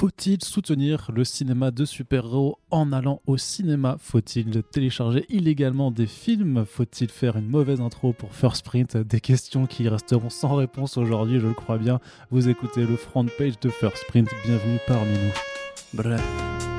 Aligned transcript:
Faut-il 0.00 0.42
soutenir 0.42 1.10
le 1.14 1.24
cinéma 1.24 1.70
de 1.70 1.84
super-héros 1.84 2.58
en 2.70 2.90
allant 2.90 3.20
au 3.26 3.36
cinéma? 3.36 3.98
Faut-il 4.00 4.62
télécharger 4.62 5.26
illégalement 5.28 5.90
des 5.90 6.06
films? 6.06 6.64
Faut-il 6.64 7.10
faire 7.10 7.36
une 7.36 7.46
mauvaise 7.46 7.82
intro 7.82 8.14
pour 8.14 8.32
First 8.34 8.64
Print? 8.64 8.96
Des 8.96 9.20
questions 9.20 9.66
qui 9.66 9.90
resteront 9.90 10.30
sans 10.30 10.54
réponse 10.54 10.96
aujourd'hui, 10.96 11.38
je 11.38 11.48
le 11.48 11.52
crois 11.52 11.76
bien. 11.76 12.00
Vous 12.30 12.48
écoutez 12.48 12.86
le 12.86 12.96
front 12.96 13.26
page 13.36 13.60
de 13.60 13.68
First 13.68 14.06
Print, 14.08 14.30
bienvenue 14.46 14.78
parmi 14.86 15.12
nous. 15.12 15.34
Bref. 15.92 16.69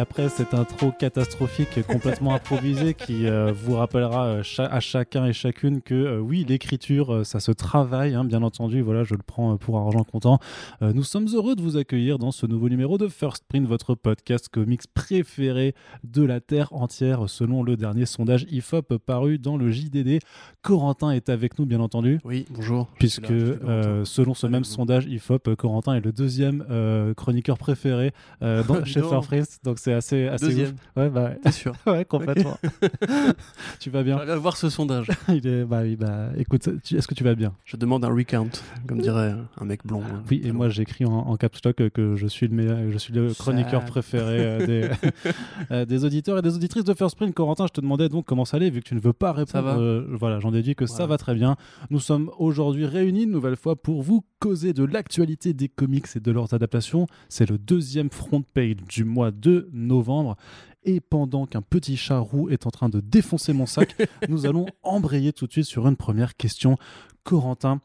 Après 0.00 0.30
cette 0.30 0.54
intro 0.54 0.92
catastrophique 0.92 1.86
complètement 1.86 2.34
improvisée 2.34 2.94
qui 2.94 3.26
euh, 3.26 3.52
vous 3.52 3.76
rappellera 3.76 4.26
euh, 4.26 4.42
à 4.58 4.80
chacun 4.80 5.26
et 5.26 5.34
chacune 5.34 5.82
que 5.82 5.94
euh, 5.94 6.18
oui, 6.18 6.46
l'écriture, 6.48 7.24
ça 7.26 7.38
se 7.38 7.52
travaille, 7.52 8.14
hein, 8.14 8.24
bien 8.24 8.42
entendu. 8.42 8.80
Voilà, 8.80 9.04
je 9.04 9.14
le 9.14 9.22
prends 9.22 9.58
pour 9.58 9.78
argent 9.78 10.02
comptant. 10.04 10.38
nous 10.80 11.02
sommes 11.02 11.28
heureux 11.34 11.54
de 11.54 11.60
vous 11.60 11.76
accueillir 11.76 12.18
dans 12.18 12.30
ce 12.30 12.46
nouveau 12.46 12.70
numéro 12.70 12.96
de 12.96 13.08
First 13.08 13.44
Print, 13.46 13.68
votre 13.68 13.94
podcast 13.94 14.48
comics 14.48 14.82
préféré 14.94 15.74
de 16.02 16.22
la 16.22 16.40
Terre 16.40 16.72
entière, 16.72 17.28
selon 17.28 17.62
le 17.62 17.76
dernier 17.76 18.06
sondage 18.06 18.46
IFOP 18.50 18.96
paru 18.98 19.38
dans 19.38 19.58
le 19.58 19.70
JDD. 19.70 20.20
Corentin 20.62 21.10
est 21.10 21.28
avec 21.28 21.58
nous, 21.58 21.66
bien 21.66 21.80
entendu. 21.80 22.20
Oui, 22.24 22.46
bonjour. 22.50 22.88
Puisque 22.98 23.26
selon 24.04 24.32
ce 24.32 24.46
même 24.46 24.64
sondage 24.64 25.04
IFOP, 25.06 25.54
Corentin 25.56 25.94
est 25.94 26.00
le 26.00 26.12
deuxième 26.12 26.64
chroniqueur 27.16 27.58
préféré 27.58 28.12
dans, 28.40 28.84
chez 28.84 29.02
First 29.02 29.64
Donc 29.64 29.78
c'est 29.78 29.89
assez, 29.92 30.26
assez 30.26 30.46
Deuxième. 30.46 30.74
Ouais, 30.96 31.08
bah, 31.08 31.32
T'es 31.42 31.52
sûr 31.52 31.74
Ouais, 31.86 32.04
complètement. 32.04 32.58
tu 33.80 33.90
vas 33.90 34.02
bien 34.02 34.18
Je 34.20 34.26
vais 34.26 34.36
voir 34.36 34.56
ce 34.56 34.68
sondage. 34.68 35.08
Il 35.28 35.46
est, 35.46 35.64
bah 35.64 35.80
oui, 35.82 35.96
bah 35.96 36.28
écoute, 36.36 36.68
est-ce 36.68 37.06
que 37.06 37.14
tu 37.14 37.24
vas 37.24 37.34
bien 37.34 37.52
Je 37.64 37.76
demande 37.76 38.04
un 38.04 38.14
recount, 38.14 38.50
comme 38.86 39.00
dirait 39.00 39.34
un 39.58 39.64
mec 39.64 39.86
blond. 39.86 40.02
Hein. 40.02 40.22
Oui, 40.30 40.40
et 40.44 40.52
moi 40.52 40.68
j'écris 40.68 41.04
en, 41.04 41.12
en 41.12 41.36
caps 41.36 41.60
lock 41.64 41.76
que 41.90 42.16
je 42.16 42.26
suis 42.26 42.48
le 42.48 42.54
meilleur, 42.54 42.78
je 42.90 42.98
suis 42.98 43.12
le 43.12 43.32
chroniqueur 43.34 43.84
préféré 43.84 44.38
euh, 44.40 44.66
des, 44.66 44.90
euh, 45.70 45.84
des 45.84 46.04
auditeurs 46.04 46.38
et 46.38 46.42
des 46.42 46.54
auditrices 46.54 46.84
de 46.84 46.94
First 46.94 47.16
Print. 47.16 47.34
Corentin, 47.34 47.66
je 47.66 47.72
te 47.72 47.80
demandais 47.80 48.08
donc 48.08 48.26
comment 48.26 48.44
ça 48.44 48.56
allait, 48.56 48.70
vu 48.70 48.80
que 48.80 48.88
tu 48.88 48.94
ne 48.94 49.00
veux 49.00 49.12
pas 49.12 49.32
répondre. 49.32 49.50
Ça 49.50 49.62
va 49.62 49.78
euh, 49.78 50.06
voilà, 50.10 50.40
j'en 50.40 50.50
déduis 50.50 50.74
que 50.74 50.86
ça 50.86 51.06
va 51.06 51.18
très 51.18 51.34
bien. 51.34 51.56
Nous 51.90 52.00
sommes 52.00 52.30
aujourd'hui 52.38 52.86
réunis 52.86 53.24
une 53.24 53.30
nouvelle 53.30 53.56
fois 53.56 53.76
pour 53.76 54.02
vous 54.02 54.24
causer 54.38 54.72
de 54.72 54.84
l'actualité 54.84 55.52
des 55.52 55.68
comics 55.68 56.06
et 56.14 56.20
de 56.20 56.30
leurs 56.30 56.54
adaptations. 56.54 57.06
C'est 57.28 57.48
le 57.48 57.58
deuxième 57.58 58.10
front 58.10 58.42
page 58.42 58.76
du 58.88 59.04
mois 59.04 59.30
de 59.30 59.68
novembre. 59.86 60.36
Et 60.82 61.00
pendant 61.00 61.46
qu'un 61.46 61.62
petit 61.62 61.96
chat 61.96 62.18
roux 62.18 62.48
est 62.48 62.66
en 62.66 62.70
train 62.70 62.88
de 62.88 63.00
défoncer 63.00 63.52
mon 63.52 63.66
sac, 63.66 63.94
nous 64.28 64.46
allons 64.46 64.66
embrayer 64.82 65.32
tout 65.32 65.46
de 65.46 65.52
suite 65.52 65.66
sur 65.66 65.86
une 65.86 65.96
première 65.96 66.36
question. 66.36 66.76
Corentin, 67.22 67.80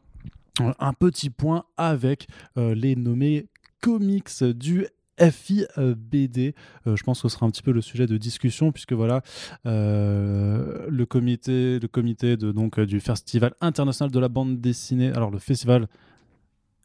un 0.60 0.92
petit 0.92 1.30
point 1.30 1.64
avec 1.76 2.26
euh, 2.56 2.74
les 2.74 2.96
nommés 2.96 3.48
comics 3.80 4.42
du 4.42 4.86
FIBD. 5.18 6.54
Euh, 6.86 6.96
je 6.96 7.02
pense 7.02 7.22
que 7.22 7.28
ce 7.28 7.36
sera 7.36 7.46
un 7.46 7.50
petit 7.50 7.62
peu 7.62 7.72
le 7.72 7.80
sujet 7.80 8.06
de 8.06 8.16
discussion 8.16 8.72
puisque 8.72 8.92
voilà 8.92 9.22
euh, 9.66 10.86
le 10.88 11.06
comité, 11.06 11.78
le 11.78 11.88
comité 11.88 12.36
de, 12.36 12.52
donc, 12.52 12.78
du 12.80 13.00
Festival 13.00 13.54
international 13.60 14.10
de 14.10 14.18
la 14.18 14.28
bande 14.28 14.60
dessinée. 14.60 15.10
Alors 15.12 15.30
le 15.30 15.38
festival 15.38 15.88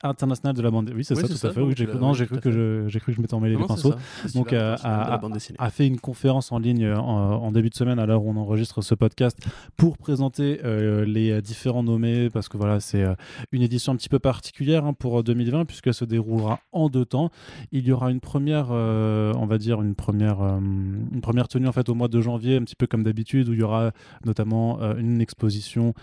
international 0.03 0.55
de 0.55 0.61
la 0.61 0.71
bande 0.71 0.91
oui 0.95 1.03
c'est 1.03 1.15
ça 1.15 1.27
tout 1.27 1.47
à 1.47 1.51
fait 1.51 1.61
oui, 1.61 1.73
j'ai 1.77 1.85
cru, 1.85 1.97
non 1.97 2.13
j'ai 2.13 2.25
cru 2.25 2.39
que 2.39 2.51
je 2.51 2.87
j'ai 2.87 2.99
cru 2.99 3.11
que 3.11 3.17
je 3.17 3.21
m'étais 3.21 3.33
emmêlé 3.33 3.55
les 3.55 3.65
pinceaux. 3.65 3.93
donc 4.35 4.53
euh, 4.53 4.75
a, 4.83 5.19
a, 5.57 5.69
fait 5.69 5.87
une 5.87 5.99
conférence 5.99 6.51
en 6.51 6.59
ligne 6.59 6.85
euh, 6.85 6.97
en, 6.97 7.51
début 7.51 7.69
de 7.69 7.75
semaine 7.75 7.99
à 7.99 8.05
l'heure 8.05 8.23
où 8.23 8.29
on 8.29 8.37
enregistre 8.37 8.81
ce 8.81 8.95
podcast 8.95 9.37
pour 9.77 9.97
présenter 9.97 10.61
euh, 10.63 11.05
les 11.05 11.41
différents 11.41 11.83
nommés 11.83 12.29
parce 12.29 12.49
que 12.49 12.57
voilà 12.57 12.79
c'est 12.79 13.05
une 13.51 13.61
édition 13.61 13.93
un 13.93 13.95
petit 13.95 14.09
peu 14.09 14.19
particulière 14.19 14.85
hein, 14.85 14.93
pour 14.93 15.23
2020 15.23 15.65
puisqu'elle 15.65 15.93
se 15.93 16.05
déroulera 16.05 16.59
en 16.71 16.89
deux 16.89 17.05
temps. 17.05 17.29
Il 17.71 17.85
y 17.85 17.91
aura 17.91 18.11
une 18.11 18.19
première 18.19 18.71
on 18.71 19.45
va 19.45 19.57
dire 19.57 19.81
une 19.81 19.95
première 19.95 20.41
une 20.41 21.21
première 21.21 21.47
tenue 21.47 21.67
en 21.67 21.71
fait 21.71 21.89
au 21.89 21.93
mois 21.93 22.07
de 22.07 22.21
janvier 22.21 22.57
un 22.57 22.63
petit 22.63 22.75
peu 22.75 22.87
comme 22.87 23.03
d'habitude 23.03 23.49
où 23.49 23.53
il 23.53 23.59
y 23.59 23.63
aura 23.63 23.91
notamment 24.25 24.79
une 24.97 25.21
exposition 25.21 25.93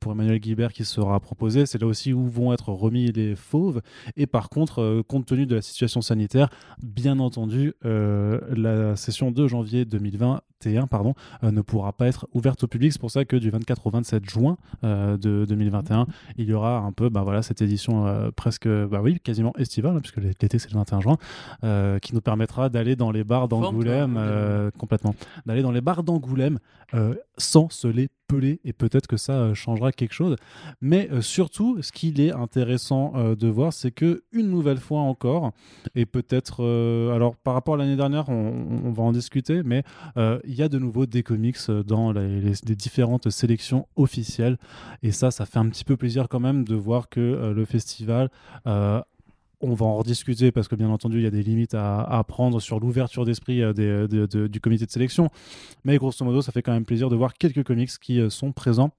pour 0.00 0.12
Emmanuel 0.12 0.38
Guibert 0.38 0.72
qui 0.72 0.84
sera 0.84 1.20
proposée. 1.20 1.66
C'est 1.66 1.80
là 1.80 1.86
aussi 1.86 2.12
où 2.12 2.28
vont 2.28 2.52
être 2.52 2.70
remis 2.70 3.12
les 3.12 3.27
fauves. 3.36 3.80
Et 4.16 4.26
par 4.26 4.48
contre, 4.48 4.82
euh, 4.82 5.02
compte 5.02 5.26
tenu 5.26 5.46
de 5.46 5.56
la 5.56 5.62
situation 5.62 6.00
sanitaire, 6.00 6.48
bien 6.82 7.18
entendu, 7.18 7.74
euh, 7.84 8.40
la 8.54 8.96
session 8.96 9.30
de 9.30 9.46
janvier 9.46 9.84
2021 9.84 10.86
pardon, 10.86 11.14
euh, 11.44 11.50
ne 11.50 11.60
pourra 11.60 11.92
pas 11.92 12.06
être 12.06 12.26
ouverte 12.34 12.64
au 12.64 12.66
public. 12.66 12.92
C'est 12.92 13.00
pour 13.00 13.10
ça 13.10 13.24
que 13.24 13.36
du 13.36 13.50
24 13.50 13.86
au 13.86 13.90
27 13.90 14.28
juin 14.28 14.56
de 14.82 15.44
2021, 15.48 16.06
il 16.36 16.46
y 16.46 16.52
aura 16.52 16.78
un 16.78 16.92
peu 16.92 17.08
bah, 17.08 17.22
voilà, 17.22 17.42
cette 17.42 17.62
édition 17.62 18.30
presque, 18.34 18.68
bah 18.68 19.00
oui, 19.02 19.20
quasiment 19.20 19.52
estivale, 19.56 19.96
hein, 19.96 20.00
puisque 20.00 20.18
l'été 20.18 20.58
c'est 20.58 20.72
le 20.72 20.78
21 20.78 21.00
juin, 21.00 21.16
qui 22.00 22.14
nous 22.14 22.20
permettra 22.20 22.68
d'aller 22.68 22.96
dans 22.96 23.10
les 23.10 23.24
bars 23.24 23.48
d'Angoulême, 23.48 24.18
complètement, 24.78 25.14
d'aller 25.46 25.62
dans 25.62 25.72
les 25.72 25.80
bars 25.80 26.02
d'Angoulême 26.02 26.58
sans 27.36 27.68
se 27.70 27.86
les 27.86 28.08
peler 28.26 28.60
et 28.64 28.72
peut-être 28.72 29.06
que 29.06 29.16
ça 29.16 29.54
changera 29.54 29.92
quelque 29.92 30.14
chose. 30.14 30.36
Mais 30.80 31.08
surtout, 31.20 31.80
ce 31.82 31.92
qu'il 31.92 32.20
est 32.20 32.32
intéressant 32.32 33.12
euh, 33.18 33.34
de 33.34 33.48
voir, 33.48 33.72
c'est 33.72 33.90
que 33.90 34.22
une 34.32 34.48
nouvelle 34.48 34.78
fois 34.78 35.00
encore, 35.00 35.52
et 35.94 36.06
peut-être, 36.06 36.64
alors 37.14 37.36
par 37.36 37.54
rapport 37.54 37.74
à 37.74 37.76
l'année 37.76 37.96
dernière, 37.96 38.28
on, 38.28 38.90
va 38.90 39.02
en 39.02 39.12
discuter, 39.12 39.62
mais 39.62 39.82
il 40.16 40.54
y 40.54 40.62
a 40.62 40.68
de 40.68 40.78
nouveau 40.78 41.06
des 41.06 41.22
comics 41.22 41.58
dans 41.86 42.12
les, 42.12 42.52
différentes 42.76 43.30
sélections 43.30 43.86
officielles. 43.96 44.56
Et 45.02 45.12
ça, 45.12 45.30
ça 45.30 45.46
fait 45.46 45.58
un 45.58 45.68
petit 45.68 45.84
peu 45.84 45.96
plaisir 45.96 46.28
quand 46.28 46.40
même 46.40 46.64
de 46.64 46.74
voir 46.74 47.08
que 47.08 47.52
le 47.54 47.64
festival 47.64 48.30
on 49.60 49.74
va 49.74 49.86
en 49.86 49.96
rediscuter 49.96 50.52
parce 50.52 50.68
que 50.68 50.74
bien 50.74 50.88
entendu 50.88 51.18
il 51.18 51.24
y 51.24 51.26
a 51.26 51.30
des 51.30 51.42
limites 51.42 51.74
à, 51.74 52.24
prendre 52.26 52.60
sur 52.60 52.80
l'ouverture 52.80 53.24
d'esprit 53.24 53.62
euh, 53.62 54.06
du 54.48 54.60
comité 54.60 54.86
de 54.86 54.90
sélection. 54.90 55.30
Mais 55.84 55.96
grosso 55.98 56.24
modo, 56.24 56.42
ça 56.42 56.52
fait 56.52 56.62
quand 56.62 56.72
même 56.72 56.84
plaisir 56.84 57.08
de 57.08 57.16
voir 57.16 57.34
quelques 57.34 57.64
comics 57.64 57.90
qui 58.00 58.20
euh, 58.20 58.30
sont 58.30 58.52
présents 58.52 58.92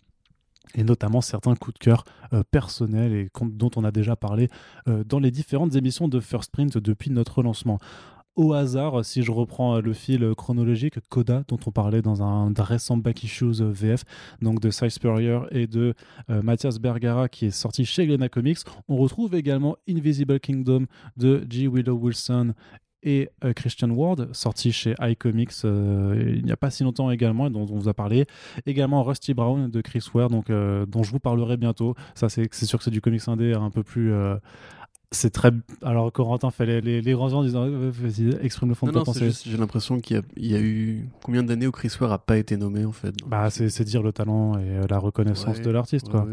et 0.75 0.84
notamment 0.84 1.22
certains 1.22 1.56
coups 1.56 1.80
de 1.80 1.80
cœur 1.80 2.03
euh, 2.34 2.44
personnels 2.52 3.13
et 3.13 3.30
dont 3.41 3.72
on 3.75 3.84
a 3.84 3.91
déjà 3.91 4.16
parlé 4.16 4.50
dans 5.06 5.19
les 5.19 5.31
différentes 5.31 5.75
émissions 5.75 6.07
de 6.07 6.19
First 6.19 6.52
Print 6.52 6.78
depuis 6.78 7.12
notre 7.12 7.44
lancement 7.44 7.80
au 8.40 8.53
hasard, 8.53 9.03
si 9.03 9.22
je 9.22 9.31
reprends 9.31 9.81
le 9.81 9.91
fil 9.91 10.34
chronologique, 10.34 10.96
Coda, 11.09 11.44
dont 11.50 11.59
on 11.66 11.72
parlait 11.72 12.02
dans 12.02 12.24
un 12.24 12.53
récent 12.58 12.96
Back 12.96 13.24
Issues 13.24 13.62
VF, 13.62 14.06
donc 14.41 14.62
de 14.62 14.69
Cy 14.69 14.90
Spurrier 14.90 15.40
et 15.52 15.68
de 15.68 15.94
euh, 16.29 16.41
Mathias 16.41 16.79
Bergara, 16.79 17.28
qui 17.28 17.47
est 17.47 17.52
sorti 17.52 17.84
chez 17.84 18.08
Glena 18.08 18.29
Comics. 18.29 18.59
On 18.88 18.96
retrouve 18.96 19.35
également 19.35 19.75
Invisible 19.90 20.40
Kingdom 20.40 20.85
de 21.18 21.46
G. 21.50 21.68
Willow 21.68 21.96
Wilson 21.96 22.53
et 23.03 23.29
euh, 23.43 23.53
Christian 23.53 23.89
Ward, 23.89 24.29
sorti 24.33 24.71
chez 24.71 24.95
iComics 24.99 25.51
euh, 25.65 26.33
il 26.35 26.43
n'y 26.43 26.51
a 26.51 26.57
pas 26.57 26.69
si 26.69 26.83
longtemps 26.83 27.11
également, 27.11 27.49
dont, 27.49 27.61
on 27.61 27.77
vous 27.77 27.89
a 27.89 27.93
parlé. 27.93 28.25
Également 28.65 29.03
Rusty 29.03 29.33
Brown 29.33 29.69
de 29.69 29.81
Chris 29.81 30.05
Ware, 30.13 30.29
donc, 30.29 30.47
dont 30.49 31.03
je 31.03 31.11
vous 31.11 31.19
parlerai 31.19 31.57
bientôt. 31.57 31.95
Ça, 32.15 32.29
c'est 32.29 32.51
sûr 32.65 32.77
que 32.77 32.83
c'est 32.83 32.91
du 32.91 33.01
comics 33.01 33.27
indé 33.27 33.53
un 33.53 33.69
peu 33.69 33.83
plus 33.83 34.13
c'est 35.11 35.31
très. 35.31 35.51
Alors, 35.81 36.11
Corentin 36.11 36.51
fait 36.51 36.81
les, 36.81 37.01
les, 37.01 37.11
grands 37.13 37.29
gens 37.29 37.39
en 37.39 37.43
disant 37.43 37.67
Vas-y, 37.67 38.35
exprime 38.41 38.69
le 38.69 38.75
fond 38.75 38.87
de 38.87 38.91
ta 38.91 39.01
pensée. 39.01 39.31
J'ai 39.45 39.57
l'impression 39.57 39.99
qu'il 39.99 40.21
y, 40.37 40.55
a 40.55 40.59
eu 40.59 41.09
combien 41.23 41.43
d'années 41.43 41.67
où 41.67 41.71
Chris 41.71 41.91
Ware 41.99 42.11
n'a 42.11 42.17
pas 42.19 42.37
été 42.37 42.57
nommé 42.57 42.85
en 42.85 42.91
fait 42.91 43.16
Bah, 43.25 43.49
c'est 43.49 43.83
dire 43.83 44.03
le 44.03 44.11
talent 44.11 44.57
et 44.59 44.69
euh, 44.69 44.87
la 44.89 44.99
reconnaissance 44.99 45.61
de 45.61 45.69
l'artiste, 45.71 46.09
quoi. 46.09 46.27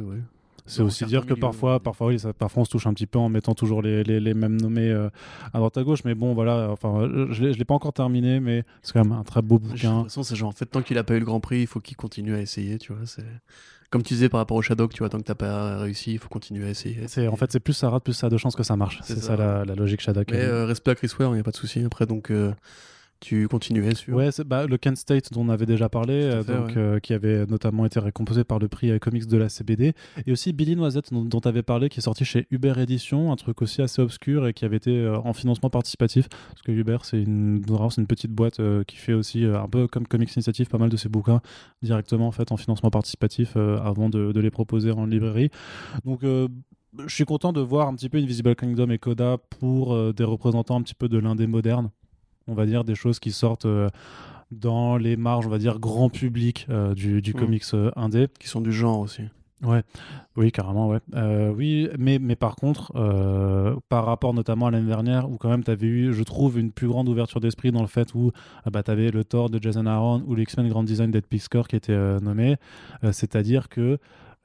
C'est 0.66 0.82
aussi 0.82 1.04
dire 1.04 1.26
que 1.26 1.34
parfois, 1.34 1.80
parfois, 1.80 2.08
oui, 2.08 2.18
ça, 2.18 2.32
parfois 2.32 2.62
on 2.62 2.64
se 2.64 2.70
touche 2.70 2.86
un 2.86 2.94
petit 2.94 3.06
peu 3.06 3.18
en 3.18 3.28
mettant 3.28 3.54
toujours 3.54 3.82
les, 3.82 4.02
les, 4.02 4.20
les 4.20 4.34
mêmes 4.34 4.60
nommés 4.60 4.90
euh, 4.90 5.08
à 5.52 5.58
droite 5.58 5.76
à 5.76 5.82
gauche. 5.82 6.04
Mais 6.04 6.14
bon, 6.14 6.34
voilà, 6.34 6.68
enfin, 6.70 7.08
je 7.30 7.44
ne 7.44 7.52
l'ai 7.52 7.64
pas 7.64 7.74
encore 7.74 7.92
terminé, 7.92 8.40
mais 8.40 8.64
c'est 8.82 8.92
quand 8.92 9.04
même 9.04 9.12
un 9.12 9.22
très 9.22 9.42
beau 9.42 9.58
bouquin. 9.58 9.98
De 9.98 10.02
toute 10.02 10.10
façon, 10.10 10.22
c'est 10.22 10.36
genre, 10.36 10.48
en 10.48 10.52
fait, 10.52 10.66
tant 10.66 10.82
qu'il 10.82 10.96
n'a 10.96 11.04
pas 11.04 11.14
eu 11.14 11.20
le 11.20 11.24
Grand 11.24 11.40
Prix, 11.40 11.60
il 11.60 11.66
faut 11.66 11.80
qu'il 11.80 11.96
continue 11.96 12.34
à 12.34 12.40
essayer, 12.40 12.78
tu 12.78 12.92
vois. 12.92 13.06
C'est 13.06 13.24
comme 13.90 14.02
tu 14.02 14.14
disais 14.14 14.28
par 14.28 14.38
rapport 14.38 14.56
au 14.56 14.62
Shadow, 14.62 14.88
tu 14.88 14.98
vois, 14.98 15.08
tant 15.08 15.18
que 15.18 15.24
t'as 15.24 15.34
pas 15.34 15.78
réussi, 15.78 16.12
il 16.12 16.18
faut 16.18 16.28
continuer 16.28 16.66
à 16.66 16.70
essayer. 16.70 17.06
C'est, 17.06 17.28
en 17.28 17.36
fait, 17.36 17.52
c'est 17.52 17.60
plus 17.60 17.72
ça 17.72 17.90
rate, 17.90 18.02
plus 18.02 18.12
ça 18.12 18.26
a 18.26 18.30
de 18.30 18.36
chances 18.36 18.56
que 18.56 18.62
ça 18.62 18.76
marche. 18.76 19.00
C'est, 19.02 19.18
ça, 19.18 19.36
la, 19.36 19.64
logique 19.64 20.00
Shadow. 20.00 20.22
Mais 20.30 20.38
euh, 20.38 20.66
respect 20.66 20.90
à 20.90 20.94
Chris 20.94 21.10
Ware, 21.18 21.30
il 21.30 21.34
n'y 21.34 21.40
a 21.40 21.44
pas 21.44 21.52
de 21.52 21.56
souci 21.56 21.84
après. 21.84 22.06
Donc, 22.06 22.30
euh, 22.30 22.52
tu 23.20 23.48
continuais 23.48 23.94
sur. 23.94 24.14
Ouais, 24.16 24.30
bah, 24.44 24.66
le 24.66 24.76
Kent 24.76 24.96
State 24.96 25.32
dont 25.32 25.42
on 25.42 25.48
avait 25.48 25.66
déjà 25.66 25.88
parlé, 25.88 26.14
euh, 26.14 26.42
fait, 26.42 26.54
donc, 26.54 26.68
ouais. 26.68 26.76
euh, 26.76 26.98
qui 27.00 27.12
avait 27.14 27.46
notamment 27.46 27.86
été 27.86 28.00
récompensé 28.00 28.44
par 28.44 28.58
le 28.58 28.68
prix 28.68 28.90
euh, 28.90 28.98
comics 28.98 29.26
de 29.26 29.36
la 29.36 29.48
CBD, 29.48 29.94
et 30.26 30.32
aussi 30.32 30.52
Billy 30.52 30.76
Noisette 30.76 31.12
dont 31.12 31.40
tu 31.40 31.48
avais 31.48 31.62
parlé, 31.62 31.88
qui 31.88 32.00
est 32.00 32.02
sorti 32.02 32.24
chez 32.24 32.46
Uber 32.50 32.74
Edition, 32.78 33.32
un 33.32 33.36
truc 33.36 33.62
aussi 33.62 33.82
assez 33.82 34.02
obscur 34.02 34.46
et 34.46 34.52
qui 34.52 34.64
avait 34.64 34.76
été 34.76 34.98
euh, 34.98 35.18
en 35.18 35.32
financement 35.32 35.70
participatif, 35.70 36.28
parce 36.28 36.62
que 36.62 36.72
Uber 36.72 36.98
c'est 37.02 37.22
une, 37.22 37.62
une 37.96 38.06
petite 38.06 38.32
boîte 38.32 38.60
euh, 38.60 38.84
qui 38.84 38.96
fait 38.96 39.12
aussi 39.14 39.44
un 39.44 39.68
peu 39.68 39.86
comme 39.86 40.06
Comics 40.06 40.34
Initiative, 40.34 40.68
pas 40.68 40.78
mal 40.78 40.90
de 40.90 40.96
ses 40.96 41.08
bouquins 41.08 41.40
directement 41.82 42.28
en 42.28 42.32
fait 42.32 42.52
en 42.52 42.56
financement 42.56 42.90
participatif 42.90 43.56
avant 43.56 44.08
de, 44.08 44.32
de 44.32 44.40
les 44.40 44.50
proposer 44.50 44.90
en 44.90 45.06
librairie. 45.06 45.50
Donc 46.04 46.20
je 46.22 46.48
suis 47.08 47.24
content 47.24 47.52
de 47.52 47.60
voir 47.60 47.88
un 47.88 47.94
petit 47.94 48.08
peu 48.08 48.18
Invisible 48.18 48.54
Kingdom 48.54 48.90
et 48.90 48.98
Coda 48.98 49.38
pour 49.58 50.12
des 50.12 50.24
représentants 50.24 50.76
un 50.76 50.82
petit 50.82 50.94
peu 50.94 51.08
de 51.08 51.18
l'indé 51.18 51.46
moderne 51.46 51.90
on 52.48 52.54
va 52.54 52.66
dire 52.66 52.84
des 52.84 52.94
choses 52.94 53.18
qui 53.18 53.32
sortent 53.32 53.66
euh, 53.66 53.88
dans 54.50 54.96
les 54.96 55.16
marges, 55.16 55.46
on 55.46 55.50
va 55.50 55.58
dire, 55.58 55.78
grand 55.78 56.08
public 56.08 56.66
euh, 56.70 56.94
du, 56.94 57.20
du 57.22 57.32
Mm. 57.32 57.38
comics 57.38 57.64
euh, 57.74 57.90
indé. 57.96 58.28
Qui 58.38 58.48
sont 58.48 58.60
du 58.60 58.72
genre 58.72 59.00
aussi. 59.00 59.22
Ouais, 59.64 59.82
oui, 60.36 60.52
carrément, 60.52 60.86
ouais. 60.88 60.98
Euh, 61.14 61.50
oui, 61.50 61.88
mais, 61.98 62.18
mais 62.20 62.36
par 62.36 62.56
contre, 62.56 62.92
euh, 62.94 63.74
par 63.88 64.04
rapport 64.04 64.34
notamment 64.34 64.66
à 64.66 64.70
l'année 64.70 64.86
dernière, 64.86 65.30
où 65.30 65.38
quand 65.38 65.48
même 65.48 65.64
tu 65.64 65.70
avais 65.70 65.86
eu, 65.86 66.12
je 66.12 66.22
trouve, 66.22 66.58
une 66.58 66.72
plus 66.72 66.86
grande 66.88 67.08
ouverture 67.08 67.40
d'esprit 67.40 67.72
dans 67.72 67.80
le 67.80 67.86
fait 67.86 68.14
où 68.14 68.32
ah 68.66 68.70
bah, 68.70 68.82
tu 68.82 68.90
avais 68.90 69.10
le 69.10 69.24
Thor 69.24 69.48
de 69.48 69.58
Jason 69.60 69.86
Aaron 69.86 70.22
ou 70.26 70.34
l'X-Men 70.34 70.68
Grand 70.68 70.82
Design 70.84 71.10
d'Ed 71.10 71.26
Pixcore 71.26 71.68
qui 71.68 71.76
était 71.76 71.96
nommé. 72.20 72.56
C'est-à-dire 73.12 73.70
que 73.70 73.98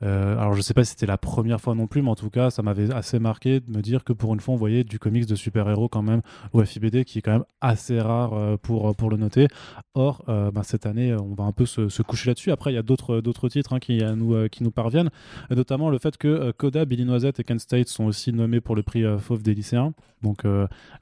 euh, 0.03 0.37
alors 0.37 0.53
je 0.53 0.61
sais 0.61 0.73
pas 0.73 0.83
si 0.83 0.91
c'était 0.91 1.05
la 1.05 1.17
première 1.17 1.61
fois 1.61 1.75
non 1.75 1.87
plus, 1.87 2.01
mais 2.01 2.09
en 2.09 2.15
tout 2.15 2.29
cas 2.29 2.49
ça 2.49 2.61
m'avait 2.61 2.91
assez 2.91 3.19
marqué 3.19 3.59
de 3.59 3.69
me 3.71 3.81
dire 3.81 4.03
que 4.03 4.13
pour 4.13 4.33
une 4.33 4.39
fois 4.39 4.53
on 4.53 4.57
voyait 4.57 4.83
du 4.83 4.99
comics 4.99 5.25
de 5.25 5.35
super-héros 5.35 5.89
quand 5.89 6.01
même 6.01 6.21
au 6.53 6.63
FIBD 6.63 7.03
qui 7.03 7.19
est 7.19 7.21
quand 7.21 7.31
même 7.31 7.45
assez 7.61 7.99
rare 7.99 8.33
euh, 8.33 8.57
pour, 8.57 8.95
pour 8.95 9.09
le 9.09 9.17
noter. 9.17 9.47
Or 9.93 10.23
euh, 10.29 10.51
bah, 10.51 10.61
cette 10.63 10.85
année 10.85 11.13
on 11.13 11.33
va 11.33 11.43
un 11.43 11.51
peu 11.51 11.65
se, 11.65 11.89
se 11.89 12.01
coucher 12.01 12.29
là-dessus. 12.29 12.51
Après 12.51 12.71
il 12.71 12.75
y 12.75 12.79
a 12.79 12.83
d'autres 12.83 13.49
titres 13.49 13.73
hein, 13.73 13.79
qui, 13.79 14.03
nous, 14.15 14.49
qui 14.49 14.63
nous 14.63 14.71
parviennent, 14.71 15.09
notamment 15.49 15.89
le 15.89 15.99
fait 15.99 16.17
que 16.17 16.51
Coda, 16.51 16.85
Billy 16.85 17.05
Noisette 17.05 17.39
et 17.39 17.43
Kent 17.43 17.59
State 17.59 17.87
sont 17.87 18.05
aussi 18.05 18.33
nommés 18.33 18.61
pour 18.61 18.75
le 18.75 18.83
prix 18.83 19.03
Fauve 19.19 19.43
des 19.43 19.53
lycéens. 19.53 19.93
Donc 20.21 20.43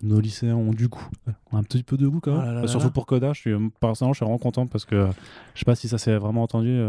nos 0.02 0.20
lycéens 0.20 0.56
ont 0.56 0.72
du 0.72 0.88
goût, 0.88 1.08
ont 1.52 1.58
un 1.58 1.64
petit 1.64 1.84
peu 1.84 1.98
de 1.98 2.08
goût 2.08 2.20
quand 2.20 2.32
même. 2.32 2.42
Ah 2.42 2.46
là 2.46 2.54
là 2.54 2.62
là 2.62 2.68
surtout 2.68 2.88
là. 2.88 2.92
pour 2.92 3.06
Coda, 3.06 3.34
je 3.34 3.40
suis, 3.40 3.52
personnellement 3.80 4.14
je 4.14 4.18
suis 4.18 4.26
vraiment 4.26 4.38
content 4.38 4.68
parce 4.68 4.86
que 4.86 5.08
je 5.54 5.60
sais 5.60 5.66
pas 5.66 5.76
si 5.76 5.88
ça 5.88 5.98
s'est 5.98 6.16
vraiment 6.18 6.44
entendu. 6.44 6.80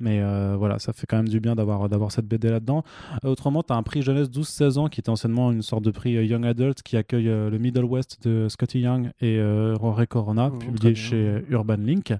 Mais 0.00 0.20
euh, 0.20 0.56
voilà, 0.58 0.78
ça 0.78 0.92
fait 0.92 1.06
quand 1.06 1.16
même 1.16 1.28
du 1.28 1.40
bien 1.40 1.54
d'avoir 1.54 1.88
d'avoir 1.88 2.12
cette 2.12 2.26
BD 2.26 2.48
là-dedans. 2.50 2.82
Euh, 3.24 3.28
autrement, 3.28 3.62
tu 3.62 3.72
as 3.72 3.76
un 3.76 3.82
prix 3.82 4.02
jeunesse 4.02 4.28
12-16 4.28 4.78
ans 4.78 4.88
qui 4.88 5.00
était 5.00 5.10
anciennement 5.10 5.52
une 5.52 5.62
sorte 5.62 5.84
de 5.84 5.90
prix 5.90 6.16
euh, 6.16 6.24
Young 6.24 6.44
Adult 6.46 6.82
qui 6.82 6.96
accueille 6.96 7.26
le 7.26 7.58
Middle 7.58 7.84
West 7.84 8.26
de 8.26 8.48
Scotty 8.48 8.80
Young 8.80 9.10
et 9.20 9.40
Rory 9.74 10.06
Corona, 10.06 10.50
Oh, 10.52 10.58
publié 10.58 10.94
chez 10.94 11.44
Urban 11.48 11.76
Link. 11.76 12.12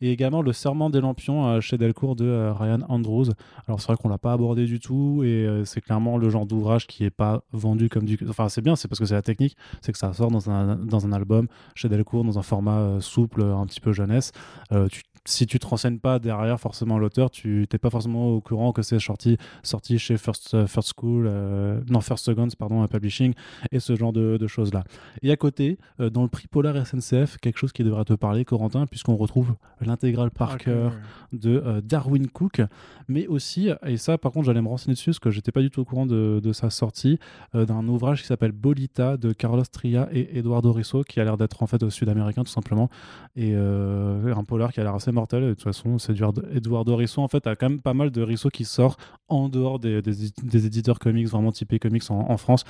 Et 0.00 0.10
également 0.10 0.42
le 0.42 0.52
Serment 0.52 0.90
des 0.90 1.00
Lampions 1.00 1.60
chez 1.60 1.78
Delcourt 1.78 2.16
de 2.16 2.50
Ryan 2.58 2.80
Andrews. 2.88 3.30
Alors 3.68 3.80
c'est 3.80 3.86
vrai 3.86 3.96
qu'on 3.96 4.08
l'a 4.08 4.18
pas 4.18 4.32
abordé 4.32 4.64
du 4.64 4.80
tout 4.80 5.22
et 5.24 5.62
c'est 5.64 5.80
clairement 5.80 6.18
le 6.18 6.28
genre 6.28 6.44
d'ouvrage 6.44 6.86
qui 6.86 7.04
est 7.04 7.10
pas 7.10 7.42
vendu 7.52 7.88
comme 7.88 8.04
du... 8.04 8.18
Enfin 8.28 8.48
c'est 8.48 8.62
bien, 8.62 8.74
c'est 8.74 8.88
parce 8.88 8.98
que 8.98 9.06
c'est 9.06 9.14
la 9.14 9.22
technique, 9.22 9.56
c'est 9.80 9.92
que 9.92 9.98
ça 9.98 10.12
sort 10.12 10.30
dans 10.30 10.50
un, 10.50 10.76
dans 10.76 11.06
un 11.06 11.12
album 11.12 11.46
chez 11.74 11.88
Delcourt, 11.88 12.24
dans 12.24 12.38
un 12.38 12.42
format 12.42 13.00
souple, 13.00 13.42
un 13.42 13.64
petit 13.66 13.80
peu 13.80 13.92
jeunesse. 13.92 14.32
Euh, 14.72 14.88
tu 14.88 15.02
si 15.24 15.46
tu 15.46 15.58
te 15.58 15.66
renseignes 15.66 15.98
pas 15.98 16.18
derrière 16.18 16.58
forcément 16.58 16.98
l'auteur, 16.98 17.30
tu 17.30 17.66
t'es 17.70 17.78
pas 17.78 17.90
forcément 17.90 18.30
au 18.30 18.40
courant 18.40 18.72
que 18.72 18.82
c'est 18.82 18.98
sorti, 18.98 19.36
sorti 19.62 19.98
chez 19.98 20.16
First, 20.16 20.54
euh, 20.54 20.66
First 20.66 20.94
School, 20.98 21.26
euh, 21.28 21.80
non 21.88 22.00
First 22.00 22.24
Seconds, 22.24 22.48
pardon, 22.58 22.82
à 22.82 22.88
Publishing, 22.88 23.32
et 23.70 23.78
ce 23.78 23.94
genre 23.94 24.12
de, 24.12 24.36
de 24.36 24.46
choses-là. 24.48 24.82
Et 25.22 25.30
à 25.30 25.36
côté, 25.36 25.78
euh, 26.00 26.10
dans 26.10 26.22
le 26.22 26.28
prix 26.28 26.48
Polar 26.48 26.74
SNCF, 26.86 27.36
quelque 27.38 27.58
chose 27.58 27.72
qui 27.72 27.84
devrait 27.84 28.04
te 28.04 28.14
parler, 28.14 28.44
Corentin, 28.44 28.86
puisqu'on 28.86 29.14
retrouve 29.14 29.54
l'intégrale 29.80 30.32
par 30.32 30.58
cœur 30.58 30.92
de 31.32 31.62
euh, 31.64 31.80
Darwin 31.80 32.26
Cook, 32.28 32.60
mais 33.08 33.26
aussi, 33.28 33.68
et 33.86 33.96
ça 33.96 34.18
par 34.18 34.32
contre 34.32 34.46
j'allais 34.46 34.62
me 34.62 34.68
renseigner 34.68 34.94
dessus 34.94 35.10
parce 35.10 35.18
que 35.20 35.30
j'étais 35.30 35.52
pas 35.52 35.60
du 35.60 35.70
tout 35.70 35.80
au 35.80 35.84
courant 35.84 36.06
de, 36.06 36.40
de 36.42 36.52
sa 36.52 36.70
sortie, 36.70 37.18
d'un 37.54 37.86
ouvrage 37.88 38.22
qui 38.22 38.26
s'appelle 38.26 38.52
Bolita 38.52 39.16
de 39.16 39.32
Carlos 39.32 39.64
Tria 39.70 40.08
et 40.12 40.38
Eduardo 40.38 40.72
Risso, 40.72 41.02
qui 41.02 41.20
a 41.20 41.24
l'air 41.24 41.36
d'être 41.36 41.62
en 41.62 41.66
fait 41.66 41.88
sud-américain 41.90 42.42
tout 42.42 42.50
simplement, 42.50 42.88
et 43.36 43.54
un 43.54 44.44
polar 44.44 44.72
qui 44.72 44.80
a 44.80 44.84
l'air 44.84 44.94
assez 44.94 45.11
mortel, 45.12 45.42
de 45.42 45.50
toute 45.50 45.62
façon 45.62 45.98
c'est 45.98 46.12
Eduardo, 46.12 46.42
Eduardo 46.52 46.96
Risso 46.96 47.22
en 47.22 47.28
fait, 47.28 47.46
a 47.46 47.56
quand 47.56 47.68
même 47.68 47.80
pas 47.80 47.94
mal 47.94 48.10
de 48.10 48.22
Risso 48.22 48.48
qui 48.48 48.64
sort 48.64 48.96
en 49.28 49.48
dehors 49.48 49.78
des, 49.78 50.02
des, 50.02 50.66
éditeurs 50.66 50.98
comics 50.98 51.28
vraiment 51.28 51.52
typés 51.52 51.78
comics 51.78 52.02
en, 52.10 52.36
France, 52.36 52.64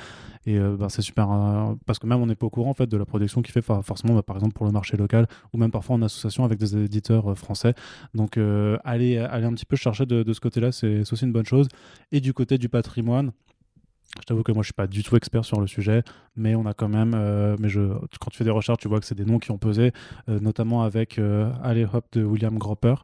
et 0.46 0.58
euh, 0.58 0.76
ben, 0.76 0.88
c'est 0.88 1.02
super, 1.02 1.30
euh, 1.30 1.74
parce 1.86 1.98
que 1.98 2.06
même 2.06 2.20
on 2.20 2.26
n'est 2.26 2.34
pas 2.34 2.46
au 2.46 2.50
courant 2.50 2.70
en 2.70 2.74
fait 2.74 2.86
de 2.86 2.96
la 2.96 3.04
production 3.04 3.42
qu'il 3.42 3.52
fait, 3.52 3.62
fa- 3.62 3.82
forcément 3.82 4.14
bah, 4.14 4.22
par 4.22 4.36
exemple 4.36 4.54
pour 4.54 4.66
le 4.66 4.72
marché 4.72 4.96
local, 4.96 5.26
ou 5.52 5.58
même 5.58 5.70
parfois 5.70 5.96
en 5.96 6.02
association 6.02 6.44
avec 6.44 6.58
des 6.58 6.76
éditeurs 6.76 7.32
euh, 7.32 7.34
français, 7.34 7.74
donc 8.14 8.38
aller, 8.84 9.18
aller 9.18 9.46
un 9.46 9.52
petit 9.54 9.64
peu 9.64 9.76
chercher 9.76 10.06
de, 10.06 10.32
ce 10.32 10.40
côté-là, 10.40 10.72
c'est 10.72 11.00
aussi 11.00 11.24
une 11.24 11.32
bonne 11.32 11.46
chose. 11.46 11.68
Et 12.10 12.20
du 12.20 12.32
côté 12.32 12.58
du 12.58 12.68
patrimoine, 12.68 13.32
je 14.20 14.26
t'avoue 14.26 14.42
que 14.42 14.52
moi 14.52 14.62
je 14.62 14.66
suis 14.66 14.74
pas 14.74 14.86
du 14.86 15.02
tout 15.02 15.16
expert 15.16 15.44
sur 15.44 15.60
le 15.60 15.66
sujet, 15.66 16.02
mais 16.36 16.54
on 16.54 16.66
a 16.66 16.74
quand 16.74 16.88
même, 16.88 17.12
euh, 17.14 17.56
mais 17.58 17.68
je, 17.68 17.80
quand 18.20 18.30
tu 18.30 18.38
fais 18.38 18.44
des 18.44 18.50
recherches, 18.50 18.78
tu 18.78 18.88
vois 18.88 19.00
que 19.00 19.06
c'est 19.06 19.14
des 19.14 19.24
noms 19.24 19.38
qui 19.38 19.50
ont 19.50 19.58
pesé, 19.58 19.92
euh, 20.28 20.38
notamment 20.40 20.82
avec 20.82 21.18
euh, 21.18 21.50
Alley 21.62 21.86
Hop 21.92 22.04
de 22.12 22.24
William 22.24 22.58
Gropper, 22.58 22.94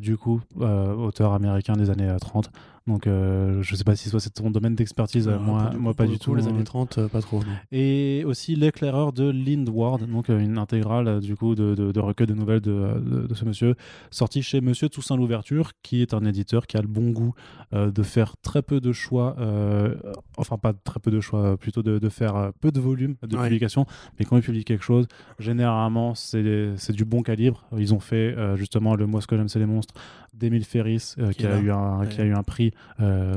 du 0.00 0.16
coup, 0.16 0.40
auteur 0.58 1.32
américain 1.32 1.74
des 1.74 1.90
années 1.90 2.08
euh, 2.08 2.18
30. 2.18 2.50
Donc 2.86 3.06
euh, 3.08 3.62
je 3.62 3.74
sais 3.74 3.82
pas 3.82 3.96
si 3.96 4.08
soit 4.08 4.20
c'est 4.20 4.30
ton 4.34 4.48
domaine 4.50 4.76
d'expertise, 4.76 5.26
euh, 5.26 5.38
moi, 5.40 5.72
pas 5.94 6.06
du 6.06 6.18
tout. 6.20 6.34
Les 6.36 6.46
années 6.46 6.62
30, 6.62 6.98
euh, 6.98 7.08
pas 7.08 7.20
trop. 7.20 7.40
non. 7.40 7.46
et 7.72 8.22
aussi 8.24 8.54
l'éclaireur 8.54 9.12
de 9.12 9.28
Lindward, 9.28 10.06
donc 10.08 10.30
euh, 10.30 10.38
une 10.38 10.56
intégrale 10.56 11.18
du 11.20 11.34
coup 11.34 11.56
de, 11.56 11.74
de- 11.74 11.90
de 11.90 12.00
recueil 12.00 12.28
de 12.28 12.34
nouvelles 12.34 12.60
de, 12.60 13.26
ce 13.34 13.44
monsieur, 13.44 13.74
sorti 14.10 14.40
chez 14.42 14.60
Monsieur 14.60 14.88
Toussaint 14.88 15.16
Louverture, 15.16 15.72
qui 15.82 16.00
est 16.00 16.14
un 16.14 16.24
éditeur 16.24 16.66
qui 16.68 16.76
a 16.76 16.80
le 16.80 16.86
bon 16.88 17.10
goût 17.10 17.34
de 17.72 18.02
faire 18.04 18.36
très 18.38 18.62
peu 18.62 18.80
de 18.80 18.92
choix, 18.92 19.34
enfin 20.36 20.56
pas 20.56 20.72
très 20.72 21.00
peu 21.00 21.10
de 21.10 21.20
choix, 21.20 21.56
plutôt 21.56 21.82
de, 21.82 22.08
faire 22.08 22.52
peu 22.60 22.70
de 22.70 22.80
volume 22.80 23.16
de 23.26 23.36
Ouais. 23.36 23.42
publication, 23.44 23.84
mais 24.18 24.24
quand 24.24 24.36
ils 24.36 24.42
publient 24.42 24.64
quelque 24.64 24.84
chose, 24.84 25.06
généralement 25.40 26.14
c'est 26.14 26.92
du 26.92 27.04
bon 27.04 27.22
calibre. 27.22 27.64
Ils 27.76 27.92
ont 27.94 28.00
fait 28.00 28.34
justement 28.56 28.94
le 28.94 29.06
Moi 29.06 29.20
ce 29.20 29.26
que 29.26 29.36
j'aime 29.36 29.48
c'est 29.48 29.58
les 29.58 29.66
monstres 29.66 29.94
d'Emile 30.34 30.64
Ferris, 30.64 31.14
Qui 31.36 31.46
a 31.46 31.50
là. 31.50 31.58
eu 31.60 31.70
un, 31.70 32.06
qui 32.06 32.20
a 32.20 32.24
eu 32.24 32.34
un 32.34 32.42
prix 32.42 32.72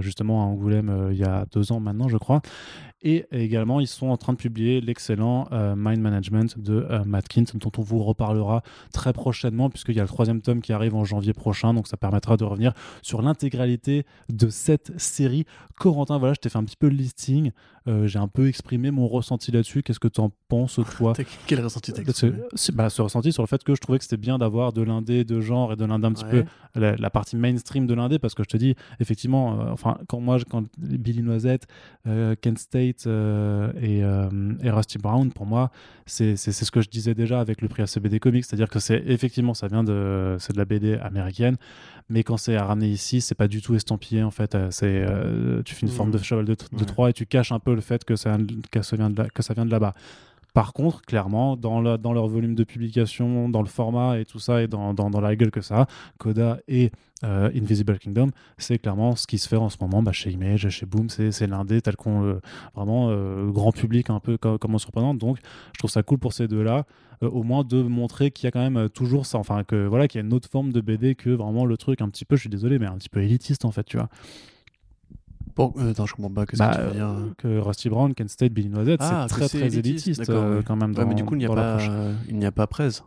justement 0.01 0.43
à 0.43 0.45
Angoulême 0.45 0.89
euh, 0.89 1.13
il 1.13 1.17
y 1.17 1.23
a 1.23 1.45
deux 1.51 1.71
ans 1.71 1.79
maintenant, 1.79 2.07
je 2.07 2.17
crois. 2.17 2.41
Et 3.01 3.25
également, 3.31 3.79
ils 3.79 3.87
sont 3.87 4.07
en 4.07 4.17
train 4.17 4.33
de 4.33 4.37
publier 4.37 4.81
l'excellent 4.81 5.47
euh, 5.53 5.73
Mind 5.77 6.01
Management 6.01 6.59
de 6.59 6.85
euh, 6.89 7.03
Matt 7.05 7.29
Kint, 7.29 7.45
dont 7.55 7.71
on 7.77 7.81
vous 7.81 8.03
reparlera 8.03 8.61
très 8.91 9.13
prochainement, 9.13 9.69
puisqu'il 9.69 9.95
y 9.95 9.99
a 9.99 10.03
le 10.03 10.09
troisième 10.09 10.41
tome 10.41 10.61
qui 10.61 10.73
arrive 10.73 10.95
en 10.95 11.05
janvier 11.05 11.33
prochain. 11.33 11.73
Donc, 11.73 11.87
ça 11.87 11.95
permettra 11.95 12.35
de 12.35 12.43
revenir 12.43 12.73
sur 13.01 13.21
l'intégralité 13.21 14.05
de 14.27 14.49
cette 14.49 14.99
série. 14.99 15.45
Corentin, 15.77 16.17
voilà, 16.17 16.33
je 16.33 16.41
t'ai 16.41 16.49
fait 16.49 16.57
un 16.57 16.65
petit 16.65 16.75
peu 16.75 16.89
le 16.89 16.95
listing. 16.95 17.51
Euh, 17.89 18.07
J'ai 18.07 18.19
un 18.19 18.27
peu 18.27 18.47
exprimé 18.47 18.91
mon 18.91 19.07
ressenti 19.07 19.51
là-dessus. 19.51 19.81
Qu'est-ce 19.83 19.99
que 19.99 20.07
tu 20.07 20.21
en 20.21 20.31
penses, 20.47 20.79
toi 20.97 21.13
Quel 21.47 21.61
ressenti 21.61 21.91
t'as 21.91 22.03
ce, 22.03 22.09
exprimé 22.09 22.37
c'est- 22.53 22.71
bah, 22.75 22.89
ce 22.89 23.01
ressenti 23.01 23.31
sur 23.33 23.43
le 23.43 23.47
fait 23.47 23.63
que 23.63 23.73
je 23.75 23.81
trouvais 23.81 23.97
que 23.97 24.03
c'était 24.03 24.17
bien 24.17 24.37
d'avoir 24.37 24.71
de 24.73 24.81
l'indé 24.81 25.23
de 25.23 25.41
genre 25.41 25.73
et 25.73 25.75
de 25.75 25.83
l'indé 25.85 26.05
un 26.07 26.11
petit 26.13 26.23
Ouais. 26.25 26.43
peu 26.43 26.79
la, 26.79 26.95
la 26.95 27.09
partie 27.09 27.35
mainstream 27.35 27.87
de 27.87 27.93
l'indé 27.95 28.19
parce 28.19 28.35
que 28.35 28.43
je 28.43 28.49
te 28.49 28.57
dis 28.57 28.75
effectivement 28.99 29.59
euh, 29.59 29.71
enfin 29.71 29.97
quand 30.07 30.19
moi 30.19 30.37
quand 30.49 30.65
Billy 30.77 31.23
Noisette 31.23 31.65
euh, 32.07 32.35
Kent 32.39 32.59
State 32.59 33.07
euh, 33.07 33.71
et, 33.81 33.99
et 34.65 34.69
Rusty 34.69 34.97
Brown 34.99 35.31
pour 35.31 35.45
moi 35.47 35.71
c'est 36.05 36.35
c'est 36.35 36.51
c'est 36.51 36.65
ce 36.65 36.71
que 36.71 36.81
je 36.81 36.89
disais 36.89 37.15
déjà 37.15 37.39
avec 37.39 37.61
le 37.61 37.67
prix 37.69 37.81
ACBD 37.83 38.19
Comics 38.19 38.45
c'est-à-dire 38.45 38.69
que 38.69 38.79
c'est 38.79 39.01
effectivement 39.07 39.53
ça 39.55 39.67
vient 39.67 39.83
de 39.83 40.35
c'est 40.39 40.53
de 40.53 40.57
la 40.59 40.65
BD 40.65 40.93
américaine 40.95 41.55
mais 42.09 42.23
quand 42.23 42.37
c'est 42.37 42.55
à 42.55 42.65
ramener 42.65 42.87
ici 42.87 43.21
c'est 43.21 43.35
pas 43.35 43.47
du 43.47 43.61
tout 43.61 43.75
estampillé 43.75 44.23
en 44.23 44.31
fait. 44.31 44.55
Euh, 44.55 44.67
c'est 44.71 44.85
euh, 45.07 45.61
tu 45.63 45.75
fais 45.75 45.85
une 45.85 45.91
forme 45.91 46.11
de 46.11 46.17
cheval 46.17 46.45
de, 46.45 46.55
de 46.55 46.77
Ouais. 46.79 46.85
Troie 46.85 47.09
et 47.09 47.13
tu 47.13 47.25
caches 47.25 47.51
un 47.51 47.59
peu 47.59 47.75
le 47.75 47.81
fait 47.81 48.03
que 48.03 48.15
ça, 48.15 48.37
que 48.71 48.81
ça 48.81 48.95
vient 48.97 49.09
de 49.09 49.71
là- 49.71 49.93
par 50.53 50.73
contre, 50.73 51.01
clairement, 51.01 51.55
dans, 51.55 51.81
leur 51.81 52.27
volume 52.27 52.55
de 52.55 52.63
publication, 52.63 53.49
dans 53.49 53.61
le 53.61 53.67
format 53.67 54.19
et 54.19 54.25
tout 54.25 54.39
ça, 54.39 54.61
et 54.61 54.67
dans, 54.67 54.93
la 55.21 55.35
gueule 55.35 55.51
que 55.51 55.61
ça 55.61 55.81
a, 55.81 55.87
Coda 56.17 56.59
et 56.67 56.91
euh, 57.23 57.51
Invisible 57.55 57.99
Kingdom, 57.99 58.29
c'est 58.57 58.79
clairement 58.79 59.15
ce 59.15 59.27
qui 59.27 59.37
se 59.37 59.47
fait 59.47 59.57
en 59.57 59.69
ce 59.69 59.77
moment 59.81 60.01
bah, 60.01 60.11
chez 60.11 60.31
Image, 60.31 60.67
chez 60.69 60.85
Boom, 60.85 61.09
c'est 61.09 61.47
l'indé 61.47 61.81
tel 61.81 61.95
qu'on. 61.95 62.39
Vraiment, 62.75 63.09
euh, 63.09 63.49
grand 63.51 63.71
public, 63.71 64.09
un 64.09 64.19
peu 64.19 64.37
comme, 64.37 64.57
comme 64.57 64.73
on 64.73 64.79
surprenant. 64.79 65.13
Donc, 65.13 65.37
je 65.73 65.79
trouve 65.79 65.91
ça 65.91 66.03
cool 66.03 66.17
pour 66.17 66.33
ces 66.33 66.47
deux-là, 66.47 66.85
euh, 67.23 67.29
au 67.29 67.43
moins 67.43 67.63
de 67.63 67.81
montrer 67.81 68.31
qu'il 68.31 68.45
y 68.45 68.47
a 68.47 68.51
quand 68.51 68.67
même 68.67 68.89
toujours 68.89 69.25
ça, 69.25 69.37
enfin, 69.37 69.63
que 69.63 69.85
voilà, 69.85 70.07
qu'il 70.07 70.19
y 70.19 70.23
a 70.23 70.25
une 70.25 70.33
autre 70.33 70.49
forme 70.49 70.71
de 70.71 70.81
BD 70.81 71.15
que 71.15 71.29
vraiment 71.29 71.65
le 71.65 71.77
truc 71.77 72.01
un 72.01 72.09
petit 72.09 72.25
peu, 72.25 72.35
je 72.35 72.41
suis 72.41 72.49
désolé, 72.49 72.79
mais 72.79 72.87
un 72.87 72.97
petit 72.97 73.09
peu 73.09 73.21
élitiste 73.21 73.65
en 73.65 73.71
fait, 73.71 73.83
tu 73.83 73.97
vois. 73.97 74.09
Bon, 75.59 75.73
euh, 75.77 75.91
attends, 75.91 76.05
je 76.05 76.15
comprends 76.15 76.31
pas. 76.31 76.45
Qu'est-ce 76.45 76.59
Bah, 76.59 76.71
que 76.71 76.77
tu 76.79 76.85
veux 76.87 76.91
dire 76.93 77.09
euh, 77.09 77.33
que 77.37 77.59
Rusty 77.59 77.89
Brown, 77.89 78.13
Kent 78.13 78.29
State, 78.29 78.53
Billy 78.53 78.69
Noisette, 78.69 79.01
Ah, 79.03 79.25
c'est 79.27 79.35
que 79.35 79.39
très 79.41 79.49
très 79.49 79.77
élitiste, 79.77 80.29
euh, 80.29 80.61
quand 80.65 80.77
même. 80.77 80.91
Ouais, 80.95 81.03
mais 81.03 81.09
dans- 81.11 81.15
du 81.15 81.25
coup, 81.25 81.35
il 81.35 81.39
n'y 81.39 81.45
a, 81.45 81.49
dans 81.49 81.55
pas, 81.55 81.75
l'approche. 81.77 81.89
il 82.29 82.37
n'y 82.37 82.45
a 82.45 82.51
pas 82.53 82.65
presse. 82.65 83.03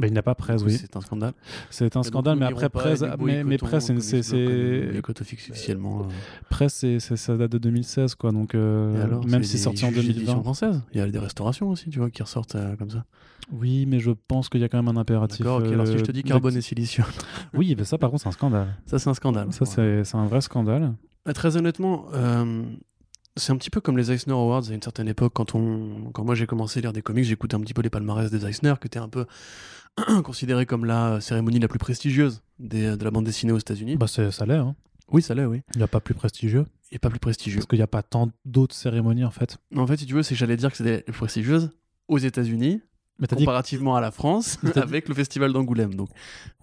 Il 0.00 0.12
n'a 0.12 0.22
pas 0.22 0.34
presse, 0.34 0.62
oui. 0.62 0.72
C'est 0.72 0.96
un 0.96 1.00
scandale. 1.00 1.32
C'est 1.70 1.96
un 1.96 2.02
scandale, 2.02 2.38
mais 2.38 2.46
après 2.46 2.68
Bobo 2.68 3.24
mais, 3.24 3.44
mais 3.44 3.58
presse, 3.58 3.86
c'est, 3.86 4.18
offices 4.18 5.50
officiellement. 5.50 6.02
euh. 6.02 6.04
presse, 6.48 6.74
c'est, 6.74 6.98
c'est- 7.00 7.16
ça 7.16 7.36
date 7.36 7.52
de 7.52 7.58
2016, 7.58 8.14
quoi. 8.14 8.32
Donc 8.32 8.54
euh, 8.54 9.04
alors, 9.04 9.26
même 9.26 9.42
si 9.42 9.52
c'est 9.52 9.58
sorti 9.58 9.84
en 9.84 9.90
juges 9.90 10.06
d'édition 10.06 10.34
2020. 10.34 10.42
française. 10.42 10.82
Il 10.92 10.98
y 10.98 11.00
a 11.00 11.06
des 11.06 11.18
restaurations 11.18 11.68
aussi, 11.68 11.90
tu 11.90 11.98
vois, 11.98 12.10
qui 12.10 12.22
ressortent 12.22 12.54
euh, 12.56 12.76
comme 12.76 12.90
ça. 12.90 13.04
Oui, 13.52 13.86
mais 13.86 13.98
je 14.00 14.10
pense 14.10 14.48
qu'il 14.48 14.60
y 14.60 14.64
a 14.64 14.68
quand 14.68 14.82
même 14.82 14.96
un 14.96 15.00
impératif. 15.00 15.40
D'accord, 15.44 15.62
ok. 15.62 15.72
Alors 15.72 15.86
si 15.86 15.98
je 15.98 16.04
te 16.04 16.10
euh, 16.10 16.14
dis 16.14 16.22
carbone 16.22 16.56
et 16.56 16.62
silicium, 16.62 17.06
Oui, 17.54 17.74
mais 17.76 17.84
ça, 17.84 17.98
par 17.98 18.10
contre, 18.10 18.22
c'est 18.22 18.28
un 18.28 18.32
scandale. 18.32 18.76
ça 18.86 18.98
c'est 18.98 19.10
un 19.10 19.14
scandale. 19.14 19.52
Ça, 19.52 19.64
c'est, 19.66 20.14
un 20.14 20.26
vrai 20.26 20.40
scandale. 20.40 20.94
Euh, 21.28 21.32
Très 21.32 21.56
honnêtement, 21.56 22.06
euh, 22.14 22.62
c'est 23.36 23.52
un 23.52 23.56
petit 23.56 23.70
peu 23.70 23.80
comme 23.80 23.96
les 23.96 24.10
Eisner 24.12 24.32
Awards 24.34 24.62
à 24.70 24.74
une 24.74 24.82
certaine 24.82 25.08
époque. 25.08 25.32
Quand, 25.34 25.54
on, 25.54 26.10
quand 26.12 26.24
moi 26.24 26.34
j'ai 26.34 26.46
commencé 26.46 26.78
à 26.78 26.82
lire 26.82 26.92
des 26.92 27.02
comics, 27.02 27.24
j'écoutais 27.24 27.54
un 27.54 27.60
petit 27.60 27.74
peu 27.74 27.82
les 27.82 27.90
palmarès 27.90 28.30
des 28.30 28.44
Eisner, 28.46 28.74
qui 28.80 28.86
étaient 28.86 28.98
un 28.98 29.08
peu 29.08 29.26
considérés 30.24 30.66
comme 30.66 30.84
la 30.84 31.20
cérémonie 31.20 31.58
la 31.58 31.68
plus 31.68 31.78
prestigieuse 31.78 32.42
des- 32.58 32.96
de 32.96 33.04
la 33.04 33.10
bande 33.10 33.24
dessinée 33.24 33.52
aux 33.52 33.58
États-Unis. 33.58 33.96
Bah, 33.96 34.06
ça 34.06 34.22
l'est. 34.46 34.54
Hein. 34.56 34.74
Oui, 35.10 35.22
ça 35.22 35.34
l'est, 35.34 35.44
oui. 35.44 35.62
Il 35.74 35.78
n'y 35.78 35.82
a 35.84 35.88
pas 35.88 36.00
plus 36.00 36.14
prestigieux. 36.14 36.66
Et 36.90 36.98
pas 36.98 37.10
plus 37.10 37.18
prestigieux. 37.18 37.58
Parce 37.58 37.66
qu'il 37.66 37.78
n'y 37.78 37.82
a 37.82 37.86
pas 37.86 38.02
tant 38.02 38.30
d'autres 38.44 38.74
cérémonies, 38.74 39.24
en 39.24 39.30
fait. 39.30 39.58
En 39.76 39.86
fait, 39.86 39.96
si 39.98 40.06
tu 40.06 40.14
veux, 40.14 40.22
c'est 40.22 40.34
que 40.34 40.38
j'allais 40.38 40.56
dire 40.56 40.70
que 40.70 40.76
c'était 40.76 41.02
prestigieuses 41.12 41.70
aux 42.08 42.18
États-Unis, 42.18 42.80
Mais 43.22 43.28
t'as 43.28 43.36
dit. 43.36 43.44
comparativement 43.44 43.94
à 43.94 44.00
la 44.00 44.10
France, 44.10 44.58
avec 44.74 45.08
le 45.08 45.14
festival 45.14 45.52
d'Angoulême. 45.52 45.94
Donc, 45.94 46.08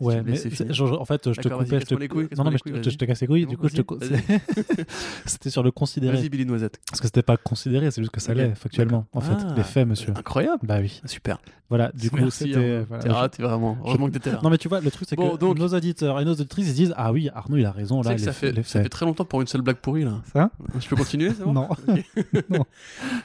Ouais, 0.01 0.21
mais 0.21 0.31
laisses 0.33 0.45
en 0.45 1.05
fait, 1.05 1.31
je 1.33 1.39
te 1.39 1.47
coupais. 1.47 1.79
je 1.79 1.85
te- 1.85 2.07
couilles, 2.07 2.27
non, 2.37 2.43
non, 2.43 2.51
mais 2.51 2.57
je 2.57 2.63
couilles, 2.63 2.81
te, 2.81 2.89
je 2.89 2.97
te 2.97 3.05
casse 3.05 3.21
les 3.21 3.27
couilles. 3.27 3.43
Non, 3.45 3.49
du 3.49 3.57
coup, 3.57 3.69
je 3.69 3.81
te 3.81 3.81
c'était 5.25 5.49
sur 5.49 5.63
le 5.63 5.71
considéré. 5.71 6.17
vas-y, 6.17 6.27
Billy 6.29 6.45
Noisette. 6.45 6.79
Parce 6.89 6.99
que 6.99 7.07
c'était 7.07 7.23
pas 7.23 7.37
considéré, 7.37 7.89
c'est 7.91 8.01
juste 8.01 8.11
que 8.11 8.19
ça 8.19 8.33
l'est, 8.33 8.53
factuellement. 8.55 9.05
En 9.13 9.21
fait, 9.21 9.37
Ah, 9.39 9.53
les 9.55 9.63
faits, 9.63 9.87
monsieur. 9.87 10.11
Incroyable. 10.17 10.59
Bah 10.63 10.79
oui. 10.81 11.01
Super. 11.05 11.39
Voilà, 11.69 11.91
du 11.93 12.09
coup, 12.09 12.29
c'était. 12.29 12.83
hein. 12.91 12.99
T'es 12.99 13.09
ah, 13.09 13.29
vraiment. 13.39 13.77
Heureusement 13.85 14.07
que 14.07 14.13
t'étais 14.13 14.31
là. 14.31 14.39
Non 14.43 14.49
mais 14.49 14.57
tu 14.57 14.67
vois, 14.67 14.81
le 14.81 14.91
truc 14.91 15.07
c'est 15.07 15.15
que 15.15 15.53
nos 15.53 15.67
auditeurs 15.67 16.19
et 16.19 16.25
nos 16.25 16.33
auditrices 16.33 16.65
ils 16.67 16.71
se 16.71 16.75
disent 16.75 16.93
ah 16.97 17.11
oui 17.11 17.29
Arnaud 17.33 17.57
il 17.57 17.65
a 17.65 17.71
raison 17.71 18.01
là 18.01 18.17
ça, 18.17 18.33
fait, 18.33 18.89
très 18.89 19.05
longtemps 19.05 19.23
pour 19.25 19.39
une 19.41 19.47
seule 19.47 19.61
blague 19.61 19.77
pourrie 19.77 20.03
là. 20.03 20.21
Ça 20.33 20.49
Je 20.79 20.87
peux 20.87 20.95
continuer 20.95 21.29
Non. 21.45 21.67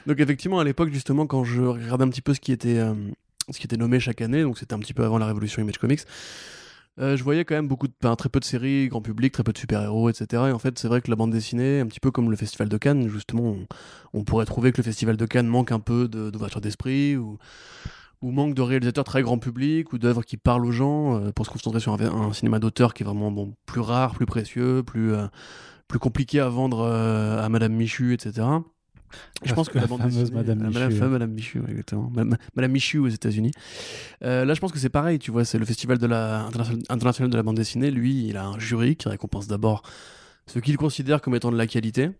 Donc 0.05 0.19
effectivement 0.19 0.59
à 0.59 0.63
l'époque 0.63 0.91
justement 0.91 1.25
quand 1.25 1.43
je 1.43 1.61
regardais 1.63 2.03
un 2.03 2.09
petit 2.09 2.21
peu 2.21 2.33
ce 2.33 2.39
qui 2.39 2.51
était 2.51 2.77
euh, 2.77 2.93
ce 3.51 3.59
qui 3.59 3.65
était 3.65 3.77
nommé 3.77 3.99
chaque 3.99 4.21
année, 4.21 4.43
donc 4.43 4.57
c'était 4.57 4.73
un 4.73 4.79
petit 4.79 4.93
peu 4.93 5.03
avant 5.03 5.17
la 5.17 5.25
révolution 5.25 5.61
Image 5.61 5.77
Comics, 5.77 6.01
euh, 6.97 7.17
je 7.17 7.23
voyais 7.23 7.43
quand 7.43 7.55
même 7.55 7.67
beaucoup 7.67 7.87
de, 7.87 7.93
enfin, 8.01 8.15
très 8.15 8.29
peu 8.29 8.39
de 8.39 8.45
séries, 8.45 8.87
grand 8.87 9.01
public, 9.01 9.33
très 9.33 9.43
peu 9.43 9.51
de 9.51 9.57
super-héros, 9.57 10.09
etc. 10.09 10.43
Et 10.47 10.51
en 10.51 10.59
fait 10.59 10.79
c'est 10.79 10.87
vrai 10.87 11.01
que 11.01 11.09
la 11.09 11.17
bande 11.17 11.31
dessinée, 11.31 11.81
un 11.81 11.87
petit 11.87 11.99
peu 11.99 12.09
comme 12.09 12.31
le 12.31 12.37
Festival 12.37 12.69
de 12.69 12.77
Cannes, 12.77 13.09
justement, 13.09 13.55
on, 14.13 14.23
pourrait 14.23 14.45
trouver 14.45 14.71
que 14.71 14.77
le 14.77 14.83
Festival 14.83 15.17
de 15.17 15.25
Cannes 15.25 15.47
manque 15.47 15.71
un 15.71 15.79
peu 15.79 16.07
d'ouverture 16.07 16.61
d'esprit 16.61 17.17
ou 17.17 17.37
ou 18.21 18.31
manque 18.31 18.55
de 18.55 18.61
réalisateurs 18.61 19.03
très 19.03 19.21
grand 19.21 19.37
public 19.37 19.91
ou 19.93 19.97
d'œuvres 19.99 20.23
qui 20.23 20.37
parlent 20.37 20.65
aux 20.65 20.71
gens 20.71 21.19
euh, 21.19 21.31
pour 21.31 21.45
se 21.45 21.51
concentrer 21.51 21.81
sur 21.81 21.93
un, 21.93 22.33
cinéma 22.33 22.59
d'auteur 22.59 22.93
qui 22.93 23.03
est 23.03 23.05
vraiment 23.05 23.53
plus 23.65 23.81
rare, 23.81 24.15
plus 24.15 24.25
précieux, 24.25 24.83
plus, 24.83 25.13
euh, 25.13 25.27
plus 25.89 25.99
compliqué 25.99 26.39
à 26.39 26.47
vendre 26.47 26.85
à 26.87 27.49
Madame 27.49 27.73
Michu, 27.73 28.13
etc. 28.13 28.47
Je 29.43 29.49
La- 29.49 29.55
pense 29.55 29.69
que 29.69 29.75
la 29.75 29.81
la, 29.81 29.87
bande 29.87 29.99
fameuse 29.99 30.15
dessinée- 30.31 30.35
Madame 30.37 30.63
la 30.63 30.69
Michu. 30.69 30.97
fameuse 30.99 31.11
Madame 31.11 31.31
Michu, 31.31 31.61
exactement. 31.67 32.09
Madame, 32.13 32.37
Madame 32.55 32.71
Michu 32.71 32.99
aux 32.99 33.07
États-Unis. 33.07 33.51
Euh, 34.23 34.45
là, 34.45 34.53
je 34.53 34.59
pense 34.59 34.71
que 34.71 34.79
c'est 34.79 34.89
pareil, 34.89 35.19
tu 35.19 35.31
vois, 35.31 35.45
c'est 35.45 35.57
le 35.59 35.65
festival 35.65 35.97
de 35.97 36.07
la, 36.07 36.47
international, 36.89 37.29
de 37.29 37.37
la 37.37 37.43
bande 37.43 37.57
dessinée. 37.57 37.91
Lui, 37.91 38.27
il 38.27 38.37
a 38.37 38.45
un 38.45 38.59
jury 38.59 38.95
qui 38.95 39.09
récompense 39.09 39.47
d'abord 39.47 39.83
ce 40.47 40.59
qu'il 40.59 40.77
considère 40.77 41.21
comme 41.21 41.35
étant 41.35 41.51
de 41.51 41.57
la 41.57 41.67
qualité. 41.67 42.11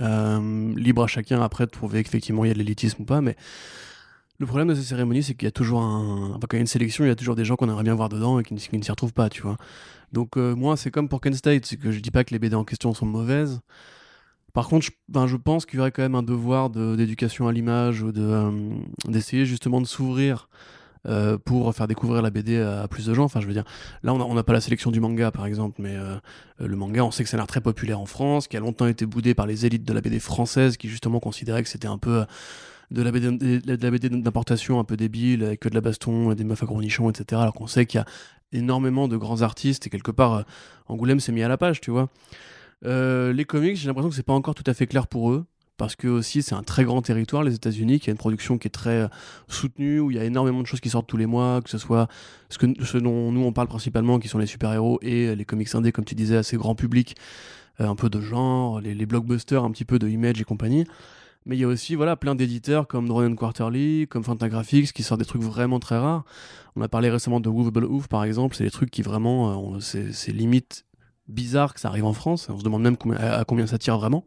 Euh, 0.00 0.72
libre 0.74 1.02
à 1.04 1.06
chacun 1.06 1.42
après 1.42 1.66
de 1.66 1.70
trouver 1.70 2.02
qu'effectivement 2.02 2.46
il 2.46 2.48
y 2.48 2.50
a 2.50 2.54
de 2.54 2.58
l'élitisme 2.58 3.02
ou 3.02 3.04
pas, 3.04 3.20
mais 3.20 3.36
le 4.38 4.46
problème 4.46 4.68
de 4.68 4.74
ces 4.74 4.82
cérémonies, 4.82 5.22
c'est 5.22 5.34
qu'il 5.34 5.44
y 5.44 5.48
a 5.48 5.52
toujours 5.52 5.82
un. 5.82 6.30
Enfin, 6.30 6.38
quand 6.48 6.54
il 6.54 6.56
y 6.56 6.58
a 6.58 6.60
une 6.62 6.66
sélection, 6.66 7.04
il 7.04 7.08
y 7.08 7.10
a 7.10 7.14
toujours 7.14 7.36
des 7.36 7.44
gens 7.44 7.56
qu'on 7.56 7.68
aimerait 7.68 7.82
bien 7.84 7.94
voir 7.94 8.08
dedans 8.08 8.40
et 8.40 8.42
qui, 8.42 8.54
ne- 8.54 8.58
qui 8.58 8.78
ne 8.78 8.82
s'y 8.82 8.90
retrouvent 8.90 9.12
pas, 9.12 9.28
tu 9.28 9.42
vois. 9.42 9.56
Donc, 10.12 10.36
euh, 10.38 10.54
moi, 10.54 10.76
c'est 10.78 10.90
comme 10.90 11.08
pour 11.10 11.20
Kent 11.20 11.34
State, 11.36 11.66
c'est 11.66 11.76
que 11.76 11.92
je 11.92 12.00
dis 12.00 12.10
pas 12.10 12.24
que 12.24 12.30
les 12.32 12.38
BD 12.38 12.54
en 12.56 12.64
question 12.64 12.94
sont 12.94 13.04
mauvaises. 13.06 13.60
Par 14.52 14.68
contre, 14.68 14.84
je, 14.86 14.90
ben, 15.08 15.26
je 15.26 15.36
pense 15.36 15.64
qu'il 15.64 15.78
y 15.78 15.80
aurait 15.80 15.92
quand 15.92 16.02
même 16.02 16.14
un 16.14 16.22
devoir 16.22 16.68
de- 16.70 16.94
d'éducation 16.94 17.48
à 17.48 17.52
l'image 17.52 18.02
ou 18.02 18.12
euh, 18.16 18.50
d'essayer 19.06 19.46
justement 19.46 19.80
de 19.80 19.86
s'ouvrir 19.86 20.48
euh, 21.08 21.38
pour 21.38 21.74
faire 21.74 21.88
découvrir 21.88 22.22
la 22.22 22.30
BD 22.30 22.60
à, 22.60 22.86
plus 22.86 23.06
de 23.06 23.14
gens. 23.14 23.24
Enfin, 23.24 23.40
je 23.40 23.46
veux 23.46 23.54
dire, 23.54 23.64
là, 24.02 24.12
on 24.12 24.34
n'a 24.34 24.42
pas 24.42 24.52
la 24.52 24.60
sélection 24.60 24.90
du 24.90 25.00
manga, 25.00 25.30
par 25.30 25.46
exemple, 25.46 25.80
mais 25.82 25.96
euh, 25.96 26.16
le 26.60 26.76
manga, 26.76 27.02
on 27.02 27.10
sait 27.10 27.24
que 27.24 27.30
ça 27.30 27.36
a 27.36 27.38
l'air 27.38 27.46
très 27.46 27.60
populaire 27.62 27.98
en 27.98 28.06
France, 28.06 28.46
qui 28.46 28.56
a 28.56 28.60
longtemps 28.60 28.86
été 28.86 29.06
boudé 29.06 29.34
par 29.34 29.46
les 29.46 29.64
élites 29.66 29.84
de 29.84 29.92
la 29.92 30.00
BD 30.00 30.20
française, 30.20 30.76
qui 30.76 30.88
justement 30.88 31.18
considéraient 31.18 31.62
que 31.62 31.68
c'était 31.68 31.88
un 31.88 31.98
peu 31.98 32.24
de 32.90 33.02
la 33.02 33.10
BD, 33.10 34.10
d'importation 34.10 34.78
un 34.78 34.84
peu 34.84 34.98
débile, 34.98 35.44
avec 35.44 35.60
que 35.60 35.68
de 35.70 35.74
la 35.74 35.80
baston, 35.80 36.34
des 36.34 36.44
meufs 36.44 36.62
à 36.62 36.66
gros 36.66 36.80
nichons, 36.80 37.08
etc. 37.08 37.40
Alors 37.40 37.54
qu'on 37.54 37.66
sait 37.66 37.86
qu'il 37.86 37.98
y 37.98 38.02
a 38.02 38.06
énormément 38.52 39.08
de 39.08 39.16
grands 39.16 39.40
artistes, 39.40 39.86
et 39.86 39.90
quelque 39.90 40.10
part, 40.10 40.44
Angoulême 40.88 41.20
s'est 41.20 41.32
mis 41.32 41.42
à 41.42 41.48
la 41.48 41.56
page, 41.56 41.80
tu 41.80 41.90
vois. 41.90 42.10
Euh, 42.84 43.32
les 43.32 43.44
comics, 43.44 43.76
j'ai 43.76 43.86
l'impression 43.86 44.10
que 44.10 44.16
c'est 44.16 44.22
pas 44.22 44.32
encore 44.32 44.54
tout 44.54 44.64
à 44.66 44.74
fait 44.74 44.86
clair 44.86 45.06
pour 45.06 45.30
eux. 45.32 45.44
Parce 45.78 45.96
que 45.96 46.06
aussi 46.06 46.42
c'est 46.42 46.54
un 46.54 46.62
très 46.62 46.84
grand 46.84 47.02
territoire, 47.02 47.42
les 47.42 47.54
États-Unis, 47.54 47.98
qui 47.98 48.10
a 48.10 48.12
une 48.12 48.18
production 48.18 48.58
qui 48.58 48.68
est 48.68 48.70
très 48.70 49.02
euh, 49.02 49.08
soutenue, 49.48 50.00
où 50.00 50.10
il 50.10 50.16
y 50.16 50.20
a 50.20 50.24
énormément 50.24 50.60
de 50.60 50.66
choses 50.66 50.80
qui 50.80 50.90
sortent 50.90 51.08
tous 51.08 51.16
les 51.16 51.26
mois, 51.26 51.60
que 51.62 51.70
ce 51.70 51.78
soit 51.78 52.08
ce, 52.50 52.58
que, 52.58 52.66
ce 52.84 52.98
dont 52.98 53.32
nous 53.32 53.40
on 53.40 53.52
parle 53.52 53.68
principalement, 53.68 54.18
qui 54.18 54.28
sont 54.28 54.38
les 54.38 54.46
super-héros 54.46 54.98
et 55.02 55.28
euh, 55.28 55.34
les 55.34 55.44
comics 55.44 55.74
indés, 55.74 55.90
comme 55.90 56.04
tu 56.04 56.14
disais, 56.14 56.36
assez 56.36 56.56
grand 56.56 56.74
public, 56.74 57.16
euh, 57.80 57.88
un 57.88 57.96
peu 57.96 58.10
de 58.10 58.20
genre, 58.20 58.80
les, 58.80 58.94
les 58.94 59.06
blockbusters, 59.06 59.64
un 59.64 59.70
petit 59.72 59.86
peu 59.86 59.98
de 59.98 60.06
Image 60.08 60.40
et 60.40 60.44
compagnie. 60.44 60.86
Mais 61.46 61.56
il 61.56 61.60
y 61.60 61.64
a 61.64 61.68
aussi 61.68 61.96
voilà, 61.96 62.16
plein 62.16 62.36
d'éditeurs 62.36 62.86
comme 62.86 63.08
Drone 63.08 63.34
Quarterly, 63.34 64.06
comme 64.08 64.22
Fantagraphics, 64.22 64.92
qui 64.92 65.02
sortent 65.02 65.20
des 65.20 65.26
trucs 65.26 65.42
vraiment 65.42 65.80
très 65.80 65.98
rares. 65.98 66.24
On 66.76 66.82
a 66.82 66.88
parlé 66.88 67.10
récemment 67.10 67.40
de 67.40 67.48
Movable 67.48 67.86
Oof, 67.86 68.06
par 68.06 68.22
exemple, 68.24 68.54
c'est 68.54 68.64
des 68.64 68.70
trucs 68.70 68.90
qui 68.90 69.02
vraiment, 69.02 69.74
euh, 69.74 69.80
c'est 69.80 70.32
limite 70.32 70.84
bizarre 71.32 71.74
que 71.74 71.80
ça 71.80 71.88
arrive 71.88 72.04
en 72.04 72.12
France. 72.12 72.48
On 72.50 72.58
se 72.58 72.64
demande 72.64 72.82
même 72.82 72.96
à, 73.18 73.44
combien 73.44 73.66
ça 73.66 73.78
tire 73.78 73.98
vraiment. 73.98 74.24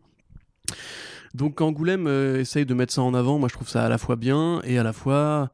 Donc 1.34 1.62
Angoulême 1.62 2.08
euh, 2.08 2.40
essaye 2.40 2.66
de 2.66 2.74
mettre 2.74 2.94
ça 2.94 3.02
en 3.02 3.14
avant, 3.14 3.40
moi 3.40 3.50
je 3.50 3.56
trouve 3.56 3.68
ça 3.68 3.84
à 3.86 3.90
la 3.90 3.98
fois 3.98 4.16
bien 4.16 4.62
et 4.64 4.78
à 4.78 4.84
la 4.84 4.94
fois 4.94 5.50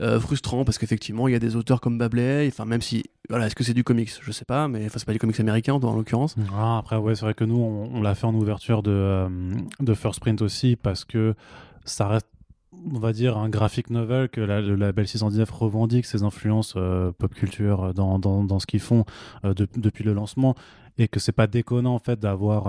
euh, 0.00 0.18
frustrant 0.18 0.64
parce 0.64 0.76
qu'effectivement 0.76 1.28
il 1.28 1.32
y 1.32 1.36
a 1.36 1.38
des 1.38 1.54
auteurs 1.54 1.80
comme 1.80 1.98
Babley, 1.98 2.48
enfin 2.48 2.64
même 2.64 2.82
si 2.82 3.04
voilà 3.30 3.46
est-ce 3.46 3.54
que 3.54 3.62
c'est 3.62 3.74
du 3.74 3.84
comics, 3.84 4.10
je 4.20 4.32
sais 4.32 4.44
pas, 4.44 4.66
mais 4.66 4.86
enfin 4.86 4.98
c'est 4.98 5.04
pas 5.04 5.12
du 5.12 5.20
comics 5.20 5.38
américain 5.38 5.74
en 5.74 5.94
l'occurrence. 5.94 6.34
Ah, 6.52 6.78
après, 6.78 6.96
ouais, 6.96 7.14
c'est 7.14 7.24
vrai 7.24 7.34
que 7.34 7.44
nous, 7.44 7.56
on, 7.56 7.94
on 7.94 8.02
l'a 8.02 8.16
fait 8.16 8.26
en 8.26 8.34
ouverture 8.34 8.82
de, 8.82 8.90
euh, 8.90 9.28
de 9.78 9.94
First 9.94 10.18
Print 10.18 10.42
aussi, 10.42 10.74
parce 10.74 11.04
que 11.04 11.34
ça 11.84 12.08
reste, 12.08 12.26
on 12.92 12.98
va 12.98 13.12
dire, 13.12 13.36
un 13.38 13.48
graphic 13.48 13.90
novel 13.90 14.28
que 14.28 14.40
la- 14.40 14.60
le 14.60 14.74
label 14.76 15.06
619 15.06 15.50
revendique 15.50 16.06
ses 16.06 16.22
influences 16.22 16.74
euh, 16.76 17.12
pop 17.12 17.32
culture 17.34 17.94
dans, 17.94 18.18
dans, 18.18 18.58
ce 18.58 18.66
qu'ils 18.66 18.80
font 18.80 19.04
euh, 19.44 19.54
de- 19.54 19.68
depuis 19.76 20.04
le 20.04 20.12
lancement, 20.12 20.54
et 20.98 21.08
que 21.08 21.18
c'est 21.20 21.32
pas 21.32 21.46
déconnant, 21.46 21.94
en 21.94 21.98
fait, 21.98 22.18
d'avoir. 22.20 22.66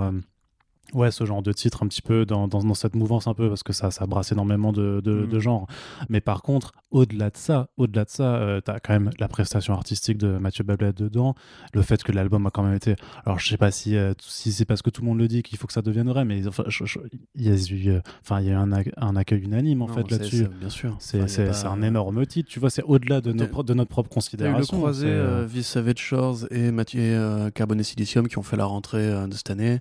Ouais, 0.94 1.10
ce 1.10 1.24
genre 1.24 1.42
de 1.42 1.52
titre 1.52 1.82
un 1.82 1.88
petit 1.88 2.02
peu 2.02 2.24
dans, 2.24 2.48
dans, 2.48 2.60
dans 2.62 2.74
cette 2.74 2.94
mouvance 2.94 3.26
un 3.26 3.34
peu 3.34 3.48
parce 3.48 3.62
que 3.62 3.72
ça, 3.72 3.90
ça 3.90 4.06
brasse 4.06 4.32
énormément 4.32 4.72
de, 4.72 5.00
de, 5.04 5.12
Mm. 5.24 5.28
de 5.28 5.38
genres. 5.40 5.66
Mais 6.08 6.20
par 6.20 6.42
contre, 6.42 6.72
au-delà 6.90 7.30
de 7.30 7.36
ça, 7.36 7.68
au-delà 7.76 8.04
de 8.04 8.10
ça, 8.10 8.36
euh, 8.36 8.60
t'as 8.60 8.78
quand 8.80 8.92
même 8.92 9.10
la 9.18 9.28
prestation 9.28 9.74
artistique 9.74 10.18
de 10.18 10.38
Mathieu 10.38 10.64
Bablet 10.64 10.92
dedans, 10.92 11.34
le 11.74 11.82
fait 11.82 12.02
que 12.02 12.12
l'album 12.12 12.46
a 12.46 12.50
quand 12.50 12.62
même 12.62 12.74
été. 12.74 12.94
Alors, 13.24 13.38
je 13.38 13.48
sais 13.48 13.56
pas 13.56 13.70
si, 13.70 13.96
euh, 13.96 14.14
si 14.20 14.52
c'est 14.52 14.64
parce 14.64 14.82
que 14.82 14.90
tout 14.90 15.02
le 15.02 15.08
monde 15.08 15.18
le 15.18 15.28
dit 15.28 15.42
qu'il 15.42 15.58
faut 15.58 15.66
que 15.66 15.72
ça 15.72 15.82
devienne 15.82 16.08
vrai, 16.08 16.24
mais 16.24 16.46
enfin, 16.46 16.64
je- 16.68 16.84
je- 16.84 16.98
il 17.34 17.42
y 17.42 17.48
a 17.50 17.54
eu, 17.54 17.90
euh, 17.90 18.00
enfin, 18.22 18.40
il 18.40 18.46
y 18.46 18.50
a 18.50 18.52
eu 18.52 18.56
un, 18.56 18.70
un 18.96 19.16
accueil 19.16 19.40
unanime 19.42 19.82
en 19.82 19.88
Non, 19.88 19.94
fait 19.94 20.10
là-dessus. 20.10 20.46
Bien 20.60 20.68
sûr. 20.70 20.96
C'est 21.00 21.20
Enfin, 21.22 21.50
pas- 21.62 21.68
un 21.70 21.82
énorme 21.82 22.24
titre, 22.26 22.48
tu 22.48 22.60
vois, 22.60 22.70
c'est 22.70 22.82
au-delà 22.84 23.20
de, 23.20 23.32
nos 23.32 23.62
de 23.62 23.74
notre 23.74 23.90
propre 23.90 24.08
T'as 24.08 24.14
eu 24.14 24.14
le 24.14 24.14
considération. 24.14 24.76
croisé 24.78 25.08
euh, 25.08 25.44
Vis 25.46 25.64
Savage 25.64 25.98
Shores 25.98 26.46
et 26.50 26.70
Mathieu 26.70 27.50
Carbone 27.54 27.80
et 27.80 27.84
Silicium 27.84 28.28
qui 28.28 28.38
ont 28.38 28.42
fait 28.42 28.56
la 28.56 28.64
rentrée 28.66 29.26
de 29.26 29.34
cette 29.34 29.50
année. 29.50 29.80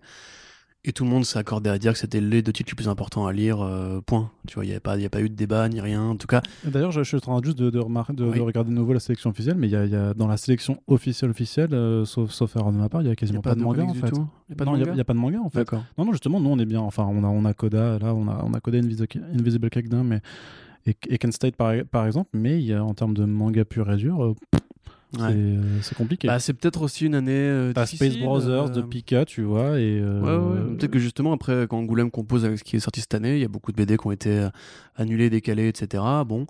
Et 0.88 0.94
tout 0.94 1.04
le 1.04 1.10
monde 1.10 1.26
s'est 1.26 1.40
accordé 1.40 1.72
à 1.72 1.80
dire 1.80 1.94
que 1.94 1.98
c'était 1.98 2.22
les 2.22 2.44
deux 2.44 2.54
titres 2.54 2.70
les 2.72 2.76
plus 2.76 2.88
importants 2.88 3.26
à 3.26 3.34
lire, 3.34 3.60
euh, 3.60 4.02
point. 4.06 4.30
Tu 4.48 4.54
vois, 4.54 4.66
il 4.66 4.70
n'y 4.70 4.76
a, 4.76 4.80
pas- 4.80 4.96
y 4.98 5.06
a 5.06 5.10
pas 5.10 5.20
eu 5.22 5.30
de 5.30 5.34
débat 5.34 5.68
ni 5.68 5.82
rien. 5.82 6.04
En 6.04 6.16
tout 6.16 6.28
cas, 6.28 6.44
D'ailleurs, 6.64 6.92
je, 6.92 7.02
je 7.02 7.08
suis 7.08 7.18
en 7.18 7.20
train 7.22 7.42
juste 7.44 7.58
de, 7.58 7.72
de, 7.72 7.80
de, 7.80 8.24
Oui. 8.24 8.36
de 8.38 8.42
regarder 8.42 8.70
de 8.70 8.76
nouveau 8.76 8.94
la 8.94 9.00
sélection 9.00 9.32
officielle, 9.32 9.56
mais 9.58 9.68
y 9.68 9.76
a, 9.76 9.86
y 9.86 9.96
a- 9.96 10.14
dans 10.14 10.28
la 10.28 10.38
sélection 10.38 10.80
officielle 10.86 11.32
officielle, 11.32 11.74
euh, 11.74 12.06
sauf, 12.06 12.30
sauf 12.30 12.56
erreur 12.56 12.72
de 12.72 12.78
ma 12.78 12.88
part, 12.88 13.02
il 13.02 13.06
y 13.06 13.08
a 13.08 13.12
n'y 13.12 13.16
quasiment 13.16 13.40
a 13.40 13.42
pas, 13.42 13.56
de 13.56 13.62
manga 13.62 13.84
en 13.84 13.94
fait. 13.96 14.12
non, 14.14 14.28
il 14.48 14.84
n'y 14.94 15.00
a, 15.00 15.04
pas 15.04 15.14
de 15.14 15.18
manga 15.18 15.40
en 15.44 15.50
fait. 15.50 15.72
Non, 15.98 16.06
non, 16.06 16.12
justement, 16.12 16.40
nous 16.40 16.52
on 16.52 16.60
est 16.60 16.66
bien. 16.66 16.82
Enfin, 16.82 17.08
on 17.10 17.24
a, 17.24 17.28
on 17.28 17.46
a 17.46 17.54
Coda, 17.56 17.98
là, 17.98 18.14
on 18.14 18.28
a, 18.28 18.44
on 18.46 18.54
a 18.54 18.60
Coda 18.60 18.78
Invisible, 18.78 19.70
Cake 19.72 19.92
mais. 19.92 20.22
Et, 20.88 20.96
et 21.10 21.18
Kent 21.18 21.34
State 21.34 21.56
par, 21.56 21.74
par 21.90 22.06
exemple, 22.06 22.30
mais 22.34 22.62
y 22.62 22.72
a, 22.72 22.86
en 22.86 22.94
termes 22.94 23.16
de 23.16 23.26
manga 23.26 23.66
pur 23.66 23.92
et 23.92 23.96
dur, 23.98 24.24
euh, 24.24 24.36
Ouais. 25.14 25.22
euh, 25.32 25.80
c'est 25.82 25.96
compliqué. 25.96 26.28
Bah, 26.28 26.40
c'est 26.40 26.54
peut-être 26.54 26.82
aussi 26.82 27.06
une 27.06 27.16
année. 27.16 27.32
Euh, 27.34 27.72
T'as 27.74 27.86
Space 27.86 28.18
Brothers 28.18 28.70
de 28.72 28.82
euh, 28.82 28.84
Pika, 28.84 29.24
tu 29.26 29.44
vois, 29.44 29.80
et. 29.80 30.02
Ouais, 30.02 30.36
ouais. 30.36 30.76
Peut-être 30.78 30.92
que 30.92 31.00
justement, 31.00 31.32
après, 31.34 31.68
quand 31.70 31.78
Angoulême 31.78 32.12
compose 32.12 32.44
avec 32.46 32.60
ce 32.60 32.64
qui 32.64 32.76
est 32.76 32.80
sorti 32.80 33.00
cette 33.02 33.14
année, 33.14 33.36
il 33.36 33.42
y 33.42 33.46
a 33.46 33.48
beaucoup 33.48 33.72
de 33.72 33.78
BD 33.78 33.98
qui 33.98 34.08
ont 34.08 34.12
été 34.12 34.48
annulés, 34.96 35.30
décalés, 35.30 35.68
etc. 35.68 36.04
Bon, 36.26 36.46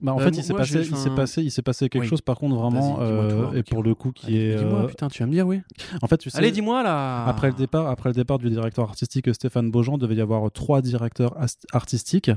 Bah, 0.00 0.12
en 0.14 0.20
Euh, 0.20 0.24
fait, 0.24 0.36
il 0.36 0.44
s'est 0.44 0.54
passé, 0.54 0.78
il 0.88 0.96
s'est 0.96 1.10
passé, 1.10 1.42
il 1.42 1.50
s'est 1.50 1.62
passé 1.62 1.88
quelque 1.88 2.02
Oui. 2.02 2.08
chose, 2.08 2.20
par 2.20 2.36
contre, 2.38 2.54
vraiment, 2.54 2.98
euh, 3.00 3.52
et 3.52 3.64
pour 3.64 3.82
le 3.82 3.96
coup, 3.96 4.12
qui 4.12 4.26
Allez, 4.26 4.36
est. 4.52 4.56
Dis-moi, 4.56 4.82
euh, 4.82 4.86
putain, 4.86 5.08
tu 5.08 5.22
vas 5.22 5.26
me 5.26 5.32
dire 5.32 5.44
oui. 5.46 5.60
En 6.02 6.06
fait, 6.06 6.18
tu 6.18 6.30
sais. 6.30 6.38
Allez, 6.38 6.52
dis-moi 6.52 6.84
là. 6.84 7.26
Après 7.26 7.48
le 7.48 7.54
départ, 7.54 7.88
après 7.88 8.08
le 8.10 8.14
départ 8.14 8.38
du 8.38 8.48
directeur 8.48 8.88
artistique 8.88 9.32
Stéphane 9.34 9.70
Beaujean, 9.72 9.98
devait 9.98 10.14
y 10.14 10.20
avoir 10.20 10.48
trois 10.52 10.82
directeurs 10.82 11.36
artistiques. 11.72 12.30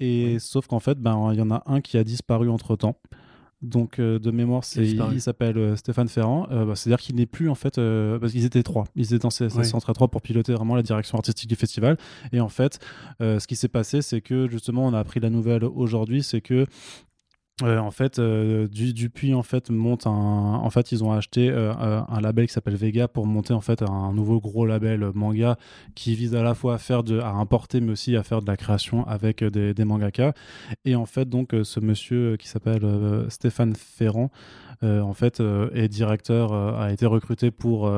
Et 0.00 0.38
sauf 0.38 0.66
qu'en 0.66 0.80
fait, 0.80 0.98
ben 0.98 1.30
il 1.32 1.38
y 1.38 1.42
en 1.42 1.50
a 1.50 1.62
un 1.66 1.80
qui 1.82 1.96
a 1.98 2.04
disparu 2.04 2.48
entre 2.50 2.76
temps. 2.76 2.96
Donc 3.62 3.98
euh, 3.98 4.18
de 4.18 4.30
mémoire, 4.30 4.64
c'est 4.64 4.86
il 4.86 5.20
s'appelle 5.20 5.56
euh, 5.56 5.76
Stéphane 5.76 6.08
Ferrand. 6.08 6.46
Euh, 6.50 6.64
bah, 6.66 6.76
C'est-à-dire 6.76 7.00
qu'il 7.00 7.16
n'est 7.16 7.26
plus 7.26 7.48
en 7.48 7.54
fait 7.54 7.76
parce 8.20 8.32
qu'ils 8.32 8.44
étaient 8.44 8.62
trois. 8.62 8.84
Ils 8.96 9.14
étaient 9.14 9.24
en 9.26 9.30
C- 9.30 9.44
Ouais. 9.56 9.64
centre 9.64 9.88
à 9.90 9.94
trois 9.94 10.08
pour 10.08 10.20
piloter 10.22 10.52
vraiment 10.52 10.74
la 10.76 10.82
direction 10.82 11.16
artistique 11.16 11.48
du 11.48 11.56
festival. 11.56 11.96
Et 12.32 12.40
en 12.40 12.48
fait, 12.48 12.78
ce 13.20 13.46
qui 13.46 13.56
s'est 13.56 13.68
passé, 13.68 14.02
c'est 14.02 14.20
que 14.20 14.48
justement, 14.48 14.86
on 14.86 14.92
a 14.92 14.98
appris 14.98 15.20
la 15.20 15.30
nouvelle 15.30 15.64
aujourd'hui, 15.64 16.22
c'est 16.22 16.40
que 16.40 16.66
euh, 17.62 17.78
en 17.78 17.90
fait, 17.90 18.18
euh, 18.18 18.68
du, 18.68 18.92
Dupuis 18.92 19.32
en 19.32 19.42
fait 19.42 19.70
monte 19.70 20.06
un. 20.06 20.10
En 20.10 20.68
fait, 20.68 20.92
ils 20.92 21.02
ont 21.02 21.12
acheté 21.12 21.48
euh, 21.48 21.72
un 22.06 22.20
label 22.20 22.46
qui 22.46 22.52
s'appelle 22.52 22.76
Vega 22.76 23.08
pour 23.08 23.26
monter 23.26 23.54
en 23.54 23.62
fait 23.62 23.80
un 23.80 24.12
nouveau 24.12 24.40
gros 24.40 24.66
label 24.66 25.10
manga 25.14 25.56
qui 25.94 26.14
vise 26.14 26.34
à 26.34 26.42
la 26.42 26.54
fois 26.54 26.74
à 26.74 26.78
faire 26.78 27.02
à 27.22 27.30
importer 27.30 27.80
mais 27.80 27.92
aussi 27.92 28.14
à 28.14 28.22
faire 28.22 28.42
de 28.42 28.46
la 28.46 28.58
création 28.58 29.06
avec 29.06 29.42
des, 29.42 29.72
des 29.72 29.84
mangaka. 29.86 30.34
Et 30.84 30.96
en 30.96 31.06
fait, 31.06 31.30
donc, 31.30 31.54
ce 31.62 31.80
monsieur 31.80 32.36
qui 32.36 32.46
s'appelle 32.46 32.84
Stéphane 33.30 33.74
Ferrand, 33.74 34.30
en 34.82 35.14
fait, 35.14 35.40
est 35.72 35.88
directeur, 35.88 36.52
a 36.52 36.92
été 36.92 37.06
recruté 37.06 37.50
pour, 37.50 37.90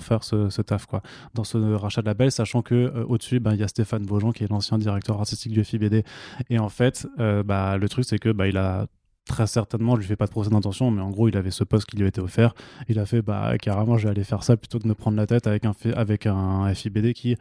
faire 0.00 0.24
ce, 0.24 0.62
taf, 0.62 0.86
quoi. 0.86 1.02
Dans 1.34 1.44
ce 1.44 1.58
rachat 1.58 2.00
de 2.00 2.06
label, 2.06 2.32
sachant 2.32 2.62
que 2.62 3.04
au-dessus, 3.06 3.40
ben, 3.40 3.52
il 3.52 3.60
y 3.60 3.62
a 3.62 3.68
Stéphane 3.68 4.06
Vaujean 4.06 4.32
qui 4.32 4.44
est 4.44 4.48
l'ancien 4.48 4.78
directeur 4.78 5.18
artistique 5.20 5.52
du 5.52 5.64
FIBD. 5.64 6.02
Et 6.48 6.58
en 6.58 6.70
fait, 6.70 7.06
bah, 7.44 7.76
le 7.76 7.88
truc, 7.90 8.06
c'est 8.06 8.18
que 8.18 8.30
bah, 8.30 8.46
a 8.54 8.86
très 9.26 9.46
certainement, 9.46 9.94
je 9.96 10.00
lui 10.00 10.06
fais 10.06 10.16
pas 10.16 10.26
de 10.26 10.30
procès 10.30 10.50
d'intention, 10.50 10.90
mais 10.90 11.02
en 11.02 11.10
gros, 11.10 11.28
il 11.28 11.36
avait 11.36 11.50
ce 11.50 11.64
poste 11.64 11.86
qui 11.86 11.96
lui 11.96 12.06
été 12.06 12.20
offert. 12.20 12.54
Il 12.88 12.98
a 12.98 13.06
fait, 13.06 13.22
bah, 13.22 13.56
carrément, 13.58 13.96
je 13.96 14.04
vais 14.04 14.10
aller 14.10 14.24
faire 14.24 14.42
ça 14.42 14.56
plutôt 14.56 14.78
que 14.78 14.84
de 14.84 14.88
me 14.88 14.94
prendre 14.94 15.16
la 15.16 15.26
tête 15.26 15.46
avec 15.46 15.64
un, 15.64 15.72
avec 15.94 16.26
un 16.26 16.72
FIBD 16.74 17.12
qui, 17.12 17.36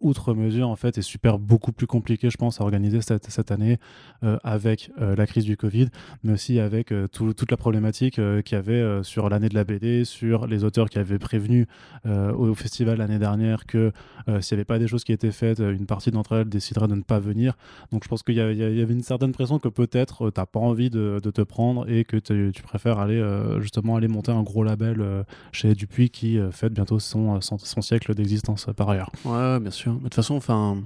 outre 0.00 0.34
mesure, 0.34 0.68
en 0.68 0.76
fait, 0.76 0.98
est 0.98 1.02
super 1.02 1.38
beaucoup 1.38 1.72
plus 1.72 1.86
compliqué, 1.86 2.30
je 2.30 2.36
pense, 2.36 2.60
à 2.60 2.64
organiser 2.64 3.00
cette, 3.02 3.50
année 3.50 3.78
euh, 4.22 4.38
avec 4.44 4.90
euh, 5.00 5.14
la 5.16 5.26
crise 5.26 5.44
du 5.44 5.56
Covid, 5.56 5.88
mais 6.22 6.32
aussi 6.34 6.58
avec 6.58 6.92
euh, 6.92 7.06
tout- 7.08 7.34
toute 7.34 7.50
la 7.50 7.56
problématique 7.56 8.14
qu'il 8.14 8.52
y 8.52 8.58
avait 8.58 9.02
sur 9.02 9.28
l'année 9.28 9.48
de 9.48 9.54
la 9.54 9.64
BD, 9.64 10.04
sur 10.04 10.46
les 10.46 10.64
auteurs 10.64 10.88
qui 10.88 10.98
avaient 10.98 11.18
prévenu 11.18 11.66
au 12.04 12.54
festival 12.54 12.98
l'année 12.98 13.18
dernière 13.18 13.66
que 13.66 13.92
s'il 14.40 14.56
n'y 14.56 14.60
avait 14.60 14.64
pas 14.64 14.78
des 14.78 14.88
choses 14.88 15.04
qui 15.04 15.12
étaient 15.12 15.30
faites, 15.30 15.58
une 15.58 15.86
partie 15.86 16.10
d'entre 16.10 16.36
elles 16.36 16.48
déciderait 16.48 16.88
de 16.88 16.94
ne 16.94 17.02
pas 17.02 17.18
venir. 17.18 17.56
Donc 17.92 18.04
je 18.04 18.08
pense 18.08 18.22
qu'il 18.22 18.34
y, 18.34 18.40
avait 18.40 18.92
une 18.92 19.02
certaine 19.02 19.32
pression 19.32 19.58
que 19.58 19.68
peut-être 19.68 20.30
tu 20.30 20.40
n'as 20.40 20.46
pas 20.46 20.60
envie 20.60 20.90
de, 20.90 21.18
te 21.20 21.42
prendre 21.42 21.88
et 21.90 22.04
que 22.04 22.16
tu 22.16 22.62
préfères 22.62 22.98
aller 22.98 23.22
justement 23.60 23.96
aller 23.96 24.08
monter 24.08 24.32
un 24.32 24.42
gros 24.42 24.64
label 24.64 25.24
chez 25.52 25.74
Dupuis 25.74 26.10
qui 26.10 26.38
fête 26.52 26.72
bientôt 26.72 26.98
son, 26.98 27.40
son, 27.40 27.80
siècle 27.80 28.14
d'existence 28.14 28.66
par 28.76 28.90
ailleurs. 28.90 29.10
Ouais, 29.24 29.60
bien 29.60 29.70
sûr. 29.70 29.89
De 29.94 30.02
toute 30.04 30.14
façon, 30.14 30.34
enfin. 30.34 30.82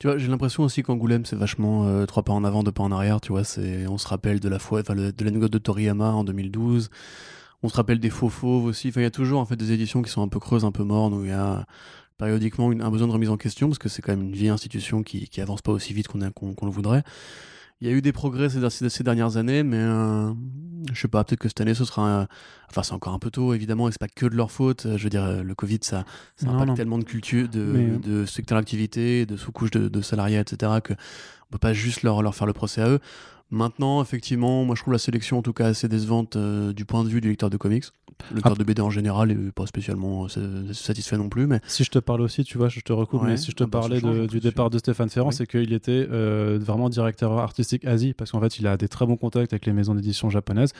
Tu 0.00 0.08
vois, 0.08 0.18
j'ai 0.18 0.26
l'impression 0.26 0.64
aussi 0.64 0.82
qu'Angoulême, 0.82 1.24
c'est 1.24 1.36
vachement 1.36 1.86
euh, 1.86 2.04
trois 2.04 2.24
pas 2.24 2.32
en 2.32 2.42
avant, 2.44 2.62
deux 2.62 2.72
pas 2.72 2.82
en 2.82 2.90
arrière. 2.90 3.20
Tu 3.20 3.30
vois, 3.30 3.44
c'est, 3.44 3.86
on 3.86 3.96
se 3.96 4.08
rappelle 4.08 4.40
de 4.40 4.48
la 4.48 4.58
fois, 4.58 4.82
de 4.82 5.24
l'anecdote 5.24 5.52
de 5.52 5.58
Toriyama 5.58 6.10
en 6.10 6.24
2012. 6.24 6.90
On 7.62 7.68
se 7.68 7.76
rappelle 7.76 8.00
des 8.00 8.10
faux 8.10 8.28
fauves 8.28 8.64
aussi. 8.64 8.88
Il 8.88 9.02
y 9.02 9.04
a 9.04 9.10
toujours 9.10 9.40
en 9.40 9.46
fait 9.46 9.56
des 9.56 9.72
éditions 9.72 10.02
qui 10.02 10.10
sont 10.10 10.22
un 10.22 10.28
peu 10.28 10.40
creuses, 10.40 10.64
un 10.64 10.72
peu 10.72 10.82
mornes, 10.82 11.14
où 11.14 11.24
il 11.24 11.30
y 11.30 11.32
a 11.32 11.64
périodiquement 12.18 12.70
un 12.70 12.90
besoin 12.90 13.08
de 13.08 13.12
remise 13.12 13.30
en 13.30 13.36
question, 13.36 13.68
parce 13.68 13.78
que 13.78 13.88
c'est 13.88 14.02
quand 14.02 14.12
même 14.12 14.22
une 14.22 14.34
vieille 14.34 14.50
institution 14.50 15.02
qui, 15.02 15.28
qui 15.28 15.40
avance 15.40 15.62
pas 15.62 15.72
aussi 15.72 15.94
vite 15.94 16.08
qu'on 16.08 16.18
le 16.18 16.70
voudrait. 16.70 17.04
Il 17.84 17.90
y 17.90 17.92
a 17.92 17.96
eu 17.96 18.00
des 18.00 18.12
progrès 18.12 18.48
ces, 18.48 19.04
dernières 19.04 19.36
années, 19.36 19.62
mais 19.62 19.76
euh, 19.76 20.32
je 20.90 20.98
sais 20.98 21.06
pas, 21.06 21.22
peut-être 21.22 21.38
que 21.40 21.48
cette 21.48 21.60
année 21.60 21.74
ce 21.74 21.84
sera. 21.84 22.22
un- 22.22 22.28
Enfin, 22.70 22.82
c'est 22.82 22.94
encore 22.94 23.12
un 23.12 23.18
peu 23.18 23.30
tôt, 23.30 23.52
évidemment, 23.52 23.88
et 23.88 23.92
c'est 23.92 24.00
pas 24.00 24.08
que 24.08 24.24
de 24.24 24.34
leur 24.34 24.50
faute. 24.50 24.86
Je 24.96 25.04
veux 25.04 25.10
dire, 25.10 25.22
euh, 25.22 25.42
le 25.42 25.54
Covid, 25.54 25.80
ça, 25.82 26.04
ça 26.34 26.46
Non, 26.46 26.54
impacte 26.54 26.68
non. 26.70 26.74
tellement 26.76 26.96
de 26.98 27.04
culture, 27.04 27.46
de, 27.46 27.60
Mais- 27.60 27.98
de 27.98 28.24
secteur 28.24 28.56
d'activité, 28.58 29.26
de 29.26 29.36
sous-couches 29.36 29.70
de, 29.72 29.88
de 29.88 30.00
salariés, 30.00 30.38
etc., 30.38 30.72
que 30.82 30.94
on 30.94 31.52
peut 31.52 31.58
pas 31.58 31.74
juste 31.74 32.02
leur, 32.04 32.22
leur 32.22 32.34
faire 32.34 32.46
le 32.46 32.54
procès 32.54 32.80
à 32.80 32.88
eux. 32.88 33.00
Maintenant, 33.58 34.02
effectivement, 34.02 34.64
moi 34.64 34.74
je 34.74 34.80
trouve 34.82 34.92
la 34.92 34.98
sélection 34.98 35.38
en 35.38 35.42
tout 35.42 35.52
cas 35.52 35.66
assez 35.66 35.86
décevante 35.88 36.34
euh, 36.34 36.72
du 36.72 36.84
point 36.84 37.04
de 37.04 37.08
vue 37.08 37.20
du 37.20 37.28
lecteur 37.28 37.50
de 37.50 37.56
comics. 37.56 37.84
Le 38.30 38.36
lecteur 38.36 38.52
Ah. 38.54 38.58
de 38.58 38.64
BD 38.64 38.80
en 38.82 38.90
général 38.90 39.30
est 39.30 39.52
pas 39.52 39.66
spécialement 39.66 40.26
euh, 40.36 40.72
satisfait 40.72 41.16
non 41.16 41.28
plus, 41.28 41.46
mais 41.46 41.60
Si 41.66 41.84
je 41.84 41.90
te 41.90 41.98
parle 42.00 42.20
aussi, 42.20 42.42
tu 42.44 42.58
vois, 42.58 42.68
je 42.68 42.80
te 42.80 42.92
recoupe, 42.92 43.22
Ouais. 43.22 43.30
mais 43.30 43.36
si 43.36 43.50
je 43.50 43.56
te 43.56 43.64
Ah 43.64 43.66
bah, 43.66 43.80
parlais 43.80 44.00
de- 44.00 44.22
du 44.22 44.26
plus. 44.28 44.40
départ 44.40 44.70
de 44.70 44.78
Stéphane 44.78 45.08
Ferrand, 45.08 45.28
Oui. 45.28 45.34
c'est 45.34 45.46
qu'il 45.46 45.72
était 45.72 46.06
euh, 46.10 46.58
vraiment 46.60 46.88
directeur 46.88 47.32
artistique 47.38 47.84
Asie, 47.84 48.12
parce 48.12 48.30
qu'en 48.32 48.40
fait, 48.40 48.58
il 48.58 48.66
a 48.66 48.76
des 48.76 48.88
très 48.88 49.06
bons 49.06 49.16
contacts 49.16 49.52
avec 49.52 49.66
les 49.66 49.72
maisons 49.72 49.94
d'édition 49.94 50.30
japonaises. 50.30 50.72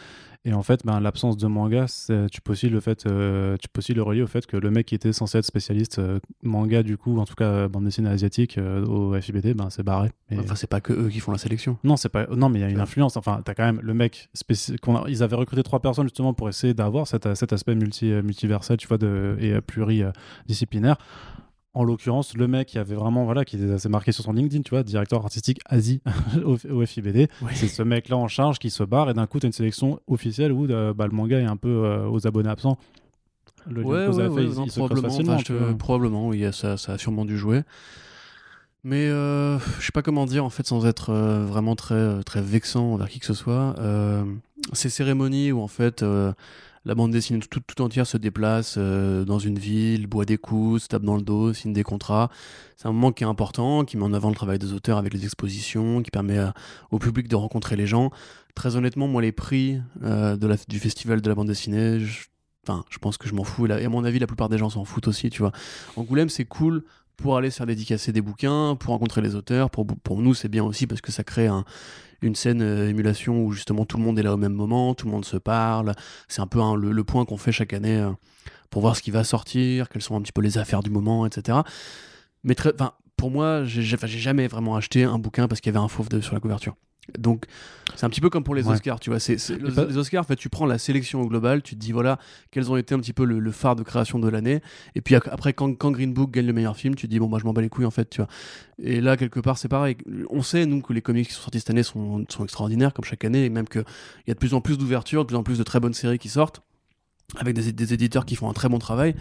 Et 0.45 0.53
en 0.53 0.63
fait, 0.63 0.81
ben, 0.85 1.01
l'absence 1.01 1.37
de 1.39 1.47
manga, 1.47 1.87
tu 2.31 2.41
peux, 2.43 2.53
aussi 2.53 2.69
le 2.69 2.79
fait, 2.81 2.99
tu 3.05 3.09
peux 3.09 3.79
aussi 3.79 3.95
le 3.95 4.03
relier 4.03 4.23
au 4.23 4.27
fait 4.27 4.47
que 4.47 4.57
le 4.59 4.71
mec 4.71 4.87
qui 4.87 4.95
était 4.95 5.13
censé 5.13 5.39
être 5.39 5.45
spécialiste 5.47 6.01
manga, 6.43 6.83
du 6.83 6.99
coup, 6.99 7.19
en 7.19 7.25
tout 7.25 7.35
cas 7.35 7.67
bande 7.69 7.85
dessinée 7.85 8.11
asiatique 8.11 8.59
au 8.87 9.15
FIBD, 9.21 9.55
ben, 9.55 9.71
c'est 9.71 9.83
barré. 9.83 10.11
Et- 10.31 10.39
enfin, 10.39 10.55
c'est 10.55 10.69
pas 10.69 10.81
que 10.83 10.93
eux 10.93 11.09
qui 11.09 11.21
font 11.21 11.33
la 11.33 11.39
sélection. 11.39 11.79
non, 11.83 11.97
c'est 11.97 12.11
pas. 12.11 12.27
Non, 12.27 12.49
mais 12.51 12.63
y 12.65 12.69
a 12.69 12.71
une 12.71 12.77
Ouais. 12.77 12.83
influence. 12.83 13.17
Enfin, 13.17 13.41
t'as 13.45 13.55
quand 13.55 13.65
même 13.65 13.81
le 13.83 13.95
mec 13.95 14.29
qu'on 14.83 14.97
a- 14.97 15.09
Ils 15.09 15.23
avaient 15.23 15.37
recruté 15.37 15.63
trois 15.63 15.81
personnes 15.81 16.07
justement 16.07 16.35
pour 16.35 16.49
essayer 16.49 16.75
d'avoir 16.75 17.07
cet, 17.07 17.35
cet 17.35 17.53
aspect 17.53 17.75
multi, 17.75 18.07
multiversel, 18.07 18.77
tu 18.77 18.87
vois, 18.89 18.99
de, 18.99 19.37
et 19.41 19.53
euh, 19.53 19.61
pluridisciplinaire. 19.61 20.97
En 21.77 21.83
l'occurrence, 21.83 22.37
le 22.37 22.47
mec 22.47 22.69
qui 22.69 22.79
avait 22.79 22.95
vraiment, 22.95 23.25
voilà, 23.25 23.45
qui 23.45 23.59
s'est 23.79 23.89
marqué 23.89 24.13
sur 24.13 24.23
son 24.23 24.33
LinkedIn, 24.33 24.63
tu 24.63 24.71
vois, 24.71 24.85
directeur 24.85 25.25
artistique 25.25 25.59
Asie 25.67 26.03
au, 26.45 26.57
au 26.71 26.87
FIBD. 26.87 27.29
C'est 27.55 27.67
ce 27.67 27.83
mec-là 27.83 28.17
en 28.17 28.29
charge 28.29 28.61
qui 28.61 28.71
se 28.71 28.85
barre 28.85 29.11
et 29.11 29.15
d'un 29.15 29.27
coup, 29.27 29.41
t'as 29.41 29.49
une 29.49 29.53
sélection 29.53 29.99
officielle 30.07 30.53
où 30.53 30.67
euh, 30.67 30.95
bah, 30.95 31.07
le 31.09 31.13
manga 31.17 31.41
est 31.41 31.45
un 31.47 31.57
peu 31.57 31.69
euh, 31.85 32.07
aux 32.09 32.29
abonnés 32.29 32.49
absents. 32.49 32.79
Le 33.69 33.83
Ouais, 33.83 34.07
ouais, 34.07 34.21
avez 34.21 34.29
fait, 34.29 34.35
ouais, 34.35 34.45
il- 34.45 34.55
non, 34.55 34.65
il 34.67 34.71
probablement, 34.73 35.37
tu 35.39 35.53
probablement, 35.79 36.29
oui, 36.29 36.45
ça, 36.53 36.77
ça 36.77 36.93
a 36.93 36.99
sûrement 36.99 37.25
dû 37.25 37.37
jouer. 37.37 37.63
Mais 38.87 39.07
euh, 39.07 39.59
je 39.81 39.87
sais 39.87 39.93
pas 39.93 40.03
comment 40.03 40.27
dire, 40.27 40.45
en 40.45 40.51
fait, 40.51 40.67
sans 40.67 40.85
être 40.85 41.09
euh, 41.11 41.45
vraiment 41.47 41.75
très, 41.75 41.95
euh, 41.95 42.23
très 42.23 42.43
vexant 42.43 42.93
envers 42.93 43.09
qui 43.09 43.19
que 43.19 43.25
ce 43.27 43.33
soit. 43.33 43.75
euh, 43.79 44.25
ces 44.75 44.91
cérémonies 44.91 45.53
où, 45.53 45.61
en 45.63 45.69
fait, 45.69 46.03
euh, 46.03 46.33
la 46.85 46.95
bande 46.95 47.11
dessinée 47.11 47.41
tout, 47.41 47.61
tout 47.67 47.81
entière 47.81 48.07
se 48.07 48.19
déplace 48.19 48.77
dans 48.77 49.39
une 49.39 49.59
ville, 49.59 50.07
boit 50.07 50.27
des 50.27 50.37
coups, 50.37 50.83
se 50.83 50.89
tape 50.89 51.03
dans 51.03 51.17
le 51.17 51.23
dos, 51.23 51.55
signe 51.55 51.73
des 51.73 51.83
contrats. 51.83 52.29
C'est 52.77 52.87
un 52.87 52.93
moment 52.93 53.11
qui 53.11 53.25
est 53.25 53.27
important, 53.27 53.87
qui 53.87 53.97
met 53.97 54.03
en 54.05 54.13
avant 54.13 54.29
le 54.29 54.35
travail 54.35 54.59
des 54.59 54.75
auteurs 54.75 54.99
avec 54.99 55.15
les 55.15 55.25
expositions, 55.25 56.03
qui 56.03 56.11
permet 56.11 56.39
au 56.91 56.99
public 56.99 57.27
de 57.27 57.37
rencontrer 57.37 57.77
les 57.77 57.87
gens. 57.87 58.11
Très 58.55 58.77
honnêtement, 58.77 59.09
moi, 59.09 59.23
les 59.23 59.33
prix 59.33 59.81
de 60.03 60.57
du 60.69 60.79
festival 60.79 61.23
de 61.23 61.29
la 61.31 61.35
bande 61.35 61.49
dessinée, 61.49 62.01
je, 62.01 62.27
enfin, 62.69 62.85
je 62.91 62.99
pense 62.99 63.17
que 63.17 63.29
je 63.29 63.35
m'en 63.35 63.45
fous. 63.45 63.67
Et 63.67 63.85
à 63.85 63.89
mon 63.89 64.05
avis, 64.05 64.19
la 64.19 64.27
plupart 64.27 64.51
des 64.51 64.59
gens 64.59 64.69
s'en 64.69 64.85
foutent 64.85 65.09
aussi, 65.09 65.31
tu 65.31 65.41
vois. 65.41 65.53
Angoulême, 65.97 66.29
c'est 66.29 66.45
cool 66.45 66.85
pour 67.17 67.37
aller 67.37 67.51
se 67.51 67.59
faire 67.59 67.67
dédicacer 67.67 68.13
des 68.13 68.21
bouquins, 68.23 68.77
pour 68.79 68.91
rencontrer 68.91 69.21
les 69.21 69.35
auteurs. 69.35 69.71
Pour, 69.71 69.87
nous, 70.21 70.35
c'est 70.35 70.49
bien 70.49 70.65
aussi 70.65 70.87
parce 70.87 71.01
que 71.01 71.13
ça 71.13 71.25
crée 71.25 71.47
un- 71.47 71.65
une 72.23 72.35
scène 72.35 72.63
euh, 72.63 72.89
émulation 72.89 73.45
où 73.45 73.53
justement 73.53 73.85
tout 73.85 73.97
le 73.97 74.03
monde 74.03 74.19
est 74.19 74.23
là 74.23 74.35
au 74.35 74.37
même 74.37 74.55
moment, 74.55 74.95
tout 74.95 75.07
le 75.07 75.13
monde 75.13 75.25
se 75.25 75.37
parle. 75.37 75.95
C'est 76.29 76.41
un 76.41 76.47
peu 76.47 76.61
le, 76.77 77.05
point 77.05 77.25
qu'on 77.25 77.37
fait 77.37 77.53
chaque 77.53 77.73
année 77.73 77.99
euh, 77.99 78.11
pour 78.71 78.83
voir 78.83 78.97
ce 78.97 79.03
qui 79.03 79.11
va 79.11 79.25
sortir, 79.25 79.89
quelles 79.89 80.03
sont 80.03 80.17
un 80.17 80.23
petit 80.23 80.33
peu 80.33 80.41
les 80.43 80.59
affaires 80.59 80.83
du 80.83 80.91
moment, 80.91 81.27
etc. 81.27 81.59
Mais 82.43 82.57
pour 83.17 83.31
moi, 83.31 83.65
j'ai 83.65 83.83
jamais 84.07 84.49
vraiment 84.49 84.77
acheté 84.77 85.05
un 85.05 85.19
bouquin 85.19 85.49
parce 85.49 85.61
qu'il 85.61 85.73
y 85.73 85.77
avait 85.77 85.85
un 85.85 85.89
fauve 85.89 86.09
sur 86.21 86.35
la 86.35 86.41
couverture. 86.41 86.75
Donc, 87.19 87.45
c'est 87.97 88.07
un 88.07 88.09
petit 88.09 88.21
peu 88.23 88.31
comme 88.31 88.45
pour 88.45 88.55
les 88.55 88.67
Ouais. 88.67 88.73
Oscars, 88.75 88.99
tu 88.99 89.11
vois. 89.11 89.21
C'est, 89.21 89.37
les, 89.51 89.71
pas- 89.73 89.85
les 89.85 89.99
Oscars, 89.99 90.23
en 90.23 90.27
fait, 90.27 90.37
tu 90.37 90.49
prends 90.49 90.65
la 90.67 90.79
sélection 90.79 91.21
au 91.21 91.27
global, 91.29 91.63
tu 91.63 91.75
te 91.75 91.81
dis, 91.81 91.93
voilà, 91.93 92.19
quels 92.51 92.71
ont 92.71 92.77
été 92.77 92.95
un 92.95 92.99
petit 92.99 93.13
peu 93.13 93.25
le, 93.25 93.39
le 93.39 93.51
phare 93.53 93.77
de 93.77 93.83
création 93.83 94.19
de 94.19 94.29
l'année. 94.29 94.63
Et 94.95 95.01
puis 95.03 95.15
après, 95.15 95.53
quand, 95.53 95.75
quand 95.75 95.91
Green 95.91 96.13
Book 96.15 96.31
gagne 96.31 96.47
le 96.47 96.53
meilleur 96.55 96.77
film, 96.77 96.95
tu 96.95 97.07
te 97.07 97.11
dis, 97.11 97.19
bon, 97.19 97.29
bah, 97.29 97.39
je 97.41 97.45
m'en 97.45 97.53
bats 97.53 97.61
les 97.61 97.69
couilles, 97.69 97.85
en 97.85 97.91
fait, 97.91 98.09
tu 98.09 98.21
vois. 98.23 98.29
Et 98.83 99.01
là, 99.01 99.17
quelque 99.17 99.41
part, 99.41 99.59
c'est 99.59 99.69
pareil. 99.69 99.97
On 100.31 100.43
sait, 100.43 100.65
nous, 100.67 100.81
que 100.81 100.93
les 100.93 101.03
comics 101.03 101.29
qui 101.29 101.35
sont 101.35 101.43
sortis 101.43 101.59
cette 101.61 101.71
année 101.71 101.83
sont, 101.83 102.25
sont 102.29 102.45
extraordinaires, 102.45 102.95
comme 102.95 103.05
chaque 103.05 103.25
année, 103.25 103.45
et 103.45 103.51
même 103.51 103.69
qu'il 103.69 103.85
y 104.27 104.31
a 104.31 104.35
de 104.35 104.39
plus 104.39 104.55
en 104.55 104.61
plus 104.61 104.79
d'ouvertures, 104.79 105.25
de 105.25 105.29
plus 105.29 105.37
en 105.37 105.43
plus 105.43 105.59
de 105.59 105.63
très 105.63 105.81
bonnes 105.81 105.95
séries 105.95 106.19
qui 106.19 106.29
sortent, 106.31 106.63
avec 107.37 107.55
des, 107.55 107.73
des 107.73 107.93
éditeurs 107.95 108.25
qui 108.25 108.35
font 108.37 108.49
un 108.49 108.55
très 108.55 108.69
bon 108.69 108.79
travail. 108.79 109.15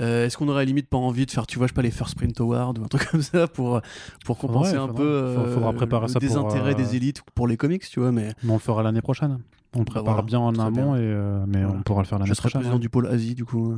Euh, 0.00 0.26
Est-ce 0.26 0.36
qu'on 0.36 0.48
aurait 0.48 0.64
limite 0.64 0.88
pas 0.88 0.96
envie 0.96 1.24
de 1.26 1.30
faire, 1.30 1.46
tu 1.46 1.58
vois, 1.58 1.66
je 1.68 1.72
sais 1.72 1.74
pas, 1.74 1.82
les 1.82 1.90
First 1.92 2.16
Print 2.16 2.40
Awards 2.40 2.74
ou 2.80 2.84
un 2.84 2.88
truc 2.88 3.04
comme 3.10 3.22
ça 3.22 3.46
pour, 3.46 3.80
pour 4.24 4.38
compenser 4.38 4.72
Ouais, 4.72 4.78
un 4.78 4.88
peu 4.88 5.02
euh, 5.02 5.34
faudra- 5.36 5.50
faudra 5.54 5.72
préparer 5.72 6.06
le 6.06 6.08
ça 6.12 6.18
pour, 6.20 6.28
désintérêt 6.28 6.72
euh, 6.72 6.74
des 6.74 6.96
élites 6.96 7.22
pour 7.34 7.46
les 7.46 7.56
comics, 7.56 7.84
tu 7.88 8.00
vois, 8.00 8.10
mais 8.12 8.32
Mais 8.42 8.50
on 8.50 8.54
le 8.54 8.58
fera 8.60 8.82
l'année 8.82 9.02
prochaine. 9.02 9.38
On 9.76 9.80
le 9.80 9.84
Bah 9.84 9.90
prépare 9.92 10.14
voilà, 10.14 10.22
bien 10.22 10.38
en 10.40 10.56
amont, 10.58 10.94
et, 10.96 10.98
euh, 11.00 11.44
mais 11.48 11.62
Voilà. 11.64 11.78
on 11.78 11.82
pourra 11.82 12.02
le 12.02 12.06
faire 12.06 12.18
l'année 12.18 12.28
je 12.28 12.34
serai 12.34 12.42
prochaine. 12.48 12.60
président 12.60 12.76
ouais. 12.76 12.80
du 12.80 12.88
pôle 12.88 13.06
Asie, 13.08 13.34
du 13.34 13.44
coup. 13.44 13.76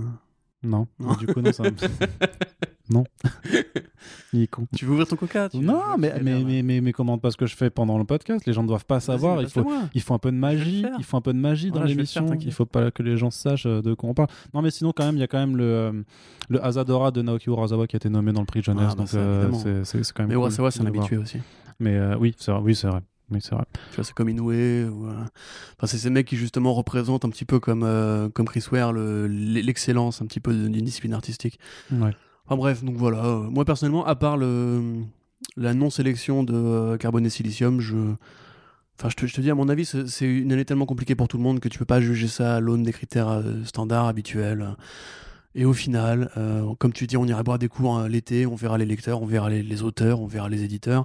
Non. 0.66 0.86
Non. 0.98 1.14
Du 1.14 1.26
coup, 1.26 1.40
non, 1.40 1.52
ça. 1.52 1.64
non. 2.90 3.04
Il 4.32 4.42
est 4.42 4.46
con. 4.46 4.66
Tu 4.76 4.84
veux 4.84 4.92
ouvrir 4.92 5.06
ton 5.06 5.16
coca 5.16 5.48
tu- 5.48 5.58
Non, 5.58 5.96
mais, 5.98 6.12
mais, 6.22 6.42
mais, 6.44 6.62
mais, 6.62 6.80
mais 6.80 6.92
commande 6.92 7.20
pas 7.20 7.30
ce 7.30 7.36
que 7.36 7.46
je 7.46 7.56
fais 7.56 7.70
pendant 7.70 7.98
le 7.98 8.04
podcast. 8.04 8.44
Les 8.46 8.52
gens 8.52 8.62
ne 8.62 8.68
doivent 8.68 8.84
pas 8.84 9.00
savoir. 9.00 9.40
Il 9.40 9.48
faut, 9.48 9.62
passe-le-moi. 9.62 9.88
il 9.94 10.00
faut 10.02 10.14
un 10.14 10.18
peu 10.18 10.30
de 10.30 10.36
magie. 10.36 10.84
Il 10.98 11.04
faut 11.04 11.16
un 11.16 11.20
peu 11.20 11.32
de 11.32 11.38
magie 11.38 11.70
dans 11.70 11.82
l'émission. 11.82 12.26
Il 12.40 12.52
faut 12.52 12.66
pas 12.66 12.90
que 12.90 13.02
les 13.02 13.16
gens 13.16 13.30
sachent 13.30 13.66
euh, 13.66 13.82
de 13.82 13.94
quoi 13.94 14.10
on 14.10 14.14
parle. 14.14 14.28
Non, 14.54 14.62
mais 14.62 14.70
sinon, 14.70 14.92
quand 14.94 15.04
même, 15.06 15.16
il 15.16 15.20
y 15.20 15.24
a 15.24 15.26
quand 15.28 15.38
même 15.38 15.56
le, 15.56 15.64
euh, 15.64 15.92
le 16.48 16.64
Asadora 16.64 17.10
de 17.10 17.22
Naoki 17.22 17.48
Urasawa 17.48 17.86
qui 17.86 17.96
a 17.96 17.98
été 17.98 18.08
nommé 18.08 18.32
dans 18.32 18.40
le 18.40 18.46
prix 18.46 18.62
jeunesse. 18.62 18.88
Ah, 18.90 18.94
bah 18.94 19.02
donc, 19.04 19.14
euh, 19.66 19.84
c'est- 19.84 20.12
quand 20.12 20.22
même. 20.24 20.28
Mais 20.28 20.34
Urasawa, 20.34 20.70
c'est 20.70 20.80
de 20.80 20.84
un 20.84 20.88
habitué 20.88 21.16
aussi. 21.16 21.38
Mais 21.80 21.94
euh, 21.96 22.16
oui, 22.18 22.34
c'est 22.38 22.50
vrai. 22.52 23.00
Oui, 23.30 23.38
c'est 23.40 23.54
vrai. 23.54 23.64
Oui, 23.66 23.74
c'est 23.80 23.80
vrai. 23.80 23.86
Tu 23.90 23.96
vois, 23.96 24.04
c'est 24.04 24.14
comme 24.14 24.28
Inoue. 24.28 24.44
Ou, 24.52 24.52
euh, 24.52 25.12
Enfin, 25.76 25.86
c'est 25.86 25.98
ces 25.98 26.10
mecs 26.10 26.26
qui 26.26 26.36
justement 26.36 26.72
représentent 26.74 27.24
un 27.24 27.30
petit 27.30 27.44
peu 27.44 27.58
comme, 27.60 27.82
euh, 27.84 28.28
comme 28.28 28.46
Chris 28.46 28.64
Ware 28.70 28.92
le- 28.92 29.26
l'excellence 29.26 30.22
un 30.22 30.26
petit 30.26 30.40
peu 30.40 30.52
d'une 30.54 30.84
discipline 30.84 31.14
artistique. 31.14 31.58
Ouais. 31.90 32.10
Enfin 32.46 32.56
bref, 32.56 32.84
donc 32.84 32.96
voilà. 32.96 33.24
euh, 33.24 33.40
moi 33.50 33.64
personnellement, 33.64 34.06
à 34.06 34.14
part 34.14 34.36
le, 34.36 35.02
la 35.56 35.74
non-sélection 35.74 36.44
de 36.44 36.96
Carbone 36.98 37.26
et 37.26 37.30
Silicium, 37.30 37.80
je 37.80 37.96
Enfin, 38.98 39.10
je 39.10 39.16
te, 39.16 39.26
je 39.26 39.34
te 39.34 39.40
dis, 39.42 39.50
à 39.50 39.54
mon 39.54 39.68
avis, 39.68 39.84
c'est 39.84 40.06
c'est 40.08 40.24
une 40.24 40.50
année 40.52 40.64
tellement 40.64 40.86
compliquée 40.86 41.14
pour 41.14 41.28
tout 41.28 41.36
le 41.36 41.42
monde 41.42 41.60
que 41.60 41.68
tu 41.68 41.78
peux 41.78 41.84
pas 41.84 42.00
juger 42.00 42.28
ça 42.28 42.56
à 42.56 42.60
l'aune 42.60 42.82
des 42.82 42.92
critères 42.94 43.42
standards, 43.66 44.06
habituels. 44.06 44.74
Et 45.54 45.66
au 45.66 45.74
final, 45.74 46.30
euh, 46.38 46.72
comme 46.78 46.94
tu 46.94 47.06
dis, 47.06 47.18
on 47.18 47.26
ira 47.26 47.42
boire 47.42 47.58
des 47.58 47.68
coups 47.68 47.88
hein, 47.90 48.08
l'été, 48.08 48.46
on 48.46 48.54
verra 48.54 48.78
les 48.78 48.86
lecteurs, 48.86 49.20
on 49.20 49.26
verra 49.26 49.50
les, 49.50 49.62
les 49.62 49.82
auteurs, 49.82 50.20
on 50.22 50.26
verra 50.26 50.48
les 50.48 50.62
éditeurs. 50.64 51.04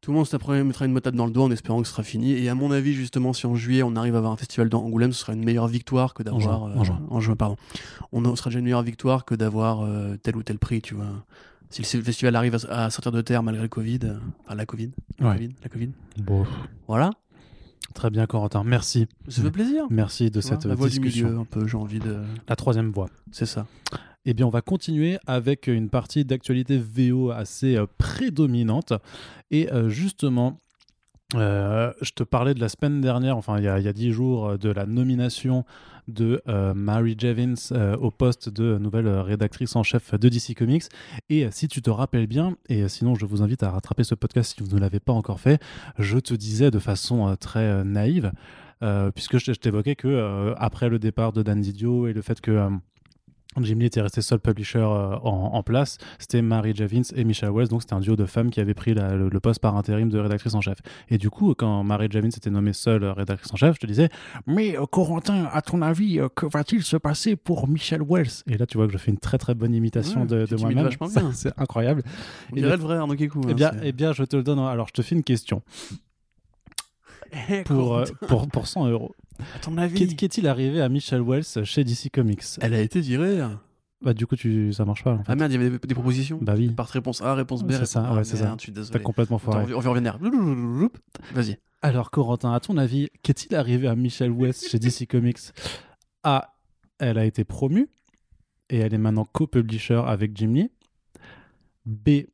Tout 0.00 0.12
le 0.12 0.16
monde 0.16 0.26
se 0.26 0.34
mettra 0.62 0.86
une 0.86 0.92
motade 0.92 1.14
dans 1.14 1.26
le 1.26 1.30
dos 1.32 1.42
en 1.42 1.50
espérant 1.50 1.82
que 1.82 1.86
ce 1.86 1.92
sera 1.92 2.02
fini. 2.02 2.32
Et 2.32 2.48
à 2.48 2.54
mon 2.54 2.70
avis, 2.70 2.94
justement, 2.94 3.34
si 3.34 3.46
en 3.46 3.54
juillet 3.54 3.82
on 3.82 3.96
arrive 3.96 4.14
à 4.14 4.18
avoir 4.18 4.32
un 4.32 4.36
festival 4.38 4.68
dans 4.70 4.82
Angoulême, 4.82 5.12
ce 5.12 5.20
sera 5.20 5.34
une 5.34 5.44
meilleure 5.44 5.68
victoire 5.68 6.14
que 6.14 6.22
d'avoir. 6.22 6.62
en 6.62 6.84
juin. 6.84 7.00
en 7.10 7.20
juin, 7.20 7.36
pardon. 7.36 7.56
On 8.12 8.24
a- 8.24 8.34
sera 8.36 8.48
déjà 8.48 8.60
une 8.60 8.64
meilleure 8.64 8.82
victoire 8.82 9.24
que 9.26 9.34
d'avoir 9.34 9.82
euh, 9.82 10.16
tel 10.22 10.36
ou 10.36 10.42
tel 10.42 10.58
prix, 10.58 10.80
tu 10.80 10.94
vois. 10.94 11.06
Si 11.68 11.96
le 11.98 12.02
festival 12.02 12.34
arrive 12.34 12.56
à, 12.70 12.84
à 12.86 12.90
sortir 12.90 13.12
de 13.12 13.20
terre 13.20 13.42
malgré 13.42 13.62
le 13.62 13.68
Covid, 13.68 14.00
euh, 14.04 14.14
enfin 14.46 14.54
la 14.54 14.64
Covid, 14.66 14.90
la 15.18 15.28
Ouais. 15.28 15.34
Covid, 15.36 15.54
la 15.62 15.68
Covid. 15.68 15.90
Bon, 16.18 16.46
Voilà, 16.88 17.10
très 17.94 18.08
bien, 18.10 18.26
Corentin. 18.26 18.64
Merci. 18.64 19.06
ça 19.28 19.42
fait 19.42 19.50
plaisir. 19.50 19.84
Merci 19.90 20.30
de 20.30 20.40
cette 20.40 20.64
la 20.64 20.72
euh, 20.72 20.76
voix 20.76 20.88
du 20.88 20.98
discussion. 20.98 21.28
milieu, 21.28 21.40
un 21.40 21.44
peu, 21.44 21.66
j'ai 21.68 21.76
envie 21.76 21.98
de. 22.00 22.16
La 22.48 22.56
troisième 22.56 22.90
voie. 22.90 23.08
C'est 23.32 23.46
ça. 23.46 23.66
Eh 24.26 24.34
bien, 24.34 24.46
on 24.46 24.50
va 24.50 24.60
continuer 24.60 25.18
avec 25.26 25.66
une 25.66 25.88
partie 25.88 26.26
d'actualité 26.26 26.78
VO 26.78 27.30
assez 27.30 27.76
euh, 27.76 27.86
prédominante. 27.96 28.92
Et 29.50 29.72
euh, 29.72 29.88
justement, 29.88 30.60
euh, 31.36 31.90
je 32.02 32.10
te 32.10 32.22
parlais 32.22 32.52
de 32.52 32.60
la 32.60 32.68
semaine 32.68 33.00
dernière, 33.00 33.38
enfin 33.38 33.56
il 33.58 33.64
y 33.64 33.68
a, 33.68 33.92
10 33.92 34.12
jours, 34.12 34.58
de 34.58 34.68
la 34.68 34.84
nomination 34.84 35.64
de 36.06 36.42
Mary 36.74 37.14
Javins 37.16 37.54
euh, 37.70 37.96
au 37.96 38.10
poste 38.10 38.48
de 38.48 38.78
nouvelle 38.78 39.08
rédactrice 39.08 39.76
en 39.76 39.84
chef 39.84 40.12
de 40.12 40.28
DC 40.28 40.54
Comics. 40.54 40.84
Et 41.30 41.48
si 41.50 41.68
tu 41.68 41.80
te 41.80 41.88
rappelles 41.88 42.26
bien, 42.26 42.56
et 42.68 42.88
sinon 42.88 43.14
je 43.14 43.24
vous 43.24 43.42
invite 43.42 43.62
à 43.62 43.70
rattraper 43.70 44.04
ce 44.04 44.16
podcast 44.16 44.54
si 44.56 44.62
vous 44.62 44.74
ne 44.74 44.80
l'avez 44.80 45.00
pas 45.00 45.12
encore 45.12 45.40
fait, 45.40 45.62
je 45.98 46.18
te 46.18 46.34
disais 46.34 46.70
de 46.70 46.80
façon 46.80 47.36
très 47.38 47.84
naïve, 47.84 48.32
puisque 49.14 49.38
je, 49.38 49.52
t'évoquais 49.52 49.94
que 49.94 50.52
après 50.56 50.88
le 50.88 50.98
départ 50.98 51.32
de 51.32 51.42
Dan 51.42 51.60
Didio 51.60 52.08
et 52.08 52.12
le 52.12 52.22
fait 52.22 52.40
que 52.40 52.70
Jim 53.60 53.74
Lee 53.80 53.86
était 53.86 54.00
resté 54.00 54.22
seul 54.22 54.38
publisher 54.38 54.78
euh, 54.78 55.16
en, 55.24 55.50
en 55.54 55.62
place, 55.64 55.98
c'était 56.20 56.40
Mary 56.40 56.72
Javins 56.72 57.02
et 57.16 57.24
Michelle 57.24 57.50
Wells, 57.50 57.66
donc 57.66 57.82
c'était 57.82 57.94
un 57.94 58.00
duo 58.00 58.14
de 58.14 58.24
femmes 58.24 58.48
qui 58.50 58.60
avaient 58.60 58.74
pris 58.74 58.94
la- 58.94 59.16
le, 59.16 59.28
le 59.28 59.40
poste 59.40 59.60
par 59.60 59.76
intérim 59.76 60.08
de 60.08 60.18
rédactrice 60.20 60.54
en 60.54 60.60
chef. 60.60 60.78
Et 61.08 61.18
du 61.18 61.30
coup, 61.30 61.54
quand 61.54 61.82
Mary 61.82 62.06
Javins 62.08 62.28
était 62.28 62.48
nommée 62.50 62.72
seule 62.72 63.02
euh, 63.02 63.12
rédactrice 63.12 63.52
en 63.52 63.56
chef, 63.56 63.74
je 63.74 63.80
te 63.80 63.86
disais, 63.86 64.08
mais 64.46 64.78
euh, 64.78 64.86
Corentin, 64.86 65.48
à 65.52 65.62
ton 65.62 65.82
avis, 65.82 66.20
euh, 66.20 66.28
que 66.28 66.46
va-t-il 66.46 66.84
se 66.84 66.96
passer 66.96 67.34
pour 67.34 67.66
Michelle 67.66 68.02
Wells? 68.08 68.44
Et 68.46 68.56
là, 68.56 68.66
tu 68.66 68.76
vois 68.78 68.86
que 68.86 68.92
je 68.92 68.98
fais 68.98 69.10
une 69.10 69.18
très 69.18 69.36
très 69.38 69.54
bonne 69.56 69.74
imitation 69.74 70.20
Ouais, 70.22 70.26
de, 70.46 70.56
moi-même. 70.56 70.88
bien. 70.88 71.32
C'est 71.32 71.52
incroyable. 71.58 72.04
On 72.52 72.56
Et 72.56 72.60
dirait 72.60 72.70
le- 72.70 72.76
le 72.76 72.82
vrai 72.84 72.96
Arnaud 72.98 73.16
Kékou. 73.16 73.40
Eh 73.48 73.50
hein, 73.50 73.54
bien, 73.54 73.72
c'est- 73.72 73.80
eh 73.88 73.92
bien, 73.92 74.12
je 74.12 74.22
te 74.22 74.36
le 74.36 74.44
donne. 74.44 74.60
Alors, 74.60 74.86
je 74.86 74.92
te 74.92 75.02
fais 75.02 75.16
une 75.16 75.24
question. 75.24 75.62
Pour, 77.64 77.96
euh, 77.96 78.04
pour, 78.28 78.48
pour 78.48 78.66
100 78.66 78.88
euros. 78.88 79.14
À 79.54 79.58
ton 79.58 79.76
avis, 79.78 79.98
Qu'est- 79.98 80.14
Qu'est-il 80.16 80.46
arrivé 80.46 80.80
à 80.80 80.88
Michelle 80.88 81.22
Wells 81.22 81.44
chez 81.64 81.84
DC 81.84 82.10
Comics 82.12 82.42
elle 82.60 82.74
a 82.74 82.80
été 82.80 83.00
virée. 83.00 83.40
Bah, 84.02 84.14
du 84.14 84.26
coup, 84.26 84.34
tu... 84.34 84.72
ça 84.72 84.86
marche 84.86 85.04
pas. 85.04 85.12
En 85.12 85.18
fait. 85.18 85.24
Ah 85.26 85.36
merde, 85.36 85.52
il 85.52 85.60
y 85.60 85.66
avait 85.66 85.78
des, 85.78 85.86
des 85.86 85.94
propositions. 85.94 86.38
Bah 86.40 86.54
oui. 86.56 86.70
Par 86.70 86.88
réponse 86.88 87.20
A, 87.20 87.34
réponse 87.34 87.62
B. 87.62 87.68
C'est 87.72 87.74
réponse 87.76 87.88
ça, 87.90 88.08
A. 88.08 88.14
ouais, 88.14 88.24
c'est 88.24 88.36
ça. 88.38 88.44
Merde, 88.44 88.58
Je 88.60 88.62
suis 88.64 88.72
T'as 88.72 88.80
désolé. 88.80 89.02
complètement 89.02 89.36
Attends, 89.36 89.52
foiré. 89.52 89.74
on 89.74 89.80
va 89.80 89.88
on 89.88 89.92
revenir. 89.92 90.18
Vas-y. 91.34 91.58
Alors, 91.82 92.10
Corentin, 92.10 92.52
à 92.54 92.60
ton 92.60 92.76
avis, 92.78 93.08
qu'est-il 93.22 93.54
arrivé 93.54 93.88
à 93.88 93.94
Michelle 93.96 94.30
West 94.30 94.68
chez 94.70 94.78
DC 94.78 95.06
Comics 95.06 95.38
A. 96.24 96.54
Elle 96.98 97.18
a 97.18 97.24
été 97.26 97.44
promue 97.44 97.88
et 98.70 98.78
elle 98.78 98.94
est 98.94 98.98
maintenant 98.98 99.26
co-publisher 99.30 100.02
avec 100.06 100.34
Jim 100.36 100.52
Lee. 100.54 100.70
B. 101.86 102.26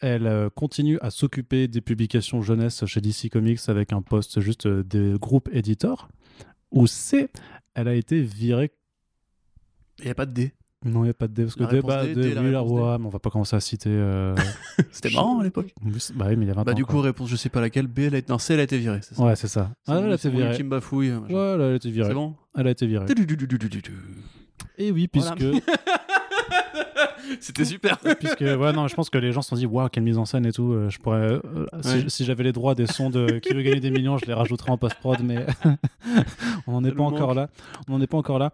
Elle 0.00 0.50
continue 0.54 0.98
à 1.00 1.10
s'occuper 1.10 1.68
des 1.68 1.80
publications 1.80 2.42
jeunesse 2.42 2.84
chez 2.84 3.00
DC 3.00 3.30
Comics 3.32 3.60
avec 3.68 3.94
un 3.94 4.02
poste 4.02 4.40
juste 4.40 4.68
des 4.68 5.14
groupes 5.18 5.48
éditeurs. 5.52 6.08
Ou 6.72 6.86
C. 6.86 7.28
Elle 7.74 7.88
a 7.88 7.94
été 7.94 8.20
virée. 8.22 8.70
Il 9.98 10.04
n'y 10.06 10.10
a 10.10 10.14
pas 10.14 10.26
de 10.26 10.32
D. 10.32 10.52
Non, 10.84 11.00
il 11.00 11.04
n'y 11.04 11.10
a 11.10 11.14
pas 11.14 11.26
de 11.26 11.32
D. 11.32 11.42
Parce 11.44 11.54
que 11.56 11.64
D, 11.64 11.80
bah, 11.82 12.04
D, 12.06 12.14
D, 12.14 12.20
D, 12.28 12.34
la 12.34 12.42
oui, 12.62 12.80
ouais, 12.80 12.98
mais 12.98 13.06
on 13.06 13.08
va 13.08 13.18
pas 13.18 13.30
commencer 13.30 13.56
à 13.56 13.60
citer. 13.60 13.88
euh, 13.90 14.34
C'était 14.92 15.10
marrant 15.10 15.40
à 15.40 15.44
l'époque. 15.44 15.72
Bah 16.14 16.26
oui, 16.28 16.36
mais 16.36 16.44
il 16.44 16.48
y 16.48 16.50
a 16.50 16.54
20 16.54 16.64
Bah, 16.64 16.72
ans. 16.72 16.74
du 16.74 16.84
coup, 16.84 16.92
quoi. 16.94 17.02
réponse, 17.02 17.28
je 17.30 17.36
sais 17.36 17.48
pas 17.48 17.60
laquelle. 17.60 17.86
B, 17.86 18.00
elle 18.00 18.14
a 18.14 18.18
été... 18.18 18.30
Non, 18.30 18.38
C, 18.38 18.54
elle 18.54 18.60
a 18.60 18.64
été 18.64 18.78
virée. 18.78 19.00
C'est 19.02 19.14
ça. 19.14 19.22
Ouais, 19.24 19.36
c'est 19.36 19.48
ça. 19.48 19.72
C'est 19.84 19.92
Ah, 19.92 20.00
elle 20.04 20.12
a 20.12 20.18
c'est 20.18 20.28
été 20.28 20.36
virée. 20.36 20.50
ultime 20.50 20.68
bafouille. 20.68 21.12
Ouais, 21.12 21.34
elle 21.54 21.60
a 21.62 21.74
été 21.74 21.90
virée. 21.90 22.08
C'est 22.08 22.14
bon? 22.14 22.34
Elle 22.56 22.66
a 22.66 22.70
été 22.70 22.86
virée. 22.86 23.06
Et 24.78 24.90
oui, 24.92 25.08
Voilà. 25.12 25.34
C'était 27.40 27.64
super. 27.64 27.98
puisque 27.98 28.40
ouais 28.40 28.72
non 28.72 28.86
je 28.88 28.94
pense 28.94 29.10
que 29.10 29.18
les 29.18 29.32
gens 29.32 29.42
se 29.42 29.48
sont 29.50 29.56
dit 29.56 29.66
waouh 29.66 29.88
quelle 29.88 30.04
mise 30.04 30.16
en 30.18 30.24
scène 30.24 30.46
et 30.46 30.52
tout 30.52 30.72
euh, 30.72 30.88
je 30.90 30.98
pourrais 30.98 31.32
euh, 31.32 31.40
si, 31.82 31.88
Ouais. 31.88 32.04
si 32.08 32.24
j'avais 32.24 32.44
les 32.44 32.52
droits 32.52 32.74
des 32.74 32.86
sons 32.86 33.10
de 33.10 33.38
qui 33.40 33.52
veut 33.52 33.62
gagner 33.62 33.80
des 33.80 33.90
millions 33.90 34.16
je 34.16 34.26
les 34.26 34.32
rajouterais 34.32 34.70
en 34.70 34.78
post 34.78 34.94
prod 35.00 35.18
mais 35.22 35.44
on 36.66 36.72
n'en 36.72 36.84
est 36.84 36.92
pas 36.92 37.02
encore 37.02 37.34
là. 37.34 37.48
On 37.88 37.92
n'en 37.92 38.00
est 38.00 38.06
pas 38.06 38.16
encore 38.18 38.38
là. 38.38 38.52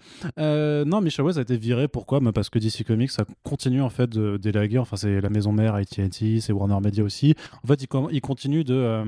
Non 0.84 1.00
Michel 1.00 1.24
West 1.24 1.38
a 1.38 1.42
été 1.42 1.56
viré. 1.56 1.88
Pourquoi? 1.88 2.20
Bah, 2.20 2.32
parce 2.32 2.48
que 2.50 2.58
DC 2.58 2.84
Comics 2.86 3.10
ça 3.10 3.24
continue 3.42 3.82
en 3.82 3.90
fait 3.90 4.08
de 4.08 4.36
d'élaguer. 4.36 4.78
Enfin 4.78 4.96
c'est 4.96 5.20
la 5.20 5.28
maison 5.30 5.52
mère 5.52 5.74
AT&T 5.74 6.40
c'est 6.40 6.52
Warner 6.52 6.78
Media 6.82 7.04
aussi. 7.04 7.34
En 7.62 7.66
fait 7.68 7.82
il, 7.82 7.86
com- 7.88 8.08
il 8.10 8.20
continue 8.20 8.64
de 8.64 8.74
euh, 8.74 9.04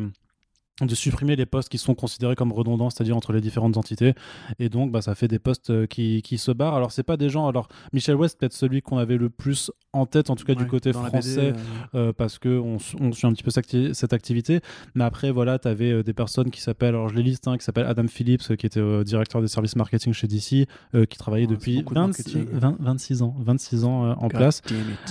de 0.80 0.94
supprimer 0.96 1.36
les 1.36 1.46
postes 1.46 1.68
qui 1.68 1.78
sont 1.78 1.94
considérés 1.94 2.34
comme 2.34 2.52
redondants, 2.52 2.90
c'est-à-dire 2.90 3.16
entre 3.16 3.32
les 3.32 3.40
différentes 3.40 3.76
entités. 3.76 4.14
Et 4.58 4.68
donc, 4.68 4.90
bah, 4.90 5.02
ça 5.02 5.14
fait 5.14 5.28
des 5.28 5.38
postes 5.38 5.70
euh, 5.70 5.86
qui, 5.86 6.20
qui 6.22 6.36
se 6.36 6.50
barrent. 6.50 6.74
Alors, 6.74 6.90
c'est 6.90 7.04
pas 7.04 7.16
des 7.16 7.28
gens. 7.30 7.46
Alors, 7.46 7.68
Michel 7.92 8.16
West, 8.16 8.40
peut-être 8.40 8.52
celui 8.54 8.82
qu'on 8.82 8.98
avait 8.98 9.16
le 9.16 9.30
plus 9.30 9.70
en 9.92 10.06
tête, 10.06 10.30
en 10.30 10.34
tout 10.36 10.44
cas 10.44 10.56
du 10.56 10.66
côté 10.66 10.90
BD, 10.90 11.06
français, 11.08 11.52
euh, 11.94 12.08
euh, 12.08 12.12
parce 12.12 12.40
que 12.40 12.58
on, 12.58 12.78
suit 12.80 13.26
un 13.28 13.32
petit 13.32 13.44
peu 13.44 13.52
cette 13.52 13.66
acti- 13.68 13.94
cette 13.94 14.12
activité. 14.12 14.60
Mais 14.96 15.04
après, 15.04 15.30
voilà, 15.30 15.60
tu 15.60 15.68
avais 15.68 16.02
des 16.02 16.12
personnes 16.12 16.50
qui 16.50 16.60
s'appellent, 16.60 16.88
alors 16.96 17.08
je 17.08 17.14
les 17.14 17.22
liste, 17.22 17.46
hein, 17.46 17.56
qui 17.56 17.62
s'appelle 17.64 17.86
Adam 17.86 18.08
Phillips, 18.08 18.56
qui 18.56 18.66
était 18.66 18.80
euh, 18.80 19.04
directeur 19.04 19.40
des 19.42 19.46
services 19.48 19.76
marketing 19.76 20.12
chez 20.12 20.26
DC, 20.26 20.66
qui 21.08 21.18
travaillait 21.18 21.46
Ouais, 21.46 21.52
depuis 21.54 21.82
de 21.84 21.94
20 21.94 22.06
marketing. 22.08 22.46
20 22.50 22.76
26 22.80 23.22
ans, 23.22 23.36
26 23.38 23.84
ans 23.84 24.10
en 24.10 24.22
God 24.26 24.30
place. 24.32 24.60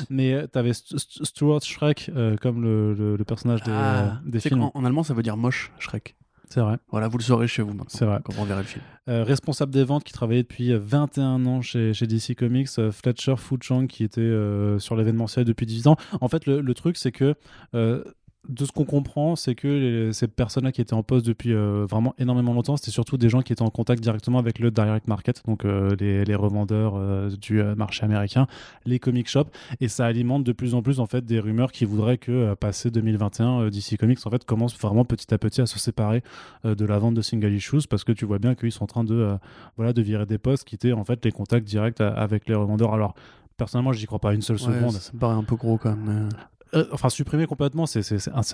Mais 0.10 0.45
tu 0.52 0.60
avais 0.60 0.71
Stuart 0.73 1.62
Schreck 1.62 2.12
comme 2.41 2.62
le, 2.62 2.93
le- 2.93 3.15
le 3.15 3.23
personnage 3.23 3.63
des, 3.63 3.71
Ah, 3.71 4.19
des 4.26 4.39
films. 4.41 4.60
qu'en- 4.60 4.71
en 4.73 4.84
allemand, 4.84 5.04
ça 5.04 5.13
veut 5.13 5.23
dire 5.23 5.38
moche, 5.38 5.52
Shrek. 5.79 6.15
C'est 6.53 6.59
vrai. 6.59 6.77
Voilà, 6.91 7.07
vous 7.07 7.17
le 7.17 7.23
saurez 7.23 7.47
chez 7.47 7.63
vous 7.63 7.69
maintenant. 7.69 7.85
C'est 7.87 8.05
vrai. 8.05 8.19
Quand 8.23 8.33
on 8.37 8.43
verra 8.43 8.61
le 8.61 8.67
film. 8.67 8.83
Euh, 9.09 9.23
responsable 9.23 9.71
des 9.71 9.83
ventes 9.83 10.03
qui 10.03 10.13
travaillait 10.13 10.43
depuis 10.43 10.71
euh, 10.71 10.77
21 10.79 11.47
ans 11.47 11.61
chez, 11.61 11.95
chez 11.95 12.05
DC 12.05 12.35
Comics, 12.37 12.69
euh, 12.77 12.91
Fletcher 12.91 13.35
Fuchang 13.37 13.87
qui 13.87 14.03
était 14.03 14.21
euh, 14.21 14.77
sur 14.77 14.95
l'événementiel 14.95 15.45
depuis 15.45 15.65
18 15.65 15.87
ans. 15.87 15.97
En 16.21 16.27
fait, 16.27 16.45
le, 16.45 16.61
le 16.61 16.73
truc, 16.75 16.97
c'est 16.97 17.11
que 17.11 17.33
euh, 17.73 18.03
de 18.49 18.65
ce 18.65 18.71
qu'on 18.73 18.84
comprend, 18.84 19.36
c'est 19.38 19.56
que 19.56 19.67
les- 19.67 20.13
ces 20.13 20.27
personnes-là 20.27 20.71
qui 20.73 20.82
étaient 20.82 20.93
en 20.93 21.01
poste 21.03 21.25
depuis 21.25 21.53
euh, 21.53 21.86
vraiment 21.89 22.13
énormément 22.17 22.53
longtemps, 22.53 22.75
c'était 22.75 22.91
surtout 22.91 23.15
des 23.17 23.29
gens 23.29 23.41
qui 23.41 23.53
étaient 23.53 23.62
en 23.62 23.69
contact 23.69 24.03
directement 24.03 24.38
avec 24.38 24.60
le 24.60 24.69
direct 24.69 25.08
market, 25.08 25.41
donc 25.47 25.63
euh, 25.63 25.95
les, 25.99 26.25
les 26.25 26.36
revendeurs 26.36 26.95
euh, 26.97 27.29
du 27.29 27.63
marché 27.77 28.03
américain, 28.03 28.47
les 28.86 28.99
comic 28.99 29.29
shops, 29.29 29.47
et 29.79 29.88
ça 29.88 30.06
alimente 30.06 30.43
de 30.43 30.51
plus 30.51 30.75
en 30.75 30.82
plus 30.82 30.99
en 30.99 31.06
fait 31.06 31.23
des 31.25 31.39
rumeurs 31.39 31.71
qui 31.71 31.86
voudraient 31.86 32.17
que 32.17 32.53
passé 32.56 32.91
2021, 32.91 33.62
euh, 33.62 33.69
DC 33.69 33.97
Comics 33.97 34.19
en 34.25 34.29
fait 34.29 34.43
commence 34.43 34.77
vraiment 34.77 35.06
petit 35.06 35.34
à 35.34 35.38
petit 35.38 35.62
à 35.62 35.65
se 35.65 35.79
séparer 35.79 36.21
de 36.65 36.86
la 36.86 36.99
vente 36.99 37.13
de 37.13 37.21
single 37.21 37.53
issues 37.53 37.88
parce 37.89 38.03
que 38.03 38.12
tu 38.12 38.25
vois 38.25 38.39
bien 38.39 38.56
qu'ils 38.56 38.71
sont 38.71 38.84
en 38.84 38.88
train 38.88 39.03
de 39.06 39.38
voilà 39.77 39.93
de 39.93 40.01
virer 40.01 40.25
des 40.25 40.38
postes 40.38 40.65
qui 40.65 40.75
étaient 40.75 40.91
en 40.93 41.06
fait 41.06 41.23
les 41.23 41.32
contacts 41.32 41.65
directs 41.67 42.01
avec 42.01 42.47
les 42.49 42.56
revendeurs. 42.56 42.93
Alors 42.93 43.13
personnellement, 43.58 43.93
j'y 43.93 44.06
crois 44.06 44.19
pas 44.19 44.34
une 44.34 44.41
seule 44.41 44.60
seconde. 44.60 44.91
ça 44.91 45.12
me 45.13 45.19
paraît 45.19 45.36
un 45.36 45.43
peu 45.43 45.56
gros 45.56 45.77
quand 45.77 45.95
même. 45.95 46.29
Euh, 46.75 46.86
enfin, 46.91 47.09
supprimer 47.09 47.45
complètement, 47.45 47.86
c'est 47.86 48.03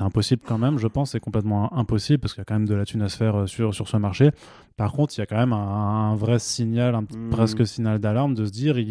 impossible 0.01 0.41
quand 0.45 0.57
même, 0.57 0.77
je 0.77 0.87
pense, 0.87 1.11
c'est 1.11 1.19
complètement 1.19 1.73
impossible 1.77 2.19
parce 2.19 2.33
qu'il 2.33 2.41
y 2.41 2.43
a 2.43 2.45
quand 2.45 2.55
même 2.55 2.67
de 2.67 2.75
la 2.75 2.85
thune 2.85 3.01
à 3.01 3.09
se 3.09 3.15
faire 3.17 3.35
euh, 3.35 3.47
sur, 3.47 3.73
sur 3.73 3.87
ce 3.87 3.97
marché. 3.97 4.31
Par 4.77 4.91
contre, 4.91 5.13
il 5.17 5.19
y 5.19 5.23
a 5.23 5.25
quand 5.25 5.37
même 5.37 5.53
un, 5.53 6.11
un 6.11 6.15
vrai 6.15 6.37
signal, 6.39 6.95
un 6.95 7.03
petit- 7.03 7.17
Mm. 7.17 7.29
presque 7.29 7.65
signal 7.65 7.99
d'alarme 7.99 8.33
de 8.35 8.45
se 8.45 8.51
dire, 8.51 8.77
il, 8.77 8.89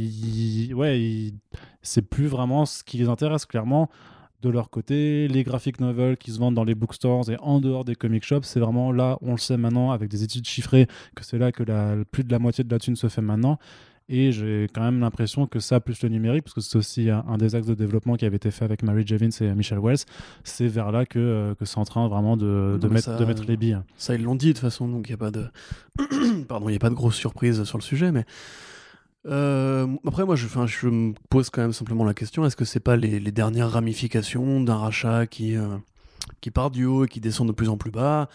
il- 0.69 0.75
ouais, 0.75 1.33
c'est 1.83 2.03
plus 2.03 2.27
vraiment 2.27 2.64
ce 2.67 2.83
qui 2.85 2.97
les 2.99 3.09
intéresse, 3.09 3.45
clairement. 3.47 3.88
De 4.41 4.51
leur 4.51 4.71
côté, 4.71 5.27
les 5.27 5.43
graphic 5.43 5.81
novels 5.81 6.17
qui 6.17 6.31
se 6.31 6.38
vendent 6.38 6.55
dans 6.55 6.62
les 6.64 6.77
bookstores 6.77 7.29
et 7.29 7.37
en 7.41 7.59
dehors 7.61 7.85
des 7.85 7.97
comic 7.97 8.25
shops, 8.25 8.45
c'est 8.45 8.61
vraiment 8.61 8.93
là, 8.93 9.19
on 9.21 9.33
le 9.33 9.38
sait 9.38 9.57
maintenant, 9.57 9.91
avec 9.91 10.09
des 10.09 10.23
études 10.23 10.47
chiffrées, 10.47 10.87
que 11.17 11.25
c'est 11.25 11.38
là 11.38 11.51
que 11.51 11.64
la, 11.64 11.97
plus 12.11 12.23
de 12.23 12.31
la 12.31 12.38
moitié 12.38 12.62
de 12.62 12.71
la 12.71 12.79
thune 12.79 12.95
se 12.95 13.09
fait 13.09 13.21
maintenant. 13.21 13.59
Et 14.11 14.33
j'ai 14.33 14.68
quand 14.73 14.81
même 14.81 15.01
l'impression 15.01 15.47
que 15.47 15.61
ça, 15.61 15.81
plus 15.81 16.03
le 16.03 16.09
numérique, 16.09 16.44
parce 16.44 16.55
que 16.55 16.61
c'est 16.62 16.77
aussi 16.79 17.11
un, 17.11 17.23
un 17.29 17.37
des 17.37 17.55
axes 17.55 17.66
de 17.66 17.75
développement 17.75 18.16
qui 18.16 18.25
avait 18.25 18.37
été 18.37 18.51
fait 18.51 18.64
avec 18.64 18.83
Mary 18.83 19.07
Javins 19.07 19.29
et 19.42 19.55
Michelle 19.55 19.81
Wells, 19.81 19.99
c'est 20.44 20.66
vers 20.66 20.90
là 20.92 21.05
que, 21.05 21.18
euh, 21.18 21.55
que 21.55 21.66
c'est 21.66 21.77
en 21.79 21.85
train 21.85 22.09
vraiment 22.09 22.37
de, 22.38 22.79
mettre, 22.88 23.05
ça- 23.05 23.16
de 23.16 23.25
mettre 23.27 23.44
les 23.44 23.59
billes. 23.59 23.81
Ça, 23.99 24.14
ils 24.14 24.23
l'ont 24.23 24.35
dit 24.35 24.49
de 24.49 24.53
toute 24.53 24.61
façon, 24.62 24.88
donc 24.88 25.09
il 25.09 25.11
n'y 25.11 25.14
a 25.14 25.18
pas 25.18 25.31
de. 25.31 25.44
Pardon, 26.49 26.71
il 26.71 26.77
a 26.77 26.79
pas 26.79 26.88
de 26.88 26.94
grosse 26.94 27.16
surprise 27.16 27.62
sur 27.64 27.77
le 27.77 27.83
sujet, 27.83 28.11
mais. 28.11 28.25
Euh, 29.27 29.87
après, 30.07 30.25
moi, 30.25 30.37
je, 30.37 30.47
je 30.66 30.88
me 30.88 31.12
pose 31.29 31.51
quand 31.51 31.61
même 31.61 31.73
simplement 31.73 32.05
la 32.05 32.14
question 32.14 32.47
est-ce 32.47 32.57
que 32.57 32.64
c'est 32.64 32.81
pas 32.81 32.97
les, 32.97 33.21
les 33.21 33.33
dernières 33.33 33.71
ramifications 33.73 34.62
d'un 34.62 34.77
rachat 34.77 35.27
qui, 35.27 35.55
euh, 35.57 35.77
qui 36.40 36.51
part 36.51 36.71
du 36.71 36.87
haut 36.87 37.05
et 37.05 37.09
qui 37.09 37.21
descend 37.21 37.47
de 37.47 37.53
plus 37.53 37.68
en 37.68 37.77
plus 37.77 37.90
bas? 37.90 38.29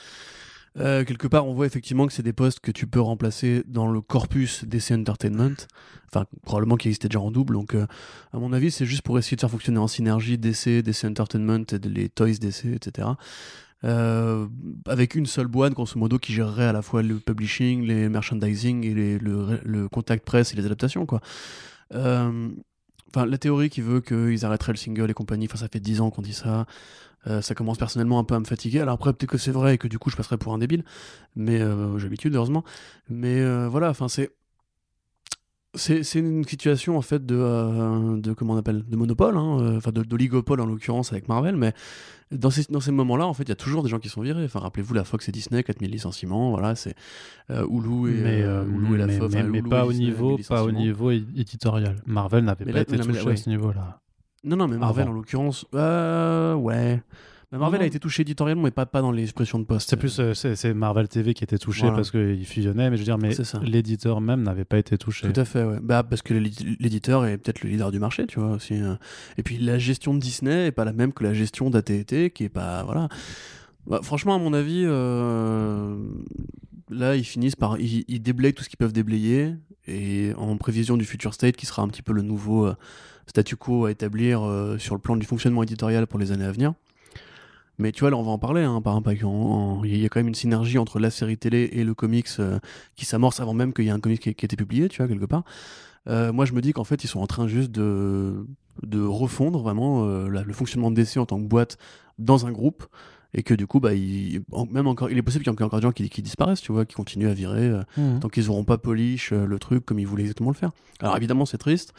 Euh, 0.79 1.03
quelque 1.05 1.27
part, 1.27 1.47
on 1.47 1.53
voit 1.53 1.65
effectivement 1.65 2.07
que 2.07 2.13
c'est 2.13 2.23
des 2.23 2.33
postes 2.33 2.59
que 2.59 2.71
tu 2.71 2.87
peux 2.87 2.99
remplacer 2.99 3.63
dans 3.67 3.87
le 3.87 4.01
corpus 4.01 4.65
DC 4.65 4.91
Entertainment, 4.91 5.67
enfin 6.07 6.25
probablement 6.43 6.77
qui 6.77 6.87
existait 6.87 7.09
déjà 7.09 7.19
en 7.19 7.31
double. 7.31 7.53
Donc, 7.53 7.75
euh, 7.75 7.85
à 8.33 8.39
mon 8.39 8.53
avis, 8.53 8.71
c'est 8.71 8.85
juste 8.85 9.03
pour 9.03 9.17
essayer 9.19 9.35
de 9.35 9.41
faire 9.41 9.51
fonctionner 9.51 9.77
en 9.77 9.87
synergie 9.87 10.37
DC, 10.37 10.81
DC 10.81 11.05
Entertainment 11.05 11.65
et 11.71 11.87
les 11.87 12.09
Toys 12.09 12.39
DC, 12.39 12.65
etc. 12.73 13.09
euh, 13.83 14.47
avec 14.87 15.13
une 15.13 15.27
seule 15.27 15.47
boîte, 15.47 15.73
grosso 15.73 15.99
modo, 15.99 16.17
qui 16.17 16.33
gérerait 16.33 16.65
à 16.65 16.73
la 16.73 16.81
fois 16.81 17.03
le 17.03 17.19
publishing, 17.19 17.83
les 17.83 18.09
merchandising 18.09 18.83
et 18.83 19.19
le, 19.19 19.59
le 19.63 19.89
contact 19.89 20.25
presse 20.25 20.53
et 20.53 20.55
les 20.55 20.65
adaptations, 20.65 21.05
quoi. 21.05 21.21
Enfin, 23.15 23.27
la 23.27 23.37
théorie 23.37 23.69
qui 23.69 23.81
veut 23.81 24.01
qu'ils 24.01 24.43
arrêteraient 24.43 24.71
le 24.71 24.77
single 24.77 25.11
et 25.11 25.13
compagnie, 25.13 25.45
enfin, 25.45 25.59
ça 25.59 25.67
fait 25.67 25.79
10 25.79 26.01
ans 26.01 26.09
qu'on 26.09 26.23
dit 26.23 26.33
ça. 26.33 26.65
Euh, 27.27 27.41
ça 27.41 27.55
commence 27.55 27.77
personnellement 27.77 28.19
un 28.19 28.23
peu 28.23 28.35
à 28.35 28.39
me 28.39 28.45
fatiguer. 28.45 28.81
Alors 28.81 28.95
après, 28.95 29.13
peut-être 29.13 29.29
que 29.31 29.37
c'est 29.37 29.51
vrai 29.51 29.75
et 29.75 29.77
que 29.77 29.87
du 29.87 29.97
coup, 29.99 30.09
je 30.09 30.15
passerai 30.15 30.37
pour 30.37 30.53
un 30.53 30.57
débile. 30.57 30.83
Mais 31.35 31.61
euh, 31.61 31.97
j'ai 31.97 32.03
l'habitude, 32.05 32.35
heureusement. 32.35 32.63
Mais 33.09 33.39
euh, 33.41 33.67
voilà, 33.69 33.89
enfin, 33.89 34.07
c'est. 34.07 34.31
C'est 35.75 36.19
une 36.19 36.43
situation 36.43 36.97
en 36.97 37.01
fait 37.01 37.25
de, 37.25 37.35
euh, 37.35 38.17
de 38.21 38.33
comment 38.33 38.53
on 38.53 38.57
appelle 38.57 38.83
de 38.87 38.95
monopole, 38.95 39.35
hein, 39.35 39.75
enfin 39.77 39.91
d'oligopole 39.91 40.61
en 40.61 40.67
l'occurrence 40.67 41.11
avec 41.11 41.27
Marvel, 41.27 41.55
mais 41.55 41.73
dans 42.29 42.51
ces, 42.51 42.65
dans 42.71 42.79
ces 42.79 42.91
moments-là, 42.91 43.25
en 43.25 43.33
fait, 43.33 43.41
il 43.41 43.49
y 43.49 43.53
a 43.53 43.55
toujours 43.55 43.81
des 43.81 43.89
gens 43.89 43.97
qui 43.97 44.07
sont 44.07 44.21
virés. 44.21 44.45
Enfin, 44.45 44.59
rappelez-vous 44.59 44.93
la 44.93 45.03
Fox 45.03 45.27
et 45.29 45.31
Disney, 45.31 45.63
4000 45.63 45.89
licenciements, 45.89 46.51
voilà, 46.51 46.75
c'est 46.75 46.93
euh, 47.49 47.65
Hulu 47.67 48.11
et, 48.19 48.21
mais, 48.23 48.41
euh, 48.43 48.63
Hulu 48.65 48.93
et 48.93 48.97
la 48.99 49.07
mais, 49.07 49.17
Fox. 49.17 49.33
mais- 49.33 49.39
enfin, 49.41 49.49
mais 49.49 49.59
Hulu 49.61 49.69
pas 49.69 49.85
au 49.87 49.93
niveau, 49.93 50.37
pas 50.47 50.63
au 50.63 50.71
niveau 50.71 51.09
éditorial. 51.09 51.95
Marvel 52.05 52.43
n'avait 52.43 52.65
pas 52.65 52.81
été 52.81 52.95
touché 52.99 53.29
à 53.31 53.35
ce 53.35 53.49
niveau-là. 53.49 53.99
Non, 54.43 54.55
non, 54.57 54.67
mais 54.67 54.77
Marvel 54.77 55.03
Avant. 55.03 55.11
en 55.11 55.15
l'occurrence, 55.15 55.65
euh, 55.73 56.53
ouais. 56.55 57.01
Mais 57.51 57.59
Marvel 57.59 57.79
Non, 57.79 57.83
a 57.83 57.87
été 57.87 57.99
touché 57.99 58.23
éditorialement, 58.23 58.63
mais 58.63 58.71
pas, 58.71 58.85
pas 58.87 59.01
dans 59.01 59.11
les 59.11 59.21
expressions 59.23 59.59
de 59.59 59.63
poste. 59.63 59.87
C'est 59.89 59.95
plus 59.95 60.19
euh, 60.19 60.33
c'est 60.33 60.55
c'est 60.55 60.73
Marvel 60.73 61.07
TV 61.07 61.35
qui 61.35 61.43
était 61.43 61.59
touché 61.59 61.81
Voilà. 61.81 61.97
parce 61.97 62.09
qu'il 62.09 62.43
fusionnait, 62.47 62.89
mais 62.89 62.97
je 62.97 63.01
veux 63.01 63.05
dire, 63.05 63.19
mais 63.19 63.31
C'est 63.33 63.43
ça. 63.43 63.59
l'éditeur 63.63 64.21
même 64.21 64.41
n'avait 64.41 64.65
pas 64.65 64.79
été 64.79 64.97
touché. 64.97 65.31
Tout 65.31 65.39
à 65.39 65.45
fait, 65.45 65.63
ouais. 65.63 65.77
Bah, 65.81 66.01
parce 66.01 66.23
que 66.23 66.33
l'édi- 66.33 66.75
l'éditeur 66.79 67.25
est 67.25 67.37
peut-être 67.37 67.61
le 67.61 67.69
leader 67.69 67.91
du 67.91 67.99
marché, 67.99 68.25
tu 68.25 68.39
vois, 68.39 68.53
aussi. 68.53 68.73
euh. 68.81 68.95
Et 69.37 69.43
puis, 69.43 69.57
la 69.59 69.77
gestion 69.77 70.15
de 70.15 70.19
Disney 70.19 70.67
est 70.67 70.71
pas 70.71 70.83
la 70.83 70.93
même 70.93 71.13
que 71.13 71.23
la 71.23 71.33
gestion 71.33 71.69
d'AT&T, 71.69 72.31
qui 72.31 72.43
est 72.43 72.49
pas... 72.49 72.83
Voilà. 72.83 73.07
Bah, 73.85 73.99
franchement, 74.01 74.33
à 74.35 74.39
mon 74.39 74.53
avis, 74.53 74.83
euh, 74.85 75.95
là, 76.89 77.15
ils 77.15 77.23
finissent 77.23 77.55
par... 77.55 77.79
Ils, 77.79 78.03
ils 78.07 78.21
déblayent 78.21 78.53
tout 78.53 78.63
ce 78.63 78.69
qu'ils 78.69 78.77
peuvent 78.77 78.93
déblayer, 78.93 79.53
et 79.87 80.31
en 80.37 80.57
prévision 80.57 80.97
du 80.97 81.05
future 81.05 81.33
state, 81.35 81.55
qui 81.55 81.65
sera 81.67 81.83
un 81.83 81.87
petit 81.87 82.01
peu 82.01 82.13
le 82.13 82.23
nouveau 82.23 82.65
euh, 82.65 82.75
statu 83.27 83.55
quo 83.55 83.85
à 83.85 83.91
établir 83.91 84.43
euh, 84.43 84.77
sur 84.77 84.95
le 84.95 85.01
plan 85.01 85.15
du 85.15 85.25
fonctionnement 85.25 85.63
éditorial 85.63 86.07
pour 86.07 86.19
les 86.19 86.31
années 86.31 86.45
à 86.45 86.51
venir. 86.51 86.73
Mais 87.79 87.91
tu 87.91 88.01
vois, 88.01 88.11
là, 88.11 88.17
on 88.17 88.23
va 88.23 88.31
en 88.31 88.37
parler, 88.37 88.61
hein, 88.61 88.81
par 88.81 88.95
en- 88.95 89.83
il 89.83 89.97
y 89.97 90.05
a 90.05 90.09
quand 90.09 90.19
même 90.19 90.27
une 90.27 90.35
synergie 90.35 90.77
entre 90.77 90.99
la 90.99 91.09
série 91.09 91.37
télé 91.37 91.69
et 91.73 91.83
le 91.83 91.93
comics 91.95 92.27
euh, 92.39 92.59
qui 92.95 93.05
s'amorce 93.05 93.39
avant 93.39 93.53
même 93.53 93.73
qu'il 93.73 93.85
y 93.85 93.87
ait 93.87 93.91
un 93.91 93.99
comics 93.99 94.21
qui, 94.21 94.33
qui 94.35 94.45
été 94.45 94.55
publié, 94.55 94.89
tu 94.89 94.97
vois, 94.97 95.07
quelque 95.07 95.25
part. 95.25 95.43
Euh, 96.07 96.31
moi, 96.31 96.45
je 96.45 96.53
me 96.53 96.61
dis 96.61 96.71
qu'en 96.73 96.83
fait, 96.83 97.03
ils 97.03 97.07
sont 97.07 97.19
en 97.21 97.27
train 97.27 97.47
juste 97.47 97.71
de, 97.71 98.45
de 98.83 99.01
refondre 99.03 99.61
vraiment 99.63 100.05
le 100.05 100.53
fonctionnement 100.53 100.91
de 100.91 100.95
DC 100.95 101.17
en 101.17 101.25
tant 101.25 101.39
que 101.39 101.47
boîte 101.47 101.77
dans 102.19 102.45
un 102.45 102.51
groupe. 102.51 102.85
Et 103.35 103.41
que 103.41 103.53
du 103.55 103.65
coup, 103.65 103.79
bah, 103.79 103.93
il, 103.95 104.41
même 104.71 104.85
encore, 104.87 105.09
il 105.09 105.17
est 105.17 105.21
possible 105.23 105.43
qu'il 105.43 105.51
y 105.51 105.55
ait 105.55 105.63
encore 105.65 105.79
des 105.79 105.81
gens 105.83 105.91
qui, 105.91 106.07
qui 106.09 106.21
disparaissent, 106.21 106.61
tu 106.61 106.71
vois, 106.71 106.85
qui 106.85 106.93
continuent 106.93 107.29
à 107.29 107.33
virer, 107.33 107.67
euh, 107.67 107.81
Mhm. 107.97 108.19
tant 108.19 108.29
qu'ils 108.29 108.45
n'auront 108.45 108.63
pas 108.63 108.77
polish 108.77 109.31
euh, 109.33 109.45
le 109.47 109.57
truc 109.57 109.83
comme 109.85 109.97
ils 109.97 110.05
voulaient 110.05 110.21
exactement 110.23 110.51
le 110.51 110.55
faire. 110.55 110.69
Alors 110.99 111.17
évidemment, 111.17 111.45
c'est 111.47 111.57
triste. 111.57 111.93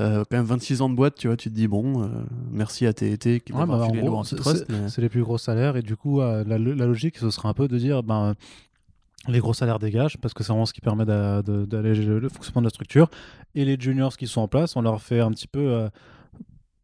Euh, 0.00 0.24
quand 0.30 0.38
même 0.38 0.46
26 0.46 0.80
ans 0.80 0.88
de 0.88 0.94
boîte, 0.94 1.16
tu 1.16 1.26
vois, 1.26 1.36
tu 1.36 1.50
te 1.50 1.54
dis, 1.54 1.68
bon, 1.68 2.02
euh, 2.04 2.06
merci 2.50 2.86
à 2.86 2.92
TT 2.94 3.40
qui 3.40 3.52
Ouais, 3.52 3.58
m'a 3.58 3.66
bah, 3.66 3.86
filé 3.86 4.00
gros, 4.00 4.24
c'est- 4.24 4.68
mais- 4.70 5.02
les 5.02 5.08
plus 5.10 5.22
gros 5.22 5.36
salaires 5.36 5.76
et 5.76 5.82
du 5.82 5.94
coup, 5.94 6.20
la, 6.20 6.42
la 6.44 6.58
logique, 6.58 7.18
ce 7.18 7.28
serait 7.30 7.48
un 7.48 7.54
peu 7.54 7.68
de 7.68 7.76
dire, 7.78 8.02
ben, 8.02 8.34
les 9.28 9.40
gros 9.40 9.52
salaires 9.52 9.78
dégagent 9.78 10.16
parce 10.16 10.32
que 10.32 10.42
c'est 10.42 10.52
vraiment 10.52 10.64
ce 10.64 10.72
qui 10.72 10.80
permet 10.80 11.04
d'alléger 11.04 12.04
le, 12.04 12.18
le 12.18 12.28
fonctionnement 12.30 12.62
de 12.62 12.66
la 12.66 12.70
structure. 12.70 13.10
Et 13.54 13.64
les 13.66 13.76
juniors 13.78 14.16
qui 14.16 14.26
sont 14.26 14.40
en 14.40 14.48
place, 14.48 14.74
on 14.76 14.80
leur 14.80 15.02
fait 15.02 15.20
un 15.20 15.30
petit 15.32 15.48
peu, 15.48 15.88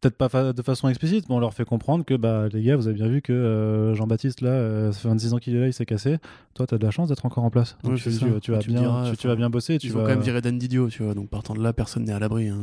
peut-être 0.05 0.17
pas 0.17 0.29
fa- 0.29 0.53
de 0.53 0.61
façon 0.61 0.87
explicite, 0.87 1.27
mais 1.29 1.35
on 1.35 1.39
leur 1.39 1.53
fait 1.55 1.65
comprendre 1.65 2.05
que 2.05 2.13
bah, 2.13 2.47
les 2.51 2.61
gars, 2.61 2.75
vous 2.75 2.87
avez 2.87 2.95
bien 2.95 3.07
vu 3.07 3.21
que 3.23 3.33
euh, 3.33 3.95
Jean-Baptiste, 3.95 4.41
là, 4.41 4.49
euh, 4.51 4.91
ça 4.91 4.99
fait 4.99 5.07
26 5.07 5.33
ans 5.33 5.37
qu'il 5.37 5.55
est 5.55 5.59
là, 5.59 5.67
il 5.67 5.73
s'est 5.73 5.85
cassé. 5.87 6.17
Toi, 6.53 6.67
tu 6.67 6.75
as 6.75 6.77
de 6.77 6.83
la 6.85 6.91
chance 6.91 7.09
d'être 7.09 7.25
encore 7.25 7.43
en 7.43 7.49
place. 7.49 7.75
Donc 7.83 7.93
Ouais, 7.93 7.99
tu, 8.39 8.51
vas 8.51 8.59
Tu 8.59 8.69
bien, 8.69 8.81
diras, 8.81 9.09
tu, 9.11 9.17
tu 9.17 9.27
vas 9.27 9.33
enfin, 9.33 9.37
bien 9.39 9.49
bosser. 9.49 9.79
Tu 9.79 9.87
Ils 9.87 9.93
vont 9.93 9.99
vas... 9.99 10.05
quand 10.05 10.11
même 10.11 10.21
virer 10.21 10.41
Dan 10.41 10.57
Didio, 10.59 10.89
tu 10.89 11.01
vois, 11.03 11.13
donc 11.15 11.29
partant 11.29 11.53
de 11.55 11.63
là, 11.63 11.73
personne 11.73 12.03
n'est 12.03 12.13
à 12.13 12.19
l'abri. 12.19 12.49
hein. 12.49 12.59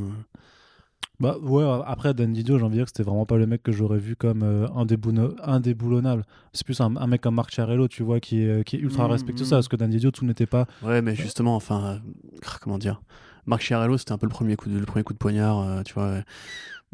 Bah 1.21 1.37
ouais, 1.41 1.65
après 1.87 2.15
Dan 2.15 2.33
Didio, 2.33 2.59
j'ai 2.59 2.65
envie 2.65 2.73
de 2.75 2.79
dire 2.79 2.85
que 2.87 2.91
c'était 2.91 3.03
vraiment 3.09 3.27
pas 3.27 3.37
le 3.37 3.47
mec 3.47 3.63
que 3.63 3.71
j'aurais 3.71 3.99
vu 3.99 4.17
comme 4.17 4.43
euh, 4.43 4.67
indéboulonnable. 5.47 6.25
C'est 6.53 6.65
plus 6.65 6.81
un, 6.81 6.97
un 6.97 7.07
mec 7.07 7.21
comme 7.21 7.35
Marc 7.37 7.53
Chiarello, 7.53 7.87
tu 7.87 8.03
vois, 8.03 8.19
qui 8.19 8.43
est, 8.43 8.65
qui 8.65 8.77
est 8.77 8.81
ultra 8.81 9.05
Mhm, 9.05 9.11
respectueux 9.13 9.45
mhm. 9.45 9.49
ça, 9.51 9.57
parce 9.57 9.69
que 9.69 9.77
Dan 9.77 9.91
Didio, 9.91 10.11
tout 10.11 10.25
n'était 10.25 10.47
pas. 10.47 10.67
Ouais, 10.83 11.01
mais 11.03 11.15
justement, 11.15 11.55
enfin, 11.55 11.85
euh, 11.85 11.99
comment 12.61 12.79
dire, 12.79 13.03
Marc 13.47 13.63
Chiarello, 13.63 13.99
c'était 13.99 14.13
un 14.13 14.19
peu 14.19 14.27
le 14.27 14.33
premier 14.33 14.57
coup 14.57 14.69
de, 14.69 14.79
le 14.79 14.87
premier 14.87 15.05
coup 15.05 15.13
de 15.13 15.19
poignard, 15.19 15.61
euh, 15.61 15.83
tu 15.83 15.95
vois. 15.95 16.23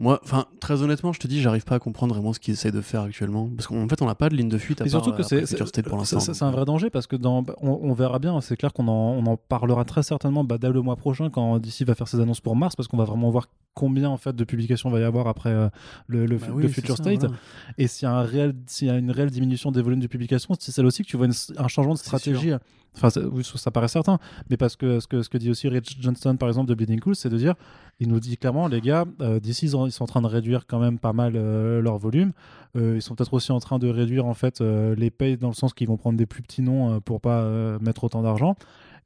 Moi, 0.00 0.20
enfin, 0.22 0.46
très 0.60 0.82
honnêtement, 0.82 1.12
je 1.12 1.18
te 1.18 1.26
dis, 1.26 1.40
j'arrive 1.40 1.64
pas 1.64 1.74
à 1.74 1.78
comprendre 1.80 2.14
vraiment 2.14 2.32
ce 2.32 2.38
qu'ils 2.38 2.54
essayent 2.54 2.70
de 2.70 2.80
faire 2.80 3.02
actuellement, 3.02 3.48
parce 3.56 3.66
qu'en 3.66 3.88
fait, 3.88 4.00
on 4.00 4.06
n'a 4.06 4.14
pas 4.14 4.28
de 4.28 4.36
ligne 4.36 4.48
de 4.48 4.56
fuite. 4.56 4.80
À 4.80 4.86
Et 4.86 4.90
part, 4.90 5.02
surtout 5.02 5.10
que 5.10 5.22
euh, 5.22 5.24
après 5.24 5.40
c'est 5.40 5.46
Future 5.46 5.66
c'est- 5.66 5.68
State 5.70 5.84
pour 5.86 5.94
c'est- 6.06 6.14
l'instant. 6.16 6.20
c'est- 6.20 6.34
c'est 6.38 6.44
un 6.44 6.52
vrai 6.52 6.64
danger 6.64 6.88
parce 6.88 7.08
que 7.08 7.16
dans, 7.16 7.44
on, 7.60 7.80
on 7.82 7.92
verra 7.94 8.20
bien, 8.20 8.40
c'est 8.40 8.56
clair 8.56 8.72
qu'on 8.72 8.86
en, 8.86 8.92
on 8.92 9.26
en 9.26 9.36
parlera 9.36 9.84
très 9.84 10.04
certainement 10.04 10.44
bah, 10.44 10.56
dès 10.58 10.70
le 10.70 10.82
mois 10.82 10.94
prochain 10.94 11.30
quand 11.30 11.58
DC 11.58 11.82
va 11.84 11.96
faire 11.96 12.06
ses 12.06 12.20
annonces 12.20 12.40
pour 12.40 12.54
mars 12.54 12.76
parce 12.76 12.86
qu'on 12.86 12.96
va 12.96 13.04
vraiment 13.04 13.28
voir 13.30 13.48
combien 13.74 14.08
en 14.08 14.16
fait 14.16 14.34
de 14.36 14.44
publications 14.44 14.88
va 14.90 15.00
y 15.00 15.04
avoir 15.04 15.26
après 15.26 15.50
euh, 15.50 15.68
le, 16.06 16.26
le, 16.26 16.36
Bah 16.36 16.46
oui, 16.52 16.62
le 16.62 16.68
Future 16.68 16.96
ça, 16.96 17.02
State. 17.02 17.18
voilà. 17.20 17.34
Et 17.76 17.88
s'il 17.88 18.06
y, 18.06 18.10
a 18.10 18.14
un 18.14 18.22
réel- 18.24 18.54
s'il 18.66 18.86
y 18.86 18.90
a 18.90 18.96
une 18.98 19.10
réelle 19.10 19.30
diminution 19.30 19.72
des 19.72 19.82
volumes 19.82 20.00
de 20.00 20.06
publication, 20.06 20.54
c'est 20.60 20.70
celle 20.70 20.86
aussi 20.86 21.02
que 21.02 21.08
tu 21.08 21.16
vois 21.16 21.26
une- 21.26 21.32
un 21.56 21.66
changement 21.68 21.94
de 21.94 21.98
stratégie. 21.98 22.52
Enfin, 22.98 23.10
ça, 23.10 23.20
oui, 23.30 23.42
ça 23.44 23.70
paraît 23.70 23.88
certain, 23.88 24.18
mais 24.50 24.56
parce 24.56 24.74
que 24.76 24.98
ce, 25.00 25.06
que 25.06 25.22
ce 25.22 25.28
que 25.28 25.38
dit 25.38 25.50
aussi 25.50 25.68
Rich 25.68 25.98
Johnston, 26.00 26.36
par 26.36 26.48
exemple, 26.48 26.68
de 26.68 26.74
Bleeding 26.74 26.98
Cool, 27.00 27.14
c'est 27.16 27.28
de 27.28 27.36
dire 27.38 27.54
il 28.00 28.08
nous 28.08 28.20
dit 28.20 28.36
clairement, 28.36 28.66
les 28.68 28.80
gars, 28.80 29.04
euh, 29.20 29.40
d'ici, 29.40 29.66
ils, 29.66 29.76
ont- 29.76 29.86
ils 29.86 29.92
sont 29.92 30.04
en 30.04 30.08
train 30.08 30.22
de 30.22 30.26
réduire 30.26 30.66
quand 30.66 30.78
même 30.80 30.98
pas 30.98 31.12
mal 31.12 31.32
euh, 31.36 31.80
leur 31.80 31.96
volume. 31.98 32.32
Euh, 32.76 32.94
ils 32.96 33.02
sont 33.02 33.14
peut-être 33.14 33.32
aussi 33.34 33.50
en 33.52 33.60
train 33.60 33.78
de 33.78 33.88
réduire 33.88 34.26
en 34.26 34.34
fait 34.34 34.60
les 34.60 35.10
payes 35.10 35.36
dans 35.36 35.48
le 35.48 35.54
sens 35.54 35.72
qu'ils 35.74 35.88
vont 35.88 35.96
prendre 35.96 36.18
des 36.18 36.26
plus 36.26 36.42
petits 36.42 36.62
noms 36.62 37.00
pour 37.00 37.20
pas 37.20 37.44
mettre 37.80 38.04
autant 38.04 38.22
d'argent. 38.22 38.56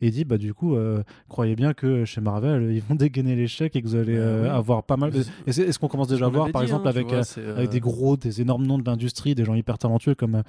Et 0.04 0.10
dit, 0.10 0.24
bah 0.24 0.36
du 0.36 0.52
coup, 0.52 0.74
euh, 0.74 1.04
croyez 1.28 1.54
bien 1.54 1.74
que 1.74 2.04
chez 2.04 2.20
Marvel, 2.20 2.72
ils 2.74 2.82
vont 2.82 2.96
dégainer 2.96 3.36
les 3.36 3.46
chèques 3.46 3.76
et 3.76 3.82
que 3.82 3.86
vous 3.86 3.94
allez 3.94 4.18
Bah 4.18 4.56
avoir 4.56 4.82
pas 4.82 4.96
mal. 4.96 5.12
Est-ce 5.46 5.78
qu'on 5.78 5.86
commence 5.86 6.08
déjà 6.08 6.26
à 6.26 6.28
voir, 6.28 6.50
par 6.50 6.62
dit, 6.62 6.66
exemple, 6.66 6.88
hein, 6.88 6.90
avec, 6.90 7.06
vois, 7.08 7.22
euh, 7.38 7.56
avec 7.56 7.70
des 7.70 7.78
gros, 7.78 8.16
des 8.16 8.40
énormes 8.40 8.66
noms 8.66 8.78
de 8.78 8.84
l'industrie, 8.84 9.36
des 9.36 9.44
gens 9.44 9.54
hyper 9.54 9.78
talentueux 9.78 10.16
comme, 10.16 10.42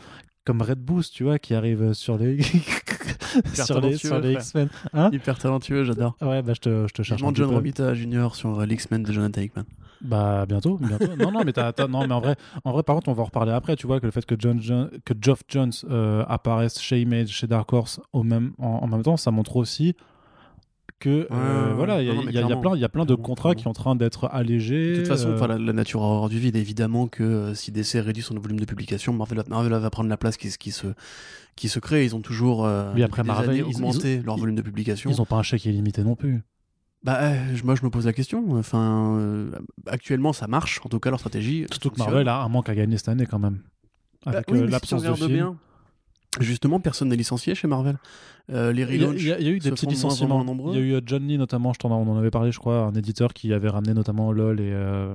comme 0.43 0.63
Red 0.63 0.79
Boost, 0.79 1.13
tu 1.13 1.23
vois, 1.25 1.37
qui 1.37 1.53
arrivent 1.53 1.93
sur 1.93 2.17
les, 2.17 2.39
sur 3.53 3.79
les, 3.81 3.97
sur 3.97 4.19
les 4.19 4.33
X-Men. 4.33 4.69
Hein 4.93 5.09
Hyper 5.13 5.37
talentueux, 5.37 5.83
j'adore. 5.83 6.15
ouais, 6.21 6.41
bah 6.41 6.53
je 6.55 6.59
te, 6.61 6.87
je 6.87 6.93
te 6.93 7.01
cherche. 7.03 7.21
Un 7.23 7.27
petit 7.31 7.37
John 7.41 7.49
peu. 7.49 7.55
Romita 7.55 7.93
Jr. 7.93 8.29
sur 8.33 8.59
euh, 8.59 8.65
l'X-Men 8.65 9.03
de 9.03 9.11
Jonathan 9.11 9.41
Hickman. 9.41 9.63
Bah 10.01 10.45
bientôt, 10.45 10.77
bientôt. 10.77 11.15
non, 11.17 11.31
non, 11.31 11.43
mais 11.45 11.53
t'as- 11.53 11.71
t'as- 11.71 11.87
non, 11.87 12.05
mais 12.05 12.13
en 12.13 12.19
vrai, 12.19 12.35
en 12.65 12.71
vrai, 12.73 12.83
par 12.83 12.95
contre, 12.95 13.07
on 13.09 13.13
va 13.13 13.21
en 13.21 13.25
reparler 13.25 13.53
après. 13.53 13.75
Tu 13.77 13.87
vois 13.87 13.99
que 14.01 14.05
le 14.05 14.11
fait 14.11 14.25
que 14.25 14.35
John, 14.37 14.61
John- 14.61 14.89
que 15.05 15.13
Geoff 15.19 15.43
Jones 15.47 15.71
euh, 15.89 16.25
apparaisse 16.27 16.79
chez 16.81 16.99
Image, 16.99 17.29
chez 17.29 17.47
Dark 17.47 17.71
Horse 17.71 18.01
au 18.11 18.23
même, 18.23 18.51
en, 18.59 18.67
en 18.83 18.87
même 18.87 19.01
temps, 19.03 19.15
ça 19.15 19.31
montre 19.31 19.55
aussi 19.55 19.95
que 21.03 21.27
euh, 21.31 21.67
ouais, 21.69 21.73
voilà, 21.75 22.01
il 22.01 22.07
y, 22.07 22.09
a- 22.09 22.13
y 22.13 22.59
plein, 22.61 22.75
il 22.75 22.79
y 22.81 22.83
a 22.85 22.89
plein 22.89 23.03
de 23.03 23.07
clairement, 23.15 23.23
contrats 23.23 23.55
qui 23.55 23.63
sont 23.63 23.69
en 23.69 23.73
train 23.73 23.95
d'être 23.95 24.29
allégés. 24.31 24.93
De 24.93 24.97
toute 24.99 25.07
façon, 25.07 25.29
euh, 25.29 25.47
la, 25.47 25.57
la 25.57 25.73
nature 25.73 26.01
a 26.01 26.05
horreur 26.05 26.29
du 26.29 26.39
vide. 26.39 26.55
Évidemment 26.55 27.07
que 27.07 27.23
euh, 27.23 27.53
si 27.53 27.71
DC 27.71 27.95
réduit 27.95 28.23
son 28.23 28.35
volume 28.39 28.59
de 28.59 28.65
publication, 28.65 29.11
Marvel, 29.13 29.37
va- 29.39 29.43
Marvel 29.49 29.73
va 29.73 29.89
prendre 29.89 30.09
la 30.09 30.17
place 30.17 30.37
qui, 30.37 30.49
qui 30.57 30.71
se, 30.71 30.87
qui 31.55 31.67
se 31.69 31.79
crée. 31.79 32.05
Ils 32.05 32.15
ont 32.15 32.21
toujours 32.21 32.65
euh, 32.65 32.91
Oui, 32.95 33.03
après 33.03 33.23
Marvel, 33.23 33.57
ils- 33.57 33.63
augmenté 33.63 34.15
ils- 34.15 34.23
leur 34.23 34.37
volume 34.37 34.55
de 34.55 34.61
publication. 34.61 35.09
ils 35.11 35.21
ont 35.21 35.25
pas 35.25 35.35
un 35.37 35.43
chèque 35.43 35.65
illimité 35.65 36.03
non 36.03 36.15
plus. 36.15 36.41
Bah, 37.03 37.19
euh, 37.21 37.35
moi, 37.65 37.75
je 37.75 37.83
me 37.83 37.89
pose 37.89 38.05
la 38.05 38.13
question. 38.13 38.45
Enfin, 38.57 39.17
euh, 39.19 39.51
actuellement, 39.87 40.31
ça 40.31 40.47
marche. 40.47 40.79
En 40.85 40.89
tout 40.89 40.99
cas, 40.99 41.09
leur 41.09 41.19
stratégie. 41.19 41.65
Surtout 41.69 41.89
que. 41.89 41.99
Marvel 41.99 42.27
a 42.29 42.41
un 42.41 42.47
manque 42.47 42.69
à 42.69 42.75
gagner 42.75 42.97
cette 42.97 43.09
année 43.09 43.25
quand 43.25 43.39
même. 43.39 43.59
Bah, 44.25 44.31
Avec 44.35 44.45
oui, 44.49 44.59
euh, 44.59 44.65
si 44.67 44.71
l'absence 44.71 45.03
de 45.03 45.27
bien, 45.27 45.57
Justement, 46.39 46.79
personne 46.79 47.09
n'est 47.09 47.15
licencié 47.15 47.53
chez 47.53 47.67
Marvel. 47.67 47.97
Euh, 48.51 48.73
les 48.73 48.81
Il 48.81 48.95
y, 48.99 49.03
a, 49.03 49.07
relaunchs 49.07 49.21
il 49.21 49.27
y 49.27 49.31
a- 49.31 49.39
eu 49.51 49.59
des 49.59 49.69
petits 49.71 49.85
licenciements. 49.85 50.43
Il 50.73 50.73
y 50.73 50.77
a 50.77 50.81
eu 50.81 50.93
euh, 50.95 51.01
John 51.05 51.25
Lee 51.25 51.37
notamment, 51.37 51.71
je 51.73 51.79
t'en- 51.79 51.91
on 51.91 52.11
en 52.11 52.17
avait 52.17 52.31
parlé, 52.31 52.51
je 52.51 52.59
crois, 52.59 52.79
un 52.85 52.93
éditeur 52.93 53.33
qui 53.33 53.53
avait 53.53 53.69
ramené 53.69 53.93
notamment 53.93 54.31
LoL 54.33 54.59
et 54.59 54.71
euh, 54.73 55.13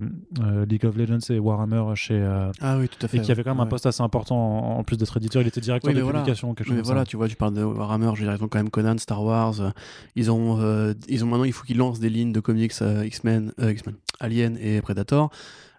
League 0.67 0.87
of 0.87 0.97
Legends 0.97 1.19
et 1.31 1.39
Warhammer 1.39 1.83
chez 1.97 2.15
euh, 2.15 2.51
Ah 2.61 2.79
oui, 2.79 2.89
tout 2.89 3.05
à 3.05 3.09
fait. 3.09 3.19
et 3.19 3.21
qui 3.21 3.33
avait 3.33 3.43
quand 3.43 3.51
même 3.51 3.61
un 3.61 3.67
poste 3.67 3.85
assez 3.85 4.03
important 4.03 4.37
en, 4.77 4.79
en 4.79 4.85
plus 4.85 4.97
d'être 4.97 5.17
éditeur. 5.19 5.43
Il 5.43 5.49
était 5.49 5.61
directeur 5.61 5.91
Oui, 5.91 5.97
de 5.97 6.03
voilà. 6.03 6.21
publication, 6.21 6.55
quelque 6.55 6.69
chose 6.69 6.77
Mais 6.77 6.81
comme 6.83 6.87
voilà, 6.87 7.01
ça. 7.03 7.07
tu 7.07 7.17
vois, 7.19 7.29
tu 7.29 7.37
parles 7.37 7.55
de 7.55 7.65
Warhammer, 7.65 8.13
je 8.15 8.21
veux 8.23 8.27
dire, 8.29 8.37
ils 8.41 8.45
ont 8.45 8.49
quand 8.49 8.59
même 8.61 8.71
Conan, 8.71 8.97
Star 8.97 9.23
Wars. 9.23 9.73
ils 10.17 10.31
ont, 10.31 10.95
ils 11.09 11.25
ont 11.25 11.27
maintenant, 11.27 11.45
il 11.45 11.53
faut 11.53 11.65
qu'ils 11.65 11.77
lancent 11.79 12.01
des 12.01 12.11
lignes 12.11 12.33
de 12.33 12.41
comics 12.41 12.73
X-Men, 12.73 13.53
X-Men, 13.61 13.95
Alien 14.21 14.57
et 14.59 14.81
Predator. 14.81 15.31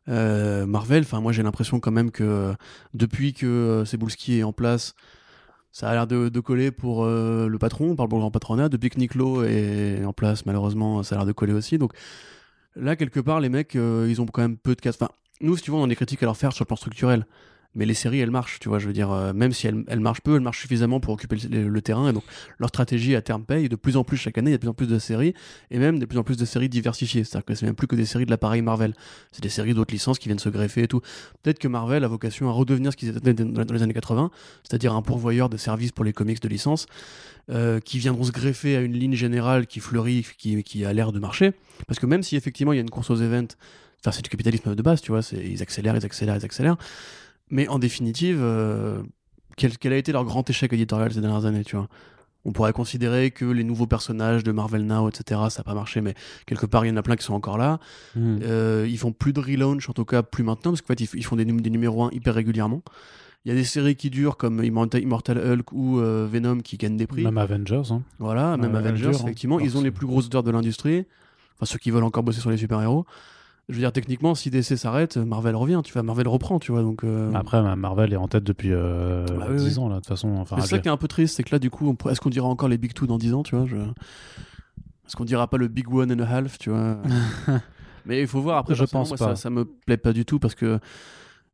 Marvel, 0.08 1.04
enfin, 1.04 1.22
moi 1.22 1.32
j'ai 1.32 1.44
l'impression 1.44 1.80
quand 1.80 1.92
même 1.92 2.12
que 2.12 2.54
depuis 2.94 3.34
que 3.34 3.84
Cebulski 3.86 4.40
est 4.40 4.44
en 4.44 4.54
place, 4.54 4.96
ça 5.72 5.90
a 5.90 5.94
l'air 5.94 6.08
de, 6.08 6.40
coller 6.40 6.72
pour 6.72 7.04
euh, 7.04 7.48
le 7.48 7.58
patron, 7.60 7.96
par 7.96 8.08
le 8.08 8.10
grand 8.10 8.32
patronat. 8.32 8.70
Depuis 8.70 8.90
que 8.90 9.00
Niclo 9.00 9.44
est 9.44 10.04
en 10.04 10.14
place, 10.14 10.46
malheureusement, 10.46 11.04
ça 11.04 11.16
a 11.16 11.18
l'air 11.20 11.26
de 11.28 11.32
coller 11.32 11.54
aussi. 11.54 11.78
Donc 11.78 11.94
là, 12.76 12.96
quelque 12.96 13.20
part, 13.20 13.40
les 13.40 13.50
mecs, 13.50 13.76
euh, 13.76 14.08
ils 14.10 14.22
ont 14.22 14.26
quand 14.26 14.42
même 14.42 14.58
peu 14.58 14.76
de 14.76 14.82
casse. 14.82 14.96
Enfin, 15.00 15.12
nous, 15.42 15.56
si 15.58 15.64
tu 15.64 15.72
vois, 15.72 15.80
on 15.80 15.90
a 15.90 15.96
critiques 15.96 16.24
à 16.24 16.26
leur 16.26 16.38
faire 16.38 16.54
sur 16.54 16.64
le 16.64 16.68
plan 16.68 16.76
structurel. 16.76 17.26
Mais 17.76 17.86
les 17.86 17.94
séries 17.94 18.20
elles 18.20 18.32
marchent, 18.32 18.60
tu 18.60 18.68
vois, 18.70 18.80
je 18.80 18.88
veux 18.88 18.94
dire, 18.94 19.12
euh, 19.12 19.32
même 19.34 19.52
si 19.52 19.68
elles, 19.68 19.84
elles 19.88 20.00
marchent 20.00 20.22
peu, 20.22 20.36
elles 20.36 20.42
marchent 20.42 20.62
suffisamment 20.62 21.00
pour 21.00 21.14
occuper 21.14 21.38
le, 21.50 21.82
terrain, 21.82 22.10
et 22.10 22.14
donc 22.14 22.24
leur 22.58 22.70
stratégie 22.70 23.16
à 23.16 23.22
terme 23.22 23.44
paye, 23.44 23.70
de 23.70 23.76
plus 23.76 23.96
en 23.96 24.04
plus 24.04 24.18
chaque 24.18 24.38
année, 24.38 24.50
il 24.50 24.54
y 24.54 24.56
a 24.56 24.58
de 24.58 24.62
plus 24.62 24.70
en 24.70 24.74
plus 24.74 24.88
de 24.88 25.00
séries, 25.00 25.34
et 25.70 25.78
même 25.78 26.00
de 26.00 26.06
plus 26.06 26.18
en 26.18 26.24
plus 26.24 26.38
de 26.38 26.46
séries 26.46 26.70
diversifiées, 26.70 27.24
c'est-à-dire 27.24 27.46
que 27.46 27.56
c'est 27.56 27.66
même 27.66 27.76
plus 27.76 27.88
que 27.88 27.96
des 27.96 28.06
séries 28.06 28.26
de 28.26 28.32
l'appareil 28.32 28.62
Marvel, 28.62 28.94
c'est 29.32 29.44
des 29.44 29.50
séries 29.50 29.74
d'autres 29.74 29.94
licences 29.94 30.18
qui 30.18 30.28
viennent 30.28 30.40
se 30.40 30.50
greffer 30.50 30.84
et 30.84 30.88
tout. 30.88 31.02
Peut-être 31.44 31.60
que 31.60 31.68
Marvel 31.68 32.04
a 32.04 32.08
vocation 32.08 32.50
à 32.50 32.52
redevenir 32.52 32.92
ce 32.92 32.98
qu'ils 32.98 33.16
étaient 33.16 33.34
dans 33.34 33.74
les 33.74 33.84
années 33.84 33.94
80, 33.94 34.32
c'est-à-dire 34.64 34.94
un 34.94 35.02
pourvoyeur 35.02 35.50
de 35.50 35.58
services 35.58 35.92
pour 35.92 36.04
les 36.06 36.14
comics 36.14 36.42
de 36.42 36.48
licence, 36.48 36.88
euh, 37.52 37.80
qui 37.80 38.00
viendront 38.00 38.24
se 38.24 38.32
greffer 38.32 38.76
à 38.76 38.82
une 38.82 38.94
ligne 38.94 39.16
générale 39.16 39.68
qui 39.68 39.80
fleurit, 39.80 40.26
qui, 40.38 40.64
qui 40.64 40.86
a 40.86 40.94
l'air 40.94 41.12
de 41.12 41.20
marcher, 41.20 41.54
parce 41.88 42.00
que 42.00 42.06
même 42.06 42.24
si 42.24 42.36
effectivement 42.36 42.74
il 42.74 42.78
y 42.78 42.80
a 42.80 42.82
une 42.82 42.90
course 42.90 43.10
aux 43.10 43.22
events, 43.22 43.56
enfin 44.02 44.12
c'est 44.12 44.24
du 44.24 44.30
capitalisme 44.30 44.76
de 44.76 44.82
base, 44.82 45.02
tu 45.02 45.12
vois, 45.12 45.22
ils 45.34 45.62
accélèrent, 45.62 45.96
ils 45.96 46.06
accélèrent, 46.06 46.38
ils 46.38 46.46
accélèrent, 46.46 46.78
mais 47.50 47.68
en 47.68 47.80
définitive, 47.80 48.40
euh, 48.42 49.02
quel, 49.58 49.78
quel 49.78 49.94
a 49.94 49.98
été 49.98 50.12
leur 50.12 50.26
grand 50.26 50.48
échec 50.50 50.72
éditorial 50.74 51.12
ces 51.14 51.22
dernières 51.22 51.46
années, 51.46 51.64
tu 51.64 51.76
vois? 51.76 51.88
On 52.46 52.54
pourrait 52.54 52.72
considérer 52.72 53.32
que 53.32 53.44
les 53.44 53.66
nouveaux 53.66 53.86
personnages 53.86 54.46
de 54.46 54.52
Marvel 54.54 54.86
Now, 54.86 55.10
etc., 55.10 55.42
ça 55.50 55.60
n'a 55.60 55.64
pas 55.66 55.74
marché, 55.74 56.00
mais 56.00 56.16
quelque 56.46 56.66
part, 56.66 56.86
il 56.86 56.90
y 56.90 56.92
en 56.92 56.96
a 56.96 57.02
plein 57.02 57.18
qui 57.18 57.26
sont 57.26 57.34
encore 57.34 57.58
là. 57.58 57.80
Euh, 58.16 58.88
ils 58.90 58.98
font 58.98 59.12
plus 59.12 59.34
de 59.34 59.42
relaunch, 59.42 59.90
en 59.90 59.94
tout 59.94 60.06
cas 60.06 60.24
plus 60.24 60.44
maintenant, 60.44 60.72
parce 60.72 60.82
qu'en 60.82 60.88
fait, 60.96 61.02
ils, 61.02 61.24
font 61.26 61.36
des, 61.36 61.44
num- 61.44 61.60
des 61.60 61.70
numéros 61.70 62.04
1 62.06 62.12
hyper 62.14 62.34
régulièrement. 62.34 62.82
Il 63.44 63.50
y 63.50 63.52
a 63.52 63.56
des 63.56 63.66
séries 63.66 63.96
qui 63.98 64.10
durent, 64.10 64.38
comme 64.38 64.64
Immortal, 64.64 65.38
Hulk 65.38 65.72
ou 65.74 66.00
euh, 66.00 66.28
Venom, 66.32 66.60
qui 66.60 66.78
gagnent 66.78 66.96
des 66.98 67.08
prix. 67.08 67.24
Même 67.24 67.38
Avengers. 67.38 67.82
hein. 67.92 68.04
Voilà, 68.20 68.56
même 68.58 68.72
Avengers, 68.76 69.08
hein. 69.08 69.24
effectivement, 69.24 69.60
ils 69.60 69.78
ont 69.78 69.82
les 69.82 69.92
plus 69.92 70.08
gros 70.08 70.20
auteurs 70.22 70.44
de 70.44 70.52
l'industrie. 70.52 71.06
Enfin, 71.58 71.66
ceux 71.66 71.78
qui 71.80 71.92
veulent 71.92 72.04
encore 72.06 72.24
bosser 72.24 72.40
sur 72.40 72.52
les 72.52 72.58
super-héros. 72.58 73.06
Je 73.70 73.76
veux 73.76 73.80
dire, 73.82 73.92
techniquement, 73.92 74.34
si 74.34 74.50
DC 74.50 74.76
s'arrête, 74.78 75.18
Marvel 75.18 75.56
revient, 75.56 75.82
tu 75.84 75.94
vois, 75.94 76.02
Marvel 76.04 76.28
reprend, 76.28 76.58
tu 76.60 76.72
vois, 76.72 76.82
donc... 76.82 77.04
euh, 77.04 77.32
Après, 77.36 77.62
ma- 77.62 77.76
Marvel 77.76 78.12
est 78.12 78.18
en 78.18 78.28
tête 78.28 78.44
depuis 78.44 78.72
euh, 78.74 79.24
Bah 79.38 79.46
oui, 79.52 79.58
10 79.58 79.78
oui. 79.78 79.84
ans, 79.84 79.90
là, 79.90 79.96
de 79.96 80.00
toute 80.00 80.08
façon. 80.08 80.30
Enfin, 80.38 80.56
c'est 80.60 80.68
ça 80.68 80.80
qui 80.80 80.88
est 80.88 80.92
un 80.92 80.98
peu 80.98 81.08
triste, 81.08 81.36
c'est 81.38 81.44
que 81.44 81.54
là, 81.54 81.60
du 81.60 81.70
coup, 81.70 81.88
on 82.04 82.10
est-ce 82.10 82.20
qu'on 82.20 82.32
dira 82.32 82.48
encore 82.48 82.68
les 82.68 82.80
Big 82.80 82.94
Two 82.94 83.06
dans 83.06 83.20
10 83.20 83.34
ans, 83.36 83.44
tu 83.44 83.56
vois 83.56 83.66
je... 83.68 83.76
Est-ce 83.78 85.16
qu'on 85.16 85.26
dira 85.26 85.48
pas 85.48 85.58
le 85.58 85.68
Big 85.68 85.92
One 85.94 86.12
and 86.12 86.20
a 86.24 86.28
Half, 86.28 86.58
tu 86.58 86.70
vois? 86.72 86.98
Mais 88.06 88.22
il 88.22 88.28
faut 88.28 88.42
voir, 88.42 88.58
après, 88.58 88.74
Je 88.76 88.86
pense 88.86 89.10
moi, 89.10 89.18
pas. 89.18 89.36
Ça, 89.36 89.36
ça 89.36 89.50
me 89.52 89.66
plaît 89.66 89.98
pas 89.98 90.14
du 90.14 90.26
tout, 90.26 90.40
parce 90.40 90.56
que 90.56 90.80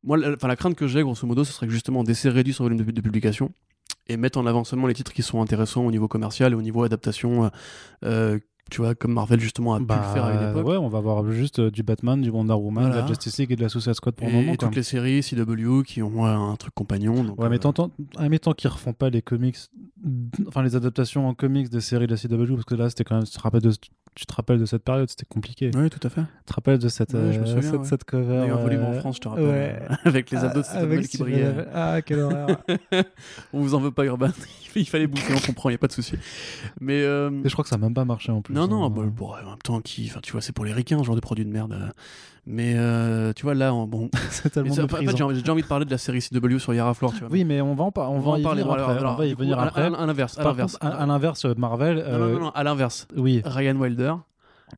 moi, 0.03 0.17
la, 0.17 0.35
la 0.41 0.55
crainte 0.55 0.75
que 0.75 0.87
j'ai, 0.87 1.01
grosso 1.01 1.25
modo, 1.27 1.43
ce 1.43 1.51
serait 1.51 1.67
que 1.67 1.73
justement 1.73 2.03
DC 2.03 2.25
réduise 2.25 2.55
son 2.55 2.63
volume 2.63 2.79
de, 2.79 2.89
de 2.91 3.01
publication 3.01 3.51
et 4.07 4.17
mette 4.17 4.37
en 4.37 4.45
avant 4.45 4.63
seulement 4.63 4.87
les 4.87 4.93
titres 4.93 5.11
qui 5.13 5.21
sont 5.23 5.41
intéressants 5.41 5.83
au 5.85 5.91
niveau 5.91 6.07
commercial 6.07 6.51
et 6.53 6.55
au 6.55 6.61
niveau 6.61 6.83
adaptation, 6.83 7.49
euh, 8.03 8.39
tu 8.71 8.81
vois, 8.81 8.95
comme 8.95 9.13
Marvel 9.13 9.39
justement 9.39 9.75
a 9.75 9.79
pu 9.79 9.85
le 9.87 10.13
faire 10.13 10.25
à 10.25 10.33
une 10.33 10.49
époque. 10.49 10.63
Bah, 10.65 10.71
ouais, 10.71 10.77
on 10.77 10.87
va 10.89 10.97
avoir 10.97 11.29
juste 11.31 11.59
euh, 11.59 11.69
du 11.71 11.83
Batman, 11.83 12.19
du 12.21 12.29
Wonder 12.29 12.53
Woman, 12.53 12.89
de 12.91 12.95
la 12.95 13.05
Justice 13.07 13.37
League 13.37 13.51
et 13.51 13.55
de 13.55 13.61
la 13.61 13.69
Suicide 13.69 13.93
Squad 13.93 14.15
pour 14.15 14.27
et 14.27 14.31
le 14.31 14.37
moment. 14.37 14.53
et 14.53 14.57
toutes 14.57 14.75
les 14.75 14.83
séries 14.83 15.21
CW 15.21 15.83
qui 15.83 16.01
ont 16.01 16.25
un 16.25 16.55
truc 16.55 16.73
compagnon. 16.73 17.23
Donc, 17.23 17.39
Ouais, 17.39 17.49
mais 17.49 17.55
euh, 17.63 17.71
tant, 17.71 17.91
mais 18.29 18.39
tant 18.39 18.53
qu'ils 18.53 18.69
refont 18.69 18.93
pas 18.93 19.09
les 19.09 19.21
comics, 19.21 19.57
enfin 20.47 20.63
les 20.63 20.75
adaptations 20.75 21.27
en 21.27 21.33
comics 21.33 21.69
des 21.69 21.81
séries 21.81 22.07
de 22.07 22.11
la 22.11 22.17
CW, 22.17 22.53
parce 22.53 22.65
que 22.65 22.75
là, 22.75 22.89
c'était 22.89 23.03
quand 23.03 23.15
même, 23.15 23.25
tu 23.25 23.31
te 23.31 23.39
rappelles 23.41 23.61
de, 23.61 23.71
tu 24.15 24.25
te 24.25 24.33
rappelles 24.33 24.59
de 24.59 24.65
cette 24.65 24.83
période, 24.83 25.09
c'était 25.09 25.25
compliqué. 25.25 25.71
Oui, 25.75 25.89
tout 25.89 25.99
à 26.05 26.09
fait. 26.09 26.21
Tu 26.21 26.45
te 26.45 26.53
rappelle 26.53 26.79
de 26.79 26.87
cette, 26.87 27.11
je 27.11 27.17
me 27.17 27.23
euh, 27.23 27.45
souviens, 27.45 27.61
cette, 27.61 27.79
ouais. 27.79 27.85
cette 27.85 28.03
cover 28.03 28.33
Il 28.33 28.39
y 28.39 28.43
a 28.43 28.47
eu 28.47 28.51
un 28.51 28.55
volume 28.55 28.83
en 28.83 28.91
euh, 28.93 28.99
France, 28.99 29.15
je 29.17 29.21
te 29.21 29.27
rappelle, 29.27 29.45
ouais. 29.45 29.79
euh, 29.81 29.95
avec 30.05 30.31
les 30.31 30.37
abdos 30.37 30.61
de 30.61 30.67
avec 30.77 31.07
qui 31.07 31.17
brillaient. 31.17 31.65
Ah, 31.73 32.01
quelle 32.01 32.19
horreur. 32.19 32.47
On 33.53 33.61
vous 33.61 33.73
en 33.73 33.79
veut 33.79 33.91
pas, 33.91 34.05
Urban. 34.05 34.29
Il 34.75 34.87
fallait 34.87 35.07
bouffer, 35.07 35.33
on 35.33 35.39
comprend, 35.39 35.69
il 35.69 35.71
n'y 35.71 35.75
a 35.75 35.79
pas 35.79 35.87
de 35.87 35.93
souci. 35.93 36.15
Mais. 36.81 37.01
euh, 37.01 37.31
Et 37.45 37.47
je 37.47 37.53
crois 37.53 37.63
que 37.63 37.69
ça 37.69 37.75
a 37.75 37.79
même 37.79 37.93
pas 37.93 38.03
marché 38.03 38.29
en 38.31 38.41
plus. 38.41 38.53
Non, 38.53 38.67
non, 38.67 38.83
hein. 38.83 38.89
bah, 38.89 39.03
bon, 39.09 39.29
en 39.31 39.35
même 39.35 39.57
temps, 39.63 39.79
qui, 39.79 40.07
enfin, 40.09 40.19
tu 40.21 40.33
vois, 40.33 40.41
c'est 40.41 40.51
pour 40.51 40.65
les 40.65 40.73
ricains, 40.73 41.01
genre 41.01 41.15
de 41.15 41.21
produit 41.21 41.45
de 41.45 41.49
merde. 41.49 41.93
Euh. 42.47 42.51
Mais 42.51 42.73
euh, 42.77 43.33
tu 43.33 43.43
vois, 43.43 43.53
là, 43.55 43.73
en- 43.73 43.87
bon. 43.87 44.09
c'est 44.29 44.49
tellement 44.49 44.73
ça- 44.73 44.83
en 44.83 44.87
fait, 44.87 45.17
j'ai 45.17 45.23
envie- 45.23 45.49
envie 45.49 45.61
de 45.63 45.67
parler 45.67 45.85
de 45.85 45.91
la 45.91 45.97
série 45.97 46.21
CW 46.21 46.57
sur 46.59 46.73
Yara 46.73 46.93
Flor, 46.93 47.13
tu 47.13 47.19
vois. 47.21 47.29
Oui, 47.31 47.43
mais 47.43 47.61
on 47.61 47.73
va 47.75 47.83
en, 47.85 47.91
on 47.95 48.01
on 48.01 48.19
va 48.19 48.31
en 48.31 48.41
parler. 48.41 48.61
alors, 48.61 48.89
après. 48.89 48.97
alors, 48.99 49.13
on 49.13 49.17
va 49.17 49.25
y 49.25 49.33
coup, 49.33 49.41
venir 49.41 49.59
à- 49.59 49.63
après. 49.65 49.81
À, 49.81 49.85
à 49.87 50.05
l'inverse, 50.05 50.37
à 50.37 50.43
l'inverse. 50.43 50.77
à, 50.81 51.05
l'inverse, 51.05 51.45
Marvel. 51.57 51.97
Non, 51.97 52.03
non, 52.19 52.25
euh, 52.25 52.33
non, 52.33 52.39
non, 52.41 52.49
à 52.49 52.63
l'inverse. 52.63 53.07
Oui. 53.15 53.41
Ryan 53.45 53.75
Wilder, 53.77 54.13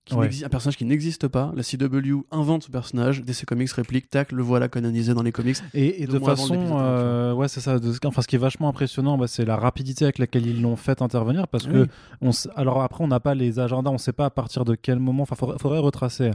qui 0.06 0.15
Ouais. 0.15 0.23
n'existe- 0.23 0.45
un 0.45 0.50
personnage 0.50 0.78
qui 0.78 0.86
n'existe 0.86 1.28
pas. 1.28 1.52
La 1.56 1.63
CW 1.63 2.23
invente 2.32 2.63
ce 2.63 2.71
personnage, 2.71 3.23
DC 3.23 3.45
Comics 3.45 3.71
réplique, 3.71 4.10
tac, 4.10 4.32
le 4.32 4.43
voilà 4.43 4.67
canonisé 4.67 5.13
dans 5.13 5.23
les 5.23 5.32
comics. 5.32 5.58
Et, 5.73 6.04
et 6.04 6.08
de 6.08 6.19
façon, 6.19 6.78
euh, 6.80 7.34
ouais, 7.34 7.47
c'est 7.47 7.62
ça. 7.62 7.80
de- 7.80 7.93
enfin, 8.06 8.21
ce 8.21 8.28
qui 8.28 8.36
est 8.36 8.39
vachement 8.39 8.69
impressionnant, 8.69 9.17
bah, 9.17 9.28
c'est 9.28 9.45
la 9.45 9.56
rapidité 9.56 10.06
avec 10.06 10.17
laquelle 10.19 10.45
ils 10.45 10.62
l'ont 10.62 10.76
fait 10.76 11.02
intervenir, 11.02 11.47
parce 11.47 11.65
que 11.67 11.88
on 12.21 12.32
alors 12.56 12.82
après, 12.82 13.04
on 13.04 13.08
n'a 13.08 13.19
pas 13.19 13.34
les 13.36 13.60
agendas, 13.60 13.89
on 13.91 13.97
sait 13.97 14.13
pas 14.13 14.26
à 14.26 14.30
partir 14.30 14.65
de 14.65 14.76
quel 14.76 15.00
moment. 15.00 15.23
Enfin, 15.23 15.36
faudrait, 15.36 15.58
faudrait 15.60 15.80
retracer, 15.80 16.32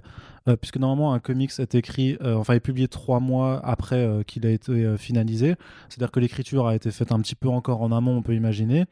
euh, 0.49 0.57
puisque 0.57 0.79
normalement 0.79 1.13
un 1.13 1.19
comics 1.19 1.53
est 1.59 1.75
écrit, 1.75 2.17
euh, 2.23 2.35
enfin, 2.37 2.55
est 2.55 2.61
publié 2.61 2.89
trois 2.89 3.21
mois 3.21 3.61
après 3.65 3.97
euh, 3.97 4.23
qu'il 4.23 4.47
a 4.47 4.51
été 4.51 4.97
finalisé. 4.99 5.55
C'est-à-dire 5.89 6.11
que 6.11 6.21
l'écriture 6.21 6.67
a 6.67 6.75
été 6.75 6.91
faite 6.91 7.13
un 7.13 7.21
petit 7.21 7.35
peu 7.35 7.49
encore 7.49 7.83
en 7.83 7.93
amont, 7.93 8.17
on 8.17 8.23
peut 8.23 8.35
imaginer. 8.35 8.85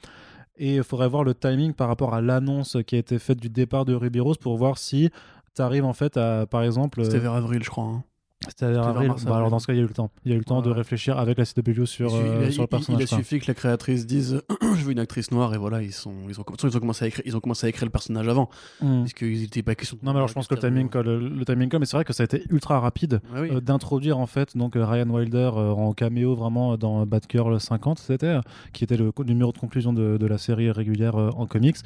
Et 0.62 0.76
il 0.76 0.82
faudrait 0.82 1.08
voir 1.08 1.24
le 1.24 1.34
timing 1.34 1.72
par 1.72 1.88
rapport 1.88 2.12
à 2.12 2.20
l'annonce 2.20 2.76
qui 2.86 2.94
a 2.94 2.98
été 2.98 3.18
faite 3.18 3.40
du 3.40 3.48
départ 3.48 3.86
de 3.86 3.94
Ruby 3.94 4.20
Rose 4.20 4.36
pour 4.36 4.58
voir 4.58 4.76
si 4.76 5.08
tu 5.56 5.62
arrives 5.62 5.86
en 5.86 5.94
fait 5.94 6.18
à, 6.18 6.46
par 6.46 6.62
exemple, 6.62 7.02
C'était 7.02 7.16
euh, 7.16 7.20
vers 7.20 7.32
avril, 7.32 7.62
je 7.64 7.70
crois. 7.70 7.84
hein. 7.84 8.04
C'était 8.50 8.66
avril. 8.76 9.08
mars, 9.08 9.24
Bah, 9.24 9.36
alors 9.36 9.50
dans 9.50 9.58
ce 9.58 9.66
cas, 9.66 9.72
il 9.72 9.76
y 9.76 9.80
a 9.80 9.82
eu 9.84 9.86
le 9.86 9.92
temps. 9.94 10.10
Il 10.24 10.30
y 10.30 10.32
a 10.32 10.36
eu 10.36 10.38
le 10.38 10.44
temps 10.44 10.60
de 10.62 10.70
réfléchir 10.70 11.18
avec 11.18 11.38
la 11.38 11.44
CW 11.44 11.84
sur, 11.86 12.10
il, 12.10 12.16
euh, 12.16 12.44
il- 12.46 12.52
sur 12.52 12.62
le 12.62 12.66
il- 12.66 12.68
personnage. 12.68 13.00
il 13.00 13.04
a 13.04 13.06
quoi. 13.06 13.18
suffi 13.18 13.38
que 13.38 13.46
la 13.48 13.54
créatrice 13.54 14.06
dise 14.06 14.42
je 14.62 14.84
veux 14.84 14.92
une 14.92 14.98
actrice 14.98 15.30
noire 15.30 15.54
et 15.54 15.58
voilà 15.58 15.82
ils 15.82 15.92
sont 15.92 16.12
ils 16.28 16.40
ont, 16.40 16.44
ils 16.64 16.76
ont 16.76 16.80
commencé 16.80 17.04
à 17.04 17.08
écrire 17.08 17.22
ils 17.26 17.36
ont 17.36 17.40
commencé 17.40 17.66
à 17.66 17.68
écrire 17.70 17.84
le 17.86 17.90
personnage 17.90 18.28
avant 18.28 18.48
Mm. 18.82 19.00
parce 19.00 19.12
qu'il 19.14 19.40
n'était 19.40 19.62
pas 19.62 19.74
question 19.74 19.96
Non 20.02 20.12
mais 20.12 20.18
alors 20.18 20.28
je 20.28 20.34
pense 20.34 20.46
que 20.46 20.54
le 20.54 20.60
timing 20.60 20.88
colle, 20.88 21.06
le 21.36 21.44
timing 21.44 21.70
mais 21.78 21.86
c'est 21.86 21.96
vrai 21.96 22.04
que 22.04 22.12
ça 22.12 22.22
a 22.22 22.24
été 22.24 22.44
ultra 22.50 22.80
rapide 22.80 23.20
oui. 23.36 23.48
euh, 23.52 23.60
d'introduire 23.60 24.18
en 24.18 24.26
fait 24.26 24.56
donc 24.56 24.76
euh, 24.76 24.84
Ryan 24.84 25.08
Wilder 25.08 25.50
euh, 25.56 25.70
en 25.72 25.92
caméo 25.92 26.34
vraiment 26.34 26.76
dans 26.76 27.04
Batgirl 27.06 27.60
50 27.60 27.98
c'était 27.98 28.36
qui 28.72 28.84
était 28.84 28.96
le 28.96 29.12
numéro 29.24 29.52
de 29.52 29.58
conclusion 29.58 29.92
de, 29.92 30.16
de 30.16 30.26
la 30.26 30.38
série 30.38 30.70
régulière 30.70 31.16
euh, 31.16 31.30
en 31.36 31.46
comics 31.46 31.76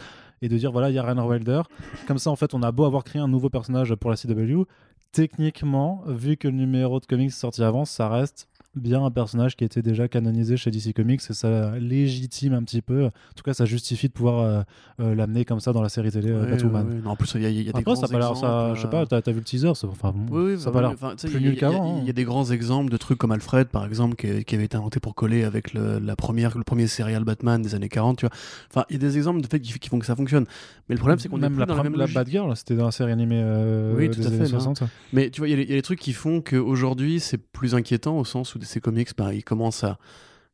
et 0.42 0.48
de 0.48 0.56
dire 0.56 0.72
voilà 0.72 0.90
il 0.90 0.94
y 0.94 0.98
a 0.98 1.02
Ryan 1.02 1.26
Wilder 1.26 1.62
comme 2.06 2.18
ça 2.18 2.30
en 2.30 2.36
fait 2.36 2.54
on 2.54 2.62
a 2.62 2.70
beau 2.72 2.84
avoir 2.84 3.04
créé 3.04 3.20
un 3.20 3.28
nouveau 3.28 3.48
personnage 3.50 3.94
pour 3.96 4.10
la 4.10 4.16
CW 4.16 4.62
techniquement 5.14 6.02
vu 6.08 6.36
que 6.36 6.48
le 6.48 6.56
numéro 6.56 6.98
de 6.98 7.06
comics 7.06 7.28
est 7.28 7.30
sorti 7.30 7.62
avant 7.62 7.84
ça 7.84 8.08
reste 8.08 8.48
bien 8.76 9.04
un 9.04 9.10
personnage 9.10 9.56
qui 9.56 9.64
était 9.64 9.82
déjà 9.82 10.08
canonisé 10.08 10.56
chez 10.56 10.70
DC 10.70 10.92
Comics 10.94 11.20
et 11.28 11.32
ça 11.34 11.78
légitime 11.78 12.54
un 12.54 12.62
petit 12.62 12.82
peu 12.82 13.04
en 13.06 13.10
tout 13.36 13.42
cas 13.44 13.54
ça 13.54 13.64
justifie 13.64 14.08
de 14.08 14.12
pouvoir 14.12 14.40
euh, 14.40 14.62
euh, 15.00 15.14
l'amener 15.14 15.44
comme 15.44 15.60
ça 15.60 15.72
dans 15.72 15.82
la 15.82 15.88
série 15.88 16.10
télé 16.10 16.30
euh, 16.30 16.44
Ouais, 16.44 16.50
Batwoman 16.52 16.86
ouais, 16.88 16.94
ouais. 16.94 17.00
Non, 17.02 17.10
en 17.10 17.16
plus 17.16 17.32
il 17.34 17.42
y 17.42 17.46
a, 17.46 17.50
il 17.50 17.62
y 17.62 17.68
a 17.68 17.72
des 17.72 17.82
grands 17.82 17.94
ça 17.96 18.06
a 18.06 18.08
pas 18.08 18.18
l'air, 18.18 18.36
ça, 18.36 18.46
exemples, 18.70 18.76
je 18.76 18.82
sais 18.82 18.88
pas, 18.88 19.06
t'as 19.06 19.16
as 19.18 19.32
vu 19.32 19.38
le 19.38 19.44
teaser, 19.44 19.74
ça, 19.74 19.86
enfin, 19.88 20.12
bon, 20.14 20.26
Oui, 20.36 20.52
oui, 20.54 20.58
ça 20.60 20.68
a 20.68 20.72
bah, 20.72 20.80
pas 20.98 21.08
l'air 21.14 21.16
plus 21.16 21.40
nul 21.40 21.56
qu'avant. 21.56 21.98
Il 21.98 21.98
y, 21.98 22.02
a- 22.02 22.04
y 22.04 22.06
hein. 22.06 22.10
a 22.10 22.12
des 22.12 22.24
grands 22.24 22.50
exemples 22.50 22.90
de 22.90 22.96
trucs 22.96 23.18
comme 23.18 23.32
Alfred, 23.32 23.68
par 23.68 23.84
exemple, 23.86 24.16
qui, 24.16 24.44
qui 24.44 24.54
avait 24.54 24.64
été 24.64 24.76
inventé 24.76 25.00
pour 25.00 25.14
coller 25.14 25.44
avec 25.44 25.72
le, 25.74 25.98
la 25.98 26.16
première, 26.16 26.56
le 26.58 26.64
premier 26.64 26.86
serial 26.86 27.24
Batman 27.24 27.62
des 27.62 27.74
années 27.74 27.88
40. 27.88 28.18
Tu 28.18 28.26
vois. 28.26 28.34
Enfin, 28.70 28.84
il 28.90 28.94
y 28.94 28.96
a 28.96 28.98
des 28.98 29.16
exemples 29.16 29.40
de 29.40 29.46
fait 29.46 29.60
qui, 29.60 29.78
qui 29.78 29.88
font 29.88 29.98
que 29.98 30.06
ça 30.06 30.16
fonctionne. 30.16 30.44
Mais 30.88 30.94
le 30.94 30.98
problème, 30.98 31.18
c'est 31.18 31.28
qu'on 31.28 31.38
est 31.38 31.40
même 31.40 31.52
plus 31.52 31.60
la, 31.60 31.66
dans 31.66 31.76
la 31.76 31.82
même 31.82 31.94
la. 31.96 32.06
Batgirl, 32.06 32.54
c'était 32.56 32.74
dans 32.76 32.86
la 32.86 32.90
série 32.92 33.12
animée 33.12 33.42
Oui, 33.96 34.10
tout 34.10 34.20
des 34.20 34.26
à 34.26 34.30
fait, 34.30 34.34
années 34.36 34.44
là. 34.44 34.48
60. 34.50 34.78
ça. 34.78 34.88
Mais 35.12 35.30
tu 35.30 35.40
vois, 35.40 35.48
il 35.48 35.52
y, 35.52 35.54
a 35.54 35.56
les- 35.56 35.62
il 35.64 35.70
y 35.70 35.72
a 35.72 35.76
des 35.76 35.82
trucs 35.82 36.00
qui 36.00 36.12
font 36.12 36.40
qu'aujourd'hui, 36.40 37.20
c'est 37.20 37.38
plus 37.38 37.74
inquiétant 37.74 38.18
au 38.18 38.24
sens 38.24 38.54
où 38.54 38.58
ces 38.64 38.80
comics, 38.80 39.10
bah, 39.16 39.34
ils 39.34 39.44
commencent 39.44 39.84
à, 39.84 39.98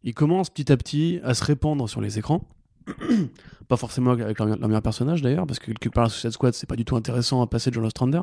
ils 0.02 0.14
commencent 0.14 0.50
petit 0.50 0.70
à 0.72 0.76
petit 0.76 1.20
à 1.24 1.34
se 1.34 1.44
répandre 1.44 1.88
sur 1.88 2.00
les 2.00 2.18
écrans. 2.18 2.42
pas 3.68 3.76
forcément 3.76 4.10
avec 4.12 4.38
leur, 4.38 4.48
leur 4.48 4.68
meilleur 4.68 4.82
personnage 4.82 5.22
d'ailleurs, 5.22 5.46
parce 5.46 5.58
que 5.58 5.66
quelque 5.66 5.88
part, 5.88 6.10
Suicide 6.10 6.32
Squad, 6.32 6.54
c'est 6.54 6.68
pas 6.68 6.76
du 6.76 6.84
tout 6.84 6.96
intéressant 6.96 7.42
à 7.42 7.46
passer 7.46 7.70
de 7.70 7.74
John 7.74 7.84
Ostrander. 7.84 8.22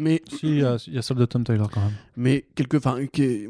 Mais 0.00 0.22
Si, 0.30 0.46
il 0.46 0.58
y, 0.60 0.64
a- 0.64 0.76
il 0.86 0.94
y 0.94 0.98
a 0.98 1.02
celle 1.02 1.16
de 1.16 1.24
Tom 1.26 1.42
Taylor 1.44 1.68
quand 1.70 1.80
même. 1.80 1.90
Mais 2.16 2.46
quelque, 2.54 2.76
enfin, 2.76 2.96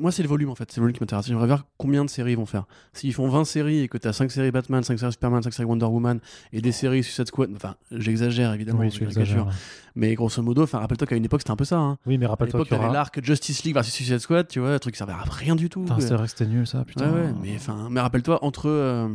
moi 0.00 0.10
c'est 0.10 0.22
le 0.22 0.28
volume 0.28 0.48
en 0.48 0.54
fait, 0.54 0.64
c'est 0.70 0.78
le 0.78 0.82
volume 0.82 0.94
qui 0.96 1.02
m'intéresse. 1.02 1.26
J'aimerais 1.26 1.46
voir 1.46 1.66
combien 1.76 2.04
de 2.04 2.10
séries 2.10 2.32
ils 2.32 2.36
vont 2.38 2.46
faire. 2.46 2.64
S'ils 2.94 3.12
font 3.14 3.28
20 3.28 3.44
séries 3.44 3.80
et 3.80 3.88
que 3.88 3.98
tu 3.98 4.08
as 4.08 4.12
5 4.14 4.30
séries 4.30 4.50
Batman, 4.50 4.82
5 4.82 4.98
séries 4.98 5.12
Superman, 5.12 5.42
5 5.42 5.52
séries 5.52 5.68
Wonder 5.68 5.84
Woman 5.86 6.20
et 6.54 6.60
des 6.62 6.72
séries 6.72 7.02
Suicide 7.04 7.26
Squad, 7.28 7.50
enfin, 7.54 7.76
j'exagère 7.92 8.52
évidemment, 8.54 8.80
oui, 8.80 8.86
je 8.90 8.94
tu 8.94 9.00
caricature. 9.00 9.22
exagères. 9.22 9.46
ouais. 9.46 9.52
mais 9.94 10.14
grosso 10.14 10.42
modo, 10.42 10.62
enfin, 10.62 10.78
rappelle-toi 10.78 11.06
qu'à 11.06 11.16
une 11.16 11.24
époque 11.24 11.40
c'était 11.42 11.50
un 11.50 11.56
peu 11.56 11.64
ça. 11.64 11.76
Hein. 11.78 11.98
Oui, 12.06 12.16
mais 12.18 12.26
À 12.26 12.30
rappelle-toi 12.30 12.60
l'époque, 12.60 12.68
qu'il 12.68 12.76
y 12.76 12.78
t'avais 12.78 12.88
aura. 12.88 12.94
l'arc 12.98 13.22
Justice 13.22 13.64
League 13.64 13.74
versus 13.74 13.92
Suicide 13.92 14.18
Squad, 14.20 14.48
tu 14.48 14.60
vois, 14.60 14.72
un 14.72 14.78
truc 14.78 14.94
qui 14.94 14.98
servait 14.98 15.12
à 15.12 15.22
rien 15.28 15.54
du 15.54 15.68
tout. 15.68 15.82
Putain, 15.82 16.00
c'est 16.00 16.14
vrai 16.14 16.24
que 16.24 16.30
c'était 16.30 16.46
nul 16.46 16.66
ça, 16.66 16.78
Ouais, 16.78 16.84
putain. 16.84 17.12
ouais, 17.12 17.32
mais 17.42 17.52
enfin, 17.56 17.88
mais 17.90 18.00
rappelle-toi 18.00 18.42
entre 18.44 18.68
euh, 18.68 19.08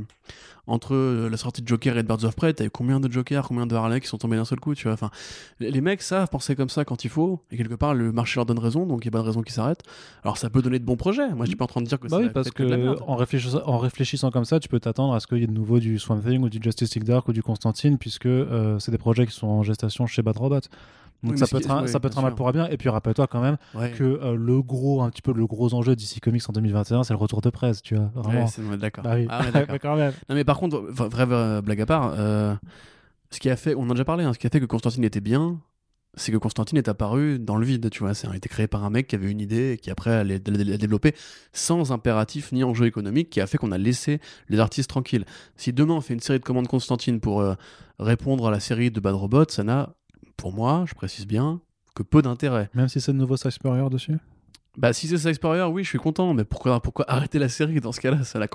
entre 0.65 0.95
euh, 0.95 1.29
la 1.29 1.35
sortie 1.37 1.61
de 1.61 1.67
Joker 1.67 1.97
et 1.97 2.03
de 2.03 2.07
Birds 2.07 2.23
of 2.23 2.35
Prey, 2.35 2.53
t'avais 2.53 2.69
combien 2.69 2.99
de 2.99 3.11
Joker, 3.11 3.45
combien 3.47 3.65
de 3.67 3.75
Harley 3.75 3.99
qui 3.99 4.07
sont 4.07 4.17
tombés 4.17 4.37
d'un 4.37 4.45
seul 4.45 4.59
coup, 4.61 4.75
tu 4.75 4.83
vois. 4.83 4.93
Enfin, 4.93 5.09
les 5.59 5.81
mecs 5.81 6.01
savent 6.01 6.29
penser 6.29 6.55
comme 6.55 6.69
ça 6.69 6.85
quand 6.85 7.03
il 7.03 7.09
faut, 7.09 7.41
et 7.51 7.57
quelque 7.57 7.75
part 7.75 7.93
le 7.93 8.11
marché 8.13 8.37
leur 8.39 8.45
donne 8.45 8.59
raison, 8.59 8.85
donc 8.85 9.03
il 9.03 9.05
y 9.05 9.07
a 9.09 9.11
pas 9.11 9.19
de 9.19 9.25
raison 9.25 9.41
qu'ils 9.41 9.53
s'arrêtent. 9.53 9.83
Alors 10.23 10.37
ça 10.37 10.49
peut 10.49 10.61
donner 10.61 10.79
de 10.79 10.85
bons 10.85 10.95
projets. 10.95 11.29
Moi, 11.33 11.45
je 11.45 11.49
suis 11.49 11.57
pas 11.57 11.65
en 11.65 11.67
train 11.67 11.81
de 11.81 11.87
dire 11.87 11.99
que 11.99 12.07
Bah 12.07 12.17
c'est 12.17 12.23
oui, 12.25 12.29
parce 12.33 12.49
peut-être 12.51 12.69
de 12.69 12.75
la 12.75 12.77
que 12.77 12.83
merde. 12.83 13.03
en 13.07 13.15
réfléchissant, 13.15 13.61
en 13.65 13.77
réfléchissant 13.77 14.31
comme 14.31 14.45
ça, 14.45 14.59
tu 14.59 14.69
peux 14.69 14.79
t'attendre 14.79 15.13
à 15.13 15.19
ce 15.19 15.27
qu'il 15.27 15.39
y 15.39 15.43
ait 15.43 15.47
de 15.47 15.51
nouveau 15.51 15.79
du 15.79 15.99
Swamp 15.99 16.19
Thing 16.21 16.41
ou 16.43 16.49
du 16.49 16.59
Justice 16.61 16.95
League 16.95 17.03
Dark 17.05 17.27
ou 17.27 17.33
du 17.33 17.43
Constantine, 17.43 17.97
puisque 17.97 18.25
euh, 18.27 18.79
c'est 18.79 18.91
des 18.91 18.97
projets 18.97 19.25
qui 19.27 19.33
sont 19.33 19.47
en 19.47 19.63
gestation 19.63 20.05
chez 20.07 20.21
Bad 20.21 20.37
Robot. 20.37 20.59
Donc 21.21 21.33
Oui, 21.33 21.37
ça 21.37 21.47
peut 21.47 21.55
être 21.59 21.71
un, 21.71 21.83
oui, 21.83 21.87
ça 21.87 22.01
peut 22.01 22.09
être 22.09 22.17
un 22.19 22.21
mal 22.21 22.35
pour 22.35 22.49
un 22.49 22.51
bien. 22.51 22.67
Et 22.67 22.75
puis 22.75 22.89
rappelle-toi 22.89 23.27
quand 23.27 23.39
même 23.39 23.55
Ouais. 23.75 23.91
que 23.91 24.03
euh, 24.03 24.35
le 24.35 24.61
gros, 24.61 25.01
un 25.03 25.09
petit 25.09 25.21
peu 25.21 25.31
le 25.31 25.47
gros 25.47 25.73
enjeu 25.73 25.95
d'ici 25.95 26.19
Comics 26.19 26.43
en 26.49 26.51
2021, 26.51 27.03
c'est 27.03 27.13
le 27.13 27.17
retour 27.17 27.39
de 27.39 27.49
presse, 27.49 27.81
tu 27.81 27.95
vois. 27.95 28.11
Vraiment. 28.13 28.45
Ouais, 28.69 28.75
d'accord. 28.77 29.05
Bah 29.05 29.13
oui. 29.15 29.25
Ah, 29.29 29.43
d'accord. 29.49 29.67
Mais 29.71 29.79
quand 29.79 29.95
même. 29.95 30.11
Non, 30.27 30.35
mais 30.35 30.43
par 30.53 30.59
contre, 30.59 30.77
vraie, 30.81 31.61
blague 31.63 31.81
à 31.81 31.85
part, 31.87 32.13
euh, 32.15 32.53
ce 33.31 33.39
qui 33.39 33.49
a 33.49 33.55
fait, 33.55 33.73
on 33.73 33.81
en 33.81 33.89
a 33.89 33.93
déjà 33.93 34.05
parlé, 34.05 34.23
hein, 34.23 34.33
ce 34.33 34.37
qui 34.37 34.45
a 34.45 34.51
fait 34.51 34.59
que 34.59 34.67
Constantine 34.67 35.03
était 35.03 35.19
bien, 35.19 35.59
c'est 36.13 36.31
que 36.31 36.37
Constantine 36.37 36.77
est 36.77 36.87
apparu 36.87 37.39
dans 37.39 37.57
le 37.57 37.65
vide, 37.65 37.89
tu 37.89 38.01
vois. 38.01 38.13
Ça 38.13 38.29
a 38.29 38.35
été 38.35 38.49
créé 38.49 38.67
par 38.67 38.83
un 38.83 38.91
mec 38.91 39.07
qui 39.07 39.15
avait 39.15 39.31
une 39.31 39.41
idée 39.41 39.71
et 39.71 39.77
qui 39.79 39.89
après 39.89 40.23
l'a 40.23 40.37
développé 40.37 41.15
sans 41.53 41.91
impératif 41.91 42.51
ni 42.51 42.63
enjeu 42.63 42.85
économique, 42.85 43.31
qui 43.31 43.41
a 43.41 43.47
fait 43.47 43.57
qu'on 43.57 43.71
a 43.71 43.79
laissé 43.79 44.21
les 44.47 44.59
artistes 44.59 44.91
tranquilles. 44.91 45.25
Si 45.57 45.73
demain 45.73 45.95
on 45.95 46.01
fait 46.01 46.13
une 46.13 46.19
série 46.19 46.37
de 46.37 46.45
commandes 46.45 46.67
Constantine 46.67 47.19
pour 47.19 47.41
euh, 47.41 47.55
répondre 47.97 48.47
à 48.47 48.51
la 48.51 48.59
série 48.59 48.91
de 48.91 48.99
Bad 48.99 49.15
Robot, 49.15 49.45
ça 49.49 49.63
n'a, 49.63 49.95
pour 50.37 50.53
moi, 50.53 50.85
je 50.87 50.93
précise 50.93 51.25
bien, 51.25 51.61
que 51.95 52.03
peu 52.03 52.21
d'intérêt. 52.21 52.69
Même 52.75 52.89
si 52.89 53.01
c'est 53.01 53.11
de 53.11 53.17
nouveau 53.17 53.37
Spurrier 53.37 53.89
dessus? 53.89 54.19
Bah, 54.75 54.91
si 54.91 55.07
c'est 55.07 55.19
ça 55.19 55.29
Explorer, 55.29 55.63
oui, 55.63 55.83
je 55.83 55.89
suis 55.89 55.99
content, 55.99 56.33
mais 56.33 56.43
pourquoi, 56.45 56.79
pourquoi 56.81 57.05
arrêter 57.07 57.37
la 57.37 57.47
série 57.47 57.79
dans 57.79 57.91
ce 57.91 58.01
cas-là? 58.01 58.23
Ça 58.23 58.39
n'a 58.39 58.47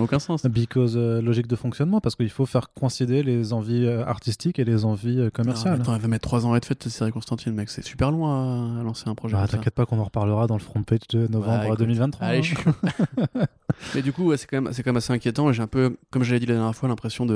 aucun 0.00 0.18
sens. 0.18 0.46
Because 0.46 0.94
euh, 0.96 1.20
logique 1.20 1.46
de 1.46 1.56
fonctionnement, 1.56 2.00
parce 2.00 2.14
qu'il 2.14 2.30
faut 2.30 2.46
faire 2.46 2.72
coïncider 2.72 3.22
les 3.22 3.52
envies 3.52 3.84
euh, 3.84 4.02
artistiques 4.06 4.58
et 4.58 4.64
les 4.64 4.86
envies 4.86 5.20
euh, 5.20 5.30
commerciales. 5.30 5.80
attends, 5.80 5.94
elle 5.94 6.00
va 6.00 6.08
mettre 6.08 6.26
3 6.26 6.46
ans 6.46 6.54
à 6.54 6.56
être 6.56 6.64
faite, 6.64 6.82
cette 6.82 6.92
série 6.92 7.12
Constantine, 7.12 7.52
mec, 7.52 7.68
c'est 7.68 7.84
super 7.84 8.10
loin 8.10 8.80
à, 8.80 8.82
lancer 8.84 9.08
un 9.08 9.14
projet. 9.14 9.36
Bah, 9.36 9.46
t'inquiète 9.48 9.74
pas 9.74 9.84
qu'on 9.84 9.98
en 9.98 10.04
reparlera 10.04 10.46
dans 10.46 10.56
le 10.56 10.62
front 10.62 10.82
page 10.82 11.08
de 11.10 11.28
novembre 11.28 11.76
2023. 11.76 12.26
Allez, 12.26 12.38
hein. 12.38 12.42
je 12.42 13.40
mais 13.94 14.00
du 14.00 14.14
coup, 14.14 14.34
c'est 14.36 14.46
quand, 14.46 14.62
même, 14.62 14.72
quand 14.74 14.86
même 14.86 14.96
assez 14.96 15.12
inquiétant, 15.12 15.52
j'ai 15.52 15.62
un 15.62 15.66
peu, 15.66 15.98
comme 16.10 16.22
je 16.22 16.32
l'ai 16.32 16.40
dit 16.40 16.46
la 16.46 16.54
dernière 16.54 16.74
fois, 16.74 16.88
l'impression 16.88 17.26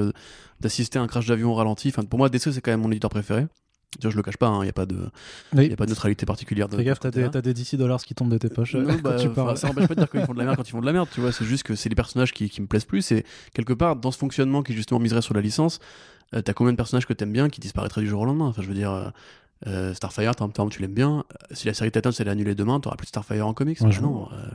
d'assister 0.61 0.99
à 0.99 1.03
un 1.03 1.09
crash 1.09 1.27
d'avion 1.27 1.51
au 1.51 1.55
ralenti. 1.55 1.89
Enfin, 1.89 2.05
pour 2.05 2.19
moi, 2.19 2.31
DC, 2.31 2.53
c'est 2.53 2.63
quand 2.63 2.71
même 2.71 2.81
mon 2.81 2.91
éditeur 2.91 3.11
préféré. 3.11 3.47
Je 3.99 4.17
le 4.17 4.23
cache 4.23 4.37
pas, 4.37 4.47
il 4.47 4.51
hein, 4.51 4.63
n'y 4.63 4.69
a, 4.69 4.73
pas 4.73 4.87
de, 4.87 5.11
y 5.55 5.73
a 5.73 5.77
pas 5.77 5.85
de 5.85 5.91
neutralité 5.91 6.25
particulière. 6.25 6.69
Fais 6.71 6.85
gaffe, 6.85 7.01
t'as 7.01 7.11
des, 7.11 7.29
des, 7.29 7.55
DC 7.55 7.75
dollars 7.75 8.03
qui 8.03 8.15
tombent 8.15 8.31
de 8.31 8.39
tes 8.39 8.49
poches. 8.49 8.77
Non, 8.77 8.95
bah, 9.03 9.17
tu 9.17 9.29
parles. 9.29 9.57
Ça 9.57 9.69
n'empêche 9.69 9.89
pas 9.89 9.95
de 9.95 10.01
dire 10.01 10.11
qu'ils 10.11 10.25
font 10.25 10.33
de 10.33 10.39
la 10.39 10.45
merde 10.45 10.57
quand 10.59 10.69
ils 10.69 10.71
font 10.71 10.81
de 10.81 10.87
la 10.87 10.93
merde, 10.93 11.09
tu 11.13 11.21
vois. 11.21 11.33
C'est 11.33 11.45
juste 11.45 11.65
que 11.65 11.75
c'est 11.75 11.89
les 11.89 11.97
personnages 11.97 12.33
qui, 12.33 12.49
qui, 12.49 12.61
me 12.61 12.67
plaisent 12.67 12.85
plus. 12.85 13.11
Et 13.11 13.25
quelque 13.53 13.73
part, 13.73 13.97
dans 13.97 14.13
ce 14.13 14.19
fonctionnement 14.19 14.63
qui 14.63 14.75
justement 14.75 15.01
miserait 15.01 15.23
sur 15.23 15.35
la 15.35 15.41
licence, 15.41 15.81
euh, 16.35 16.41
t'as 16.41 16.53
combien 16.53 16.73
de 16.73 16.77
personnages 16.77 17.07
que 17.07 17.13
t'aimes 17.13 17.33
bien 17.33 17.49
qui 17.49 17.61
disparaîtraient 17.61 18.01
du 18.01 18.09
jour 18.09 18.23
au 18.23 18.25
lendemain? 18.25 18.47
Enfin, 18.47 18.63
je 18.63 18.69
veux 18.69 18.75
dire. 18.75 18.93
Euh, 18.93 19.11
euh 19.67 19.93
Starfire, 19.93 20.33
tu 20.71 20.81
l'aimes 20.81 20.95
bien. 20.95 21.25
Si 21.51 21.67
la 21.67 21.75
série 21.75 21.91
Titans 21.91 22.13
elle 22.19 22.29
est 22.29 22.31
annulée 22.31 22.55
demain, 22.55 22.81
t'auras 22.81 22.97
plus 22.97 23.05
de 23.05 23.09
Starfire 23.09 23.47
en 23.47 23.53
comics. 23.53 23.79
Ouais, 23.83 23.91
non, 24.01 24.29
euh, 24.33 24.47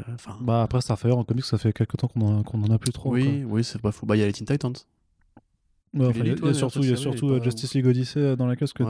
bah 0.42 0.64
après 0.64 0.82
Starfire 0.82 1.16
en 1.16 1.24
comics, 1.24 1.46
ça 1.46 1.60
fait 1.60 1.74
quelques 1.74 1.98
temps 1.98 2.08
qu'on 2.08 2.40
en, 2.40 2.44
en, 2.44 2.72
a 2.72 2.80
plus 2.80 2.92
trop. 2.92 3.12
Oui, 3.12 3.44
oui, 3.46 3.64
c'est 3.64 3.80
pas 3.80 3.92
fou. 3.92 4.08
Bah 4.08 4.16
il 4.16 4.22
y 4.22 4.24
a 4.24 4.26
les 4.26 4.34
Teen 4.34 4.48
Titans 4.48 4.74
il 5.96 6.28
y 6.28 6.50
a 6.50 6.54
surtout, 6.54 6.84
y 6.84 6.91
a 6.91 6.96
surtout 6.96 7.30
euh, 7.30 7.41
Justice 7.41 7.74
League 7.74 7.88
Odyssey 7.88 8.20
euh, 8.20 8.36
dans 8.36 8.48
la 8.48 8.56
case 8.56 8.74
que 8.74 8.84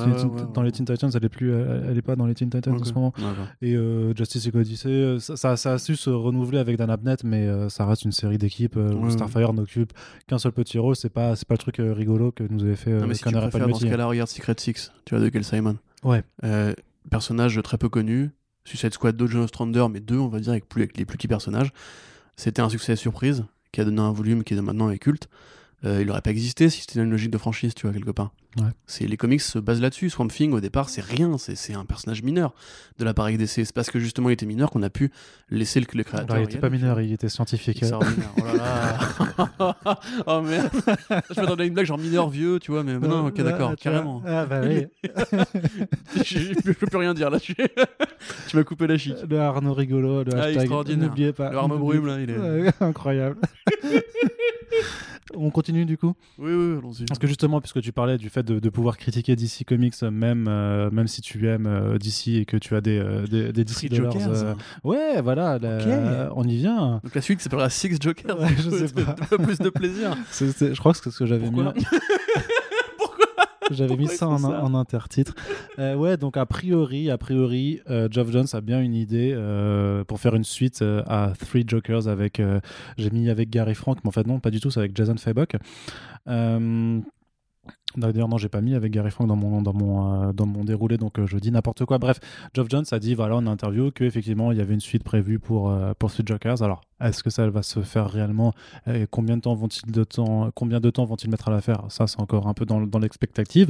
dans 0.54 0.62
les 0.62 0.72
Teen 0.72 0.86
Titans, 0.86 1.12
elle 1.14 1.26
est 1.26 1.30
plus, 1.30 1.54
elle 1.54 1.98
est 1.98 2.02
pas 2.02 2.16
dans 2.16 2.26
les 2.26 2.34
Teen 2.34 2.50
Titans 2.50 2.74
en 2.74 2.84
ce 2.84 2.94
moment. 2.94 3.14
Et 3.62 3.76
euh, 3.76 4.14
Justice 4.16 4.46
League 4.46 4.56
Odyssey, 4.56 5.18
ça, 5.20 5.56
ça, 5.56 5.74
a 5.74 5.78
su 5.78 5.96
se 5.96 6.10
renouveler 6.10 6.58
avec 6.58 6.78
Dan 6.78 6.90
Abnett, 6.90 7.24
mais 7.24 7.48
ça 7.70 7.86
reste 7.86 8.04
une 8.04 8.12
série 8.12 8.38
d'équipes 8.38 8.78
où 8.78 9.10
Starfire 9.10 9.54
n'occupe 9.54 9.94
qu'un 10.28 10.38
seul 10.38 10.52
petit 10.52 10.80
rôle. 10.80 10.96
C'est 10.96 11.10
pas, 11.10 11.36
c'est 11.36 11.48
pas 11.48 11.56
le 11.56 11.60
truc 11.60 11.78
rigolo 11.80 12.32
que 12.32 12.44
nous 12.50 12.64
avait 12.64 12.76
fait. 12.76 12.92
Non, 12.92 13.08
mais 13.08 13.14
si 13.14 13.24
tu 13.24 13.32
préfères, 13.32 13.68
dans 13.68 13.76
ce 13.76 13.86
cas-là, 13.86 14.06
regarde 14.08 14.30
Secret 14.30 14.56
Six. 14.58 14.92
Tu 15.06 15.16
vois 15.16 15.24
de 15.24 15.30
quel 15.30 15.44
Simon. 15.44 15.78
Ouais. 16.04 16.24
personnage 17.10 17.60
très 17.64 17.78
peu 17.78 17.90
connu. 17.90 18.32
Suicide 18.66 18.94
Squad 18.94 19.16
2, 19.16 19.28
John 19.28 19.42
Ostrander, 19.42 19.86
mais 19.92 20.00
deux, 20.00 20.18
on 20.18 20.28
va 20.28 20.40
dire, 20.40 20.52
avec, 20.52 20.68
plus, 20.68 20.82
avec 20.82 20.98
les 20.98 21.06
plus 21.06 21.18
petits 21.18 21.28
personnages. 21.28 21.72
C'était 22.36 22.64
un 22.64 22.70
succès 22.70 22.96
surprise 22.96 23.46
qui 23.72 23.82
a 23.82 23.86
donné 23.86 24.02
un 24.02 24.12
volume 24.12 24.44
qui 24.44 24.54
est 24.54 24.62
maintenant 24.62 24.90
est 24.90 24.98
culte. 24.98 25.30
Euh, 25.86 26.02
il 26.02 26.08
n'aurait 26.08 26.22
pas 26.22 26.32
existé 26.32 26.70
si 26.70 26.82
c'était 26.82 27.00
une 27.00 27.10
logique 27.12 27.32
de 27.32 27.38
franchise, 27.38 27.74
tu 27.76 27.86
vois, 27.86 27.94
quelque 27.94 28.12
part. 28.12 28.32
C'est 28.86 29.08
les 29.08 29.18
comics 29.18 29.42
se 29.42 29.60
basent 29.60 29.82
là-dessus. 29.82 30.10
Swamp 30.10 30.28
Thing 30.28 30.54
au 30.54 30.60
départ 30.60 30.90
c'est 30.90 31.04
rien, 31.04 31.38
c'est 31.38 31.74
un 31.74 31.86
personnage 31.86 32.24
mineur 32.24 32.54
de 33.00 33.06
l'appareil 33.06 33.38
DC. 33.38 33.50
C'est 33.50 33.74
parce 33.74 33.92
que 33.92 34.00
justement 34.00 34.30
il 34.30 34.34
était 34.34 34.46
mineur 34.46 34.70
qu'on 34.70 34.84
a 34.84 34.90
pu 34.90 35.12
laisser 35.50 35.80
le, 35.80 35.88
le 35.94 36.04
créateur. 36.04 36.38
il 36.38 36.44
était 36.44 36.60
pas 36.60 36.70
mineur, 36.70 37.02
il 37.02 37.12
était 37.12 37.30
scientifique. 37.30 37.84
oh 37.84 38.44
là 38.44 38.54
là. 38.56 39.76
oh 40.28 40.42
merde. 40.42 40.70
Je 41.30 41.40
m'attendais 41.40 41.64
à 41.64 41.66
une 41.66 41.74
blague 41.74 41.86
genre 41.86 41.98
mineur 41.98 42.30
vieux, 42.30 42.60
tu 42.60 42.72
vois, 42.72 42.84
mais, 42.84 42.98
non, 42.98 43.28
ok 43.28 43.42
d'accord, 43.42 43.76
carrément. 43.76 44.22
Ah 44.26 44.46
bah 44.46 44.62
oui. 44.64 44.86
je, 46.24 46.74
peux 46.74 46.88
plus 46.88 46.98
rien 46.98 47.14
dire 47.14 47.30
là. 47.30 47.40
tu 47.40 47.56
m'as 48.54 48.64
coupé 48.64 48.88
la 48.88 48.98
chic. 48.98 49.16
Le 49.30 49.40
Arnaud 49.40 49.74
rigolo, 49.74 50.24
le 50.24 50.36
ah, 50.36 50.46
hashtag. 50.46 50.70
N'oubliez 50.98 51.34
pas. 51.34 51.52
Le 51.52 51.58
Arnaud 51.58 51.80
Brume 51.80 52.08
là, 52.08 52.20
il 52.20 52.30
est 52.30 52.82
incroyable. 52.82 53.38
On 55.34 55.50
continue 55.50 55.86
du 55.86 55.98
coup? 55.98 56.14
Oui, 56.38 56.54
oui, 56.54 56.78
allons-y. 56.78 57.06
Parce 57.06 57.20
que 57.20 57.28
justement, 57.28 57.60
puisque 57.60 57.82
tu 57.82 57.92
parlais 57.92 58.18
du 58.18 58.30
fait 58.30 58.44
de, 58.46 58.70
pouvoir 58.70 58.98
critiquer 58.98 59.36
DC 59.36 59.66
Comics, 59.68 60.02
même, 60.04 60.48
euh, 60.48 60.90
même 60.92 61.08
si 61.08 61.22
tu 61.22 61.48
aimes 61.48 61.68
euh, 61.68 61.98
DC 61.98 62.28
et 62.30 62.46
que 62.46 62.58
tu 62.58 62.76
as 62.76 62.82
des, 62.82 62.98
euh, 62.98 63.26
des, 63.28 63.52
des 63.52 63.64
DC 63.64 63.94
Jokers. 63.94 64.56
ouais, 64.84 65.22
voilà, 65.22 65.60
on 66.36 66.44
y 66.44 66.58
vient. 66.58 67.02
Donc 67.04 67.16
la 67.16 67.22
suite 67.22 67.42
s'appellera 67.42 67.70
Six 67.70 67.98
Jokers. 68.00 68.38
je 68.58 68.70
sais 68.88 68.94
pas. 68.94 69.38
plus 69.38 69.60
de 69.60 69.70
plaisir. 69.70 70.16
je 70.32 70.78
crois 70.80 70.94
que 70.94 71.00
c'est 71.04 71.12
ce 71.12 71.20
que 71.20 71.26
j'avais 71.26 71.50
mis. 71.50 71.62
J'avais 73.72 73.96
mis 73.96 74.08
ça 74.08 74.28
en, 74.28 74.76
intertitre. 74.76 75.34
Euh, 75.80 75.96
ouais, 75.96 76.18
donc 76.18 76.38
a 76.38 76.46
priori, 76.46 77.10
a 77.10 77.18
priori, 77.18 77.82
euh, 77.90 78.08
Geoff 78.12 78.32
Jones 78.32 78.48
a 78.54 78.62
bien 78.62 78.82
une 78.82 78.94
idée 78.94 79.34
euh, 79.34 80.04
pour 80.04 80.20
faire 80.20 80.36
une 80.36 80.44
suite 80.44 80.84
à 81.08 81.34
Three 81.40 81.64
Jokers 81.68 82.08
avec. 82.08 82.42
J'ai 82.98 83.10
mis 83.10 83.30
avec 83.30 83.50
Gary 83.50 83.76
Frank, 83.76 84.00
mais 84.04 84.10
en 84.10 84.12
fait 84.12 84.28
non, 84.28 84.40
pas 84.40 84.52
du 84.52 84.60
tout, 84.60 84.70
c'est 84.72 84.80
avec 84.80 84.96
Jason 84.96 85.18
Fabok. 85.18 85.56
D'ailleurs, 87.98 88.28
non, 88.28 88.38
j'ai 88.38 88.50
pas 88.50 88.62
mis 88.62 88.76
avec 88.76 88.92
Gary 88.92 89.12
Frank 89.12 89.28
dans 89.28 89.36
mon, 89.36 89.62
dans 89.62 89.74
mon, 89.74 90.34
dans 90.34 90.46
mon 90.46 90.64
déroulé, 90.64 90.98
donc 90.98 91.24
je 91.26 91.38
dis 91.38 91.52
n'importe 91.52 91.86
quoi. 91.86 91.98
Bref, 91.98 92.20
Geoff 92.54 92.68
Jones 92.70 92.86
a 92.92 93.00
dit, 93.00 93.16
voilà, 93.16 93.36
en 93.36 93.48
interview, 93.48 93.92
qu'effectivement, 93.92 94.52
il 94.52 94.58
y 94.58 94.62
avait 94.62 94.74
une 94.74 94.80
suite 94.80 95.04
prévue 95.04 95.40
pour, 95.40 95.74
pour 96.00 96.12
Three 96.12 96.24
Jokers. 96.26 96.62
Alors, 96.62 96.82
est-ce 97.02 97.24
que 97.24 97.30
ça 97.30 97.50
va 97.50 97.64
se 97.64 97.82
faire 97.82 98.10
réellement? 98.10 98.54
Et 98.88 99.08
Combien 99.10 99.38
de 99.38 99.42
temps 99.42 99.56
vont-ils 99.56 99.92
de 99.92 100.06
combien 100.54 100.80
de 100.80 100.90
temps 100.90 101.06
vont-ils 101.06 101.30
mettre 101.30 101.48
à 101.48 101.52
la 101.52 101.62
faire 101.62 101.86
Ça, 101.90 102.08
c'est 102.08 102.20
encore 102.20 102.48
un 102.48 102.54
peu 102.54 102.66
dans, 102.66 102.82
dans 102.82 103.00
l'expectative. 103.00 103.70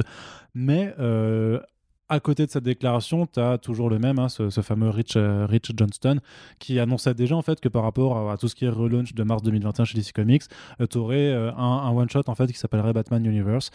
Mais 0.54 0.94
euh, 0.98 1.60
à 2.08 2.20
côté 2.20 2.46
de 2.46 2.50
cette 2.50 2.64
déclaration, 2.64 3.26
tu 3.26 3.40
as 3.40 3.58
toujours 3.58 3.90
le 3.90 3.98
même, 3.98 4.18
hein, 4.18 4.28
ce, 4.28 4.48
fameux 4.60 4.90
Rich, 4.90 5.16
euh, 5.16 5.46
Rich 5.46 5.72
Johnston, 5.76 6.20
qui 6.58 6.78
annonçait 6.78 7.14
déjà 7.14 7.36
en 7.36 7.42
fait 7.42 7.60
que 7.60 7.68
par 7.68 7.82
rapport 7.82 8.30
à, 8.30 8.36
tout 8.36 8.48
ce 8.48 8.54
qui 8.54 8.64
est 8.64 8.68
relaunch 8.68 9.14
de 9.14 9.22
mars 9.22 9.42
2021 9.42 9.84
chez 9.84 9.98
DC 9.98 10.12
Comics, 10.12 10.44
euh, 10.80 10.86
tu 10.86 10.98
aurais 10.98 11.32
un, 11.32 11.52
un 11.56 11.90
one-shot 11.90 12.22
en 12.26 12.34
fait 12.34 12.46
qui 12.48 12.58
s'appellerait 12.58 12.92
Batman 12.92 13.24
Universe 13.24 13.70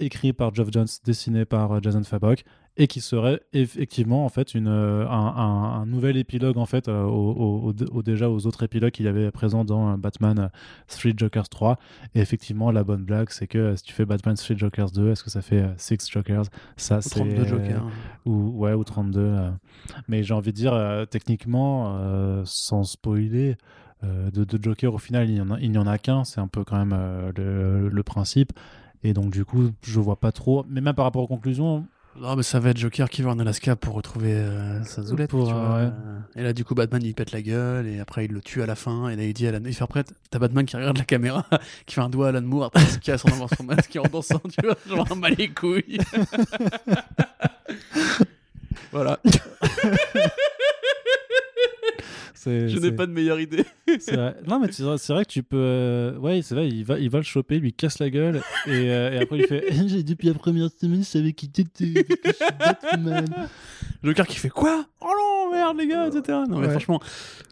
écrit 0.00 0.32
par 0.32 0.54
Geoff 0.54 0.68
Jones, 0.72 0.86
dessiné 1.04 1.44
par 1.44 1.72
euh, 1.72 1.80
Jason 1.82 2.02
Fabok, 2.02 2.44
et 2.76 2.86
qui 2.86 3.00
serait 3.00 3.40
effectivement 3.52 4.24
en 4.24 4.28
fait 4.28 4.54
une, 4.54 4.68
euh, 4.68 5.06
un, 5.08 5.84
nouvel 5.86 6.16
épilogue 6.16 6.56
en 6.56 6.66
fait 6.66 6.88
euh, 6.88 7.04
au, 7.04 7.72
déjà 8.02 8.30
aux 8.30 8.46
autres 8.46 8.62
épilogues 8.62 8.92
qu'il 8.92 9.06
y 9.06 9.08
avait 9.08 9.30
présents 9.30 9.64
dans 9.64 9.98
Batman 9.98 10.50
Three 10.88 11.14
Jokers 11.16 11.48
3. 11.48 11.78
Et 12.14 12.20
effectivement, 12.20 12.70
la 12.70 12.84
bonne 12.84 13.04
blague, 13.04 13.30
c'est 13.30 13.46
que 13.46 13.76
si 13.76 13.82
tu 13.84 13.92
fais 13.92 14.06
Batman 14.06 14.34
Three 14.34 14.56
Jokers 14.56 14.90
2, 14.92 15.10
est-ce 15.10 15.22
que 15.22 15.30
ça 15.30 15.42
fait 15.42 15.64
Six 15.76 16.08
Jokers? 16.10 16.44
Ça, 16.76 17.02
c'est 17.02 17.20
32 17.20 17.44
Jokers. 17.44 17.84
ou 18.24 18.52
ouais, 18.56 18.72
ou 18.72 18.84
32. 18.84 19.36
mais 20.08 20.22
j'ai 20.22 20.34
envie 20.34 20.52
de 20.52 20.56
dire 20.56 21.06
techniquement, 21.10 22.44
sans 22.44 22.84
spoiler. 22.84 23.56
de, 24.02 24.44
de 24.44 24.62
Joker, 24.62 24.94
au 24.94 24.98
final, 24.98 25.28
il 25.28 25.34
n'y 25.34 25.40
en 25.40 25.50
a, 25.50 25.60
il 25.60 25.76
en 25.78 25.86
a 25.86 25.98
qu'un, 25.98 26.24
c'est 26.24 26.40
un 26.40 26.48
peu 26.48 26.64
quand 26.64 26.82
même 26.82 27.32
le, 27.36 27.88
le 27.88 28.02
principe. 28.02 28.52
Et 29.02 29.14
donc, 29.14 29.30
du 29.30 29.44
coup, 29.44 29.70
je 29.82 30.00
vois 30.00 30.16
pas 30.16 30.32
trop. 30.32 30.64
Mais 30.68 30.80
même 30.80 30.94
par 30.94 31.04
rapport 31.04 31.22
aux 31.22 31.28
conclusions. 31.28 31.86
Non, 32.20 32.34
mais 32.34 32.42
ça 32.42 32.58
va 32.58 32.70
être 32.70 32.76
Joker 32.76 33.08
qui 33.08 33.22
va 33.22 33.30
en 33.30 33.38
Alaska 33.38 33.76
pour 33.76 33.94
retrouver 33.94 34.34
euh, 34.34 34.82
sa 34.84 35.02
zoulette. 35.02 35.30
Pour, 35.30 35.52
Et 36.36 36.42
là, 36.42 36.52
du 36.52 36.64
coup, 36.64 36.74
Batman, 36.74 37.00
il 37.02 37.14
pète 37.14 37.32
la 37.32 37.40
gueule 37.40 37.86
et 37.86 38.00
après, 38.00 38.24
il 38.24 38.32
le 38.32 38.40
tue 38.40 38.62
à 38.62 38.66
la 38.66 38.74
fin. 38.74 39.08
Et 39.08 39.16
là, 39.16 39.22
il 39.22 39.32
dit 39.32 39.46
à 39.46 39.50
Alan, 39.50 39.60
il 39.64 39.72
fait 39.72 39.84
après, 39.84 40.04
t'as 40.28 40.38
Batman 40.38 40.66
qui 40.66 40.76
regarde 40.76 40.98
la 40.98 41.04
caméra, 41.04 41.46
qui 41.86 41.94
fait 41.94 42.00
un 42.00 42.10
doigt 42.10 42.26
à 42.26 42.28
Alan 42.30 42.42
Moore, 42.42 42.72
qui 43.00 43.12
a 43.12 43.18
son, 43.18 43.28
son 43.56 43.64
masque, 43.64 43.90
qui 43.90 43.98
en 43.98 44.02
dansant, 44.02 44.42
tu 44.50 44.66
vois, 44.66 44.76
genre 44.88 45.06
un 45.10 45.14
mal 45.14 45.34
les 45.38 45.48
couilles. 45.48 45.98
voilà. 48.92 49.18
Je 52.44 52.78
n'ai 52.78 52.92
pas 52.92 53.06
de 53.06 53.12
meilleure 53.12 53.40
idée. 53.40 53.64
Non, 54.46 54.60
mais 54.60 54.70
c'est 54.70 54.82
vrai, 54.84 55.24
que 55.24 55.30
tu 55.30 55.42
peux. 55.42 55.56
Euh, 55.56 56.16
ouais, 56.18 56.42
c'est 56.42 56.54
vrai, 56.54 56.68
il 56.68 56.84
va, 56.84 56.98
il 56.98 57.10
va 57.10 57.18
le 57.18 57.24
choper, 57.24 57.58
lui 57.58 57.72
casse 57.72 57.98
la 57.98 58.08
gueule, 58.08 58.40
et, 58.66 58.70
euh, 58.70 59.12
et 59.12 59.18
après 59.18 59.38
il 59.38 59.46
fait 59.46 59.64
J'ai 59.88 60.04
depuis 60.04 60.28
la 60.28 60.34
première 60.34 60.70
semaine, 60.70 61.00
je 61.00 61.08
savais 61.08 61.32
quitté 61.32 61.64
Batman. 62.58 63.26
Joker 64.04 64.26
qui 64.26 64.36
fait 64.36 64.48
quoi? 64.48 64.86
Oh 65.00 65.06
non, 65.06 65.52
merde, 65.52 65.76
les 65.78 65.88
gars, 65.88 66.06
etc. 66.06 66.38
Non, 66.48 66.58
mais 66.58 66.68
franchement, 66.68 67.00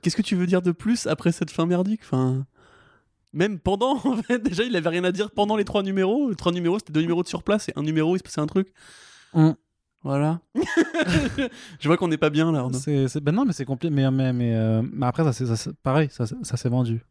qu'est-ce 0.03 0.17
que 0.17 0.23
tu 0.23 0.37
veux 0.37 0.47
dire 0.47 0.63
de 0.63 0.71
plus 0.71 1.07
après 1.07 1.33
cette 1.33 1.51
fin 1.51 1.67
merdique? 1.67 2.01
Enfin... 2.05 2.47
Même 3.33 3.59
pendant, 3.59 3.97
en 4.05 4.17
fait, 4.17 4.43
déjà, 4.43 4.65
il 4.65 4.75
avait 4.77 4.89
rien 4.89 5.05
à 5.05 5.13
dire 5.13 5.31
pendant 5.31 5.57
les 5.57 5.65
trois 5.65 5.83
numéros. 5.83 6.31
Les 6.31 6.37
trois 6.37 6.53
numéros, 6.53 6.79
c'était 6.79 6.93
deux 6.93 7.03
numéros 7.03 7.23
de 7.23 7.29
surplace 7.29 7.69
et 7.69 7.73
un 7.77 7.83
numéro, 7.83 8.17
il 8.17 8.19
se 8.19 8.25
passait 8.25 8.41
un 8.41 8.47
truc. 8.47 8.69
Mm. 9.35 9.51
Voilà. 10.09 10.41
je 11.81 11.87
vois 11.87 11.99
qu'on 11.99 12.09
n'est 12.09 12.17
pas 12.17 12.31
bien 12.31 12.51
là. 12.51 12.67
C'est, 12.73 13.21
ben 13.21 13.35
non, 13.35 13.45
mais 13.45 13.53
c'est 13.53 13.67
compliqué. 13.67 13.95
Mais, 13.95 14.11
mais, 14.11 14.33
mais, 14.33 14.55
euh, 14.55 14.83
après, 15.03 15.31
ça, 15.31 15.55
c'est, 15.55 15.77
pareil, 15.83 16.09
ça, 16.11 16.25
ça 16.25 16.57
s'est 16.57 16.71
vendu. 16.71 17.05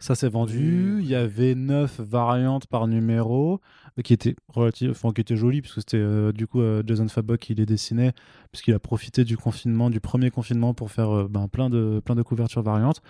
Ça 0.00 0.14
s'est 0.14 0.30
vendu. 0.30 0.96
Il 1.02 1.06
y 1.06 1.14
avait 1.14 1.54
neuf 1.54 2.00
variantes 2.00 2.68
par 2.68 2.86
numéro 2.86 3.60
qui 4.02 4.14
étaient 4.14 4.34
relative, 4.48 4.92
enfin, 4.92 5.10
qui 5.12 5.20
étaient 5.20 5.36
jolies 5.36 5.60
puisque 5.60 5.80
c'était 5.80 5.98
euh, 5.98 6.32
du 6.32 6.46
coup 6.46 6.62
euh, 6.62 6.82
Jason 6.86 7.06
Fabok 7.06 7.38
qui 7.38 7.54
les 7.54 7.66
dessinait 7.66 8.12
puisqu'il 8.50 8.72
a 8.72 8.78
profité 8.78 9.24
du 9.24 9.36
confinement, 9.36 9.90
du 9.90 10.00
premier 10.00 10.30
confinement 10.30 10.72
pour 10.72 10.90
faire 10.90 11.28
ben, 11.28 11.48
plein 11.48 11.68
de 11.68 12.00
plein 12.02 12.14
de 12.14 12.22
couvertures 12.22 12.62
variantes. 12.62 13.02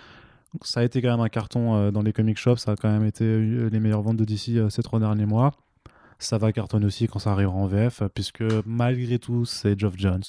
ça 0.63 0.81
a 0.81 0.83
été 0.83 1.01
quand 1.01 1.11
même 1.11 1.21
un 1.21 1.29
carton 1.29 1.91
dans 1.91 2.01
les 2.01 2.11
comic 2.11 2.37
shops. 2.37 2.57
Ça 2.57 2.71
a 2.71 2.75
quand 2.75 2.91
même 2.91 3.05
été 3.05 3.69
les 3.69 3.79
meilleures 3.79 4.01
ventes 4.01 4.17
de 4.17 4.25
DC 4.25 4.69
ces 4.69 4.83
trois 4.83 4.99
derniers 4.99 5.25
mois. 5.25 5.53
Ça 6.19 6.37
va 6.37 6.51
cartonner 6.51 6.85
aussi 6.85 7.07
quand 7.07 7.19
ça 7.19 7.31
arrivera 7.31 7.55
en 7.55 7.67
VF, 7.67 8.03
puisque 8.13 8.43
malgré 8.65 9.19
tout, 9.19 9.45
c'est 9.45 9.77
Geoff 9.79 9.93
Jones. 9.97 10.23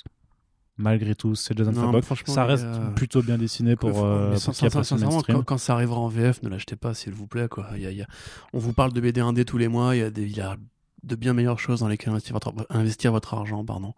Malgré 0.80 1.16
tout, 1.16 1.34
c'est 1.34 1.58
Jason 1.58 1.72
Fabok. 1.86 2.04
Ça 2.26 2.44
reste 2.44 2.64
gars, 2.64 2.92
plutôt 2.94 3.20
bien 3.20 3.36
dessiné 3.36 3.74
pour, 3.74 3.90
Ouais, 3.90 3.96
euh, 3.96 4.30
mais 4.30 4.38
pour 4.38 4.78
le 4.78 4.84
sincèrement, 4.84 5.22
quand, 5.34 5.42
quand 5.44 5.58
ça 5.58 5.72
arrivera 5.74 5.98
en 5.98 6.06
VF, 6.08 6.40
ne 6.44 6.48
l'achetez 6.48 6.76
pas, 6.76 6.94
s'il 6.94 7.12
vous 7.12 7.26
plaît. 7.26 7.48
Quoi. 7.48 7.66
Y 7.76 7.86
a- 7.86 7.90
y 7.90 8.02
a- 8.02 8.06
On 8.52 8.58
vous 8.60 8.72
parle 8.72 8.92
de 8.92 9.00
BD 9.00 9.20
1D 9.20 9.44
tous 9.44 9.58
les 9.58 9.66
mois, 9.66 9.96
il 9.96 10.16
y, 10.18 10.30
y 10.36 10.40
a 10.40 10.56
de 11.02 11.16
bien 11.16 11.32
meilleures 11.32 11.58
choses 11.58 11.80
dans 11.80 11.88
lesquelles 11.88 12.10
investir 12.10 12.32
votre, 12.34 12.52
investir 12.70 13.10
votre 13.10 13.34
argent. 13.34 13.64
Pardon. 13.64 13.92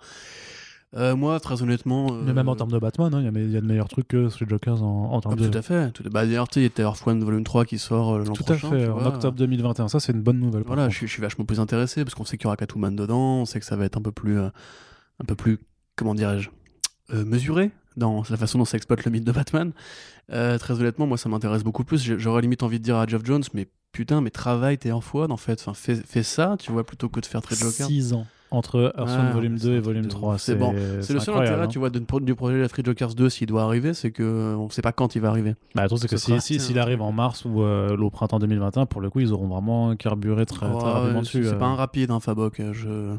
Euh, 0.97 1.14
moi, 1.14 1.38
très 1.38 1.62
honnêtement. 1.62 2.12
Mais 2.12 2.32
même 2.32 2.49
en 2.49 2.53
euh, 2.53 2.57
termes 2.57 2.72
de 2.72 2.78
Batman, 2.78 3.14
hein, 3.14 3.20
il 3.20 3.24
y 3.24 3.28
a- 3.28 3.45
il 3.45 3.51
y, 3.53 3.57
a 3.57 3.61
de 3.61 3.66
meilleurs 3.66 3.88
trucs 3.88 4.09
que 4.09 4.28
Street 4.28 4.47
Jokers 4.49 4.82
en, 4.82 5.12
en 5.12 5.18
ah, 5.18 5.22
termes 5.22 5.36
de. 5.36 5.49
Tout 5.49 5.59
à 5.59 5.62
fait. 5.62 5.93
Tout... 5.93 6.03
Bah, 6.11 6.26
D'ailleurs, 6.26 6.49
il 6.57 6.62
y 6.62 6.66
a 6.66 6.70
Tower 6.70 6.95
One 7.07 7.22
Volume 7.22 7.45
3 7.45 7.64
qui 7.64 7.78
sort 7.78 8.14
euh, 8.14 8.24
l'an 8.24 8.32
Tout 8.32 8.43
à 8.43 8.57
prochain. 8.57 8.70
fait, 8.70 8.88
en 8.88 8.99
vois. 8.99 9.07
octobre 9.09 9.36
2021. 9.38 9.86
Ça, 9.86 10.01
c'est 10.01 10.12
une 10.12 10.22
bonne 10.22 10.41
nouvelle. 10.41 10.64
Voilà, 10.66 10.88
je 10.88 10.97
suis, 10.97 11.07
je 11.07 11.12
suis 11.12 11.22
vachement 11.22 11.45
plus 11.45 11.61
intéressé 11.61 12.05
parce 12.05 12.16
qu'on 12.16 12.24
sait 12.24 12.36
qu'il 12.38 12.45
y 12.45 12.49
aura 12.49 12.57
Catwoman 12.57 12.97
dedans, 12.97 13.41
on 13.41 13.45
sait 13.45 13.61
que 13.61 13.66
ça 13.66 13.76
va 13.76 13.84
être 13.84 13.97
un 13.99 14.03
peu 14.03 14.11
plus, 14.11 14.41
euh, 14.41 14.49
un 15.20 15.24
peu 15.24 15.36
plus, 15.36 15.61
comment 15.95 16.14
dirais-je, 16.14 16.51
euh, 17.14 17.24
mesuré 17.24 17.70
dans 17.97 18.24
la 18.28 18.36
façon 18.36 18.59
dont 18.59 18.64
ça 18.64 18.76
exploite 18.76 19.05
le 19.05 19.12
mythe 19.12 19.24
de 19.24 19.32
Batman. 19.32 19.72
Euh, 20.32 20.59
très 20.59 20.74
honnêtement, 20.74 21.07
moi, 21.07 21.18
ça 21.18 21.28
m'intéresse 21.28 21.62
beaucoup 21.62 21.84
plus. 21.84 22.03
J'aurais 22.18 22.43
limite 22.43 22.64
envie 22.64 22.80
de 22.80 22.84
dire 22.84 22.97
à 22.97 23.07
Geoff 23.07 23.24
Jones, 23.24 23.45
mais 23.55 23.68
putain, 23.93 24.20
mais 24.20 24.30
travaille 24.30 24.78
tes 24.78 24.91
en 24.91 25.01
en 25.14 25.36
fait. 25.36 25.61
Enfin, 25.61 25.74
fais, 25.74 25.95
fais 25.95 26.24
ça, 26.24 26.57
tu 26.59 26.72
vois, 26.72 26.84
plutôt 26.84 27.09
que 27.09 27.20
de 27.20 27.26
faire 27.26 27.43
très 27.43 27.55
Joker. 27.55 27.86
6 27.86 28.12
ans 28.12 28.26
entre 28.51 28.92
Hearthstone 28.96 29.26
Ouais, 29.26 29.32
volume 29.32 29.53
mais 29.55 29.59
2 29.61 29.64
c'est 29.70 29.74
et 29.76 29.80
volume 29.80 30.03
de 30.05 30.09
3. 30.09 30.34
ouf. 30.34 30.40
C'est 30.40 30.55
bon. 30.57 30.74
C'est 31.01 31.12
le 31.14 31.20
seul 31.20 31.36
intérêt, 31.36 31.62
hein. 31.64 31.68
tu 31.68 31.78
vois, 31.78 31.90
de- 31.90 32.01
du 32.20 32.34
projet 32.34 32.61
de 32.61 32.68
Free 32.68 32.82
Jokers 32.84 33.14
2 33.14 33.28
s'il 33.30 33.46
doit 33.46 33.62
arriver, 33.62 33.94
c'est 33.94 34.11
que 34.11 34.22
euh, 34.22 34.57
on 34.57 34.68
sait 34.70 34.82
pas 34.82 34.92
quand 34.92 35.14
il 35.14 35.20
va 35.22 35.28
arriver. 35.28 35.55
Bah, 35.74 35.82
le 35.82 35.88
truc, 35.88 36.01
c'est 36.01 36.09
que 36.09 36.16
Ce 36.16 36.38
si- 36.38 36.40
si- 36.40 36.61
s'il 36.61 36.78
arrive 36.78 37.03
en 37.03 37.12
mars 37.12 37.44
ou 37.44 37.62
euh, 37.62 37.96
au 37.96 38.11
printemps 38.11 38.38
2021, 38.38 38.86
pour 38.86 39.01
le 39.01 39.11
coup, 39.11 39.20
ils 39.20 39.32
auront 39.32 39.46
vraiment 39.48 39.94
carburé 39.96 40.46
très, 40.46 40.66
très 40.66 40.68
Ouais, 40.68 40.82
rapidement 40.82 41.20
c'est 41.24 41.38
dessus. 41.38 41.44
c'est 41.44 41.55
euh. 41.55 41.59
pas 41.59 41.66
un 41.66 41.76
rapide, 41.76 42.11
hein, 42.11 42.20
Fabok. 42.20 42.61
euh, 42.61 42.72
Je... 42.72 43.16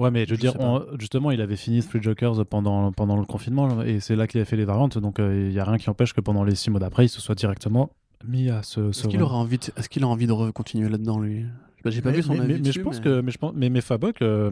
Ouais, 0.00 0.12
mais 0.12 0.26
je 0.26 0.30
veux 0.30 0.36
Je 0.36 0.40
dire, 0.40 0.54
on- 0.60 0.84
justement, 0.98 1.30
il 1.32 1.40
avait 1.40 1.56
fini 1.56 1.82
Street 1.82 2.00
Jokers 2.00 2.44
pendant, 2.46 2.92
pendant 2.92 3.16
le 3.16 3.24
confinement 3.24 3.82
et 3.82 3.98
c'est 3.98 4.14
là 4.14 4.28
qu'il 4.28 4.40
a 4.40 4.44
fait 4.44 4.56
les 4.56 4.64
variantes. 4.64 4.96
Donc, 4.98 5.18
euh, 5.18 5.48
il 5.48 5.52
y 5.52 5.58
a 5.58 5.64
rien 5.64 5.76
qui 5.76 5.90
empêche 5.90 6.12
que 6.12 6.20
pendant 6.20 6.44
les 6.44 6.54
six 6.54 6.70
mois 6.70 6.78
d'après, 6.78 7.06
il 7.06 7.08
se 7.08 7.20
soit 7.20 7.34
directement 7.34 7.90
mis 8.24 8.48
à 8.50 8.62
ce. 8.62 8.92
ce 8.92 9.00
Est-ce 9.00 9.08
qu'il 9.08 9.22
aura 9.22 9.36
envie, 9.36 9.58
de... 9.58 9.64
est-ce 9.76 9.88
qu'il 9.88 10.04
a 10.04 10.06
envie 10.08 10.26
de 10.28 10.50
continuer 10.50 10.88
là-dedans 10.88 11.18
lui? 11.18 11.46
Bah, 11.84 11.90
J'ai 11.90 12.02
pas 12.02 12.10
mais, 12.10 12.16
vu 12.16 12.22
son 12.22 12.32
mais- 12.34 12.40
avis 12.40 12.54
mais- 12.54 12.60
mais 12.64 12.72
je 12.72 12.80
pense 12.80 13.00
que 13.00 13.20
mais 13.20 13.30
je 13.30 13.38
pense 13.38 13.52
mais, 13.54 13.70
mais 13.70 13.80
Fabok 13.80 14.20
euh, 14.22 14.50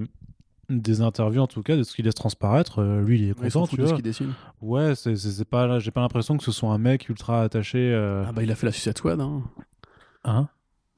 des 0.69 1.01
interviews 1.01 1.41
en 1.43 1.47
tout 1.47 1.63
cas 1.63 1.77
de 1.77 1.83
ce 1.83 1.95
qu'il 1.95 2.05
laisse 2.05 2.15
transparaître 2.15 2.81
euh, 2.81 3.03
lui 3.03 3.19
il 3.21 3.25
est 3.29 3.39
Ouais, 3.41 3.47
content 3.51 3.67
fout 3.67 3.71
tu 3.71 3.77
de 3.77 3.83
ce 3.83 3.89
vois 3.91 3.97
qu'il 3.97 4.05
dessine. 4.05 4.33
ouais 4.63 4.95
c'est 4.95 5.17
c'est- 5.17 5.31
c'est 5.31 5.45
pas 5.45 5.79
j'ai 5.79 5.91
pas 5.91 6.01
l'impression 6.01 6.37
que 6.37 6.45
ce 6.45 6.53
soit 6.53 6.71
un 6.71 6.79
mec 6.79 7.09
ultra 7.09 7.43
attaché 7.43 7.79
euh, 7.93 8.25
Ah 8.27 8.33
bah 8.33 8.43
il 8.43 8.51
a 8.51 8.55
fait 8.55 8.67
la 8.67 8.73
Suicide 8.73 8.97
Squad. 8.99 9.21
Hein. 9.21 9.43
hein? 10.25 10.49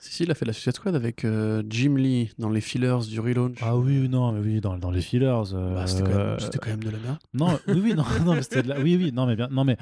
Si 0.01 0.13
si, 0.15 0.23
il 0.23 0.31
a 0.31 0.35
fait 0.35 0.45
la 0.45 0.53
Suicide 0.53 0.77
Squad 0.77 0.95
avec 0.95 1.25
euh, 1.25 1.63
Jim 1.69 1.97
Lee 1.97 2.31
dans 2.39 2.51
les 2.51 2.61
fillers 2.61 2.99
du 3.09 3.19
relaunch. 3.19 3.59
ah 3.63 3.77
oui 3.77 4.09
non 4.09 4.31
mais 4.33 4.41
oui 4.41 4.61
dans, 4.61 4.79
dans 4.79 4.91
les 4.93 5.01
fillers 5.01 5.27
euh, 5.53 5.75
Bah, 5.75 5.87
c'était, 5.89 6.03
quand 6.11 6.17
même, 6.17 6.39
c'était 6.39 6.59
quand 6.59 6.71
même 6.71 6.85
de 6.85 6.91
la 6.91 6.99
merde. 6.99 7.19
non 7.35 7.59
oui 7.69 7.81
oui 7.83 7.95
non 7.95 8.05
non 8.25 8.35
mais 8.35 8.43
c'était 8.43 8.63
de 8.63 8.69
la- 8.69 8.79
oui 8.81 8.97
oui 8.97 9.11
non 9.13 9.27
mais 9.27 9.35
bien 9.37 9.49
non 9.51 9.65
mais 9.65 9.77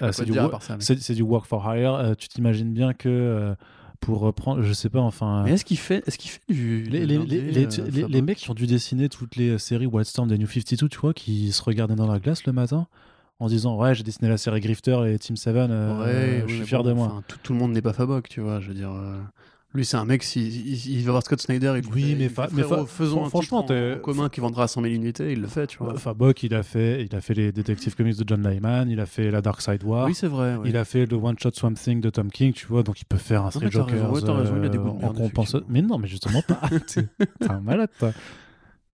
euh, 0.00 0.10
c'est 0.10 0.24
du, 0.24 0.32
dire 0.32 0.42
à 0.42 0.46
wo- 0.46 0.50
part 0.50 0.62
ça, 0.62 0.76
mais- 0.76 0.82
c'est 0.82 0.98
c'est 1.00 1.14
du 1.14 1.22
work 1.22 1.44
for 1.46 1.62
hire 1.76 2.14
tu 2.16 2.28
t'imagines 2.28 2.72
bien 2.72 2.94
que 2.94 3.54
pour 4.02 4.18
reprendre 4.20 4.62
je 4.62 4.72
sais 4.74 4.90
pas 4.90 5.00
enfin 5.00 5.42
Mais 5.44 5.52
est-ce 5.52 5.64
qu'il 5.64 5.78
fait, 5.78 6.02
est-ce 6.06 6.18
qu'il 6.18 6.30
fait 6.30 6.40
du 6.50 6.82
les, 6.82 7.06
les, 7.06 7.16
les, 7.18 7.40
les, 7.40 7.66
euh, 7.80 7.88
les- 7.90 8.06
les 8.08 8.22
mecs 8.22 8.36
qui 8.38 8.50
ont 8.50 8.54
dû 8.54 8.66
dessiner 8.66 9.08
toutes 9.08 9.36
les 9.36 9.56
séries 9.58 9.86
Wildstorm 9.86 10.28
des 10.28 10.36
New 10.36 10.46
52, 10.46 10.88
tu 10.88 10.98
vois, 10.98 11.14
qui 11.14 11.50
se 11.52 11.62
regardaient 11.62 11.94
dans 11.94 12.06
la 12.06 12.18
glace 12.18 12.44
le 12.44 12.52
matin 12.52 12.86
en 13.38 13.46
disant 13.48 13.76
Ouais, 13.78 13.94
j'ai 13.94 14.02
dessiné 14.02 14.28
la 14.28 14.36
série 14.36 14.60
Grifter 14.60 14.98
et 15.06 15.18
Team 15.18 15.36
7, 15.36 15.56
euh, 15.56 16.42
Ouais, 16.42 16.44
je 16.48 16.56
suis 16.56 16.66
fier 16.66 16.82
bon, 16.82 16.88
de 16.90 16.92
moi. 16.94 17.22
tout, 17.26 17.38
tout 17.42 17.52
le 17.54 17.58
monde 17.58 17.72
n'est 17.72 17.80
pas 17.82 17.92
Fabok, 17.92 18.28
tu 18.28 18.40
vois. 18.40 18.60
Je 18.60 18.68
veux 18.68 18.74
dire, 18.74 18.90
euh, 18.92 19.18
lui 19.74 19.84
c'est 19.84 19.96
un 19.96 20.04
mec, 20.04 20.22
si, 20.22 20.46
il, 20.46 20.98
il 20.98 21.04
va 21.04 21.12
voir 21.12 21.22
Scott 21.22 21.40
Snyder, 21.40 21.74
il 21.82 21.82
lui 21.90 21.90
Oui, 21.94 22.02
fait- 22.10 22.14
mais 22.16 22.24
il 22.24 22.30
fa- 22.30 22.48
fait, 22.48 22.56
mais 22.56 22.62
frérot, 22.62 22.86
fa- 22.86 22.92
faisons 22.94 23.24
un 23.24 23.28
franchement, 23.28 23.64
en, 23.66 23.92
en 23.94 23.98
commun 23.98 24.28
qui 24.28 24.40
vendra 24.40 24.68
100 24.68 24.82
000 24.82 24.94
unités, 24.94 25.32
il 25.32 25.40
le 25.40 25.46
fait, 25.48 25.66
tu 25.66 25.78
vois. 25.78 25.94
Enfin, 25.94 26.12
Bok, 26.12 26.42
il 26.42 26.54
a 26.54 26.62
fait, 26.62 27.04
il 27.04 27.14
a 27.16 27.20
fait 27.20 27.34
les 27.34 27.52
Detective 27.52 27.94
Comics 27.94 28.16
de 28.18 28.24
John 28.26 28.46
Lyman, 28.48 28.90
il 28.90 29.00
a 29.00 29.06
fait 29.06 29.30
la 29.30 29.40
Dark 29.40 29.60
Side 29.62 29.82
War, 29.84 30.06
oui, 30.06 30.14
c'est 30.14 30.26
vrai. 30.28 30.56
ouais. 30.56 30.68
il 30.68 30.76
a 30.76 30.84
fait 30.84 31.06
le 31.06 31.16
One 31.16 31.36
Shot 31.38 31.50
Swamp 31.54 31.74
Thing 31.74 32.00
de 32.00 32.10
Tom 32.10 32.30
King, 32.30 32.52
tu 32.52 32.66
vois, 32.66 32.82
donc 32.82 33.00
il 33.00 33.04
peut 33.06 33.16
faire 33.16 33.42
un 33.44 33.50
mais 33.54 33.66
raison, 33.66 33.70
Joker 33.80 34.10
ouais, 34.12 34.18
raison, 34.20 34.56
il 34.60 34.66
a 34.66 34.68
des 34.68 34.78
de 34.78 35.24
effectivement. 35.24 35.60
Mais 35.68 35.82
non, 35.82 35.98
mais 35.98 36.08
justement 36.08 36.42
pas. 36.42 36.60
T'es 36.86 37.06
un 37.48 37.60
malade, 37.60 37.90
toi. 37.98 38.12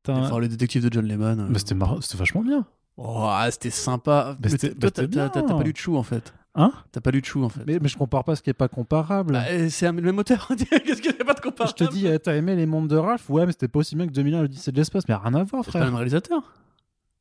Enfin, 0.09 0.39
le 0.39 0.49
détective 0.49 0.83
de 0.83 0.93
John 0.93 1.07
Lehman. 1.07 1.41
euh, 1.41 1.47
Mais 1.51 1.59
c'était 1.59 1.74
c'était 2.01 2.16
vachement 2.18 2.43
bien. 2.43 2.64
Oh, 2.97 3.26
ah, 3.29 3.49
c'était 3.51 3.70
sympa. 3.70 4.37
Bah, 4.41 4.49
Mais 4.51 4.70
bah, 4.76 4.91
toi, 4.91 5.29
t'as 5.29 5.43
pas 5.43 5.62
lu 5.62 5.72
de 5.72 5.76
chou 5.76 5.97
en 5.97 6.03
fait. 6.03 6.33
Hein 6.55 6.72
T'as 6.92 7.01
pas 7.01 7.11
lu 7.11 7.20
de 7.20 7.26
chou 7.26 7.44
en 7.44 7.49
fait. 7.49 7.61
mais, 7.66 7.78
mais 7.80 7.88
je 7.88 7.96
compare 7.96 8.24
pas 8.24 8.34
ce 8.34 8.42
qui 8.42 8.51
est 8.51 8.55
pas 8.55 8.68
comparable. 8.68 9.34
Bah, 9.34 9.44
euh, 9.51 9.68
c'est 9.70 9.86
un- 9.86 9.92
le 9.92 10.03
même 10.03 10.18
auteur. 10.18 10.49
Qu'est-ce 10.49 11.01
qu'il 11.03 11.12
n'y 11.12 11.20
a 11.20 11.24
pas 11.24 11.34
de 11.34 11.38
Je 11.38 11.42
comparable 11.42 11.74
te 11.74 11.84
dis, 11.84 12.07
eh, 12.07 12.18
t'as 12.18 12.34
aimé 12.34 12.57
les 12.57 12.66
mondes 12.66 12.88
de 12.88 12.96
Ralph? 12.96 13.28
Ouais, 13.30 13.46
mais 13.46 13.53
c'était 13.53 13.68
pas 13.68 13.78
aussi 13.80 13.94
bien 13.94 14.07
que 14.07 14.12
2001 14.12 14.40
l'Odyssée 14.42 14.72
de 14.72 14.76
l'espace, 14.76 15.05
mais 15.09 15.14
rien 15.14 15.34
à 15.34 15.44
voir, 15.44 15.62
C'est 15.64 15.70
pas 15.72 15.78
le 15.78 15.82
frère. 15.82 15.84
même 15.84 15.94
réalisateur. 15.94 16.42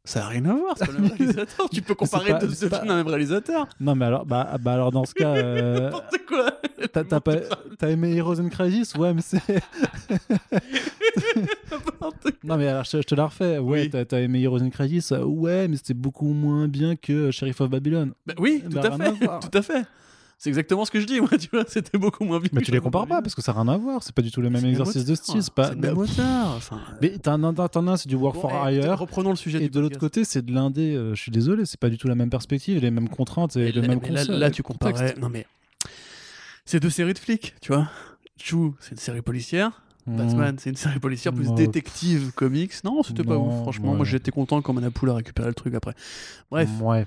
Ça 0.05 0.21
n'a 0.21 0.27
rien 0.29 0.45
à 0.45 0.53
voir, 0.53 0.75
c'est 0.77 0.85
pas 0.85 0.91
le 0.93 0.99
même 0.99 1.11
réalisateur. 1.17 1.69
Tu 1.69 1.81
peux 1.81 1.93
comparer 1.93 2.31
pas- 2.31 2.39
deux, 2.39 2.49
c'est 2.49 2.65
deux 2.65 2.69
pas- 2.69 2.77
films 2.77 2.87
d'un 2.87 2.95
même 2.95 3.07
réalisateur. 3.07 3.67
Non, 3.81 3.93
mais 3.93 4.05
alors, 4.05 4.25
bah, 4.25 4.55
bah 4.59 4.73
alors 4.73 4.91
dans 4.91 5.03
ce 5.05 5.13
cas, 5.13 5.27
euh, 5.35 5.81
N'importe 5.81 6.15
quoi. 6.27 6.51
t'as 6.93 7.03
t'as 7.03 7.19
pas, 7.19 7.35
t'as 7.77 7.89
aimé 7.89 8.15
Heroes 8.15 8.39
in 8.39 8.47
Crisis? 8.49 8.95
Ouais, 8.95 9.13
mais 9.13 9.21
c'est. 9.21 9.41
Non, 12.43 12.57
mais 12.57 12.67
alors 12.67 12.83
je, 12.85 12.97
je 12.97 13.01
te 13.03 13.15
la 13.15 13.25
refais. 13.25 13.57
Ouais, 13.57 13.83
Oui. 13.83 13.89
t'as 13.89 14.05
t'as 14.05 14.19
aimé 14.19 14.41
Heroes 14.41 14.61
in 14.61 14.69
Crisis 14.69 15.11
Ouais, 15.11 15.67
mais 15.67 15.77
c'était 15.77 15.93
beaucoup 15.93 16.31
moins 16.33 16.67
bien 16.67 16.95
que 16.95 17.31
Sheriff 17.31 17.61
of 17.61 17.69
Babylon. 17.69 18.13
Bah 18.25 18.33
oui, 18.39 18.61
tout 18.63 18.69
Bah, 18.75 18.81
à 18.85 18.95
rien 18.95 18.99
à 18.99 19.13
fait. 19.13 19.49
Tout 19.49 19.57
à 19.57 19.61
fait. 19.61 19.85
C'est 20.39 20.49
exactement 20.49 20.85
ce 20.85 20.91
que 20.91 20.99
je 20.99 21.07
dis, 21.07 21.19
moi, 21.19 21.29
tu 21.39 21.47
vois, 21.51 21.63
c'était 21.67 21.97
beaucoup 21.97 22.23
moins 22.23 22.39
bien. 22.39 22.49
Mais 22.53 22.61
tu 22.61 22.69
les 22.71 22.79
compares 22.79 23.07
pas 23.07 23.23
parce 23.23 23.33
que 23.33 23.41
ça 23.41 23.53
n'a 23.53 23.61
rien 23.63 23.73
à 23.73 23.77
voir. 23.77 24.03
C'est 24.03 24.13
pas 24.13 24.21
du 24.21 24.29
tout 24.31 24.39
le 24.39 24.51
même 24.51 24.63
exercice 24.65 25.03
de 25.03 25.15
style. 25.15 25.41
C'est 25.41 25.53
pas. 25.53 25.73
Même 25.73 25.97
auteur. 25.97 26.53
Enfin, 26.55 26.79
Mais 27.01 27.17
t'en 27.17 27.43
as 27.43 27.97
c'est 27.97 28.07
du 28.07 28.15
work 28.15 28.35
for 28.39 28.51
eh, 28.69 28.75
hire. 28.75 28.99
Reprenons 28.99 29.31
le 29.31 29.35
sujet 29.35 29.63
Et 29.63 29.69
de 29.69 29.79
l'autre 29.79 29.97
côté, 29.97 30.23
c'est 30.23 30.45
de 30.45 30.53
l'indé. 30.53 30.93
euh, 30.95 31.15
je 31.15 31.21
suis 31.21 31.31
désolé, 31.31 31.65
c'est 31.65 31.79
pas 31.79 31.89
du 31.89 31.97
tout 31.97 32.07
la 32.07 32.13
même 32.15 32.29
perspective, 32.29 32.79
les 32.79 32.91
mêmes 32.91 33.09
contraintes 33.09 33.55
et 33.57 33.71
le 33.71 33.81
même 33.81 33.99
concept- 33.99 34.29
là, 34.29 34.51
tu 34.51 34.61
comparais. 34.61 35.15
Non, 35.19 35.29
mais. 35.29 35.45
C'est 36.65 36.79
deux 36.81 36.89
séries 36.91 37.13
de 37.13 37.19
flics, 37.19 37.55
tu 37.61 37.71
vois. 37.73 37.89
Chou, 38.39 38.75
c'est 38.79 38.91
une 38.91 38.97
série 38.97 39.21
policière. 39.23 39.81
Mmh. 40.07 40.15
Batman, 40.17 40.55
c'est 40.57 40.69
une 40.69 40.75
série 40.77 40.99
policière 40.99 41.33
plus 41.33 41.53
détective 41.53 42.31
comics. 42.33 42.71
Non, 42.83 43.03
c'était 43.03 43.23
pas 43.23 43.37
ouf. 43.37 43.61
Franchement, 43.63 43.91
ouais. 43.91 43.97
moi 43.97 44.05
j'étais 44.05 44.31
content 44.31 44.61
quand 44.61 44.73
Manapool 44.73 45.09
a 45.09 45.15
récupéré 45.15 45.49
le 45.49 45.53
truc 45.53 45.73
après. 45.75 45.93
Bref, 46.49 46.69
Ouais. 46.81 47.05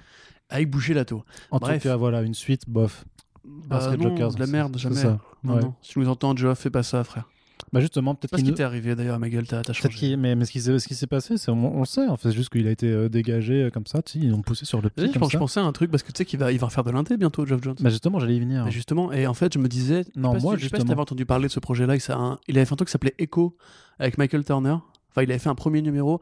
avec 0.51 0.69
boucher 0.71 0.93
la 0.95 1.05
taux. 1.07 1.25
En 1.51 1.59
Bref. 1.59 1.83
tout 1.83 1.89
cas, 1.89 1.97
voilà, 1.97 2.23
une 2.23 2.35
suite, 2.35 2.69
bof. 2.69 3.05
Bah, 3.45 3.81
Street 3.81 3.97
non, 3.97 4.11
Jokers, 4.11 4.35
de 4.35 4.41
la 4.41 4.47
merde, 4.47 4.77
jamais. 4.79 4.97
ça. 4.97 5.19
Ouais. 5.45 5.61
non. 5.63 5.75
Si 5.81 5.93
tu 5.93 5.99
nous 5.99 6.09
entends, 6.09 6.37
Joe, 6.37 6.57
fais 6.59 6.69
pas 6.71 6.83
ça, 6.83 7.03
frère. 7.05 7.29
Bah 7.73 7.81
justement, 7.81 8.15
peut-être 8.17 8.33
pas 8.33 8.37
ce 8.37 8.43
qu'il 8.43 8.47
qui 8.47 8.51
nous- 8.51 8.57
t'est 8.57 8.63
arrivé 8.65 8.97
d'ailleurs, 8.97 9.19
ma 9.21 9.29
gueule, 9.29 9.47
t'as 9.47 9.63
changé. 9.73 9.97
qu'il- 9.97 10.17
mais, 10.17 10.35
mais 10.35 10.45
ce 10.45 10.51
qui 10.51 10.61
s'est 10.61 10.79
ce 10.79 11.07
passé, 11.07 11.37
c'est 11.39 11.51
on, 11.51 11.77
on 11.77 11.81
le 11.81 11.87
sait, 11.87 12.07
en 12.09 12.17
fait, 12.17 12.31
c'est 12.31 12.35
juste 12.37 12.49
qu'il 12.51 12.67
a 12.67 12.71
été 12.73 12.89
euh, 12.91 13.09
dégagé 13.09 13.63
euh, 13.65 13.71
comme 13.71 13.87
ça, 13.87 14.01
ils 14.17 14.29
l'ont 14.31 14.43
poussé 14.43 14.65
sur 14.65 14.83
le 14.83 14.91
pied 14.91 15.07
Je, 15.07 15.13
comme 15.19 15.29
je 15.29 15.33
ça. 15.33 15.39
pensais 15.39 15.61
à 15.61 15.63
un 15.65 15.73
truc 15.73 15.91
parce 15.91 16.03
que 16.03 16.11
tu 16.11 16.19
sais 16.19 16.25
qu'il 16.25 16.39
va, 16.41 16.51
il 16.51 16.59
va 16.59 16.67
refaire 16.67 16.83
de 16.85 16.91
l'indé 16.91 17.17
bientôt, 17.17 17.47
Geoff 17.47 17.63
Jones. 17.63 17.77
Bah 17.81 17.91
justement, 17.91 18.19
j'allais 18.19 18.37
y 18.37 18.41
venir. 18.41 18.65
Mais 18.65 18.71
justement, 18.73 19.13
et 19.13 19.27
en 19.29 19.35
fait, 19.35 19.53
je 19.55 19.59
me 19.61 19.69
disais, 19.69 20.05
Non, 20.17 20.39
moi, 20.41 20.57
si, 20.57 20.63
je 20.63 20.65
sais 20.65 20.71
pas 20.71 20.81
si 20.81 20.85
t'avais 20.87 21.01
entendu 21.01 21.25
parler 21.27 21.47
de 21.47 21.53
ce 21.53 21.61
projet-là, 21.61 21.95
un- 22.11 22.39
il 22.49 22.57
avait 22.59 22.65
fait 22.65 22.73
un 22.73 22.77
truc 22.77 22.89
qui 22.89 22.93
s'appelait 22.93 23.15
Echo 23.19 23.57
avec 24.01 24.19
Michael 24.19 24.45
Turner. 24.45 24.77
Enfin, 25.11 25.23
il 25.23 25.31
avait 25.31 25.39
fait 25.39 25.49
un 25.51 25.55
premier 25.55 25.81
numéro 25.83 26.21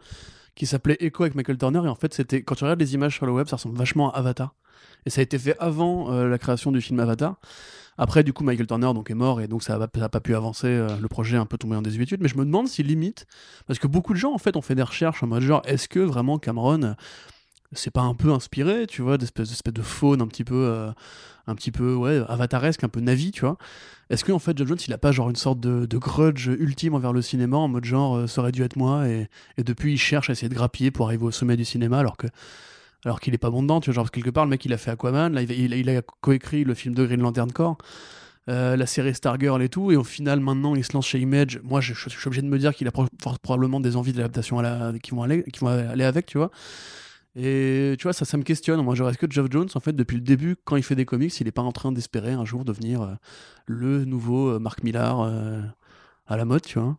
qui 0.55 0.67
s'appelait 0.67 0.97
Echo 1.01 1.23
avec 1.23 1.35
Michael 1.35 1.57
Turner, 1.57 1.81
et 1.85 1.89
en 1.89 1.95
fait, 1.95 2.13
c'était 2.13 2.43
quand 2.43 2.57
tu 2.57 2.65
regardes 2.65 2.81
les 2.81 2.93
images 2.95 3.15
sur 3.15 3.25
le 3.27 3.33
web, 3.33 3.47
ça 3.47 3.57
ressemble 3.57 3.77
vachement 3.79 4.13
à 4.13 4.19
Avatar. 4.19 4.55
Et 5.07 5.11
ça 5.11 5.21
a 5.21 5.25
été 5.25 5.39
fait 5.39 5.57
avant 5.61 6.13
euh, 6.13 6.29
la 6.29 6.37
création 6.39 6.73
du 6.73 6.81
film 6.81 6.99
Avatar. 7.01 7.37
Après, 7.99 8.23
du 8.23 8.33
coup, 8.33 8.45
Michael 8.45 8.67
Turner 8.67 8.93
donc, 8.95 9.11
est 9.11 9.15
mort 9.15 9.41
et 9.41 9.49
donc 9.49 9.63
ça 9.63 9.77
n'a 9.77 10.09
pas 10.09 10.21
pu 10.21 10.35
avancer. 10.35 10.69
euh, 10.69 10.89
le 11.01 11.09
projet 11.09 11.37
est 11.37 11.41
un 11.41 11.47
peu 11.47 11.59
tombé 11.59 11.77
en 11.77 11.83
désuétude. 11.83 12.21
Mais 12.23 12.29
je 12.29 12.39
me 12.39 12.45
demande 12.45 12.69
si 12.69 12.83
limite, 12.83 13.27
parce 13.67 13.79
que 13.79 13.89
beaucoup 13.89 14.13
de 14.13 14.19
gens 14.19 14.33
en 14.33 14.39
fait 14.39 14.57
ont 14.57 14.63
fait 14.63 14.77
des 14.77 14.83
recherches 14.83 15.23
en 15.23 15.27
mode 15.27 15.43
genre, 15.43 15.63
est-ce 15.67 15.89
que 15.89 15.99
vraiment 15.99 16.39
Cameron 16.39 16.83
euh, 16.83 16.93
c'est 17.73 17.91
pas 17.91 18.01
un 18.01 18.15
peu 18.15 18.33
inspiré, 18.33 18.87
tu 18.87 19.03
vois, 19.03 19.19
d'espèces 19.19 19.51
d'espèces 19.51 19.75
de 19.75 19.83
faune 19.83 20.23
un 20.23 20.27
petit 20.27 20.45
peu, 20.45 20.55
euh, 20.55 20.91
un 21.47 21.55
petit 21.55 21.71
peu 21.71 21.95
ouais, 21.95 22.23
avataresque, 22.29 22.83
un 22.85 22.89
peu 22.89 23.01
navi, 23.01 23.31
tu 23.31 23.43
vois. 23.43 23.59
Est-ce 24.09 24.25
que 24.25 24.33
en 24.33 24.39
fait 24.39 24.57
Geoff 24.57 24.69
Jones 24.69 24.79
il 24.87 24.93
a 24.95 24.99
pas 24.99 25.13
genre 25.13 25.29
une 25.29 25.37
sorte 25.37 25.61
de, 25.61 25.85
de 25.85 25.99
grudge 25.99 26.47
ultime 26.47 26.95
envers 26.95 27.13
le 27.13 27.21
cinéma 27.21 27.59
en 27.59 27.69
mode 27.69 27.85
genre 27.85 28.17
euh, 28.17 28.27
ça 28.27 28.41
aurait 28.41 28.53
dû 28.53 28.63
être 28.63 28.77
moi 28.77 29.07
et 29.07 29.29
depuis 29.59 29.93
il 29.93 29.99
cherche 29.99 30.31
à 30.31 30.33
essayer 30.33 30.49
de 30.49 30.55
grappiller 30.55 30.91
pour 30.91 31.07
arriver 31.07 31.25
au 31.25 31.31
sommet 31.31 31.57
du 31.59 31.67
cinéma 31.67 31.99
alors 31.99 32.17
que 32.17 32.27
alors 33.05 33.21
qu'il 33.21 33.35
est 33.35 33.39
pas 33.39 33.51
bon 33.51 33.63
dedans, 33.63 33.81
tu 33.81 33.91
vois, 33.91 33.95
genre 33.95 34.11
quelque 34.11 34.31
part 34.31 34.45
le 34.45 34.51
mec 34.51 34.65
il 34.65 34.73
a 34.73 34.79
fait 34.79 34.91
Aquaman, 34.91 35.39
il, 35.49 35.91
a 35.91 36.03
coécrit 36.21 36.65
le 36.65 36.75
film 36.75 36.95
de 36.95 37.07
Green 37.07 37.21
Lantern 37.21 37.53
Corps. 37.53 37.79
euh, 38.49 38.77
la 38.77 38.87
série 38.87 39.15
Stargirl 39.15 39.63
et 39.63 39.69
tout, 39.69 39.93
et 39.93 39.97
au 39.97 40.05
final 40.05 40.41
maintenant 40.41 40.75
il 40.75 40.85
se 40.85 40.93
lance 40.95 41.07
chez 41.07 41.21
Image. 41.21 41.61
Moi 41.63 41.81
je, 41.81 41.95
suis 41.95 42.27
obligé 42.27 42.43
de 42.43 42.49
me 42.49 42.59
dire 42.59 42.75
qu'il 42.75 42.89
a 42.89 42.93
probablement 43.43 43.81
des 43.81 43.97
envies 43.97 44.13
d'adaptation 44.13 44.63
qui, 45.03 45.11
vont 45.13 45.23
aller, 45.23 46.05
avec, 46.05 46.27
tu 46.27 46.39
vois. 46.39 46.51
Et 47.37 47.95
tu 47.99 48.05
vois, 48.05 48.13
ça, 48.13 48.25
ça 48.25 48.37
me 48.37 48.43
questionne. 48.43 48.83
Moi, 48.83 48.97
genre, 48.97 49.11
est-ce 49.11 49.19
que 49.19 49.31
Geoff 49.31 49.47
Jones, 49.51 49.69
en 49.75 49.81
fait, 49.81 49.93
depuis 49.93 50.17
le 50.17 50.23
début, 50.23 50.57
quand 50.65 50.75
il 50.77 50.83
fait 50.83 50.97
des 50.97 51.05
comics, 51.05 51.39
il 51.41 51.45
n'est 51.45 51.53
pas 51.53 51.63
en 51.63 51.71
train 51.73 51.93
d'espérer 51.93 52.33
un 52.33 52.45
jour 52.45 52.65
devenir 52.65 53.03
euh, 53.03 53.15
le 53.67 54.05
nouveau 54.05 54.49
euh, 54.49 54.59
Mark 54.59 54.83
Millar 54.83 55.21
à 56.27 56.37
la 56.37 56.45
mode, 56.45 56.63
tu 56.63 56.79
vois 56.81 56.99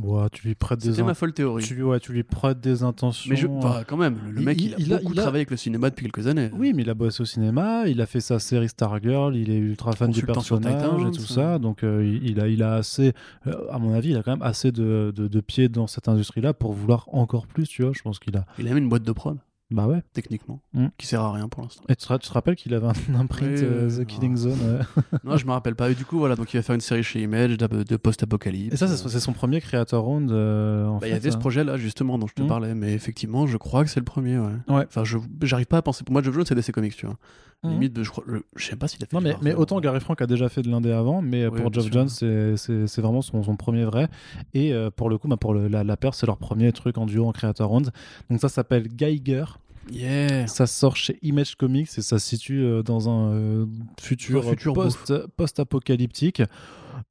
Ouais, 0.00 0.28
tu 0.30 0.46
lui 0.46 0.54
prêtes 0.54 0.78
des 0.80 0.90
C'était 0.90 1.02
in- 1.02 1.06
ma 1.06 1.14
folle 1.14 1.32
théorie. 1.32 1.64
tu, 1.64 1.82
ouais, 1.82 1.98
tu 1.98 2.12
lui 2.12 2.22
prêtes 2.22 2.60
des 2.60 2.84
intentions. 2.84 3.28
Mais 3.30 3.34
je, 3.36 3.48
euh, 3.48 3.82
quand 3.86 3.96
même, 3.96 4.16
le 4.30 4.40
mec, 4.42 4.60
il- 4.60 4.68
il, 4.68 4.74
a 4.74 4.76
il 4.78 4.92
a- 4.92 4.98
beaucoup 4.98 5.12
il 5.12 5.18
a- 5.18 5.22
travaillé 5.22 5.40
avec 5.40 5.50
le 5.50 5.56
cinéma 5.56 5.90
depuis 5.90 6.04
quelques 6.08 6.26
années. 6.28 6.50
Oui, 6.54 6.72
mais 6.72 6.82
il 6.82 6.90
a 6.90 6.94
bossé 6.94 7.20
au 7.22 7.26
cinéma, 7.26 7.88
il 7.88 8.00
a 8.00 8.06
fait 8.06 8.20
sa 8.20 8.38
série 8.38 8.68
Stargirl, 8.68 9.34
il 9.34 9.50
est 9.50 9.58
ultra 9.58 9.92
fan 9.92 10.10
du 10.12 10.22
personnage 10.22 11.02
et 11.02 11.10
tout 11.10 11.22
ça. 11.22 11.34
ça. 11.34 11.58
Donc 11.58 11.82
euh, 11.82 12.04
il, 12.06 12.30
il 12.30 12.40
a, 12.40 12.46
il 12.46 12.62
a 12.62 12.74
assez, 12.74 13.12
euh, 13.48 13.52
à 13.72 13.78
mon 13.80 13.92
avis, 13.92 14.10
il 14.10 14.16
a 14.16 14.22
quand 14.22 14.30
même 14.30 14.42
assez 14.42 14.70
de, 14.70 15.12
de, 15.16 15.26
de 15.26 15.40
pieds 15.40 15.68
dans 15.68 15.88
cette 15.88 16.06
industrie-là 16.08 16.54
pour 16.54 16.72
vouloir 16.72 17.08
encore 17.12 17.46
plus, 17.48 17.66
tu 17.66 17.82
vois. 17.82 17.92
Je 17.94 18.02
pense 18.02 18.20
qu'il 18.20 18.36
a. 18.36 18.44
Il 18.60 18.66
a 18.66 18.68
même 18.70 18.78
une 18.84 18.88
boîte 18.88 19.02
de 19.02 19.12
prod, 19.12 19.36
Bah 19.70 19.86
ouais. 19.86 20.02
techniquement, 20.14 20.60
Mm. 20.72 20.86
qui 20.96 21.06
sert 21.06 21.20
à 21.20 21.30
rien 21.32 21.46
pour 21.48 21.62
l'instant. 21.62 21.84
Et 21.90 21.94
tu 21.96 22.04
te, 22.06 22.08
ra- 22.08 22.18
tu 22.18 22.26
te 22.28 22.32
rappelles 22.32 22.56
qu'il 22.56 22.72
avait 22.72 22.86
un 22.86 22.92
imprint 23.20 23.58
euh, 23.62 23.90
The. 23.90 24.06
Killing 24.06 24.34
Zone 24.36 24.52
ouais. 24.52 25.02
non, 25.24 25.36
je 25.36 25.44
me 25.46 25.50
rappelle 25.52 25.74
pas. 25.74 25.90
Et 25.90 25.94
du 25.94 26.06
coup, 26.06 26.18
voilà, 26.18 26.36
donc 26.36 26.54
il 26.54 26.56
va 26.56 26.62
faire 26.62 26.74
une 26.74 26.80
série 26.80 27.02
chez 27.02 27.20
Image 27.22 27.58
de 27.58 27.96
post-apocalypse. 27.96 28.72
Et 28.74 28.76
ça, 28.78 28.88
c'est 28.88 29.20
son 29.20 29.32
premier 29.34 29.60
Creator 29.60 30.02
Round. 30.02 30.30
euh, 30.32 30.86
Bah, 31.00 31.06
il 31.06 31.10
y 31.10 31.12
avait 31.12 31.30
ce 31.30 31.36
hein. 31.36 31.40
projet-là, 31.40 31.76
justement, 31.76 32.18
dont 32.18 32.26
je 32.26 32.34
te 32.34 32.42
Mm. 32.42 32.46
parlais. 32.46 32.74
Mais 32.74 32.94
effectivement, 32.94 33.46
je 33.46 33.58
crois 33.58 33.84
que 33.84 33.90
c'est 33.90 34.00
le 34.00 34.04
premier, 34.04 34.38
ouais. 34.38 34.52
Ouais. 34.68 34.84
Enfin, 34.88 35.04
je 35.04 35.18
j'arrive 35.42 35.66
pas 35.66 35.76
à 35.78 35.82
penser. 35.82 36.02
Pour 36.02 36.12
moi, 36.14 36.22
Geoff 36.22 36.34
Jones, 36.34 36.46
c'est 36.46 36.54
DC 36.54 36.72
Comics, 36.72 36.96
tu 36.96 37.04
vois. 37.06 37.16
Mhm. 37.64 37.72
Limite, 37.72 38.02
je, 38.04 38.08
crois, 38.10 38.24
je, 38.56 38.64
sais 38.64 38.76
pas 38.76 38.86
s'il 38.88 39.02
a 39.02 39.06
fait. 39.06 39.16
Non, 39.20 39.36
mais, 39.42 39.52
autant 39.54 39.80
Gary 39.80 39.98
Frank 40.00 40.22
a 40.22 40.26
déjà 40.28 40.48
fait 40.48 40.62
de 40.62 40.70
l'indé 40.70 40.92
avant, 40.92 41.20
mais 41.22 41.42
euh, 41.42 41.50
Oui, 41.50 41.60
pour 41.60 41.74
sûr. 41.74 41.92
Jones, 41.92 42.08
c'est- 42.08 42.56
c'est 42.56 42.86
c'est 42.86 43.02
vraiment 43.02 43.20
son, 43.20 43.42
son 43.42 43.56
premier 43.56 43.84
vrai. 43.84 44.08
Et 44.54 44.72
euh, 44.72 44.90
pour 44.90 45.10
le 45.10 45.18
coup, 45.18 45.26
bah, 45.26 45.36
pour 45.36 45.52
le- 45.54 45.66
la, 45.66 45.82
la 45.82 45.96
paire, 45.96 46.14
c'est 46.14 46.24
leur 46.24 46.38
premier 46.38 46.70
truc 46.72 46.96
en 46.98 47.04
duo 47.06 47.26
en 47.26 47.32
Creator 47.32 47.68
Round. 47.68 47.90
Donc 48.30 48.40
ça 48.40 48.48
s'appelle 48.48 48.86
Geiger. 48.86 49.44
Yeah. 49.90 50.46
Ça 50.46 50.66
sort 50.66 50.96
chez 50.96 51.18
Image 51.22 51.54
Comics 51.56 51.88
et 51.96 52.02
ça 52.02 52.18
se 52.18 52.26
situe 52.26 52.62
euh, 52.62 52.82
dans 52.82 53.08
un 53.08 53.32
euh, 53.32 53.66
futur, 54.00 54.46
Un 54.46 54.50
futur 54.50 54.74
post, 54.74 55.26
post-apocalyptique. 55.36 56.42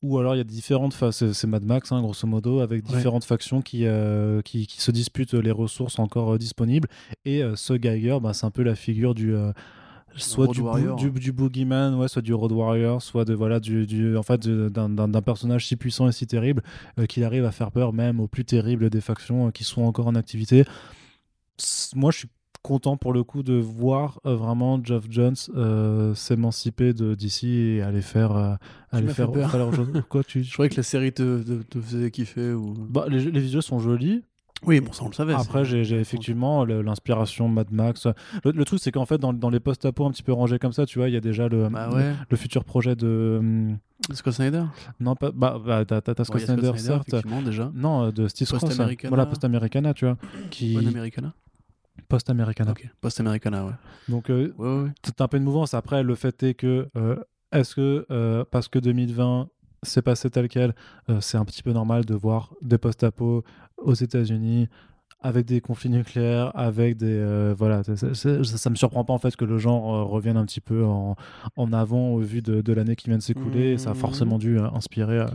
Ou 0.04 0.18
alors 0.20 0.36
il 0.36 0.38
y 0.38 0.42
a 0.42 0.44
différentes 0.44 0.94
phases, 0.94 1.32
c'est 1.32 1.48
Mad 1.48 1.64
Max 1.64 1.92
hein, 1.92 2.02
grosso 2.02 2.28
modo, 2.28 2.60
avec 2.60 2.88
Ouais. 2.88 2.96
différentes 2.96 3.24
factions 3.24 3.62
qui, 3.62 3.86
euh, 3.86 4.42
qui, 4.42 4.68
qui 4.68 4.82
se 4.82 4.92
disputent 4.92 5.34
les 5.34 5.52
ressources 5.52 5.98
encore 5.98 6.34
euh, 6.34 6.38
disponibles. 6.38 6.88
Et 7.26 7.42
euh, 7.42 7.56
ce 7.56 7.74
Geiger, 7.74 8.18
bah, 8.22 8.34
c'est 8.34 8.46
un 8.46 8.52
peu 8.52 8.64
la 8.64 8.76
figure 8.76 9.16
du, 9.16 9.34
soit 10.16 10.48
du, 10.48 10.62
du, 10.98 11.12
du 11.20 11.32
boogeyman, 11.32 11.96
ouais, 11.96 12.08
soit 12.10 12.22
du 12.22 12.34
Road 12.34 12.52
Warrior, 12.52 13.02
soit 13.02 13.24
de 13.26 13.34
voilà 13.34 13.60
du, 13.60 13.86
du 13.88 14.18
en 14.18 14.24
fait 14.24 14.48
d'un 14.48 14.90
d'un- 14.90 15.08
d'un 15.08 15.22
personnage 15.22 15.68
si 15.68 15.76
puissant 15.78 16.08
et 16.08 16.12
si 16.12 16.28
terrible 16.28 16.64
euh, 17.00 17.06
qu'il 17.06 17.24
arrive 17.24 17.46
à 17.46 17.52
faire 17.52 17.72
peur 17.72 17.94
même 17.94 18.20
aux 18.20 18.28
plus 18.28 18.46
terribles 18.46 18.90
des 18.90 19.02
factions 19.02 19.48
euh, 19.48 19.52
qui 19.52 19.64
sont 19.64 19.84
encore 19.84 20.08
en 20.08 20.16
activité. 20.16 20.66
Moi, 21.96 22.12
je 22.12 22.20
suis 22.20 22.28
content 22.68 22.98
pour 22.98 23.14
le 23.14 23.24
coup 23.24 23.44
de 23.44 23.54
voir 23.54 24.20
euh, 24.26 24.36
vraiment 24.36 24.78
Geoff 24.84 25.06
Jones 25.10 25.36
euh, 25.56 26.14
s'émanciper 26.16 26.92
de 26.94 27.16
d'ici 27.16 27.48
et 27.50 27.82
aller 27.82 28.02
faire 28.02 28.36
euh, 28.36 28.56
aller 28.92 29.08
faire. 29.08 29.32
Quoi 30.10 30.24
tu 30.26 30.44
Je 30.44 30.52
croyais 30.52 30.70
que 30.70 30.76
la 30.76 30.84
série 30.84 31.14
te, 31.14 31.42
te, 31.42 31.64
te 31.64 31.80
faisait 31.80 32.12
kiffer. 32.12 32.52
Ou... 32.52 32.74
bah, 32.90 33.06
les, 33.08 33.32
les 33.32 33.40
visuels 33.40 33.62
sont 33.62 33.80
jolis. 33.80 34.22
Oui, 34.66 34.82
bon, 34.82 34.92
ça, 34.92 35.04
on 35.06 35.08
le 35.08 35.14
savait. 35.14 35.34
Après, 35.34 35.64
j'ai 35.64 36.00
effectivement 36.00 36.66
l'inspiration 36.66 37.48
Mad 37.48 37.72
Max. 37.72 38.08
Le, 38.44 38.52
le 38.52 38.66
truc, 38.66 38.80
c'est 38.82 38.92
qu'en 38.92 39.06
fait, 39.06 39.20
dans, 39.20 39.32
dans 39.32 39.52
les 39.52 39.60
post-apo 39.60 40.06
un 40.06 40.12
petit 40.12 40.24
peu 40.24 40.34
rangés 40.34 40.58
comme 40.60 40.74
ça, 40.74 40.86
tu 40.86 40.98
vois, 41.00 41.10
il 41.10 41.14
y 41.14 41.18
a 41.18 41.22
déjà 41.22 41.48
le, 41.48 41.70
Bah 41.70 41.90
ouais. 41.92 42.12
le 42.30 42.38
futur 42.38 42.66
projet 42.66 42.96
de. 42.96 43.38
hum, 43.40 43.78
Scott 44.12 44.34
Snyder? 44.34 44.64
Non, 45.00 45.16
pas. 45.16 45.32
Bah, 45.32 45.62
bah 45.64 45.86
t'as 45.86 46.02
Scott 46.26 46.42
a 46.42 46.46
Snyder, 46.46 46.72
certes. 46.78 47.16
déjà. 47.46 47.72
Non, 47.76 48.10
de 48.10 48.28
Steve 48.28 48.48
Cross. 48.48 48.62
Post-Americana. 48.62 49.10
Voilà, 49.10 49.26
Post-Americana, 49.26 49.94
tu 49.94 50.06
vois. 50.06 50.18
Qui... 50.50 50.76
One 50.76 50.88
Americana 50.88 51.34
Post-Americana. 52.10 52.72
Ok, 52.72 52.90
Post-Americana, 53.02 53.66
ouais. 53.66 53.74
Donc, 54.10 54.30
euh, 54.30 54.54
Ouais, 54.58 54.68
ouais, 54.68 54.84
ouais. 54.84 54.90
t'as 55.16 55.24
un 55.26 55.28
peu 55.28 55.40
de 55.40 55.44
mouvance. 55.44 55.74
Après, 55.74 56.04
le 56.04 56.16
fait 56.16 56.42
est 56.44 56.54
que. 56.54 56.88
euh, 56.96 57.18
Est-ce 57.52 57.76
que, 57.76 58.06
euh, 58.12 58.44
parce 58.50 58.68
que 58.68 58.80
2020 58.80 59.50
s'est 59.84 60.02
passé 60.02 60.30
tel 60.30 60.48
quel, 60.50 60.74
c'est 61.22 61.38
un 61.38 61.46
petit 61.46 61.64
peu 61.64 61.72
normal 61.72 62.04
de 62.04 62.14
voir 62.16 62.54
des 62.62 62.78
post-apo 62.78 63.44
aux 63.78 63.94
États-Unis 63.94 64.68
avec 65.28 65.46
des 65.46 65.60
conflits 65.62 65.90
nucléaires, 65.90 66.52
avec 66.56 66.96
des 66.98 67.08
euh, 67.10 67.54
voilà, 67.58 67.84
ça, 67.84 68.14
ça 68.14 68.70
me 68.70 68.76
surprend 68.76 69.04
pas 69.04 69.14
en 69.14 69.18
fait 69.18 69.36
que 69.36 69.44
le 69.46 69.58
genre 69.58 69.94
euh, 69.94 70.04
revienne 70.04 70.38
un 70.38 70.46
petit 70.46 70.62
peu 70.62 70.86
en, 70.86 71.16
en 71.58 71.74
avant 71.74 72.10
au 72.12 72.20
vu 72.20 72.42
de, 72.42 72.62
de 72.62 72.74
l'année 72.74 72.96
qui 72.96 73.10
vient 73.10 73.18
de 73.18 73.24
s'écouler. 73.24 73.78
Ça 73.78 73.92
a 73.92 73.94
forcément 73.94 74.38
dû 74.38 74.58
euh, 74.58 74.68
inspirer 74.74 75.26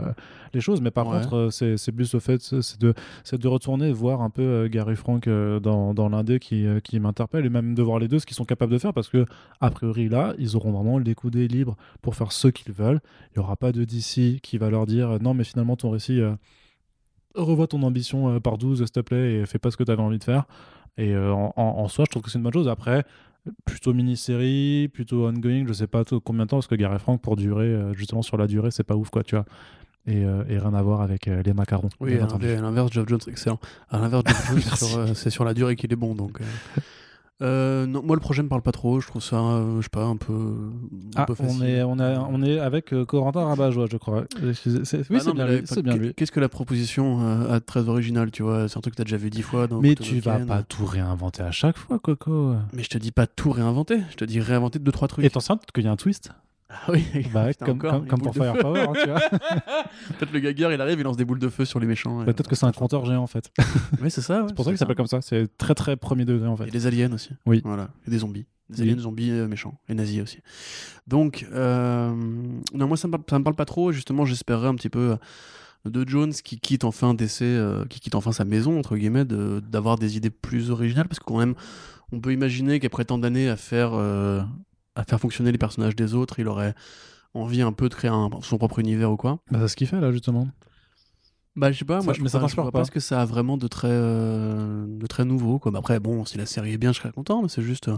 les 0.53 0.61
choses, 0.61 0.81
mais 0.81 0.91
par 0.91 1.07
Ouais. 1.07 1.21
contre, 1.21 1.49
c'est 1.51 1.91
plus 1.91 2.13
au 2.15 2.19
fait, 2.19 2.41
c'est 2.41 2.79
de, 2.81 2.93
c'est 3.23 3.39
de 3.39 3.47
retourner 3.47 3.91
voir 3.91 4.21
un 4.21 4.29
peu 4.29 4.67
Gary 4.71 4.95
Frank 4.95 5.27
dans, 5.27 5.93
dans 5.93 6.09
l'indé 6.09 6.39
qui, 6.39 6.65
qui 6.83 6.99
m'interpelle 6.99 7.45
et 7.45 7.49
même 7.49 7.75
de 7.75 7.81
voir 7.83 7.99
les 7.99 8.07
deux 8.07 8.19
ce 8.19 8.25
qu'ils 8.25 8.35
sont 8.35 8.45
capables 8.45 8.71
de 8.71 8.77
faire 8.79 8.93
parce 8.93 9.09
que 9.09 9.25
a 9.61 9.69
priori 9.69 10.09
là, 10.09 10.33
ils 10.39 10.55
auront 10.55 10.71
vraiment 10.71 10.97
les 10.97 11.13
coudées 11.15 11.47
libres 11.47 11.75
pour 12.01 12.15
faire 12.15 12.31
ce 12.31 12.47
qu'ils 12.47 12.73
veulent. 12.73 13.01
Il 13.35 13.39
n'y 13.39 13.43
aura 13.43 13.55
pas 13.57 13.71
de 13.71 13.83
DC 13.83 14.39
qui 14.41 14.57
va 14.57 14.69
leur 14.69 14.85
dire 14.85 15.19
non 15.21 15.33
mais 15.33 15.43
finalement 15.43 15.75
ton 15.75 15.89
récit 15.91 16.19
revois 17.35 17.67
ton 17.67 17.83
ambition 17.83 18.29
euh, 18.29 18.39
par 18.39 18.57
12 18.57 18.79
s'il 18.79 18.91
te 18.91 18.99
plaît 18.99 19.33
et 19.35 19.45
fais 19.45 19.59
pas 19.59 19.71
ce 19.71 19.77
que 19.77 19.83
tu 19.83 19.91
avais 19.91 20.01
envie 20.01 20.19
de 20.19 20.23
faire. 20.23 20.45
Et 20.97 21.13
euh, 21.13 21.33
en, 21.33 21.87
soi, 21.87 22.05
je 22.07 22.11
trouve 22.11 22.21
que 22.21 22.29
c'est 22.29 22.37
une 22.37 22.43
bonne 22.43 22.53
chose. 22.53 22.67
Après, 22.67 23.03
plutôt 23.65 23.93
mini-série, 23.93 24.89
plutôt 24.93 25.27
ongoing, 25.27 25.65
je 25.67 25.73
sais 25.73 25.87
pas 25.87 26.03
combien 26.23 26.45
de 26.45 26.49
temps 26.49 26.57
parce 26.57 26.67
que 26.67 26.75
Gary 26.75 26.99
Frank 26.99 27.21
pour 27.21 27.35
durer 27.35 27.65
euh, 27.65 27.93
justement 27.93 28.21
sur 28.21 28.37
la 28.37 28.47
durée, 28.47 28.71
c'est 28.71 28.83
pas 28.83 28.95
ouf 28.95 29.09
quoi, 29.09 29.23
tu 29.23 29.35
vois. 29.35 29.45
Et, 30.05 30.25
euh, 30.25 30.43
et 30.49 30.57
rien 30.57 30.73
à 30.73 30.81
voir 30.81 31.01
avec 31.01 31.27
euh, 31.27 31.41
les 31.45 31.53
macarons. 31.53 31.89
Oui, 32.01 32.17
à 32.17 32.27
l'inverse, 32.61 32.91
Geoff 32.91 33.07
Jones, 33.07 33.21
excellent. 33.27 33.59
À 33.89 33.99
l'inverse, 33.99 34.23
Jones, 34.49 34.59
sur, 34.75 34.97
euh, 34.97 35.13
c'est 35.13 35.29
sur 35.29 35.45
la 35.45 35.53
durée 35.53 35.77
qu'il 35.77 35.93
est 35.93 35.97
bon. 35.97 36.13
Donc, 36.13 36.39
euh. 37.41 37.83
Euh, 37.83 37.85
non, 37.85 38.01
moi, 38.03 38.15
le 38.15 38.19
projet 38.19 38.41
me 38.43 38.47
parle 38.47 38.61
pas 38.61 38.71
trop. 38.71 38.99
Je 39.01 39.07
trouve 39.07 39.21
ça, 39.21 39.35
euh, 39.37 39.77
je 39.77 39.83
sais 39.83 39.89
pas, 39.89 40.03
un 40.05 40.15
peu, 40.15 40.33
un 40.33 41.21
Ah, 41.21 41.25
peu 41.25 41.33
on 41.39 41.43
facile. 41.47 41.63
est, 41.65 41.83
on, 41.83 41.99
a, 41.99 42.19
on 42.19 42.41
est 42.41 42.59
avec 42.59 42.93
euh, 42.93 43.05
Corentin 43.05 43.43
Rabajois, 43.45 43.87
je 43.91 43.97
crois. 43.97 44.23
Excusez- 44.47 44.85
c'est- 44.85 44.99
Oui, 45.09 45.17
Ah 45.17 45.19
c'est 45.19 45.33
bien, 45.33 45.45
lui, 45.47 45.55
là, 45.57 45.61
c'est 45.65 45.81
bien 45.81 45.93
qu'est- 45.93 45.99
lui. 45.99 46.13
Qu'est-ce 46.13 46.31
que 46.31 46.39
la 46.39 46.49
proposition 46.49 47.21
euh, 47.21 47.55
a 47.55 47.59
de 47.59 47.65
très 47.65 47.89
original, 47.89 48.31
tu 48.31 48.43
vois? 48.43 48.67
C'est 48.69 48.77
un 48.77 48.81
truc 48.81 48.93
que 48.93 48.97
t'as 48.97 49.03
déjà 49.03 49.17
vu 49.17 49.29
dix 49.29 49.41
fois. 49.41 49.67
Dans 49.67 49.81
Mais 49.81 49.95
tu 49.95 50.19
vas 50.19 50.39
pas 50.39 50.63
tout 50.63 50.85
réinventer 50.85 51.43
à 51.43 51.51
chaque 51.51 51.77
fois, 51.77 51.99
Coco. 51.99 52.55
Mais 52.73 52.83
je 52.83 52.89
te 52.89 52.97
dis 52.97 53.11
pas 53.11 53.27
tout 53.27 53.51
réinventer. 53.51 53.99
Je 54.11 54.15
te 54.15 54.25
dis 54.25 54.39
réinventer 54.39 54.79
deux 54.79 54.91
trois 54.91 55.07
trucs. 55.07 55.23
Et 55.25 55.27
attention, 55.27 55.57
peut-être 55.57 55.71
qu'il 55.71 55.83
y 55.83 55.87
a 55.87 55.91
un 55.91 55.95
twist. 55.97 56.31
Ah 56.73 56.91
oui. 56.91 57.05
Bah, 57.33 57.47
Putain, 57.49 57.77
comme, 57.77 58.05
pour. 58.21 58.33
Firepower, 58.33 58.81
hein, 58.81 58.93
tu 59.01 59.09
vois. 59.09 59.19
Peut-être 60.19 60.31
le 60.33 60.39
gagueur, 60.39 60.71
il 60.73 60.81
arrive, 60.81 60.99
il 60.99 61.03
lance 61.03 61.17
des 61.17 61.25
boules 61.25 61.39
de 61.39 61.49
feu 61.49 61.65
sur 61.65 61.79
les 61.79 61.85
méchants. 61.87 62.17
Bah, 62.19 62.25
Peut-être 62.25 62.49
que 62.49 62.55
c'est 62.55 62.65
un 62.65 62.71
compteur 62.71 63.05
géant 63.05 63.23
en 63.23 63.27
fait. 63.27 63.51
Oui, 64.01 64.09
c'est 64.11 64.21
ça. 64.21 64.41
ouais, 64.41 64.47
C'est 64.49 64.55
pour 64.55 64.65
ça 64.65 64.71
qu'il 64.71 64.77
s'appelle 64.77 64.95
comme 64.95 65.07
ça. 65.07 65.21
C'est 65.21 65.55
très 65.57 65.75
très 65.75 65.95
premier 65.95 66.25
degré 66.25 66.47
en 66.47 66.57
fait. 66.57 66.65
des 66.69 66.87
aliens 66.87 67.11
aussi. 67.13 67.29
Oui. 67.45 67.61
Voilà. 67.63 67.89
Et 68.07 68.11
des 68.11 68.19
zombies. 68.19 68.45
Des 68.69 68.83
Oui. 68.83 68.89
aliens, 68.91 69.01
zombies 69.01 69.31
euh, 69.31 69.47
méchants. 69.47 69.77
Et 69.89 69.93
nazis 69.93 70.21
aussi. 70.21 70.39
Donc, 71.07 71.45
euh, 71.53 72.11
non, 72.73 72.87
moi, 72.87 72.97
ça 72.97 73.07
me, 73.07 73.11
parle, 73.13 73.23
ça 73.29 73.39
me 73.39 73.43
parle 73.43 73.55
pas 73.55 73.65
trop. 73.65 73.91
Et 73.91 73.93
justement, 73.93 74.25
j'espérais 74.25 74.67
un 74.67 74.75
petit 74.75 74.89
peu 74.89 75.17
euh, 75.85 75.89
de 75.89 76.07
Jones 76.07 76.33
qui 76.33 76.59
quitte 76.59 76.83
enfin 76.85 77.13
DC, 77.13 77.41
euh, 77.41 77.85
qui 77.85 77.99
quitte 77.99 78.15
enfin 78.15 78.31
sa 78.31 78.45
maison, 78.45 78.79
entre 78.79 78.95
guillemets, 78.97 79.25
de- 79.25 79.61
d'avoir 79.69 79.97
des 79.97 80.15
idées 80.17 80.29
plus 80.29 80.71
originales. 80.71 81.07
Parce 81.07 81.19
que 81.19 81.25
quand 81.25 81.37
même, 81.37 81.55
on 82.11 82.19
peut 82.19 82.31
imaginer 82.33 82.79
qu'après 82.79 83.03
tant 83.05 83.17
d'années 83.17 83.49
à 83.49 83.57
faire, 83.57 83.91
euh, 83.93 84.41
à 84.95 85.03
faire 85.03 85.19
fonctionner 85.19 85.51
les 85.51 85.57
personnages 85.57 85.95
des 85.95 86.13
autres, 86.13 86.39
il 86.39 86.47
aurait 86.47 86.73
envie 87.33 87.61
un 87.61 87.71
peu 87.71 87.89
de 87.89 87.93
créer 87.95 88.11
un- 88.11 88.29
son 88.41 88.57
propre 88.57 88.79
univers 88.79 89.11
ou 89.11 89.17
quoi. 89.17 89.39
Bah, 89.51 89.59
c'est 89.61 89.67
ce 89.69 89.75
qu'il 89.75 89.87
fait 89.87 89.99
là 89.99 90.11
justement. 90.11 90.47
Bah, 91.55 91.71
je 91.71 91.79
sais 91.79 91.85
pas, 91.85 91.99
Ça- 91.99 92.05
moi 92.05 92.13
je, 92.13 92.21
mais 92.21 92.29
ça 92.29 92.39
je 92.47 92.55
pas 92.55 92.71
pas 92.71 92.83
ce 92.83 92.89
que 92.91 92.99
ça 92.99 93.21
a 93.21 93.25
vraiment 93.25 93.57
de 93.57 93.67
très, 93.67 93.87
euh, 93.91 94.85
de 94.87 95.05
très 95.07 95.23
nouveau. 95.25 95.59
Quoi. 95.59 95.71
Bah, 95.71 95.79
après, 95.79 95.99
bon, 95.99 96.25
si 96.25 96.37
la 96.37 96.45
série 96.47 96.73
est 96.73 96.77
bien, 96.77 96.91
je 96.93 96.99
serais 96.99 97.11
content, 97.11 97.41
mais 97.43 97.47
c'est 97.49 97.61
juste. 97.61 97.87
euh, 97.89 97.97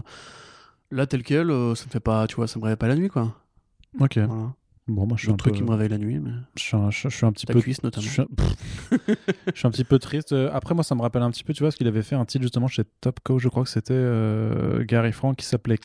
là, 0.90 1.06
tel 1.06 1.22
quel, 1.22 1.50
euh, 1.50 1.74
ça 1.74 1.86
me 1.86 1.90
fait 1.90 2.00
pas, 2.00 2.26
tu 2.26 2.36
vois, 2.36 2.46
ça 2.48 2.58
me 2.58 2.64
réveille 2.64 2.76
pas 2.76 2.88
la 2.88 2.96
nuit, 2.96 3.08
quoi. 3.08 3.34
Ok. 3.98 4.18
Voilà. 4.18 4.52
Bon, 4.88 5.04
moi 5.06 5.16
je 5.16 5.22
suis 5.22 5.28
Le 5.28 5.34
un 5.34 5.36
truc 5.36 5.52
peu. 5.54 5.58
qui 5.58 5.64
me 5.64 5.70
réveille 5.70 5.88
la 5.88 5.98
nuit, 5.98 6.20
mais. 6.20 6.30
Je 6.56 6.62
suis 6.62 6.76
un, 6.76 6.90
je, 6.90 7.08
je 7.08 7.16
suis 7.16 7.26
un 7.26 7.32
petit 7.32 7.44
Ta 7.46 7.54
peu. 7.54 7.60
cuisse, 7.60 7.78
Je 7.82 7.86
notamment. 7.86 8.06
suis, 8.06 8.22
un... 8.22 8.26
je 9.52 9.58
suis 9.58 9.66
un 9.66 9.70
petit 9.70 9.84
peu 9.84 9.98
triste. 9.98 10.32
Après, 10.32 10.74
moi, 10.74 10.84
ça 10.84 10.94
me 10.94 11.00
rappelle 11.02 11.22
un 11.22 11.30
petit 11.30 11.42
peu, 11.42 11.52
tu 11.54 11.62
vois, 11.62 11.70
ce 11.72 11.76
qu'il 11.76 11.88
avait 11.88 12.02
fait 12.02 12.14
un 12.14 12.24
titre 12.24 12.42
justement 12.42 12.68
chez 12.68 12.84
Top 13.00 13.18
Co. 13.24 13.38
Je 13.38 13.48
crois 13.48 13.64
que 13.64 13.70
c'était 13.70 14.84
Gary 14.86 15.12
Frank 15.12 15.36
qui 15.36 15.44
s'appelait 15.46 15.78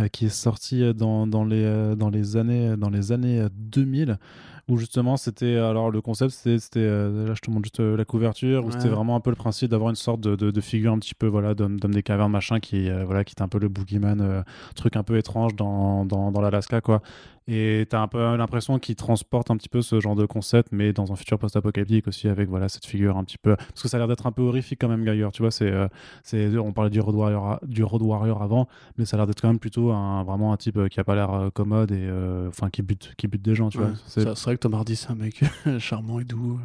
Euh, 0.00 0.08
qui 0.08 0.26
est 0.26 0.28
sorti 0.28 0.82
euh, 0.82 0.92
dans, 0.92 1.28
dans, 1.28 1.44
les, 1.44 1.62
euh, 1.62 1.94
dans 1.94 2.10
les 2.10 2.36
années, 2.36 2.76
dans 2.76 2.90
les 2.90 3.12
années 3.12 3.38
euh, 3.42 3.48
2000. 3.52 4.18
Où 4.66 4.76
justement, 4.76 5.16
c'était. 5.16 5.56
Alors, 5.56 5.90
le 5.90 6.00
concept, 6.00 6.32
c'était. 6.32 6.80
là, 6.80 7.34
je 7.34 7.40
te 7.40 7.50
montre 7.50 7.64
juste 7.66 7.78
la 7.80 8.04
couverture, 8.06 8.64
où 8.64 8.68
Ouais. 8.68 8.72
c'était 8.72 8.88
vraiment 8.88 9.14
un 9.14 9.20
peu 9.20 9.28
le 9.30 9.36
principe 9.36 9.70
d'avoir 9.70 9.90
une 9.90 9.94
sorte 9.96 10.20
de, 10.22 10.34
de, 10.36 10.50
de 10.50 10.60
figure 10.62 10.92
un 10.92 10.98
petit 10.98 11.14
peu, 11.14 11.26
voilà, 11.26 11.54
d'homme 11.54 11.78
d'homme 11.78 11.92
des 11.94 12.02
cavernes, 12.02 12.32
machin, 12.32 12.58
qui, 12.60 12.88
euh, 12.88 13.04
voilà, 13.04 13.24
qui 13.24 13.32
était 13.32 13.42
un 13.42 13.48
peu 13.48 13.58
le 13.58 13.68
boogeyman, 13.68 14.20
euh, 14.22 14.42
truc 14.74 14.96
un 14.96 15.02
peu 15.02 15.18
étrange 15.18 15.54
dans, 15.54 16.06
dans, 16.06 16.32
dans 16.32 16.40
l'Alaska, 16.40 16.80
quoi. 16.80 17.02
Et 17.46 17.86
t'as 17.90 18.00
un 18.00 18.08
peu 18.08 18.36
l'impression 18.36 18.78
qu'il 18.78 18.96
transporte 18.96 19.50
un 19.50 19.56
petit 19.58 19.68
peu 19.68 19.82
ce 19.82 20.00
genre 20.00 20.14
de 20.14 20.24
concept, 20.24 20.70
mais 20.72 20.92
dans 20.94 21.12
un 21.12 21.16
futur 21.16 21.38
post-apocalyptique 21.38 22.08
aussi, 22.08 22.28
avec 22.28 22.48
voilà 22.48 22.70
cette 22.70 22.86
figure 22.86 23.18
un 23.18 23.24
petit 23.24 23.36
peu. 23.36 23.54
Parce 23.56 23.82
que 23.82 23.88
ça 23.88 23.96
a 23.96 24.00
l'air 24.00 24.08
d'être 24.08 24.26
un 24.26 24.32
peu 24.32 24.42
horrifique 24.42 24.80
quand 24.80 24.88
même, 24.88 25.04
Geiger. 25.04 25.28
Tu 25.32 25.42
vois, 25.42 25.50
c'est, 25.50 25.70
euh, 25.70 25.86
c'est, 26.22 26.56
on 26.56 26.72
parlait 26.72 26.90
du 26.90 27.00
Road 27.00 27.14
Warrior, 27.14 27.58
du 27.66 27.84
Road 27.84 28.00
Warrior 28.02 28.42
avant, 28.42 28.66
mais 28.96 29.04
ça 29.04 29.16
a 29.16 29.18
l'air 29.18 29.26
d'être 29.26 29.42
quand 29.42 29.48
même 29.48 29.58
plutôt 29.58 29.92
un, 29.92 30.24
vraiment 30.24 30.52
un 30.52 30.56
type 30.56 30.78
euh, 30.78 30.88
qui 30.88 31.00
a 31.00 31.04
pas 31.04 31.14
l'air 31.14 31.32
euh, 31.32 31.50
commode 31.50 31.92
et 31.92 31.98
euh, 32.00 32.48
enfin 32.48 32.70
qui 32.70 32.80
bute, 32.80 33.14
qui 33.18 33.28
bute 33.28 33.42
des 33.42 33.54
gens. 33.54 33.68
Tu 33.68 33.78
Ouais, 33.78 33.88
vois. 33.88 33.94
C'est 34.06 34.22
vrai 34.24 34.54
que 34.56 34.60
Tom 34.60 34.72
Hardy, 34.74 34.96
c'est 34.96 35.10
un 35.10 35.14
mec 35.14 35.42
charmant 35.78 36.20
et 36.20 36.24
doux. 36.24 36.58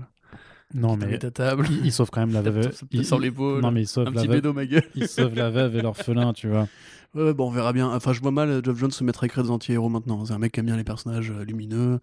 Non 0.73 0.97
mais 0.97 1.23
à 1.23 1.31
table. 1.31 1.65
il, 1.71 1.85
il 1.87 1.91
sauve 1.91 2.09
quand 2.11 2.19
même 2.21 2.33
la 2.33 2.41
veuve. 2.51 2.71
ça 2.71 2.85
te 2.85 2.95
il- 2.95 3.05
sur 3.05 3.17
il- 3.17 3.21
l'épaule. 3.23 3.61
Non 3.61 3.71
mais 3.71 3.81
il 3.81 3.87
sauve 3.87 4.07
un 4.07 4.11
la 4.11 4.21
petit 4.21 4.27
veuve. 4.27 4.35
bédo, 4.37 4.53
ma 4.53 4.65
gueule. 4.65 4.83
Il 4.95 5.07
sauve 5.07 5.35
la 5.35 5.49
veuve 5.49 5.75
et 5.75 5.81
l'orphelin, 5.81 6.33
tu 6.33 6.47
vois. 6.47 6.67
Ouais, 7.15 7.33
bon, 7.33 7.47
on 7.47 7.51
verra 7.51 7.73
bien. 7.73 7.89
Enfin, 7.91 8.13
je 8.13 8.21
vois 8.21 8.29
mal 8.31 8.61
Geoff 8.63 8.77
Jones 8.77 8.91
se 8.91 9.03
mettre 9.03 9.23
à 9.23 9.25
écrire 9.25 9.43
des 9.43 9.49
anti-héros 9.49 9.89
maintenant. 9.89 10.25
C'est 10.25 10.33
un 10.33 10.37
mec 10.37 10.51
qui 10.51 10.59
aime 10.59 10.67
bien 10.67 10.77
les 10.77 10.83
personnages 10.83 11.31
euh, 11.31 11.43
lumineux. 11.43 11.99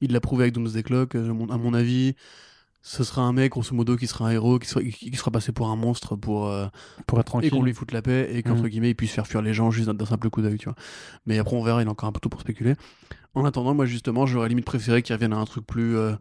Il 0.00 0.12
l'a 0.12 0.20
prouvé 0.20 0.44
avec 0.44 0.54
Doomsday 0.54 0.82
Clock, 0.82 1.14
euh, 1.14 1.32
mon- 1.34 1.50
à 1.50 1.58
mon 1.58 1.74
avis. 1.74 2.14
ce 2.80 3.02
sera 3.04 3.22
un 3.22 3.32
mec, 3.32 3.50
grosso 3.52 3.74
modo, 3.74 3.96
qui 3.96 4.06
sera 4.06 4.28
un 4.28 4.30
héros, 4.30 4.58
qui 4.60 4.68
sera, 4.68 4.80
qui 4.82 5.14
sera 5.16 5.30
passé 5.32 5.50
pour 5.52 5.68
un 5.68 5.76
monstre 5.76 6.14
pour, 6.14 6.46
euh, 6.46 6.66
Pour 7.08 7.18
être 7.18 7.26
et 7.26 7.30
tranquille. 7.30 7.50
qu'on 7.50 7.62
lui 7.64 7.74
foute 7.74 7.90
la 7.92 8.00
paix 8.00 8.30
et 8.32 8.42
qu'entre 8.44 8.62
Mhm. 8.62 8.68
guillemets 8.68 8.90
il 8.90 8.94
puisse 8.94 9.10
faire 9.10 9.26
fuir 9.26 9.42
les 9.42 9.52
gens 9.54 9.70
juste 9.72 9.88
d'un- 9.88 9.94
d'un 9.94 10.06
simple 10.06 10.30
coup 10.30 10.40
d'œil, 10.40 10.56
tu 10.56 10.66
vois. 10.66 10.76
Mais 11.26 11.36
après 11.38 11.56
on 11.56 11.62
verra, 11.64 11.82
il 11.82 11.88
a 11.88 11.90
encore 11.90 12.08
un 12.08 12.12
peu 12.12 12.20
tout 12.20 12.28
pour 12.28 12.40
spéculer. 12.40 12.76
En 13.34 13.44
attendant, 13.44 13.74
moi 13.74 13.86
justement, 13.86 14.24
j'aurais 14.24 14.48
limite 14.48 14.64
préféré 14.64 15.02
qu'il 15.02 15.14
revienne 15.16 15.32
à 15.32 15.36
un 15.36 15.44
truc 15.46 15.66
plus, 15.66 15.96
euh, 15.96 16.12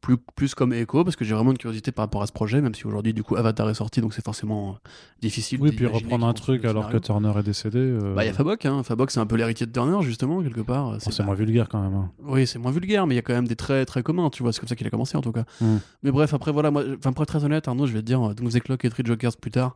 plus, 0.00 0.16
plus 0.36 0.54
comme 0.54 0.72
Echo 0.72 1.02
parce 1.04 1.16
que 1.16 1.24
j'ai 1.24 1.34
vraiment 1.34 1.50
une 1.50 1.58
curiosité 1.58 1.90
par 1.92 2.04
rapport 2.04 2.22
à 2.22 2.26
ce 2.26 2.32
projet, 2.32 2.60
même 2.60 2.74
si 2.74 2.86
aujourd'hui 2.86 3.12
du 3.12 3.22
coup 3.22 3.34
Avatar 3.36 3.68
est 3.68 3.74
sorti, 3.74 4.00
donc 4.00 4.14
c'est 4.14 4.24
forcément 4.24 4.70
euh, 4.70 4.88
difficile. 5.20 5.58
Oui, 5.60 5.72
puis 5.72 5.86
reprendre 5.86 6.26
un 6.26 6.32
truc 6.34 6.64
alors 6.64 6.88
que. 6.88 6.98
Turner 6.98 7.32
est 7.38 7.42
décédé. 7.42 7.78
euh, 7.78 8.14
Bah, 8.14 8.24
il 8.24 8.28
y 8.28 8.30
a 8.30 8.32
Fabok, 8.32 8.64
hein. 8.64 8.82
Fabok, 8.82 9.10
c'est 9.10 9.20
un 9.20 9.26
peu 9.26 9.36
l'héritier 9.36 9.66
de 9.66 9.72
Turner, 9.72 10.00
justement, 10.02 10.42
quelque 10.42 10.60
part. 10.60 10.92
bon, 10.92 10.98
c'est 11.00 11.16
pas- 11.16 11.24
moins 11.24 11.34
vulgaire 11.34 11.68
quand 11.68 11.80
même. 11.82 11.94
hein. 11.94 12.10
Oui, 12.22 12.46
c'est 12.46 12.58
moins 12.58 12.70
vulgaire, 12.70 13.06
mais 13.06 13.14
il 13.14 13.16
y 13.16 13.20
a 13.20 13.22
quand 13.22 13.34
même 13.34 13.48
des 13.48 13.56
traits 13.56 13.88
très 13.88 14.02
communs, 14.02 14.30
tu 14.30 14.42
vois. 14.42 14.52
C'est 14.52 14.60
comme 14.60 14.68
ça 14.68 14.76
qu'il 14.76 14.86
a 14.86 14.90
commencé, 14.90 15.16
en 15.16 15.20
tout 15.20 15.32
cas. 15.32 15.44
Mm. 15.60 15.76
Mais 16.04 16.10
bref, 16.12 16.32
après, 16.34 16.52
voilà, 16.52 16.70
moi, 16.70 16.84
enfin, 16.98 17.12
pour 17.12 17.22
être 17.24 17.28
très 17.28 17.44
honnête, 17.44 17.66
Arnaud, 17.68 17.86
je 17.86 17.92
vais 17.92 18.00
te 18.00 18.06
dire, 18.06 18.34
Doomsday 18.34 18.60
Clock 18.60 18.84
et 18.84 18.90
Three 18.90 19.04
Jokers 19.04 19.36
plus 19.40 19.50
tard, 19.50 19.74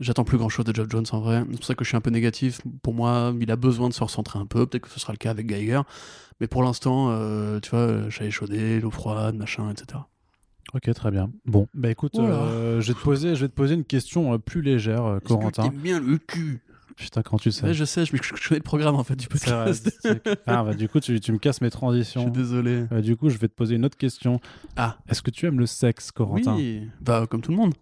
j'attends 0.00 0.24
plus 0.24 0.38
grand 0.38 0.48
chose 0.48 0.64
de 0.64 0.74
Geoff 0.74 0.88
Jones 0.90 1.06
en 1.12 1.20
vrai. 1.20 1.44
C'est 1.50 1.56
pour 1.56 1.64
ça 1.64 1.74
que 1.74 1.84
je 1.84 1.88
suis 1.88 1.96
un 1.96 2.00
peu 2.00 2.10
négatif. 2.10 2.60
Pour 2.82 2.94
moi, 2.94 3.34
il 3.40 3.50
a 3.50 3.56
besoin 3.56 3.88
de 3.88 3.94
se 3.94 4.02
recentrer 4.02 4.38
un 4.38 4.46
peu. 4.46 4.66
Peut-être 4.66 4.84
que 4.84 4.90
ce 4.90 5.00
sera 5.00 5.12
le 5.12 5.18
cas 5.18 5.30
avec 5.30 5.46
Geiger. 5.46 5.82
Mais 6.40 6.46
pour 6.46 6.62
l'instant, 6.62 7.08
euh, 7.10 7.60
tu 7.60 7.70
vois, 7.70 8.10
chat 8.10 8.24
échaudé, 8.24 8.80
l'eau 8.80 8.90
froide, 8.90 9.36
machin, 9.36 9.70
etc. 9.70 10.00
Ok, 10.72 10.92
très 10.92 11.10
bien. 11.10 11.30
Bon, 11.44 11.68
bah 11.74 11.90
écoute, 11.90 12.18
euh, 12.18 12.80
je, 12.80 12.88
vais 12.88 12.94
te 12.94 13.04
poser, 13.04 13.36
je 13.36 13.42
vais 13.42 13.48
te 13.48 13.54
poser 13.54 13.74
une 13.74 13.84
question 13.84 14.32
euh, 14.32 14.38
plus 14.38 14.62
légère, 14.62 15.18
Corentin. 15.24 15.68
bien 15.68 16.00
le 16.00 16.18
cul? 16.18 16.62
Putain, 16.96 17.22
quand 17.22 17.38
tu 17.38 17.50
sais. 17.50 17.64
Ouais, 17.64 17.74
je 17.74 17.84
sais, 17.84 18.04
je, 18.04 18.12
je 18.16 18.48
connais 18.48 18.58
le 18.58 18.62
programme, 18.62 18.94
en 18.94 19.04
fait, 19.04 19.16
du 19.16 19.26
vrai, 19.26 19.38
podcast. 19.38 19.90
c'est- 20.00 20.22
ah, 20.46 20.62
bah, 20.62 20.74
du 20.74 20.88
coup, 20.88 21.00
tu, 21.00 21.18
tu 21.20 21.32
me 21.32 21.38
casses 21.38 21.60
mes 21.60 21.66
Je 21.66 21.70
suis 21.70 21.78
transitions. 21.78 22.28
désolé. 22.28 22.84
Euh, 22.92 23.00
du 23.00 23.16
coup, 23.16 23.28
je 23.30 23.38
vais 23.38 23.48
te 23.48 23.54
poser 23.54 23.74
une 23.74 23.84
autre 23.84 23.96
question. 23.98 24.40
Ah. 24.76 24.96
Est-ce 25.08 25.20
que 25.22 25.30
tu 25.30 25.46
aimes 25.46 25.58
le 25.58 25.66
sexe, 25.66 26.12
Corentin 26.12 26.54
Oui, 26.56 26.88
bah, 27.00 27.26
comme 27.28 27.40
tout 27.42 27.50
le 27.50 27.56
monde. 27.56 27.74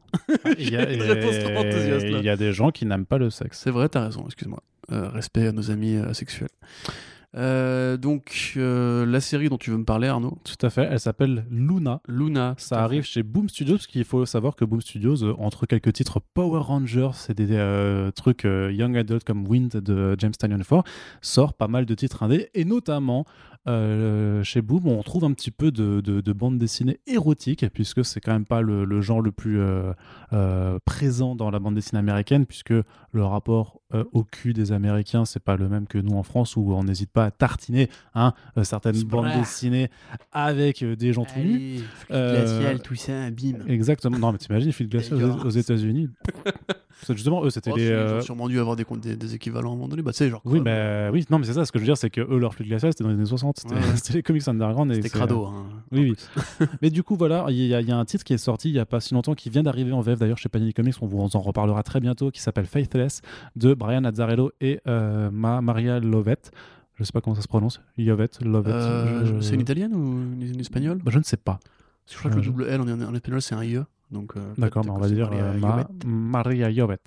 Il 0.58 0.70
y, 0.70 0.76
a, 0.76 0.90
Une 0.94 1.02
réponse 1.02 1.38
trop 1.40 1.56
enthousiaste, 1.58 2.06
là. 2.06 2.18
il 2.18 2.24
y 2.24 2.28
a 2.30 2.36
des 2.36 2.52
gens 2.52 2.70
qui 2.70 2.86
n'aiment 2.86 3.06
pas 3.06 3.18
le 3.18 3.28
sexe. 3.30 3.60
C'est 3.62 3.70
vrai, 3.70 3.88
t'as 3.88 4.04
raison, 4.06 4.24
excuse-moi. 4.26 4.62
Euh, 4.90 5.08
respect 5.10 5.46
à 5.46 5.52
nos 5.52 5.70
amis 5.70 5.94
euh, 5.94 6.08
asexuels. 6.10 6.48
Euh, 6.88 6.90
donc, 7.34 8.52
euh, 8.56 9.06
la 9.06 9.20
série 9.20 9.48
dont 9.48 9.56
tu 9.56 9.70
veux 9.70 9.78
me 9.78 9.84
parler, 9.84 10.08
Arnaud, 10.08 10.38
Tout 10.44 10.66
à 10.66 10.70
fait. 10.70 10.86
Elle 10.90 11.00
s'appelle 11.00 11.46
Luna. 11.50 12.00
Luna. 12.06 12.54
Ça 12.58 12.82
arrive 12.82 13.04
chez 13.04 13.22
Boom 13.22 13.48
Studios, 13.48 13.76
parce 13.76 13.86
qu'il 13.86 14.04
faut 14.04 14.26
savoir 14.26 14.54
que 14.54 14.64
Boom 14.64 14.80
Studios, 14.80 15.22
euh, 15.24 15.34
entre 15.38 15.66
quelques 15.66 15.92
titres 15.92 16.20
Power 16.34 16.60
Rangers 16.60 17.10
et 17.28 17.34
des 17.34 17.48
euh, 17.52 18.10
trucs 18.10 18.44
euh, 18.44 18.70
Young 18.72 18.96
Adult 18.96 19.24
comme 19.24 19.46
Wind 19.46 19.76
de 19.76 20.14
James 20.18 20.32
Tynion 20.32 20.58
4, 20.58 20.84
sort 21.20 21.54
pas 21.54 21.68
mal 21.68 21.86
de 21.86 21.94
titres 21.94 22.22
indés, 22.22 22.50
et 22.54 22.64
notamment 22.64 23.24
euh, 23.68 24.42
chez 24.42 24.60
Boom, 24.60 24.88
on 24.88 25.02
trouve 25.02 25.24
un 25.24 25.32
petit 25.32 25.52
peu 25.52 25.70
de, 25.70 26.00
de, 26.00 26.20
de 26.20 26.32
bande 26.32 26.58
dessinée 26.58 26.98
érotique, 27.06 27.64
puisque 27.72 28.04
c'est 28.04 28.20
quand 28.20 28.32
même 28.32 28.44
pas 28.44 28.60
le, 28.60 28.84
le 28.84 29.00
genre 29.00 29.20
le 29.20 29.30
plus 29.30 29.60
euh, 29.60 29.92
euh, 30.32 30.78
présent 30.84 31.36
dans 31.36 31.50
la 31.50 31.60
bande 31.60 31.74
dessinée 31.74 32.00
américaine, 32.00 32.44
puisque 32.46 32.72
le 32.72 33.24
rapport 33.24 33.80
euh, 33.94 34.04
au 34.12 34.24
cul 34.24 34.52
des 34.52 34.72
Américains, 34.72 35.24
c'est 35.24 35.42
pas 35.42 35.56
le 35.56 35.68
même 35.68 35.86
que 35.86 35.98
nous 35.98 36.16
en 36.16 36.22
France, 36.22 36.56
où 36.56 36.72
on 36.72 36.84
n'hésite 36.84 37.10
pas 37.10 37.26
à 37.26 37.30
tartiner 37.30 37.88
hein, 38.14 38.32
euh, 38.56 38.64
certaines 38.64 39.02
bandes 39.02 39.32
dessinées 39.38 39.90
avec 40.32 40.82
euh, 40.82 40.96
des 40.96 41.12
gens 41.12 41.24
tout 41.24 41.40
nus. 41.40 41.80
Glacial, 42.08 42.80
tout 42.82 42.94
ça, 42.94 43.30
bim. 43.30 43.66
Exactement. 43.68 44.18
Non, 44.18 44.32
mais 44.32 44.38
t'imagines, 44.38 44.70
aux, 44.70 44.84
D'ailleurs. 44.84 45.46
aux 45.46 45.50
États-Unis. 45.50 46.08
C'est 47.02 47.14
justement, 47.14 47.44
eux, 47.44 47.50
c'était 47.50 47.70
Oh, 47.72 47.76
si, 47.76 47.84
Ils 47.84 47.92
euh, 47.92 48.18
ont 48.18 48.22
sûrement 48.22 48.48
dû 48.48 48.58
avoir 48.60 48.76
des, 48.76 48.84
des, 49.00 49.16
des 49.16 49.34
équivalents 49.34 49.70
à 49.70 49.72
un 49.72 49.76
moment 49.76 49.88
donné. 49.88 50.02
Bah, 50.02 50.12
genre. 50.18 50.40
Oui, 50.44 50.60
mais 50.60 51.08
oui, 51.12 51.24
non, 51.30 51.38
mais 51.38 51.46
c'est 51.46 51.54
ça. 51.54 51.64
Ce 51.64 51.72
que 51.72 51.78
je 51.78 51.82
veux 51.84 51.86
dire, 51.88 51.96
c'est 51.96 52.10
que 52.10 52.20
eux, 52.20 52.38
leur 52.38 52.54
flux 52.54 52.64
de 52.64 52.68
glacial, 52.70 52.92
c'était 52.92 53.04
dans 53.04 53.10
les 53.10 53.16
années 53.16 53.26
60. 53.26 53.58
C'était 53.60 53.74
Ouais. 53.74 53.80
les 54.14 54.22
comics 54.22 54.46
underground. 54.48 54.92
C'était 54.94 55.08
crado. 55.08 55.46
Hein, 55.46 55.64
Oui, 55.90 56.14
oui. 56.60 56.66
mais 56.82 56.90
du 56.90 57.02
coup, 57.02 57.16
voilà, 57.16 57.46
il 57.48 57.56
y, 57.56 57.74
a- 57.74 57.80
il 57.80 57.88
y 57.88 57.92
a 57.92 57.96
un 57.98 58.04
titre 58.04 58.24
qui 58.24 58.32
est 58.34 58.38
sorti 58.38 58.68
il 58.68 58.74
y 58.74 58.78
a 58.78 58.86
pas 58.86 59.00
si 59.00 59.14
longtemps, 59.14 59.34
qui 59.34 59.50
vient 59.50 59.62
d'arriver 59.62 59.92
en 59.92 60.00
VF 60.00 60.18
d'ailleurs 60.18 60.38
chez 60.38 60.48
Panini 60.48 60.72
Comics. 60.74 60.94
On 61.00 61.06
vous 61.06 61.18
en 61.34 61.40
reparlera 61.40 61.82
très 61.82 62.00
bientôt, 62.00 62.30
qui 62.30 62.40
s'appelle 62.40 62.66
Faithless 62.66 63.20
de 63.56 63.74
Brian 63.74 64.04
Azzarello 64.04 64.52
et 64.60 64.80
euh, 64.86 65.30
Ma- 65.32 65.60
Maria 65.60 65.98
Lovett. 66.00 66.50
Je 66.94 67.04
sais 67.04 67.12
pas 67.12 67.20
comment 67.20 67.34
ça 67.34 67.42
se 67.42 67.48
prononce. 67.48 67.80
Lovett, 67.96 68.40
Lovett. 68.44 68.74
Euh, 68.74 69.24
je- 69.24 69.40
C'est 69.40 69.54
une 69.54 69.60
italienne 69.62 69.94
ou 69.94 70.22
une, 70.40 70.60
espagnole? 70.60 70.98
Bah, 71.02 71.10
je 71.12 71.18
ne 71.18 71.24
sais 71.24 71.36
pas. 71.38 71.58
Parce 72.04 72.06
que 72.06 72.12
Je 72.14 72.18
crois 72.18 72.30
que 72.30 72.36
le 72.36 72.42
Euh, 72.42 72.44
double 72.44 72.64
L 72.68 72.80
en, 72.80 72.88
en 73.10 73.14
espagnol, 73.14 73.40
c'est 73.42 73.54
un 73.54 73.64
IE. 73.64 73.78
Donc, 74.12 74.36
euh, 74.36 74.40
D'accord, 74.58 74.84
on 74.88 74.98
va 74.98 75.08
dire 75.08 75.30
Maria 75.30 75.88
euh. 76.04 76.06
Maria 76.06 76.72
Jovett. 76.72 77.00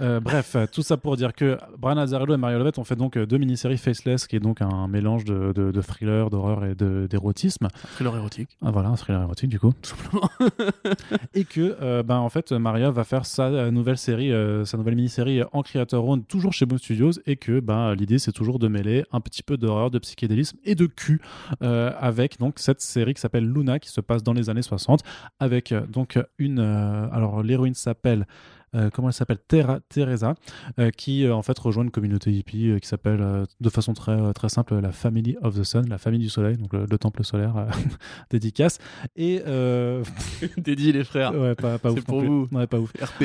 Euh, 0.00 0.20
bref, 0.20 0.56
euh, 0.56 0.66
tout 0.70 0.82
ça 0.82 0.96
pour 0.96 1.16
dire 1.16 1.34
que 1.34 1.58
Brian 1.78 1.96
Azzarello 1.98 2.34
et 2.34 2.36
Maria 2.36 2.58
Jovett 2.58 2.78
ont 2.78 2.84
fait 2.84 2.96
donc 2.96 3.16
euh, 3.16 3.26
deux 3.26 3.38
mini-séries 3.38 3.76
Faceless, 3.78 4.26
qui 4.26 4.36
est 4.36 4.40
donc 4.40 4.62
un 4.62 4.88
mélange 4.88 5.24
de, 5.24 5.52
de, 5.52 5.70
de 5.70 5.80
thriller, 5.82 6.30
d'horreur 6.30 6.64
et 6.64 6.74
d'érotisme. 6.74 7.68
Thriller 7.94 8.16
érotique, 8.16 8.56
Ah, 8.64 8.70
voilà, 8.70 8.88
un 8.88 8.96
thriller 8.96 9.22
érotique 9.22 9.50
du 9.50 9.60
coup. 9.60 9.72
tout 9.82 9.90
simplement. 9.90 10.28
Et 11.34 11.44
que, 11.44 11.76
euh, 11.82 12.02
ben, 12.02 12.16
en 12.18 12.28
fait, 12.28 12.52
Maria 12.52 12.90
va 12.90 13.04
faire 13.04 13.26
sa 13.26 13.70
nouvelle 13.70 13.98
série, 13.98 14.32
euh, 14.32 14.64
sa 14.64 14.76
nouvelle 14.76 14.96
mini-série 14.96 15.42
en 15.52 15.62
Creator 15.62 16.06
Own, 16.06 16.24
toujours 16.24 16.52
chez 16.52 16.66
Boom 16.66 16.78
Studios, 16.78 17.12
et 17.26 17.36
que 17.36 17.60
ben, 17.60 17.94
l'idée 17.94 18.18
c'est 18.18 18.32
toujours 18.32 18.58
de 18.58 18.68
mêler 18.68 19.04
un 19.12 19.20
petit 19.20 19.42
peu 19.42 19.56
d'horreur, 19.56 19.90
de 19.90 19.98
psychédélisme 19.98 20.58
et 20.64 20.74
de 20.74 20.86
cul 20.86 21.20
avec 21.60 22.38
donc 22.38 22.58
cette 22.58 22.80
série 22.80 23.14
qui 23.14 23.20
s'appelle 23.20 23.44
Luna, 23.46 23.78
qui 23.78 23.90
se 23.90 24.00
passe 24.00 24.22
dans 24.22 24.32
les 24.32 24.48
années 24.50 24.62
60, 24.62 25.00
avec 25.38 25.74
donc 25.88 26.18
une. 26.38 26.58
alors, 26.60 27.42
l'héroïne 27.42 27.74
s'appelle. 27.74 28.26
Euh, 28.74 28.90
comment 28.92 29.08
elle 29.08 29.14
s'appelle 29.14 29.38
Terra- 29.48 29.80
Teresa, 29.88 30.34
euh, 30.78 30.90
qui 30.90 31.24
euh, 31.24 31.34
en 31.34 31.42
fait 31.42 31.58
rejoint 31.58 31.84
une 31.84 31.90
communauté 31.90 32.30
hippie 32.32 32.72
qui 32.80 32.88
s'appelle 32.88 33.44
de 33.60 33.68
façon 33.70 33.92
très, 33.94 34.32
très 34.32 34.48
simple 34.48 34.78
la 34.80 34.92
Family 34.92 35.36
of 35.42 35.58
the 35.58 35.64
Sun, 35.64 35.88
la 35.88 35.98
famille 35.98 36.20
du 36.20 36.28
soleil, 36.28 36.56
donc 36.56 36.72
le, 36.72 36.86
le 36.90 36.98
temple 36.98 37.24
solaire 37.24 37.66
dédicace. 38.30 38.78
Et 39.16 39.42
Dédié 40.56 40.92
les 40.92 41.04
frères. 41.04 41.34
ouais, 41.34 41.54
pas, 41.54 41.78
pas 41.78 41.90
C'est 41.90 41.98
ouf. 41.98 42.04
pour 42.04 42.22
vous. 42.22 42.48
Ouais, 42.52 42.66
pas 42.66 42.78
ouf. 42.78 42.92
RP. 43.00 43.24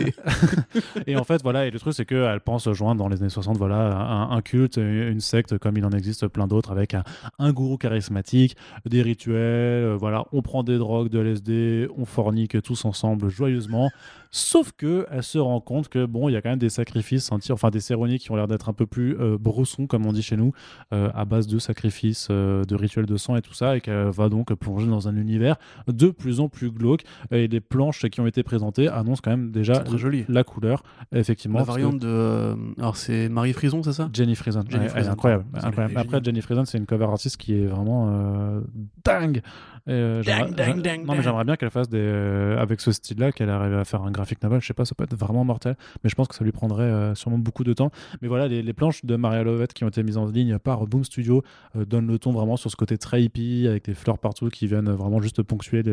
Et 1.07 1.15
en 1.15 1.23
fait, 1.23 1.41
voilà, 1.43 1.65
et 1.67 1.71
le 1.71 1.79
truc, 1.79 1.93
c'est 1.93 2.05
qu'elle 2.05 2.39
pense 2.41 2.69
joindre 2.71 2.99
dans 2.99 3.09
les 3.09 3.21
années 3.21 3.29
60, 3.29 3.57
voilà, 3.57 3.95
un, 3.97 4.31
un 4.31 4.41
culte, 4.41 4.77
une 4.77 5.19
secte, 5.19 5.57
comme 5.57 5.77
il 5.77 5.85
en 5.85 5.91
existe 5.91 6.27
plein 6.27 6.47
d'autres, 6.47 6.71
avec 6.71 6.93
un, 6.93 7.03
un 7.39 7.51
gourou 7.53 7.77
charismatique, 7.77 8.55
des 8.85 9.01
rituels, 9.01 9.35
euh, 9.35 9.97
voilà, 9.99 10.25
on 10.31 10.41
prend 10.41 10.63
des 10.63 10.77
drogues, 10.77 11.09
de 11.09 11.19
LSD, 11.19 11.87
on 11.97 12.05
fornique 12.05 12.61
tous 12.61 12.85
ensemble 12.85 13.29
joyeusement. 13.29 13.89
Sauf 14.37 14.73
que 14.73 15.05
elle 15.11 15.23
se 15.23 15.37
rend 15.37 15.61
compte 15.61 15.87
que 15.87 16.05
bon, 16.05 16.27
il 16.27 16.33
y 16.33 16.35
a 16.35 16.41
quand 16.41 16.49
même 16.49 16.59
des 16.59 16.67
sacrifices, 16.67 17.29
tir- 17.39 17.53
enfin 17.53 17.69
des 17.69 17.79
cérémonies 17.79 18.19
qui 18.19 18.31
ont 18.31 18.35
l'air 18.35 18.49
d'être 18.49 18.67
un 18.67 18.73
peu 18.73 18.85
plus 18.85 19.15
euh, 19.17 19.37
bressons, 19.39 19.87
comme 19.87 20.05
on 20.05 20.11
dit 20.11 20.21
chez 20.21 20.35
nous, 20.35 20.51
euh, 20.93 21.09
à 21.15 21.23
base 21.23 21.47
de 21.47 21.57
sacrifices, 21.57 22.27
euh, 22.31 22.65
de 22.65 22.75
rituels 22.75 23.05
de 23.05 23.15
sang 23.15 23.37
et 23.37 23.41
tout 23.41 23.53
ça, 23.53 23.77
et 23.77 23.79
qu'elle 23.81 24.09
va 24.09 24.27
donc 24.27 24.53
plonger 24.55 24.87
dans 24.87 25.07
un 25.07 25.15
univers 25.15 25.55
de 25.87 26.09
plus 26.09 26.41
en 26.41 26.49
plus 26.49 26.69
glauque. 26.69 27.03
Et 27.31 27.47
les 27.47 27.61
planches 27.61 28.05
qui 28.09 28.19
ont 28.19 28.27
été 28.27 28.43
présentées 28.43 28.89
annoncent 28.89 29.21
quand 29.23 29.31
même 29.31 29.51
déjà 29.51 29.75
C'est 29.75 29.83
très 29.85 29.97
joli. 29.97 30.25
la 30.27 30.43
couleur, 30.43 30.83
effectivement. 31.13 31.59
La 31.59 31.63
variante 31.63 31.99
de. 31.99 32.07
euh, 32.07 32.55
Alors, 32.77 32.97
c'est 32.97 33.29
Marie 33.29 33.53
Frison, 33.53 33.83
c'est 33.83 33.93
ça? 33.93 34.09
Jenny 34.11 34.35
Frison, 34.35 34.63
Jenny 34.67 34.85
ouais, 34.87 34.91
elle 34.95 35.05
est 35.05 35.07
incroyable. 35.07 35.45
Après. 35.53 36.19
Jenny 36.21 36.41
Frison, 36.41 36.65
c'est 36.65 36.77
une 36.77 36.85
cover 36.85 37.05
artiste 37.05 37.37
qui 37.37 37.53
est 37.53 37.67
vraiment 37.67 38.09
euh, 38.09 38.59
dingue. 39.05 39.41
Et, 39.87 39.91
euh, 39.91 40.23
dingue, 40.23 40.55
j'a- 40.57 40.73
dingue, 40.73 41.05
non, 41.05 41.13
mais 41.15 41.21
j'aimerais 41.21 41.43
bien 41.45 41.55
qu'elle 41.57 41.69
fasse 41.69 41.87
des. 41.87 42.55
avec 42.57 42.81
ce 42.81 42.91
style-là, 42.91 43.31
qu'elle 43.31 43.51
arrive 43.51 43.75
à 43.75 43.85
faire 43.85 44.01
un 44.01 44.09
graphic 44.25 44.41
novel. 44.43 44.59
Je 44.61 44.67
sais 44.67 44.73
pas, 44.73 44.85
ça 44.85 44.95
peut 44.95 45.03
être 45.03 45.15
vraiment 45.15 45.43
mortel. 45.45 45.75
Mais 46.03 46.09
je 46.09 46.15
pense 46.15 46.27
que 46.27 46.35
ça 46.35 46.43
lui 46.43 46.51
prendrait 46.51 46.83
euh, 46.83 47.15
sûrement 47.15 47.37
beaucoup 47.37 47.63
de 47.63 47.73
temps. 47.73 47.91
Mais 48.21 48.27
voilà, 48.27 48.47
les, 48.47 48.61
les 48.63 48.73
planches 48.73 49.05
de 49.05 49.15
Maria 49.15 49.43
Lovett 49.43 49.71
qui 49.73 49.83
ont 49.83 49.87
été 49.87 50.01
mises 50.03 50.17
en 50.17 50.25
ligne 50.25 50.57
par 50.59 50.85
Boom 50.87 51.03
Studio 51.03 51.43
euh, 51.75 51.85
donnent 51.85 52.07
le 52.07 52.17
ton 52.19 52.31
vraiment 52.31 52.57
sur 52.57 52.71
ce 52.71 52.75
côté 52.75 52.97
très 52.97 53.21
hippie, 53.23 53.67
avec 53.69 53.85
des 53.85 53.93
fleurs 53.93 54.17
partout 54.17 54.49
qui 54.49 54.67
viennent 54.67 54.89
vraiment 54.91 55.21
juste 55.21 55.43
ponctuer, 55.43 55.83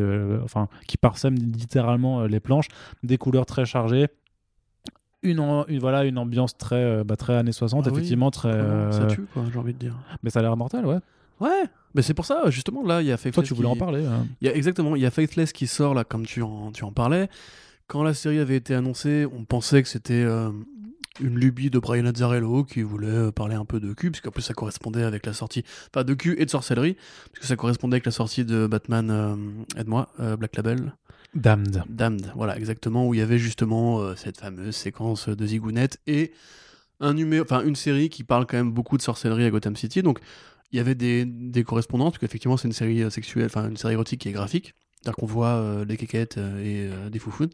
enfin, 0.43 0.67
qui 0.87 0.97
parsèment 0.97 1.35
littéralement 1.37 2.21
euh, 2.21 2.27
les 2.27 2.39
planches, 2.39 2.67
des 3.03 3.17
couleurs 3.17 3.45
très 3.45 3.65
chargées. 3.65 4.07
Une, 5.25 5.39
voilà, 5.79 6.03
une 6.03 6.17
ambiance 6.17 6.57
très, 6.57 6.75
euh, 6.75 7.03
bah, 7.05 7.15
très 7.15 7.33
années 7.35 7.53
60, 7.53 7.85
Ah 7.85 7.89
oui, 7.89 7.93
effectivement, 7.97 8.29
très. 8.29 8.51
Vraiment, 8.51 8.91
Ça 8.91 9.03
euh, 9.03 9.07
tue, 9.07 9.25
quoi, 9.33 9.43
j'ai 9.53 9.57
envie 9.59 9.73
de 9.73 9.79
dire. 9.79 9.95
mais 10.21 10.29
ça 10.29 10.39
a 10.39 10.41
l'air 10.41 10.57
mortel, 10.57 10.85
ouais. 10.85 10.97
Ouais, 11.39 11.63
mais 11.95 12.01
c'est 12.01 12.13
pour 12.13 12.25
ça, 12.25 12.49
justement, 12.49 12.83
là, 12.85 13.01
il 13.01 13.07
y 13.07 13.11
a 13.11 13.15
Faithless. 13.17 13.35
Toi, 13.35 13.43
tu 13.43 13.53
voulais 13.53 13.69
qui- 13.69 13.73
en 13.73 13.77
parler. 13.77 14.05
hein. 14.05 14.27
Il 14.41 14.47
y 14.47 14.51
a, 14.51 14.55
exactement, 14.55 14.97
il 14.97 15.01
y 15.01 15.05
a 15.05 15.11
Faithless 15.11 15.53
qui 15.53 15.67
sort, 15.67 15.93
là, 15.93 16.03
comme 16.03 16.25
tu 16.25 16.41
en, 16.41 16.71
tu 16.73 16.83
en 16.83 16.91
parlais. 16.91 17.29
Quand 17.87 18.03
la 18.03 18.13
série 18.13 18.39
avait 18.39 18.55
été 18.55 18.73
annoncée, 18.73 19.25
on 19.31 19.45
pensait 19.45 19.83
que 19.83 19.89
c'était 19.89 20.13
euh, 20.13 20.51
une 21.19 21.37
lubie 21.37 21.69
de 21.69 21.79
Brian 21.79 22.05
Azzarello 22.05 22.63
qui 22.63 22.81
voulait 22.81 23.07
euh, 23.07 23.31
parler 23.31 23.55
un 23.55 23.65
peu 23.65 23.79
de 23.79 23.93
cul, 23.93 24.11
puisqu'en 24.11 24.31
plus 24.31 24.41
ça 24.41 24.53
correspondait 24.53 25.03
avec 25.03 25.25
la 25.25 25.33
sortie, 25.33 25.63
enfin 25.93 26.03
de 26.03 26.13
cul 26.13 26.35
et 26.39 26.45
de 26.45 26.49
sorcellerie, 26.49 26.97
puisque 27.31 27.47
ça 27.47 27.55
correspondait 27.55 27.95
avec 27.95 28.05
la 28.05 28.11
sortie 28.11 28.45
de 28.45 28.67
Batman, 28.67 29.09
euh, 29.11 29.35
aide-moi, 29.79 30.09
euh, 30.19 30.35
Black 30.35 30.55
Label. 30.55 30.95
Damned. 31.35 31.83
Damned, 31.89 32.31
voilà, 32.35 32.57
exactement, 32.57 33.07
où 33.07 33.13
il 33.13 33.19
y 33.19 33.21
avait 33.21 33.39
justement 33.39 34.15
cette 34.15 34.39
fameuse 34.39 34.75
séquence 34.75 35.29
de 35.29 35.45
zigounette 35.47 35.99
et 36.05 36.31
un 36.99 37.15
numéro, 37.15 37.43
enfin 37.43 37.63
une 37.65 37.75
série 37.75 38.09
qui 38.09 38.23
parle 38.23 38.45
quand 38.45 38.57
même 38.57 38.71
beaucoup 38.71 38.97
de 38.97 39.01
sorcellerie 39.01 39.43
à 39.43 39.49
Gotham 39.49 39.75
City. 39.75 40.03
Donc 40.03 40.19
il 40.71 40.77
y 40.77 40.79
avait 40.79 40.93
des, 40.93 41.25
des 41.25 41.63
correspondances, 41.63 42.11
parce 42.11 42.19
qu'effectivement 42.19 42.55
c'est 42.55 42.67
une 42.67 42.73
série 42.73 43.09
sexuelle, 43.09 43.47
enfin 43.47 43.67
une 43.67 43.77
série 43.77 43.93
érotique 43.93 44.21
qui 44.21 44.29
est 44.29 44.33
graphique. 44.33 44.75
C'est-à-dire 45.03 45.15
qu'on 45.17 45.25
voit 45.25 45.47
euh, 45.47 45.83
des 45.85 45.97
kékettes 45.97 46.37
euh, 46.37 46.59
et 46.63 46.89
euh, 46.89 47.09
des 47.09 47.19
foufounes. 47.19 47.49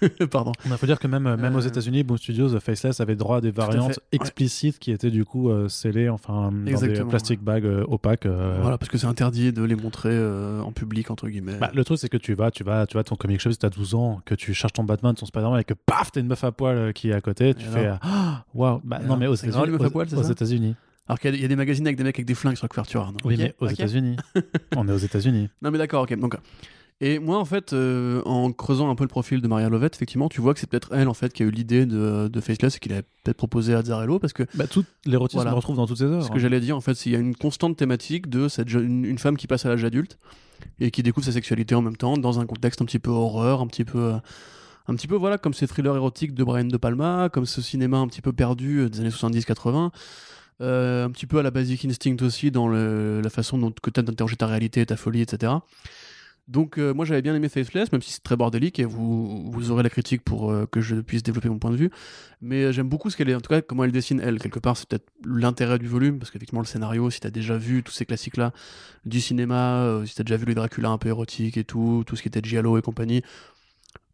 Pardon. 0.32 0.50
Il 0.66 0.72
faut 0.72 0.86
dire 0.86 0.98
que 0.98 1.06
même, 1.06 1.36
même 1.36 1.54
aux 1.54 1.64
Euh, 1.64 1.68
États-Unis, 1.68 2.02
Boom 2.02 2.18
Studios, 2.18 2.58
Faceless 2.58 3.00
avait 3.00 3.14
droit 3.14 3.36
à 3.36 3.40
des 3.40 3.52
variantes 3.52 3.90
ouais. 3.90 4.02
explicites 4.18 4.80
qui 4.80 4.90
étaient 4.90 5.12
du 5.12 5.24
coup 5.24 5.48
euh, 5.50 5.68
scellées, 5.68 6.08
enfin, 6.08 6.50
dans 6.52 6.80
des 6.80 7.04
plastic 7.04 7.40
bags 7.40 7.64
euh, 7.64 7.84
opaques. 7.86 8.26
euh. 8.26 8.58
Voilà, 8.60 8.78
parce 8.78 8.88
que 8.90 8.98
c'est 8.98 9.06
interdit 9.06 9.52
de 9.52 9.62
les 9.62 9.76
montrer 9.76 10.10
euh, 10.12 10.60
en 10.60 10.72
public, 10.72 11.10
entre 11.12 11.28
guillemets. 11.28 11.56
Bah, 11.58 11.70
le 11.72 11.84
truc, 11.84 11.98
c'est 11.98 12.08
que 12.08 12.16
tu 12.16 12.34
vas, 12.34 12.50
tu 12.50 12.64
vas, 12.64 12.84
tu 12.86 12.96
vas 12.96 13.04
ton 13.04 13.14
comic 13.14 13.38
shop 13.40 13.52
si 13.52 13.58
t'as 13.58 13.70
12 13.70 13.94
ans, 13.94 14.20
que 14.24 14.34
tu 14.34 14.52
cherches 14.54 14.72
ton 14.72 14.82
Batman, 14.82 15.14
ton 15.14 15.26
Spider-Man, 15.26 15.60
et 15.60 15.64
que 15.64 15.74
paf, 15.74 16.10
t'as 16.10 16.20
une 16.20 16.26
meuf 16.26 16.42
à 16.42 16.50
poil 16.50 16.76
euh, 16.76 16.92
qui 16.92 17.10
est 17.10 17.14
à 17.14 17.20
côté, 17.20 17.54
tu 17.54 17.64
Et 17.64 17.68
fais 17.68 17.92
ah, 18.02 18.44
waouh. 18.54 18.80
Bah, 18.82 18.98
Et 19.04 19.06
non, 19.06 19.16
mais 19.16 19.28
aux 19.28 19.34
États-Unis. 19.36 19.76
aux 20.16 20.22
États-Unis. 20.22 20.74
Alors 21.08 21.18
qu'il 21.18 21.34
y, 21.34 21.38
a- 21.38 21.40
y 21.42 21.44
a 21.44 21.48
des 21.48 21.56
magazines 21.56 21.86
avec 21.86 21.96
des 21.96 22.04
mecs 22.04 22.16
avec 22.16 22.26
des 22.26 22.34
flingues 22.34 22.56
sur 22.56 22.64
la 22.64 22.68
couverture. 22.68 23.02
Arnaud. 23.02 23.18
Oui, 23.24 23.36
mais 23.38 23.54
aux. 23.60 23.68
États-Unis. 23.68 24.16
On 24.76 24.88
est 24.88 24.92
aux 24.92 24.98
États-Unis. 24.98 25.48
Non, 25.62 25.70
mais 25.70 25.78
d'accord, 25.78 26.02
ok. 26.04 26.16
Donc, 26.18 26.36
et 27.00 27.18
moi, 27.18 27.38
en 27.38 27.44
fait, 27.44 27.72
euh, 27.72 28.22
en 28.24 28.52
creusant 28.52 28.88
un 28.88 28.94
peu 28.94 29.02
le 29.02 29.08
profil 29.08 29.40
de 29.40 29.48
Maria 29.48 29.68
Lovett, 29.68 29.92
effectivement, 29.92 30.28
tu 30.28 30.40
vois 30.40 30.54
que 30.54 30.60
c'est 30.60 30.68
peut-être 30.70 30.90
elle, 30.92 31.08
en 31.08 31.14
fait, 31.14 31.32
qui 31.32 31.42
a 31.42 31.46
eu 31.46 31.50
l'idée 31.50 31.84
de, 31.84 32.28
de 32.28 32.40
Faceless 32.40 32.76
et 32.76 32.78
qu'il 32.78 32.92
avait 32.92 33.02
peut-être 33.24 33.36
proposé 33.36 33.74
à 33.74 33.78
Azzarello 33.78 34.20
parce 34.20 34.32
que 34.32 34.44
Bah, 34.54 34.68
tout 34.68 34.84
l'érotisme 35.04 35.38
Voilà. 35.38 35.50
se 35.50 35.56
retrouve 35.56 35.76
dans 35.76 35.86
toutes 35.88 35.98
ces 35.98 36.04
œuvres. 36.04 36.24
Ce 36.24 36.30
que 36.30 36.38
j'allais 36.38 36.60
dire, 36.60 36.76
en 36.76 36.80
fait, 36.80 36.94
c'est 36.94 37.04
qu'il 37.04 37.12
y 37.12 37.16
a 37.16 37.18
une 37.18 37.34
constante 37.34 37.76
thématique 37.76 38.28
de 38.28 38.46
cette 38.46 38.68
jeune- 38.68 38.84
une, 38.84 39.04
une 39.04 39.18
femme 39.18 39.36
qui 39.36 39.48
passe 39.48 39.66
à 39.66 39.70
l'âge 39.70 39.82
adulte 39.82 40.18
et 40.78 40.92
qui 40.92 41.02
découvre 41.02 41.26
sa 41.26 41.32
sexualité 41.32 41.74
en 41.74 41.82
même 41.82 41.96
temps 41.96 42.16
dans 42.16 42.38
un 42.38 42.46
contexte 42.46 42.80
un 42.82 42.84
petit 42.84 43.00
peu 43.00 43.10
horreur, 43.10 43.60
un 43.62 43.66
petit 43.66 43.84
peu, 43.84 43.98
euh, 43.98 44.16
un 44.86 44.94
petit 44.94 45.08
peu 45.08 45.16
voilà, 45.16 45.38
comme 45.38 45.54
ces 45.54 45.66
thrillers 45.66 45.96
érotiques 45.96 46.34
de 46.34 46.44
Brian 46.44 46.66
De 46.66 46.76
Palma, 46.76 47.28
comme 47.32 47.46
ce 47.46 47.60
cinéma 47.60 47.96
un 47.98 48.06
petit 48.06 48.20
peu 48.22 48.32
perdu 48.32 48.78
euh, 48.82 48.88
des 48.88 49.00
années 49.00 49.08
70-80. 49.10 49.90
Euh, 50.60 51.04
un 51.06 51.10
petit 51.10 51.26
peu 51.26 51.38
à 51.38 51.42
la 51.42 51.50
Basic 51.50 51.84
Instinct 51.84 52.16
aussi 52.22 52.50
dans 52.50 52.68
la 52.68 53.30
façon 53.30 53.58
dont 53.58 53.72
que 53.72 53.90
tu 53.90 54.00
as 54.00 54.02
d'interroger 54.02 54.36
ta 54.36 54.46
réalité, 54.46 54.84
ta 54.86 54.96
folie, 54.96 55.22
etc. 55.22 55.52
Donc 56.48 56.76
euh, 56.76 56.92
moi 56.92 57.04
j'avais 57.04 57.22
bien 57.22 57.34
aimé 57.34 57.48
Faceless, 57.48 57.92
même 57.92 58.02
si 58.02 58.12
c'est 58.12 58.22
très 58.22 58.36
bordélique 58.36 58.80
et 58.80 58.84
vous, 58.84 59.50
vous 59.50 59.70
aurez 59.70 59.84
la 59.84 59.90
critique 59.90 60.22
pour 60.22 60.50
euh, 60.50 60.66
que 60.66 60.80
je 60.80 60.96
puisse 60.96 61.22
développer 61.22 61.48
mon 61.48 61.58
point 61.58 61.70
de 61.70 61.76
vue. 61.76 61.90
Mais 62.40 62.72
j'aime 62.72 62.88
beaucoup 62.88 63.10
ce 63.10 63.16
qu'elle 63.16 63.30
est, 63.30 63.34
en 63.34 63.40
tout 63.40 63.48
cas 63.48 63.62
comment 63.62 63.84
elle 63.84 63.92
dessine 63.92 64.20
elle. 64.20 64.40
Quelque 64.40 64.58
part 64.58 64.76
c'est 64.76 64.88
peut-être 64.88 65.06
l'intérêt 65.24 65.78
du 65.78 65.86
volume, 65.86 66.18
parce 66.18 66.32
qu'effectivement 66.32 66.60
le 66.60 66.66
scénario, 66.66 67.10
si 67.10 67.20
t'as 67.20 67.30
déjà 67.30 67.56
vu 67.56 67.84
tous 67.84 67.92
ces 67.92 68.06
classiques-là 68.06 68.52
du 69.04 69.20
cinéma, 69.20 70.02
si 70.04 70.16
t'as 70.16 70.24
déjà 70.24 70.36
vu 70.36 70.46
les 70.46 70.54
Dracula 70.54 70.90
un 70.90 70.98
peu 70.98 71.08
érotiques 71.08 71.56
et 71.56 71.64
tout, 71.64 72.02
tout 72.06 72.16
ce 72.16 72.22
qui 72.22 72.28
était 72.28 72.40
Giallo 72.42 72.76
et 72.76 72.82
compagnie, 72.82 73.22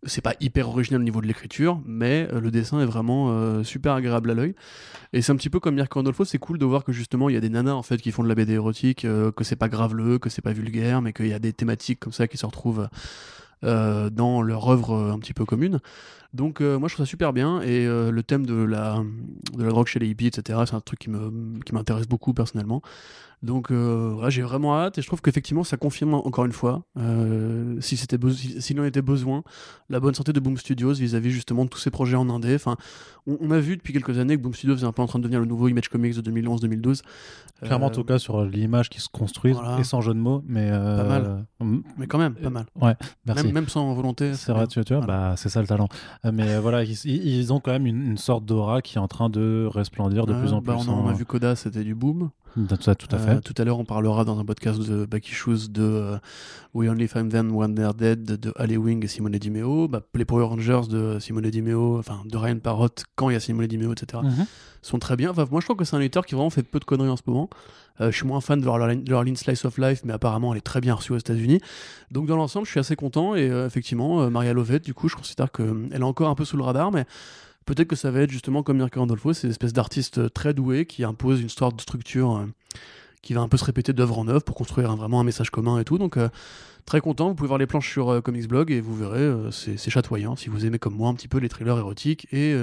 c'est 0.05 0.21
pas 0.21 0.35
hyper 0.41 0.69
original 0.69 1.01
au 1.01 1.05
niveau 1.05 1.21
de 1.21 1.27
l'écriture, 1.27 1.81
mais 1.85 2.29
euh, 2.33 2.41
le 2.41 2.51
dessin 2.51 2.81
est 2.81 2.87
vraiment 2.87 3.31
euh, 3.31 3.65
super 3.65 3.95
agréable 3.95 4.31
à 4.31 4.35
l'œil. 4.35 4.55
Et 5.13 5.23
c'est 5.23 5.33
un 5.33 5.37
petit 5.37 5.51
peu 5.51 5.61
comme 5.61 5.75
Mirko 5.75 6.01
Andolfo, 6.01 6.25
c'est 6.25 6.39
cool 6.39 6.59
de 6.59 6.65
voir 6.65 6.85
que 6.85 6.93
justement 6.93 7.29
il 7.29 7.35
y 7.35 7.37
a 7.37 7.41
des 7.41 7.49
nanas 7.49 7.75
en 7.75 7.83
fait 7.83 7.99
qui 7.99 8.13
font 8.13 8.23
de 8.23 8.29
la 8.29 8.35
BD 8.35 8.55
érotique, 8.55 9.05
euh, 9.05 9.33
que 9.33 9.45
c'est 9.45 9.57
pas 9.57 9.69
graveleux, 9.69 10.19
que 10.19 10.31
c'est 10.31 10.43
pas 10.43 10.53
vulgaire, 10.53 11.03
mais 11.03 11.13
qu'il 11.13 11.29
y 11.29 11.33
a 11.33 11.39
des 11.39 11.53
thématiques 11.53 12.01
comme 12.01 12.13
ça 12.13 12.29
qui 12.29 12.37
se 12.37 12.47
retrouvent 12.47 12.89
dans 13.61 14.41
leur 14.41 14.69
œuvre 14.69 14.95
un 15.11 15.19
petit 15.19 15.35
peu 15.35 15.45
commune. 15.45 15.81
Donc 16.33 16.61
moi 16.61 16.89
je 16.89 16.95
trouve 16.95 17.05
ça 17.05 17.11
super 17.11 17.33
bien 17.33 17.61
et 17.61 17.87
le 17.87 18.23
thème 18.23 18.47
de 18.47 18.55
la, 18.55 19.03
de 19.53 19.65
la 19.65 19.71
drogue 19.71 19.89
chez 19.89 19.99
les 19.99 20.07
hippies, 20.07 20.29
etc. 20.29 20.61
C'est 20.65 20.77
un 20.77 20.81
truc 20.81 21.01
qui 21.01 21.11
me 21.11 21.59
qui 21.65 21.75
m'intéresse 21.75 22.07
beaucoup 22.07 22.33
personnellement. 22.35 22.83
Donc 23.43 23.71
euh, 23.71 24.29
j'ai 24.31 24.43
vraiment 24.43 24.77
hâte 24.77 24.99
et 24.99 25.03
je 25.03 25.07
trouve 25.07 25.21
qu'effectivement 25.23 25.63
ça 25.63 25.77
confirme 25.77 26.15
encore 26.15 26.45
une 26.45 26.53
fois, 26.53 26.83
euh, 26.99 27.81
si 27.81 27.97
c'était 27.97 28.19
s'il 28.61 28.81
en 28.81 28.85
était 28.85 29.03
besoin, 29.03 29.43
la 29.89 30.01
bonne 30.01 30.15
santé 30.15 30.33
de 30.33 30.41
Boom 30.41 30.57
Studios 30.57 30.95
vis-à-vis 30.95 31.31
justement 31.31 31.65
de 31.65 31.71
tous 31.71 31.79
ces 31.79 31.91
projets 31.91 32.17
en 32.17 32.29
indé. 32.31 32.55
Enfin, 32.57 32.77
on, 33.29 33.39
on 33.41 33.51
a 33.53 33.61
vu 33.61 33.77
depuis 33.77 33.93
quelques 33.93 34.19
années 34.19 34.37
que 34.37 34.43
Boom 34.43 34.55
Studios 34.55 34.77
est 34.79 34.85
un 34.85 34.91
peu 34.93 35.03
en 35.03 35.07
train 35.07 35.19
de 35.21 35.23
devenir 35.25 35.39
le 35.41 35.47
nouveau 35.47 35.69
Image 35.69 35.89
Comics 35.89 36.17
de 36.21 36.31
2011-2012. 36.31 37.03
Clairement, 37.63 37.87
en 37.87 37.91
Euh, 37.91 37.93
tout 37.93 38.05
cas, 38.05 38.19
sur 38.19 38.45
l'image 38.45 38.89
qui 38.89 39.01
se 39.01 39.09
construit, 39.09 39.53
voilà. 39.53 39.79
et 39.81 39.85
sans 39.85 40.01
jeu 40.01 40.15
de 40.15 40.19
mots, 40.19 40.43
mais. 40.47 40.69
euh, 40.71 40.97
Pas 40.97 41.09
mal. 41.09 41.47
mm, 41.61 41.79
Mais 41.99 42.07
quand 42.07 42.19
même, 42.19 42.35
pas 42.35 42.51
mal. 42.51 42.67
Merci. 43.27 43.45
Même, 43.45 43.53
même 43.55 43.69
sans 43.69 43.93
volonté. 43.95 44.35
C'est 44.35 44.53
vrai, 44.53 44.67
tu, 44.67 44.83
tu 44.85 44.95
vois, 44.95 45.05
Voilà. 45.05 45.31
bah, 45.31 45.35
c'est 45.37 45.49
ça 45.49 45.61
le 45.61 45.67
talent. 45.67 45.89
Euh, 46.25 46.31
mais 46.33 46.49
euh, 46.55 46.61
voilà, 46.61 46.83
ils, 46.85 47.53
ont 47.53 47.61
quand 47.61 47.73
même 47.73 47.87
une, 47.87 48.03
une 48.05 48.17
sorte 48.19 48.45
d'aura 48.45 48.81
qui 48.83 48.97
est 48.97 49.01
en 49.01 49.09
train 49.09 49.29
de 49.29 49.69
resplendir 49.73 50.27
de 50.27 50.33
Ouais, 50.35 50.41
plus 50.41 50.53
en 50.53 50.61
bah, 50.61 50.75
plus. 50.77 50.89
on, 50.89 50.93
en- 50.93 51.05
on 51.07 51.09
a 51.09 51.13
vu 51.13 51.25
Coda, 51.25 51.55
c'était 51.57 51.83
du 51.85 51.95
boom. 51.95 52.31
Tout 52.55 52.67
à, 52.87 53.15
Euh, 53.15 53.19
fait. 53.19 53.41
tout 53.41 53.55
à 53.57 53.65
l'heure, 53.65 53.79
on 53.79 53.85
parlera 53.85 54.25
dans 54.25 54.39
un 54.39 54.45
podcast 54.45 54.81
de 54.81 55.05
Backy 55.07 55.33
Shoes 55.33 55.69
de 55.71 55.83
euh, 55.83 56.19
We 56.75 56.89
Only 56.91 57.07
Find 57.07 57.31
Them 57.31 57.55
When 57.55 57.75
They're 57.75 57.95
Dead 57.95 58.25
de 58.25 58.53
Ali 58.57 58.77
Wing 58.77 59.05
et 59.05 59.09
Simone 59.09 59.33
Di 59.39 59.51
Meo. 59.51 59.87
Bah, 59.89 60.01
les 60.15 60.25
Power 60.25 60.45
Rangers 60.47 60.89
de 60.91 61.19
Simone 61.21 61.51
Di 61.51 61.63
Meo, 61.63 61.99
enfin 61.99 62.23
de 62.25 62.37
Ryan 62.37 62.59
Parrott 62.59 63.05
quand 63.17 63.31
il 63.31 63.35
y 63.35 63.37
a 63.37 63.41
Simone 63.41 63.67
Di 63.67 63.79
Meo, 63.79 63.93
etc. 63.93 64.23
Mhm. 64.25 64.47
sont 64.83 64.99
très 64.99 65.17
bien. 65.17 65.31
Enfin, 65.31 65.47
moi, 65.51 65.61
je 65.61 65.67
trouve 65.67 65.77
que 65.77 65.85
c'est 65.85 65.97
un 65.97 66.01
éditeur 66.01 66.25
qui 66.25 66.35
vraiment 66.35 66.51
fait 66.51 66.63
peu 66.63 66.79
de 66.81 66.85
conneries 66.85 67.09
en 67.11 67.17
ce 67.17 67.23
moment. 67.27 67.51
Euh, 68.01 68.11
je 68.13 68.17
suis 68.17 68.27
moins 68.27 68.41
fan 68.41 68.61
de 68.61 68.65
leur, 68.65 68.79
leur 68.79 69.25
ligne 69.25 69.35
Slice 69.37 69.65
of 69.65 69.77
Life, 69.77 70.03
mais 70.05 70.13
apparemment, 70.13 70.53
elle 70.53 70.59
est 70.59 70.63
très 70.63 70.81
bien 70.81 70.95
reçue 70.95 71.13
aux 71.13 71.19
États-Unis. 71.19 71.61
Donc, 72.13 72.27
dans 72.27 72.37
l'ensemble, 72.37 72.65
je 72.67 72.71
suis 72.71 72.81
assez 72.81 72.95
content. 72.97 73.35
Et 73.35 73.47
effectivement, 73.47 74.31
Maria 74.31 74.53
Lovett, 74.53 74.85
du 74.85 74.95
coup, 74.95 75.09
je 75.09 75.17
considère 75.17 75.51
qu'elle 75.53 75.89
est 75.93 76.03
encore 76.03 76.29
un 76.29 76.35
peu 76.37 76.45
sous 76.45 76.57
le 76.57 76.63
radar, 76.63 76.93
mais 76.93 77.07
peut-être 77.75 77.89
que 77.89 77.97
ça 77.97 78.11
va 78.11 78.21
être 78.21 78.31
justement 78.31 78.63
comme 78.63 78.79
Mirko 78.79 79.01
Randolfo, 79.01 79.33
c'est 79.33 79.47
une 79.47 79.51
espèce 79.51 79.73
d'artiste 79.73 80.19
euh, 80.19 80.29
très 80.29 80.55
doué 80.55 80.87
qui 80.87 81.05
impose 81.05 81.41
une 81.41 81.49
sorte 81.49 81.77
de 81.77 81.81
structure 81.83 82.37
euh, 82.37 82.47
qui 83.23 83.35
va 83.35 83.41
un 83.43 83.49
peu 83.49 83.57
se 83.57 83.65
répéter 83.65 83.93
d'œuvre 83.93 84.19
en 84.19 84.27
œuvre 84.29 84.43
pour 84.43 84.55
construire 84.55 84.91
un- 84.91 84.97
vraiment 84.97 85.21
un 85.21 85.25
message 85.25 85.51
commun 85.51 85.79
et 85.79 85.85
tout. 85.85 85.99
Donc, 85.99 86.17
euh, 86.17 86.29
très 86.87 87.01
content. 87.01 87.29
Vous 87.29 87.35
pouvez 87.35 87.49
voir 87.49 87.59
les 87.59 87.67
planches 87.67 87.91
sur 87.91 88.09
euh, 88.11 88.21
Comics 88.21 88.49
Blog 88.49 88.71
et 88.71 88.81
vous 88.81 88.97
verrez, 88.97 89.21
euh, 89.21 89.51
c'est 89.51 89.77
chatoyant 89.91 90.35
si 90.37 90.49
vous 90.49 90.65
aimez 90.67 90.79
comme 90.79 90.95
moi 90.97 91.09
un 91.11 91.15
petit 91.15 91.29
peu 91.29 91.39
les 91.39 91.49
thrillers 91.49 91.77
érotiques 91.79 92.27
et 92.33 92.55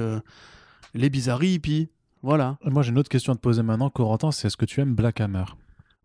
les 0.94 1.10
bizarreries 1.10 1.54
hippies. 1.54 1.90
Voilà. 2.24 2.58
Moi, 2.64 2.82
j'ai 2.82 2.90
une 2.92 2.98
autre 2.98 3.10
question 3.10 3.34
à 3.34 3.36
te 3.36 3.42
poser 3.42 3.62
maintenant, 3.62 3.90
Corentin, 3.92 4.32
c'est 4.32 4.48
est-ce 4.48 4.58
que 4.58 4.66
tu 4.66 4.82
aimes 4.82 4.96
Black 4.96 5.22
Hammer? 5.22 5.46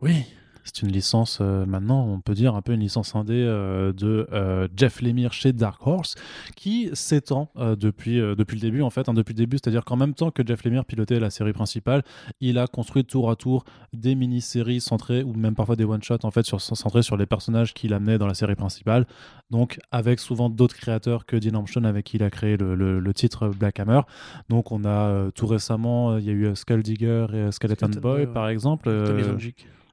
Oui. 0.02 0.24
C'est 0.64 0.82
une 0.82 0.92
licence, 0.92 1.38
euh, 1.40 1.64
maintenant, 1.66 2.06
on 2.06 2.20
peut 2.20 2.34
dire 2.34 2.54
un 2.54 2.62
peu 2.62 2.72
une 2.72 2.80
licence 2.80 3.14
indé 3.16 3.34
euh, 3.34 3.92
de 3.92 4.26
euh, 4.32 4.68
Jeff 4.76 5.00
Lemire 5.00 5.32
chez 5.32 5.52
Dark 5.52 5.84
Horse, 5.86 6.14
qui 6.54 6.90
s'étend 6.92 7.50
depuis, 7.56 8.16
depuis 8.18 8.56
le 8.56 8.60
début, 8.60 8.82
en 8.82 8.90
fait, 8.90 9.08
hein, 9.08 9.14
depuis 9.14 9.32
le 9.32 9.38
début, 9.38 9.56
c'est-à-dire 9.56 9.84
qu'en 9.84 9.96
même 9.96 10.14
temps 10.14 10.30
que 10.30 10.46
Jeff 10.46 10.62
Lemire 10.64 10.84
pilotait 10.84 11.18
la 11.18 11.30
série 11.30 11.52
principale, 11.52 12.02
il 12.40 12.58
a 12.58 12.66
construit 12.66 13.04
tour 13.04 13.30
à 13.30 13.36
tour 13.36 13.64
des 13.92 14.14
mini-séries 14.14 14.80
centrées, 14.80 15.22
ou 15.22 15.32
même 15.34 15.54
parfois 15.54 15.76
des 15.76 15.84
one-shots, 15.84 16.24
en 16.24 16.30
fait, 16.30 16.44
sur, 16.44 16.60
centrés 16.60 17.02
sur 17.02 17.16
les 17.16 17.26
personnages 17.26 17.74
qu'il 17.74 17.92
amenait 17.94 18.18
dans 18.18 18.26
la 18.26 18.34
série 18.34 18.54
principale, 18.54 19.06
donc 19.50 19.78
avec 19.90 20.20
souvent 20.20 20.50
d'autres 20.50 20.76
créateurs 20.76 21.26
que 21.26 21.36
Dean 21.36 21.54
Armstrong, 21.56 21.86
avec 21.86 22.04
qui 22.06 22.16
il 22.18 22.22
a 22.22 22.30
créé 22.30 22.56
le, 22.56 22.74
le- 22.74 23.00
le 23.00 23.14
titre 23.14 23.48
Black 23.48 23.80
Hammer. 23.80 24.00
Donc 24.48 24.72
on 24.72 24.84
a 24.84 25.30
tout 25.34 25.46
récemment, 25.46 26.18
il 26.18 26.24
y 26.24 26.28
a 26.28 26.32
eu 26.32 26.54
Skull 26.54 26.82
Digger 26.82 27.26
et 27.32 27.50
Skeleton, 27.52 27.86
Skeleton 27.86 28.00
Boy, 28.00 28.26
par 28.32 28.48
exemple. 28.48 28.88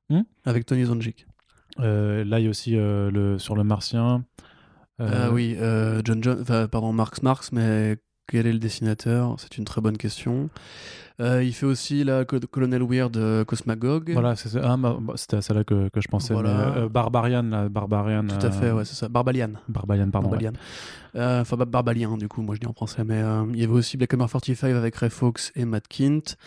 Hmm 0.10 0.22
Avec 0.46 0.66
Tony 0.66 0.86
Zonjic. 0.86 1.28
euh, 1.80 2.24
là, 2.24 2.40
il 2.40 2.44
y 2.46 2.48
a 2.48 2.50
aussi 2.50 2.76
euh, 2.78 3.12
le, 3.12 3.38
sur 3.40 3.56
le 3.56 3.64
Martien. 3.64 4.24
Euh, 5.00 5.28
Euh, 5.28 5.32
oui, 5.32 5.56
euh, 5.60 6.02
John 6.04 6.24
John, 6.24 6.44
pardon, 6.72 6.92
Marx 6.94 7.22
Marx, 7.22 7.52
mais 7.52 7.98
quel 8.28 8.48
est 8.48 8.52
le 8.54 8.60
dessinateur? 8.60 9.36
C'est 9.40 9.58
une 9.58 9.64
très 9.66 9.80
bonne 9.80 9.98
question. 9.98 10.50
Euh, 11.20 11.44
il 11.44 11.54
fait 11.54 11.66
aussi 11.66 12.04
la 12.04 12.26
Co- 12.26 12.40
Colonel 12.40 12.84
Weird 12.84 13.12
de 13.14 13.44
Cosmagog. 13.48 14.12
Voilà, 14.14 14.34
ah, 14.64 14.78
bah, 14.78 15.14
c'était 15.16 15.38
à 15.38 15.42
celle-là 15.42 15.64
que, 15.64 15.90
que 15.90 16.00
je 16.02 16.08
pensais. 16.08 16.34
Voilà. 16.34 16.74
mais, 16.76 16.82
euh, 16.82 16.90
Barbarian, 16.90 17.44
là, 17.44 17.70
Barbarian. 17.70 18.26
Tout 18.28 18.46
à 18.46 18.52
fait, 18.52 18.72
ouais, 18.72 18.86
c'est 18.86 18.94
ça. 18.96 19.08
Barbalian. 19.10 19.52
Barbarian, 19.68 20.10
pardon. 20.12 20.30
ouais. 20.30 20.38
Barbalian. 20.38 20.54
Euh, 21.16 21.42
Enfin, 21.42 21.58
Bar- 21.58 21.68
Barbalien, 21.68 22.18
du 22.18 22.28
coup, 22.28 22.42
moi 22.44 22.54
je 22.56 22.60
dis 22.60 22.68
en 22.68 22.74
français. 22.74 23.04
Mais 23.04 23.22
euh, 23.22 23.46
il 23.52 23.60
y 23.60 23.64
avait 23.64 23.74
aussi 23.74 23.98
Black 23.98 24.14
Hammer 24.14 24.26
45 24.32 24.68
avec 24.76 24.96
Ray 24.96 25.10
Fox 25.10 25.52
et 25.56 25.66
Matt 25.66 25.88
Kint. 25.88 26.38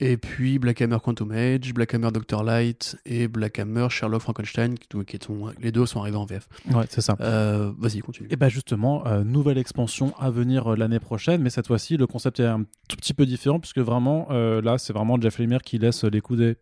Et 0.00 0.16
puis 0.16 0.58
Black 0.58 0.80
Hammer 0.80 0.96
Quantum 1.02 1.30
Age, 1.30 1.74
Black 1.74 1.92
Hammer 1.92 2.10
Doctor 2.10 2.42
Light 2.42 2.96
et 3.04 3.28
Black 3.28 3.58
Hammer 3.58 3.88
Sherlock 3.90 4.22
Frankenstein, 4.22 4.78
qui, 4.78 5.18
sont, 5.22 5.52
les 5.60 5.72
deux 5.72 5.84
sont 5.84 6.00
arrivés 6.00 6.16
en 6.16 6.24
VF. 6.24 6.48
Ouais, 6.70 6.86
c'est 6.88 7.02
ça. 7.02 7.16
Euh, 7.20 7.70
Vas-y, 7.78 8.00
continue. 8.00 8.28
Et 8.30 8.36
bien 8.36 8.48
justement, 8.48 9.06
euh, 9.06 9.24
nouvelle 9.24 9.58
expansion 9.58 10.14
à 10.18 10.30
venir 10.30 10.72
euh, 10.72 10.76
l'année 10.76 11.00
prochaine, 11.00 11.42
mais 11.42 11.50
cette 11.50 11.66
fois-ci, 11.66 11.98
le 11.98 12.06
concept 12.06 12.40
est 12.40 12.46
un 12.46 12.64
tout 12.88 12.96
petit 12.96 13.12
peu 13.12 13.26
différent, 13.26 13.60
puisque 13.60 13.78
vraiment, 13.78 14.28
là, 14.30 14.78
c'est 14.78 14.92
vraiment 14.92 15.20
Jeff 15.20 15.38
Lemire 15.38 15.60
qui 15.60 15.78
laisse 15.78 16.04
les 16.04 16.20
coups 16.20 16.38
des... 16.38 16.56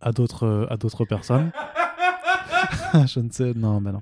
à 0.00 0.10
d'autres 0.12 0.66
à 0.70 0.76
d'autres 0.76 1.04
personnes. 1.04 1.52
je 3.06 3.20
ne 3.20 3.30
sais, 3.30 3.52
non, 3.54 3.80
mais 3.80 3.92
non. 3.92 4.00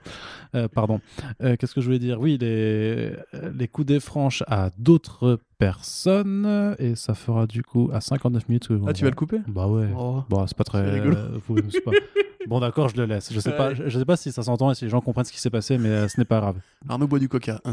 Euh, 0.55 0.69
pardon. 0.69 1.01
Euh, 1.43 1.57
Qu'est-ce 1.57 1.75
que 1.75 1.81
je 1.81 1.87
voulais 1.87 1.99
dire? 1.99 2.21
Oui, 2.21 2.39
les, 2.41 3.13
les 3.55 3.69
coups 3.69 3.87
des 3.87 4.01
franches 4.01 4.43
à 4.47 4.71
d'autres 4.79 5.41
personnes, 5.59 6.75
et 6.79 6.95
ça 6.97 7.15
fera 7.15 7.47
du 7.47 7.63
coup 7.63 7.91
à 7.93 8.01
59 8.01 8.49
minutes. 8.49 8.69
que- 8.69 8.81
Ah, 8.87 8.93
tu 8.93 9.05
vas 9.05 9.11
le 9.11 9.17
couper? 9.17 9.39
Bah 9.49 9.67
ouais. 9.69 9.89
Oh. 9.97 10.23
Bon, 10.29 10.47
c'est 10.47 10.57
pas 10.57 10.65
très 10.65 10.91
rigolo. 10.91 11.17
euh, 11.17 11.39
pas- 11.85 11.91
Bon, 12.49 12.59
d'accord, 12.59 12.89
je 12.89 12.97
le 12.97 13.05
laisse. 13.05 13.33
Je 13.33 13.39
sais 13.39 13.53
pas, 13.53 13.73
je, 13.73 13.89
je 13.89 13.99
sais 14.01 14.05
pas 14.05 14.17
si 14.17 14.33
ça 14.33 14.43
s'entend 14.43 14.73
et 14.73 14.75
si 14.75 14.85
les 14.85 14.91
gens 14.91 15.01
comprennent 15.01 15.25
ce 15.25 15.31
qui 15.33 15.39
s'est 15.41 15.49
passé, 15.51 15.79
mais 15.79 15.89
euh, 15.91 16.09
ce 16.09 16.19
n'est 16.19 16.25
pas 16.25 16.41
grave. 16.41 16.57
Arnaud 16.89 17.07
boit 17.07 17.21
du 17.21 17.29
coca. 17.29 17.61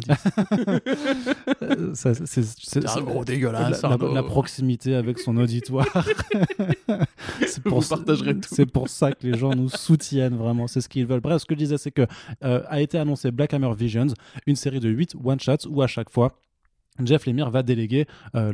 c'est- 1.94 2.88
un 2.98 3.02
gros 3.02 3.20
la, 3.20 3.26
dégueulasse. 3.26 3.82
la- 3.82 4.24
proximité 4.24 4.94
avec 4.96 5.18
son 5.20 5.36
auditoire. 5.38 5.88
c'est 7.48 7.66
Vous 7.68 7.82
ça- 7.82 7.96
partagerez 7.98 8.36
tout. 8.36 8.50
C'est 8.54 8.66
pour 8.68 8.90
ça 8.90 9.12
que 9.12 9.26
les 9.26 9.38
gens 9.38 9.56
nous 9.56 9.70
soutiennent 9.70 10.38
vraiment. 10.38 10.68
C'est 10.68 10.82
ce 10.82 10.90
qu'ils 10.90 11.06
veulent. 11.08 11.20
Bref, 11.22 11.42
ce 11.42 11.46
que 11.46 11.56
je 11.56 11.60
disais, 11.60 11.78
c'est 11.78 11.92
que 11.92 12.06
euh, 12.44 12.62
a 12.68 12.82
été 12.82 12.98
annoncé 13.00 13.32
Black 13.32 13.54
Hammer 13.54 13.74
Visions, 13.76 14.08
une 14.46 14.56
série 14.56 14.80
de 14.80 14.90
8 14.90 15.16
one-shots 15.24 15.68
où 15.70 15.82
à 15.82 15.88
chaque 15.88 16.10
fois 16.12 16.34
Jeff 17.04 17.26
Lemire 17.26 17.50
va 17.50 17.64
déléguer, 17.64 18.06
euh, 18.36 18.54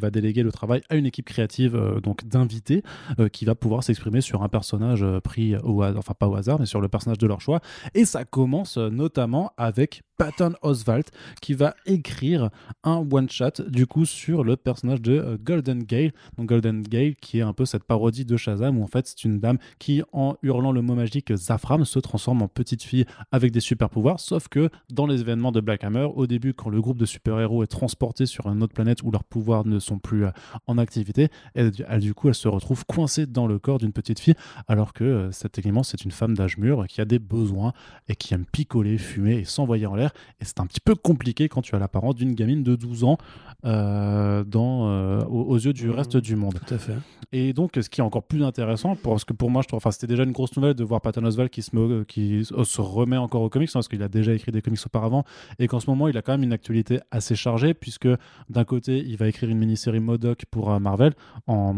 va 0.00 0.10
déléguer 0.10 0.42
le 0.42 0.52
travail 0.52 0.82
à 0.88 0.96
une 0.96 1.06
équipe 1.06 1.26
créative 1.26 1.74
euh, 1.74 2.00
donc 2.00 2.26
d'invités 2.26 2.82
euh, 3.18 3.28
qui 3.28 3.44
va 3.44 3.54
pouvoir 3.54 3.82
s'exprimer 3.82 4.20
sur 4.20 4.42
un 4.42 4.48
personnage 4.48 5.04
pris 5.24 5.56
au 5.56 5.82
hasard, 5.82 5.98
enfin 5.98 6.14
pas 6.18 6.28
au 6.28 6.36
hasard, 6.36 6.58
mais 6.60 6.66
sur 6.66 6.80
le 6.80 6.88
personnage 6.88 7.18
de 7.18 7.26
leur 7.26 7.40
choix. 7.40 7.60
Et 7.94 8.04
ça 8.04 8.24
commence 8.24 8.76
notamment 8.76 9.52
avec 9.56 10.02
Patton 10.22 10.52
Oswalt 10.62 11.10
qui 11.40 11.52
va 11.52 11.74
écrire 11.84 12.50
un 12.84 13.04
one-shot 13.10 13.64
du 13.66 13.88
coup 13.88 14.04
sur 14.04 14.44
le 14.44 14.56
personnage 14.56 15.02
de 15.02 15.18
euh, 15.18 15.36
Golden 15.42 15.82
Gale. 15.82 16.12
Donc 16.38 16.46
Golden 16.48 16.82
Gale 16.82 17.16
qui 17.16 17.40
est 17.40 17.42
un 17.42 17.52
peu 17.52 17.64
cette 17.64 17.82
parodie 17.82 18.24
de 18.24 18.36
Shazam 18.36 18.78
où 18.78 18.84
en 18.84 18.86
fait 18.86 19.08
c'est 19.08 19.24
une 19.24 19.40
dame 19.40 19.58
qui 19.80 20.00
en 20.12 20.36
hurlant 20.44 20.70
le 20.70 20.80
mot 20.80 20.94
magique 20.94 21.34
Zafram 21.34 21.84
se 21.84 21.98
transforme 21.98 22.42
en 22.42 22.46
petite 22.46 22.84
fille 22.84 23.04
avec 23.32 23.50
des 23.50 23.58
super 23.58 23.90
pouvoirs. 23.90 24.20
Sauf 24.20 24.46
que 24.46 24.70
dans 24.90 25.08
les 25.08 25.22
événements 25.22 25.50
de 25.50 25.60
Black 25.60 25.82
Hammer, 25.82 26.06
au 26.14 26.28
début 26.28 26.54
quand 26.54 26.70
le 26.70 26.80
groupe 26.80 26.98
de 26.98 27.06
super-héros 27.06 27.64
est 27.64 27.66
transporté 27.66 28.24
sur 28.26 28.46
une 28.46 28.62
autre 28.62 28.74
planète 28.74 29.02
où 29.02 29.10
leurs 29.10 29.24
pouvoirs 29.24 29.66
ne 29.66 29.80
sont 29.80 29.98
plus 29.98 30.26
euh, 30.26 30.30
en 30.68 30.78
activité, 30.78 31.30
elle, 31.54 31.72
du 31.72 32.14
coup 32.14 32.28
elle 32.28 32.36
se 32.36 32.46
retrouve 32.46 32.86
coincée 32.86 33.26
dans 33.26 33.48
le 33.48 33.58
corps 33.58 33.78
d'une 33.78 33.92
petite 33.92 34.20
fille 34.20 34.36
alors 34.68 34.92
que 34.92 35.02
euh, 35.02 35.32
cette 35.32 35.58
élément 35.58 35.82
c'est 35.82 36.04
une 36.04 36.12
femme 36.12 36.36
d'âge 36.36 36.58
mûr 36.58 36.86
qui 36.86 37.00
a 37.00 37.04
des 37.04 37.18
besoins 37.18 37.72
et 38.06 38.14
qui 38.14 38.34
aime 38.34 38.44
picoler, 38.46 38.98
fumer 38.98 39.38
et 39.38 39.44
s'envoyer 39.44 39.86
en 39.86 39.96
l'air. 39.96 40.11
Et 40.40 40.44
c'est 40.44 40.60
un 40.60 40.66
petit 40.66 40.80
peu 40.80 40.94
compliqué 40.94 41.48
quand 41.48 41.62
tu 41.62 41.74
as 41.74 41.78
l'apparence 41.78 42.14
d'une 42.14 42.34
gamine 42.34 42.62
de 42.62 42.76
12 42.76 43.04
ans 43.04 43.18
euh, 43.64 44.44
dans, 44.44 44.88
euh, 44.88 45.24
aux, 45.24 45.42
aux 45.42 45.56
yeux 45.58 45.72
du 45.72 45.90
reste 45.90 46.16
du 46.16 46.36
monde. 46.36 46.58
Tout 46.66 46.74
à 46.74 46.78
fait. 46.78 46.94
Et 47.32 47.52
donc, 47.52 47.72
ce 47.80 47.88
qui 47.88 48.00
est 48.00 48.04
encore 48.04 48.24
plus 48.24 48.44
intéressant, 48.44 48.94
parce 48.96 49.24
que 49.24 49.32
pour 49.32 49.50
moi, 49.50 49.62
je 49.62 49.68
trouve, 49.68 49.78
enfin, 49.78 49.90
c'était 49.90 50.06
déjà 50.06 50.24
une 50.24 50.32
grosse 50.32 50.54
nouvelle 50.56 50.74
de 50.74 50.84
voir 50.84 51.00
Patton 51.00 51.24
Oswalt 51.24 51.50
qui 51.50 51.62
se, 51.62 51.74
met- 51.74 52.04
qui 52.06 52.44
se 52.44 52.80
remet 52.80 53.16
encore 53.16 53.42
aux 53.42 53.48
comics, 53.48 53.70
hein, 53.70 53.72
parce 53.74 53.88
qu'il 53.88 54.02
a 54.02 54.08
déjà 54.08 54.32
écrit 54.34 54.52
des 54.52 54.60
comics 54.62 54.80
auparavant, 54.84 55.24
et 55.58 55.66
qu'en 55.66 55.80
ce 55.80 55.88
moment, 55.88 56.08
il 56.08 56.16
a 56.18 56.22
quand 56.22 56.32
même 56.32 56.42
une 56.42 56.52
actualité 56.52 57.00
assez 57.10 57.34
chargée, 57.34 57.72
puisque 57.74 58.08
d'un 58.50 58.64
côté, 58.64 58.98
il 58.98 59.16
va 59.16 59.28
écrire 59.28 59.48
une 59.48 59.58
mini-série 59.58 60.00
Modoc 60.00 60.44
pour 60.50 60.70
euh, 60.72 60.78
Marvel, 60.78 61.14
en 61.46 61.76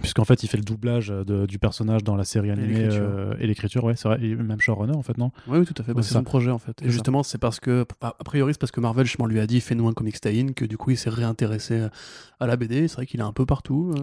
puisqu'en 0.00 0.24
fait 0.24 0.42
il 0.44 0.48
fait 0.48 0.58
le 0.58 0.62
doublage 0.62 1.08
de- 1.08 1.46
du 1.46 1.58
personnage 1.58 2.04
dans 2.04 2.14
la 2.14 2.24
série 2.24 2.50
animée 2.50 2.68
l'écriture. 2.68 3.02
euh, 3.02 3.34
et 3.40 3.46
l'écriture 3.48 3.82
ouais 3.84 3.96
c'est 3.96 4.08
vrai 4.08 4.18
et 4.22 4.34
même 4.36 4.60
showrunner 4.60 4.94
en 4.96 5.02
fait 5.02 5.18
non? 5.18 5.32
Oui, 5.48 5.58
oui, 5.58 5.64
tout 5.66 5.74
à 5.78 5.82
fait. 5.82 5.92
Bah, 5.92 6.02
c'est 6.02 6.14
son 6.14 6.22
projet 6.24 6.50
en 6.50 6.58
fait. 6.58 6.80
Et 6.82 6.90
justement, 6.90 7.22
c'est 7.24 7.38
parce 7.38 7.58
que, 7.58 7.84
a 8.00 8.12
priori, 8.24 8.52
c'est 8.54 8.60
parce 8.60 8.70
que 8.70 8.80
Marvel 8.80 9.06
justement 9.06 9.26
lui 9.26 9.40
a 9.40 9.46
dit 9.46 9.60
fais-nous 9.60 9.88
un 9.88 9.92
comics 9.92 10.20
tie-in 10.20 10.52
que 10.52 10.64
du 10.64 10.76
coup 10.76 10.90
il 10.92 10.96
s'est 10.96 11.10
réintéressé 11.10 11.88
à 12.38 12.46
la 12.46 12.56
BD. 12.56 12.86
C'est 12.86 12.94
vrai 12.96 13.06
qu'il 13.06 13.18
est 13.20 13.24
un 13.24 13.32
peu 13.32 13.44
partout. 13.46 13.92
euh, 13.96 14.02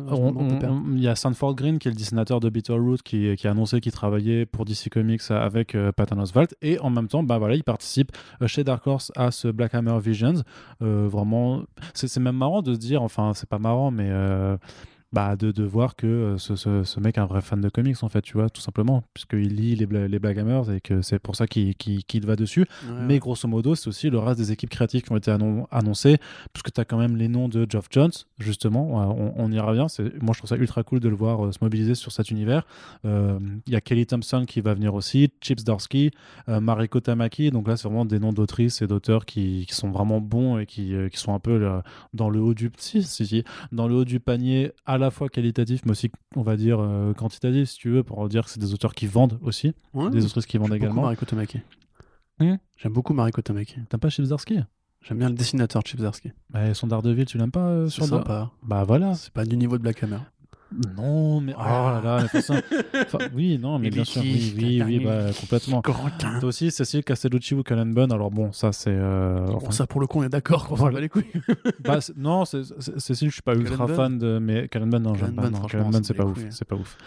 Il 0.96 1.02
y 1.02 1.08
a 1.08 1.16
Sanford 1.16 1.56
Green, 1.56 1.80
qui 1.80 1.88
est 1.88 1.92
le 1.92 1.98
dessinateur 1.98 2.40
de 2.42 2.50
Beetleroot, 2.50 2.98
qui, 3.04 3.34
qui 3.38 3.48
a 3.48 3.52
annoncé 3.52 3.80
qu'il 3.80 3.92
travaillait 3.94 4.46
pour 4.46 4.66
DC 4.66 4.90
Comics 4.92 5.22
avec 5.30 5.76
euh, 5.76 5.92
Patton 5.94 6.20
Oswalt. 6.20 6.56
Et 6.62 6.78
en 6.80 6.90
même 6.90 7.08
temps, 7.08 7.24
bah, 7.24 7.38
voilà, 7.38 7.56
il 7.56 7.64
participe 7.64 8.12
euh, 8.42 8.48
chez 8.48 8.64
Dark 8.66 8.86
Horse 8.88 9.12
à 9.16 9.32
ce 9.32 9.48
Black 9.48 9.74
Hammer 9.76 9.98
Visions. 10.04 10.44
Euh, 10.82 11.08
vraiment, 11.10 11.64
c'est 11.94 12.08
c'est 12.10 12.20
même 12.20 12.36
marrant 12.38 12.62
de 12.62 12.74
se 12.74 12.80
dire, 12.80 13.02
enfin, 13.02 13.32
c'est 13.34 13.48
pas 13.48 13.60
marrant, 13.60 13.92
mais. 13.92 14.10
Bah, 15.16 15.36
de, 15.36 15.52
de 15.52 15.64
voir 15.64 15.96
que 15.96 16.06
euh, 16.08 16.38
ce, 16.38 16.56
ce, 16.56 16.84
ce 16.84 17.00
mec 17.00 17.18
est 17.18 17.22
un 17.22 17.26
vrai 17.26 17.42
fan 17.42 17.62
de 17.62 17.70
comics 17.70 18.04
en 18.04 18.10
fait 18.10 18.22
tu 18.22 18.34
vois 18.34 18.50
tout 18.50 18.62
simplement 18.62 19.04
puisqu'il 19.14 19.56
lit 19.56 19.76
les, 19.76 19.86
Bla- 19.86 20.08
les 20.08 20.20
Black 20.20 20.38
Hammers 20.38 20.70
et 20.72 20.82
que 20.82 21.02
c'est 21.02 21.20
pour 21.20 21.36
ça 21.36 21.48
qu'il 21.48 21.74
va 22.26 22.36
dessus 22.36 22.66
Ouais, 22.86 23.02
mais 23.08 23.20
grosso 23.20 23.48
modo, 23.48 23.76
c'est 23.76 23.88
aussi 23.88 24.10
le 24.10 24.20
reste 24.20 24.38
des 24.40 24.52
équipes 24.52 24.70
créatives 24.70 25.02
qui 25.04 25.12
ont 25.12 25.18
été 25.18 25.32
annon- 25.32 25.68
annoncées, 25.72 26.18
puisque 26.54 26.72
tu 26.74 26.82
as 26.82 26.86
quand 26.86 26.98
même 26.98 27.16
les 27.16 27.28
noms 27.28 27.48
de 27.48 27.66
Geoff 27.70 27.88
Jones, 27.92 28.12
justement, 28.40 28.84
on, 29.18 29.34
on 29.38 29.52
y 29.52 29.60
revient. 29.60 29.86
C'est- 29.90 30.22
Moi, 30.22 30.34
je 30.34 30.40
trouve 30.40 30.50
ça 30.50 30.56
ultra 30.58 30.84
cool 30.84 31.00
de 31.00 31.10
le 31.10 31.16
voir 31.16 31.46
euh, 31.46 31.52
se 31.52 31.60
mobiliser 31.62 31.96
sur 31.96 32.12
cet 32.12 32.30
univers. 32.32 32.66
Euh, 33.06 33.40
Il 33.68 33.74
y 33.74 33.76
a 33.76 33.82
Kelly 33.82 34.06
Thompson 34.06 34.44
qui 34.48 34.62
va 34.62 34.74
venir 34.74 34.94
aussi, 34.94 35.30
Chips 35.42 35.64
Darsky, 35.64 36.12
euh, 36.50 36.60
Mariko 36.60 37.00
Tamaki. 37.00 37.52
Donc 37.52 37.68
là, 37.68 37.78
c'est 37.78 37.88
vraiment 37.88 38.06
des 38.06 38.20
noms 38.20 38.34
d'autrices 38.34 38.82
et 38.82 38.88
d'auteurs 38.88 39.26
qui, 39.26 39.66
qui 39.68 39.74
sont 39.76 39.92
vraiment 39.92 40.20
bons 40.22 40.58
et 40.60 40.66
qui, 40.66 40.94
qui 41.12 41.18
sont 41.18 41.34
un 41.34 41.40
peu 41.40 41.58
là, 41.58 41.84
dans 42.14 42.30
le 42.30 42.40
haut 42.42 42.54
du 42.54 42.72
si, 42.78 43.04
si, 43.04 43.44
dans 43.72 43.88
le 43.88 43.96
haut 43.96 44.06
du 44.06 44.20
panier, 44.20 44.72
à 44.86 44.98
la 44.98 45.05
fois 45.12 45.30
qualitatif, 45.30 45.82
mais 45.86 45.92
aussi, 45.92 46.12
on 46.36 46.42
va 46.42 46.58
dire, 46.58 46.80
euh, 46.80 47.14
quantitatif, 47.14 47.70
si 47.70 47.78
tu 47.78 47.90
veux, 47.90 48.04
pour 48.04 48.28
dire 48.30 48.46
que 48.46 48.50
c'est 48.52 48.60
des 48.60 48.74
auteurs 48.74 48.94
qui 48.94 49.08
vendent 49.08 49.40
aussi, 49.42 49.74
Ouais, 49.94 50.10
des 50.10 50.26
autrices 50.26 50.46
qui 50.46 50.58
vendent 50.58 50.70
J'aime 50.70 50.80
beaucoup 50.80 50.86
également. 50.94 51.02
J'aime 52.78 52.94
beaucoup 52.94 53.14
Mariko 53.14 53.42
Tamaki. 53.42 53.76
T'aimes 53.90 54.00
pas 54.00 54.10
Chips 54.10 54.28
Darsky 54.28 54.60
J'aime 55.08 55.20
bien 55.20 55.30
le 55.30 55.36
dessinateur 55.36 55.84
Chip 55.86 56.00
Zdarsky. 56.00 56.32
Mais 56.52 56.74
son 56.74 56.88
Daredevil, 56.88 57.26
tu 57.26 57.38
l'aimes 57.38 57.52
pas 57.52 57.68
euh, 57.68 57.90
C'est 57.90 58.04
sympa. 58.04 58.50
Bah 58.64 58.84
voilà. 58.86 59.14
C'est 59.14 59.32
pas 59.32 59.46
du 59.46 59.56
niveau 59.56 59.78
de 59.78 59.84
Black 59.84 60.02
Hammer. 60.02 60.18
Non, 60.98 61.40
mais 61.42 61.54
oh 61.58 61.62
là 61.64 62.02
là, 62.04 62.28
mais 62.34 62.42
ça- 62.42 62.62
enfin, 62.96 63.20
oui, 63.34 63.58
non, 63.58 63.80
mais 63.80 63.90
bien 63.90 64.04
sûr, 64.04 64.22
oui, 64.22 64.54
oui, 64.58 64.82
oui, 64.86 65.00
bah, 65.06 65.28
complètement. 65.40 65.82
Corentin. 65.82 66.40
T'as 66.40 66.48
aussi 66.48 66.70
Cécile 66.72 67.04
Castellucci 67.04 67.54
ou 67.56 67.64
Bunn. 67.64 68.12
Alors 68.12 68.32
bon, 68.32 68.52
ça 68.52 68.72
c'est. 68.72 68.90
euh, 68.92 69.46
Bon, 69.46 69.56
enfin, 69.56 69.72
ça 69.72 69.88
pour 69.88 70.02
le 70.02 70.08
coup, 70.08 70.20
on 70.20 70.24
est 70.24 70.30
d'accord. 70.30 70.68
On 70.72 70.76
Voilà. 70.76 71.00
les 71.00 71.10
couilles. 71.10 71.26
bah, 71.80 72.00
non, 72.18 72.44
Cécile, 72.46 73.30
je 73.30 73.34
suis 73.34 73.42
pas 73.42 73.56
ultra 73.56 73.88
fan 73.88 74.18
de, 74.18 74.40
mais 74.40 74.68
Cullen 74.68 74.90
Bunn, 74.90 75.02
non, 75.04 75.16
j'aime 75.16 75.34
pas. 75.36 75.50
Cullen 75.68 75.90
Bunn, 75.92 76.04
c'est 76.04 76.14
pas 76.14 76.26
ouf, 76.26 76.34
couilles. 76.34 76.48
c'est 76.52 76.66
pas 76.68 76.76
ouf. 76.76 76.98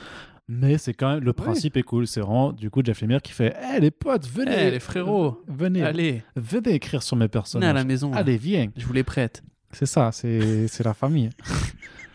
Mais 0.50 0.78
c'est 0.78 0.94
quand 0.94 1.12
même 1.14 1.22
le 1.24 1.32
principe 1.34 1.76
est 1.76 1.82
cool. 1.82 2.06
C'est 2.06 2.20
vraiment 2.20 2.52
du 2.52 2.70
coup 2.70 2.80
Jeff 2.82 3.02
Lemire 3.02 3.20
qui 3.20 3.32
fait, 3.32 3.54
hé 3.74 3.80
les 3.80 3.90
potes, 3.90 4.26
venez, 4.28 4.68
Eh, 4.68 4.70
les 4.70 4.80
frérots. 4.80 5.42
venez, 5.46 5.82
Allez, 5.82 6.22
venez 6.36 6.70
écrire 6.72 7.02
sur 7.02 7.16
mes 7.16 7.20
venez 7.20 7.26
à 7.26 7.28
personnages. 7.28 7.74
la 7.74 7.84
maison. 7.84 8.12
Allez, 8.14 8.38
viens. 8.38 8.68
Je 8.76 8.86
vous 8.86 8.94
les 8.94 9.02
prête. 9.04 9.42
C'est 9.72 9.84
ça, 9.84 10.10
c'est 10.10 10.66
c'est 10.68 10.82
la 10.84 10.94
famille. 10.94 11.28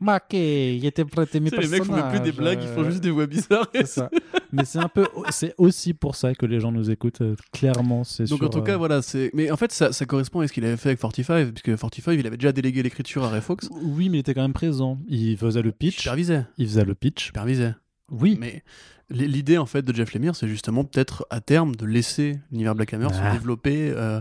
Maquet, 0.00 0.76
il 0.76 0.84
était 0.84 1.04
prêté 1.04 1.40
mes 1.40 1.48
les 1.50 1.68
mecs 1.68 1.84
font 1.84 2.10
plus 2.10 2.20
des 2.20 2.32
blagues, 2.32 2.58
ils 2.62 2.68
font 2.68 2.84
juste 2.84 3.02
des 3.02 3.10
voix 3.10 3.26
bizarres. 3.26 3.66
C'est 3.74 3.86
ça. 3.86 4.10
Mais 4.52 4.64
c'est 4.64 4.78
un 4.78 4.88
peu, 4.88 5.06
c'est 5.30 5.54
aussi 5.58 5.94
pour 5.94 6.14
ça 6.16 6.34
que 6.34 6.44
les 6.46 6.60
gens 6.60 6.70
nous 6.70 6.90
écoutent. 6.90 7.22
euh, 7.22 7.34
Clairement, 7.52 8.04
c'est 8.04 8.24
Donc 8.28 8.38
sur, 8.38 8.46
en 8.46 8.50
tout 8.50 8.62
cas, 8.62 8.74
euh, 8.74 8.76
voilà, 8.76 9.00
c'est. 9.02 9.30
Mais 9.34 9.50
en 9.50 9.56
fait, 9.56 9.72
ça, 9.72 9.92
ça 9.92 10.04
correspond 10.06 10.40
à 10.40 10.48
ce 10.48 10.52
qu'il 10.52 10.64
avait 10.64 10.76
fait 10.76 10.90
avec 10.90 11.00
45, 11.00 11.48
puisque 11.52 11.76
45, 11.78 12.12
il 12.12 12.26
avait 12.26 12.36
déjà 12.36 12.52
délégué 12.52 12.82
l'écriture 12.82 13.24
à 13.24 13.28
Ray 13.30 13.40
Fox. 13.40 13.68
Oui, 13.72 14.08
mais 14.10 14.18
il 14.18 14.20
était 14.20 14.34
quand 14.34 14.42
même 14.42 14.52
présent. 14.52 14.98
Il 15.08 15.36
faisait 15.38 15.62
le 15.62 15.72
pitch. 15.72 15.96
supervisait. 15.98 16.44
Il 16.58 16.66
faisait 16.68 16.84
le 16.84 16.94
pitch. 16.94 17.24
Supervisait. 17.26 17.74
Oui. 18.10 18.36
Mais 18.40 18.62
l- 19.10 19.30
l'idée 19.30 19.58
en 19.58 19.66
fait 19.66 19.82
de 19.82 19.94
Jeff 19.94 20.12
Lemire, 20.14 20.36
c'est 20.36 20.46
justement 20.48 20.84
peut-être 20.84 21.26
à 21.30 21.40
terme 21.40 21.74
de 21.74 21.86
laisser 21.86 22.38
l'univers 22.52 22.74
Black 22.74 22.92
Hammer 22.94 23.08
Ah. 23.10 23.30
se 23.32 23.36
développer. 23.38 23.90
euh, 23.96 24.20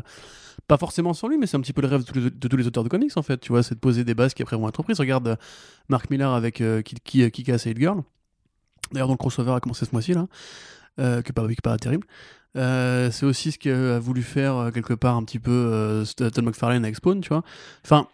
pas 0.68 0.78
forcément 0.78 1.14
sans 1.14 1.28
lui, 1.28 1.38
mais 1.38 1.48
c'est 1.48 1.58
un 1.58 1.62
petit 1.62 1.74
peu 1.74 1.82
le 1.82 1.88
rêve 1.88 2.04
de 2.04 2.30
tous, 2.30 2.58
les, 2.58 2.68
auteurs 2.68 2.84
de 2.84 2.90
comics 2.90 3.16
en 3.16 3.22
fait. 3.22 3.40
Tu 3.40 3.50
vois, 3.50 3.64
c'est 3.64 3.76
de 3.76 3.80
poser 3.80 4.04
des 4.04 4.16
bases 4.16 4.34
qui 4.34 4.42
après 4.42 4.58
vont 4.58 4.68
être 4.68 4.78
reprises. 4.78 5.00
Regarde 5.00 5.28
euh, 5.28 5.36
Mark 5.90 6.10
Millar 6.10 6.34
avec 6.34 6.62
euh, 6.62 6.82
qui, 6.82 7.30
qui, 7.30 7.44
casse 7.44 7.68
Girl. 7.76 8.04
D'ailleurs, 8.92 9.08
dont 9.08 9.14
le 9.14 9.18
crossover 9.18 9.54
a 9.54 9.60
commencé 9.60 9.86
ce 9.86 9.92
mois-ci 9.92 10.14
là, 10.14 10.28
euh, 11.00 11.22
qui 11.22 11.30
est 11.30 11.34
pas, 11.34 11.46
qui 11.48 11.54
est 11.54 11.62
pas 11.62 11.78
terrible. 11.78 12.08
Euh, 12.56 13.12
c'est 13.12 13.26
aussi 13.26 13.52
ce 13.52 13.60
qu'a 13.60 14.00
voulu 14.00 14.24
faire 14.24 14.56
euh, 14.56 14.72
quelque 14.72 14.94
part 14.94 15.16
un 15.18 15.24
petit 15.24 15.40
peu 15.40 16.04
Todd 16.16 16.44
McFarlane 16.44 16.84
avec 16.84 16.96
Spawn, 16.96 17.22
tu 17.22 17.30
vois. 17.30 17.44
Enfin, 17.84 18.08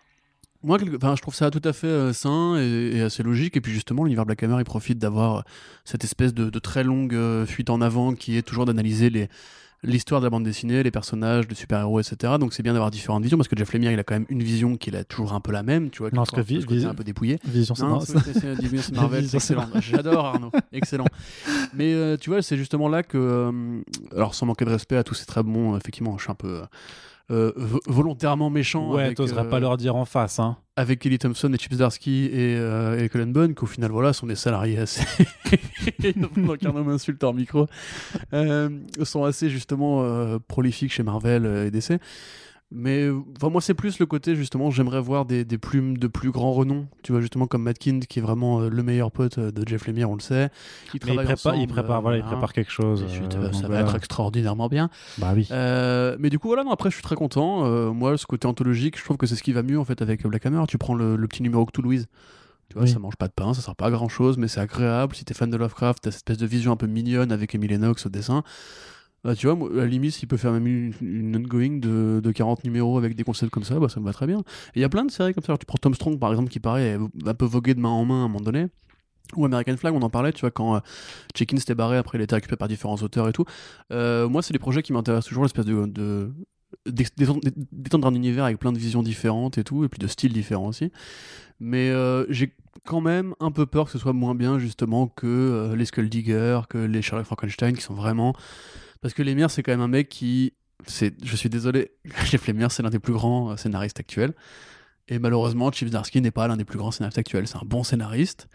moi, 0.63 0.77
enfin, 0.95 1.15
je 1.15 1.21
trouve 1.21 1.35
ça 1.35 1.51
tout 1.51 1.61
à 1.63 1.73
fait 1.73 2.13
sain 2.13 2.55
et, 2.57 3.01
assez 3.01 3.23
logique. 3.23 3.57
Et 3.57 3.61
puis 3.61 3.71
justement, 3.71 4.03
l'univers 4.03 4.25
Black 4.25 4.43
Hammer, 4.43 4.57
il 4.59 4.63
profite 4.63 4.99
d'avoir 4.99 5.43
cette 5.85 6.03
espèce 6.03 6.33
de, 6.33 6.49
très 6.59 6.83
longue 6.83 7.45
fuite 7.45 7.69
en 7.69 7.81
avant 7.81 8.13
qui 8.13 8.37
est 8.37 8.43
toujours 8.43 8.65
d'analyser 8.65 9.09
les 9.09 9.29
l'histoire 9.83 10.21
de 10.21 10.25
la 10.25 10.29
bande 10.29 10.43
dessinée, 10.43 10.83
les 10.83 10.91
personnages, 10.91 11.47
les 11.49 11.55
super-héros, 11.55 11.99
etc. 11.99 12.33
Donc 12.39 12.53
c'est 12.53 12.61
bien 12.63 12.73
d'avoir 12.73 12.91
différentes 12.91 13.23
visions 13.23 13.37
parce 13.37 13.47
que 13.47 13.55
Jeff 13.57 13.73
Lemire, 13.73 13.91
il 13.91 13.99
a 13.99 14.03
quand 14.03 14.13
même 14.15 14.25
une 14.29 14.43
vision 14.43 14.77
qui 14.77 14.89
est 14.91 15.03
toujours 15.05 15.33
un 15.33 15.39
peu 15.39 15.51
la 15.51 15.63
même, 15.63 15.89
tu 15.89 15.99
vois. 15.99 16.09
Non, 16.11 16.11
qui 16.11 16.15
parce 16.17 16.29
que 16.31 16.35
porte 16.35 16.47
vi- 16.49 16.61
ce 16.61 16.65
côté 16.67 16.79
vi- 16.81 16.85
un 16.85 16.93
peu 16.93 17.03
dépouillé. 17.03 17.39
Vision, 17.45 17.73
c'est 17.75 17.83
Non, 17.83 17.99
Marvel, 18.93 19.27
c'est 19.27 19.37
excellent. 19.37 19.67
J'adore 19.81 20.25
Arnaud, 20.25 20.51
excellent. 20.71 21.05
Mais 21.73 21.93
euh, 21.93 22.17
tu 22.17 22.29
vois, 22.29 22.41
c'est 22.41 22.57
justement 22.57 22.87
là 22.89 23.03
que, 23.03 23.17
euh, 23.17 23.81
alors 24.15 24.35
sans 24.35 24.45
manquer 24.45 24.65
de 24.65 24.69
respect 24.71 24.97
à 24.97 25.03
tous 25.03 25.13
ces 25.15 25.25
très 25.25 25.43
bons, 25.43 25.75
effectivement, 25.77 26.17
je 26.17 26.23
suis 26.23 26.31
un 26.31 26.35
peu 26.35 26.61
euh, 27.31 27.51
vo- 27.55 27.79
volontairement 27.87 28.49
méchant 28.49 28.91
Ouais, 28.93 29.13
euh, 29.19 29.43
pas 29.45 29.59
leur 29.59 29.77
dire 29.77 29.95
en 29.95 30.05
face, 30.05 30.37
hein. 30.39 30.57
avec 30.75 30.99
Kelly 30.99 31.17
Thompson 31.17 31.51
et 31.53 31.57
Chips 31.57 31.77
Darsky 31.77 32.25
et, 32.25 32.55
euh, 32.57 33.01
et 33.01 33.09
Cullen 33.09 33.31
Bunn, 33.31 33.53
qu'au 33.53 33.65
final, 33.65 33.89
voilà, 33.91 34.13
sont 34.13 34.27
des 34.27 34.35
salariés 34.35 34.77
assez. 34.77 35.03
Donc, 36.17 36.63
un 36.65 36.75
homme 36.75 36.89
insulte 36.89 37.23
en 37.23 37.33
micro. 37.33 37.67
Sont 39.03 39.23
assez, 39.23 39.49
justement, 39.49 40.37
prolifiques 40.47 40.91
chez 40.93 41.03
Marvel 41.03 41.45
et 41.67 41.71
DC. 41.71 41.99
Mais 42.73 43.09
enfin, 43.35 43.49
moi, 43.49 43.59
c'est 43.59 43.73
plus 43.73 43.99
le 43.99 44.05
côté, 44.05 44.33
justement, 44.35 44.71
j'aimerais 44.71 45.01
voir 45.01 45.25
des, 45.25 45.43
des 45.43 45.57
plumes 45.57 45.97
de 45.97 46.07
plus 46.07 46.31
grand 46.31 46.53
renom. 46.53 46.87
Tu 47.03 47.11
vois, 47.11 47.19
justement, 47.19 47.45
comme 47.45 47.63
Matt 47.63 47.77
Kind, 47.77 48.05
qui 48.07 48.19
est 48.19 48.21
vraiment 48.21 48.61
euh, 48.61 48.69
le 48.69 48.81
meilleur 48.81 49.11
pote 49.11 49.39
euh, 49.39 49.51
de 49.51 49.67
Jeff 49.67 49.87
Lemire, 49.87 50.09
on 50.09 50.15
le 50.15 50.21
sait. 50.21 50.49
Mais 50.93 50.99
il 51.03 51.59
il 51.59 51.67
prépare, 51.67 51.97
euh, 51.97 51.99
voilà, 52.01 52.17
il 52.17 52.21
hein. 52.21 52.27
prépare 52.27 52.53
quelque 52.53 52.71
chose. 52.71 53.05
Suite, 53.09 53.35
euh, 53.35 53.49
euh, 53.49 53.51
ça 53.51 53.67
va 53.67 53.81
être 53.81 53.95
extraordinairement 53.95 54.69
bien. 54.69 54.89
Bah 55.17 55.33
oui. 55.35 55.49
Euh, 55.51 56.15
mais 56.17 56.29
du 56.29 56.39
coup, 56.39 56.47
voilà, 56.47 56.63
non, 56.63 56.71
après, 56.71 56.89
je 56.89 56.95
suis 56.95 57.03
très 57.03 57.15
content. 57.15 57.65
Euh, 57.65 57.91
moi, 57.91 58.17
ce 58.17 58.25
côté 58.25 58.47
anthologique, 58.47 58.97
je 58.97 59.03
trouve 59.03 59.17
que 59.17 59.27
c'est 59.27 59.35
ce 59.35 59.43
qui 59.43 59.51
va 59.51 59.63
mieux 59.63 59.77
en 59.77 59.83
fait 59.85 60.01
avec 60.01 60.25
Black 60.25 60.45
Hammer. 60.45 60.63
Tu 60.69 60.77
prends 60.77 60.95
le, 60.95 61.17
le 61.17 61.27
petit 61.27 61.43
numéro 61.43 61.65
que 61.65 61.71
tout 61.71 61.81
Louise. 61.81 62.07
Tu 62.69 62.75
vois, 62.75 62.83
Oui. 62.83 62.89
ça 62.89 62.99
mange 62.99 63.17
pas 63.17 63.27
de 63.27 63.33
pain, 63.33 63.53
ça 63.53 63.61
sert 63.61 63.75
pas 63.75 63.87
à 63.87 63.91
grand 63.91 64.07
chose, 64.07 64.37
mais 64.37 64.47
c'est 64.47 64.61
agréable. 64.61 65.13
Si 65.13 65.25
t'es 65.25 65.33
fan 65.33 65.49
de 65.49 65.57
Lovecraft, 65.57 66.03
t'as 66.03 66.11
cette 66.11 66.19
espèce 66.19 66.37
de 66.37 66.45
vision 66.45 66.71
un 66.71 66.77
peu 66.77 66.87
mignonne 66.87 67.33
avec 67.33 67.53
Emily 67.53 67.73
Lennox 67.73 68.05
au 68.05 68.09
dessin. 68.09 68.43
Bah, 69.23 69.35
tu 69.35 69.45
vois, 69.45 69.55
moi, 69.55 69.69
à 69.71 69.77
la 69.77 69.85
limite, 69.85 70.13
s'il 70.13 70.27
peut 70.27 70.37
faire 70.37 70.51
même 70.51 70.65
une, 70.65 70.93
une 71.01 71.37
ongoing 71.37 71.79
de, 71.79 72.21
de 72.23 72.31
40 72.31 72.63
numéros 72.63 72.97
avec 72.97 73.15
des 73.15 73.23
concepts 73.23 73.51
comme 73.51 73.63
ça, 73.63 73.79
bah, 73.79 73.87
ça 73.87 73.99
me 73.99 74.05
va 74.05 74.13
très 74.13 74.25
bien. 74.25 74.43
Il 74.75 74.81
y 74.81 74.83
a 74.83 74.89
plein 74.89 75.05
de 75.05 75.11
séries 75.11 75.33
comme 75.33 75.43
ça. 75.43 75.57
Tu 75.57 75.65
prends 75.65 75.77
Tom 75.77 75.93
Strong, 75.93 76.17
par 76.19 76.31
exemple, 76.31 76.49
qui 76.49 76.59
paraît 76.59 76.97
un 77.25 77.33
peu 77.33 77.45
voguer 77.45 77.75
de 77.75 77.79
main 77.79 77.89
en 77.89 78.03
main 78.03 78.21
à 78.21 78.25
un 78.25 78.27
moment 78.27 78.41
donné. 78.41 78.67
Ou 79.35 79.45
American 79.45 79.77
Flag, 79.77 79.93
on 79.93 80.01
en 80.01 80.09
parlait, 80.09 80.33
tu 80.33 80.41
vois, 80.41 80.51
quand 80.51 80.75
euh, 80.75 80.79
Jenkins 81.35 81.57
s'était 81.57 81.75
barré, 81.75 81.97
après 81.97 82.17
il 82.17 82.21
a 82.21 82.25
été 82.25 82.35
récupéré 82.35 82.57
par 82.57 82.67
différents 82.67 82.97
auteurs 82.97 83.29
et 83.29 83.31
tout. 83.31 83.45
Euh, 83.91 84.27
moi, 84.27 84.41
c'est 84.41 84.53
des 84.53 84.59
projets 84.59 84.81
qui 84.81 84.91
m'intéressent 84.91 85.29
toujours, 85.29 85.43
l'espèce 85.43 85.65
de, 85.65 85.85
de, 85.85 86.33
d'étendre 86.85 88.07
un 88.07 88.15
univers 88.15 88.45
avec 88.45 88.59
plein 88.59 88.71
de 88.71 88.77
visions 88.77 89.03
différentes 89.03 89.57
et 89.57 89.63
tout, 89.63 89.83
et 89.83 89.89
puis 89.89 89.99
de 89.99 90.07
styles 90.07 90.33
différents 90.33 90.67
aussi. 90.67 90.91
Mais 91.59 91.91
euh, 91.91 92.25
j'ai 92.29 92.53
quand 92.85 93.01
même 93.01 93.35
un 93.39 93.51
peu 93.51 93.65
peur 93.65 93.85
que 93.85 93.91
ce 93.91 93.99
soit 93.99 94.13
moins 94.13 94.35
bien 94.35 94.57
justement 94.57 95.07
que 95.07 95.27
euh, 95.27 95.75
les 95.75 95.85
Skull 95.85 96.09
Digger, 96.09 96.61
que 96.69 96.79
les 96.79 97.01
Sherlock 97.01 97.25
Frankenstein, 97.25 97.75
qui 97.75 97.83
sont 97.83 97.93
vraiment... 97.93 98.33
Parce 99.01 99.13
que 99.13 99.23
Lemire, 99.23 99.51
c'est 99.51 99.63
quand 99.63 99.71
même 99.71 99.81
un 99.81 99.87
mec 99.87 100.09
qui... 100.09 100.53
Je 100.87 101.35
suis 101.35 101.49
désolé, 101.49 101.91
Jeff 102.25 102.47
Lemire, 102.47 102.71
c'est 102.71 102.83
l'un 102.83 102.89
des 102.89 102.99
plus 102.99 103.13
grands 103.13 103.55
scénaristes 103.57 103.99
actuels. 103.99 104.33
Et 105.07 105.19
malheureusement, 105.19 105.71
Chip 105.71 105.89
Zdarsky 105.89 106.21
n'est 106.21 106.31
pas 106.31 106.47
l'un 106.47 106.57
des 106.57 106.63
plus 106.65 106.77
grands 106.77 106.91
scénaristes 106.91 107.17
actuels. 107.17 107.47
C'est 107.47 107.57
un 107.57 107.65
bon 107.65 107.83
scénariste. 107.83 108.47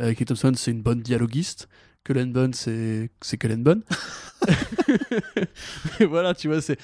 Euh, 0.00 0.14
Thompson, 0.14 0.52
c'est 0.54 0.70
une 0.70 0.82
bonne 0.82 1.00
dialoguiste. 1.00 1.68
Cullen 2.04 2.32
Bunn, 2.32 2.52
c'est 2.52 3.10
c'est 3.22 3.38
Cullen 3.38 3.62
Bunn. 3.62 3.82
et 6.00 6.04
voilà, 6.04 6.34
tu 6.34 6.48
vois, 6.48 6.60
c'est 6.60 6.78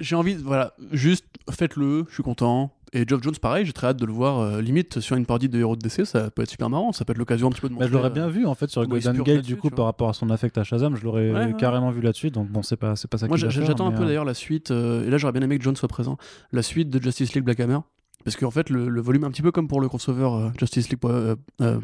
j'ai 0.00 0.16
envie, 0.16 0.34
voilà, 0.34 0.74
juste 0.92 1.24
faites-le, 1.50 2.04
je 2.08 2.14
suis 2.14 2.22
content. 2.22 2.72
Et 2.94 3.04
Geoff 3.06 3.22
Jones, 3.22 3.34
pareil, 3.40 3.66
j'ai 3.66 3.74
très 3.74 3.88
hâte 3.88 3.98
de 3.98 4.06
le 4.06 4.12
voir 4.12 4.38
euh, 4.38 4.62
limite 4.62 5.00
sur 5.00 5.14
une 5.16 5.26
partie 5.26 5.50
de 5.50 5.58
héros 5.58 5.76
de 5.76 5.80
DC, 5.80 6.06
ça 6.06 6.30
peut 6.30 6.42
être 6.42 6.50
super 6.50 6.70
marrant, 6.70 6.92
ça 6.92 7.04
peut 7.04 7.10
être 7.10 7.18
l'occasion 7.18 7.48
un 7.48 7.50
petit 7.50 7.60
peu 7.60 7.68
de 7.68 7.74
montrer. 7.74 7.86
Bah, 7.86 7.90
je 7.92 7.96
l'aurais 7.96 8.10
bien 8.10 8.28
vu 8.28 8.46
en 8.46 8.54
fait 8.54 8.70
sur 8.70 8.86
Golden 8.86 9.22
Gate 9.22 9.44
du 9.44 9.56
coup 9.56 9.68
par 9.68 9.84
rapport 9.84 10.08
à 10.08 10.14
son 10.14 10.30
affect 10.30 10.56
à 10.56 10.64
Shazam, 10.64 10.96
je 10.96 11.04
l'aurais 11.04 11.54
carrément 11.58 11.90
vu 11.90 12.00
là-dessus, 12.00 12.30
donc 12.30 12.48
bon, 12.48 12.62
c'est 12.62 12.76
pas, 12.76 12.96
c'est 12.96 13.08
pas 13.08 13.18
ça 13.18 13.26
Moi 13.26 13.36
j'attends 13.36 13.88
un 13.88 13.92
peu 13.92 14.04
euh, 14.04 14.06
d'ailleurs 14.06 14.24
la 14.24 14.34
suite, 14.34 14.70
euh, 14.70 15.06
et 15.06 15.10
là 15.10 15.18
j'aurais 15.18 15.32
bien 15.32 15.42
aimé 15.42 15.58
que 15.58 15.64
Jones 15.64 15.76
soit 15.76 15.88
présent, 15.88 16.16
la 16.52 16.62
suite 16.62 16.88
de 16.88 17.02
Justice 17.02 17.34
League 17.34 17.44
Black 17.44 17.60
Hammer. 17.60 17.78
Parce 18.24 18.36
qu'en 18.36 18.50
fait, 18.50 18.68
le, 18.68 19.00
volume, 19.00 19.24
un 19.24 19.30
petit 19.30 19.42
peu 19.42 19.52
comme 19.52 19.68
pour 19.68 19.80
le 19.80 19.88
crossover 19.88 20.50
Justice 20.58 20.90
League 20.90 20.98
Power, 20.98 21.34
ah, 21.60 21.78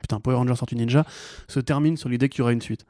putain, 0.00 0.20
Power 0.20 0.36
Rangers 0.36 0.56
Sortie 0.56 0.76
Ninja, 0.76 1.04
se 1.48 1.60
termine 1.60 1.96
sur 1.96 2.08
l'idée 2.08 2.28
qu'il 2.28 2.40
y 2.40 2.42
aura 2.42 2.52
une 2.52 2.62
suite. 2.62 2.86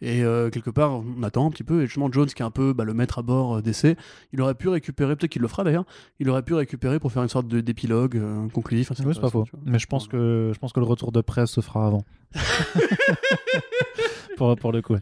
Et 0.00 0.22
euh, 0.22 0.50
quelque 0.50 0.70
part, 0.70 1.00
on 1.00 1.22
attend 1.22 1.46
un 1.46 1.50
petit 1.50 1.64
peu. 1.64 1.82
Et 1.82 1.86
justement, 1.86 2.10
Jones, 2.10 2.26
qui 2.26 2.42
est 2.42 2.44
un 2.44 2.50
peu 2.50 2.72
bah, 2.72 2.84
le 2.84 2.94
maître 2.94 3.18
à 3.18 3.22
bord 3.22 3.56
euh, 3.56 3.62
d'essai, 3.62 3.96
il 4.32 4.40
aurait 4.40 4.54
pu 4.54 4.68
récupérer, 4.68 5.16
peut-être 5.16 5.30
qu'il 5.30 5.42
le 5.42 5.48
fera 5.48 5.64
d'ailleurs, 5.64 5.84
il 6.20 6.28
aurait 6.30 6.42
pu 6.42 6.54
récupérer 6.54 7.00
pour 7.00 7.12
faire 7.12 7.22
une 7.22 7.28
sorte 7.28 7.48
d'épilogue 7.48 8.16
euh, 8.16 8.48
conclusif. 8.48 8.90
Oui, 8.90 9.14
c'est 9.14 9.20
pas 9.20 9.30
faux. 9.30 9.44
Mais 9.64 9.78
je 9.78 9.86
pense, 9.86 10.06
que, 10.06 10.52
je 10.54 10.58
pense 10.58 10.72
que 10.72 10.80
le 10.80 10.86
retour 10.86 11.12
de 11.12 11.20
presse 11.20 11.50
se 11.50 11.60
fera 11.60 11.86
avant. 11.86 12.04
pour, 14.36 14.54
pour 14.56 14.72
le 14.72 14.82
coup. 14.82 14.96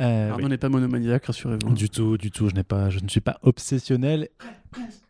Euh, 0.00 0.32
on 0.40 0.48
n'est 0.48 0.56
pas 0.56 0.70
monomaniaque, 0.70 1.26
rassurez-vous. 1.26 1.74
Du 1.74 1.90
tout, 1.90 2.16
du 2.16 2.30
tout. 2.30 2.48
Je, 2.48 2.62
pas, 2.62 2.88
je 2.88 3.00
ne 3.00 3.08
suis 3.08 3.20
pas 3.20 3.38
obsessionnel. 3.42 4.28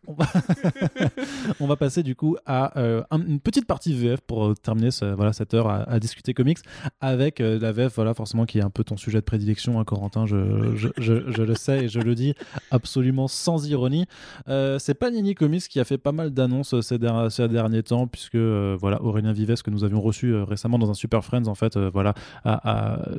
On 1.59 1.67
va, 1.67 1.75
passer 1.75 2.03
du 2.03 2.15
coup 2.15 2.35
à 2.45 2.77
euh, 2.79 3.03
une 3.11 3.39
petite 3.39 3.65
partie 3.65 3.93
VF 3.93 4.21
pour 4.21 4.45
euh, 4.45 4.53
terminer 4.55 4.89
voilà, 5.15 5.31
cette 5.33 5.53
heure 5.53 5.69
à, 5.69 5.99
discuter 5.99 6.33
comics 6.33 6.57
avec 6.99 7.39
euh, 7.39 7.59
la 7.59 7.71
VF, 7.71 7.93
voilà, 7.95 8.13
forcément 8.13 8.45
qui 8.45 8.59
est 8.59 8.63
un 8.63 8.69
peu 8.69 8.83
ton 8.83 8.97
sujet 8.97 9.19
de 9.19 9.25
prédilection, 9.25 9.79
hein, 9.79 9.83
Corentin, 9.83 10.25
je, 10.25 10.75
je, 10.75 10.89
je, 10.97 11.43
le 11.43 11.55
sais 11.55 11.85
et 11.85 11.89
je 11.89 11.99
le 11.99 12.15
dis 12.15 12.33
absolument 12.71 13.27
sans 13.27 13.67
ironie. 13.67 14.05
c'est 14.47 14.93
Panini 14.95 15.35
Comics 15.35 15.67
qui 15.67 15.79
a 15.79 15.85
fait 15.85 15.97
pas 15.97 16.11
mal 16.11 16.31
d'annonces 16.31 16.79
ces, 16.81 16.97
ces, 17.29 17.47
derniers 17.47 17.83
temps, 17.83 18.07
puisque 18.07 18.35
voilà, 18.35 19.01
Aurélien 19.01 19.33
Vives, 19.33 19.61
que 19.61 19.71
nous 19.71 19.83
avions 19.83 20.01
reçu 20.01 20.35
récemment 20.35 20.79
dans 20.79 20.89
un 20.89 20.93
Super 20.93 21.23
Friends, 21.23 21.47
en 21.47 21.55
fait, 21.55 21.77
voilà, 21.77 22.13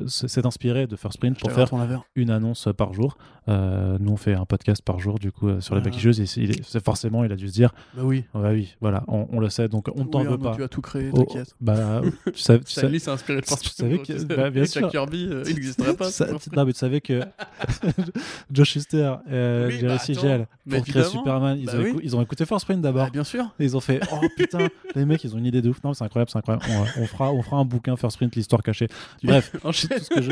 s'est 0.07 0.45
inspiré 0.45 0.87
de 0.87 0.95
First 0.95 1.19
Print 1.19 1.39
pour 1.39 1.51
faire 1.51 1.69
une 2.15 2.29
annonce 2.29 2.67
par 2.77 2.93
jour. 2.93 3.17
nous, 3.47 4.11
on 4.11 4.17
fait 4.17 4.33
un 4.33 4.45
podcast 4.45 4.81
par 4.81 4.99
jour, 4.99 5.19
du 5.19 5.31
coup, 5.31 5.61
sur 5.61 5.75
les 5.75 5.81
packageuses. 5.81 6.19
Et 6.19 6.25
c'est 6.63 6.83
forcément, 6.83 7.23
il 7.23 7.31
a 7.31 7.35
dû 7.35 7.47
se 7.47 7.53
dire. 7.53 7.73
Bah 7.95 8.01
oui. 8.03 8.23
Bah 8.33 8.49
oui, 8.51 8.75
voilà, 8.81 9.03
on, 9.07 9.39
le 9.39 9.49
sait, 9.49 9.67
donc 9.67 9.87
on 9.95 10.03
ne 10.03 10.09
t'en 10.09 10.23
veut 10.23 10.37
pas. 10.37 10.55
Tu 10.55 10.63
as 10.63 10.67
tout 10.67 10.81
créé, 10.81 11.09
oh, 11.11 11.17
t'inquiète. 11.17 11.55
bah, 11.61 12.01
tu 12.25 12.39
sais, 12.39 12.59
tu 12.65 12.71
sais, 12.71 12.99
s'est 12.99 13.11
inspiré 13.11 13.41
de 13.41 13.45
Tu 13.45 13.69
savais 13.69 13.99
que, 13.99 14.23
bah, 14.23 14.49
bien 14.49 14.65
sûr. 14.65 14.89
Kirby, 14.89 15.27
euh, 15.29 15.43
il 15.47 15.55
n'existerait 15.55 15.95
pas. 15.95 16.09
non, 16.55 16.65
mais 16.65 16.73
tu 16.73 16.79
savais 16.79 17.01
que 17.01 17.21
Josh 18.51 18.71
Schuster, 18.71 19.13
euh, 19.31 19.67
oui, 19.67 19.79
Jerry 19.79 19.99
Siegel, 19.99 20.47
pour 20.69 20.83
créer 20.83 21.03
Superman, 21.03 21.57
ils, 21.59 21.65
bah 21.65 21.73
ont 21.77 21.99
ils, 22.01 22.15
ont 22.15 22.21
écouté 22.21 22.45
Force 22.45 22.65
Print 22.65 22.81
d'abord. 22.81 23.05
Bah, 23.05 23.11
bien 23.11 23.23
sûr. 23.23 23.53
Et 23.59 23.65
ils 23.65 23.77
ont 23.77 23.81
fait, 23.81 23.99
oh 24.11 24.19
putain, 24.35 24.67
les 24.95 25.05
mecs, 25.05 25.23
ils 25.23 25.35
ont 25.35 25.37
une 25.37 25.45
idée 25.45 25.61
de 25.61 25.69
ouf. 25.69 25.83
Non, 25.83 25.93
c'est 25.93 26.03
incroyable, 26.03 26.31
c'est 26.31 26.39
incroyable. 26.39 26.65
On, 26.97 27.05
fera, 27.05 27.31
on 27.31 27.41
fera 27.41 27.57
un 27.57 27.65
bouquin 27.65 27.95
First 27.95 28.17
Print, 28.17 28.35
l'histoire 28.35 28.63
cachée. 28.63 28.87
Bref, 29.23 29.51
tout 29.61 29.71
ce 29.73 30.09
que 30.09 30.21
je. 30.21 30.31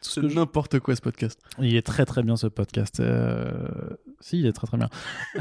C'est 0.00 0.22
n'importe 0.22 0.78
quoi 0.80 0.96
ce 0.96 1.00
podcast. 1.00 1.38
Il 1.58 1.76
est 1.76 1.86
très 1.86 2.04
très 2.06 2.22
bien 2.22 2.36
ce 2.36 2.46
podcast. 2.46 3.00
Euh, 3.00 3.68
si, 4.20 4.38
il 4.38 4.46
est 4.46 4.52
très 4.52 4.66
très 4.66 4.76
bien. 4.76 4.88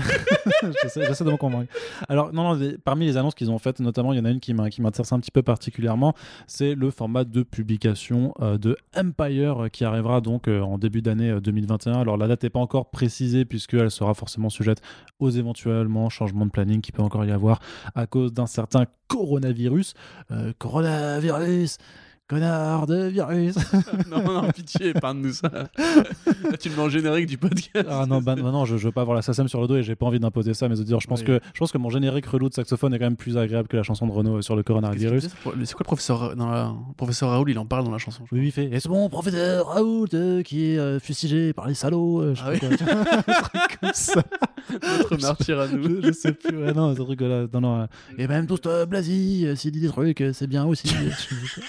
J'essaie 0.84 1.24
de 1.24 1.32
me 1.32 1.38
convaincre. 1.38 1.72
Alors, 2.07 2.34
non, 2.34 2.55
non, 2.55 2.72
parmi 2.84 3.05
les 3.05 3.17
annonces 3.17 3.36
qu'ils 3.36 3.51
ont 3.51 3.57
faites, 3.57 3.80
notamment, 3.80 4.13
il 4.13 4.17
y 4.17 4.20
en 4.20 4.26
a 4.26 4.30
une 4.30 4.39
qui 4.39 4.53
m'intéresse 4.53 5.11
un 5.11 5.20
petit 5.20 5.32
peu 5.32 5.41
particulièrement. 5.41 6.13
C'est 6.47 6.76
le 6.76 6.91
format 6.91 7.24
de 7.24 7.43
publication 7.43 8.34
euh, 8.41 8.57
de 8.57 8.78
Empire 8.95 9.65
euh, 9.65 9.67
qui 9.70 9.86
arrivera 9.86 10.22
donc 10.22 10.47
en 10.47 10.78
début 10.78 11.01
d'année 11.01 11.39
2021. 11.41 11.93
Alors, 12.01 12.17
la 12.17 12.28
date 12.28 12.43
n'est 12.43 12.49
pas 12.49 12.59
encore 12.59 12.89
précisée 12.89 13.45
puisqu'elle 13.45 13.91
sera 13.91 14.13
forcément 14.13 14.49
sujette 14.49 14.82
aux 15.20 15.30
éventuellement 15.30 16.09
changements 16.09 16.45
de 16.45 16.51
planning 16.51 16.82
qui 16.82 16.91
peut 16.91 17.01
encore 17.01 17.26
y 17.26 17.32
avoir 17.32 17.59
à 17.95 18.07
cause 18.07 18.34
d'un 18.34 18.47
certain 18.47 18.86
coronavirus. 19.07 19.93
coronavirus 20.57 21.78
Connard 22.30 22.86
de 22.86 23.07
virus 23.07 23.55
Non, 24.07 24.21
non, 24.21 24.51
pitié, 24.51 24.89
épargne-nous 24.89 25.34
ça. 25.34 25.49
tu 26.59 26.69
le 26.69 26.75
mets 26.75 26.82
en 26.84 26.89
générique 26.89 27.25
du 27.25 27.39
podcast. 27.39 27.88
Ah 27.89 28.05
non, 28.07 28.21
bah, 28.21 28.36
non, 28.36 28.65
je, 28.65 28.77
je 28.77 28.86
veux 28.86 28.91
pas 28.91 29.01
avoir 29.01 29.15
la 29.15 29.23
SACEM 29.23 29.47
sur 29.47 29.59
le 29.59 29.67
dos 29.67 29.77
et 29.77 29.82
j'ai 29.82 29.95
pas 29.95 30.05
envie 30.05 30.19
d'imposer 30.19 30.53
ça 30.53 30.67
à 30.67 30.69
mes 30.69 30.80
auditeurs. 30.80 30.99
Je 30.99 31.07
pense, 31.07 31.23
que, 31.23 31.39
je 31.55 31.59
pense 31.59 31.71
que 31.71 31.80
mon 31.80 31.89
générique 31.89 32.27
relou 32.27 32.47
de 32.47 32.53
saxophone 32.53 32.93
est 32.93 32.99
quand 32.99 33.05
même 33.05 33.15
plus 33.15 33.36
agréable 33.36 33.67
que 33.67 33.77
la 33.77 33.82
chanson 33.82 34.05
de 34.05 34.11
Renault 34.11 34.43
sur 34.43 34.55
le 34.55 34.61
coronavirus. 34.61 35.23
C'est 35.23 35.41
quoi 35.41 35.53
le 35.55 35.84
professeur, 35.84 36.36
dans 36.36 36.51
la... 36.51 36.71
professeur 36.97 37.32
Raoul 37.32 37.49
Il 37.49 37.57
en 37.57 37.65
parle 37.65 37.86
dans 37.86 37.91
la 37.91 37.97
chanson. 37.97 38.23
Oui, 38.32 38.41
il 38.43 38.51
fait. 38.51 38.65
Et 38.65 38.80
c'est 38.80 38.89
bon, 38.89 39.09
professeur 39.09 39.65
Raoul 39.65 40.07
euh, 40.13 40.43
qui 40.43 40.73
est 40.73 40.77
euh, 40.77 40.99
fustigé 40.99 41.53
par 41.53 41.67
les 41.67 41.73
salauds. 41.73 42.21
Euh, 42.21 42.36
je 42.36 42.43
ah 42.45 42.51
oui. 42.51 42.59
comme 43.82 43.89
ça. 43.91 44.21
Notre 44.71 45.17
martyr 45.19 45.59
à 45.59 45.67
nous. 45.67 46.03
Je, 46.03 46.11
sais 46.11 46.34
plus. 46.34 46.55
Ouais, 46.55 46.73
non, 46.73 46.95
ce 46.95 47.01
truc-là. 47.01 47.47
Non, 47.51 47.61
non. 47.61 47.88
Et 48.19 48.27
même 48.27 48.45
tout 48.45 48.59
ce 48.63 48.86
blasi, 48.86 49.47
s'il 49.55 49.71
dit 49.71 49.82
des 49.82 49.88
trucs, 49.88 50.23
c'est 50.34 50.47
bien 50.47 50.65
aussi. 50.65 50.93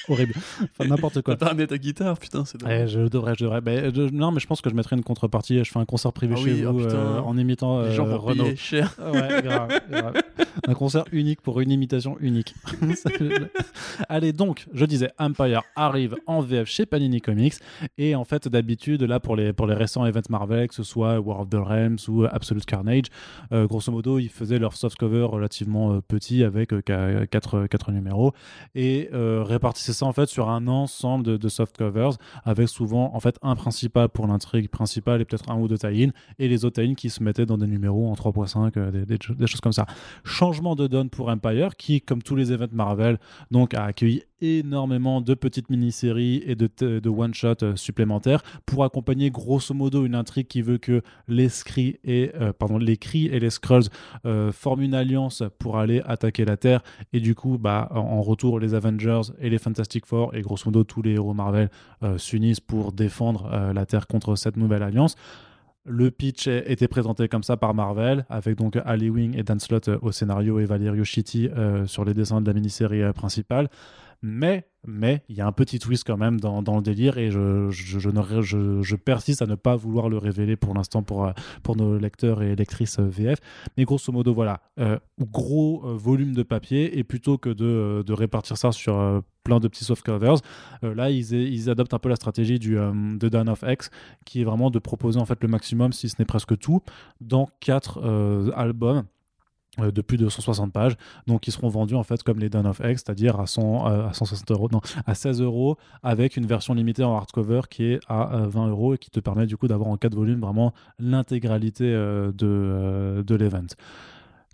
Horrible 0.07 0.35
enfin, 0.63 0.89
n'importe 0.89 1.23
quoi. 1.23 1.37
T'as 1.37 1.49
ramené 1.49 1.67
ta 1.67 1.79
guitare, 1.79 2.19
putain, 2.19 2.45
c'est 2.45 2.63
ouais, 2.65 2.87
Je 2.87 3.09
devrais, 3.09 3.35
je 3.39 3.45
devrais. 3.45 3.61
Ben, 3.61 3.93
non, 4.13 4.33
mais 4.33 4.41
je 4.41 4.47
pense 4.47 4.61
que 4.61 4.71
je 4.71 4.75
mettrai 4.75 4.97
une 4.97 5.03
contrepartie. 5.03 5.63
Je 5.65 5.71
fais 5.71 5.79
un 5.79 5.85
concert 5.85 6.13
privé 6.13 6.35
ah 6.37 6.41
chez 6.43 6.63
vous 6.63 6.85
oh, 6.85 6.89
euh, 6.89 7.19
en 7.21 7.37
imitant 7.37 7.79
euh, 7.79 7.91
gens 7.91 8.05
Renault. 8.05 8.55
cher. 8.57 8.95
ouais, 9.13 9.43
grave, 9.43 9.81
Un 10.67 10.75
concert 10.75 11.05
unique 11.13 11.41
pour 11.41 11.61
une 11.61 11.71
imitation 11.71 12.17
unique. 12.21 12.55
Allez, 14.09 14.33
donc, 14.33 14.67
je 14.73 14.85
disais, 14.85 15.11
Empire 15.19 15.63
arrive 15.77 16.17
en 16.27 16.41
VF 16.41 16.69
chez 16.69 16.87
Panini 16.87 17.21
Comics. 17.21 17.55
Et 17.99 18.15
en 18.15 18.25
fait, 18.25 18.49
d'habitude, 18.49 19.03
là, 19.03 19.21
pour 19.21 19.37
les, 19.37 19.53
pour 19.53 19.67
les 19.67 19.75
récents 19.75 20.07
events 20.07 20.29
Marvel, 20.29 20.69
que 20.69 20.75
ce 20.75 20.83
soit 20.83 21.19
War 21.19 21.41
of 21.41 21.51
the 21.51 21.57
Realms 21.57 21.99
ou 22.09 22.25
Absolute 22.25 22.65
Carnage, 22.65 23.07
euh, 23.53 23.67
grosso 23.67 23.91
modo, 23.93 24.19
ils 24.19 24.29
faisaient 24.29 24.59
leur 24.59 24.75
soft 24.75 24.97
cover 24.97 25.25
relativement 25.25 26.01
petit 26.01 26.45
avec 26.45 26.71
4 26.71 27.27
quatre, 27.27 27.67
quatre 27.67 27.93
numéros 27.93 28.33
et 28.75 29.09
répartissaient 29.13 29.93
ça 29.93 30.07
en 30.07 30.13
fait 30.13 30.27
sur 30.27 30.40
un 30.49 30.67
ensemble 30.69 31.39
de, 31.39 31.49
soft 31.49 31.77
covers 31.77 32.13
avec 32.45 32.69
souvent 32.69 33.15
en 33.15 33.21
fait 33.21 33.37
un 33.43 33.57
principal 33.57 34.09
pour 34.09 34.27
l'intrigue 34.27 34.69
principale 34.69 35.21
et 35.21 35.25
peut-être 35.25 35.51
un 35.51 35.59
ou 35.59 35.69
deux 35.69 35.79
tie 35.79 36.11
et 36.39 36.49
les 36.49 36.65
autres 36.65 36.83
tie 36.83 36.95
qui 36.95 37.11
se 37.11 37.23
mettaient 37.23 37.47
dans 37.47 37.59
des 37.59 37.67
numéros 37.67 38.09
en 38.09 38.15
3.5 38.15 38.73
euh, 38.77 38.91
des, 38.91 39.05
des, 39.07 39.47
choses 39.47 39.61
comme 39.61 39.73
ça. 39.73 39.87
Changement 40.25 40.75
de 40.75 40.87
donne 40.87 41.11
pour 41.11 41.29
Empire 41.29 41.77
qui 41.77 42.01
comme 42.01 42.23
tous 42.23 42.37
les 42.37 42.53
événements 42.53 42.71
Marvel 42.81 43.19
donc 43.51 43.75
a 43.75 43.85
accueilli 43.85 44.23
énormément 44.41 45.21
de 45.21 45.35
petites 45.35 45.71
mini-séries 45.71 46.43
et 46.47 46.55
de, 46.55 46.69
de 46.79 47.09
one-shot 47.09 47.63
euh, 47.63 47.77
supplémentaires 47.77 48.43
pour 48.67 48.85
accompagner 48.85 49.31
grosso 49.31 49.75
modo 49.75 50.05
une 50.05 50.15
intrigue 50.15 50.47
qui 50.47 50.63
veut 50.63 50.79
que 50.79 51.03
les 51.29 51.49
et, 52.05 52.33
euh, 52.41 52.53
cris 53.01 53.27
et 53.27 53.41
les 53.41 53.51
Skrulls 53.51 53.89
forment 54.53 54.83
une 54.83 54.95
alliance 54.95 55.43
pour 55.59 55.79
aller 55.79 56.03
attaquer 56.07 56.45
la 56.45 56.57
Terre 56.57 56.83
et 57.13 57.21
du 57.21 57.35
coup 57.35 57.59
bah, 57.59 57.89
en 57.93 58.23
retour 58.23 58.59
les 58.59 58.75
Avengers 58.75 59.23
et 59.41 59.51
les 59.51 59.59
Fantastic 59.59 60.07
Four 60.07 60.35
et 60.35 60.43
grosso 60.43 60.63
modo 60.67 60.85
tous 60.85 61.03
les 61.03 61.13
héros 61.13 61.35
Marvel 61.35 61.71
euh, 62.03 62.19
s'unissent 62.19 62.61
pour 62.61 62.93
défendre 62.93 63.51
euh, 63.53 63.73
la 63.73 63.87
Terre 63.87 64.07
contre 64.07 64.37
cette 64.37 64.57
nouvelle 64.57 64.83
alliance. 64.83 65.17
Le 65.85 66.11
pitch 66.11 66.47
était 66.47 66.89
présenté 66.89 67.29
comme 67.29 67.43
ça 67.43 67.57
par 67.57 67.75
Marvel, 67.75 68.27
avec 68.29 68.57
donc 68.57 68.79
Ali 68.85 69.09
Wing 69.09 69.37
et 69.37 69.43
Dan 69.43 69.59
Slott 69.59 69.89
euh, 69.89 69.99
au 70.03 70.13
scénario 70.13 70.61
et 70.61 70.65
Valerio 70.67 71.05
Chitti 71.05 71.49
sur 71.87 72.05
les 72.05 72.15
dessins 72.15 72.41
de 72.41 72.47
la 72.47 72.53
mini-série 72.53 73.13
principale. 73.13 73.69
Mais 74.23 74.71
mais 74.87 75.23
il 75.29 75.37
y 75.37 75.41
a 75.41 75.47
un 75.47 75.53
petit 75.53 75.79
twist 75.79 76.05
quand 76.07 76.17
même 76.17 76.41
dans, 76.41 76.61
le 76.61 76.83
délire 76.83 77.19
et 77.19 77.31
je, 77.31 78.97
persiste 78.97 79.43
à 79.43 79.47
ne 79.47 79.55
pas 79.55 79.77
vouloir 79.77 80.09
le 80.09 80.19
révéler 80.19 80.57
pour 80.57 80.75
l'instant 80.75 81.03
pour, 81.03 81.27
euh, 81.27 81.33
nos 81.77 81.99
lecteurs 81.99 82.43
et 82.43 82.57
lectrices 82.57 82.99
euh, 82.99 83.09
VF. 83.09 83.39
Mais 83.77 83.85
grosso 83.85 84.13
modo, 84.13 84.33
voilà, 84.33 84.61
euh, 84.79 84.99
gros 85.21 85.83
volume 85.97 86.33
de 86.35 86.43
papier 86.43 86.99
et 86.99 87.05
plutôt 87.05 87.39
que 87.39 87.51
de, 87.51 88.13
répartir 88.13 88.57
ça 88.57 88.73
sur 88.73 89.23
plein 89.45 89.61
de 89.61 89.69
petits 89.69 89.85
soft 89.85 90.05
covers, 90.05 90.37
là 90.83 91.11
ils, 91.11 91.71
adoptent 91.71 91.95
un 91.95 91.99
peu 91.99 92.09
la 92.09 92.17
stratégie 92.17 92.59
du, 92.59 92.75
de 92.75 93.29
Dan 93.29 93.49
of 93.49 93.65
X 93.67 93.91
qui 94.27 94.41
est 94.41 94.45
vraiment 94.45 94.71
de 94.71 94.79
proposer 94.79 95.21
en 95.21 95.25
fait 95.25 95.41
le 95.43 95.49
maximum, 95.49 95.93
si 95.93 96.09
ce 96.09 96.17
n'est 96.19 96.25
presque 96.25 96.59
tout, 96.59 96.83
dans 97.21 97.49
quatre 97.61 98.03
albums 98.57 99.05
de 99.79 100.01
plus 100.03 100.17
de 100.19 100.29
160 100.29 100.73
pages, 100.73 100.97
donc 101.29 101.47
ils 101.47 101.53
seront 101.53 101.69
vendus 101.69 101.95
en 101.95 102.03
fait 102.03 102.23
comme 102.25 102.39
les 102.41 102.49
Dawn 102.51 102.67
of 102.67 102.81
X, 102.85 103.03
c'est-à-dire 103.05 103.39
à, 103.39 103.47
100, 103.47 103.87
euh, 103.89 104.09
à 104.09 104.13
160 104.13 104.51
euros, 104.51 104.69
non, 104.73 104.81
à 105.07 105.15
16 105.15 105.41
euros, 105.41 105.77
avec 106.03 106.37
une 106.37 106.45
version 106.45 106.75
limitée 106.75 107.05
en 107.05 107.15
hardcover 107.17 107.61
qui 107.71 107.85
est 107.85 108.01
à 108.09 108.35
euh, 108.35 108.47
20 108.49 108.69
euros 108.69 108.95
et 108.95 108.99
qui 108.99 109.11
te 109.11 109.21
permet 109.21 109.47
du 109.47 109.57
coup 109.57 109.69
d'avoir 109.69 109.89
en 109.89 109.97
4 109.97 110.15
volumes 110.15 110.41
vraiment 110.41 110.75
l'intégralité 110.99 111.85
euh, 111.85 112.33
de, 112.33 112.47
euh, 112.47 113.23
de 113.23 113.35
l'event. 113.37 113.67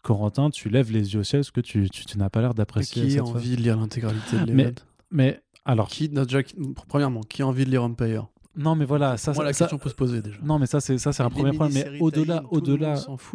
Corentin, 0.02 0.50
tu 0.50 0.68
lèves 0.68 0.92
les 0.92 1.14
yeux 1.14 1.20
au 1.20 1.24
ciel 1.24 1.40
parce 1.40 1.50
que 1.50 1.60
tu, 1.60 1.88
tu, 1.90 2.04
tu 2.04 2.18
n'as 2.18 2.30
pas 2.30 2.40
l'air 2.40 2.50
Mais 2.50 2.54
d'apprécier 2.54 3.08
qui 3.08 3.18
a 3.18 3.22
fois. 3.22 3.30
envie 3.30 3.56
de 3.56 3.62
lire 3.62 3.76
l'intégralité 3.76 4.36
de 4.38 4.52
Mais- 4.52 4.64
l'event? 4.64 4.74
Mais 5.10 5.40
alors, 5.64 5.88
Qui, 5.88 6.08
non, 6.10 6.22
déjà, 6.22 6.42
qui- 6.42 6.56
premièrement, 6.88 7.22
qui 7.22 7.42
a 7.42 7.46
envie 7.46 7.64
de 7.64 7.70
lire 7.70 7.82
Empire? 7.82 8.26
Non 8.56 8.74
mais 8.74 8.84
voilà, 8.84 9.16
ça, 9.16 9.32
Moi, 9.32 9.44
la 9.44 9.52
ça- 9.52 9.64
question 9.66 9.78
peut 9.78 9.88
se 9.90 9.94
poser 9.94 10.22
déjà. 10.22 10.38
non 10.42 10.58
mais 10.58 10.66
ça 10.66 10.80
c'est 10.80 10.98
ça 10.98 11.12
c'est 11.12 11.22
un 11.22 11.30
premier 11.30 11.52
problème. 11.52 11.72
Mais 11.92 12.00
au-delà, 12.00 12.42
au-delà, 12.50 12.94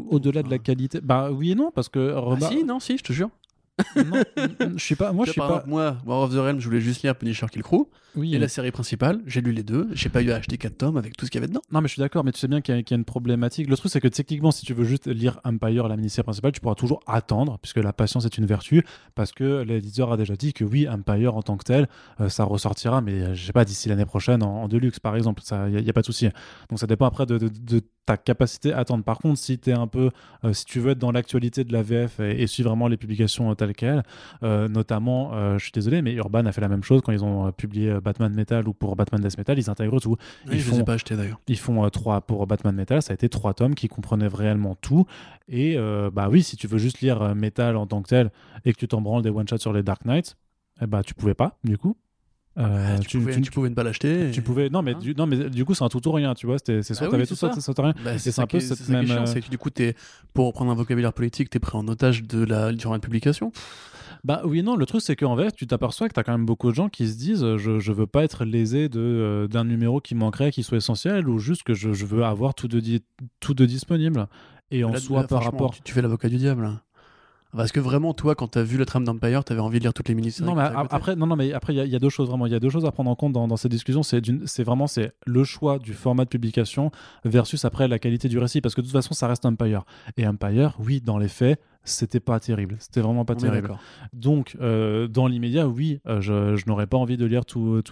au-delà 0.09 0.43
de 0.43 0.49
la 0.49 0.57
qualité, 0.57 0.99
bah 1.01 1.29
oui 1.31 1.51
et 1.51 1.55
non 1.55 1.71
parce 1.73 1.89
que 1.89 2.15
ah, 2.15 2.47
si, 2.49 2.63
non, 2.63 2.79
si, 2.79 2.97
je 2.97 3.03
te 3.03 3.13
jure. 3.13 3.29
non, 3.95 4.21
je 4.75 4.83
suis 4.83 4.95
pas, 4.95 5.11
moi 5.11 5.25
je 5.25 5.31
suis 5.31 5.39
pas, 5.39 5.47
exemple, 5.47 5.69
moi, 5.69 5.97
War 6.05 6.19
of 6.21 6.31
the 6.31 6.37
Realm, 6.37 6.59
je 6.59 6.65
voulais 6.65 6.81
juste 6.81 7.01
lire 7.03 7.15
Punisher 7.15 7.47
Kill 7.51 7.63
Crew 7.63 7.87
oui. 8.15 8.35
et 8.35 8.39
la 8.39 8.47
série 8.47 8.71
principale. 8.71 9.21
J'ai 9.25 9.41
lu 9.41 9.51
les 9.51 9.63
deux. 9.63 9.87
J'ai 9.93 10.09
pas 10.09 10.21
eu 10.21 10.31
à 10.31 10.35
acheter 10.37 10.57
4 10.57 10.77
tomes 10.77 10.97
avec 10.97 11.15
tout 11.17 11.25
ce 11.25 11.31
qu'il 11.31 11.39
y 11.39 11.43
avait 11.43 11.47
dedans. 11.49 11.61
Non, 11.71 11.81
mais 11.81 11.87
je 11.87 11.93
suis 11.93 11.99
d'accord, 11.99 12.23
mais 12.23 12.31
tu 12.31 12.39
sais 12.39 12.47
bien 12.47 12.61
qu'il 12.61 12.75
y, 12.75 12.77
a- 12.77 12.83
qu'il 12.83 12.95
y 12.95 12.97
a 12.97 12.99
une 12.99 13.05
problématique. 13.05 13.69
Le 13.69 13.77
truc, 13.77 13.91
c'est 13.91 14.01
que 14.01 14.07
techniquement, 14.07 14.51
si 14.51 14.65
tu 14.65 14.73
veux 14.73 14.83
juste 14.85 15.07
lire 15.07 15.39
Empire, 15.45 15.87
la 15.87 15.95
mini-série 15.95 16.23
principale, 16.23 16.51
tu 16.51 16.59
pourras 16.61 16.75
toujours 16.75 16.99
attendre, 17.07 17.57
puisque 17.61 17.77
la 17.77 17.93
patience 17.93 18.25
est 18.25 18.37
une 18.37 18.45
vertu, 18.45 18.83
parce 19.15 19.31
que 19.31 19.61
l'éditeur 19.63 20.11
a 20.11 20.17
déjà 20.17 20.35
dit 20.35 20.53
que 20.53 20.63
oui, 20.63 20.87
Empire 20.89 21.35
en 21.35 21.41
tant 21.41 21.57
que 21.57 21.63
tel, 21.63 21.87
euh, 22.19 22.29
ça 22.29 22.43
ressortira, 22.43 23.01
mais 23.01 23.13
euh, 23.21 23.33
je 23.33 23.45
sais 23.45 23.53
pas, 23.53 23.65
d'ici 23.65 23.89
l'année 23.89 24.05
prochaine 24.05 24.43
en, 24.43 24.63
en 24.63 24.67
deluxe, 24.67 24.99
par 24.99 25.15
exemple. 25.15 25.41
Il 25.69 25.83
n'y 25.83 25.89
a, 25.89 25.93
pas 25.93 26.01
de 26.01 26.05
souci. 26.05 26.27
Donc 26.69 26.79
ça 26.79 26.87
dépend 26.87 27.05
après 27.05 27.25
de, 27.25 27.37
de- 27.37 27.47
de 27.49 27.81
ta 28.05 28.17
capacité 28.17 28.73
à 28.73 28.79
attendre. 28.79 29.03
Par 29.03 29.19
contre, 29.19 29.37
si, 29.39 29.59
es 29.67 29.71
un 29.71 29.85
peu, 29.87 30.09
euh, 30.43 30.53
si 30.53 30.65
tu 30.65 30.79
veux 30.79 30.91
être 30.91 30.97
dans 30.97 31.11
l'actualité 31.11 31.63
de 31.63 31.71
la 31.71 31.83
VF 31.83 32.19
et, 32.19 32.41
et 32.41 32.47
suivre 32.47 32.69
vraiment 32.69 32.87
les 32.87 32.97
publications 32.97 33.51
euh, 33.51 33.53
telles 33.53 33.73
quelles, 33.75 34.03
euh, 34.43 34.67
notamment, 34.67 35.57
je 35.57 35.63
suis 35.63 35.71
désolé, 35.71 36.01
mais 36.01 36.13
Urban 36.13 36.45
a 36.45 36.51
fait 36.51 36.61
la 36.61 36.67
même 36.67 36.83
chose 36.83 37.01
quand 37.03 37.11
ils 37.11 37.23
ont 37.23 37.51
publié 37.51 37.99
Batman 38.01 38.33
Metal 38.33 38.67
ou 38.67 38.73
pour 38.73 38.95
Batman 38.95 39.21
Death 39.21 39.37
Metal, 39.37 39.57
ils 39.57 39.69
intègrent 39.69 39.99
tout. 40.01 40.17
Oui, 40.47 40.55
Ils 40.55 40.59
je 40.59 40.69
les 40.69 40.75
ai 40.75 40.79
font- 40.79 40.83
pas 40.85 40.93
achetés 40.93 41.15
d'ailleurs. 41.15 41.39
Ils 41.47 41.57
font 41.57 41.85
euh, 41.85 41.89
trois 41.89 42.21
pour 42.21 42.45
Batman 42.47 42.75
Metal, 42.75 43.01
ça 43.01 43.11
a 43.11 43.13
été 43.13 43.29
trois 43.29 43.53
tomes 43.53 43.75
qui 43.75 43.87
comprenaient 43.87 44.27
réellement 44.27 44.75
tout. 44.75 45.05
Et 45.47 45.77
euh, 45.77 46.09
bah 46.11 46.27
oui, 46.29 46.43
si 46.43 46.57
tu 46.57 46.67
veux 46.67 46.77
juste 46.77 46.99
lire 47.01 47.21
euh, 47.21 47.33
Metal 47.35 47.75
en 47.77 47.87
tant 47.87 48.01
que 48.01 48.09
tel 48.09 48.31
et 48.65 48.73
que 48.73 48.77
tu 48.79 48.87
t'en 48.87 49.01
branles 49.01 49.21
des 49.23 49.29
one 49.29 49.47
shots 49.47 49.57
sur 49.59 49.73
les 49.73 49.83
Dark 49.83 50.03
Knights, 50.05 50.35
eh 50.81 50.87
bah 50.87 51.03
tu 51.03 51.13
pouvais 51.13 51.33
pas 51.35 51.57
du 51.63 51.77
coup. 51.77 51.95
Euh, 52.57 52.97
Ah, 52.97 52.99
tu, 52.99 53.17
pouvais, 53.19 53.39
tu 53.39 53.49
pouvais 53.51 53.69
ne 53.69 53.75
pas 53.75 53.83
l'acheter. 53.83 54.27
et- 54.27 54.31
tu 54.31 54.41
pouvais 54.41 54.69
non 54.69 54.81
mais 54.81 54.93
Hein 54.93 54.99
du, 54.99 55.15
non 55.15 55.25
mais 55.25 55.49
du 55.49 55.63
coup 55.63 55.73
c'est 55.73 55.85
un 55.85 55.89
tout 55.89 56.05
ou 56.05 56.11
rien 56.11 56.33
tu 56.33 56.47
vois 56.47 56.57
c'était 56.57 56.83
c'est 56.83 56.93
soit 56.93 57.05
Ah 57.05 57.09
oui, 57.09 57.11
t'avais 57.13 57.25
tout 57.25 57.35
soit 57.35 57.53
ça. 57.53 57.61
soit 57.61 57.73
t'avais 57.73 57.91
rien 57.93 58.03
Bah, 58.03 58.17
c'est 58.17 58.29
un 58.29 58.31
ça 58.33 58.47
peu 58.47 58.59
cette 58.59 58.77
c'est 58.77 58.83
ça 58.83 58.87
qui 58.87 58.91
est 58.91 58.95
même, 58.95 59.05
chiant, 59.07 59.21
euh, 59.23 59.25
c'est 59.25 59.41
que 59.41 59.49
du 59.49 59.57
coup, 59.57 59.69
t'es, 59.69 59.95
pour 60.33 60.47
reprendre 60.47 60.69
un 60.69 60.75
vocabulaire 60.75 61.13
politique, 61.13 61.49
t'es 61.49 61.59
pris 61.59 61.77
en 61.77 61.87
otage 61.87 62.23
de 62.23 62.43
la 62.43 62.73
différente 62.73 63.01
publication. 63.01 63.53
Bah 64.25 64.41
oui 64.45 64.61
non, 64.63 64.75
le 64.75 64.85
truc 64.85 65.01
c'est 65.01 65.15
qu'en 65.15 65.35
vrai, 65.35 65.49
tu 65.51 65.65
t'aperçois 65.65 66.09
que 66.09 66.13
tu 66.13 66.19
as 66.19 66.23
quand 66.23 66.33
même 66.33 66.45
beaucoup 66.45 66.69
de 66.69 66.75
gens 66.75 66.89
qui 66.89 67.07
se 67.07 67.17
disent 67.17 67.43
euh, 67.43 67.57
je, 67.57 67.79
je 67.79 67.91
veux 67.93 68.05
pas 68.05 68.23
être 68.25 68.43
lésé 68.43 68.89
de, 68.89 68.99
euh, 68.99 69.47
d'un 69.47 69.63
numéro 69.63 69.99
qui 70.01 70.13
manquerait, 70.13 70.51
qui 70.51 70.61
soit 70.63 70.77
essentiel, 70.77 71.29
ou 71.29 71.39
juste 71.39 71.63
que 71.63 71.73
je, 71.73 71.93
je 71.93 72.05
veux 72.05 72.23
avoir 72.25 72.53
tout 72.53 72.67
de, 72.67 72.79
di- 72.81 73.01
tout 73.39 73.53
de 73.53 73.65
disponible. 73.65 74.27
Et 74.71 74.83
en 74.83 74.91
Là, 74.91 74.99
soi, 74.99 75.21
là, 75.21 75.27
par 75.27 75.43
rapport. 75.43 75.73
Tu, 75.73 75.81
tu 75.81 75.93
fais 75.93 76.01
l'avocat 76.01 76.29
du 76.29 76.37
diable. 76.37 76.69
Parce 77.55 77.71
que 77.71 77.79
vraiment, 77.79 78.13
toi, 78.13 78.33
quand 78.35 78.47
t'as 78.47 78.63
vu 78.63 78.77
la 78.77 78.85
trame 78.85 79.03
d'Empire, 79.03 79.43
t'avais 79.43 79.59
envie 79.59 79.79
de 79.79 79.83
lire 79.83 79.93
toutes 79.93 80.07
les 80.09 80.15
mini-séries. 80.15 80.49
Non, 80.49 80.55
mais 80.55 80.63
après, 80.89 81.15
non, 81.15 81.27
non, 81.27 81.35
mais 81.35 81.51
après, 81.53 81.73
il 81.73 81.77
y, 81.77 81.79
a- 81.79 81.85
il 81.85 81.91
y 81.91 81.95
a 81.95 81.99
deux 81.99 82.09
choses 82.09 82.29
vraiment. 82.29 82.45
Il 82.45 82.51
y 82.51 82.55
a 82.55 82.59
deux 82.59 82.69
choses 82.69 82.85
à 82.85 82.91
prendre 82.91 83.09
en 83.09 83.15
compte 83.15 83.33
dans, 83.33 83.47
dans 83.47 83.57
cette 83.57 83.71
discussion. 83.71 84.03
C'est 84.03 84.63
vraiment 84.63 84.87
c'est 84.87 85.11
le 85.25 85.43
choix 85.43 85.77
du 85.79 85.93
format 85.93 86.23
de 86.23 86.29
publication 86.29 86.91
versus 87.25 87.65
après 87.65 87.87
la 87.87 87.99
qualité 87.99 88.29
du 88.29 88.37
récit, 88.39 88.61
parce 88.61 88.73
que 88.75 88.81
de 88.81 88.85
toute 88.85 88.93
façon, 88.95 89.13
ça 89.13 89.27
reste 89.27 89.45
Empire. 89.45 89.83
Et 90.17 90.25
Empire, 90.27 90.75
oui, 90.79 91.01
dans 91.01 91.17
les 91.17 91.27
faits, 91.27 91.59
c'était 91.83 92.19
pas 92.19 92.39
terrible. 92.39 92.75
C'était 92.79 93.01
vraiment 93.01 93.25
pas 93.25 93.33
On 93.33 93.37
terrible. 93.37 93.73
Donc, 94.13 94.55
euh, 94.61 95.07
dans 95.07 95.27
l'immédiat, 95.27 95.67
oui, 95.67 95.99
euh, 96.07 96.21
je, 96.21 96.55
je 96.55 96.65
n'aurais 96.67 96.87
pas 96.87 96.97
envie 96.97 97.17
de 97.17 97.25
lire 97.25 97.45
tous 97.45 97.83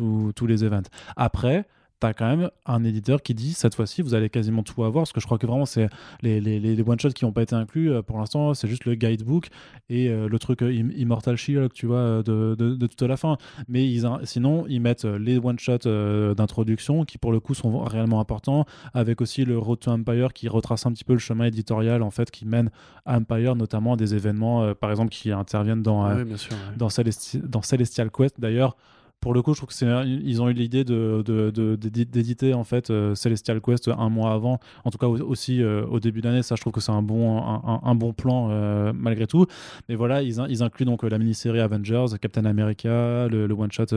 les 0.48 0.64
events. 0.64 0.84
Après, 1.18 1.66
tu 2.00 2.08
as 2.08 2.14
quand 2.14 2.28
même 2.36 2.50
un 2.66 2.84
éditeur 2.84 3.22
qui 3.22 3.34
dit 3.34 3.54
cette 3.54 3.76
fois-ci, 3.76 4.02
vous 4.02 4.14
allez 4.14 4.30
quasiment 4.30 4.64
tout 4.64 4.84
avoir, 4.84 5.04
parce 5.04 5.12
que 5.12 5.20
je 5.20 5.26
crois 5.26 5.38
que 5.38 5.46
vraiment, 5.48 5.66
c'est 5.66 5.90
les, 6.22 6.40
les, 6.40 6.60
les 6.60 6.82
one-shots 6.82 7.10
qui 7.10 7.26
n'ont 7.26 7.32
pas 7.34 7.42
été 7.42 7.56
inclus, 7.56 7.92
euh, 7.92 8.02
pour 8.02 8.18
l'instant, 8.20 8.54
c'est 8.54 8.68
juste 8.68 8.86
le 8.86 8.96
guidebook 8.96 9.48
et 9.90 10.10
euh, 10.10 10.28
le 10.30 10.40
truc 10.40 10.62
euh, 10.62 10.68
Im- 10.72 10.92
Immortal 10.96 11.36
Shield, 11.36 11.74
tu 11.74 11.86
vois, 11.88 12.24
de, 12.24 12.56
de, 12.58 12.76
de 12.76 12.88
toute 12.88 13.02
la 13.02 13.18
fin. 13.18 13.38
Mais 13.68 13.86
ils, 13.90 14.06
in- 14.06 14.20
sinon, 14.24 14.66
ils 14.70 14.80
mettent 14.80 15.06
les 15.06 15.38
one-shots 15.38 15.88
euh, 15.88 16.34
d'introduction 16.34 17.04
qui, 17.06 17.18
pour 17.18 17.32
le 17.32 17.40
coup, 17.40 17.54
sont 17.54 17.80
réellement 17.84 18.20
importants, 18.20 18.66
avec 18.94 19.22
aussi 19.22 19.44
le 19.46 19.58
Road 19.58 19.80
to 19.80 19.92
Empire 19.92 20.34
qui 20.34 20.48
retrace 20.48 20.86
un 20.86 20.92
petit 20.94 21.04
peu 21.04 21.14
le 21.14 21.20
chemin 21.20 21.46
éditorial, 21.46 22.02
en 22.04 22.12
fait, 22.12 22.32
qui 22.32 22.46
mène 22.46 22.70
à 23.06 23.18
Empire, 23.18 23.56
notamment 23.56 23.94
à 23.94 23.96
des 23.98 24.16
événements, 24.16 24.64
euh, 24.64 24.74
par 24.74 24.90
exemple, 24.92 25.10
qui 25.12 25.32
interviennent 25.32 25.82
dans, 25.84 26.16
Oui, 26.16 26.24
bien 26.24 26.38
sûr. 26.38 26.54
ouais. 26.54 26.78
dans, 26.78 26.88
Celesti- 26.88 27.42
dans 27.46 27.62
Celestial 27.62 28.10
Quest 28.12 28.40
d'ailleurs 28.40 28.78
pour 29.22 29.34
le 29.34 29.42
coup 29.42 29.54
je 29.54 29.60
trouve 29.60 29.70
que 29.70 29.74
c'est 29.76 29.86
ils 30.08 30.42
ont 30.42 30.50
eu 30.50 30.54
l'idée 30.54 30.84
de, 30.84 31.22
de- 31.26 31.50
de- 31.52 31.76
d'édi- 31.76 32.06
d'éditer 32.06 32.54
en 32.54 32.64
fait 32.64 32.90
euh, 32.90 33.16
Celestial 33.16 33.60
Quest 33.62 33.88
un 33.90 34.10
mois 34.10 34.32
avant. 34.34 34.60
En 34.86 34.92
tout 34.92 34.98
cas 34.98 35.08
au- 35.08 35.20
aussi 35.22 35.62
euh, 35.62 35.86
au 35.88 36.00
début 36.00 36.22
d'année 36.22 36.42
ça 36.42 36.56
je 36.56 36.62
trouve 36.62 36.72
que 36.74 36.80
c'est 36.82 36.92
un 36.92 37.02
bon 37.02 37.42
un, 37.44 37.96
bon 37.96 38.14
plan 38.14 38.48
euh, 38.52 38.94
malgré 38.96 39.28
tout. 39.28 39.46
Mais 39.90 39.96
voilà 39.96 40.22
ils, 40.22 40.40
in- 40.40 40.48
ils 40.48 40.64
incluent 40.64 40.86
donc 40.86 41.04
la 41.04 41.18
mini-série 41.18 41.60
Avengers 41.60 42.06
Captain 42.22 42.46
America 42.46 43.28
le, 43.28 43.46
le 43.48 43.54
one 43.54 43.72
shot 43.72 43.88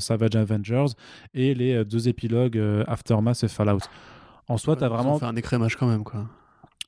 Savage 0.00 0.36
Avengers 0.36 0.86
et 1.34 1.54
les 1.54 1.84
deux 1.84 2.08
épilogues 2.08 2.60
Aftermath 2.86 3.42
et 3.44 3.48
Fallout. 3.48 3.78
En 4.48 4.58
soi 4.58 4.74
Ouais, 4.74 4.80
ils 4.80 4.84
ont 4.84 4.88
vraiment 4.94 5.18
fait 5.18 5.24
un 5.26 5.36
écrémage 5.36 5.76
quand 5.76 5.86
même, 5.88 6.04
quoi. 6.04 6.26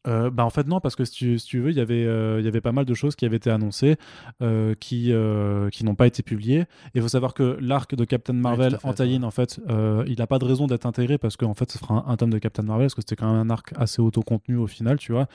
Euh, 0.06 0.30
bah 0.30 0.44
en 0.44 0.50
fait 0.50 0.66
non 0.66 0.80
parce 0.80 0.94
que 0.96 1.04
si 1.04 1.12
tu, 1.12 1.38
si 1.38 1.46
tu 1.46 1.58
veux 1.58 1.70
il 1.70 1.76
y 1.76 1.80
avait 1.80 2.04
euh, 2.04 2.38
il 2.38 2.44
y 2.44 2.48
avait 2.48 2.60
pas 2.60 2.72
mal 2.72 2.84
de 2.84 2.94
choses 2.94 3.16
qui 3.16 3.24
avaient 3.24 3.36
été 3.36 3.50
annoncées 3.50 3.96
euh, 4.42 4.74
qui 4.78 5.12
euh, 5.12 5.70
qui 5.70 5.84
n'ont 5.84 5.96
pas 5.96 6.06
été 6.06 6.22
publiées. 6.22 6.60
Et 6.60 6.66
il 6.96 7.02
faut 7.02 7.08
savoir 7.08 7.34
que 7.34 7.58
l'arc 7.60 7.94
de 7.94 8.04
Captain 8.04 8.32
Marvel 8.32 8.70
tout 8.70 8.76
à 8.76 8.94
fait, 8.94 9.16
en 9.16 9.22
en 9.24 9.30
fait 9.30 9.60
il 10.06 10.16
n'a 10.18 10.26
pas 10.26 10.38
de 10.38 10.44
raison 10.44 10.66
d'être 10.66 10.86
intégré 10.86 11.18
parce 11.18 11.36
qu'en 11.36 11.54
fait 11.54 11.70
ce 11.70 11.78
sera 11.78 12.06
un, 12.06 12.12
un 12.12 12.16
tome 12.16 12.30
de 12.30 12.38
Captain 12.38 12.62
Marvel 12.62 12.86
parce 12.86 12.94
que 12.94 13.02
c'était 13.02 13.16
quand 13.16 13.30
même 13.30 13.40
un 13.40 13.50
arc 13.50 13.72
assez 13.76 14.00
autocontenu 14.00 14.56
au 14.56 14.66
final 14.66 14.98
tu 14.98 15.12
vois. 15.12 15.26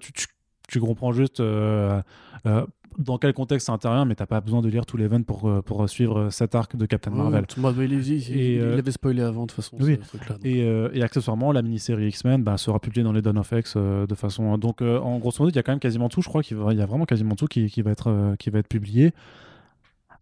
Tu, 0.00 0.12
tu 0.12 0.26
tu 0.72 0.80
comprends 0.80 1.12
juste 1.12 1.40
euh, 1.40 2.00
euh, 2.46 2.64
dans 2.98 3.16
quel 3.16 3.32
contexte 3.32 3.68
ça 3.68 3.72
intervient, 3.72 4.04
mais 4.04 4.14
t'as 4.14 4.26
pas 4.26 4.40
besoin 4.42 4.60
de 4.60 4.68
lire 4.68 4.84
tout 4.84 4.98
l'event 4.98 5.22
pour, 5.22 5.48
euh, 5.48 5.62
pour 5.62 5.88
suivre 5.88 6.28
cet 6.30 6.54
arc 6.54 6.76
de 6.76 6.84
Captain 6.84 7.10
Marvel. 7.10 7.40
Ouais, 7.40 7.72
il, 7.86 7.92
il- 7.92 8.08
il- 8.30 8.36
Et, 8.38 8.54
il 8.56 8.60
l'avait 8.76 8.90
spoilé 8.92 9.22
avant, 9.22 9.42
de 9.42 9.46
toute 9.46 9.56
façon, 9.56 9.76
oui. 9.80 9.98
ce 10.12 10.16
donc. 10.18 10.38
Et, 10.44 10.62
euh, 10.64 10.90
et 10.92 11.02
accessoirement, 11.02 11.52
la 11.52 11.62
mini-série 11.62 12.08
X-Men 12.08 12.42
bah, 12.42 12.58
sera 12.58 12.78
publiée 12.80 13.02
dans 13.02 13.12
les 13.12 13.22
Dawn 13.22 13.38
of 13.38 13.50
X 13.50 13.74
euh, 13.76 14.06
de 14.06 14.14
façon. 14.14 14.58
Donc, 14.58 14.82
euh, 14.82 14.98
en 14.98 15.18
grosso 15.18 15.42
modo, 15.42 15.50
il 15.50 15.56
y 15.56 15.58
a 15.58 15.62
quand 15.62 15.72
même 15.72 15.78
quasiment 15.80 16.10
tout. 16.10 16.20
Je 16.20 16.28
crois 16.28 16.42
qu'il 16.42 16.58
va- 16.58 16.74
y 16.74 16.82
a 16.82 16.86
vraiment 16.86 17.06
quasiment 17.06 17.34
tout 17.34 17.46
qui, 17.46 17.68
qui 17.70 17.80
va, 17.80 17.92
être, 17.92 18.34
qui 18.38 18.50
va 18.50 18.58
être 18.58 18.68
publié. 18.68 19.12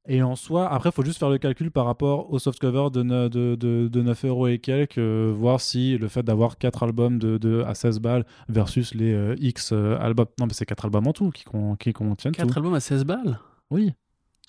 Et 0.09 0.23
en 0.23 0.35
soi, 0.35 0.67
après, 0.73 0.89
il 0.89 0.93
faut 0.93 1.05
juste 1.05 1.19
faire 1.19 1.29
le 1.31 1.39
calcul 1.39 1.71
par 1.71 1.85
rapport 1.85 2.33
au 2.33 2.39
softcover 2.39 2.89
de, 2.91 3.03
ne- 3.03 3.29
de, 3.29 3.55
de, 3.55 3.87
de 3.89 4.03
9 4.03 4.25
euros 4.25 4.47
et 4.49 4.59
quelques, 4.59 4.99
euh, 4.99 5.33
voir 5.37 5.61
si 5.61 5.99
le 5.99 6.09
fait 6.09 6.23
d'avoir 6.23 6.57
4 6.59 6.83
albums 6.85 7.19
de, 7.19 7.37
de, 7.39 7.63
à 7.67 7.75
16 7.75 8.01
balles 8.01 8.25
versus 8.49 8.95
les 8.95 9.13
euh, 9.13 9.37
X 9.39 9.71
euh, 9.73 9.99
albums. 10.01 10.27
Non, 10.41 10.47
mais 10.47 10.55
c'est 10.55 10.65
4 10.67 10.87
albums 10.87 11.07
en 11.07 11.13
tout 11.13 11.31
qui, 11.31 11.45
con- 11.45 11.77
qui 11.77 11.93
contiennent 11.93 12.35
4 12.35 12.49
tout. 12.49 12.59
albums 12.59 12.75
à 12.75 12.81
16 12.81 13.05
balles? 13.05 13.39
Oui. 13.71 13.93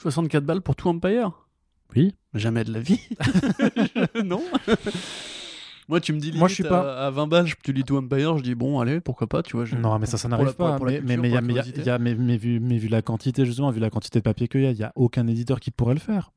64 0.02 0.44
balles 0.45 0.61
pour 0.61 0.76
tout 0.76 0.88
Empire? 0.88 1.32
Oui. 1.95 2.15
Jamais 2.34 2.64
de 2.64 2.72
la 2.73 2.80
vie. 2.80 3.02
non. 4.23 4.41
Moi, 5.92 6.00
tu 6.00 6.14
me 6.14 6.20
dis, 6.20 6.32
Moi, 6.32 6.48
je 6.48 6.54
suis 6.54 6.64
pas- 6.64 6.94
À, 7.04 7.08
à 7.08 7.12
20 7.12 7.28
balles, 7.28 7.48
tu 7.66 7.74
lis 7.74 7.84
tout 7.84 7.98
Empire, 7.98 8.38
je 8.38 8.44
dis, 8.44 8.56
bon, 8.56 8.80
allez, 8.80 9.02
pourquoi 9.02 9.28
pas, 9.28 9.44
tu 9.44 9.58
vois. 9.58 9.66
je- 9.66 9.76
Non, 9.76 10.00
mais 10.00 10.06
ça, 10.06 10.18
ça 10.18 10.30
n'arrive 10.30 10.56
pas. 10.56 10.78
pour 10.78 10.86
mais, 10.86 11.02
mais, 11.02 11.30
y 11.30 11.36
a- 11.36 11.38
y 11.86 11.90
a- 11.90 11.98
vu, 12.38 12.60
mais 12.62 12.78
vu 12.78 12.88
la 12.88 13.02
quantité, 13.02 13.46
justement, 13.46 13.72
vu 13.72 13.82
la 13.82 13.90
quantité 13.90 14.20
de 14.20 14.24
papier 14.24 14.48
qu'il 14.48 14.62
y 14.62 14.68
a, 14.68 14.72
il 14.72 14.78
n'y 14.78 14.84
a 14.86 14.94
aucun 14.96 15.28
éditeur 15.28 15.60
qui 15.60 15.70
pourrait 15.70 15.94
le 15.94 16.00
faire. 16.00 16.32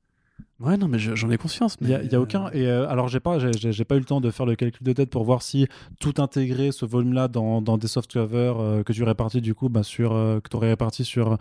Ouais, 0.59 0.77
non, 0.77 0.89
mais 0.89 0.99
je- 0.99 1.15
j'en 1.15 1.31
ai 1.31 1.37
conscience. 1.37 1.77
Il 1.81 1.89
y 1.89 1.95
a, 1.95 2.03
a 2.17 2.21
aucun. 2.21 2.47
euh, 2.47 2.51
Et 2.53 2.67
euh, 2.67 2.89
alors, 2.89 3.07
j'ai 3.07 3.21
pas, 3.21 3.39
j'ai- 3.39 3.53
pas 3.85 3.95
eu 3.95 4.01
le 4.01 4.05
temps 4.05 4.21
de 4.21 4.31
faire 4.33 4.45
le 4.45 4.57
calcul 4.57 4.85
de 4.85 4.93
tête 4.93 5.09
pour 5.11 5.23
voir 5.23 5.43
si 5.43 5.69
tout 6.01 6.15
intégrer 6.19 6.73
ce 6.73 6.85
volume-là 6.85 7.29
dans, 7.29 7.63
dans 7.63 7.79
des 7.79 7.87
softcovers 7.87 8.59
euh, 8.59 8.83
que 8.83 8.93
tu 8.93 9.05
répartis 9.05 9.41
du 9.41 9.55
coup, 9.55 9.69
bah, 9.69 9.85
sur 9.85 10.15
euh, 10.15 10.41
que 10.41 10.49
tu 10.49 10.57
aurais 10.57 10.71
réparti 10.71 11.05
sur 11.05 11.39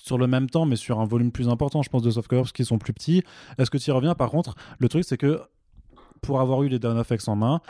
sur 0.00 0.18
le 0.18 0.28
même 0.28 0.48
temps, 0.48 0.64
mais 0.66 0.76
sur 0.76 1.00
un 1.00 1.06
volume 1.06 1.32
plus 1.32 1.48
important, 1.48 1.82
je 1.82 1.88
pense, 1.88 2.02
de 2.02 2.10
softcovers 2.12 2.52
qu'ils 2.52 2.66
sont 2.66 2.78
plus 2.78 2.92
petits. 2.92 3.22
Est-ce 3.58 3.70
que 3.70 3.78
tu 3.78 3.90
y 3.90 3.92
reviens? 3.92 4.14
Par 4.14 4.30
contre, 4.30 4.54
le 4.78 4.88
truc, 4.88 5.02
c'est 5.04 5.16
que 5.16 5.40
pour 6.26 6.40
avoir 6.40 6.62
eu 6.62 6.68
les 6.68 6.78
X 6.78 7.28
en 7.28 7.36
main, 7.36 7.60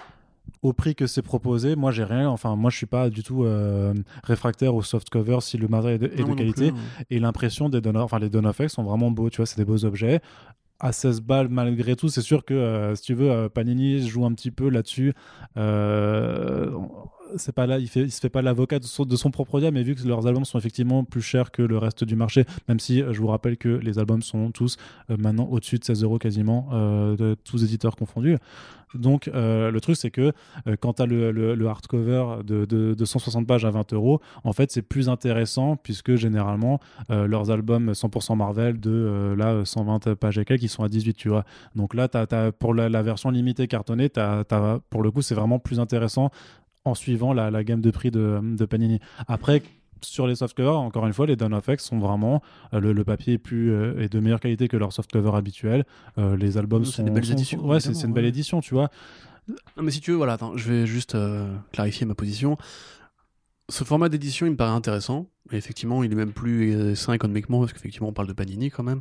au 0.63 0.73
prix 0.73 0.95
que 0.95 1.07
c'est 1.07 1.23
proposé, 1.23 1.77
moi 1.77 1.91
j'ai 1.93 2.05
rien, 2.05 2.29
enfin 2.29 2.57
moi 2.57 2.71
je 2.71 2.77
suis 2.77 2.87
pas 2.87 3.11
du 3.11 3.23
tout 3.23 3.45
euh, 3.45 3.95
réfractaire 4.25 4.75
au 4.75 4.83
softcover 4.83 5.39
si 5.41 5.59
le 5.59 5.69
matériel 5.69 6.05
est 6.05 6.09
de, 6.09 6.31
est 6.33 6.37
qualité 6.37 6.73
plus, 6.73 6.81
et 7.11 7.19
l'impression 7.19 7.69
des 7.69 7.81
Dawn 7.81 7.97
of, 7.97 8.05
enfin 8.05 8.19
les 8.19 8.29
X 8.29 8.73
sont 8.73 8.85
vraiment 8.85 9.11
beaux, 9.11 9.31
tu 9.31 9.37
vois, 9.39 9.47
c'est 9.47 9.59
des 9.59 9.65
beaux 9.65 9.85
objets. 9.85 10.21
À 10.79 10.93
16 10.93 11.23
balles, 11.23 11.49
malgré 11.49 11.97
tout, 11.97 12.09
c'est 12.09 12.21
sûr 12.21 12.45
que 12.45 12.53
euh, 12.53 12.95
si 12.95 13.03
tu 13.03 13.15
veux, 13.15 13.31
euh, 13.31 13.49
Panini 13.49 14.07
joue 14.07 14.27
un 14.27 14.33
petit 14.33 14.51
peu 14.51 14.69
là-dessus. 14.69 15.15
Euh, 17.27 17.35
c'est 17.37 17.55
pas 17.55 17.67
là, 17.67 17.79
il, 17.79 17.89
fait, 17.89 18.09
se 18.09 18.21
fait 18.21 18.29
pas 18.29 18.43
l'avocat 18.43 18.79
de 18.79 18.85
son, 18.85 19.31
propre 19.31 19.61
diable, 19.61 19.75
mais 19.75 19.83
vu 19.83 19.95
que 19.95 20.07
leurs 20.07 20.27
albums 20.27 20.45
sont 20.45 20.59
effectivement 20.59 21.05
plus 21.05 21.23
chers 21.23 21.51
que 21.51 21.63
le 21.63 21.79
reste 21.79 22.05
du 22.05 22.17
marché, 22.17 22.45
même 22.69 22.81
si 22.81 22.99
je 22.99 23.21
vous 23.21 23.27
rappelle 23.27 23.57
que 23.57 23.69
les 23.69 23.99
albums 23.99 24.23
sont 24.23 24.51
tous 24.51 24.77
maintenant 25.09 25.49
au-dessus 25.51 25.79
de 25.79 25.85
16 25.85 26.03
euros 26.03 26.19
quasiment, 26.19 26.69
de 26.73 27.37
tous 27.45 27.63
éditeurs 27.65 27.97
confondus. 27.97 28.37
Donc, 28.95 29.29
euh, 29.29 29.71
le 29.71 29.81
truc, 29.81 29.97
c'est 29.97 30.11
que 30.11 30.33
euh, 30.67 30.77
quand 30.79 30.95
tu 30.95 31.03
as 31.03 31.07
le, 31.07 31.33
le, 31.33 31.67
hardcover 31.67 32.43
de, 32.45 32.65
de, 32.65 33.05
160 33.05 33.47
pages 33.47 33.65
à 33.65 33.71
20 33.71 33.93
euros, 33.93 34.21
en 34.45 34.53
fait, 34.53 34.71
c'est 34.71 34.83
plus 34.83 35.09
intéressant 35.09 35.77
puisque 35.77 36.15
généralement, 36.15 36.81
euh, 37.11 37.27
leurs 37.27 37.51
albums 37.51 37.93
100% 37.93 38.37
Marvel 38.37 38.81
de 38.81 39.35
là, 39.37 39.65
120 39.65 40.15
pages 40.15 40.39
et 40.39 40.45
quelques, 40.45 40.63
ils 40.63 40.69
sont 40.69 40.85
à 40.85 40.89
18, 40.89 41.15
tu 41.15 41.29
vois. 41.29 41.45
Donc 41.75 41.95
là, 41.95 42.09
as, 42.15 42.53
pour 42.53 42.75
la, 42.75 43.03
version 43.03 43.31
limitée 43.31 43.69
cartonnée, 43.69 44.09
pour 44.91 45.03
le 45.03 45.11
coup, 45.11 45.23
c'est 45.23 45.35
vraiment 45.35 45.59
plus 45.59 45.81
intéressant 45.81 46.31
en 46.87 46.95
suivant 46.95 47.33
la, 47.33 47.51
la 47.51 47.65
gamme 47.65 47.81
de 47.81 47.91
prix 47.91 48.11
de, 48.11 48.41
de 48.43 48.65
Panini. 48.65 49.01
Après, 49.29 49.63
sur 50.03 50.27
les 50.27 50.37
softcovers, 50.37 50.79
encore 50.79 51.07
une 51.07 51.13
fois, 51.13 51.27
les 51.27 51.35
X 51.35 51.85
sont 51.85 51.99
vraiment 51.99 52.43
euh, 52.75 52.81
le, 52.81 53.05
papier 53.05 53.35
est 53.35 53.39
plus 53.39 53.73
euh, 53.73 54.01
est 54.01 54.13
de 54.13 54.21
meilleure 54.21 54.41
qualité 54.41 54.69
que 54.69 54.77
leur 54.77 54.93
softcover 54.93 55.33
habituel. 55.35 55.85
Euh, 56.19 56.37
les 56.37 56.59
albums 56.59 56.85
sont 56.85 57.03
des 57.03 57.11
belles 57.11 57.31
éditions. 57.31 57.65
Ouais, 57.65 57.81
c'est 57.81 57.93
une 58.03 58.13
belle 58.13 58.25
édition, 58.25 58.61
tu 58.61 58.75
vois. 58.75 58.91
Non, 59.49 59.83
mais 59.83 59.91
si 59.91 60.01
tu 60.01 60.11
veux, 60.11 60.17
voilà, 60.17 60.35
attends, 60.35 60.57
je 60.57 60.71
vais 60.71 60.87
juste 60.87 61.17
clarifier 61.73 62.05
ma 62.05 62.15
position. 62.15 62.57
Ce 63.69 63.85
format 63.85 64.09
d'édition, 64.09 64.47
il 64.47 64.51
me 64.51 64.57
paraît 64.57 64.75
intéressant. 64.75 65.29
Et 65.53 65.57
effectivement, 65.57 66.03
il 66.03 66.11
est 66.11 66.17
même 66.17 66.33
plus 66.33 66.97
sain 66.97 67.13
économiquement, 67.13 67.61
parce 67.61 67.73
qu'effectivement, 67.73 68.09
on 68.09 68.13
parle 68.13 68.27
de 68.27 68.33
Panini 68.33 68.71
quand 68.71 68.83
même. 68.83 69.01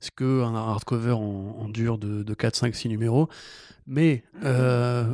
C'est 0.00 0.12
qu'un 0.12 0.54
hardcover 0.54 1.12
en, 1.12 1.56
en 1.60 1.68
dur 1.68 1.98
de, 1.98 2.24
de 2.24 2.34
4, 2.34 2.56
5, 2.56 2.74
6 2.74 2.88
numéros? 2.88 3.28
Mais 3.86 4.24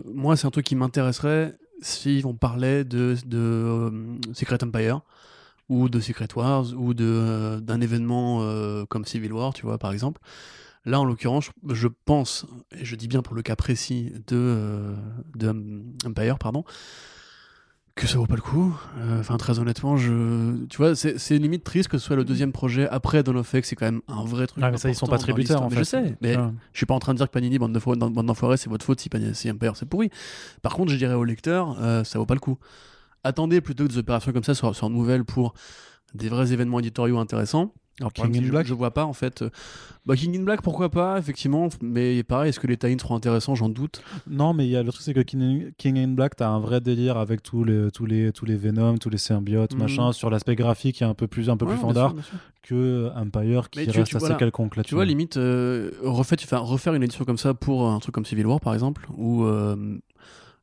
moi, 0.07 0.37
c'est 0.37 0.47
un 0.47 0.51
truc 0.51 0.65
qui 0.65 0.77
m'intéresserait 0.77 1.59
si 1.81 2.23
on 2.25 2.35
parlait 2.35 2.85
de, 2.85 3.17
de 3.27 3.93
Secret 4.33 4.63
Empire 4.63 5.01
ou 5.69 5.89
de 5.89 6.01
Secret 6.01 6.29
Wars 6.35 6.67
ou 6.77 6.95
de 6.95 7.05
euh, 7.07 7.61
d'un 7.61 7.81
événement 7.81 8.41
euh, 8.43 8.85
comme 8.87 9.05
Civil 9.05 9.33
War, 9.33 9.55
tu 9.55 9.63
vois, 9.63 9.79
par 9.79 9.93
exemple. 9.93 10.21
Là, 10.85 10.99
en 10.99 11.05
l'occurrence, 11.05 11.51
je 11.69 11.89
pense, 11.89 12.47
et 12.73 12.85
je 12.85 12.97
dis 12.97 13.07
bien 13.07 13.21
pour 13.23 13.35
le 13.35 13.43
cas 13.43 13.55
précis 13.55 14.13
de, 14.27 14.37
euh, 14.37 14.97
de 15.37 15.51
Empire, 16.07 16.39
pardon, 16.39 16.65
que 18.01 18.07
ça 18.07 18.19
vaut 18.19 18.27
pas 18.27 18.35
le 18.35 18.41
coup. 18.41 18.75
Euh, 18.99 19.21
enfin, 19.21 19.37
très 19.37 19.59
honnêtement, 19.59 19.97
je, 19.97 20.65
tu 20.67 20.79
vois, 20.79 20.97
c'est 20.97 21.39
limite 21.39 21.65
triste 21.65 21.89
que 21.89 21.99
ce 21.99 22.05
soit 22.05 22.17
le 22.17 22.25
deuxième 22.25 22.51
projet 22.51 22.89
après 22.89 23.23
Dawn 23.23 23.37
of 23.37 23.53
X. 23.53 23.69
C'est 23.69 23.77
quand 23.77 23.85
même 23.85 24.01
un 24.09 24.25
vrai 24.25 24.47
truc. 24.47 24.65
Ah, 24.65 24.71
mais 24.71 24.79
ça, 24.79 24.89
ils 24.89 24.95
sont 24.95 25.07
pas 25.07 25.19
tributaires. 25.19 25.63
En 25.63 25.69
fait. 25.69 25.77
Je 25.77 25.83
sais, 25.85 26.17
mais 26.21 26.35
je 26.35 26.79
suis 26.79 26.87
pas 26.87 26.95
en 26.95 26.99
train 26.99 27.13
de 27.13 27.19
dire 27.19 27.27
que 27.27 27.33
Panini, 27.33 27.59
bande 27.59 27.73
d'enfoirés, 27.73 28.57
c'est 28.57 28.71
votre 28.71 28.85
faute 28.85 29.01
si, 29.01 29.09
Panini, 29.09 29.35
si 29.35 29.51
Empire 29.51 29.77
c'est 29.77 29.87
pourri. 29.87 30.11
Par 30.63 30.75
contre, 30.75 30.91
je 30.93 30.97
dirais 30.97 31.15
au 31.15 31.25
lecteur, 31.25 31.77
euh, 31.81 32.03
ça 32.05 32.19
vaut 32.19 32.27
pas 32.27 32.35
le 32.35 32.41
coup. 32.41 32.59
Attendez 33.23 33.61
plutôt 33.61 33.85
que 33.85 33.91
des 33.91 33.99
opérations 33.99 34.33
comme 34.33 34.45
ça 34.45 34.55
sur, 34.55 34.75
sur 34.75 34.89
nouvelles 34.89 35.25
pour 35.25 35.53
des 36.15 36.29
vrais 36.29 36.53
événements 36.53 36.79
éditoriaux 36.79 37.19
intéressants. 37.19 37.75
Alors, 38.01 38.13
King 38.13 38.37
in 38.37 38.49
Black 38.49 38.67
je, 38.67 38.75
vois 38.75 38.93
pas 38.93 39.05
en 39.05 39.13
fait. 39.13 39.45
Bah, 40.07 40.17
King 40.17 40.39
in 40.39 40.43
Black, 40.43 40.63
pourquoi 40.63 40.89
pas, 40.89 41.19
effectivement. 41.19 41.69
Mais 41.83 42.23
pareil, 42.23 42.49
est-ce 42.49 42.59
que 42.59 42.67
les 42.67 42.77
tie 42.77 42.97
seront 42.99 43.17
intéressants? 43.17 43.55
J'en 43.55 43.69
doute. 43.69 44.03
Non, 44.29 44.55
mais 44.55 44.67
y 44.67 44.77
a 44.77 44.83
le 44.83 44.91
truc, 44.91 45.03
c'est 45.03 45.15
que 45.15 45.21
King, 45.21 45.73
King, 45.77 45.99
in 45.99 46.09
Black, 46.09 46.37
t'as 46.37 46.49
un 46.49 46.61
vrai 46.61 46.81
délire 46.81 47.19
avec 47.19 47.43
tous 47.43 47.65
les, 47.65 47.91
tous 47.91 48.07
les, 48.07 48.33
tous 48.33 48.47
les 48.47 48.57
Venom, 48.57 48.97
tous 48.97 49.11
les 49.11 49.19
symbiotes, 49.19 49.75
mhm. 49.75 49.81
machin, 49.81 50.13
sur 50.13 50.31
l'aspect 50.31 50.57
graphique 50.57 50.97
qui 50.97 51.05
est 51.05 51.07
un 51.07 51.15
peu 51.15 51.27
plus, 51.27 51.51
un 51.51 51.57
peu 51.57 51.67
plus 51.67 51.77
fandard 51.77 52.15
que 52.63 53.11
Empire 53.15 53.71
qui 53.71 53.85
reste 53.91 54.15
assez 54.15 54.37
quelconque 54.37 54.77
là 54.77 54.83
Tu 54.83 54.95
vois, 54.95 55.05
limite, 55.05 55.37
euh, 55.37 55.91
refaire 56.03 56.95
une 56.95 57.03
édition 57.03 57.25
comme 57.25 57.39
ça 57.39 57.55
pour 57.55 57.89
un 57.89 57.99
truc 57.99 58.15
comme 58.15 58.27
Civil 58.27 58.47
War 58.47 58.61
par 58.61 58.75
exemple, 58.75 59.07
ou. 59.17 59.45
Euh, 59.45 59.99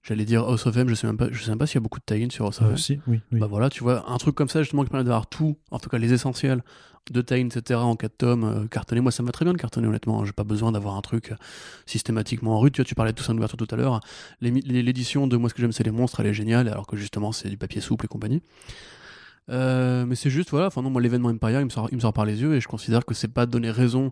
j'allais 0.03 0.25
dire 0.25 0.43
House 0.43 0.65
of 0.65 0.77
M, 0.77 0.87
je 0.87 0.95
sais 0.95 1.05
même 1.05 1.17
pas, 1.17 1.27
je 1.31 1.43
sais 1.43 1.49
même 1.49 1.57
pas 1.57 1.67
s'il 1.67 1.75
y 1.75 1.77
a 1.79 1.81
beaucoup 1.81 1.99
de 1.99 2.05
tie 2.05 2.25
sur 2.31 2.45
House 2.45 2.61
of 2.61 2.67
euh, 2.67 2.71
M. 2.71 2.77
si, 2.77 2.99
oui, 3.07 3.19
oui. 3.31 3.39
Bah 3.39 3.47
voilà, 3.47 3.69
tu 3.69 3.83
vois, 3.83 4.09
un 4.09 4.17
truc 4.17 4.35
comme 4.35 4.47
ça 4.47 4.61
justement 4.61 4.83
qui 4.83 4.89
permet 4.89 5.03
d'avoir 5.03 5.27
tout, 5.27 5.57
en 5.69 5.79
tout 5.79 5.89
cas 5.89 5.97
les 5.97 6.13
essentiels, 6.13 6.63
de 7.11 7.21
taille, 7.21 7.41
etc. 7.41 7.79
en 7.79 7.95
4 7.95 8.17
tomes, 8.17 8.43
euh, 8.43 8.67
cartonné. 8.67 9.01
Moi, 9.01 9.11
ça 9.11 9.23
me 9.23 9.27
va 9.27 9.31
très 9.31 9.45
bien 9.45 9.53
de 9.53 9.57
cartonner, 9.57 9.87
honnêtement. 9.87 10.23
J'ai 10.25 10.33
pas 10.33 10.43
besoin 10.43 10.71
d'avoir 10.71 10.95
un 10.95 11.01
truc 11.01 11.31
euh, 11.31 11.35
systématiquement 11.85 12.55
en 12.55 12.59
rue. 12.59 12.71
Tu 12.71 12.81
vois, 12.81 12.85
tu 12.85 12.95
parlais 12.95 13.11
de 13.11 13.17
tout 13.17 13.23
ça 13.23 13.33
en 13.33 13.37
ouverture 13.37 13.57
tout 13.57 13.67
à 13.69 13.75
l'heure. 13.75 13.99
L'édition 14.41 15.27
de 15.27 15.37
Moi, 15.37 15.49
ce 15.49 15.53
que 15.53 15.61
j'aime, 15.61 15.71
c'est 15.71 15.83
les 15.83 15.91
monstres, 15.91 16.19
elle 16.19 16.27
est 16.27 16.33
géniale, 16.33 16.67
alors 16.67 16.87
que 16.87 16.97
justement, 16.97 17.31
c'est 17.31 17.49
du 17.49 17.57
papier 17.57 17.81
souple 17.81 18.05
et 18.05 18.07
compagnie. 18.07 18.41
Euh, 19.49 20.05
mais 20.05 20.15
c'est 20.15 20.29
juste, 20.29 20.49
voilà, 20.49 20.67
enfin 20.67 20.81
non, 20.81 20.89
moi, 20.89 21.01
l'événement 21.01 21.29
Empire, 21.29 21.61
il 21.61 21.65
me, 21.65 21.69
sort, 21.69 21.87
il 21.91 21.95
me 21.95 22.01
sort 22.01 22.13
par 22.13 22.25
les 22.25 22.41
yeux 22.41 22.55
et 22.55 22.61
je 22.61 22.67
considère 22.67 23.05
que 23.05 23.13
c'est 23.13 23.29
pas 23.29 23.45
donner 23.45 23.71
raison 23.71 24.11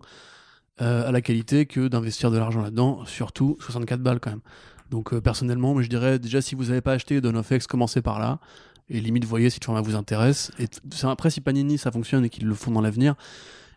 à 0.78 1.10
la 1.10 1.22
qualité 1.22 1.64
que 1.64 1.88
d'investir 1.88 2.30
de 2.30 2.36
l'argent 2.36 2.60
là-dedans, 2.60 3.06
surtout 3.06 3.56
64 3.60 4.02
balles 4.02 4.20
quand 4.20 4.28
même. 4.28 4.42
Donc 4.90 5.18
personnellement, 5.20 5.72
moi, 5.72 5.80
je 5.80 5.88
dirais 5.88 6.18
déjà 6.18 6.42
si 6.42 6.54
vous 6.54 6.64
n'avez 6.64 6.82
pas 6.82 6.92
acheté 6.92 7.22
Dawn 7.22 7.34
of 7.38 7.50
X, 7.50 7.66
commencez 7.66 8.02
par 8.02 8.18
là 8.18 8.40
et 8.88 9.00
limite 9.00 9.24
voyez 9.24 9.50
si 9.50 9.60
le 9.60 9.64
format 9.64 9.80
vous 9.80 9.96
intéresse. 9.96 10.52
Et 10.58 10.66
après, 11.04 11.30
si 11.30 11.40
Panini 11.40 11.78
ça 11.78 11.90
fonctionne 11.90 12.24
et 12.24 12.28
qu'ils 12.28 12.46
le 12.46 12.54
font 12.54 12.70
dans 12.70 12.80
l'avenir, 12.80 13.14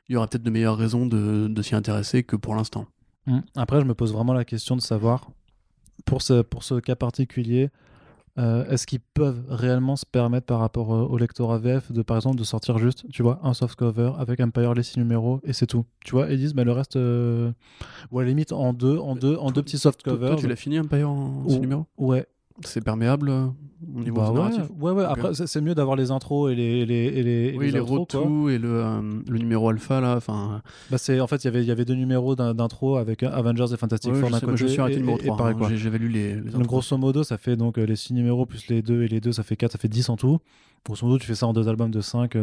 il 0.08 0.14
y 0.14 0.16
aura 0.16 0.28
peut-être 0.28 0.44
de 0.44 0.50
meilleures 0.50 0.78
raisons 0.78 1.06
de, 1.06 1.62
s'y 1.62 1.76
intéresser 1.76 2.24
que 2.24 2.36
pour 2.36 2.56
l'instant. 2.56 2.86
Mmh. 3.28 3.40
Après, 3.56 3.80
je 3.80 3.86
me 3.86 3.94
pose 3.94 4.14
vraiment 4.14 4.34
la 4.34 4.46
question 4.46 4.76
de 4.76 4.82
savoir, 4.82 5.30
pour 6.06 6.22
ce, 6.22 6.42
pour 6.42 6.64
ce 6.64 6.76
cas 6.76 6.96
particulier, 6.96 7.70
euh, 8.40 8.66
est-ce 8.70 8.88
qu'ils 8.88 9.02
peuvent 9.02 9.44
réellement 9.50 9.96
se 9.96 10.06
permettre 10.06 10.46
par 10.46 10.60
rapport 10.60 10.94
euh, 10.94 11.02
au 11.02 11.18
lecteur 11.18 11.52
AVF 11.52 11.92
de 11.92 12.02
par 12.02 12.16
exemple 12.16 12.38
de 12.38 12.44
sortir 12.44 12.78
juste, 12.78 13.06
tu 13.12 13.22
vois, 13.22 13.40
un 13.44 13.54
soft 13.54 13.76
cover 13.76 14.14
avec 14.18 14.40
Empire 14.40 14.74
les 14.74 14.84
six 14.84 14.98
numéros 14.98 15.42
et 15.44 15.52
c'est 15.52 15.68
tout. 15.68 15.86
Tu 16.06 16.12
vois, 16.12 16.32
et 16.32 16.38
disent 16.38 16.56
mais 16.56 16.64
le 16.64 16.72
reste 16.72 16.96
euh, 16.96 17.52
ou 18.12 18.20
à 18.20 18.24
la 18.24 18.30
limite 18.30 18.54
en 18.54 18.72
deux 18.72 18.98
en 18.98 19.16
deux 19.16 19.36
en 19.36 19.52
deux 19.52 19.62
petits 19.62 19.78
soft 19.78 20.04
covers. 20.04 20.30
Toi, 20.30 20.40
tu 20.40 20.48
l'as 20.48 20.56
fini 20.56 20.80
Empire 20.80 21.10
en 21.10 21.50
six 21.50 21.60
numéros? 21.60 21.86
Ouais, 21.98 22.28
c'est 22.66 22.84
perméable 22.84 23.30
euh, 23.30 23.48
au 23.96 24.00
niveau 24.02 24.18
bah 24.18 24.32
narratif 24.34 24.64
ouais, 24.80 24.92
ouais, 24.92 25.06
Après, 25.06 25.34
c'est 25.34 25.62
mieux 25.62 25.76
d'avoir 25.76 25.96
les 25.96 26.12
intros 26.12 26.52
et 26.52 26.56
les, 26.56 26.86
les, 26.86 27.12
les, 27.12 27.56
oui, 27.58 27.72
les, 27.72 27.80
les 27.80 28.54
et 28.54 28.58
le, 28.58 28.70
euh, 28.70 29.02
le 29.28 29.38
numéro 29.38 29.70
alpha 29.70 30.02
là. 30.02 30.16
Enfin. 30.18 30.62
Bah 30.92 30.98
c'est 30.98 31.20
en 31.20 31.28
fait 31.28 31.44
il 31.44 31.46
y 31.46 31.48
avait 31.48 31.62
il 31.62 31.68
y 31.68 31.72
avait 31.72 31.86
deux 31.86 31.96
numéros 31.96 32.36
d'intro 32.36 32.98
avec 32.98 33.24
Avengers 33.24 33.74
et 33.74 33.78
Fantastic 33.78 34.14
Four 34.14 34.30
d'un 34.30 34.40
côté. 34.40 34.58
je 34.58 34.68
suis 34.68 34.82
arrêté 34.82 35.00
le 35.00 35.06
numéro 35.06 35.18
3. 35.18 35.48
Hein, 35.48 35.76
J'avais 35.76 35.98
lu 35.98 36.10
les. 36.10 36.36
les 36.36 36.52
grosso 36.60 36.98
modo, 36.98 37.24
ça 37.24 37.38
fait 37.38 37.56
donc 37.56 37.78
euh, 37.78 37.86
les 37.86 37.96
6 37.96 38.14
numéros 38.14 38.46
plus 38.46 38.68
les 38.68 38.82
2 38.82 39.04
et 39.04 39.08
les 39.08 39.22
2, 39.22 39.32
ça 39.32 39.44
fait 39.44 39.56
4, 39.56 39.72
ça 39.72 39.78
fait 39.78 39.88
10 39.88 40.10
en 40.10 40.18
tout. 40.18 40.40
Grosso 40.86 41.06
modo, 41.06 41.18
tu 41.18 41.28
fais 41.28 41.36
ça 41.36 41.48
en 41.48 41.54
deux 41.54 41.68
albums 41.68 41.92
de 41.92 42.02
5, 42.02 42.34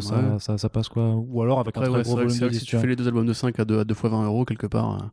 ça, 0.00 0.38
ça, 0.38 0.58
ça, 0.58 0.68
passe 0.68 0.88
quoi 0.88 1.14
Ou 1.14 1.42
alors 1.42 1.60
avec 1.60 1.76
un 1.76 1.82
très 1.82 2.02
gros 2.02 2.16
volume 2.16 2.38
de 2.38 2.50
Si 2.50 2.64
tu 2.64 2.78
fais 2.78 2.86
les 2.86 2.96
deux 2.96 3.06
albums 3.06 3.26
de 3.26 3.32
5 3.32 3.58
à 3.58 3.64
2, 3.64 3.80
à 3.80 3.84
2 3.84 3.94
fois 3.94 4.10
20 4.10 4.24
euros 4.26 4.44
quelque 4.44 4.66
part. 4.66 5.10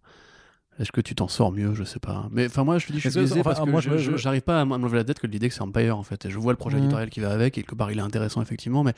Est-ce 0.80 0.92
que 0.94 1.02
tu 1.02 1.14
t'en 1.14 1.28
sors 1.28 1.52
mieux? 1.52 1.74
Je 1.74 1.84
sais 1.84 2.00
pas. 2.00 2.30
Mais 2.32 2.46
enfin, 2.46 2.64
moi, 2.64 2.78
je 2.78 2.88
te 2.88 2.94
dis, 2.94 3.00
je 3.00 3.10
suis 3.10 3.20
biaisé 3.20 3.44
parce 3.44 3.60
que 3.60 3.70
moi, 3.70 3.82
je, 3.82 4.16
j'arrive 4.16 4.42
pas 4.42 4.62
à 4.62 4.66
m'enlever 4.66 4.98
la 4.98 5.04
tête 5.04 5.20
que 5.20 5.28
l'idée 5.28 5.50
que 5.50 5.54
c'est 5.54 5.62
Empire 5.62 5.98
en 5.98 6.04
fait. 6.04 6.26
Et 6.26 6.30
je 6.30 6.40
vois 6.40 6.54
le 6.54 6.58
projet 6.58 6.78
mhm. 6.78 6.84
éditorial 6.84 7.10
qui 7.10 7.20
va 7.20 7.32
avec 7.32 7.58
et 7.58 7.62
quelque 7.64 7.76
part 7.76 7.92
il 7.92 8.00
est 8.00 8.02
intéressant 8.02 8.42
effectivement, 8.42 8.84
mais 8.84 8.94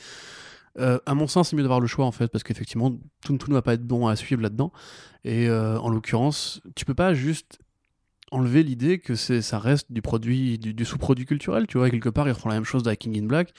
euh, 0.80 0.99
à 1.06 1.16
mon 1.16 1.28
sens, 1.28 1.49
c'est 1.49 1.56
mieux 1.56 1.64
d'avoir 1.64 1.80
le 1.80 1.88
choix 1.88 2.06
en 2.06 2.12
fait 2.12 2.28
parce 2.28 2.44
qu'effectivement, 2.44 2.91
tout, 3.26 3.38
tout 3.38 3.49
ne 3.49 3.56
va 3.56 3.62
pas 3.62 3.74
être 3.74 3.86
bon 3.86 4.08
à 4.08 4.16
suivre 4.16 4.41
là-dedans. 4.41 4.72
Et 5.24 5.49
euh, 5.49 5.78
en 5.80 5.90
l'occurrence, 5.90 6.62
tu 6.76 6.86
peux 6.86 6.94
pas 6.94 7.14
juste 7.14 7.60
enlever 8.32 8.64
l'idée 8.64 8.99
que 8.99 9.16
c'est 9.16 9.41
ça 9.41 9.60
reste 9.60 9.91
du 9.91 10.02
produit 10.02 10.58
du, 10.58 10.86
sous-produit 10.86 11.26
culturel 11.26 11.68
tu 11.68 11.78
vois 11.78 11.90
quelque 11.90 12.08
part 12.08 12.30
ils 12.30 12.32
refont 12.32 12.48
la 12.48 12.56
même 12.56 12.64
chose 12.64 12.88
avec 12.88 12.99
King 12.99 13.22
in 13.22 13.26
Black 13.26 13.53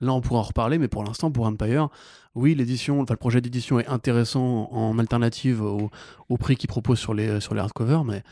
là 0.00 0.12
on 0.12 0.20
pourra 0.20 0.40
en 0.40 0.44
reparler 0.44 0.78
mais 0.78 0.88
pour 0.88 1.04
l'instant 1.04 1.30
pour 1.30 1.46
Empire 1.46 1.88
oui, 2.34 2.54
l'édition, 2.54 3.00
enfin, 3.00 3.14
le 3.14 3.18
projet 3.18 3.40
d'édition 3.40 3.80
est 3.80 3.88
intéressant 3.88 4.68
en 4.70 4.98
alternative 4.98 5.62
au, 5.62 6.36
prix 6.36 6.56
qu'ils 6.56 6.68
proposent 6.68 7.00
sur 7.00 7.12
les, 7.12 7.40
sur 7.40 7.54
les 7.54 7.60
hardcovers, 7.60 8.04
mais 8.04 8.22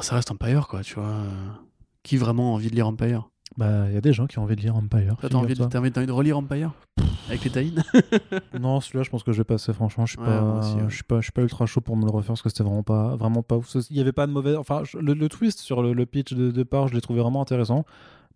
ça 0.00 0.16
reste 0.16 0.30
Empire, 0.30 0.68
quoi, 0.68 0.82
tu 0.82 0.94
vois. 0.94 1.22
Qui 2.02 2.18
vraiment 2.18 2.52
a 2.52 2.54
envie 2.54 2.68
de 2.68 2.74
lire 2.74 2.86
Empire? 2.86 3.30
Bah, 3.56 3.88
il 3.88 3.94
y 3.94 3.96
a 3.96 4.00
des 4.00 4.12
gens 4.12 4.26
qui 4.26 4.38
ont 4.38 4.42
envie 4.42 4.56
de 4.56 4.60
lire 4.60 4.76
Empire. 4.76 5.16
T'as 5.20 5.28
envie, 5.36 5.54
envie, 5.62 5.90
de 5.90 6.12
relire 6.12 6.36
Empire? 6.36 6.72
Avec 7.28 7.44
les 7.44 7.50
taïnes? 7.50 7.82
Non, 8.60 8.80
celui-là, 8.80 9.04
je 9.04 9.10
pense 9.10 9.22
que 9.22 9.32
je 9.32 9.38
vais 9.38 9.44
passer, 9.44 9.72
franchement. 9.72 10.04
Je 10.04 10.12
suis, 10.12 10.18
pas, 10.18 10.60
je 10.88 10.94
suis, 10.94 11.04
pas, 11.04 11.20
je 11.20 11.24
suis 11.24 11.32
pas 11.32 11.42
ultra 11.42 11.64
chaud 11.64 11.80
pour 11.80 11.96
me 11.96 12.04
le 12.04 12.10
refaire 12.10 12.28
parce 12.28 12.42
que 12.42 12.50
c'était 12.50 12.62
vraiment 12.62 12.82
pas, 12.82 13.16
vraiment 13.16 13.42
pas 13.42 13.56
ouf. 13.56 13.74
Il 13.90 13.96
y 13.96 14.00
avait 14.00 14.12
pas 14.12 14.26
de 14.26 14.32
mauvais. 14.32 14.56
Enfin, 14.56 14.82
le, 15.00 15.28
twist 15.28 15.60
sur 15.60 15.82
le, 15.82 16.06
pitch 16.06 16.34
de 16.34 16.50
départ, 16.50 16.88
je 16.88 16.94
l'ai 16.94 17.00
trouvé 17.00 17.20
vraiment 17.20 17.40
intéressant. 17.40 17.84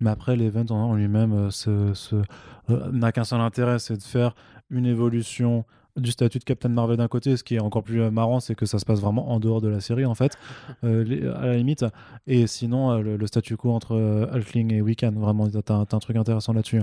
Mais 0.01 0.11
après, 0.11 0.37
l'event 0.37 0.67
en 0.71 0.95
lui-même 0.95 1.33
euh, 1.33 2.25
euh, 2.69 2.91
n'a 2.93 3.13
qu'un 3.13 3.25
seul 3.25 3.41
intérêt, 3.41 3.79
c'est 3.79 3.97
de 3.97 4.03
faire 4.03 4.35
une 4.71 4.87
évolution 4.87 5.65
du 6.01 6.11
statut 6.11 6.39
de 6.39 6.45
Captain 6.45 6.69
Marvel 6.69 6.97
d'un 6.97 7.09
côté, 7.09 7.37
ce 7.37 7.45
qui 7.45 7.57
est 7.57 7.61
encore 7.61 7.83
plus 7.83 8.01
euh, 8.01 8.11
marrant, 8.11 8.41
c'est 8.41 8.55
que 8.55 8.67
ça 8.67 8.79
se 8.79 8.85
passe 8.85 9.01
vraiment 9.01 9.31
en 9.31 9.41
dehors 9.41 9.61
de 9.61 9.69
la 9.69 9.81
série 9.81 10.07
en 10.07 10.15
fait, 10.15 10.37
euh, 10.85 11.35
à 11.37 11.47
la 11.47 11.57
limite. 11.57 11.85
Et 12.27 12.47
sinon, 12.47 12.93
euh, 12.93 13.17
le, 13.17 13.27
statu 13.27 13.57
quo 13.57 13.71
entre 13.71 14.29
Hulkling 14.33 14.73
et 14.73 14.81
Wiccan, 14.81 15.13
vraiment, 15.13 15.49
t'as 15.49 15.75
un, 15.75 15.81
un 15.81 15.99
truc 15.99 16.17
intéressant 16.17 16.53
là-dessus. 16.53 16.81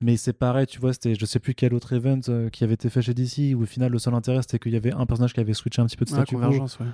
Mais 0.00 0.16
c'est 0.16 0.32
pareil, 0.32 0.66
tu 0.66 0.78
vois, 0.78 0.92
c'était 0.92 1.16
je 1.16 1.26
sais 1.26 1.40
plus 1.40 1.54
quel 1.54 1.74
autre 1.74 1.92
event 1.92 2.20
qui 2.52 2.62
avait 2.62 2.74
été 2.74 2.88
fait 2.88 3.02
chez 3.02 3.14
DC 3.14 3.56
où 3.56 3.62
au 3.62 3.66
final 3.66 3.90
le 3.90 3.98
seul 3.98 4.14
intérêt 4.14 4.42
c'était 4.42 4.60
qu'il 4.60 4.72
y 4.72 4.76
avait 4.76 4.92
un 4.92 5.06
personnage 5.06 5.32
qui 5.32 5.40
avait 5.40 5.54
switché 5.54 5.82
un 5.82 5.86
petit 5.86 5.96
peu 5.96 6.04
de 6.04 6.10
statut. 6.10 6.36
convergence, 6.36 6.78
ouais. 6.78 6.86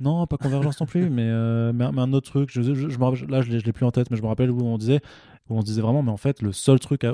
Non, 0.00 0.26
pas 0.26 0.36
convergence 0.36 0.80
non 0.80 0.86
plus, 0.86 1.10
mais, 1.10 1.30
mais, 1.72 1.84
un 1.84 2.12
autre 2.12 2.28
truc. 2.28 2.50
Je, 2.50 2.62
je, 2.62 3.26
là, 3.28 3.40
je 3.42 3.52
ne 3.52 3.58
l'ai 3.58 3.72
plus 3.72 3.86
en 3.86 3.92
tête, 3.92 4.10
mais 4.10 4.16
je 4.16 4.22
me 4.22 4.26
rappelle 4.26 4.50
où 4.50 4.60
on 4.64 4.78
disait 4.78 5.00
où 5.48 5.56
on 5.56 5.60
se 5.60 5.66
disait 5.66 5.82
vraiment, 5.82 6.02
mais 6.02 6.10
en 6.10 6.16
fait, 6.16 6.42
le 6.42 6.52
seul 6.52 6.78
truc 6.78 7.06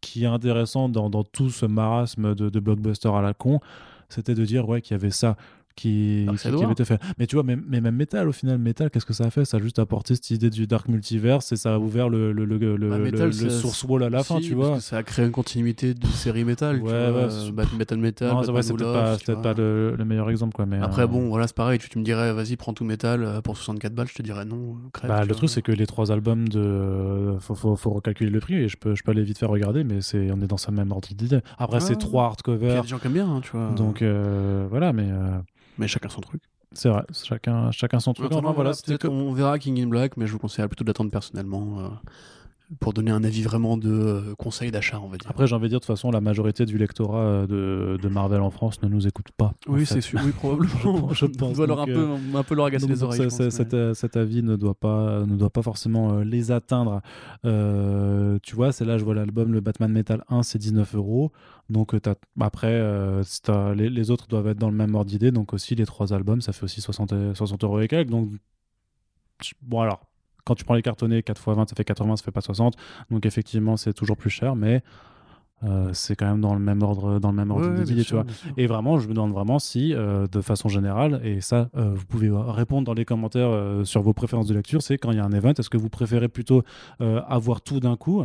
qui 0.00 0.24
est 0.24 0.28
intéressant 0.28 0.88
dans, 0.88 1.24
tout 1.24 1.50
ce 1.50 1.66
marasme 1.66 2.34
de, 2.34 2.60
blockbuster 2.60 3.08
à 3.08 3.22
la 3.22 3.34
con, 3.34 3.60
c'était 4.08 4.34
de 4.34 4.44
dire 4.44 4.68
ouais, 4.68 4.80
qu'il 4.80 4.94
y 4.94 4.98
avait 4.98 5.10
ça. 5.10 5.36
Qui, 5.76 6.26
qui, 6.40 6.48
avait 6.48 6.72
été 6.72 6.84
fait. 6.84 7.00
Mais 7.18 7.26
tu 7.26 7.36
vois, 7.36 7.42
même, 7.44 7.62
mais 7.68 7.80
même 7.80 7.94
Metal, 7.94 8.26
au 8.28 8.32
final, 8.32 8.58
Metal, 8.58 8.90
qu'est-ce 8.90 9.06
que 9.06 9.12
ça 9.12 9.24
a 9.24 9.30
fait? 9.30 9.44
Ça 9.44 9.58
a 9.58 9.60
juste 9.60 9.78
apporté 9.78 10.14
cette 10.14 10.30
idée 10.30 10.50
du 10.50 10.66
Dark 10.66 10.88
Multiverse 10.88 11.52
et 11.52 11.56
ça 11.56 11.74
a 11.74 11.78
ouvert 11.78 12.08
le, 12.08 12.32
le, 12.32 12.44
le, 12.44 12.56
le, 12.76 12.88
Bah, 12.88 12.98
le- 12.98 13.04
Metal, 13.04 13.32
source 13.32 13.84
wall 13.84 14.02
à 14.02 14.10
la 14.10 14.24
fin, 14.24 14.40
tu 14.40 14.54
vois. 14.54 14.80
ça 14.80 14.96
a 14.96 15.02
créé 15.02 15.24
une 15.26 15.30
continuité 15.32 15.94
de 15.94 16.06
série 16.06 16.44
métal. 16.44 16.78
tu 16.78 16.82
Ouais, 16.86 17.10
vois, 17.10 17.26
ouais, 17.26 17.32
euh, 17.32 17.52
Metal 17.78 17.98
Metal. 17.98 18.30
Non, 18.32 18.42
c'est 18.42 18.52
peut-être 18.74 19.42
pas, 19.42 19.54
le, 19.54 19.94
le 19.96 20.04
meilleur 20.04 20.30
exemple, 20.30 20.54
quoi. 20.54 20.66
Mais, 20.66 20.78
Après, 20.80 21.02
euh, 21.02 21.06
bon, 21.06 21.28
voilà, 21.28 21.46
c'est 21.46 21.54
pareil. 21.56 21.78
Tu, 21.78 21.88
tu 21.88 21.98
me 21.98 22.04
dirais, 22.04 22.32
vas-y, 22.32 22.56
prends 22.56 22.72
tout 22.72 22.84
métal 22.84 23.22
euh, 23.22 23.40
pour 23.42 23.56
64 23.56 23.94
balles. 23.94 24.08
Je 24.08 24.14
te 24.14 24.22
dirais 24.22 24.44
non. 24.44 24.76
crève, 24.92 25.08
Bah, 25.10 25.20
le 25.20 25.26
vois. 25.26 25.36
truc, 25.36 25.50
c'est 25.50 25.62
que 25.62 25.72
les 25.72 25.86
trois 25.86 26.10
albums 26.10 26.48
de. 26.48 27.36
Faut, 27.40 27.54
faut, 27.54 27.76
faut 27.76 27.90
recalculer 27.90 28.30
le 28.30 28.40
prix 28.40 28.54
et 28.54 28.68
je 28.68 28.76
peux, 28.76 28.94
je 28.94 29.02
peux 29.02 29.10
aller 29.10 29.22
vite 29.22 29.38
faire 29.38 29.50
regarder, 29.50 29.84
mais 29.84 30.00
c'est, 30.00 30.30
on 30.32 30.40
est 30.40 30.46
dans 30.46 30.56
ce 30.56 30.70
même 30.70 30.90
ordre 30.90 31.08
d'idée. 31.08 31.40
Après, 31.58 31.76
Ouais, 31.76 31.80
c'est 31.80 31.90
ouais. 31.90 31.96
trois 31.96 32.32
Puis 32.42 32.52
Il 32.54 32.62
y 32.62 32.70
a 32.70 32.78
hardcovers. 32.78 32.82
des 32.82 32.88
gens 32.88 32.98
qui 32.98 33.06
aiment 33.08 33.12
bien, 33.12 33.28
hein, 33.28 33.40
tu 33.42 33.50
vois. 33.52 33.70
Donc, 33.76 34.02
voilà, 34.70 34.92
mais 34.92 35.08
Mais 35.78 35.88
chacun 35.88 36.08
son 36.08 36.20
truc. 36.20 36.42
c'est 36.72 36.88
vrai, 36.88 37.04
chacun, 37.12 37.70
chacun 37.70 38.00
son 38.00 38.12
truc. 38.12 38.32
Enfin, 38.32 38.52
voilà, 38.52 38.72
on 39.04 39.32
verra 39.32 39.58
King 39.58 39.82
in 39.82 39.88
Black, 39.88 40.16
mais 40.16 40.26
je 40.26 40.32
vous 40.32 40.38
conseille 40.38 40.66
plutôt 40.66 40.84
d'attendre 40.84 41.10
personnellement 41.10 41.80
euh, 41.80 41.88
pour 42.80 42.92
donner 42.92 43.10
un 43.12 43.22
avis 43.22 43.42
vraiment 43.42 43.76
de 43.76 43.90
euh, 43.90 44.34
conseil 44.36 44.70
d'achat, 44.70 45.00
on 45.00 45.08
va 45.08 45.16
dire. 45.18 45.30
Après, 45.30 45.46
j'ai 45.46 45.54
envie 45.54 45.64
de 45.64 45.68
dire, 45.68 45.78
de 45.78 45.84
toute 45.84 45.94
façon, 45.94 46.10
la 46.10 46.20
majorité 46.20 46.66
du 46.66 46.78
lectorat 46.78 47.18
euh, 47.20 47.46
de, 47.46 47.96
de 48.02 48.08
Marvel 48.08 48.40
en 48.40 48.50
France 48.50 48.82
ne 48.82 48.88
nous 48.88 49.06
écoute 49.06 49.28
pas. 49.36 49.54
oui, 49.68 49.86
c'est 49.86 50.00
sûr, 50.00 50.20
oui, 50.24 50.32
probablement. 50.32 51.08
Je 51.12 51.26
pense, 51.26 51.50
On 51.50 51.52
doit 51.56 51.66
leur 51.66 51.80
un 51.80 51.84
peu, 51.86 52.08
un 52.34 52.42
peu 52.42 52.54
leur 52.56 52.66
agacer 52.66 52.86
les 52.88 53.02
oreilles. 53.02 53.22
je 53.30 53.36
pense, 53.36 53.48
cet, 53.50 53.94
cet 53.94 54.16
avis 54.16 54.42
ne 54.42 54.56
doit 54.56 54.74
pas, 54.74 55.24
ne 55.26 55.36
doit 55.36 55.50
pas 55.50 55.62
forcément 55.62 56.14
euh, 56.14 56.24
les 56.24 56.50
atteindre. 56.50 57.00
Euh, 57.44 58.38
tu 58.42 58.56
vois, 58.56 58.72
c'est 58.72 58.84
là, 58.84 58.98
je 58.98 59.04
vois 59.04 59.14
l'album, 59.14 59.52
le 59.52 59.60
Batman 59.60 59.90
Metal 59.92 60.24
1, 60.28 60.42
c'est 60.42 60.58
19 60.58 60.94
euros. 60.96 61.32
Donc, 61.70 61.94
euh, 61.94 62.00
après, 62.40 62.68
euh, 62.72 63.22
les, 63.74 63.88
les 63.90 64.10
autres 64.10 64.26
doivent 64.28 64.48
être 64.48 64.58
dans 64.58 64.70
le 64.70 64.76
même 64.76 64.94
ordre 64.94 65.08
d'idée. 65.10 65.30
Donc, 65.30 65.52
aussi, 65.52 65.74
les 65.74 65.86
trois 65.86 66.12
albums, 66.12 66.40
ça 66.40 66.52
fait 66.52 66.64
aussi 66.64 66.80
60, 66.80 67.12
et- 67.12 67.34
60 67.34 67.62
euros 67.64 67.80
et 67.80 67.88
quelques. 67.88 68.10
Donc, 68.10 68.28
bon, 69.62 69.80
alors, 69.80 70.00
quand 70.46 70.54
tu 70.54 70.64
prends 70.64 70.74
les 70.74 70.82
cartonnés, 70.82 71.22
4 71.22 71.38
x 71.38 71.56
20, 71.56 71.68
ça 71.68 71.74
fait 71.76 71.84
80, 71.84 72.16
ça 72.16 72.24
fait 72.24 72.30
pas 72.30 72.40
60. 72.40 72.74
Donc, 73.10 73.26
effectivement, 73.26 73.76
c'est 73.76 73.92
toujours 73.92 74.16
plus 74.16 74.30
cher, 74.30 74.56
mais 74.56 74.82
euh, 75.64 75.90
c'est 75.92 76.16
quand 76.16 76.26
même 76.26 76.40
dans 76.40 76.54
le 76.54 76.60
même 76.60 76.82
ordre, 76.82 77.18
dans 77.18 77.30
le 77.30 77.36
même 77.36 77.50
ordre 77.50 77.68
Ouais, 77.68 77.84
d'idée, 77.84 78.04
tu 78.04 78.14
vois. 78.14 78.24
Et 78.56 78.66
vraiment, 78.66 78.98
je 78.98 79.08
me 79.08 79.14
demande 79.14 79.32
vraiment 79.32 79.58
si, 79.58 79.94
euh, 79.94 80.26
de 80.26 80.40
façon 80.40 80.68
générale, 80.68 81.20
et 81.24 81.40
ça, 81.40 81.70
euh, 81.76 81.92
vous 81.94 82.04
pouvez 82.06 82.30
répondre 82.30 82.84
dans 82.84 82.94
les 82.94 83.04
commentaires 83.04 83.50
sur 83.84 84.02
vos 84.02 84.12
préférences 84.12 84.46
de 84.46 84.54
lecture, 84.54 84.82
c'est 84.82 84.98
quand 84.98 85.10
il 85.10 85.16
y 85.16 85.20
a 85.20 85.24
un 85.24 85.32
event, 85.32 85.52
est-ce 85.52 85.70
que 85.70 85.78
vous 85.78 85.88
préférez 85.88 86.28
plutôt 86.28 86.62
avoir 87.00 87.60
tout 87.60 87.80
d'un 87.80 87.96
coup 87.96 88.24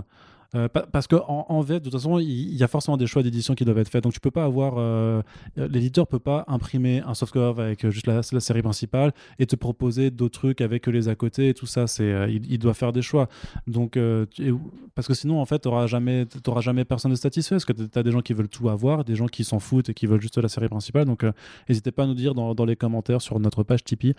Euh, 0.54 0.68
pa- 0.68 0.86
parce 0.92 1.08
que 1.08 1.16
en, 1.16 1.46
en 1.48 1.62
VF, 1.62 1.80
de 1.80 1.90
toute 1.90 1.94
façon, 1.94 2.20
il 2.20 2.56
y, 2.56 2.64
a 2.64 2.68
forcément 2.68 2.98
des 2.98 3.08
choix 3.08 3.24
d'édition 3.24 3.56
qui 3.56 3.64
doivent 3.64 3.78
être 3.78 3.90
faits. 3.90 4.04
Donc, 4.04 4.12
tu 4.12 4.20
peux 4.20 4.32
pas 4.32 4.44
avoir. 4.44 4.76
euh, 4.78 5.22
L'éditeur 5.56 6.08
peut 6.08 6.20
pas 6.20 6.44
imprimer 6.48 7.02
un 7.06 7.14
softcover 7.14 7.62
avec 7.62 7.86
euh, 7.86 7.90
juste 7.90 8.06
la, 8.08 8.22
série 8.22 8.62
principale 8.62 9.14
et 9.40 9.46
te 9.46 9.56
proposer 9.56 10.12
d'autres 10.12 10.40
trucs 10.40 10.60
avec 10.60 10.88
les 10.88 11.08
à 11.08 11.16
côté 11.16 11.50
et 11.50 11.54
tout 11.54 11.68
ça. 11.68 11.86
Euh, 12.02 12.28
il, 12.30 12.60
doit 12.60 12.74
faire 12.74 12.92
des 12.92 13.02
choix. 13.02 13.30
Donc, 13.66 13.98
parce 14.94 15.08
que 15.08 15.14
sinon, 15.14 15.40
en 15.40 15.46
fait, 15.46 15.60
tu 15.60 15.70
n'auras 15.70 15.88
jamais, 15.88 16.26
t'auras 16.26 16.62
jamais 16.62 16.84
personne 16.84 17.12
de 17.12 17.16
satisfait. 17.16 17.56
Parce 17.56 17.66
que 17.66 17.74
tu 17.74 17.98
as 17.98 18.04
des 18.04 18.12
gens 18.12 18.22
qui 18.22 18.34
veulent 18.34 18.50
tout 18.50 18.68
avoir, 18.68 19.06
des 19.06 19.16
gens 19.16 19.28
qui 19.28 19.46
s'en 19.46 19.60
foutent 19.60 19.90
et 19.90 19.94
qui 19.94 20.06
veulent 20.06 20.22
juste 20.22 20.38
la 20.38 20.50
série 20.50 20.68
principale. 20.68 21.06
Donc, 21.06 21.26
n'hésitez 21.70 21.92
pas 21.92 22.04
à 22.04 22.08
nous 22.08 22.14
dire 22.14 22.34
dans, 22.34 22.54
dans 22.56 22.66
les 22.66 22.76
commentaires 22.76 23.22
sur 23.22 23.40
notre 23.40 23.64
page 23.64 23.86
Tipeee, 23.86 24.16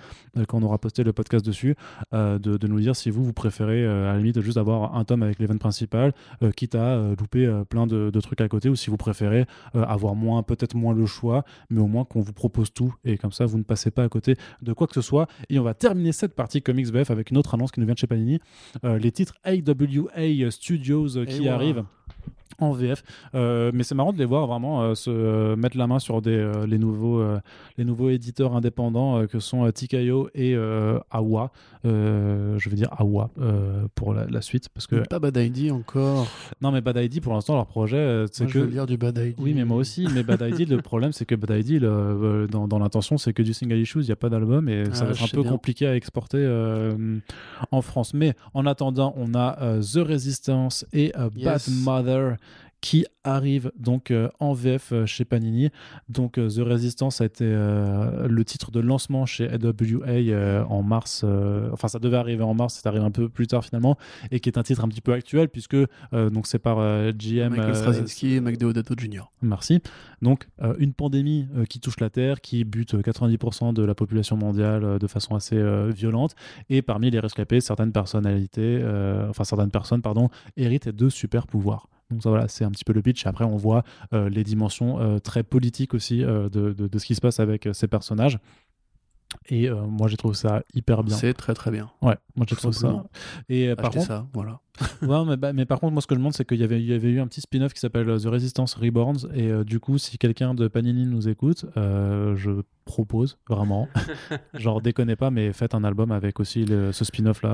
quand 0.49 0.59
on 0.59 0.63
aura 0.63 0.79
posté 0.79 1.05
le 1.05 1.13
podcast 1.13 1.45
dessus, 1.45 1.77
de, 2.13 2.67
nous 2.67 2.81
dire 2.81 2.97
si 2.97 3.11
vous, 3.11 3.23
vous 3.23 3.35
préférez, 3.35 3.85
à 3.87 4.13
la 4.13 4.17
limite, 4.17 4.41
juste 4.41 4.57
avoir 4.57 4.97
un 4.97 5.05
tome 5.05 5.23
avec 5.23 5.39
l'event 5.39 5.59
principal, 5.59 6.15
quitte 6.57 6.75
à 6.75 6.97
euh, 6.97 7.15
louper 7.19 7.47
euh, 7.47 7.65
plein 7.65 7.87
de, 7.87 8.11
de 8.11 8.21
trucs 8.21 8.41
à 8.41 8.49
côté, 8.49 8.69
ou 8.69 8.77
si 8.77 8.91
vous 8.91 8.97
préférez 8.97 9.47
euh, 9.75 9.85
avoir 9.85 10.15
moins, 10.15 10.43
peut-être 10.43 10.75
moins 10.75 10.95
le 10.95 11.07
choix, 11.07 11.45
mais 11.71 11.81
au 11.81 11.87
moins 11.87 12.05
qu'on 12.05 12.21
vous 12.21 12.33
propose 12.33 12.73
tout. 12.73 12.95
Et 13.05 13.19
comme 13.19 13.33
ça, 13.33 13.47
vous 13.47 13.59
ne 13.59 13.63
passez 13.63 13.91
pas 13.91 14.05
à 14.05 14.09
côté 14.09 14.37
de 14.63 14.73
quoi 14.73 14.87
que 14.87 14.95
ce 14.95 15.03
soit. 15.03 15.27
Et 15.49 15.59
on 15.59 15.63
va 15.63 15.75
terminer 15.75 16.13
cette 16.13 16.35
partie 16.35 16.63
Comics 16.63 16.91
BF 16.91 17.11
avec 17.11 17.31
une 17.31 17.39
autre 17.39 17.55
annonce 17.55 17.73
qui 17.73 17.81
nous 17.81 17.87
vient 17.87 17.95
de 17.95 17.99
chez 17.99 18.07
Panini. 18.07 18.41
Euh, 18.85 18.99
les 18.99 19.13
titres 19.13 19.35
AWA 19.45 20.51
Studios 20.51 21.17
euh, 21.17 21.25
qui 21.25 21.49
arrivent 21.49 21.85
en 22.59 22.73
VF. 22.73 23.03
Euh, 23.35 23.71
mais 23.75 23.83
c'est 23.83 23.95
marrant 23.95 24.13
de 24.13 24.19
les 24.19 24.25
voir 24.25 24.47
vraiment 24.47 24.83
euh, 24.83 24.95
se 24.95 25.11
euh, 25.11 25.57
mettre 25.57 25.77
la 25.77 25.87
main 25.87 25.99
sur 25.99 26.23
des, 26.23 26.51
les, 26.67 26.79
nouveaux, 26.79 27.23
les 27.79 27.85
nouveaux 27.85 28.11
éditeurs 28.11 28.55
indépendants 28.57 29.27
que 29.27 29.39
sont 29.39 29.71
TKO 29.71 30.29
et 30.35 30.57
Awa. 31.11 31.51
Je 31.85 32.69
vais 32.69 32.77
dire 32.77 32.89
Awa 32.99 33.31
pour 33.95 34.15
la, 34.15 34.27
la 34.27 34.41
suite. 34.43 34.69
Parce 34.69 34.87
que... 34.87 34.97
Pas 35.09 35.19
Bad 35.19 35.37
ID 35.37 35.71
encore. 35.73 36.27
Non, 36.61 36.71
mais 36.73 36.81
Bad 36.81 36.97
ID, 36.97 37.21
pour 37.21 37.33
l'instant, 37.35 37.55
leur 37.57 37.67
projet, 37.67 38.25
c'est 38.33 38.47
que. 38.47 38.53
Je 38.53 38.59
veux 38.61 38.67
lire 38.67 38.87
du 38.87 38.97
Bad 38.97 39.19
ID. 39.19 39.35
Oui, 39.39 39.55
mais 39.55 39.65
moi 39.65 39.77
aussi. 39.79 40.07
Mais 40.15 40.23
Bad 40.23 40.41
ID, 40.43 40.69
le 40.69 40.81
problème, 40.83 41.13
c'est 41.13 41.25
que 41.25 41.35
Bad 41.35 41.59
ID, 41.67 41.81
le- 41.81 42.47
dans, 42.51 42.69
dans 42.69 42.79
l'intention, 42.79 43.19
c'est 43.19 43.33
que 43.33 43.43
du 43.43 43.53
single 43.55 43.77
issues, 43.79 44.01
il 44.01 44.07
n'y 44.07 44.13
a 44.13 44.17
pas 44.17 44.29
d'album 44.29 44.69
et 44.69 44.85
ça 44.93 45.03
Ah, 45.03 45.05
va 45.07 45.11
être 45.13 45.25
un 45.25 45.27
peu 45.29 45.43
bien. 45.43 45.51
compliqué 45.51 45.87
à 45.87 45.97
exporter 45.97 46.43
en 47.71 47.83
France. 47.83 48.15
Mais 48.15 48.35
en 48.55 48.67
attendant, 48.67 49.15
on 49.17 49.35
a 49.35 49.57
The 49.81 49.99
Resistance 50.07 50.85
et 50.93 51.13
Yes. 51.37 51.45
Bad 51.45 51.63
Mother 51.85 52.37
qui 52.83 53.07
arrivent 53.23 53.71
donc 53.79 54.11
euh, 54.11 54.29
en 54.41 54.53
VF 54.53 54.93
euh, 54.93 55.07
chez 55.07 55.25
Panini. 55.25 55.71
Donc 56.09 56.37
euh, 56.37 56.51
The 56.51 56.59
Resistance 56.59 57.21
a 57.21 57.25
été 57.25 57.45
le 57.45 58.43
titre 58.45 58.73
de 58.73 58.81
lancement 58.81 59.25
chez 59.25 59.49
AWA 59.49 60.67
en 60.67 60.83
mars. 60.83 61.25
enfin, 61.73 61.89
ça 61.89 62.01
devait 62.01 62.17
arriver 62.17 62.43
en 62.43 62.55
mars, 62.55 62.75
c'est 62.75 62.89
arrivé 62.89 63.05
un 63.05 63.13
peu 63.13 63.29
plus 63.29 63.47
tard 63.47 63.65
finalement, 63.65 63.97
et 64.33 64.41
qui 64.41 64.49
est 64.49 64.59
un 64.59 64.63
titre 64.65 64.85
un 64.85 64.89
petit 64.89 65.01
peu 65.01 65.13
actuel 65.13 65.49
puisque 65.49 65.77
donc 66.13 66.49
c'est 66.49 66.59
par 66.59 66.79
GM. 67.13 67.51
Michael 67.51 67.77
Straczynski 67.77 68.35
et 68.35 68.41
Mac 68.41 68.59
Deodato 68.59 68.95
Jr. 68.99 69.31
Merci. 69.43 69.81
Donc, 70.21 70.49
une 70.79 70.93
pandémie 70.93 71.47
qui 71.69 71.79
touche 71.79 72.01
la 72.01 72.11
Terre, 72.11 72.41
qui 72.41 72.65
bute 72.65 72.95
euh, 72.95 73.03
90% 73.03 73.73
de 73.73 73.83
la 73.83 73.95
population 73.95 74.37
mondiale 74.37 74.99
de 74.99 75.07
façon 75.07 75.37
assez 75.37 75.61
violente. 75.93 76.35
Et 76.69 76.83
parmi 76.83 77.11
les 77.11 77.21
rescapés, 77.21 77.61
certaines 77.61 77.93
personnalités, 77.93 78.83
enfin 79.29 79.45
certaines 79.45 79.71
personnes, 79.71 80.03
pardon, 80.03 80.29
héritent 80.57 80.89
de 80.89 81.09
super 81.09 81.47
pouvoirs. 81.47 81.89
Donc 82.13 82.23
voilà, 82.23 82.49
c'est 82.49 82.65
un 82.65 82.71
petit 82.71 82.85
peu 82.85 82.93
le 82.93 83.03
pitch. 83.03 83.27
Après, 83.27 83.45
on 83.45 83.57
voit 83.57 83.83
euh, 84.13 84.29
les 84.29 84.45
dimensions 84.45 85.01
euh, 85.01 85.19
très 85.19 85.43
politiques 85.43 85.95
aussi 85.95 86.23
euh, 86.23 86.49
de, 86.49 86.99
ce 86.99 87.05
qui 87.05 87.15
se 87.15 87.21
passe 87.21 87.41
avec 87.41 87.69
ces 87.73 87.89
personnages. 87.89 88.39
Et 89.49 89.69
euh, 89.69 89.83
moi, 89.87 90.09
j'ai 90.09 90.17
trouvé 90.17 90.35
ça 90.35 90.63
hyper 90.75 91.03
bien. 91.05 91.17
C'est 91.17 91.35
très 91.35 91.55
très 91.55 91.71
bien. 91.71 91.91
Ouais, 92.01 92.17
moi 92.37 92.47
j'ai 92.49 92.57
trouvé 92.57 92.73
ça. 92.73 93.05
Et 93.49 93.69
euh, 93.69 93.77
par 93.77 93.91
contre, 93.91 94.07
ça, 94.07 94.27
voilà. 94.33 94.61
Ouais, 95.03 95.25
mais, 95.27 95.37
bah, 95.37 95.53
mais 95.53 95.67
par 95.67 95.81
contre, 95.81 95.93
moi, 95.93 96.01
ce 96.01 96.07
que 96.07 96.15
je 96.15 96.19
demande, 96.19 96.33
c'est 96.33 96.47
qu'il 96.47 96.59
y 96.59 96.65
avait, 96.65 96.81
il 96.81 96.87
y 96.87 96.95
avait 96.95 97.11
eu 97.11 97.21
un 97.21 97.27
petit 97.27 97.41
spin-off 97.41 97.73
qui 97.75 97.81
s'appelle 97.81 98.09
euh, 98.09 98.19
The 98.19 98.27
Resistance 98.27 98.75
Reborns. 98.75 99.29
Et 99.35 99.49
euh, 99.51 99.65
du 99.65 99.81
coup, 99.81 99.99
si 99.99 100.17
quelqu'un 100.19 100.55
de 100.55 100.67
Panini 100.69 101.07
nous 101.07 101.29
écoute, 101.29 101.67
je 101.77 102.63
propose 102.85 103.39
vraiment, 103.49 103.89
genre 104.55 104.81
déconnez 104.81 105.15
pas, 105.17 105.31
mais 105.31 105.53
faites 105.53 105.75
un 105.75 105.85
album 105.85 106.11
avec 106.11 106.41
aussi 106.41 106.65
le- 106.65 106.91
ce 106.93 107.05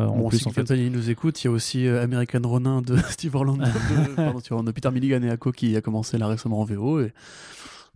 Bon, 0.09 0.29
plus. 0.29 0.39
si 0.39 0.49
en 0.49 0.51
fait. 0.53 0.63
quelqu'un 0.63 0.91
nous 0.91 1.11
écoute, 1.11 1.43
il 1.43 1.47
y 1.47 1.49
a 1.49 1.51
aussi 1.51 1.87
American 1.89 2.41
Ronin 2.45 2.81
de 2.83 2.97
Steve 3.11 3.35
Orlando, 3.35 3.65
de, 3.65 4.15
pardon, 4.15 4.41
Peter 4.73 4.91
Milligan 4.91 5.23
et 5.23 5.31
Ako 5.31 5.53
qui 5.53 5.77
a 5.77 5.81
commencé 5.81 6.17
là 6.19 6.29
récemment 6.29 6.61
en 6.61 6.65
VO. 6.65 7.01
Et 7.01 7.13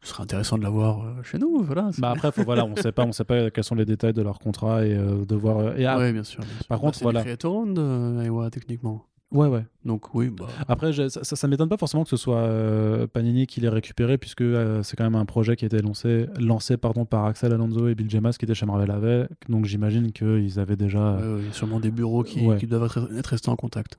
ce 0.03 0.11
serait 0.11 0.23
intéressant 0.25 0.59
de 0.59 0.63
l'avoir 0.63 1.03
euh, 1.05 1.23
chez 1.23 1.39
nous. 1.39 1.63
Voilà, 1.63 1.91
c'est- 1.93 2.01
Bah 2.01 2.11
après, 2.11 2.33
faut, 2.33 2.43
voilà, 2.45 2.65
on 2.65 2.75
sait 2.77 2.93
pas, 2.93 3.05
on 3.05 3.13
sait 3.13 3.25
pas 3.25 3.51
quels 3.51 3.65
sont 3.65 3.75
les 3.77 3.85
détails 3.85 4.13
de 4.13 4.23
leur 4.23 4.39
contrat 4.39 4.85
et 4.85 4.95
euh, 4.97 5.25
de 5.25 5.35
voir. 5.37 5.59
euh, 5.59 5.75
et 5.77 5.87
ah, 5.87 5.99
ouais, 5.99 6.13
bien 6.13 6.25
sûr. 6.25 6.41
bien 6.43 6.49
sûr. 6.57 6.67
par 6.67 6.79
Bah, 6.79 6.81
contre, 6.81 6.99
c'est 6.99 7.05
voilà. 7.05 7.21
du 7.21 7.27
Creator 7.27 7.55
Owned, 7.55 7.79
euh, 7.79 8.23
Iowa, 8.25 8.51
techniquement. 8.51 9.07
ouais, 9.31 9.47
ouais. 9.49 9.65
Donc 9.85 10.13
oui, 10.15 10.29
bah, 10.29 10.47
Après, 10.69 10.93
ça, 10.93 11.09
ça, 11.25 11.37
ça 11.37 11.49
m'étonne 11.49 11.69
pas 11.69 11.77
forcément 11.77 12.03
que 12.05 12.11
ce 12.11 12.17
soit 12.17 12.37
euh, 12.39 13.07
Panini 13.07 13.47
qui 13.47 13.61
l'ait 13.61 13.69
récupéré, 13.69 14.19
puisque 14.19 14.43
euh, 14.43 14.83
c'est 14.83 14.97
quand 14.97 15.05
même 15.05 15.15
un 15.15 15.25
projet 15.25 15.55
qui 15.57 15.65
a 15.65 15.67
été 15.67 15.81
lancé, 15.81 16.27
lancé 16.39 16.77
pardon, 16.77 17.05
par 17.05 17.25
Axel 17.27 17.53
Alonso 17.53 17.87
et 17.89 17.95
Bill 17.95 18.11
Gemas, 18.11 18.33
qui 18.39 18.45
étaient 18.45 18.55
chez 18.55 18.67
Marvel 18.67 18.91
avec. 18.91 19.29
Donc 19.49 19.65
j'imagine 19.67 20.11
qu'ils 20.13 20.59
avaient 20.59 20.77
déjà. 20.77 21.15
ouais, 21.17 21.23
ouais, 21.23 21.39
il 21.41 21.47
y 21.47 21.51
a 21.51 21.53
sûrement 21.53 21.79
des 21.81 21.91
bureaux 21.93 22.25
qui, 22.25 22.45
Ouais. 22.47 22.57
qui 22.59 22.67
doivent 22.67 22.85
être, 22.85 23.09
être 23.17 23.27
restés 23.29 23.51
en 23.51 23.57
contact. 23.57 23.99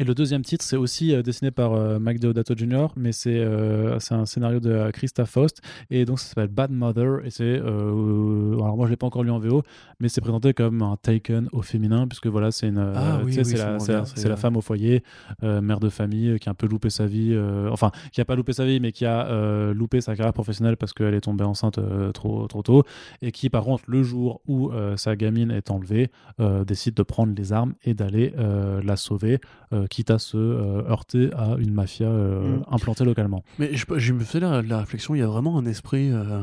Et 0.00 0.04
le 0.04 0.14
deuxième 0.14 0.40
titre, 0.40 0.64
c'est 0.64 0.78
aussi 0.78 1.14
euh, 1.14 1.20
dessiné 1.22 1.50
par 1.50 1.74
euh, 1.74 1.98
Mike 1.98 2.20
Deodato 2.20 2.54
Jr., 2.56 2.86
mais 2.96 3.12
c'est 3.12 3.36
euh, 3.38 3.98
un 4.12 4.24
scénario 4.24 4.58
de 4.58 4.70
euh, 4.70 4.90
Christa 4.92 5.26
Faust, 5.26 5.60
et 5.90 6.06
donc 6.06 6.18
ça 6.18 6.28
s'appelle 6.28 6.48
Bad 6.48 6.70
Mother, 6.70 7.18
et 7.26 7.28
c'est, 7.28 7.44
euh, 7.44 8.54
alors 8.54 8.78
moi 8.78 8.86
je 8.86 8.92
l'ai 8.92 8.96
pas 8.96 9.06
encore 9.06 9.24
lu 9.24 9.30
en 9.30 9.38
VO, 9.38 9.62
mais 10.00 10.08
c'est 10.08 10.22
présenté 10.22 10.54
comme 10.54 10.80
un 10.80 10.96
Taken 10.96 11.50
au 11.52 11.60
féminin, 11.60 12.08
puisque 12.08 12.28
voilà, 12.28 12.50
c'est 12.50 12.68
une, 12.68 12.78
euh, 12.78 12.94
Ah 12.96 13.18
oui, 13.22 13.32
oui, 13.36 13.44
c'est 13.44 13.58
la, 13.58 13.72
la- 13.92 14.04
la 14.30 14.34
euh, 14.34 14.36
femme 14.36 14.56
au 14.56 14.62
foyer, 14.62 15.02
euh, 15.42 15.60
mère 15.60 15.80
de 15.80 15.90
famille, 15.90 16.30
euh, 16.30 16.38
qui 16.38 16.48
a 16.48 16.52
un 16.52 16.54
peu 16.54 16.66
loupé 16.66 16.88
sa 16.88 17.04
vie, 17.04 17.32
euh, 17.34 17.68
enfin, 17.70 17.90
qui 18.10 18.22
a 18.22 18.24
pas 18.24 18.36
loupé 18.36 18.54
sa 18.54 18.64
vie, 18.64 18.80
mais 18.80 18.92
qui 18.92 19.04
a 19.04 19.26
euh, 19.26 19.74
loupé 19.74 20.00
sa 20.00 20.16
carrière 20.16 20.32
professionnelle 20.32 20.78
parce 20.78 20.94
qu'elle 20.94 21.12
est 21.12 21.20
tombée 21.20 21.44
enceinte 21.44 21.76
euh, 21.76 22.10
trop, 22.12 22.46
trop 22.46 22.62
tôt, 22.62 22.84
et 23.20 23.32
qui 23.32 23.50
par 23.50 23.64
contre, 23.64 23.84
le 23.86 24.02
jour 24.02 24.40
où 24.46 24.70
euh, 24.70 24.96
sa 24.96 25.14
gamine 25.14 25.50
est 25.50 25.70
enlevée, 25.70 26.10
euh, 26.40 26.64
décide 26.64 26.94
de 26.94 27.02
prendre 27.02 27.34
les 27.36 27.52
armes 27.52 27.74
et 27.84 27.92
d'aller 27.92 28.32
euh, 28.38 28.80
la 28.82 28.96
sauver, 28.96 29.40
euh, 29.74 29.86
quitte 29.90 30.10
à 30.10 30.18
se 30.18 30.38
euh, 30.38 30.88
heurter 30.88 31.30
à 31.36 31.56
une 31.58 31.74
mafia 31.74 32.06
euh, 32.08 32.56
Mm. 32.58 32.62
implantée 32.70 33.04
localement. 33.04 33.42
Mais 33.58 33.74
je, 33.76 33.84
je 33.96 34.12
me 34.14 34.20
faisais 34.20 34.40
la, 34.40 34.62
la 34.62 34.78
réflexion, 34.78 35.14
il 35.14 35.18
y 35.18 35.22
a 35.22 35.26
vraiment 35.26 35.58
un 35.58 35.66
esprit 35.66 36.10
euh, 36.10 36.42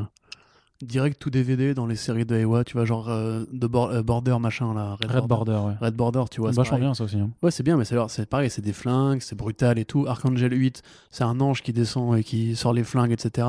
direct 0.83 1.19
tout 1.19 1.31
DVD 1.31 1.73
dans 1.73 1.87
les 1.87 1.95
séries 1.95 2.23
de 2.25 2.35
Ewa, 2.35 2.63
tu 2.63 2.73
vois, 2.73 2.85
genre 2.85 3.09
euh, 3.09 3.45
de 3.51 3.65
Bor- 3.65 3.89
euh, 3.89 4.03
Border 4.03 4.37
machin 4.39 4.75
là. 4.75 4.95
Red 5.09 5.25
Border, 5.25 5.53
ouais. 5.65 5.73
Red 5.81 5.95
Border, 5.95 6.25
tu 6.29 6.39
vois. 6.39 6.51
Vachement 6.51 6.77
bien 6.77 6.93
ça 6.93 7.03
aussi. 7.05 7.17
hein. 7.17 7.31
Ouais, 7.41 7.49
c'est 7.49 7.63
bien, 7.63 7.77
mais 7.77 7.83
c'est 7.85 8.29
pareil, 8.29 8.51
c'est 8.51 8.61
des 8.61 8.73
flingues, 8.73 9.21
c'est 9.21 9.35
brutal 9.35 9.79
et 9.79 9.85
tout. 9.85 10.05
Archangel 10.07 10.53
8, 10.53 10.83
c'est 11.09 11.23
un 11.23 11.39
ange 11.41 11.63
qui 11.63 11.73
descend 11.73 12.15
et 12.15 12.23
qui 12.23 12.55
sort 12.55 12.73
les 12.73 12.83
flingues, 12.83 13.11
etc. 13.11 13.47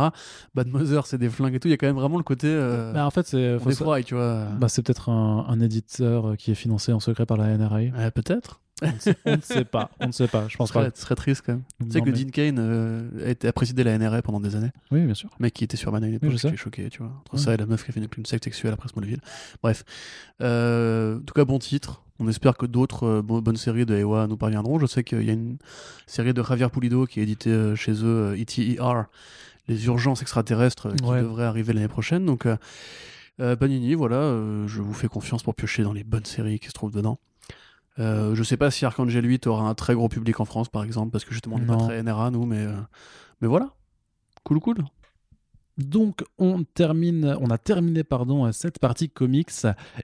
Bad 0.54 0.68
Mother, 0.68 1.06
c'est 1.06 1.18
des 1.18 1.28
flingues 1.28 1.54
et 1.54 1.60
tout. 1.60 1.68
Il 1.68 1.72
y 1.72 1.74
a 1.74 1.76
quand 1.76 1.86
même 1.86 1.96
vraiment 1.96 2.16
le 2.16 2.22
côté. 2.24 2.46
Euh, 2.48 2.94
Bah, 2.94 3.04
en 3.06 3.10
fait, 3.10 3.26
c'est 3.26 3.58
défroille, 3.58 4.04
tu 4.04 4.14
vois. 4.14 4.46
bah, 4.58 4.68
c'est 4.70 4.82
peut-être 4.82 5.10
un, 5.10 5.44
un 5.48 5.60
éditeur 5.60 6.34
qui 6.38 6.52
est 6.52 6.54
financé 6.54 6.92
en 6.94 7.00
secret 7.00 7.26
par 7.26 7.36
la 7.36 7.48
NRA. 7.58 8.10
Peut-être. 8.14 8.60
On 8.82 8.86
ne 8.92 8.98
sait- 8.98 9.16
on 9.24 9.36
ne 9.36 9.40
sait 9.40 9.64
pas. 9.64 9.90
On 10.00 10.06
ne 10.06 10.12
sait 10.12 10.28
pas. 10.28 10.46
Je 10.48 10.56
pense 10.56 10.68
serait, 10.68 10.90
pas. 10.90 10.94
ce 10.94 11.02
serait 11.02 11.14
triste 11.16 11.42
quand 11.44 11.52
même. 11.54 11.62
Tu 11.80 11.90
sais 11.90 12.00
que 12.00 12.10
mais- 12.10 12.12
Dean 12.24 12.30
Kane 12.30 12.58
euh, 12.60 13.26
a, 13.26 13.30
été, 13.30 13.48
a 13.48 13.52
présidé 13.52 13.82
la 13.84 13.98
NRA 13.98 14.22
pendant 14.22 14.40
des 14.40 14.54
années. 14.56 14.70
Oui, 14.92 15.04
bien 15.04 15.14
sûr. 15.14 15.30
Mec 15.40 15.52
qui 15.54 15.64
était 15.64 15.76
sur 15.76 15.94
à 15.94 15.98
une 15.98 16.04
époque, 16.14 16.30
je 16.30 16.36
sais. 16.36 16.48
j'étais 16.48 16.56
choqué, 16.56 16.88
tu 16.90 16.98
vois. 16.98 17.10
Entre 17.20 17.34
Ouais. 17.34 17.40
ça 17.40 17.54
et 17.54 17.56
la 17.56 17.66
meuf 17.66 17.84
qui 17.84 17.90
a 17.90 17.94
fait 17.94 18.00
une, 18.00 18.08
une 18.16 18.26
secte 18.26 18.44
sexuelle 18.44 18.72
après 18.72 18.88
Smallville. 18.88 19.20
Bref. 19.62 19.84
Euh, 20.40 21.16
en 21.18 21.20
tout 21.22 21.34
cas, 21.34 21.44
bon 21.44 21.58
titre. 21.58 22.02
On 22.20 22.28
espère 22.28 22.56
que 22.56 22.66
d'autres 22.66 23.04
euh, 23.06 23.22
bo- 23.22 23.40
bonnes 23.40 23.56
séries 23.56 23.86
de 23.86 23.94
Ewa 23.96 24.26
nous 24.26 24.36
parviendront. 24.36 24.78
Je 24.78 24.86
sais 24.86 25.02
qu'il 25.04 25.22
y 25.22 25.30
a 25.30 25.32
une 25.32 25.56
série 26.06 26.34
de 26.34 26.42
Javier 26.42 26.68
Pulido 26.68 27.06
qui 27.06 27.20
est 27.20 27.22
éditée 27.24 27.72
chez 27.76 27.92
eux, 28.04 28.34
ETER, 28.38 29.04
Les 29.68 29.86
Urgences 29.86 30.22
Extraterrestres, 30.22 30.94
qui 30.96 31.04
Ouais. 31.04 31.20
devrait 31.22 31.44
arriver 31.44 31.72
l'année 31.72 31.86
prochaine. 31.88 32.24
Donc, 32.26 32.46
Panini, 33.38 33.94
voilà, 33.94 34.32
je 34.66 34.82
vous 34.82 34.92
fais 34.94 35.06
confiance 35.06 35.44
pour 35.44 35.54
piocher 35.54 35.84
dans 35.84 35.92
les 35.92 36.02
bonnes 36.02 36.24
séries 36.24 36.58
qui 36.58 36.66
se 36.68 36.72
trouvent 36.72 36.92
dedans. 36.94 37.18
Euh, 37.98 38.34
je 38.34 38.42
sais 38.42 38.56
pas 38.56 38.70
si 38.70 38.84
Archangel 38.84 39.24
8 39.24 39.46
aura 39.46 39.68
un 39.68 39.74
très 39.74 39.94
gros 39.94 40.08
public 40.08 40.40
en 40.40 40.44
France, 40.44 40.68
par 40.68 40.84
exemple, 40.84 41.10
parce 41.10 41.24
que 41.24 41.32
justement, 41.32 41.56
on 41.56 41.58
n'est 41.58 41.66
pas 41.66 41.76
très 41.76 42.02
NRA, 42.02 42.30
nous, 42.30 42.46
mais, 42.46 42.64
euh, 42.64 42.74
mais 43.40 43.48
voilà. 43.48 43.70
Cool, 44.44 44.60
cool. 44.60 44.84
Donc 45.78 46.24
on 46.38 46.64
termine, 46.64 47.36
on 47.40 47.50
a 47.50 47.58
terminé 47.58 48.02
pardon 48.02 48.50
cette 48.50 48.80
partie 48.80 49.08
comics 49.08 49.52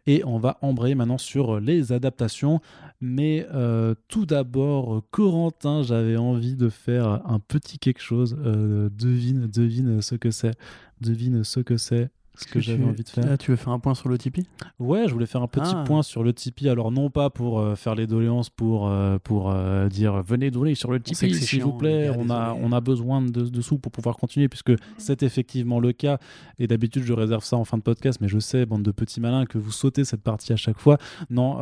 et 0.07 0.23
on 0.25 0.39
va 0.39 0.57
embrayer 0.63 0.95
maintenant 0.95 1.19
sur 1.19 1.59
les 1.59 1.93
adaptations. 1.93 2.61
Mais 3.01 3.47
euh, 3.53 3.95
tout 4.07 4.25
d'abord, 4.25 5.03
Corentin, 5.11 5.83
j'avais 5.83 6.17
envie 6.17 6.55
de 6.55 6.69
faire 6.69 7.21
un 7.27 7.41
petit 7.41 7.79
quelque 7.81 8.01
chose. 8.01 8.39
Euh, 8.45 8.89
devine, 8.93 9.49
devine 9.49 10.01
ce 10.01 10.15
que 10.15 10.31
c'est. 10.31 10.57
Devine 11.01 11.43
ce 11.43 11.59
que 11.59 11.77
c'est. 11.77 12.09
Ce 12.37 12.47
que 12.47 12.59
j'avais 12.59 12.83
envie 12.85 13.05
de 13.05 13.09
faire. 13.09 13.25
Ah, 13.31 13.37
tu 13.37 13.53
veux 13.53 13.57
faire 13.57 13.73
un 13.73 13.79
point 13.79 13.95
sur 13.95 14.09
le 14.09 14.19
Tipeee? 14.19 14.45
Ouais, 14.81 15.07
je 15.07 15.13
voulais 15.13 15.27
faire 15.27 15.43
un 15.43 15.47
petit 15.47 15.71
Ah. 15.73 15.85
point 15.87 16.03
sur 16.03 16.25
le 16.25 16.33
Tipeee. 16.33 16.69
Alors 16.69 16.91
non 16.91 17.09
pas 17.09 17.31
pour 17.31 17.61
euh, 17.61 17.77
faire 17.77 17.95
les 17.95 18.07
doléances, 18.09 18.51
pour, 18.51 18.89
euh, 18.89 19.19
pour 19.23 19.51
euh, 19.53 19.89
dire 19.89 20.21
venez 20.23 20.51
donner 20.51 20.75
sur 20.75 20.91
le 20.91 20.99
Tipeee 21.01 21.33
s'il 21.35 21.63
vous 21.63 21.73
plaît. 21.73 22.11
on, 22.19 22.31
a, 22.31 22.53
on 22.61 22.73
a 22.73 22.81
besoin 22.81 23.23
de, 23.23 23.29
de 23.43 23.61
sous 23.61 23.79
pour 23.79 23.93
pouvoir 23.93 24.17
continuer 24.17 24.49
puisque 24.49 24.73
c'est 24.99 25.23
effectivement 25.23 25.79
le 25.79 25.93
cas. 25.93 26.19
Et 26.59 26.67
d'habitude 26.67 27.05
je 27.05 27.13
réserve 27.13 27.45
ça 27.45 27.57
en 27.57 27.65
fin 27.65 27.79
de 27.79 27.83
podcast, 27.83 28.21
mais 28.21 28.29
je 28.29 28.39
sais, 28.41 28.67
bande 28.67 28.83
de 28.83 28.91
petits 28.91 29.21
malins, 29.21 29.47
que 29.47 29.59
vous 29.59 29.71
sautez 29.73 30.05
cette 30.05 30.23
partie 30.23 30.53
à 30.53 30.57
chaque 30.57 30.79
fois. 30.81 30.99
Non, 31.31 31.59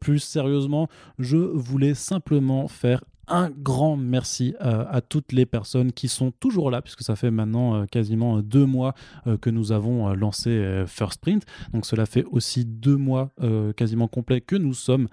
plus 0.00 0.18
sérieusement, 0.18 0.88
je 1.18 1.36
voulais 1.36 1.94
simplement 1.94 2.68
faire 2.68 3.04
un 3.30 3.50
grand 3.50 3.96
merci 3.96 4.54
euh, 4.60 4.84
à 4.90 5.00
toutes 5.00 5.32
les 5.32 5.46
personnes 5.46 5.92
qui 5.92 6.08
sont 6.08 6.32
toujours 6.32 6.70
là, 6.70 6.82
puisque 6.82 7.02
ça 7.02 7.16
fait 7.16 7.30
maintenant 7.30 7.74
euh, 7.74 7.86
quasiment 7.86 8.40
deux 8.40 8.66
mois 8.66 8.94
euh, 9.26 9.38
que 9.38 9.50
nous 9.50 9.72
avons 9.72 10.12
lancé 10.14 10.84
First 10.86 11.20
Print. 11.20 11.44
Donc 11.72 11.86
cela 11.86 12.06
fait 12.06 12.24
aussi 12.30 12.64
deux 12.64 12.96
mois 12.96 13.30
quasiment 13.76 14.08
complets 14.08 14.40
que 14.40 14.56
nous 14.56 14.74
sommes 14.74 15.08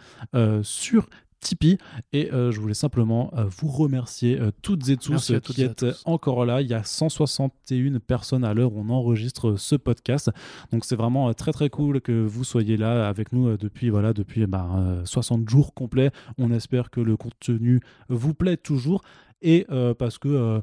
sur 0.63 1.07
Tipeee 1.39 1.77
et 2.13 2.31
euh, 2.33 2.51
je 2.51 2.59
voulais 2.59 2.73
simplement 2.73 3.31
euh, 3.37 3.45
vous 3.45 3.67
remercier 3.67 4.39
euh, 4.39 4.51
toutes 4.61 4.89
et 4.89 4.97
tous 4.97 5.11
Merci 5.11 5.35
à 5.35 5.39
toutes 5.39 5.55
qui 5.55 5.61
et 5.61 5.65
à 5.65 5.69
êtes 5.69 5.77
tous. 5.77 6.03
encore 6.05 6.45
là. 6.45 6.61
Il 6.61 6.67
y 6.67 6.73
a 6.73 6.83
161 6.83 7.99
personnes 7.99 8.43
à 8.43 8.53
l'heure 8.53 8.73
où 8.73 8.79
on 8.79 8.89
enregistre 8.89 9.55
ce 9.55 9.75
podcast. 9.75 10.31
Donc 10.71 10.85
c'est 10.85 10.95
vraiment 10.95 11.33
très 11.33 11.51
très 11.51 11.69
cool 11.69 12.01
que 12.01 12.25
vous 12.25 12.43
soyez 12.43 12.77
là 12.77 13.07
avec 13.07 13.33
nous 13.33 13.57
depuis 13.57 13.89
voilà 13.89 14.13
depuis 14.13 14.45
bah, 14.47 14.69
euh, 14.77 15.05
60 15.05 15.47
jours 15.49 15.73
complets. 15.73 16.11
On 16.37 16.51
espère 16.51 16.89
que 16.89 17.01
le 17.01 17.17
contenu 17.17 17.81
vous 18.09 18.33
plaît 18.33 18.57
toujours 18.57 19.03
et 19.41 19.65
euh, 19.69 19.93
parce 19.93 20.17
que 20.17 20.27
euh, 20.27 20.61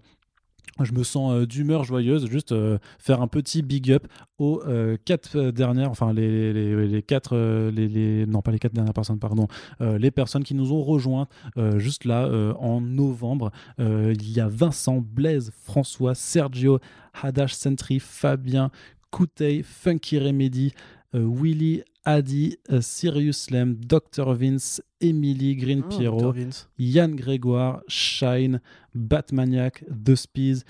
je 0.82 0.92
me 0.92 1.05
sens 1.05 1.32
euh, 1.32 1.46
d'humeur 1.46 1.84
joyeuse, 1.84 2.28
juste 2.28 2.52
euh, 2.52 2.78
faire 2.98 3.22
un 3.22 3.28
petit 3.28 3.62
big 3.62 3.92
up 3.92 4.06
aux 4.38 4.60
euh, 4.66 4.96
quatre 5.05 5.51
dernières, 5.51 5.90
enfin 5.90 6.12
les, 6.12 6.52
les, 6.52 6.86
les 6.88 7.02
quatre, 7.02 7.36
euh, 7.36 7.70
les, 7.70 7.86
les- 7.88 8.26
non 8.26 8.42
pas 8.42 8.51
les 8.51 8.59
quatre 8.59 8.74
dernières 8.74 8.94
personnes, 8.94 9.18
pardon, 9.20 9.46
les 9.80 10.10
personnes 10.10 10.42
qui 10.42 10.55
nous 10.55 10.72
ont 10.72 10.82
rejoints 10.82 11.28
euh, 11.56 11.78
juste 11.78 12.05
là 12.05 12.28
en 12.59 12.80
novembre. 12.80 13.51
Il 13.78 14.30
y 14.32 14.40
a 14.40 14.48
Vincent, 14.48 15.01
Blaise, 15.01 15.52
François, 15.62 16.14
Sergio, 16.14 16.78
Hadash 17.22 17.55
Sentry, 17.55 18.01
Fabien, 18.01 18.70
Koutei, 19.10 19.62
Funky 19.62 20.18
Remedy, 20.18 20.72
Willy, 21.12 21.82
Adi, 22.05 22.56
Sirius 22.80 23.51
Lem, 23.51 23.76
Dr 23.76 24.34
Vince, 24.34 24.82
Emily, 25.01 25.55
Green 25.56 25.82
Ah, 25.84 25.88
Pierrot. 25.96 26.32
Yann 26.78 27.14
Grégoire, 27.14 27.80
Shine, 27.88 28.60
Batmaniac, 28.94 29.84
The 30.04 30.14
Spees, 30.14 30.62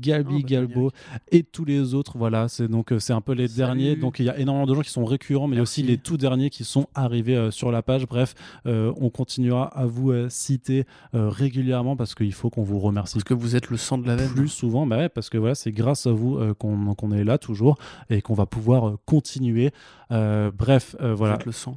Galbi 0.00 0.40
Ah, 0.44 0.46
Galbo 0.46 0.90
et 1.30 1.42
tous 1.42 1.64
les 1.64 1.94
autres. 1.94 2.16
Voilà, 2.18 2.48
c'est 2.48 2.68
donc 2.68 2.92
euh, 2.92 2.98
c'est 2.98 3.12
un 3.12 3.20
peu 3.20 3.32
les 3.32 3.48
Salut. 3.48 3.56
derniers. 3.58 3.96
Donc 3.96 4.18
il 4.18 4.26
y 4.26 4.30
a 4.30 4.38
énormément 4.38 4.66
de 4.66 4.74
gens 4.74 4.82
qui 4.82 4.90
sont 4.90 5.04
récurrents, 5.04 5.48
mais 5.48 5.60
aussi 5.60 5.82
les 5.82 5.98
tout 5.98 6.16
derniers 6.16 6.50
qui 6.50 6.64
sont 6.64 6.86
arrivés 6.94 7.36
euh, 7.36 7.50
sur 7.50 7.72
la 7.72 7.82
page. 7.82 8.06
Bref, 8.06 8.34
euh, 8.66 8.92
on 9.00 9.10
continuera 9.10 9.64
à 9.76 9.86
vous 9.86 10.10
euh, 10.10 10.28
citer 10.28 10.84
régulièrement 11.12 11.96
parce 11.96 12.14
qu'il 12.14 12.32
faut 12.32 12.50
qu'on 12.50 12.62
vous 12.62 12.78
remercie 12.78 13.14
Parce 13.14 13.24
que 13.24 13.34
vous 13.34 13.56
êtes 13.56 13.70
le 13.70 13.76
sang 13.76 13.98
de 13.98 14.06
la 14.06 14.16
veine. 14.16 14.30
plus 14.30 14.48
souvent, 14.48 14.86
bah 14.86 14.98
ouais, 14.98 15.08
parce 15.08 15.28
que 15.30 15.38
voilà, 15.38 15.54
c'est 15.54 15.72
grâce 15.72 16.06
à 16.06 16.12
vous 16.12 16.38
qu'on 16.54 17.12
est 17.12 17.24
là 17.24 17.38
toujours 17.38 17.76
et 18.10 18.22
qu'on 18.22 18.34
va 18.34 18.46
pouvoir 18.46 18.96
continuer. 19.06 19.70
Bref, 20.10 20.96
euh, 21.00 21.10
Vous 21.12 21.16
voilà, 21.16 21.34
êtes 21.34 21.46
le 21.46 21.52
sang. 21.52 21.76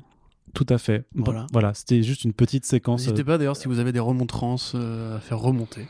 Tout 0.55 0.65
à 0.69 0.77
fait. 0.79 1.05
Voilà. 1.13 1.45
voilà, 1.53 1.73
c'était 1.75 2.01
juste 2.01 2.23
une 2.23 2.33
petite 2.33 2.65
séquence. 2.65 3.01
euh, 3.01 3.11
N'hésitez 3.11 3.23
pas 3.23 3.37
d'ailleurs 3.37 3.57
si 3.57 3.67
vous 3.67 3.77
avez 3.79 3.91
des 3.91 3.99
remontrances 3.99 4.71
euh, 4.73 5.17
à 5.17 5.19
faire 5.19 5.37
remonter. 5.37 5.85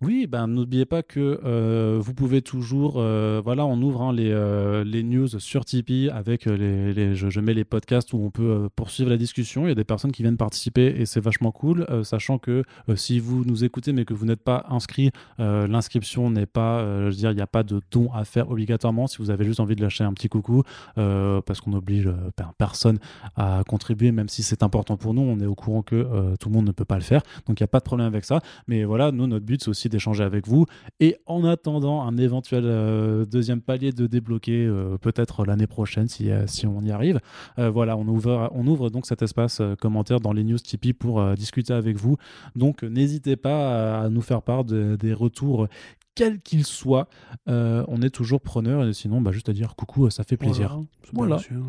Oui, 0.00 0.26
ben 0.26 0.48
n'oubliez 0.48 0.84
pas 0.84 1.04
que 1.04 1.40
euh, 1.44 1.98
vous 2.00 2.12
pouvez 2.12 2.42
toujours, 2.42 2.94
euh, 2.96 3.40
voilà, 3.44 3.64
on 3.66 3.80
ouvre 3.82 4.02
hein, 4.02 4.12
les, 4.12 4.32
euh, 4.32 4.82
les 4.82 5.04
news 5.04 5.28
sur 5.38 5.64
Tipeee 5.64 6.10
avec 6.10 6.46
les, 6.46 7.14
je, 7.14 7.40
mets 7.40 7.54
les 7.54 7.64
podcasts 7.64 8.12
où 8.12 8.16
on 8.16 8.30
peut 8.30 8.68
poursuivre 8.74 9.10
la 9.10 9.16
discussion. 9.16 9.64
Il 9.66 9.68
y 9.68 9.72
a 9.72 9.76
des 9.76 9.84
personnes 9.84 10.10
qui 10.10 10.22
viennent 10.22 10.36
participer 10.36 10.86
et 10.98 11.06
c'est 11.06 11.20
vachement 11.20 11.52
cool, 11.52 11.86
sachant 12.02 12.38
que 12.38 12.64
si 12.96 13.20
vous 13.20 13.44
nous 13.44 13.64
écoutez 13.64 13.92
mais 13.92 14.04
que 14.04 14.14
vous 14.14 14.26
n'êtes 14.26 14.42
pas 14.42 14.66
inscrit, 14.70 15.10
l'inscription 15.38 16.30
n'est 16.30 16.46
pas, 16.46 16.84
je 16.84 17.04
veux 17.04 17.12
dire, 17.12 17.30
il 17.30 17.36
n'y 17.36 17.42
a 17.42 17.46
pas 17.46 17.62
de 17.62 17.80
don 17.90 18.12
à 18.12 18.24
faire 18.24 18.50
obligatoirement. 18.50 19.06
Si 19.06 19.18
vous 19.18 19.30
avez 19.30 19.44
juste 19.44 19.60
envie 19.60 19.76
de 19.76 19.82
lâcher 19.82 20.04
un 20.04 20.12
petit 20.12 20.28
coucou, 20.28 20.62
parce 20.96 21.60
qu'on 21.60 21.74
oblige 21.74 22.10
ben, 22.36 22.52
personne 22.58 22.98
à 23.36 23.62
contribuer, 23.68 24.10
même 24.10 24.28
si 24.28 24.42
c'est 24.42 24.62
important 24.62 24.96
pour 24.96 25.14
nous, 25.14 25.22
on 25.22 25.38
est 25.38 25.46
au 25.46 25.54
courant 25.54 25.82
que 25.82 26.34
tout 26.40 26.48
le 26.48 26.54
monde 26.54 26.66
ne 26.66 26.72
peut 26.72 26.84
pas 26.84 26.96
le 26.96 27.02
faire, 27.02 27.22
donc 27.46 27.60
il 27.60 27.62
n'y 27.62 27.66
a 27.66 27.68
pas 27.68 27.78
de 27.78 27.84
problème 27.84 28.08
avec 28.08 28.24
ça. 28.24 28.40
Mais 28.66 28.84
voilà, 28.84 29.12
nous, 29.12 29.26
notre 29.26 29.46
but, 29.46 29.62
c'est 29.62 29.70
aussi 29.70 29.81
d'échanger 29.88 30.24
avec 30.24 30.46
vous. 30.46 30.66
Et 31.00 31.16
en 31.26 31.44
attendant 31.44 32.02
un 32.02 32.16
éventuel 32.16 32.64
euh, 32.66 33.24
deuxième 33.24 33.60
palier 33.60 33.92
de 33.92 34.06
débloquer, 34.06 34.64
euh, 34.66 34.98
peut-être 34.98 35.44
l'année 35.44 35.66
prochaine, 35.66 36.08
si, 36.08 36.30
euh, 36.30 36.46
si 36.46 36.66
on 36.66 36.80
y 36.82 36.90
arrive, 36.90 37.20
voilà, 37.56 37.96
on 37.96 38.06
ouvre, 38.08 38.50
on 38.54 38.66
ouvre 38.66 38.90
donc 38.90 39.06
cet 39.06 39.22
espace 39.22 39.60
commentaire 39.80 40.20
dans 40.20 40.32
les 40.32 40.44
news 40.44 40.58
Tipeee 40.58 40.92
pour 40.92 41.22
discuter 41.34 41.72
avec 41.72 41.96
vous. 41.96 42.16
Donc, 42.56 42.82
n'hésitez 42.82 43.36
pas 43.36 43.98
à, 44.00 44.04
à 44.04 44.08
nous 44.08 44.20
faire 44.22 44.42
part 44.42 44.64
de- 44.64 44.96
des 44.98 45.12
retours. 45.12 45.68
Quels 46.14 46.40
qu'ils 46.40 46.64
soient, 46.66 47.08
Euh, 47.48 47.84
on 47.88 48.02
est 48.02 48.10
toujours 48.10 48.40
preneur 48.40 48.84
et 48.86 48.92
sinon, 48.92 49.20
bah, 49.20 49.32
juste 49.32 49.48
à 49.48 49.52
dire 49.52 49.74
coucou, 49.74 50.08
ça 50.10 50.22
fait 50.24 50.36
plaisir. 50.36 50.68
Voilà. 50.68 50.86
C'est 51.04 51.14
Voilà. 51.14 51.36
bien 51.36 51.44
sûr. 51.44 51.62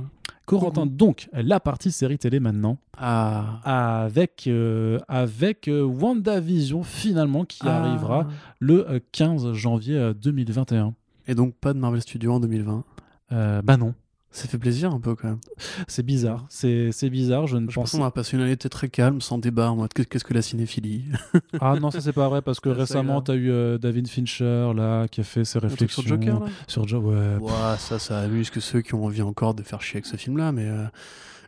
Corentin, 0.46 0.86
donc, 0.86 1.30
la 1.34 1.60
partie 1.60 1.92
série 1.92 2.18
télé 2.18 2.40
maintenant 2.40 2.78
Ah. 2.98 3.60
avec, 3.64 4.46
euh, 4.48 5.00
avec 5.08 5.68
euh, 5.68 5.84
WandaVision 5.84 6.84
finalement 6.84 7.46
qui 7.46 7.60
Ah. 7.64 7.78
arrivera 7.84 8.28
le 8.60 8.90
euh, 8.90 9.00
15 9.14 9.54
janvier 9.54 9.98
euh, 9.98 10.14
2021. 10.14 10.94
Et 11.28 11.36
donc 11.36 11.56
pas 11.56 11.74
de 11.74 11.80
Marvel 11.80 12.02
Studios 12.02 12.34
en 12.34 12.40
2020. 12.42 12.84
Euh, 13.32 13.62
bah 13.62 13.78
non, 13.78 13.94
Ça 14.36 14.48
fait 14.48 14.58
plaisir 14.58 14.92
un 14.92 15.00
peu 15.00 15.14
quand 15.16 15.28
même. 15.28 15.40
c'est 15.88 16.02
bizarre, 16.04 16.44
c'est 16.50 16.92
c'est 16.92 17.10
bizarre, 17.12 17.46
je 17.46 17.56
ne 17.58 17.70
Je 17.70 17.76
pense 17.76 17.92
qu'on 17.92 18.00
va 18.00 18.10
passer 18.10 18.36
une 18.36 18.42
année 18.42 18.58
très 18.58 18.90
calme, 18.90 19.22
sans 19.22 19.38
débat, 19.38 19.70
en 19.72 19.76
mode 19.76 19.94
qu'est- 19.94 20.06
qu'est-ce 20.06 20.24
que 20.26 20.34
la 20.34 20.42
cinéphilie 20.42 21.06
Ah 21.62 21.76
non, 21.80 21.92
ça 21.92 22.02
c'est 22.02 22.14
pas 22.14 22.28
vrai 22.30 22.42
parce 22.42 22.60
que 22.60 22.70
récemment 22.70 23.22
grave. 23.22 23.24
tu 23.26 23.32
as 23.32 23.36
eu 23.36 23.52
euh, 23.52 23.78
David 23.78 24.08
Fincher 24.08 24.72
là 24.76 25.08
qui 25.08 25.22
a 25.22 25.24
fait 25.24 25.46
ses 25.46 25.60
réflexions 25.60 26.02
sur 26.02 26.10
Joker 26.10 26.40
là 26.40 26.46
sur 26.68 26.88
Jo- 26.88 27.00
ouais. 27.02 27.36
Ouais, 27.40 27.52
ça, 27.78 28.00
ça 28.00 28.20
amuse 28.22 28.50
que 28.50 28.60
ceux 28.60 28.82
qui 28.82 28.96
ont 28.96 29.06
envie 29.06 29.22
encore 29.22 29.54
de 29.54 29.62
faire 29.62 29.82
chier 29.84 29.98
avec 29.98 30.08
ce 30.08 30.18
film-là, 30.18 30.52
mais. 30.52 30.66
euh, 30.68 30.86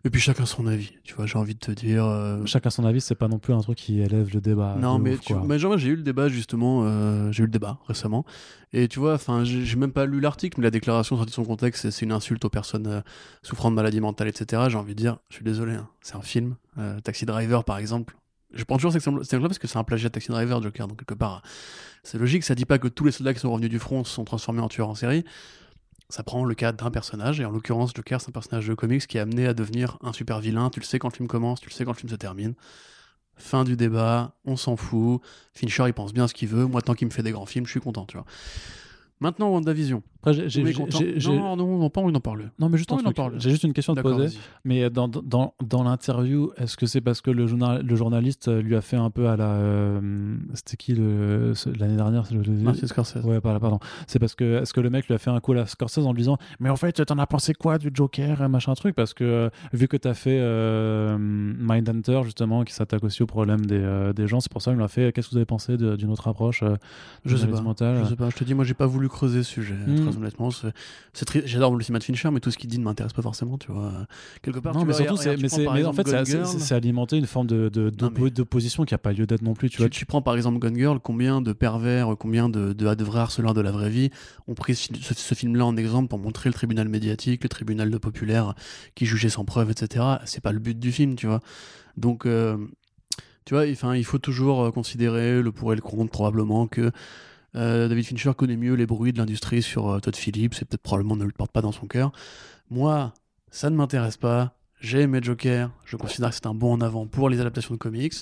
Et 0.06 0.11
puis 0.11 0.22
chacun 0.22 0.45
son 0.45 0.68
avis, 0.68 0.91
tu 1.03 1.15
vois, 1.15 1.26
j'ai 1.26 1.38
envie 1.40 1.56
de 1.56 1.60
te 1.60 1.72
dire. 1.72 2.06
euh, 2.06 2.45
Chacun 2.45 2.69
son 2.69 2.86
avis, 2.86 3.02
c'est 3.02 3.15
pas 3.15 3.27
non 3.27 3.40
plus 3.40 3.53
un 3.53 3.60
truc 3.61 3.76
qui 3.77 3.99
élève 4.02 4.30
le 4.34 4.40
débat. 4.40 4.76
non, 4.80 4.99
mais, 4.99 5.15
ouf, 5.15 5.22
tu... 5.22 5.34
quoi. 5.34 5.44
mais 5.44 5.57
genre, 5.57 5.77
j'ai 5.80 5.90
eu 5.90 5.95
le 5.95 6.03
débat 6.03 6.30
justement, 6.30 6.84
euh, 6.86 7.32
j'ai 7.32 7.41
eu 7.41 7.48
le 7.48 7.52
débat 7.52 7.80
récemment, 7.88 8.23
et 8.72 8.88
tu 8.88 8.99
vois, 8.99 9.15
enfin, 9.15 9.44
j'ai 9.44 9.76
même 9.76 9.91
pas 9.91 10.06
lu 10.06 10.19
l'article, 10.19 10.60
mais 10.60 10.65
la 10.65 10.69
déclaration 10.72 11.15
sortie 11.18 11.32
de 11.32 11.36
son 11.36 11.44
contexte, 11.44 11.90
c'est- 11.90 12.06
une 12.06 12.11
insulte 12.11 12.45
aux 12.45 12.49
personnes 12.49 12.86
euh, 12.86 13.02
souffrant 13.41 13.72
de 13.72 13.76
maladies 13.76 13.99
mentales, 13.99 14.27
etc. 14.27 14.61
J'ai 14.69 14.77
envie 14.77 14.94
de 14.94 14.99
dire, 14.99 15.18
je 15.30 15.38
suis 15.38 15.44
désolé, 15.44 15.73
hein, 15.73 15.90
c'est 16.02 16.15
un 16.15 16.22
film, 16.22 16.56
euh, 16.77 16.99
Taxi 16.99 17.26
Driver 17.26 17.64
par 17.64 17.80
exemple. 17.80 18.15
Je 18.53 18.64
prends 18.64 18.77
toujours 18.77 18.91
cet 18.94 19.02
exemple 19.07 19.48
parce 19.48 19.57
que 19.57 19.68
c'est 19.68 19.77
un 19.80 19.84
plagiat 19.84 20.10
de 20.10 20.14
Taxi 20.14 20.30
Driver, 20.30 20.61
Joker, 20.61 20.88
donc 20.88 20.99
quelque 20.99 21.15
part, 21.15 21.41
c'est 22.03 22.19
logique, 22.19 22.44
ça 22.44 22.53
dit 22.53 22.65
pas 22.65 22.77
que 22.77 22.88
tous 22.88 23.06
les 23.06 23.11
soldats 23.11 23.34
qui 23.34 23.40
sont 23.40 23.52
revenus 23.52 23.72
du 23.72 23.80
front 23.80 24.03
se 24.03 24.14
sont 24.14 24.23
transformés 24.23 24.61
en 24.61 24.68
tueurs 24.68 24.88
en 24.90 24.95
série. 24.95 25.26
Ça 26.10 26.23
prend 26.23 26.45
le 26.45 26.56
cas 26.56 26.72
d'un 26.72 26.91
personnage, 26.91 27.40
et 27.40 27.45
en 27.45 27.52
l'occurrence, 27.52 27.91
Joker, 27.95 28.22
c'est 28.22 28.30
un 28.30 28.32
personnage 28.32 28.68
de 28.68 28.73
comics 28.73 29.06
qui 29.07 29.18
est 29.18 29.22
amené 29.22 29.48
à 29.48 29.53
devenir 29.53 29.98
un 30.02 30.14
super 30.14 30.40
vilain. 30.40 30.69
Tu 30.69 30.80
le 30.80 30.86
sais 30.86 30.99
quand 30.99 31.10
le 31.10 31.15
film 31.15 31.27
commence, 31.27 31.61
tu 31.61 31.69
le 31.69 31.73
sais 31.73 31.86
quand 31.86 31.94
le 31.94 31.98
film 31.98 32.10
se 32.10 32.15
termine. 32.15 32.53
Fin 33.38 33.64
du 33.64 33.76
débat, 33.76 34.36
on 34.45 34.56
s'en 34.56 34.77
fout. 34.77 35.22
Fincher, 35.53 35.86
il 35.88 35.94
pense 35.94 36.14
bien 36.14 36.27
ce 36.27 36.34
qu'il 36.34 36.48
veut. 36.48 36.65
Moi, 36.65 36.82
tant 36.82 36.94
qu'il 36.94 37.07
me 37.07 37.11
fait 37.11 37.23
des 37.23 37.32
grands 37.32 37.45
films, 37.45 37.65
je 37.65 37.72
suis 37.72 37.82
content, 37.82 38.06
tu 38.06 38.18
vois. 38.18 38.26
Maintenant, 39.19 39.49
WandaVision. 39.49 40.03
Après, 40.26 40.49
j'ai- 40.49 40.64
On 41.30 41.34
Non, 41.35 41.56
non, 41.56 41.65
on 41.95 42.02
envie 42.02 42.14
d'en 42.14 42.19
parler. 42.19 42.45
Non, 42.60 42.69
mais 42.69 42.77
juste 42.77 42.91
un 42.91 42.95
Oh, 42.95 42.99
en 42.99 43.03
truc. 43.03 43.15
parle. 43.15 43.34
J'ai 43.39 43.49
juste 43.52 43.64
une 43.64 43.73
question 43.73 43.93
à 43.93 43.97
te 43.97 44.02
poser. 44.02 44.35
Mais 44.64 44.89
dans, 44.89 45.07
dans, 45.07 45.53
dans 45.64 45.84
l'interview, 45.84 46.52
est-ce 46.57 46.77
que 46.77 46.85
c'est 46.85 47.02
parce 47.02 47.22
que 47.22 47.30
le, 47.31 47.45
journal, 47.47 47.85
le 47.85 47.95
journaliste 47.95 48.47
euh, 48.47 48.61
lui 48.61 48.76
a 48.76 48.81
fait 48.81 48.95
un 48.97 49.10
peu 49.10 49.27
à 49.27 49.38
la. 49.38 49.49
euh, 49.52 50.35
C'était 50.53 50.77
qui 50.77 50.93
le- 50.93 51.53
l'année 51.80 51.95
dernière 51.95 52.26
c'est 52.26 52.34
le- 52.35 52.41
Martin 52.53 52.88
Scorsese. 52.88 53.23
Ouais, 53.23 53.39
pardon. 53.41 53.80
C'est 54.07 54.19
parce 54.19 54.35
que 54.35 54.61
est-ce 54.61 54.73
que 54.73 54.81
le 54.81 54.89
mec 54.89 55.07
lui 55.07 55.14
a 55.14 55.18
fait 55.18 55.30
un 55.30 55.39
coup 55.39 55.52
à 55.52 55.56
la 55.56 55.65
Scorsese 55.65 55.99
en 56.06 56.11
lui 56.14 56.22
disant 56.22 56.38
Mais 56.60 56.69
en 56.69 56.76
fait, 56.76 57.03
t'en 57.06 57.18
as 57.19 57.27
pensé 57.27 57.53
quoi 57.53 57.77
du 57.77 57.91
Joker 57.93 58.47
machin 58.49 58.73
truc? 58.73 58.95
Parce 58.95 59.14
que 59.14 59.23
euh, 59.23 59.49
vu 59.73 59.88
que 59.88 59.97
t'as 59.97 60.14
fait 60.14 60.39
euh, 60.39 61.18
Mindhunter, 61.19 62.22
justement, 62.23 62.64
qui 62.64 62.73
s'attaque 62.73 63.03
aussi 63.03 63.23
au 63.23 63.27
problème 63.27 63.65
des, 63.65 63.76
euh, 63.80 64.14
des 64.14 64.27
gens, 64.27 64.39
c'est 64.39 64.52
pour 64.52 64.61
ça 64.61 64.72
qu'il 64.72 64.80
m'a 64.80 64.88
fait 64.88 65.11
Qu'est-ce 65.14 65.27
que 65.27 65.31
vous 65.31 65.38
avez 65.38 65.45
pensé 65.45 65.77
d'une 65.77 66.10
autre 66.11 66.27
approche 66.27 66.64
euh, 66.64 66.76
Je 67.26 67.35
sais 67.38 67.47
pas. 67.47 67.57
Je 68.03 68.10
sais 68.10 68.15
pas, 68.15 68.30
je 68.30 68.35
te 68.35 68.43
dis, 68.43 68.53
moi 68.53 68.64
j'ai 68.65 68.73
pas 68.73 68.85
voulu 68.88 69.10
creuser 69.10 69.43
ce 69.43 69.52
sujet, 69.52 69.76
Hmm. 69.76 70.06
Très 70.16 70.22
honnêtement. 70.22 70.50
J'adore 71.46 71.76
le 71.76 71.84
cinéma 71.84 72.00
de 72.00 72.04
Fincher, 72.04 72.30
mais 72.32 72.40
tout 72.40 72.52
ce 72.52 72.58
qu'il 72.58 72.70
dit 72.70 72.80
ne 72.80 72.84
m'intéresse 72.84 73.14
pas 73.14 73.22
forcément, 73.22 73.58
tu 73.58 73.72
vois. 73.72 73.92
Quelque 74.42 74.60
part, 74.60 74.74
Non, 74.74 74.82
tu 74.82 74.86
mais 74.88 74.94
vois, 74.94 75.02
surtout, 75.02 75.18
c'est, 75.18 75.30
en 75.30 75.38
fait, 75.94 76.58
c'est- 76.60 76.74
alimenter 76.76 77.18
une 77.18 77.26
forme 77.26 77.48
de, 77.48 77.70
Non, 78.02 78.12
mais- 78.18 78.30
d'opposition 78.32 78.84
qui 78.86 78.94
n'a 78.94 78.98
pas 78.98 79.14
lieu 79.14 79.26
d'être 79.26 79.42
non 79.42 79.54
plus. 79.54 79.70
Tu 79.70 79.76
Tu, 79.78 79.82
vois, 79.82 79.90
tu 79.90 80.06
prends 80.06 80.22
par 80.22 80.36
exemple 80.36 80.60
Gone 80.60 80.76
Girl, 80.76 81.00
combien 81.00 81.42
de 81.42 81.54
pervers, 81.54 82.16
combien 82.20 82.50
de, 82.50 82.74
de, 82.74 82.94
de 82.94 83.04
vrais 83.04 83.20
harceleurs 83.20 83.54
de 83.54 83.62
la 83.62 83.72
vraie 83.72 83.90
vie 83.90 84.10
ont 84.48 84.54
pris 84.56 84.76
ce, 84.76 84.90
ce- 85.02 85.14
ce 85.14 85.36
film-là 85.36 85.66
en 85.66 85.78
exemple 85.78 86.08
pour 86.10 86.20
montrer 86.20 86.50
le 86.50 86.54
tribunal 86.54 86.90
médiatique, 86.90 87.44
le 87.44 87.50
tribunal 87.50 87.90
de 87.90 87.98
populaire 87.98 88.56
qui 88.96 89.06
jugeait 89.06 89.30
sans 89.30 89.46
preuve, 89.46 89.72
etc. 89.72 90.06
C'est 90.26 90.42
pas 90.42 90.52
le 90.52 90.60
but 90.60 90.78
du 90.80 90.92
film, 90.92 91.16
tu 91.16 91.28
vois. 91.28 91.40
Donc, 91.98 92.26
euh, 92.26 92.58
tu 93.46 93.54
vois, 93.54 93.64
enfin, 93.72 93.96
il 93.96 94.04
faut 94.06 94.18
toujours 94.18 94.64
euh, 94.64 94.72
considérer 94.72 95.42
le 95.42 95.52
pour 95.52 95.72
et 95.72 95.76
le 95.76 95.82
contre, 95.82 96.12
probablement 96.12 96.68
que 96.68 96.92
euh, 97.56 97.88
David 97.88 98.06
Fincher 98.06 98.32
connaît 98.38 98.57
mieux 98.57 98.73
les 98.73 98.86
bruits 98.86 99.14
de 99.14 99.18
l'industrie 99.18 99.61
sur 99.61 99.90
euh, 99.90 99.99
Todd 99.99 100.15
Phillips 100.15 100.56
et 100.61 100.65
peut-être 100.65 100.82
probablement 100.82 101.15
ne 101.15 101.23
le 101.26 101.32
porte 101.32 101.52
pas 101.52 101.61
dans 101.61 101.72
son 101.72 101.88
cœur. 101.88 102.11
Moi, 102.69 103.14
ça 103.52 103.69
ne 103.69 103.76
m'intéresse 103.76 104.18
pas. 104.18 104.57
J'ai 104.82 105.02
aimé 105.02 105.19
Joker. 105.22 105.72
Je 105.86 105.95
considère 105.98 106.30
que 106.30 106.36
c'est 106.36 106.48
un 106.48 106.53
bon 106.53 106.73
en 106.73 106.82
avant 106.82 107.07
pour 107.07 107.30
les 107.30 107.40
adaptations 107.40 107.73
de 107.73 107.80
comics. 107.80 108.14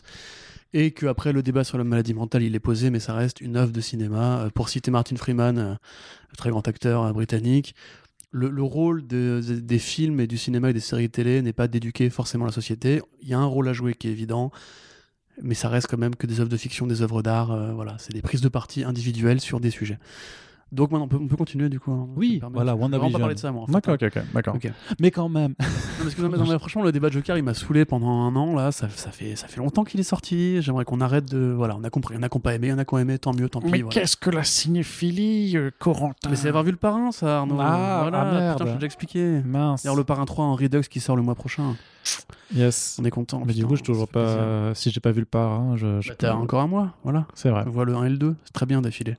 Et 0.75 0.91
que 0.91 1.05
après 1.05 1.33
le 1.33 1.43
débat 1.43 1.63
sur 1.63 1.77
la 1.77 1.83
maladie 1.83 2.13
mentale, 2.15 2.41
il 2.43 2.55
est 2.55 2.59
posé, 2.59 2.89
mais 2.89 2.99
ça 2.99 3.13
reste 3.13 3.41
une 3.41 3.57
œuvre 3.57 3.71
de 3.71 3.81
cinéma. 3.81 4.39
Euh, 4.45 4.49
Pour 4.49 4.69
citer 4.69 4.89
Martin 4.91 5.15
Freeman, 5.15 5.77
très 6.37 6.49
grand 6.49 6.67
acteur 6.67 7.13
britannique, 7.13 7.75
le, 8.31 8.49
le 8.49 8.63
rôle 8.63 9.05
de- 9.05 9.41
de- 9.47 9.59
des 9.59 9.77
films 9.77 10.19
et 10.19 10.25
du 10.25 10.37
cinéma 10.39 10.71
et 10.71 10.73
des 10.73 10.79
séries 10.79 11.09
télé 11.11 11.43
n'est 11.43 11.53
pas 11.53 11.67
d'éduquer 11.67 12.09
forcément 12.09 12.45
la 12.45 12.51
société. 12.51 13.01
Il 13.21 13.27
y 13.27 13.33
a 13.35 13.39
un 13.39 13.45
rôle 13.45 13.67
à 13.69 13.73
jouer 13.73 13.93
qui 13.93 14.07
est 14.07 14.11
évident, 14.11 14.51
mais 15.41 15.55
ça 15.55 15.69
reste 15.69 15.87
quand 15.87 15.97
même 15.97 16.15
que 16.15 16.27
des 16.27 16.39
œuvres 16.39 16.49
de 16.49 16.57
fiction, 16.57 16.87
des 16.87 17.01
œuvres 17.01 17.21
d'art. 17.21 17.51
euh, 17.51 17.73
voilà, 17.73 17.95
c'est 17.99 18.13
des 18.13 18.21
prises 18.21 18.41
de 18.41 18.49
parti 18.49 18.83
individuelles 18.83 19.41
sur 19.41 19.59
des 19.59 19.71
sujets. 19.71 19.99
Donc 20.73 20.91
maintenant, 20.91 21.05
on 21.05 21.07
peut, 21.07 21.17
on 21.21 21.27
peut 21.27 21.35
continuer 21.37 21.69
du 21.69 21.79
coup. 21.79 21.91
hein, 21.91 22.07
ça 22.07 22.13
Oui, 22.17 22.35
me 22.35 22.39
permet. 22.41 22.55
voilà, 22.55 22.71
Je 22.71 22.75
vais 22.75 22.79
vraiment 22.81 22.95
WandaVision. 22.95 23.11
pas 23.13 23.19
parler 23.19 23.35
de 23.35 23.39
ça, 23.39 23.51
moi. 23.51 23.61
en 23.63 23.65
fait. 23.67 23.71
D'accord, 23.73 23.93
ok, 23.93 24.03
ok, 24.03 24.23
d'accord. 24.33 24.55
Ok. 24.55 24.71
Mais 24.99 25.11
quand 25.11 25.29
même. 25.29 25.53
Non, 25.99 26.05
parce 26.05 26.15
que, 26.15 26.21
non, 26.23 26.29
mais- 26.29 26.37
non, 26.37 26.45
mais 26.51 26.59
franchement, 26.59 26.81
le 26.83 26.91
débat 26.91 27.07
de 27.09 27.13
Joker, 27.13 27.37
il 27.37 27.43
m'a 27.43 27.53
saoulé 27.53 27.85
pendant 27.85 28.09
un 28.09 28.35
an. 28.35 28.55
Là, 28.55 28.71
ça, 28.73 28.89
ça 28.89 29.11
fait, 29.11 29.35
ça 29.37 29.47
fait 29.47 29.59
longtemps 29.61 29.83
qu'il 29.85 29.99
est 29.99 30.03
sorti. 30.03 30.61
J'aimerais 30.61 30.83
qu'on 30.83 30.99
arrête 30.99 31.31
de. 31.31 31.53
Voilà, 31.55 31.77
on 31.79 31.83
a 31.85 31.89
compris. 31.89 32.15
Il 32.15 32.17
y 32.17 32.19
en 32.19 32.23
a 32.23 32.29
qui 32.29 32.35
n'ont 32.37 32.41
pas 32.41 32.55
aimé, 32.55 32.67
il 32.67 32.69
y 32.71 32.73
en 32.73 32.77
a 32.79 32.83
qui 32.83 32.93
ont 32.93 32.97
aimé, 32.97 33.17
tant 33.19 33.31
mieux, 33.33 33.47
tant 33.47 33.61
pis. 33.61 33.67
voilà. 33.69 33.87
qu'est-ce 33.89 34.17
que 34.17 34.29
la 34.31 34.43
cinéphilie, 34.43 35.55
euh, 35.55 35.69
Corentin 35.79 36.29
Mais 36.29 36.35
c'est 36.35 36.47
avoir 36.49 36.63
vu 36.63 36.71
le 36.71 36.77
parrain, 36.77 37.11
ça, 37.13 37.37
Arnaud. 37.39 37.55
Ah, 37.59 37.99
voilà, 38.01 38.21
ah, 38.21 38.31
merde. 38.33 38.53
putain, 38.57 38.65
je 38.65 38.69
t'ai 38.71 38.75
déjà 38.77 38.85
expliqué. 38.87 39.41
Mince. 39.45 39.83
D'ailleurs, 39.83 39.95
le 39.95 40.03
parrain 40.03 40.25
3 40.25 40.43
en 40.43 40.55
Redux 40.55 40.81
qui 40.89 40.99
sort 40.99 41.15
le 41.15 41.21
mois 41.21 41.35
prochain. 41.35 41.75
Yes. 42.53 42.97
On 43.01 43.05
est 43.05 43.09
content. 43.11 43.39
Mais 43.45 43.53
du 43.53 43.59
putain, 43.59 43.67
coup, 43.69 43.75
je 43.77 43.83
toujours 43.83 44.07
ça 44.13 44.19
fait 44.19 44.25
plaisir. 44.25 44.37
pas. 44.39 44.75
Si 44.75 44.91
j'ai 44.91 44.99
pas 44.99 45.11
vu 45.11 45.19
le 45.21 45.25
parrain, 45.25 45.77
je. 45.77 46.01
je 46.01 46.09
Bah, 46.09 46.15
T'as 46.17 46.33
encore 46.33 46.61
un 46.61 46.67
mois, 46.67 46.89
voilà. 47.03 47.25
C'est 47.33 47.49
vrai. 47.49 47.63
On 47.67 47.69
voit 47.71 47.85
le 47.85 47.95
1 47.95 48.05
et 48.05 48.09
le 48.09 48.17
2, 48.17 48.35
c'est 48.43 48.51
très 48.53 48.65
bien 48.65 48.81
d'affilée. 48.81 49.15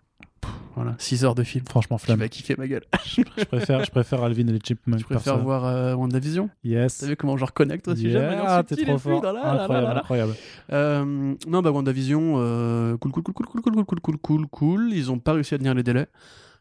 Voilà, 0.76 0.96
6 0.98 1.24
heures 1.24 1.36
de 1.36 1.44
film. 1.44 1.64
Franchement, 1.68 1.98
Tu 1.98 2.06
flamme. 2.06 2.18
vas 2.18 2.28
kiffer 2.28 2.56
ma 2.58 2.66
gueule. 2.66 2.82
je 3.06 3.22
préfère, 3.44 3.84
je 3.84 3.90
préfère 3.92 4.22
Alvin 4.24 4.48
et 4.48 4.52
les 4.52 4.58
Chipmunks. 4.58 4.98
Je 5.00 5.04
préfère 5.04 5.34
perso. 5.34 5.44
voir 5.44 5.64
euh, 5.66 5.94
WandaVision? 5.94 6.50
Yes. 6.64 6.98
T'as 6.98 7.06
vu 7.06 7.16
comment 7.16 7.36
je 7.36 7.44
reconnecte 7.44 7.86
au 7.86 7.94
sujet 7.94 8.10
Yeah, 8.18 8.62
t'es 8.66 8.76
trop 8.84 8.98
fort. 8.98 9.22
là, 9.22 9.30
Incroyable, 9.62 9.72
là, 9.72 9.94
là. 9.94 10.00
incroyable. 10.00 10.34
Euh, 10.72 11.34
non, 11.46 11.62
bah 11.62 11.70
WandaVision, 11.70 12.34
euh, 12.38 12.96
cool, 12.96 13.12
cool, 13.12 13.22
cool, 13.22 13.34
cool, 13.34 13.46
cool, 13.46 13.62
cool, 13.62 13.72
cool, 13.72 13.84
cool, 13.84 14.00
cool, 14.00 14.18
cool, 14.18 14.46
cool. 14.48 14.92
Ils 14.92 15.12
ont 15.12 15.18
pas 15.20 15.34
réussi 15.34 15.54
à 15.54 15.58
tenir 15.58 15.74
les 15.74 15.84
délais. 15.84 16.08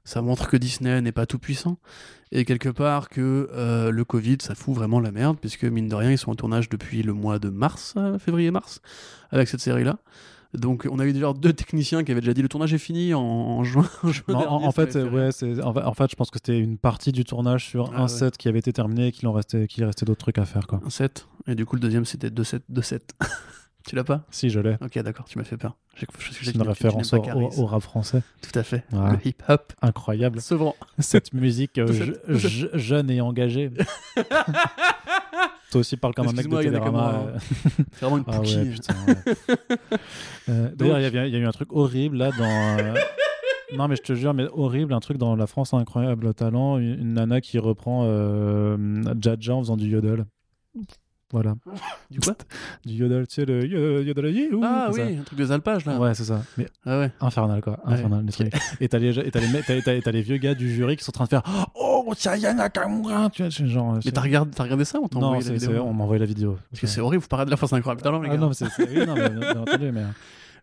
Ça 0.05 0.21
montre 0.21 0.47
que 0.49 0.57
Disney 0.57 1.01
n'est 1.01 1.11
pas 1.13 1.25
tout 1.25 1.39
puissant. 1.39 1.77
Et 2.31 2.45
quelque 2.45 2.69
part 2.69 3.09
que 3.09 3.49
euh, 3.53 3.89
le 3.89 4.03
Covid, 4.05 4.37
ça 4.41 4.53
fout 4.53 4.75
vraiment 4.75 4.99
la 4.99 5.11
merde, 5.11 5.37
puisque 5.39 5.63
mine 5.63 5.87
de 5.87 5.95
rien, 5.95 6.11
ils 6.11 6.17
sont 6.19 6.29
en 6.31 6.35
tournage 6.35 6.69
depuis 6.69 7.01
le 7.03 7.13
mois 7.13 7.39
de 7.39 7.49
mars, 7.49 7.93
euh, 7.97 8.19
février-mars, 8.19 8.81
avec 9.31 9.47
cette 9.47 9.61
série-là. 9.61 9.97
Donc 10.53 10.87
on 10.91 10.99
a 10.99 11.05
eu 11.05 11.13
déjà 11.13 11.33
deux 11.33 11.53
techniciens 11.53 12.03
qui 12.03 12.11
avaient 12.11 12.21
déjà 12.21 12.33
dit 12.33 12.41
le 12.43 12.47
tournage 12.49 12.73
est 12.73 12.77
fini 12.77 13.13
en, 13.13 13.21
en 13.21 13.63
juin. 13.63 13.87
en 14.03 14.11
juin 14.11 14.23
Non, 14.27 14.35
en, 14.37 14.41
dernier, 14.41 14.65
en 14.67 14.71
ça 14.71 14.85
fait, 14.85 14.95
avait 14.97 15.09
fait 15.09 15.15
ouais, 15.15 15.31
c'est 15.31 15.61
en, 15.63 15.73
fa- 15.73 15.87
en 15.87 15.93
fait, 15.93 16.11
je 16.11 16.15
pense 16.15 16.29
que 16.29 16.37
c'était 16.37 16.59
une 16.59 16.77
partie 16.77 17.11
du 17.11 17.23
tournage 17.25 17.65
sur 17.67 17.91
Ah 17.93 17.99
un 17.99 18.01
ouais. 18.03 18.07
set 18.07 18.37
qui 18.37 18.47
avait 18.47 18.59
été 18.59 18.71
terminé 18.73 19.07
et 19.07 19.11
qu'il 19.11 19.27
en 19.27 19.33
restait, 19.33 19.67
qu'il 19.67 19.83
restait 19.83 20.05
d'autres 20.05 20.19
trucs 20.21 20.37
à 20.37 20.45
faire, 20.45 20.67
quoi. 20.67 20.79
Un 20.85 20.89
7. 20.89 21.27
Et 21.47 21.55
du 21.55 21.65
coup, 21.65 21.75
le 21.75 21.81
deuxième, 21.81 22.05
c'était 22.05 22.29
2-7. 22.29 22.59
2-7. 22.71 22.99
tu 23.87 23.95
l'as 23.95 24.03
pas 24.03 24.23
Si, 24.31 24.49
je 24.49 24.59
l'ai. 24.59 24.75
Ok, 24.81 24.97
d'accord, 24.99 25.25
tu 25.25 25.37
m'as 25.37 25.43
fait 25.43 25.57
peur. 25.57 25.75
C'est 26.41 26.55
une 26.55 26.61
référence 26.61 27.13
au, 27.13 27.65
rap 27.65 27.81
français. 27.81 28.21
Tout 28.41 28.57
à 28.57 28.63
fait. 28.63 28.83
Ouais. 28.91 29.11
Le 29.11 29.27
hip-hop. 29.27 29.73
Incroyable. 29.81 30.41
Souvent. 30.41 30.75
Cette 30.99 31.33
musique 31.33 31.77
euh, 31.77 31.87
je- 32.27 32.35
je- 32.37 32.67
jeune 32.77 33.09
et 33.11 33.21
engagée. 33.21 33.71
Toi 35.71 35.79
aussi, 35.81 35.97
parle 35.97 36.13
comme 36.13 36.27
un 36.27 36.33
mec 36.33 36.47
de 36.47 36.57
Télérama. 36.61 36.91
moi, 36.91 37.13
euh. 37.27 37.37
C'est 37.93 37.99
vraiment 38.01 38.17
une 38.19 38.23
Ah 38.27 38.37
pouquille. 38.37 38.57
ouais, 38.57 38.69
putain. 38.69 38.93
ouais. 39.07 39.15
Euh, 40.49 40.69
D'ailleurs, 40.75 40.99
il 40.99 41.03
y, 41.13 41.17
a- 41.17 41.27
il 41.27 41.33
y 41.33 41.35
a 41.35 41.39
eu 41.39 41.45
un 41.45 41.51
truc 41.51 41.73
horrible 41.73 42.17
là 42.17 42.29
dans. 42.31 42.43
euh, 42.79 42.93
Non, 43.75 43.87
mais 43.87 43.95
je 43.95 44.03
te 44.03 44.13
jure, 44.13 44.33
mais 44.35 44.45
horrible, 44.53 44.93
un 44.93 44.99
truc 44.99 45.17
dans 45.17 45.35
La 45.35 45.47
France 45.47 45.73
a 45.73 45.77
un 45.77 45.79
incroyable 45.79 46.33
talent, 46.35 46.77
une, 46.77 46.99
une 46.99 47.13
nana 47.13 47.41
qui 47.41 47.57
reprend 47.57 48.03
euh, 48.05 48.77
Jaja 49.19 49.55
en 49.55 49.61
faisant 49.61 49.77
du 49.77 49.87
yodel. 49.89 50.25
Voilà. 51.33 51.55
Du 52.09 52.19
quoi 52.21 52.35
Du 52.85 52.93
yodel, 52.93 53.27
tu 53.27 53.33
sais, 53.35 53.45
le 53.45 53.65
yo- 53.65 54.01
yodel. 54.01 54.33
youhou, 54.33 54.61
Ah 54.63 54.89
oui, 54.93 55.01
un 55.19 55.23
truc 55.23 55.37
de 55.37 55.51
alpage 55.51 55.83
ça. 55.83 55.91
là. 55.93 55.99
Ouais, 55.99 56.13
c'est 56.13 56.23
ça. 56.23 56.41
Mais 56.57 56.67
Ah 56.85 56.99
ouais. 56.99 57.11
infernal, 57.19 57.59
quoi. 57.61 57.79
Ouais, 57.85 57.95
Infernal, 57.95 58.23
le 58.25 58.31
truc. 58.31 58.53
Et 58.79 58.87
t'as 58.87 58.99
les, 58.99 59.17
et 59.19 59.31
t'as 59.31 59.39
les, 59.41 59.61
t'as- 59.63 59.81
t'as- 59.81 60.01
t'as 60.01 60.11
les 60.11 60.21
vieux 60.21 60.37
gars 60.37 60.53
du 60.53 60.71
jury 60.73 60.95
qui 60.95 61.03
sont 61.03 61.09
en 61.11 61.13
train 61.13 61.23
de 61.25 61.29
faire 61.29 61.41
Oh, 61.75 62.13
Saya 62.15 62.53
Nakamura 62.53 63.29
Tu 63.31 63.41
vois, 63.41 63.51
c'est 63.51 63.67
genre. 63.67 63.97
Mais 64.05 64.11
t'as 64.11 64.21
regardé, 64.21 64.51
t'as 64.55 64.63
regardé 64.63 64.85
ça 64.85 64.99
ou 65.01 65.07
t'as 65.09 65.19
Non, 65.19 65.27
envoyé 65.27 65.43
la 65.49 65.53
vidéo 65.55 65.83
on 65.83 65.93
m'a 65.93 66.03
envoyé 66.03 66.19
la 66.19 66.25
vidéo. 66.27 66.57
Parce 66.69 66.79
que 66.81 66.87
c'est 66.87 67.01
horrible, 67.01 67.23
vous 67.23 67.27
parlez 67.27 67.45
de 67.45 67.51
la 67.51 67.57
France 67.57 67.73
incroyable 67.73 68.01
les 68.23 68.29
Ah 68.31 68.37
non, 68.37 68.47
mais 68.49 68.53
c'est. 68.53 68.69
c'est- 68.69 68.87
Oui, 68.89 69.05
non, 69.05 69.15
mais 69.15 69.29
bien 69.29 69.59
entendu, 69.61 69.91
mais. 69.91 70.03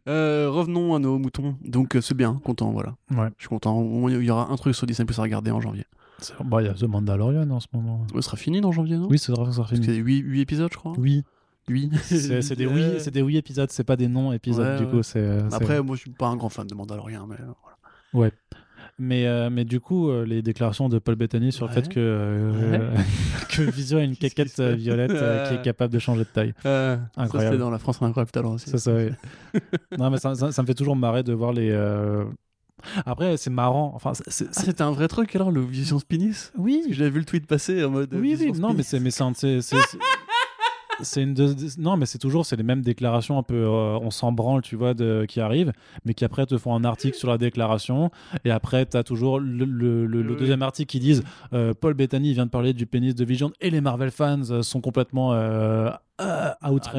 Euh, 0.08 0.48
revenons 0.50 0.94
à 0.94 0.98
nos 0.98 1.18
moutons. 1.18 1.56
Donc 1.62 1.94
euh, 1.94 2.00
c'est 2.00 2.16
bien, 2.16 2.40
content, 2.42 2.70
voilà. 2.70 2.94
Ouais. 3.10 3.28
Je 3.36 3.42
suis 3.42 3.48
content. 3.50 3.86
Il 4.08 4.22
y 4.24 4.30
aura 4.30 4.50
un 4.50 4.56
truc 4.56 4.74
sur 4.74 4.86
Disney 4.86 5.04
Plus 5.04 5.18
à 5.18 5.22
regarder 5.22 5.50
en 5.50 5.60
janvier. 5.60 5.84
C'est- 6.20 6.34
Bah, 6.44 6.62
il 6.62 6.66
y 6.66 6.68
a 6.68 6.74
The 6.74 6.84
Mandalorian 6.84 7.48
en 7.50 7.60
ce 7.60 7.66
moment. 7.72 8.06
Ce 8.14 8.20
sera 8.20 8.36
fini 8.36 8.60
dans 8.60 8.72
janvier, 8.72 8.96
non? 8.96 9.08
Oui, 9.10 9.18
c'est 9.18 9.32
ça 9.34 9.52
sera 9.52 9.68
Parce 9.68 9.70
fini. 9.70 9.86
y 9.86 9.90
a 9.90 9.94
8, 9.94 10.40
épisodes, 10.40 10.70
je 10.72 10.76
crois. 10.78 10.92
Oui, 10.98 11.24
8. 11.68 11.90
c'est 12.02 12.42
c'est 12.42 12.56
des 12.56 12.66
oui, 12.66 12.82
c'est 12.98 13.10
des 13.12 13.22
oui 13.22 13.36
épisodes, 13.36 13.70
c'est 13.70 13.84
pas 13.84 13.96
des 13.96 14.08
non 14.08 14.32
épisodes 14.32 14.66
Ouais, 14.66 14.78
du 14.78 14.84
ouais. 14.84 14.90
coup. 14.90 15.02
C'est 15.02 15.40
c'est- 15.48 15.54
Après, 15.54 15.82
moi, 15.82 15.96
je 15.96 16.00
suis 16.02 16.10
pas 16.10 16.26
un 16.28 16.36
grand 16.36 16.48
fan 16.48 16.66
de 16.66 16.74
Mandalorian, 16.74 17.26
mais 17.26 17.36
euh, 17.36 17.52
voilà. 18.12 18.30
Mais 19.02 19.26
euh, 19.26 19.48
mais 19.50 19.64
du 19.64 19.80
coup, 19.80 20.10
euh, 20.10 20.26
les 20.26 20.42
déclarations 20.42 20.90
de 20.90 20.98
Paul 20.98 21.14
Bettany 21.14 21.52
sur 21.52 21.64
le 21.66 21.70
Ouais. 21.70 21.74
fait 21.82 21.88
que 21.88 21.98
euh, 22.00 22.92
que 23.48 23.62
Vision 23.62 23.98
a 23.98 24.02
une 24.02 24.16
caquette 24.16 24.60
violette 24.60 25.12
qui 25.48 25.54
est 25.54 25.62
capable 25.62 25.92
de 25.94 25.98
changer 25.98 26.20
de 26.24 26.28
taille. 26.28 26.52
Ça, 26.62 27.00
Incroyable. 27.16 27.52
c'était 27.54 27.58
dans 27.58 27.70
la 27.70 27.78
France 27.78 28.02
incroyable 28.02 28.30
talent 28.30 28.54
aussi. 28.54 28.68
Ça, 28.68 28.76
ça, 28.78 28.92
ouais. 28.92 29.12
non, 29.98 30.10
mais 30.10 30.18
ça, 30.18 30.34
ça- 30.34 30.52
ça 30.52 30.60
me 30.62 30.66
fait 30.66 30.74
toujours 30.74 30.96
marrer 30.96 31.22
de 31.22 31.32
voir 31.32 31.52
les. 31.54 31.70
Après, 33.06 33.36
c'est 33.36 33.50
marrant. 33.50 33.92
Enfin, 33.94 34.12
Ah, 34.16 34.30
c'était 34.30 34.82
un 34.82 34.90
vrai 34.92 35.08
truc 35.08 35.34
alors, 35.36 35.50
le 35.50 35.60
Vision 35.62 35.98
Spinis 35.98 36.50
oui, 36.58 36.82
j'avais 36.90 37.10
vu 37.10 37.18
le 37.20 37.24
tweet 37.24 37.46
passer 37.46 37.84
en 37.84 37.90
mode. 37.90 38.10
oui, 38.14 38.34
Vision 38.34 38.52
oui. 38.52 38.60
Non, 38.60 38.72
mais 38.74 38.82
c'est 38.82 39.00
mais 39.00 39.10
c'est 39.10 39.22
un- 39.22 39.32
c'est- 39.34 39.60
c'est- 39.60 39.76
c'est- 39.88 39.98
c'est 41.02 41.22
une 41.22 41.32
de- 41.32 41.54
non 41.78 41.96
mais 41.96 42.04
c'est 42.04 42.18
toujours 42.18 42.44
c'est 42.44 42.56
les 42.56 42.62
mêmes 42.62 42.82
déclarations 42.82 43.38
un 43.38 43.42
peu 43.42 43.54
euh, 43.54 43.98
on 44.02 44.10
s'en 44.10 44.32
branle 44.32 44.60
tu 44.60 44.76
vois 44.76 44.92
de, 44.92 45.24
qui 45.26 45.40
arrivent 45.40 45.72
mais 46.04 46.12
qui 46.12 46.26
après 46.26 46.44
te 46.44 46.58
font 46.58 46.74
un 46.74 46.84
article 46.84 47.16
sur 47.16 47.28
la 47.30 47.38
déclaration 47.38 48.10
et 48.44 48.50
après 48.50 48.84
tu 48.84 48.98
as 48.98 49.02
toujours 49.02 49.40
le, 49.40 49.64
le- 49.64 50.04
le- 50.06 50.22
le 50.22 50.32
Oui. 50.32 50.36
deuxième 50.38 50.60
article 50.62 50.90
qui 50.90 51.00
disent 51.00 51.22
euh, 51.54 51.72
Paul 51.72 51.94
Bettany 51.94 52.34
vient 52.34 52.44
de 52.44 52.50
parler 52.50 52.74
du 52.74 52.84
pénis 52.84 53.14
de 53.14 53.24
Vision 53.24 53.50
et 53.62 53.70
les 53.70 53.80
Marvel 53.80 54.10
fans 54.10 54.42
euh, 54.50 54.60
sont 54.62 54.82
complètement 54.82 55.32
euh, 55.32 55.88
euh, 56.20 56.50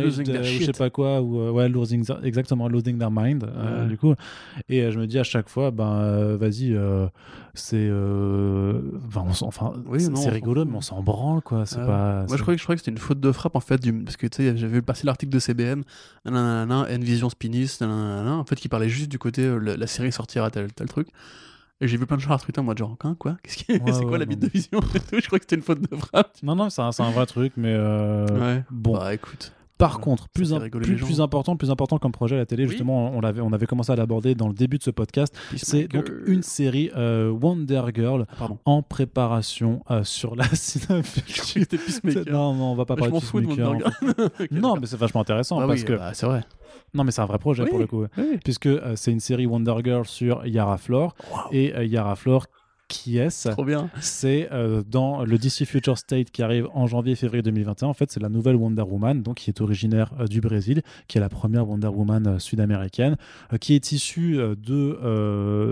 losing 0.02 0.26
their 0.26 0.38
euh, 0.38 0.42
ou 0.42 0.44
je 0.46 0.64
sais 0.66 0.72
pas 0.72 0.90
quoi 0.90 1.22
ou 1.22 1.40
euh, 1.40 1.52
ouais 1.52 1.70
losing 1.70 2.06
exactement 2.24 2.68
losing 2.68 2.98
their 2.98 3.12
mind 3.12 3.44
euh, 3.44 3.84
Ouais. 3.84 3.88
du 3.90 3.98
coup 3.98 4.16
et 4.70 4.92
je 4.92 5.00
me 5.00 5.08
dis 5.08 5.20
à 5.20 5.24
chaque 5.24 5.50
fois 5.50 5.72
ben 5.72 6.36
vas-y 6.38 6.76
c'est 7.54 7.90
enfin, 9.16 9.74
Oui, 9.86 10.00
c'est 10.16 10.30
rigolo 10.30 10.66
mais 10.66 10.78
on 10.78 10.82
s'en 10.82 11.02
branle 11.02 11.42
quoi 11.42 11.66
c'est 11.66 11.80
Ouais. 11.80 11.86
pas 11.86 12.26
Moi, 12.28 12.38
je 12.38 12.42
croyais, 12.42 12.58
je 12.58 12.64
croyais 12.64 12.78
que 12.78 12.82
c'était 12.82 12.92
une 12.92 12.98
faute 12.98 13.20
de 13.20 13.32
frappe 13.32 13.56
en 13.56 13.60
fait, 13.60 13.82
du... 13.82 13.94
parce 13.94 14.18
que 14.18 14.28
tu 14.28 14.38
sais, 14.38 14.58
j'avais 14.58 14.74
vu 14.74 14.82
passer 14.82 15.06
l'article 15.06 15.32
de 15.34 15.40
CBM, 15.40 15.82
nanana, 16.26 16.86
N-Vision 16.90 17.30
Spinis, 17.30 17.78
nanana, 17.82 18.36
en 18.36 18.44
fait, 18.46 18.56
qui 18.56 18.68
parlait 18.70 18.90
juste 18.90 19.10
du 19.10 19.18
côté 19.20 19.48
la, 19.60 19.78
la 19.78 19.88
série 19.88 20.12
sortira 20.12 20.50
tel, 20.52 20.72
tel 20.74 20.88
truc. 20.88 21.08
Et 21.82 21.88
j'ai 21.88 21.98
vu 21.98 22.06
plein 22.06 22.16
de 22.18 22.22
gens 22.22 22.32
à 22.34 22.38
Twitter, 22.38 22.62
moi, 22.62 22.76
genre, 22.78 22.96
hein, 23.04 23.16
quoi? 23.18 23.38
Qu'est-ce 23.44 23.58
qui... 23.58 23.72
Ouais, 23.84 23.92
C'est 23.92 24.06
quoi 24.06 24.18
la 24.20 24.26
bite 24.26 24.40
de 24.40 24.48
vision? 24.48 24.80
Et 24.94 25.00
tout 25.00 25.16
Je 25.20 25.26
crois 25.28 25.40
que 25.40 25.46
c'était 25.46 25.56
une 25.56 25.64
faute 25.64 25.82
de 25.82 25.96
frappe. 25.96 26.32
Non, 26.44 26.56
non, 26.56 26.70
c'est 26.70 26.82
un, 26.82 26.92
c'est 26.92 27.02
un 27.04 27.10
vrai 27.12 27.26
truc, 27.26 27.54
mais 27.58 27.74
euh, 27.76 28.28
Ouais. 28.28 28.64
bon. 28.70 28.94
Bah 28.98 29.14
écoute. 29.14 29.52
Par 29.82 29.98
Ouais, 29.98 30.04
contre, 30.04 30.30
plus, 30.30 30.54
important, 31.20 31.56
plus 31.58 31.72
important 31.72 31.98
comme 31.98 32.12
projet 32.12 32.36
à 32.36 32.40
la 32.40 32.46
télé, 32.46 32.64
Oui. 32.64 32.70
justement, 32.70 33.12
on, 33.14 33.20
l'avait, 33.20 33.42
on 33.42 33.52
avait 33.52 33.66
commencé 33.66 33.92
à 33.92 33.96
l'aborder 33.96 34.36
dans 34.36 34.48
le 34.48 34.54
début 34.54 34.78
de 34.78 34.84
ce 34.84 34.92
podcast. 34.92 35.36
C'est 35.58 35.88
donc 35.88 36.12
une 36.28 36.44
série 36.44 36.92
euh, 36.96 37.30
Wonder 37.32 37.82
Girl 37.94 38.26
Ah, 38.30 38.36
Pardon. 38.38 38.58
en 38.66 38.82
préparation 38.84 39.84
euh, 39.92 40.04
sur 40.04 40.36
la 40.36 40.46
Peacemaker. 40.50 42.32
Non, 42.32 42.54
non, 42.54 42.72
on 42.72 42.76
va 42.76 42.86
pas 42.86 42.96
Je 42.96 43.00
parler 43.00 43.12
de 43.14 43.18
de 43.20 43.22
Peacemaker, 43.22 43.70
Wonder 43.72 43.86
en 43.86 43.90
fait. 43.90 44.22
Ok, 44.44 44.52
Non, 44.52 44.76
mais 44.80 44.88
c'est 44.88 44.98
vachement 44.98 45.22
intéressant 45.22 45.60
Ah 45.60 45.68
parce 45.68 45.82
oui, 45.82 45.86
que 45.88 45.94
bah, 45.94 46.12
c'est 46.14 46.26
vrai. 46.26 46.44
non, 46.94 47.04
mais 47.04 47.12
c'est 47.12 47.22
un 47.22 47.26
vrai 47.26 47.40
projet 47.40 47.64
Oui. 47.64 47.70
pour 47.70 47.80
le 47.80 47.88
coup, 47.88 48.06
Oui. 48.18 48.38
puisque 48.44 48.68
euh, 48.68 48.94
c'est 48.96 49.12
une 49.12 49.20
série 49.20 49.46
Wonder 49.46 49.76
Girl 49.84 50.06
sur 50.06 50.46
Yara 50.46 50.78
Flor 50.78 51.16
Waouh. 51.32 51.44
et 51.52 51.76
euh, 51.76 51.86
Yara 51.86 52.16
Flor 52.16 52.48
qui 52.92 53.18
est 53.18 53.50
Trop 53.52 53.66
bien. 53.66 53.90
c'est 54.00 54.50
euh, 54.52 54.84
dans 54.88 55.24
le 55.24 55.38
DC 55.38 55.66
Future 55.66 55.98
State 55.98 56.30
qui 56.32 56.44
arrive 56.44 56.68
en 56.74 56.86
janvier 56.88 57.14
et 57.14 57.16
février 57.16 57.42
2021. 57.42 57.88
En 57.90 57.94
fait, 57.94 58.12
c'est 58.12 58.20
la 58.22 58.30
nouvelle 58.30 58.56
Wonder 58.56 58.84
Woman, 58.84 59.22
donc 59.24 59.38
qui 59.38 59.50
est 59.50 59.62
originaire 59.62 60.12
euh, 60.20 60.28
du 60.28 60.42
Brésil, 60.42 60.82
qui 61.08 61.18
est 61.18 61.22
la 61.22 61.30
première 61.30 61.68
Wonder 61.68 61.88
Woman 61.88 62.28
euh, 62.28 62.40
sud-américaine, 62.40 63.16
qui 63.60 63.74
est 63.76 63.92
issue 63.92 64.38
de, 64.38 64.56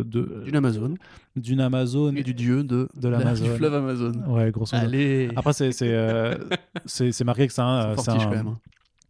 de 0.04 0.44
D'une 0.46 0.56
Amazon. 0.56 0.96
d'une 1.36 1.62
Amazon. 1.62 2.14
Et 2.16 2.24
du 2.24 2.34
dieu 2.34 2.64
de, 2.64 2.90
De 2.96 3.08
la- 3.10 3.20
l'Amazon. 3.20 3.46
Du 3.46 3.52
fleuve 3.52 3.74
Amazon. 3.76 4.12
Ouais, 4.28 4.52
grosso 4.52 4.76
modo. 4.76 4.88
Allez. 4.88 5.30
Après, 5.36 5.54
c'est 5.54 5.72
c'est 5.72 5.90
euh, 5.94 6.36
c'est- 6.86 7.12
c'est 7.12 7.24
marqué 7.24 7.48
que 7.48 7.54
c'est 7.54 7.62
un, 7.62 7.94
C'est 7.96 8.02
c'est 8.02 8.06
fortiche 8.12 8.24
un- 8.28 8.30
quand 8.30 8.36
même. 8.44 8.56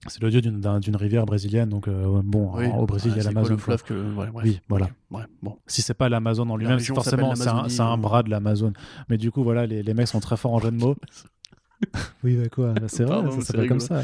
C'est 0.07 0.21
le 0.21 0.29
dieu 0.29 0.41
d'une 0.41 0.59
d'un- 0.61 0.79
d'une 0.79 0.95
rivière 0.95 1.25
brésilienne. 1.25 1.69
Donc 1.69 1.87
euh, 1.87 2.21
bon, 2.23 2.51
Oui. 2.55 2.67
au 2.77 2.85
Brésil, 2.85 3.11
il 3.15 3.21
y 3.21 3.25
a 3.25 3.29
Ah, 3.29 3.31
l'Amazon. 3.33 3.57
fleuve 3.57 3.83
que. 3.83 3.93
Ouais. 4.15 4.27
Oui, 4.33 4.61
voilà. 4.69 4.89
Ouais, 5.11 5.23
bon. 5.41 5.57
Si 5.67 5.81
c'est 5.81 5.93
pas 5.93 6.07
l'Amazon 6.09 6.49
en 6.49 6.55
lui-même, 6.57 6.79
forcément 6.79 7.35
c'est 7.35 7.47
un, 7.81 7.85
un 7.85 7.97
bras 7.97 8.23
de 8.23 8.29
l'Amazon. 8.29 8.73
Mais 9.09 9.17
du 9.17 9.31
coup, 9.31 9.43
voilà, 9.43 9.65
les, 9.65 9.83
les 9.83 9.93
mecs 9.93 10.07
sont 10.07 10.19
très 10.19 10.37
forts 10.37 10.53
en 10.53 10.59
jeu 10.59 10.71
de 10.71 10.77
mots. 10.77 10.95
oui, 12.23 12.35
bah 12.35 12.49
quoi 12.49 12.73
bah 12.73 12.87
C'est 12.87 13.03
vrai, 13.03 13.29
ça 13.31 13.41
s'appelle 13.41 13.67
comme 13.69 13.79
ça. 13.79 14.03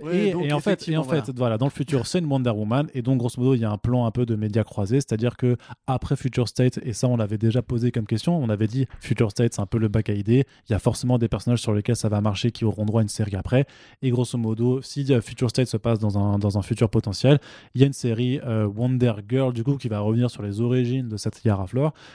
Ouais, 0.00 0.28
et, 0.28 0.32
donc, 0.32 0.44
et 0.44 0.52
en 0.52 0.60
fait, 0.60 0.70
et 0.70 0.72
effectivement, 0.74 1.00
en 1.02 1.04
fait, 1.04 1.30
voilà. 1.36 1.56
dans 1.58 1.66
le 1.66 1.70
futur, 1.70 2.06
c'est 2.06 2.18
une 2.18 2.26
Wonder 2.26 2.50
Woman, 2.50 2.88
et 2.94 3.02
donc 3.02 3.18
grosso 3.18 3.40
modo, 3.40 3.54
il 3.54 3.60
y 3.60 3.64
a 3.64 3.70
un 3.70 3.78
plan 3.78 4.06
un 4.06 4.10
peu 4.10 4.26
de 4.26 4.34
médias 4.34 4.64
croisés, 4.64 4.96
c'est-à-dire 4.96 5.36
que 5.36 5.56
après 5.86 6.16
Future 6.16 6.48
State, 6.48 6.78
et 6.82 6.92
ça, 6.92 7.06
on 7.08 7.16
l'avait 7.16 7.38
déjà 7.38 7.62
posé 7.62 7.92
comme 7.92 8.06
question, 8.06 8.36
on 8.36 8.48
avait 8.48 8.66
dit 8.66 8.86
Future 9.00 9.30
State, 9.30 9.54
c'est 9.54 9.60
un 9.60 9.66
peu 9.66 9.78
le 9.78 9.88
bac 9.88 10.08
à 10.10 10.14
idées. 10.14 10.46
Il 10.68 10.72
y 10.72 10.74
a 10.74 10.78
forcément 10.78 11.18
des 11.18 11.28
personnages 11.28 11.60
sur 11.60 11.72
lesquels 11.74 11.96
ça 11.96 12.08
va 12.08 12.20
marcher 12.20 12.50
qui 12.50 12.64
auront 12.64 12.84
droit 12.84 13.00
à 13.00 13.02
une 13.02 13.08
série 13.08 13.36
après. 13.36 13.66
Et 14.02 14.10
grosso 14.10 14.36
modo, 14.38 14.82
si 14.82 15.12
euh, 15.12 15.20
Future 15.20 15.50
State 15.50 15.68
se 15.68 15.76
passe 15.76 15.98
dans 15.98 16.18
un, 16.18 16.38
dans 16.38 16.58
un 16.58 16.62
futur 16.62 16.88
potentiel, 16.90 17.38
il 17.74 17.80
y 17.80 17.84
a 17.84 17.86
une 17.86 17.92
série 17.92 18.40
euh, 18.44 18.66
Wonder 18.66 19.12
Girl 19.28 19.52
du 19.52 19.62
coup 19.64 19.76
qui 19.76 19.88
va 19.88 20.00
revenir 20.00 20.30
sur 20.30 20.42
les 20.42 20.60
origines 20.60 21.08
de 21.08 21.16
cette 21.16 21.44
Yara 21.44 21.66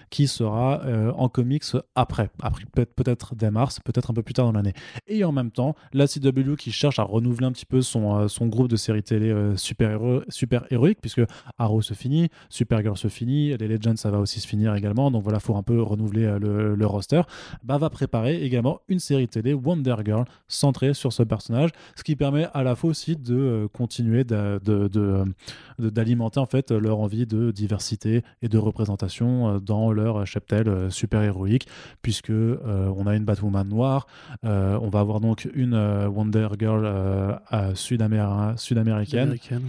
qui 0.09 0.27
sera 0.27 0.81
euh, 0.85 1.11
en 1.13 1.29
comics 1.29 1.63
après, 1.95 2.29
après 2.41 2.65
peut- 2.73 2.85
peut-être 2.85 3.35
dès 3.35 3.51
mars, 3.51 3.79
peut-être 3.83 4.11
un 4.11 4.13
peu 4.13 4.23
plus 4.23 4.33
tard 4.33 4.45
dans 4.45 4.51
l'année. 4.51 4.73
Et 5.07 5.23
en 5.23 5.31
même 5.31 5.51
temps, 5.51 5.75
la 5.93 6.07
CW 6.07 6.55
qui 6.57 6.71
cherche 6.71 6.99
à 6.99 7.03
renouveler 7.03 7.47
un 7.47 7.51
petit 7.51 7.65
peu 7.65 7.68
son, 7.81 8.17
euh, 8.17 8.27
son 8.27 8.47
groupe 8.47 8.67
de 8.67 8.75
séries 8.75 9.03
télé 9.03 9.29
euh, 9.29 9.55
super, 9.55 9.99
super 10.29 10.65
héroïque, 10.71 10.97
puisque 11.01 11.21
Arrow 11.57 11.81
se 11.81 11.93
finit, 11.93 12.29
Supergirl 12.49 12.97
se 12.97 13.07
finit, 13.07 13.55
les 13.57 13.67
Legends 13.67 13.95
ça 13.95 14.11
va 14.11 14.19
aussi 14.19 14.39
se 14.39 14.47
finir 14.47 14.75
également, 14.75 15.11
donc 15.11 15.23
voilà, 15.23 15.39
faut 15.39 15.55
un 15.55 15.63
peu 15.63 15.81
renouveler 15.81 16.25
euh, 16.25 16.75
le, 16.75 16.85
roster, 16.85 17.21
bah, 17.63 17.77
va 17.77 17.89
préparer 17.89 18.43
également 18.43 18.81
une 18.87 18.99
série 18.99 19.27
télé 19.27 19.53
Wonder 19.53 19.95
Girl 20.03 20.25
centrée 20.47 20.93
sur 20.93 21.13
ce 21.13 21.23
personnage, 21.23 21.69
ce 21.95 22.03
qui 22.03 22.15
permet 22.15 22.47
à 22.53 22.63
la 22.63 22.75
fois 22.75 22.89
aussi 22.89 23.15
de 23.15 23.69
continuer 23.73 24.23
d'alimenter 24.23 26.39
en 26.39 26.45
fait 26.45 26.71
leur 26.71 26.99
envie 26.99 27.27
de 27.27 27.51
diversité 27.51 28.23
et 28.41 28.49
de 28.49 28.57
représentation 28.57 29.59
dans 29.59 29.91
leur 29.91 30.25
cheptel 30.25 30.91
super 30.91 31.21
héroïque, 31.21 31.67
puisque 32.01 32.31
on 32.31 33.05
a 33.05 33.15
une 33.15 33.25
Batwoman 33.25 33.67
noire, 33.67 34.07
on 34.43 34.89
va 34.89 34.99
avoir 34.99 35.19
donc 35.19 35.47
une 35.53 35.75
Wonder 35.75 36.47
Girl 36.57 37.39
euh, 37.58 37.58
sud-américaine. 37.75 39.21
Américaine. 39.23 39.61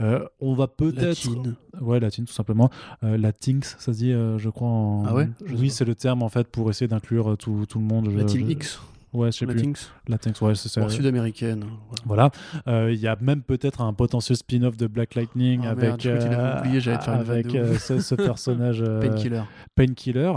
Euh, 0.00 0.24
on 0.40 0.54
va 0.54 0.66
peut-être. 0.66 1.02
Latine. 1.02 1.54
Ouais, 1.80 2.00
latine 2.00 2.24
tout 2.24 2.32
simplement. 2.32 2.70
Euh, 3.04 3.16
Latinx, 3.16 3.76
ça 3.78 3.92
se 3.92 3.98
dit, 3.98 4.12
euh, 4.12 4.38
je 4.38 4.48
crois. 4.48 4.68
En... 4.68 5.04
Ah 5.06 5.14
ouais? 5.14 5.28
Je 5.44 5.54
Oui, 5.54 5.70
c'est 5.70 5.84
le 5.84 5.94
terme 5.94 6.22
en 6.22 6.28
fait 6.28 6.46
pour 6.48 6.68
essayer 6.70 6.88
d'inclure 6.88 7.32
euh, 7.32 7.36
tout, 7.36 7.64
tout 7.68 7.78
le 7.78 7.84
monde. 7.84 8.08
Je- 8.10 8.16
Latine 8.16 8.46
je- 8.46 8.52
X. 8.52 8.80
Ouais, 9.12 9.32
je 9.32 9.38
sais 9.38 9.46
plus. 9.46 9.54
Latinx. 9.56 9.90
Latinx, 10.08 10.40
ouais, 10.42 10.54
c'est 10.56 10.68
Sud-américaine. 10.90 11.64
voilà. 12.04 12.30
Voilà. 12.66 12.90
Il 12.92 12.98
y 12.98 13.06
a 13.06 13.16
même 13.20 13.40
peut-être 13.40 13.80
un 13.80 13.94
potentiel 13.94 14.36
spin-off 14.36 14.76
de 14.76 14.86
Black 14.88 15.14
Lightning 15.14 15.62
Ah, 15.64 15.70
avec, 15.70 15.84
merde, 15.84 16.00
je 16.02 16.10
crois 16.10 16.22
qu'il 16.28 16.34
avait 16.34 16.60
oublié, 16.60 16.80
j'allais 16.80 16.98
te 16.98 17.04
faire 17.04 17.14
une 17.14 17.22
vanne 17.22 17.38
avec 17.56 17.80
ce, 17.80 18.00
ce 18.00 18.14
personnage 18.14 18.84
Painkiller. 19.00 19.42
Painkiller. 19.74 20.32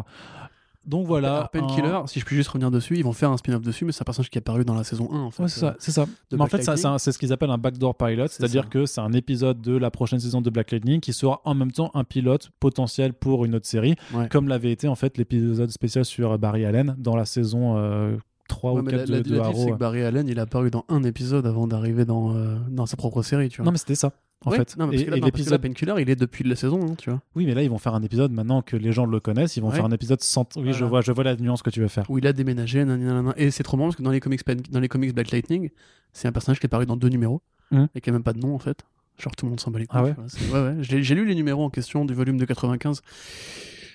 Donc 0.89 1.05
voilà. 1.05 1.49
Painkiller, 1.53 1.87
un- 1.89 2.07
si 2.07 2.19
je 2.19 2.25
puis 2.25 2.35
juste 2.35 2.49
revenir 2.49 2.71
dessus, 2.71 2.97
ils 2.97 3.03
vont 3.03 3.13
faire 3.13 3.29
un 3.31 3.37
spin-off 3.37 3.61
dessus, 3.61 3.85
mais 3.85 3.91
c'est 3.91 4.01
un 4.01 4.05
personnage 4.05 4.29
qui 4.29 4.37
est 4.37 4.41
apparu 4.41 4.65
dans 4.65 4.73
la 4.73 4.83
saison 4.83 5.07
1 5.11 5.19
en 5.19 5.31
fait. 5.31 5.43
Ouais, 5.43 5.49
c'est 5.49 5.59
ça, 5.59 5.75
c'est 5.79 5.91
ça. 5.91 6.05
Mais 6.31 6.41
en 6.41 6.47
fait, 6.47 6.63
c'est 6.63 7.11
ce 7.11 7.17
qu'ils 7.19 7.31
appellent 7.31 7.51
un 7.51 7.57
backdoor 7.57 7.95
pilot, 7.95 8.27
C'est 8.27 8.37
c'est-à-dire 8.37 8.67
que 8.69 8.85
c'est 8.85 9.01
un 9.01 9.13
épisode 9.13 9.61
de 9.61 9.77
la 9.77 9.91
prochaine 9.91 10.19
saison 10.19 10.41
de 10.41 10.49
Black 10.49 10.71
Lightning 10.71 10.99
qui 10.99 11.13
sera 11.13 11.41
en 11.45 11.53
même 11.53 11.71
temps 11.71 11.91
un 11.93 12.03
pilote 12.03 12.49
potentiel 12.59 13.13
pour 13.13 13.45
une 13.45 13.55
autre 13.55 13.67
série, 13.67 13.95
Ouais. 14.13 14.27
comme 14.29 14.47
l'avait 14.47 14.71
été 14.71 14.87
en 14.87 14.95
fait 14.95 15.17
l'épisode 15.17 15.69
spécial 15.69 16.03
sur 16.05 16.37
Barry 16.39 16.65
Allen 16.65 16.95
dans 16.97 17.15
la 17.15 17.25
saison 17.25 17.77
euh, 17.77 18.17
3 18.49 18.73
Ouais, 18.73 18.79
ou 18.79 18.83
mais 18.83 18.91
4 18.91 19.09
la, 19.09 19.15
la, 19.17 19.21
de, 19.23 19.57
c'est 19.57 19.71
que 19.71 19.75
Barry 19.77 20.03
Allen, 20.03 20.27
il 20.27 20.37
a 20.39 20.41
apparu 20.41 20.69
dans 20.69 20.83
un 20.89 21.03
épisode 21.03 21.47
avant 21.47 21.65
d'arriver 21.67 22.03
dans, 22.03 22.35
euh, 22.35 22.57
dans 22.69 22.85
sa 22.85 22.97
propre 22.97 23.21
série, 23.21 23.47
tu 23.47 23.57
vois. 23.57 23.65
Non, 23.65 23.71
mais 23.71 23.77
c'était 23.77 23.95
ça, 23.95 24.11
en 24.45 24.51
Ouais, 24.51 24.57
fait. 24.57 24.75
Non, 24.77 24.87
mais 24.87 24.97
parce 25.05 25.17
et 25.17 25.21
l'épisode. 25.21 25.61
Painkiller, 25.61 25.93
il 25.99 26.09
est 26.09 26.15
depuis 26.17 26.43
la 26.43 26.55
saison, 26.57 26.79
hein, 26.85 26.95
tu 26.97 27.09
vois. 27.09 27.21
Oui, 27.35 27.45
mais 27.45 27.53
là, 27.53 27.63
ils 27.63 27.69
vont 27.69 27.77
faire 27.77 27.95
un 27.95 28.03
épisode 28.03 28.31
maintenant 28.33 28.61
que 28.61 28.75
les 28.75 28.91
gens 28.91 29.05
le 29.05 29.19
connaissent. 29.21 29.55
Ils 29.55 29.61
vont 29.61 29.69
Ouais. 29.69 29.75
faire 29.75 29.85
un 29.85 29.91
épisode 29.91 30.21
sans. 30.21 30.45
Oui, 30.57 30.73
je 30.73 30.83
vois, 30.83 30.99
je 31.01 31.11
vois 31.13 31.23
la 31.23 31.35
nuance 31.37 31.61
que 31.61 31.69
tu 31.69 31.79
veux 31.79 31.87
faire. 31.87 32.05
Où 32.09 32.17
il 32.17 32.27
a 32.27 32.33
déménagé, 32.33 32.83
nanana. 32.83 33.33
et 33.37 33.49
c'est 33.51 33.63
trop 33.63 33.77
marrant 33.77 33.87
parce 33.89 33.95
que 33.97 34.03
dans 34.03 34.11
les 34.11 34.19
comics, 34.19 34.41
dans 34.71 34.79
les 34.81 34.87
comics 34.89 35.13
Black 35.13 35.31
Lightning, 35.31 35.69
c'est 36.11 36.27
un 36.27 36.31
personnage 36.31 36.59
qui 36.59 36.65
est 36.65 36.69
apparu 36.69 36.85
dans 36.85 36.97
deux 36.97 37.09
numéros 37.09 37.41
Mhm. 37.71 37.87
et 37.95 38.01
qui 38.01 38.09
a 38.09 38.13
même 38.13 38.23
pas 38.23 38.33
de 38.33 38.39
nom 38.39 38.55
en 38.55 38.59
fait. 38.59 38.83
Genre 39.19 39.35
tout 39.35 39.45
le 39.45 39.49
monde 39.51 39.59
s'en 39.59 39.69
bat 39.69 39.79
les 39.79 39.85
couilles. 39.85 39.99
Ah 39.99 40.03
ouais 40.03 40.15
ouais, 40.53 40.61
ouais. 40.61 40.75
J'ai 40.81 41.13
lu 41.15 41.25
les 41.25 41.35
numéros 41.35 41.63
en 41.63 41.69
question 41.69 42.03
du 42.05 42.13
volume 42.13 42.37
de 42.37 42.45
95 42.45 43.01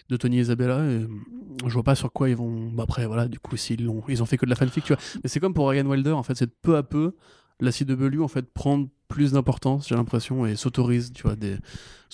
de 0.08 0.16
Tony 0.16 0.38
Isabella 0.38 0.78
et 0.84 1.02
euh, 1.02 1.08
je 1.66 1.72
vois 1.72 1.82
pas 1.82 1.94
sur 1.94 2.12
quoi 2.12 2.28
ils 2.28 2.36
vont. 2.36 2.70
Bah, 2.70 2.82
après, 2.84 3.06
voilà, 3.06 3.28
du 3.28 3.38
coup, 3.38 3.56
s'ils 3.56 3.84
l'ont, 3.84 4.02
ils 4.08 4.22
ont 4.22 4.26
fait 4.26 4.36
que 4.36 4.44
de 4.44 4.50
la 4.50 4.56
fanfic, 4.56 4.84
tu 4.84 4.92
vois. 4.92 5.02
Mais 5.22 5.28
c'est 5.28 5.40
comme 5.40 5.54
pour 5.54 5.68
Ryan 5.68 5.86
Wilder, 5.86 6.12
en 6.12 6.22
fait, 6.22 6.34
c'est 6.36 6.50
peu 6.60 6.76
à 6.76 6.82
peu 6.82 7.14
la 7.60 7.70
CW 7.72 8.20
en 8.20 8.28
fait 8.28 8.52
prendre 8.52 8.88
plus 9.08 9.32
d'importance, 9.32 9.88
j'ai 9.88 9.94
l'impression, 9.94 10.44
et 10.46 10.56
s'autorise, 10.56 11.12
tu 11.12 11.22
vois, 11.22 11.36
des 11.36 11.56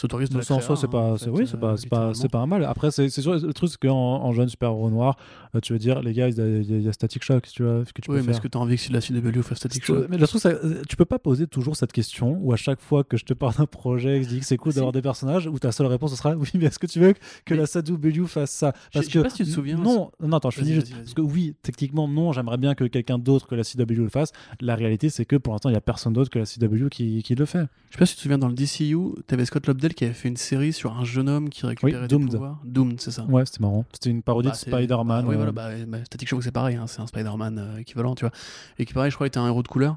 s'autorise 0.01 0.29
de 0.31 0.41
ça, 0.41 0.55
en 0.55 0.61
soi, 0.61 0.77
c'est 0.77 0.89
pas, 0.91 1.17
c'est- 1.19 1.29
oui, 1.31 1.47
c'est 1.47 1.57
euh, 1.57 1.59
pas, 1.59 1.77
c'est 1.77 1.89
pas, 1.89 2.13
c'est 2.15 2.29
pas 2.29 2.39
un 2.41 2.47
mal. 2.47 2.65
Après, 2.65 2.91
c'est 2.91 3.09
c'est 3.09 3.23
sûr, 3.23 3.35
le 3.35 3.53
truc, 3.53 3.71
c'est 3.71 3.79
qu'en 3.81 3.95
en 3.97 4.33
jeune 4.33 4.49
super 4.49 4.71
héros 4.71 4.91
noir, 4.91 5.17
euh, 5.55 5.61
tu 5.61 5.73
veux 5.73 5.79
dire, 5.79 6.03
les 6.03 6.13
gars, 6.13 6.29
il 6.29 6.83
y, 6.83 6.89
a- 6.89 6.93
Static 6.93 7.23
Shock, 7.23 7.47
tu 7.53 7.63
vois, 7.63 7.85
ce 7.85 7.93
que 7.93 8.01
tu 8.03 8.11
Oui, 8.11 8.17
peux 8.17 8.21
mais 8.21 8.27
faire. 8.27 8.35
est-ce 8.35 8.41
que 8.41 8.49
tu 8.49 8.59
as 8.59 8.61
envie 8.61 8.77
que 8.77 8.93
la 8.93 9.01
CW 9.01 9.43
fasse 9.43 9.59
Static 9.59 9.85
Shock 9.85 10.07
Mais 10.09 10.19
le 10.19 10.27
truc, 10.27 10.41
c'est- 10.43 10.49
euh, 10.65 10.83
tu 10.89 10.97
peux 10.97 11.05
pas 11.05 11.19
poser 11.19 11.47
toujours 11.47 11.77
cette 11.77 11.93
question 11.93 12.39
où 12.41 12.53
à 12.53 12.57
chaque 12.57 12.81
fois 12.81 13.05
que 13.05 13.17
je 13.17 13.25
te 13.25 13.35
parle 13.35 13.55
d'un 13.57 13.67
projet, 13.67 14.19
que 14.19 14.25
je 14.25 14.29
dis 14.29 14.41
que 14.41 14.47
c'est 14.47 14.57
cool 14.57 14.73
Si. 14.73 14.77
d'avoir 14.77 14.93
des 14.93 15.03
personnages, 15.03 15.47
où 15.47 15.59
ta 15.59 15.73
seule 15.73 15.87
réponse 15.87 16.15
sera 16.15 16.35
oui, 16.37 16.49
mais 16.55 16.67
est-ce 16.67 16.79
que 16.79 16.87
tu 16.87 17.01
veux 17.01 17.15
que 17.45 17.55
la 17.55 17.67
CW 17.67 18.27
fasse 18.27 18.51
ça? 18.51 18.73
Je- 18.93 19.03
je 19.03 19.09
sais 19.11 19.23
pas 19.23 19.31
si 19.31 19.37
tu 19.39 19.45
te 19.45 19.49
souviens, 19.51 19.77
Non, 19.77 20.11
non, 20.21 20.37
attends, 20.37 20.51
je 20.51 20.59
finis 20.61 20.75
juste. 20.75 20.93
Parce 20.95 21.15
que 21.15 21.21
oui, 21.23 21.55
techniquement, 21.63 22.09
non, 22.09 22.33
j'aimerais 22.33 22.59
bien 22.59 22.75
que 22.75 22.85
quelqu'un 22.85 23.19
d'autre 23.19 23.47
que 23.47 23.55
la 23.55 23.65
CW 23.65 24.03
le 24.05 24.09
fasse. 24.09 24.33
La 24.61 24.75
réalité, 24.75 25.09
c'est 25.11 25.25
que 25.25 25.37
pour 25.37 25.53
l'instant, 25.53 25.69
il 25.69 25.75
y 25.75 25.77
a 25.77 25.81
personne 25.81 26.13
d'autre 26.13 26.31
que 26.31 26.39
la 26.39 26.47
CW 26.47 26.89
qui, 26.91 27.23
qui 27.23 27.35
le 27.35 27.45
fait. 27.45 27.67
Je 27.91 27.95
sais 27.95 27.99
pas 27.99 28.07
si 28.07 28.13
tu 28.15 28.17
te 28.19 28.23
souviens, 28.23 28.39
dans 28.39 28.49
le 28.49 28.55
DCU, 28.55 28.97
t'avais 29.27 29.45
Scott 29.45 29.67
Lobdell 29.67 29.90
qui 29.95 30.05
avait 30.05 30.15
fait 30.15 30.29
une 30.29 30.37
série 30.37 30.73
sur 30.73 30.97
un 30.97 31.05
jeune 31.05 31.29
homme 31.29 31.49
qui 31.51 31.65
récupérait 31.67 32.03
des 32.03 32.09
Doomed. 32.09 32.31
pouvoirs. 32.33 32.61
Doomed, 32.65 33.01
c'est 33.01 33.11
ça. 33.11 33.25
Ouais, 33.27 33.45
c'était 33.47 33.61
marrant. 33.61 33.85
C'était 33.93 34.11
une 34.11 34.23
parodie 34.23 34.49
Bah, 34.49 34.55
de 34.55 34.59
Spider-Man. 34.59 35.07
bah, 35.07 35.25
oui, 35.29 35.35
euh, 35.35 35.37
voilà, 35.37 35.53
bah, 35.53 35.71
bah, 35.87 36.05
Static 36.05 36.29
Shock, 36.29 36.43
c'est 36.43 36.53
pareil, 36.53 36.77
hein, 36.77 36.87
c'est 36.87 37.01
un 37.01 37.07
Spider-Man 37.07 37.59
euh, 37.59 37.79
équivalent, 37.79 38.15
tu 38.15 38.25
vois. 38.25 38.33
Et 38.79 38.85
qui, 38.85 38.93
pareil, 38.93 39.11
je 39.11 39.17
crois, 39.17 39.27
était 39.27 39.39
un 39.39 39.47
héros 39.47 39.63
de 39.63 39.69
couleur. 39.69 39.97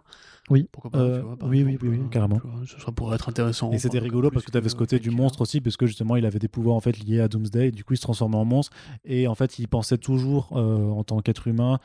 Oui. 0.49 0.67
Pourquoi 0.73 0.91
pas, 0.91 0.99
Euh, 0.99 1.19
tu 1.19 1.25
vois, 1.25 1.37
par 1.37 1.47
oui, 1.49 1.63
oui, 1.63 1.73
exemple, 1.73 1.85
oui, 1.91 1.97
oui, 1.99 2.03
euh, 2.05 2.09
carrément. 2.09 2.41
vois, 2.43 2.61
ce 2.65 2.77
serait 2.79 2.91
pour 2.91 3.13
être 3.15 3.29
intéressant. 3.29 3.71
Et 3.71 3.77
c'était 3.79 3.99
rigolo 3.99 4.29
parce 4.29 4.43
que 4.45 4.51
tu 4.51 4.57
avais 4.57 4.67
ce 4.67 4.75
côté 4.75 4.99
du 4.99 5.09
monstre 5.09 5.39
aussi, 5.41 5.61
parce 5.61 5.77
que 5.77 5.85
justement 5.85 6.17
il 6.17 6.25
avait 6.25 6.39
des 6.39 6.49
pouvoirs 6.49 6.75
en 6.75 6.81
fait 6.81 6.97
liés 6.99 7.21
à 7.21 7.29
Doomsday, 7.29 7.67
et 7.69 7.71
du 7.71 7.85
coup 7.85 7.93
il 7.93 7.97
se 7.97 8.01
transformait 8.01 8.35
en 8.35 8.43
monstre, 8.43 8.75
et 9.05 9.27
en 9.27 9.35
fait 9.35 9.57
il 9.59 9.69
pensait 9.69 9.97
toujours 9.97 10.49
euh, 10.57 10.89
en 10.89 11.05
tant 11.05 11.19
qu'être 11.21 11.47
humain, 11.47 11.79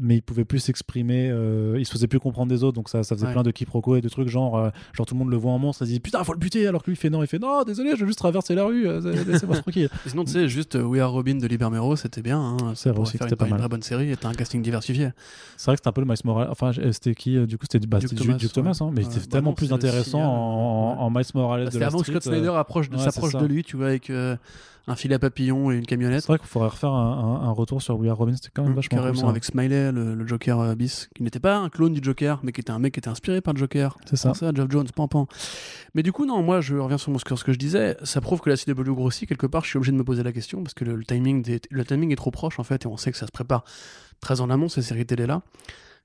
mais 0.00 0.16
il 0.16 0.22
pouvait 0.22 0.44
plus 0.44 0.60
s'exprimer, 0.60 1.28
euh, 1.28 1.76
il 1.78 1.84
se 1.84 1.90
faisait 1.90 2.06
plus 2.06 2.20
comprendre 2.20 2.48
des 2.50 2.62
autres, 2.62 2.76
donc 2.76 2.88
ça, 2.88 3.02
ça 3.02 3.16
faisait 3.16 3.26
Ouais. 3.26 3.32
plein 3.32 3.42
de 3.42 3.50
quiproquos 3.50 3.96
et 3.96 4.00
de 4.00 4.08
trucs 4.08 4.28
genre, 4.28 4.56
euh, 4.56 4.70
genre 4.92 5.06
tout 5.06 5.14
le 5.14 5.18
monde 5.18 5.30
le 5.30 5.36
voit 5.36 5.50
en 5.50 5.58
monstre, 5.58 5.82
il 5.82 5.86
se 5.88 5.92
dit 5.92 5.98
putain 6.00 6.22
faut 6.22 6.32
le 6.34 6.38
buter, 6.38 6.68
alors 6.68 6.82
que 6.84 6.90
lui 6.90 6.96
il 6.96 7.00
fait 7.00 7.10
non, 7.10 7.20
il 7.22 7.26
fait 7.26 7.40
non, 7.40 7.64
désolé, 7.64 7.96
je 7.96 8.02
veux 8.02 8.06
juste 8.06 8.20
traverser 8.20 8.54
la 8.54 8.64
rue, 8.64 8.86
euh, 8.86 9.00
laissez-moi 9.26 9.56
tranquille. 9.62 9.88
Sinon, 10.06 10.24
tu 10.24 10.30
sais, 10.32 10.48
juste 10.48 10.76
euh, 10.76 10.82
We 10.84 11.00
Are 11.00 11.10
Robin 11.10 11.34
de 11.34 11.46
Libermero, 11.48 11.96
c'était 11.96 12.22
bien. 12.22 12.38
Hein, 12.40 12.56
C'est 12.76 12.90
vrai 12.90 13.00
aussi 13.00 13.18
c'était 13.18 13.34
pas 13.34 13.46
une 13.46 13.50
mal. 13.50 13.58
vraie 13.60 13.68
bonne 13.68 13.82
série 13.82 14.12
et 14.12 14.16
t'as 14.16 14.28
un 14.28 14.34
casting 14.34 14.62
diversifié. 14.62 15.08
C'est 15.56 15.64
vrai 15.66 15.74
que 15.74 15.78
c'était 15.80 15.88
un 15.88 15.92
peu 15.92 16.02
le 16.02 16.06
Miles 16.06 16.16
Morales, 16.24 16.48
enfin 16.50 16.70
c'était 16.92 17.16
qui 17.16 17.44
Du 17.46 17.58
coup 17.58 17.66
c'était 17.68 17.84
bah, 17.84 17.98
Duke 17.98 18.14
Thomas, 18.14 18.34
Duke 18.34 18.52
Thomas, 18.52 18.78
hein, 18.80 18.90
mais 18.94 18.98
ouais. 19.04 19.10
c'était 19.10 19.26
Bah 19.26 19.32
tellement 19.32 19.50
non, 19.50 19.54
plus 19.56 19.72
intéressant 19.72 20.20
en, 20.22 20.92
ouais. 20.92 20.98
en 21.00 21.10
Miles 21.10 21.24
Morales 21.34 21.64
Bah, 21.64 21.70
C'était 21.72 21.84
avant 21.84 22.00
que 22.00 22.06
Scott 22.06 22.22
Snyder 22.22 22.52
approche 22.54 22.88
de, 22.88 22.96
ouais, 22.96 23.02
s'approche 23.02 23.34
de 23.34 23.46
lui, 23.46 23.64
tu 23.64 23.76
vois, 23.76 23.86
avec, 23.86 24.12
un 24.88 24.96
filet 24.96 25.14
à 25.14 25.18
papillon 25.18 25.70
et 25.70 25.76
une 25.76 25.86
camionnette. 25.86 26.22
C'est 26.22 26.28
vrai 26.28 26.38
qu'il 26.38 26.48
faudrait 26.48 26.68
refaire 26.70 26.90
un, 26.92 27.40
un- 27.42 27.48
un 27.48 27.50
retour 27.50 27.80
sur 27.82 27.98
We 27.98 28.10
Are 28.10 28.16
Robin, 28.16 28.34
c'était 28.34 28.50
quand 28.54 28.62
même 28.62 28.72
Mmh, 28.72 28.76
vachement 28.76 28.96
carrément 28.98 29.28
avec 29.28 29.44
Smiley, 29.44 29.92
le, 29.92 30.14
le 30.14 30.26
Joker 30.26 30.58
euh, 30.60 30.74
bis, 30.74 31.08
qui 31.14 31.22
n'était 31.22 31.40
pas 31.40 31.56
un 31.56 31.68
clone 31.68 31.92
du 31.92 32.00
Joker, 32.02 32.40
mais 32.42 32.52
qui 32.52 32.60
était 32.60 32.70
un 32.70 32.78
mec 32.78 32.94
qui 32.94 33.00
était 33.00 33.08
inspiré 33.08 33.40
par 33.40 33.54
le 33.54 33.58
Joker. 33.58 33.96
C'est 34.06 34.16
ça. 34.16 34.34
ça, 34.34 34.50
Geoff 34.54 34.70
Jones, 34.70 34.86
pan 34.94 35.08
pan. 35.08 35.26
Mais 35.94 36.02
du 36.02 36.12
coup, 36.12 36.26
non, 36.26 36.42
moi, 36.42 36.60
je 36.60 36.76
reviens 36.76 36.98
sur 36.98 37.10
mon- 37.12 37.18
sur 37.18 37.38
ce 37.38 37.44
que 37.44 37.52
je 37.52 37.58
disais. 37.58 37.96
Ça 38.02 38.20
prouve 38.20 38.40
que 38.40 38.50
la 38.50 38.56
CW 38.56 38.94
grossit 38.94 39.28
quelque 39.28 39.46
part. 39.46 39.64
Je 39.64 39.70
suis 39.70 39.76
obligé 39.76 39.92
de 39.92 39.96
me 39.96 40.04
poser 40.04 40.22
la 40.22 40.32
question 40.32 40.62
parce 40.62 40.74
que 40.74 40.84
le, 40.84 40.96
le 40.96 41.04
timing, 41.04 41.42
des- 41.42 41.60
le 41.70 41.84
timing 41.84 42.12
est 42.12 42.16
trop 42.16 42.30
proche 42.30 42.58
en 42.58 42.64
fait, 42.64 42.84
et 42.84 42.86
on 42.88 42.96
sait 42.96 43.12
que 43.12 43.18
ça 43.18 43.26
se 43.26 43.32
prépare 43.32 43.64
très 44.20 44.40
en 44.40 44.50
amont 44.50 44.68
ces 44.68 44.82
séries 44.82 45.06
télé 45.06 45.26
là. 45.26 45.42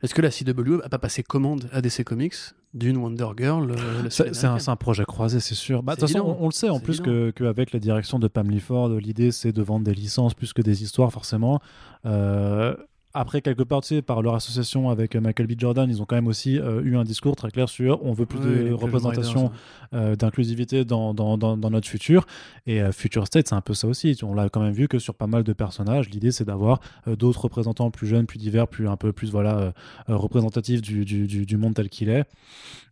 Est-ce 0.04 0.14
que 0.14 0.22
la 0.22 0.30
CW 0.30 0.82
a 0.84 0.90
pas 0.90 1.00
passé 1.00 1.24
commande 1.24 1.70
à 1.72 1.82
DC 1.82 2.04
Comics 2.04 2.36
d'une 2.74 2.98
Wonder 2.98 3.28
Girl 3.38 3.72
euh, 3.72 4.10
C'est 4.10 4.44
un, 4.46 4.58
un 4.68 4.76
projet 4.76 5.06
croisé, 5.06 5.40
c'est 5.40 5.56
sûr. 5.56 5.82
Bah, 5.82 5.96
De 5.96 6.02
toute 6.02 6.10
façon, 6.10 6.26
on, 6.26 6.44
on 6.44 6.46
le 6.48 6.52
sait 6.52 6.70
en 6.70 6.80
plus 6.80 6.96
évident. 7.00 7.06
que- 7.06 7.32
qu'avec 7.32 7.72
la 7.72 7.80
direction 7.80 8.20
de 8.20 8.28
Pam 8.28 8.52
Ford, 8.60 8.90
l'idée 8.90 9.32
c'est 9.32 9.52
de 9.54 9.62
vendre 9.62 9.86
des 9.86 9.94
licences 9.94 10.34
plus 10.34 10.52
que 10.54 10.62
des 10.62 10.84
histoires, 10.84 11.12
forcément. 11.12 11.62
Euh, 12.06 12.76
après, 13.14 13.42
quelque 13.42 13.62
part, 13.64 13.82
tu 13.82 13.90
sais, 13.90 14.02
par 14.02 14.22
leur 14.22 14.34
association 14.34 14.90
avec 14.90 15.16
euh, 15.16 15.22
Michael 15.22 15.48
B. 15.48 15.54
Jordan, 15.58 15.90
ils 15.90 16.02
ont 16.02 16.06
quand 16.06 16.16
même 16.16 16.28
aussi 16.28 16.60
euh, 16.60 16.82
eu 16.84 16.98
un 16.98 17.04
discours 17.04 17.36
très 17.36 17.52
clair 17.52 17.70
sur 17.70 18.04
on 18.04 18.14
veut 18.14 18.26
plus 18.26 18.40
Ouais, 18.40 18.70
de 18.70 18.74
représentation, 18.74 19.52
euh, 19.94 20.16
d'inclusivité 20.16 20.84
dans, 20.84 21.14
dans, 21.14 21.38
dans, 21.38 21.56
dans 21.56 21.70
notre 21.70 21.88
futur. 21.88 22.26
Et 22.66 22.82
Future 22.92 23.28
State, 23.28 23.50
c'est 23.50 23.56
un 23.56 23.62
peu 23.62 23.74
ça 23.74 23.88
aussi. 23.88 24.18
On 24.24 24.34
l'a 24.34 24.50
quand 24.50 24.62
même 24.62 24.74
vu 24.74 24.88
que 24.88 25.00
sur 25.00 25.14
pas 25.14 25.28
mal 25.28 25.44
de 25.44 25.54
personnages, 25.54 26.10
l'idée 26.10 26.32
c'est 26.32 26.46
d'avoir 26.46 26.80
d'autres 27.06 27.42
représentants 27.42 27.92
plus 27.92 28.08
jeunes, 28.08 28.26
plus 28.26 28.40
divers, 28.40 28.68
plus 28.68 28.88
un 28.88 28.98
peu 28.98 29.14
plus 29.14 29.32
voilà 29.32 29.74
représentatifs 30.08 30.82
du, 30.82 31.06
du, 31.06 31.28
du, 31.28 31.46
du 31.46 31.58
monde 31.58 31.76
tel 31.76 31.90
qu'il 31.90 32.10
est. 32.10 32.26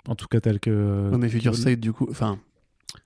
En 0.07 0.15
tout 0.15 0.27
cas, 0.27 0.39
tel 0.39 0.59
que. 0.59 1.09
Ouais, 1.11 1.17
mais 1.17 1.29
Future 1.29 1.55
State, 1.55 1.79
du 1.79 1.93
coup, 1.93 2.07
enfin. 2.09 2.39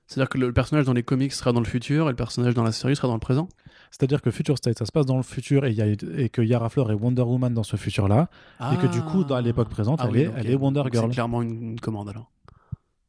C'est-à-dire 0.07 0.29
que 0.29 0.37
le, 0.37 0.53
personnage 0.53 0.85
dans 0.85 0.93
les 0.93 1.03
comics 1.03 1.33
sera 1.33 1.51
dans 1.51 1.59
le 1.59 1.65
futur 1.65 2.07
et 2.07 2.11
le 2.11 2.15
personnage 2.15 2.53
dans 2.53 2.63
la 2.63 2.71
série 2.71 2.95
sera 2.95 3.07
dans 3.07 3.15
le 3.15 3.19
présent 3.19 3.49
C'est-à-dire 3.91 4.21
que 4.21 4.29
Future 4.31 4.57
State, 4.57 4.77
ça 4.77 4.85
se 4.85 4.91
passe 4.91 5.05
dans 5.05 5.17
le 5.17 5.23
futur 5.23 5.65
et, 5.65 5.73
y 5.73 5.81
a, 5.81 5.87
et 5.87 6.29
que 6.29 6.41
Yara 6.41 6.69
Fleur 6.69 6.91
est 6.91 6.95
Wonder 6.95 7.23
Woman 7.23 7.53
dans 7.53 7.63
ce 7.63 7.75
futur-là. 7.75 8.29
Et 8.73 8.77
que 8.77 8.87
du 8.87 9.01
coup, 9.01 9.23
dans 9.23 9.39
l'époque 9.39 9.69
présente, 9.69 9.99
Ah 10.01 10.05
elle, 10.07 10.13
oui, 10.13 10.21
est, 10.21 10.27
ok. 10.27 10.33
elle 10.37 10.49
est 10.51 10.55
Wonder 10.55 10.83
Donc 10.83 10.93
Girl. 10.93 11.05
C'est 11.07 11.13
clairement 11.13 11.41
une, 11.41 11.79
commande 11.79 12.09
alors. 12.09 12.31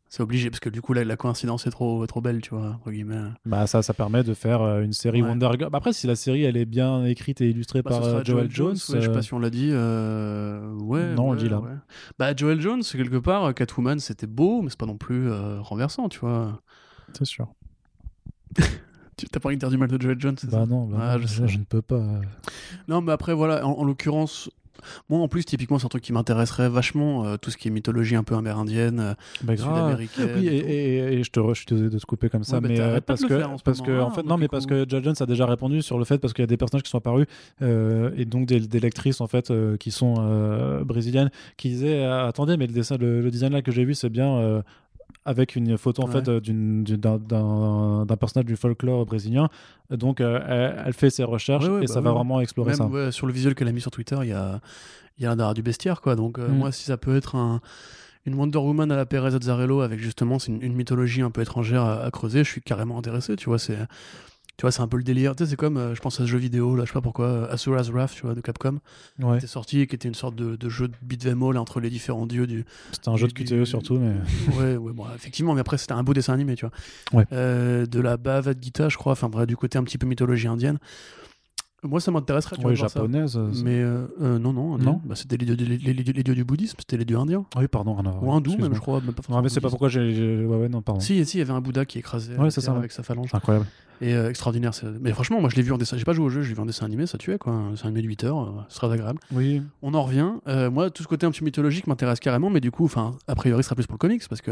C'est 0.09 0.23
obligé 0.23 0.49
parce 0.51 0.61
que 0.61 0.71
du 0.71 0.81
coup, 0.81 0.93
là, 0.93 1.05
la 1.05 1.17
coïncidence 1.17 1.67
est 1.67 1.71
trop, 1.71 2.07
trop 2.07 2.21
belle, 2.21 2.41
tu 2.41 2.51
vois, 2.55 2.69
entre 2.77 2.93
guillemets. 2.93 3.25
Bah, 3.45 3.67
ça, 3.67 3.83
ça 3.83 3.93
permet 3.93 4.23
de 4.23 4.35
faire 4.35 4.63
euh, 4.63 4.81
une 4.81 4.93
série 4.93 5.21
Ouais. 5.21 5.29
Wonder 5.29 5.49
Girl. 5.59 5.69
Bah, 5.71 5.79
après, 5.79 5.93
si 5.93 6.07
la 6.07 6.15
série 6.15 6.45
elle 6.45 6.57
est 6.57 6.65
bien 6.65 7.05
écrite 7.05 7.41
et 7.41 7.51
illustrée 7.51 7.83
Bah, 7.83 7.91
par 7.91 8.05
euh, 8.05 8.23
Joel 8.25 8.49
Jones, 8.49 8.71
ouais, 8.71 8.77
je 8.77 9.01
sais 9.01 9.09
euh, 9.09 9.13
pas 9.13 9.21
si 9.23 9.35
on 9.35 9.41
l'a 9.41 9.51
dit. 9.51 9.71
euh, 9.73 10.73
Ouais. 10.75 11.13
Non, 11.15 11.31
on 11.31 11.33
le 11.33 11.39
dit 11.39 11.49
là. 11.49 11.61
Bah, 12.21 12.35
Joel 12.37 12.61
Jones, 12.61 12.83
quelque 12.85 13.17
part, 13.19 13.53
Catwoman, 13.53 13.99
c'était 13.99 14.29
beau, 14.29 14.63
mais 14.63 14.71
c'est 14.71 14.79
pas 14.79 14.87
non 14.87 14.97
plus 14.97 15.29
euh, 15.29 15.61
renversant, 15.61 16.09
tu 16.09 16.21
vois. 16.21 16.63
C'est 17.13 17.25
sûr. 17.25 17.49
Tu 19.17 19.27
t'as 19.29 19.41
pas 19.41 19.49
envie 19.49 19.57
de 19.57 19.61
dire 19.61 19.71
du 19.71 19.79
mal 19.79 19.89
de 19.89 19.99
Joel 19.99 20.21
Jones, 20.21 20.37
c'est 20.39 20.51
ça 20.51 20.59
Bah 20.59 20.67
non, 20.67 20.85
bah 20.85 20.99
Ah, 21.01 21.17
non, 21.17 21.23
je 21.23 21.27
sais. 21.27 21.49
je 21.49 21.57
ne 21.59 21.65
peux 21.65 21.81
pas. 21.81 22.03
Non, 22.87 23.01
mais 23.01 23.13
après, 23.13 23.33
voilà, 23.33 23.67
en, 23.67 23.71
en 23.73 23.85
l'occurrence, 23.85 24.51
moi 25.09 25.21
en 25.21 25.27
plus, 25.29 25.47
typiquement, 25.47 25.79
c'est 25.79 25.87
un 25.87 25.89
truc 25.89 26.03
qui 26.05 26.13
m'intéresserait 26.13 26.69
vachement, 26.69 27.25
euh, 27.25 27.39
tout 27.39 27.51
ce 27.51 27.57
qui 27.57 27.69
est 27.69 27.71
mythologie 27.71 28.15
un 28.15 28.25
peu 28.25 28.35
amérindienne, 28.35 29.01
euh, 29.01 29.15
Bah, 29.43 29.57
sud-américaine. 29.57 30.33
Oui, 30.37 30.49
et, 30.49 30.57
et 30.59 30.61
tout. 30.61 30.69
et- 30.69 30.97
et 31.21 31.25
je, 31.25 31.31
te 31.31 31.41
re- 31.41 31.55
je 31.55 31.61
suis 31.61 31.67
désolé 31.67 31.89
de 31.89 31.99
te 31.99 32.05
couper 32.05 32.29
comme 32.29 32.45
ça, 32.45 32.57
Ouais, 32.57 32.61
bah, 32.61 32.69
mais 32.69 32.75
t'arrêtes 32.77 32.95
euh, 32.97 33.01
parce 33.07 33.25
que, 33.25 33.43
en 33.43 33.57
ce 33.57 33.63
parce 33.65 33.81
que 33.81 33.99
en 34.03 34.11
fait, 34.11 34.23
non, 34.23 34.37
mais 34.37 34.49
parce 34.49 34.67
que 34.67 34.85
Joel 34.87 35.03
Jones 35.03 35.15
a 35.19 35.25
déjà 35.25 35.47
répondu 35.47 35.81
sur 35.81 35.97
le 35.99 36.05
fait 36.05 36.19
parce 36.19 36.35
qu'il 36.35 36.43
y 36.43 36.45
a 36.45 36.47
des 36.49 36.59
personnages 36.59 36.83
qui 36.83 36.91
sont 36.91 36.99
apparus 36.99 37.27
euh, 37.63 38.11
et 38.19 38.27
donc 38.27 38.45
des, 38.45 38.61
des 38.61 38.81
lectrices 38.81 39.23
en 39.23 39.27
fait 39.29 39.51
qui 39.79 39.91
sont 39.91 40.83
brésiliennes 40.85 41.31
qui 41.57 41.71
disaient 41.71 42.05
attendez, 42.05 42.59
mais 42.59 42.67
le 42.67 42.75
dessin, 42.75 42.99
le, 42.99 43.23
le 43.23 43.31
design 43.31 43.55
là 43.55 43.63
que 43.63 43.73
j'ai 43.73 43.87
vu, 43.87 43.95
c'est 43.95 44.11
bien. 44.11 44.63
Avec 45.27 45.57
une 45.57 45.77
photo 45.77 46.03
en 46.03 46.07
Ouais. 46.07 46.13
fait 46.23 46.31
d'un- 46.31 48.17
personnage 48.19 48.47
du 48.47 48.57
folklore 48.57 49.05
brésilien 49.05 49.49
donc 49.91 50.21
euh, 50.21 50.41
elle, 50.49 50.83
elle 50.87 50.93
fait 50.95 51.11
ses 51.11 51.25
recherches 51.25 51.69
Ouais, 51.69 51.79
et 51.79 51.87
bah 51.87 51.93
ça 51.93 52.01
va 52.01 52.13
vraiment 52.13 52.41
explorer 52.41 52.75
Même 52.77 52.91
ça 52.93 53.13
sur 53.13 53.27
le 53.27 53.33
visuel 53.33 53.55
qu'elle 53.55 53.69
a 53.69 53.73
mis 53.73 53.81
sur 53.81 53.91
Twitter, 53.91 54.17
il 54.23 54.29
y 54.29 54.33
a, 54.33 54.61
y 55.19 55.27
a 55.27 55.35
d'avoir 55.37 55.55
du 55.55 55.63
bestiaire, 55.63 56.01
quoi. 56.01 56.15
Donc, 56.17 56.39
euh, 56.39 56.49
Mm. 56.49 56.57
moi, 56.57 56.73
si 56.73 56.85
ça 56.85 56.97
peut 56.97 57.17
être 57.17 57.35
un- 57.37 57.61
une 58.25 58.35
Wonder 58.35 58.59
Woman 58.59 58.91
à 58.91 58.97
la 58.97 59.07
Perez 59.07 59.35
Azzarello 59.37 59.81
avec 59.83 60.01
justement 60.01 60.39
une, 60.39 60.61
une 60.63 60.75
mythologie 60.75 61.23
un 61.23 61.31
peu 61.31 61.43
étrangère 61.43 61.83
à, 61.83 62.03
à 62.05 62.11
creuser, 62.11 62.43
je 62.45 62.51
suis 62.51 62.61
carrément 62.63 62.99
intéressé, 62.99 63.37
tu 63.37 63.49
vois. 63.49 63.59
C'est. 63.59 63.79
Tu 64.59 64.63
vois, 64.63 64.73
c'est 64.73 64.81
un 64.81 64.89
peu 64.89 64.97
le 64.97 65.03
délire. 65.03 65.37
Tu 65.37 65.45
sais, 65.45 65.51
c'est 65.51 65.57
comme, 65.57 65.77
euh, 65.77 65.95
je 65.95 66.01
pense 66.01 66.15
à 66.19 66.25
ce 66.25 66.27
jeu 66.27 66.39
vidéo, 66.39 66.77
là, 66.77 66.85
je 66.85 66.89
sais 66.89 66.95
pas 66.95 67.03
pourquoi, 67.03 67.27
euh, 67.27 67.53
Asura's 67.53 67.91
Wrath, 67.91 68.13
tu 68.15 68.23
vois, 68.23 68.35
de 68.35 68.41
Capcom, 68.41 68.79
ouais 69.19 69.33
qui 69.33 69.37
était 69.39 69.47
sorti 69.47 69.81
et 69.81 69.87
qui 69.87 69.95
était 69.95 70.09
une 70.09 70.15
sorte 70.15 70.35
de, 70.35 70.57
de 70.57 70.69
jeu 70.71 70.89
de 70.89 70.95
beat'em 71.03 71.43
all 71.43 71.59
entre 71.59 71.79
les 71.79 71.91
différents 71.91 72.27
dieux 72.27 72.47
du, 72.47 72.65
c'était 72.93 73.11
un 73.11 73.17
jeu 73.17 73.29
de 73.29 73.33
du- 73.35 73.45
QTE 73.45 73.65
surtout 73.67 73.99
mais 73.99 74.15
ouais, 74.59 74.77
ouais, 74.77 74.93
bon, 74.95 75.05
effectivement, 75.15 75.53
mais 75.53 75.61
après, 75.61 75.77
c'était 75.77 75.93
un 75.93 76.03
beau 76.03 76.15
dessin 76.15 76.33
animé, 76.33 76.55
tu 76.57 76.65
vois. 76.67 76.73
Ouais. 77.21 77.27
Euh, 77.33 77.85
de 77.85 78.01
la 78.01 78.17
Bhagavad 78.17 78.57
Gita, 78.63 78.89
je 78.89 78.97
crois, 78.97 79.13
enfin, 79.13 79.29
bref, 79.29 79.47
du 79.47 79.57
côté 79.57 79.77
un 79.77 79.85
petit 79.85 79.99
peu 79.99 80.07
mythologie 80.07 80.49
indienne. 80.49 80.79
Moi, 81.83 82.01
ça 82.01 82.11
m'intéresserait, 82.11 82.57
ça. 82.57 82.75
japonaise 82.75 83.37
euh, 83.37 83.53
c'est- 83.53 83.63
Mais 83.63 83.81
euh, 83.81 84.07
euh, 84.21 84.39
non, 84.39 84.53
non. 84.53 84.79
Non 84.79 85.01
Bah, 85.05 85.15
c'était 85.15 85.37
les 85.37 85.45
dieux, 85.45 85.55
les, 85.55 85.77
les- 85.77 85.93
les 86.13 86.23
dieux 86.23 86.35
du 86.35 86.43
bouddhisme, 86.45 86.77
c'était 86.79 86.97
les 86.97 87.05
dieux 87.05 87.19
indiens. 87.19 87.45
Ah 87.55 87.61
oui 87.61 87.69
pardon. 87.69 87.97
Ou 88.23 88.33
hindous, 88.33 88.57
même, 88.57 88.75
je 88.75 88.81
crois. 88.81 89.01
même 89.01 89.13
pas 89.13 89.23
forcément 89.23 89.43
mais 89.43 89.49
c'est 89.51 89.61
pas 89.61 89.69
pourquoi 89.69 89.89
j'ai. 89.89 90.15
j'ai- 90.15 90.45
Ouais, 90.47 90.57
ouais, 90.57 90.69
non, 90.69 90.83
pardon. 90.83 91.01
Si, 91.01 91.25
si, 91.27 91.37
il 91.37 91.41
y 91.41 91.43
avait 91.43 91.53
un 91.53 91.61
Bouddha 91.61 91.85
qui 91.85 91.99
écrasait 91.99 92.37
Ouais, 92.37 92.51
c'est 92.51 92.61
ça. 92.61 92.73
avec 92.77 92.93
sa 92.93 93.03
phalange. 93.03 93.29
C'est 93.31 93.37
incroyable. 93.37 93.67
Et 94.03 94.15
euh, 94.15 94.29
extraordinaire. 94.29 94.75
c'est- 94.75 94.87
Mais 95.01 95.13
franchement, 95.13 95.41
moi, 95.41 95.49
je 95.49 95.57
l'ai 95.57 95.63
vu 95.63 95.73
en 95.73 95.79
dessin. 95.79 95.97
J'ai 95.97 96.05
pas 96.05 96.13
joué 96.13 96.27
au 96.27 96.29
jeu, 96.29 96.43
je 96.43 96.49
l'ai 96.49 96.55
vu 96.55 96.61
en 96.61 96.67
dessin 96.67 96.85
animé, 96.87 97.07
ça 97.07 97.17
tuait, 97.19 97.39
quoi. 97.39 97.53
Un 97.53 97.71
dessin 97.71 97.87
animé 97.89 98.03
de 98.03 98.09
8 98.09 98.25
heures, 98.25 98.41
euh, 98.43 98.51
c'est 98.69 98.77
très 98.79 98.91
agréable. 98.93 99.19
Oui. 99.33 99.63
On 99.83 99.95
en 99.95 100.03
revient. 100.03 100.33
Moi, 100.73 100.91
tout 100.91 101.03
ce 101.03 101.09
côté 101.09 101.25
un 101.27 101.31
petit 101.31 101.45
mythologique 101.45 101.87
m'intéresse 101.87 102.21
carrément, 102.21 102.51
mais 102.51 102.61
du 102.61 102.71
coup, 102.71 102.85
enfin, 102.85 103.15
a 103.29 103.35
priori, 103.35 103.63
ce 103.63 103.69
sera 103.69 103.75
plus 103.77 103.87
pour 103.87 103.95
le 103.95 103.99
comics, 103.99 104.27
parce 104.29 104.41
que. 104.41 104.51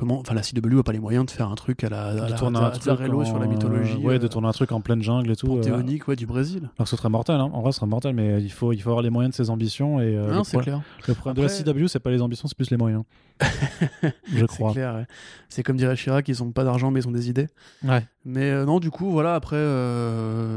Comment, 0.00 0.18
enfin, 0.18 0.32
la 0.34 0.40
CW 0.40 0.78
a 0.78 0.82
pas 0.82 0.92
les 0.92 0.98
moyens 0.98 1.26
de 1.26 1.30
faire 1.30 1.48
un 1.50 1.54
truc 1.54 1.84
à 1.84 1.90
la, 1.90 2.06
à 2.06 2.14
de 2.14 2.20
la 2.22 2.32
tourner 2.32 2.58
un 2.58 2.70
truc 2.70 2.88
en- 2.90 3.24
sur 3.26 3.38
la 3.38 3.46
mythologie. 3.46 3.98
Ouais, 3.98 4.18
de 4.18 4.24
euh, 4.24 4.28
tourner 4.28 4.48
un 4.48 4.52
truc 4.52 4.72
en 4.72 4.80
pleine 4.80 5.02
jungle 5.02 5.30
et 5.30 5.36
tout. 5.36 5.46
euh, 5.52 5.56
panthéonique, 5.60 6.08
ouais, 6.08 6.16
du 6.16 6.24
Brésil. 6.26 6.70
alors 6.78 6.88
ce 6.88 6.96
serait 6.96 7.10
mortel, 7.10 7.36
hein. 7.36 7.50
en 7.52 7.60
vrai, 7.60 7.70
ce 7.72 7.76
serait 7.76 7.86
mortel, 7.86 8.14
mais 8.14 8.42
il 8.42 8.50
faut, 8.50 8.72
il 8.72 8.80
faut 8.80 8.88
avoir 8.88 9.02
les 9.02 9.10
moyens 9.10 9.36
de 9.36 9.44
ses 9.44 9.50
ambitions. 9.50 10.00
Et, 10.00 10.16
euh, 10.16 10.32
non, 10.32 10.42
c'est 10.42 10.56
pro- 10.56 10.62
clair. 10.62 10.80
le 11.06 11.14
problème 11.14 11.44
Après- 11.44 11.62
de 11.62 11.68
la 11.68 11.74
CW, 11.74 11.86
c'est 11.88 12.00
pas 12.00 12.10
les 12.10 12.22
ambitions, 12.22 12.48
c'est 12.48 12.56
plus 12.56 12.70
les 12.70 12.78
moyens. 12.78 13.04
Je 14.02 14.38
C'est 14.40 14.46
crois. 14.46 14.72
clair, 14.72 14.94
ouais. 14.94 15.06
C'est 15.50 15.62
comme 15.62 15.76
dirait 15.76 15.96
Chirac, 15.96 16.26
ils 16.28 16.42
ont 16.42 16.50
pas 16.50 16.64
d'argent, 16.64 16.90
mais 16.90 17.00
ils 17.00 17.08
ont 17.08 17.12
des 17.12 17.28
idées. 17.28 17.48
Ouais. 17.84 18.02
Mais 18.24 18.50
euh, 18.50 18.64
non, 18.64 18.80
du 18.80 18.90
coup, 18.90 19.10
voilà, 19.10 19.34
après, 19.34 19.56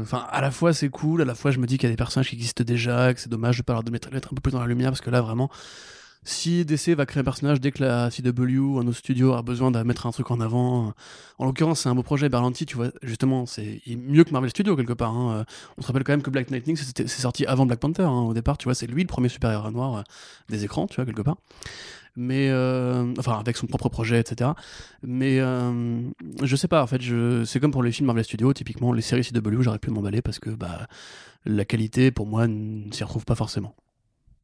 enfin, 0.02 0.24
à 0.30 0.40
la 0.40 0.50
fois 0.50 0.72
c'est 0.72 0.88
cool, 0.88 1.22
à 1.22 1.24
la 1.24 1.34
fois 1.34 1.50
je 1.50 1.58
me 1.58 1.66
dis 1.66 1.76
qu'il 1.78 1.88
y 1.88 1.92
a 1.92 1.92
des 1.92 1.96
personnages 1.98 2.28
qui 2.30 2.36
existent 2.36 2.64
déjà, 2.64 3.12
que 3.12 3.20
c'est 3.20 3.30
dommage 3.30 3.58
de 3.58 3.62
pas 3.62 3.74
leur 3.74 3.82
mettre, 3.90 4.10
mettre 4.12 4.28
un 4.32 4.34
peu 4.34 4.40
plus 4.40 4.52
dans 4.52 4.60
la 4.60 4.66
lumière, 4.66 4.90
parce 4.90 5.00
que 5.00 5.10
là, 5.10 5.20
vraiment, 5.20 5.50
si 6.24 6.64
DC 6.64 6.88
va 6.96 7.04
créer 7.06 7.20
un 7.20 7.24
personnage 7.24 7.60
dès 7.60 7.70
que 7.70 7.82
la 7.84 8.08
CW 8.10 8.58
ou 8.58 8.78
un 8.78 8.86
autre 8.86 8.96
studio 8.96 9.34
a 9.34 9.42
besoin 9.42 9.70
de 9.70 9.82
mettre 9.82 10.06
un 10.06 10.10
truc 10.10 10.30
en 10.30 10.40
avant, 10.40 10.88
euh, 10.88 10.90
en 11.38 11.44
l'occurrence, 11.44 11.80
c'est 11.80 11.88
un 11.90 11.94
beau 11.94 12.02
projet, 12.02 12.28
Berlanti, 12.28 12.64
tu 12.66 12.76
vois, 12.76 12.88
justement, 13.02 13.44
c'est 13.46 13.80
mieux 13.86 14.24
que 14.24 14.30
Marvel 14.30 14.50
Studios 14.50 14.74
quelque 14.76 14.94
part. 14.94 15.14
hein. 15.14 15.40
Euh, 15.40 15.44
On 15.78 15.82
se 15.82 15.86
rappelle 15.86 16.02
quand 16.04 16.12
même 16.12 16.22
que 16.22 16.30
Black 16.30 16.50
Lightning, 16.50 16.76
c'est 16.76 17.06
sorti 17.08 17.44
avant 17.46 17.66
Black 17.66 17.80
Panther, 17.80 18.02
hein, 18.04 18.22
au 18.22 18.32
départ, 18.34 18.56
tu 18.58 18.64
vois, 18.64 18.74
c'est 18.74 18.86
lui 18.86 19.02
le 19.02 19.08
premier 19.08 19.28
super-héros 19.28 19.70
noir 19.70 19.96
euh, 19.96 20.02
des 20.48 20.64
écrans, 20.64 20.86
tu 20.86 20.96
vois, 20.96 21.04
quelque 21.04 21.22
part 21.22 21.36
mais 22.16 22.48
euh, 22.48 23.12
enfin 23.18 23.40
avec 23.40 23.56
son 23.56 23.66
propre 23.66 23.88
projet 23.88 24.20
etc 24.20 24.52
mais 25.02 25.40
euh, 25.40 26.00
je 26.44 26.54
sais 26.54 26.68
pas 26.68 26.80
en 26.80 26.86
fait 26.86 27.00
c'est 27.44 27.58
comme 27.58 27.72
pour 27.72 27.82
les 27.82 27.90
films 27.90 28.06
Marvel 28.06 28.22
Studios 28.22 28.52
typiquement 28.52 28.92
les 28.92 29.02
séries 29.02 29.24
CW 29.24 29.62
j'aurais 29.62 29.80
pu 29.80 29.90
m'emballer 29.90 30.22
parce 30.22 30.38
que 30.38 30.50
bah 30.50 30.86
la 31.44 31.64
qualité 31.64 32.12
pour 32.12 32.28
moi 32.28 32.46
ne 32.46 32.88
s'y 32.92 33.02
retrouve 33.02 33.24
pas 33.24 33.34
forcément 33.34 33.74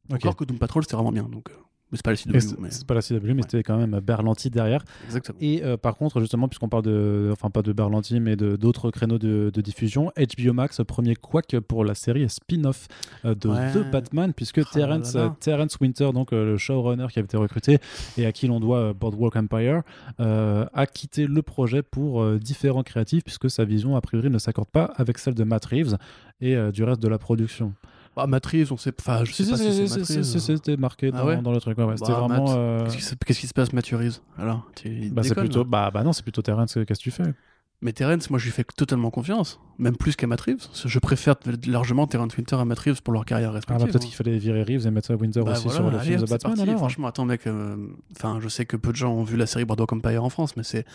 Ok. 0.09 0.17
encore 0.17 0.35
que 0.35 0.43
Doom 0.43 0.57
Patrol 0.59 0.83
c'était 0.83 0.97
vraiment 0.97 1.13
bien 1.13 1.23
donc 1.23 1.47
c'est 1.97 2.03
pas 2.03 2.11
la 2.11 2.17
CW 2.17 2.29
Mais 2.33 2.39
c'est 2.39 2.59
mais 2.59 2.69
pas 2.87 2.93
la 2.93 3.01
CW, 3.01 3.13
mais 3.27 3.33
Ouais. 3.33 3.41
c'était 3.43 3.63
quand 3.63 3.77
même 3.77 3.99
Berlanti 3.99 4.49
derrière. 4.49 4.83
exactement 5.05 5.37
Et 5.41 5.63
euh, 5.63 5.77
par 5.77 5.95
contre, 5.97 6.19
justement, 6.19 6.47
puisqu'on 6.47 6.69
parle 6.69 6.83
de, 6.83 7.29
enfin 7.31 7.49
pas 7.49 7.61
de 7.61 7.73
Berlanti, 7.73 8.19
mais 8.19 8.35
de 8.35 8.55
d'autres 8.55 8.91
créneaux 8.91 9.17
de, 9.19 9.51
de 9.53 9.61
diffusion, 9.61 10.11
HBO 10.17 10.53
Max, 10.53 10.81
premier 10.87 11.15
quack 11.15 11.59
pour 11.59 11.83
la 11.85 11.93
série 11.95 12.27
spin-off 12.29 12.87
euh, 13.25 13.35
de 13.35 13.49
Ouais. 13.49 13.71
The 13.73 13.91
Batman, 13.91 14.33
puisque 14.33 14.59
Oh 14.59 14.69
Terrence, 14.73 15.13
là. 15.15 15.21
euh, 15.21 15.29
Terrence 15.39 15.77
Winter, 15.81 16.11
donc 16.13 16.31
euh, 16.33 16.45
le 16.45 16.57
showrunner 16.57 17.07
qui 17.11 17.19
avait 17.19 17.25
été 17.25 17.37
recruté 17.37 17.79
et 18.17 18.25
à 18.25 18.31
qui 18.31 18.47
l'on 18.47 18.59
doit 18.59 18.93
Boardwalk 18.93 19.35
Empire, 19.35 19.81
a 20.19 20.85
quitté 20.85 21.27
le 21.27 21.41
projet 21.41 21.81
pour 21.81 22.25
différents 22.35 22.83
créatifs, 22.83 23.23
puisque 23.23 23.49
sa 23.49 23.65
vision 23.65 23.95
a 23.95 24.01
priori 24.01 24.29
ne 24.29 24.37
s'accorde 24.37 24.69
pas 24.69 24.85
avec 24.95 25.17
celle 25.17 25.33
de 25.33 25.43
Matt 25.43 25.65
Reeves 25.65 25.97
et 26.39 26.55
du 26.71 26.83
reste 26.83 27.01
de 27.01 27.07
la 27.07 27.17
production. 27.17 27.73
Ah 28.17 28.27
Matrice 28.27 28.71
on 28.71 28.77
sait 28.77 28.91
enfin 28.99 29.23
je 29.23 29.31
sais 29.31 29.49
pas 29.49 29.57
si 29.57 29.87
c'est 29.87 29.97
Matrice 29.97 30.37
c'était 30.39 30.77
marqué 30.77 31.11
Ah 31.13 31.17
dans, 31.19 31.25
ouais 31.27 31.41
dans 31.41 31.51
le 31.51 31.61
truc. 31.61 31.77
ouais, 31.77 31.83
ouais. 31.85 31.97
C'était 31.97 32.11
Bah, 32.11 32.19
vraiment. 32.27 32.45
Euh, 32.57 32.83
Qu'est-ce 32.85 33.39
qui, 33.39 33.47
se- 33.47 33.53
passe 33.53 33.71
Mathieu 33.73 33.97
Reeves 33.97 34.19
alors 34.37 34.67
bah, 35.11 35.23
c'est 35.23 35.35
plutôt. 35.35 35.63
Bah, 35.63 35.91
bah 35.93 36.03
non, 36.03 36.13
c'est 36.13 36.23
plutôt 36.23 36.41
Terrence. 36.41 36.73
Qu'est-ce 36.73 36.99
que 36.99 37.03
tu 37.03 37.11
fais? 37.11 37.33
Mais 37.81 37.93
Terrence 37.93 38.29
moi 38.29 38.37
je 38.39 38.45
lui 38.45 38.51
fais 38.51 38.63
totalement 38.63 39.09
confiance 39.09 39.59
même 39.79 39.95
plus 39.97 40.15
qu'à 40.15 40.27
Matt 40.27 40.41
Reeves 40.41 40.67
je 40.85 40.99
préfère 40.99 41.35
largement 41.67 42.05
Terrence 42.07 42.35
Winter 42.37 42.55
à 42.55 42.65
Matt 42.65 42.79
Reeves 42.79 43.01
pour 43.01 43.13
leur 43.13 43.25
carrière 43.25 43.49
Ah 43.49 43.53
respective 43.53 43.85
bah, 43.85 43.91
peut-être 43.91 44.03
hein. 44.03 44.07
qu'il 44.07 44.15
fallait 44.15 44.37
virer 44.37 44.63
Reeves 44.63 44.85
et 44.85 44.91
mettre 44.91 45.13
Winter 45.15 45.41
Bah 45.43 45.53
aussi 45.53 45.63
voilà, 45.63 45.79
sur 45.79 45.89
le 45.89 45.97
allez, 45.97 46.07
film 46.09 46.19
hop, 46.21 46.25
The 46.27 46.29
Batman. 46.29 46.53
parti. 46.55 46.61
alors. 46.69 46.77
Franchement, 46.79 47.07
attends, 47.07 47.25
mec. 47.25 47.47
euh, 47.47 47.75
Enfin, 48.15 48.39
je 48.41 48.47
sais 48.49 48.65
que 48.65 48.77
peu 48.77 48.91
de 48.91 48.95
gens 48.97 49.11
ont 49.13 49.23
vu 49.23 49.35
la 49.37 49.47
série 49.47 49.65
Boardwalk 49.65 49.93
Empire 49.93 50.23
en 50.23 50.29
France, 50.29 50.55
mais 50.57 50.63
c'est 50.63 50.85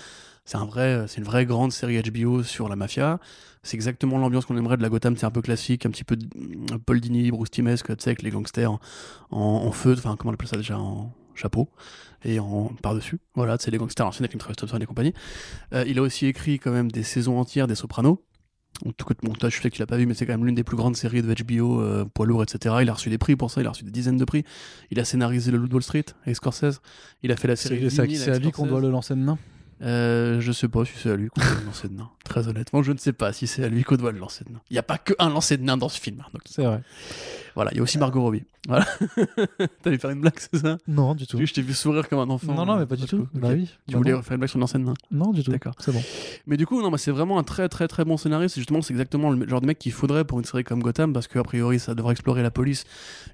c'est 0.44 0.58
un 0.58 0.64
vrai, 0.64 1.06
c'est 1.08 1.18
une 1.18 1.24
vraie 1.24 1.44
grande 1.44 1.72
série 1.72 2.00
HBO 2.00 2.44
sur 2.44 2.68
la 2.68 2.76
mafia. 2.76 3.18
C'est 3.64 3.74
exactement 3.76 4.16
l'ambiance 4.18 4.44
qu'on 4.46 4.56
aimerait 4.56 4.76
de 4.76 4.82
la 4.82 4.88
Gotham. 4.88 5.16
C'est 5.16 5.26
un 5.26 5.30
peu 5.32 5.42
classique, 5.42 5.84
un 5.86 5.90
petit 5.90 6.04
peu 6.04 6.16
Paul 6.86 7.00
Dini, 7.00 7.32
Bruce 7.32 7.50
Timmons, 7.50 7.74
tu 7.74 7.82
sais, 7.98 8.10
avec 8.10 8.22
les 8.22 8.30
gangsters 8.30 8.70
en, 8.70 8.78
en, 9.32 9.40
en 9.66 9.72
feu. 9.72 9.94
Enfin, 9.98 10.14
comment 10.16 10.30
on 10.30 10.34
appelle 10.34 10.46
ça 10.46 10.56
déjà 10.56 10.78
en 10.78 11.12
chapeau 11.36 11.68
et 12.24 12.38
en 12.40 12.70
par 12.82 12.94
dessus. 12.94 13.18
Voilà, 13.34 13.56
c'est 13.60 13.70
les 13.70 13.78
gangsters 13.78 14.06
anciens 14.06 14.20
avec 14.22 14.32
une 14.34 14.40
Travis 14.40 14.56
Thompson 14.56 14.78
et 14.78 14.86
compagnie. 14.86 15.12
Euh, 15.72 15.84
il 15.86 15.98
a 15.98 16.02
aussi 16.02 16.26
écrit 16.26 16.58
quand 16.58 16.72
même 16.72 16.90
des 16.90 17.02
saisons 17.02 17.38
entières 17.38 17.66
des 17.66 17.74
Sopranos. 17.74 18.22
en 18.84 18.92
tout 18.92 19.06
cas 19.06 19.14
de 19.22 19.26
montage, 19.28 19.56
je 19.56 19.62
sais 19.62 19.70
qu'il 19.70 19.82
a 19.82 19.86
pas 19.86 19.96
vu, 19.96 20.06
mais 20.06 20.14
c'est 20.14 20.26
quand 20.26 20.32
même 20.34 20.44
l'une 20.44 20.54
des 20.54 20.64
plus 20.64 20.76
grandes 20.76 20.96
séries 20.96 21.22
de 21.22 21.32
HBO, 21.32 21.80
euh, 21.80 22.04
poids 22.04 22.26
lourd, 22.26 22.42
etc. 22.42 22.76
Il 22.82 22.88
a 22.90 22.94
reçu 22.94 23.08
des 23.10 23.18
prix 23.18 23.36
pour 23.36 23.50
ça, 23.50 23.60
il 23.60 23.66
a 23.66 23.70
reçu 23.70 23.84
des 23.84 23.90
dizaines 23.90 24.16
de 24.18 24.24
prix. 24.24 24.44
Il 24.90 24.98
a 25.00 25.04
scénarisé 25.04 25.50
Le 25.50 25.58
Loup 25.58 25.68
de 25.68 25.74
Wall 25.74 25.82
Street 25.82 26.04
avec 26.24 26.36
Scorsese. 26.36 26.80
Il 27.22 27.30
a 27.32 27.36
fait 27.36 27.48
la 27.48 27.56
série. 27.56 27.90
C'est 27.90 28.30
à 28.32 28.38
lui 28.38 28.50
qu'on 28.52 28.66
doit 28.66 28.80
le 28.80 28.90
lancer 28.90 29.14
de 29.14 29.20
nain. 29.20 29.38
Euh, 29.82 30.40
je 30.40 30.52
sais 30.52 30.68
pas 30.68 30.86
si 30.86 30.92
c'est 30.96 31.10
à 31.10 31.16
lui 31.16 31.28
qu'on 31.28 31.40
doit 31.42 31.60
le 31.60 31.66
lancer 31.66 31.88
de 31.88 31.94
nain. 31.94 32.08
Très 32.24 32.48
honnêtement, 32.48 32.82
je 32.82 32.92
ne 32.92 32.96
sais 32.98 33.12
pas 33.12 33.32
si 33.34 33.46
c'est 33.46 33.62
à 33.62 33.68
lui 33.68 33.82
qu'on 33.84 33.96
doit 33.96 34.10
le 34.10 34.18
lancer 34.18 34.42
de 34.44 34.50
nain. 34.52 34.60
Il 34.70 34.72
n'y 34.72 34.78
a 34.78 34.82
pas 34.82 34.96
que 34.96 35.12
un 35.18 35.28
lancer 35.28 35.58
de 35.58 35.62
nain 35.64 35.76
dans 35.76 35.90
ce 35.90 36.00
film. 36.00 36.22
hein, 36.26 36.38
C'est 36.46 36.64
vrai. 36.64 36.80
Voilà, 37.56 37.72
il 37.72 37.78
y 37.78 37.80
a 37.80 37.82
aussi 37.82 37.98
Margot 37.98 38.22
Robbie. 38.22 38.44
Voilà. 38.68 38.84
T'allais 39.82 39.98
faire 39.98 40.10
une 40.10 40.20
blague, 40.20 40.38
c'est 40.38 40.58
ça? 40.58 40.78
Non, 40.86 41.14
du 41.14 41.26
tout. 41.26 41.38
Je 41.44 41.52
t'ai 41.52 41.62
vu 41.62 41.72
sourire 41.74 42.08
comme 42.08 42.18
un 42.18 42.30
enfant. 42.30 42.54
Non, 42.54 42.64
non, 42.66 42.76
mais 42.78 42.86
pas 42.86 42.96
du 42.96 43.06
tout. 43.06 43.26
Bah 43.34 43.48
oui. 43.52 43.68
Tu 43.88 43.92
Bah 43.94 43.98
voulais 43.98 44.12
faire 44.22 44.32
une 44.32 44.38
blague 44.38 44.48
sur 44.50 44.56
une 44.56 44.60
lancer 44.60 44.78
de 44.78 44.84
nain 44.84 44.94
Non, 45.10 45.32
du 45.32 45.42
tout. 45.42 45.50
D'accord. 45.50 45.74
C'est 45.78 45.92
bon. 45.92 46.02
Mais 46.46 46.56
du 46.56 46.66
coup, 46.66 46.80
non, 46.82 46.90
bah, 46.90 46.98
c'est 46.98 47.10
vraiment 47.10 47.38
un 47.38 47.42
très 47.44 47.68
très 47.68 47.88
très 47.88 48.04
bon 48.04 48.16
scénariste. 48.16 48.56
Justement, 48.56 48.82
c'est 48.82 48.92
exactement 48.92 49.30
le 49.30 49.48
genre 49.48 49.60
de 49.60 49.66
mec 49.66 49.78
qu'il 49.78 49.92
faudrait 49.92 50.24
pour 50.24 50.38
une 50.38 50.44
série 50.44 50.64
comme 50.64 50.82
Gotham, 50.82 51.12
parce 51.12 51.26
qu'a 51.28 51.42
priori, 51.42 51.78
ça 51.80 51.94
devrait 51.94 52.12
explorer 52.12 52.42
la 52.42 52.50
police 52.50 52.84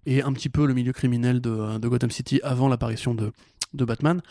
et 0.06 0.22
un 0.22 0.32
petit 0.32 0.48
peu 0.48 0.66
le 0.66 0.74
milieu 0.74 0.92
criminel 0.92 1.40
de, 1.40 1.78
de 1.78 1.88
Gotham 1.88 2.10
City 2.10 2.40
avant 2.42 2.68
l'apparition 2.68 3.14
de, 3.14 3.32
de 3.74 3.84
Batman. 3.84 4.22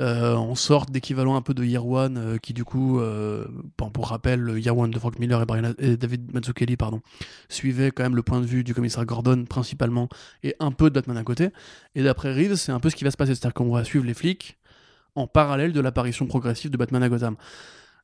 Euh, 0.00 0.34
on 0.36 0.54
sort 0.54 0.86
d'équivalent 0.86 1.36
un 1.36 1.42
peu 1.42 1.52
de 1.52 1.62
Year 1.64 1.86
One, 1.86 2.16
euh, 2.16 2.38
qui 2.38 2.54
du 2.54 2.64
coup, 2.64 2.98
euh, 2.98 3.44
pour, 3.76 4.08
rappel, 4.08 4.54
Year 4.58 4.76
One 4.76 4.90
de 4.90 4.98
Frank 4.98 5.18
Miller 5.18 5.42
et, 5.42 5.44
Brian- 5.44 5.74
et 5.78 5.98
David 5.98 6.32
Mazzucchelli, 6.32 6.78
pardon, 6.78 7.02
suivait 7.50 7.90
quand 7.90 8.02
même 8.02 8.16
le 8.16 8.22
point 8.22 8.40
de 8.40 8.46
vue 8.46 8.64
du 8.64 8.72
commissaire 8.72 9.04
Gordon 9.04 9.31
principalement, 9.46 10.08
et 10.42 10.54
un 10.60 10.70
peu 10.70 10.90
de 10.90 10.94
Batman 10.94 11.16
à 11.16 11.24
côté. 11.24 11.50
Et 11.94 12.02
d'après 12.02 12.32
Reeves, 12.32 12.56
c'est 12.56 12.72
un 12.72 12.80
peu 12.80 12.90
ce 12.90 12.96
qui 12.96 13.04
va 13.04 13.10
se 13.10 13.16
passer, 13.16 13.34
c'est-à-dire 13.34 13.54
qu'on 13.54 13.70
va 13.70 13.84
suivre 13.84 14.04
les 14.04 14.14
flics 14.14 14.58
en 15.14 15.26
parallèle 15.26 15.72
de 15.72 15.80
l'apparition 15.80 16.26
progressive 16.26 16.70
de 16.70 16.76
Batman 16.76 17.02
à 17.02 17.08
Gotham. 17.08 17.36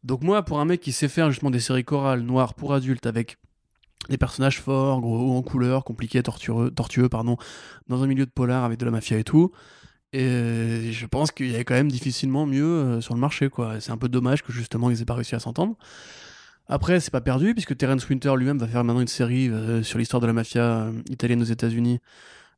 Donc 0.05 0.23
moi, 0.23 0.45
pour 0.45 0.61
un 0.61 0.65
mec 0.65 0.81
qui 0.81 0.93
sait 0.93 1.09
faire 1.09 1.31
justement 1.31 1.51
des 1.51 1.61
séries 1.61 1.85
chorales 1.85 2.21
noires 2.21 2.55
pour 2.55 2.75
adultes 2.75 3.07
avec 3.07 3.39
des 4.09 4.19
personnages 4.19 4.61
forts, 4.61 5.01
gros, 5.01 5.37
en 5.37 5.43
couleur, 5.43 5.85
compliqués, 5.85 6.23
tortueux, 6.23 6.71
tortueux, 6.71 7.09
pardon, 7.09 7.37
dans 7.89 8.03
un 8.03 8.07
milieu 8.07 8.25
de 8.25 8.31
polar 8.31 8.65
avec 8.65 8.79
de 8.79 8.85
la 8.85 8.91
mafia 8.91 9.19
et 9.19 9.25
tout. 9.25 9.53
Et 10.13 10.91
je 10.93 11.07
pense 11.07 11.31
qu'il 11.33 11.51
y 11.51 11.57
a 11.57 11.65
quand 11.65 11.75
même 11.75 11.91
difficilement 11.91 12.47
mieux 12.47 12.65
euh, 12.65 13.01
sur 13.03 13.15
le 13.15 13.21
marché, 13.21 13.51
quoi. 13.51 13.81
C'est 13.81 13.91
un 13.91 13.99
peu 13.99 14.09
dommage 14.09 14.43
que 14.43 14.53
justement 14.53 14.91
ils 14.91 15.03
aient 15.03 15.05
pas 15.05 15.15
réussi 15.15 15.35
à 15.35 15.41
s'entendre. 15.41 15.77
Après, 16.69 17.01
c'est 17.01 17.11
pas 17.11 17.21
perdu 17.23 17.55
puisque 17.55 17.77
Terence 17.77 18.07
Winter 18.09 18.35
lui-même 18.37 18.59
va 18.59 18.67
faire 18.67 18.85
maintenant 18.85 19.01
une 19.01 19.09
série 19.09 19.49
euh, 19.49 19.83
sur 19.83 19.99
l'histoire 19.99 20.21
de 20.21 20.27
la 20.27 20.33
mafia 20.35 20.63
euh, 20.63 20.93
italienne 21.09 21.41
aux 21.41 21.45
États-Unis. 21.47 21.99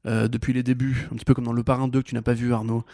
euh, 0.07 0.29
depuis 0.29 0.53
les 0.55 0.63
débuts, 0.63 1.07
un 1.13 1.17
petit 1.17 1.25
peu 1.27 1.35
comme 1.35 1.45
dans 1.45 1.53
Le 1.53 1.63
Parrain 1.63 1.87
2 1.87 2.01
que 2.03 2.09
tu 2.09 2.15
n'as 2.15 2.23
pas 2.23 2.33
vu 2.33 2.53
Arnaud, 2.55 2.85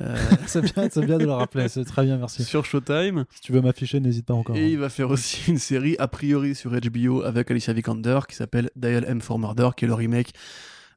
c'est 0.46 0.62
bien, 0.74 0.88
bien 0.88 1.18
de 1.18 1.24
le 1.24 1.30
rappeler. 1.32 1.68
C'est 1.68 1.84
très 1.84 2.04
bien, 2.04 2.16
merci. 2.16 2.42
sur 2.42 2.64
Showtime. 2.64 3.24
Si 3.30 3.40
tu 3.42 3.52
veux 3.52 3.60
m'afficher, 3.60 4.00
n'hésite 4.00 4.26
pas 4.26 4.34
encore. 4.34 4.56
Et 4.56 4.70
il 4.72 4.78
va 4.78 4.88
faire 4.88 5.10
aussi 5.10 5.50
une 5.50 5.58
série 5.58 5.94
a 5.98 6.08
priori 6.08 6.54
sur 6.54 6.72
HBO 6.72 7.22
avec 7.22 7.50
Alicia 7.50 7.72
Vikander 7.72 8.18
qui 8.28 8.34
s'appelle 8.34 8.70
Dial 8.76 9.04
M 9.06 9.20
for 9.20 9.38
Murder, 9.38 9.68
qui 9.76 9.84
est 9.84 9.88
le 9.88 9.94
remake 9.94 10.32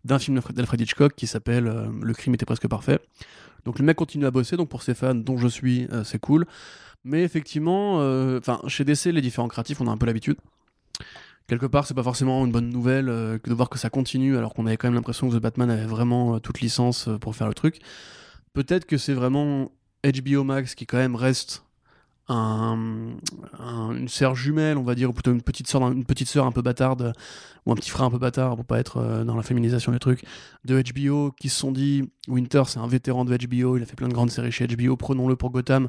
d'un 0.05 0.17
film 0.19 0.39
d'Alfred- 0.53 0.81
Hitchcock 0.81 1.13
qui 1.15 1.27
s'appelle 1.27 1.65
Le 2.01 2.13
crime 2.13 2.33
était 2.33 2.45
presque 2.45 2.67
parfait. 2.67 2.99
Donc 3.65 3.77
le 3.77 3.85
mec 3.85 3.97
continue 3.97 4.25
à 4.25 4.31
bosser, 4.31 4.55
donc 4.55 4.69
pour 4.69 4.81
ses 4.81 4.93
fans 4.95 5.13
dont 5.15 5.37
je 5.37 5.47
suis, 5.49 5.87
c'est 6.05 6.19
cool. 6.19 6.45
Mais 7.03 7.23
effectivement, 7.23 7.99
euh, 8.01 8.39
chez 8.67 8.83
DC, 8.83 9.05
les 9.05 9.21
différents 9.21 9.47
créatifs, 9.47 9.79
on 9.81 9.87
a 9.87 9.91
un 9.91 9.97
peu 9.97 10.05
l'habitude. 10.05 10.37
Quelque 11.47 11.65
part, 11.65 11.87
c'est 11.87 11.93
pas 11.93 12.03
forcément 12.03 12.45
une 12.45 12.51
bonne 12.51 12.69
nouvelle 12.69 13.07
euh, 13.07 13.37
de 13.41 13.53
voir 13.53 13.69
que 13.69 13.79
ça 13.79 13.89
continue 13.89 14.35
alors 14.37 14.53
qu'on 14.53 14.65
avait 14.65 14.75
quand 14.75 14.87
même 14.87 14.95
l'impression 14.95 15.29
que 15.29 15.35
The 15.35 15.41
Batman 15.41 15.69
avait 15.69 15.85
vraiment 15.85 16.35
euh, 16.35 16.39
toute 16.39 16.59
licence 16.59 17.07
pour 17.21 17.35
faire 17.35 17.47
le 17.47 17.53
truc. 17.53 17.79
Peut-être 18.53 18.85
que 18.85 18.97
c'est 18.97 19.13
vraiment 19.13 19.71
HBO 20.03 20.43
Max 20.43 20.75
qui 20.75 20.85
quand 20.85 20.97
même 20.97 21.15
reste 21.15 21.63
un, 22.27 23.15
un- 23.57 23.91
une 23.95 24.09
sœur 24.09 24.35
jumelle, 24.35 24.77
on 24.77 24.83
va 24.83 24.95
dire, 24.95 25.09
ou 25.09 25.13
plutôt 25.13 25.31
une 25.31 25.41
petite 25.41 25.67
sœur, 25.69 25.83
une 25.89 26.03
petite 26.03 26.27
sœur 26.27 26.45
un 26.45 26.51
peu 26.51 26.61
bâtarde, 26.61 27.13
ou 27.65 27.71
un 27.71 27.75
petit 27.75 27.89
frère 27.89 28.05
un 28.07 28.11
peu 28.11 28.17
bâtard, 28.17 28.57
pour 28.57 28.65
pas 28.65 28.79
être 28.79 29.23
dans 29.23 29.35
la 29.37 29.43
féminisation 29.43 29.93
des 29.93 29.99
trucs, 29.99 30.25
de 30.65 30.81
HBO, 30.81 31.31
qui 31.39 31.47
se 31.47 31.57
sont 31.57 31.71
dit, 31.71 32.09
Winter, 32.27 32.63
c'est 32.67 32.79
un 32.79 32.87
vétéran 32.87 33.23
de 33.23 33.37
HBO, 33.37 33.77
il 33.77 33.83
a 33.83 33.85
fait 33.85 33.95
plein 33.95 34.09
de 34.09 34.13
grandes 34.13 34.31
séries 34.31 34.51
chez 34.51 34.67
HBO, 34.67 34.97
prenons-le 34.97 35.37
pour 35.37 35.51
Gotham, 35.51 35.87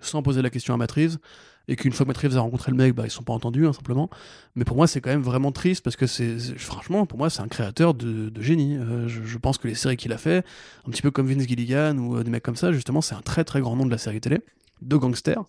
sans 0.00 0.22
poser 0.22 0.42
la 0.42 0.50
question 0.50 0.78
à 0.78 0.86
Reeves, 0.86 1.18
et 1.66 1.76
qu'une 1.76 1.92
fois 1.92 2.04
que 2.04 2.10
Matt 2.10 2.34
a 2.34 2.40
rencontré 2.40 2.70
le 2.70 2.76
mec, 2.76 2.94
bah, 2.94 3.04
ils 3.06 3.10
sont 3.10 3.22
pas 3.22 3.32
entendus, 3.32 3.66
hein, 3.66 3.72
simplement. 3.72 4.10
Mais 4.54 4.64
pour 4.64 4.76
moi, 4.76 4.86
c'est 4.86 5.00
quand 5.00 5.08
même 5.08 5.22
vraiment 5.22 5.50
triste, 5.50 5.82
parce 5.82 5.96
que 5.96 6.06
c'est, 6.06 6.38
franchement, 6.58 7.06
pour 7.06 7.18
moi, 7.18 7.30
c'est 7.30 7.40
un 7.40 7.48
créateur 7.48 7.94
de, 7.94 8.28
de 8.28 8.42
génie. 8.42 8.76
Euh, 8.76 9.08
je, 9.08 9.22
je 9.22 9.38
pense 9.38 9.56
que 9.56 9.66
les 9.66 9.74
séries 9.74 9.96
qu'il 9.96 10.12
a 10.12 10.18
fait, 10.18 10.44
un 10.86 10.90
petit 10.90 11.00
peu 11.00 11.10
comme 11.10 11.26
Vince 11.26 11.48
Gilligan, 11.48 11.96
ou 11.96 12.16
euh, 12.16 12.22
des 12.22 12.30
mecs 12.30 12.42
comme 12.42 12.56
ça, 12.56 12.70
justement, 12.70 13.00
c'est 13.00 13.14
un 13.14 13.22
très 13.22 13.44
très 13.44 13.62
grand 13.62 13.76
nom 13.76 13.86
de 13.86 13.90
la 13.90 13.96
série 13.96 14.20
télé, 14.20 14.40
de 14.82 14.96
gangsters. 14.96 15.44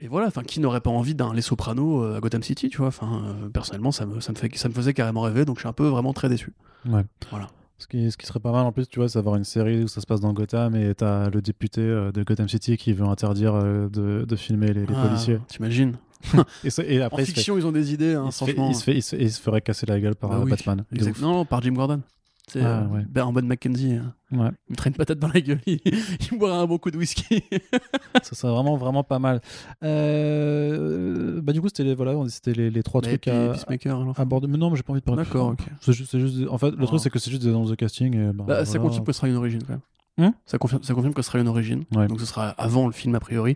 Et 0.00 0.08
voilà, 0.08 0.28
enfin, 0.28 0.44
qui 0.44 0.60
n'aurait 0.60 0.80
pas 0.80 0.90
envie 0.90 1.14
d'un 1.14 1.34
Les 1.34 1.42
Sopranos 1.42 2.04
euh, 2.04 2.16
à 2.16 2.20
Gotham 2.20 2.42
City, 2.42 2.70
tu 2.70 2.78
vois? 2.78 2.86
Enfin, 2.86 3.36
personnellement, 3.52 3.92
ça 3.92 4.06
me, 4.06 4.20
ça, 4.20 4.32
me 4.32 4.38
fait, 4.38 4.56
ça 4.56 4.70
me 4.70 4.74
faisait 4.74 4.94
carrément 4.94 5.20
rêver, 5.20 5.44
donc 5.44 5.56
je 5.56 5.60
suis 5.60 5.68
un 5.68 5.74
peu 5.74 5.88
vraiment 5.88 6.14
très 6.14 6.30
déçu. 6.30 6.54
Ouais. 6.86 7.04
Voilà. 7.30 7.48
Ce 7.80 7.86
qui, 7.86 8.10
ce 8.10 8.16
qui 8.16 8.26
serait 8.26 8.40
pas 8.40 8.50
mal 8.50 8.66
en 8.66 8.72
plus, 8.72 8.88
tu 8.88 8.98
vois, 8.98 9.08
c'est 9.08 9.18
d'avoir 9.18 9.36
une 9.36 9.44
série 9.44 9.84
où 9.84 9.88
ça 9.88 10.00
se 10.00 10.06
passe 10.06 10.20
dans 10.20 10.32
Gotham 10.32 10.74
et 10.74 10.94
t'as 10.96 11.30
le 11.30 11.40
député 11.40 11.80
euh, 11.80 12.10
de 12.10 12.24
Gotham 12.24 12.48
City 12.48 12.76
qui 12.76 12.92
veut 12.92 13.06
interdire 13.06 13.54
euh, 13.54 13.88
de, 13.88 14.24
de 14.24 14.36
filmer 14.36 14.72
les, 14.72 14.84
les 14.84 14.94
Ah, 14.96 15.06
policiers. 15.06 15.38
T'imagines 15.46 15.96
Et, 16.64 16.68
et 16.96 17.00
après, 17.02 17.22
En 17.22 17.24
il 17.24 17.26
se, 17.26 17.30
fait- 17.30 17.36
fiction, 17.36 17.56
ils 17.56 17.64
ont 17.64 17.70
des 17.70 17.94
idées, 17.94 18.14
hein, 18.14 18.24
il, 18.26 18.32
se 18.32 18.44
fait- 18.44 18.52
franchement. 18.54 18.70
il 18.70 18.74
se 18.74 18.82
fait- 18.82 18.94
il 18.96 19.02
se 19.02 19.14
il 19.14 19.30
se 19.30 19.40
ferait 19.40 19.60
casser 19.60 19.86
la 19.86 20.00
gueule 20.00 20.16
par 20.16 20.30
Bah 20.30 20.38
euh, 20.38 20.44
oui, 20.44 20.50
Batman. 20.50 20.84
Non, 21.20 21.32
non, 21.32 21.44
par 21.44 21.62
Jim 21.62 21.72
Gordon. 21.72 22.00
C'est 22.48 22.62
Ah, 22.62 22.80
euh, 22.82 22.86
ouais. 22.88 23.04
Ben- 23.08 23.30
Ben 23.32 23.46
McKenzie. 23.46 23.94
hein. 23.94 24.14
Ouais. 24.32 24.48
Il 24.68 24.72
me 24.72 24.76
traîne 24.76 24.92
patate 24.94 25.18
dans 25.18 25.28
la 25.28 25.40
gueule, 25.40 25.60
il, 25.66 25.78
il 25.84 26.38
boira 26.38 26.58
un 26.58 26.66
bon 26.66 26.78
coup 26.78 26.90
de 26.90 26.96
whisky. 26.98 27.42
ça 28.22 28.34
serait 28.34 28.52
vraiment, 28.52 28.76
vraiment 28.76 29.04
pas 29.04 29.18
mal. 29.18 29.40
Euh, 29.84 31.40
bah, 31.42 31.52
du 31.52 31.60
coup, 31.60 31.68
c'était 31.68 31.84
les, 31.84 31.94
voilà, 31.94 32.14
les, 32.46 32.70
les 32.70 32.82
trois 32.82 33.00
Mais 33.02 33.08
trucs 33.08 33.22
puis, 33.22 33.30
à, 33.30 33.50
Peacemaker, 33.52 34.00
alors. 34.00 34.18
à 34.18 34.22
aborder. 34.22 34.46
Mais 34.46 34.58
non, 34.58 34.70
mais 34.70 34.76
j'ai 34.76 34.82
pas 34.82 34.92
envie 34.92 35.00
de 35.00 35.04
parler. 35.04 35.24
D'accord, 35.24 35.48
ok. 35.50 35.60
C'est 35.80 35.92
juste, 35.92 36.14
en 36.50 36.58
fait, 36.58 36.70
le 36.70 36.76
Oh. 36.82 36.86
truc, 36.86 37.00
c'est 37.00 37.10
que 37.10 37.18
c'est 37.18 37.30
juste 37.30 37.42
des 37.42 37.48
annonces 37.48 37.70
de 37.70 37.74
casting. 37.74 38.14
et 38.14 38.32
bah, 38.32 38.44
Bah, 38.46 38.64
Ça 38.64 38.78
confirme 38.78 39.04
que 39.04 39.12
ce 39.12 39.18
sera 39.18 39.28
une 39.28 39.36
origine 39.36 39.62
quand 39.62 39.74
même. 39.74 39.80
Hum 40.20 40.32
ça, 40.46 40.58
confirme, 40.58 40.82
ça 40.82 40.94
confirme 40.94 41.14
que 41.14 41.22
ce 41.22 41.28
sera 41.28 41.38
une 41.38 41.46
origine. 41.46 41.84
Ouais. 41.94 42.08
Donc 42.08 42.18
ce 42.18 42.26
sera 42.26 42.48
avant 42.48 42.86
le 42.86 42.92
film 42.92 43.14
a 43.14 43.20
priori. 43.20 43.54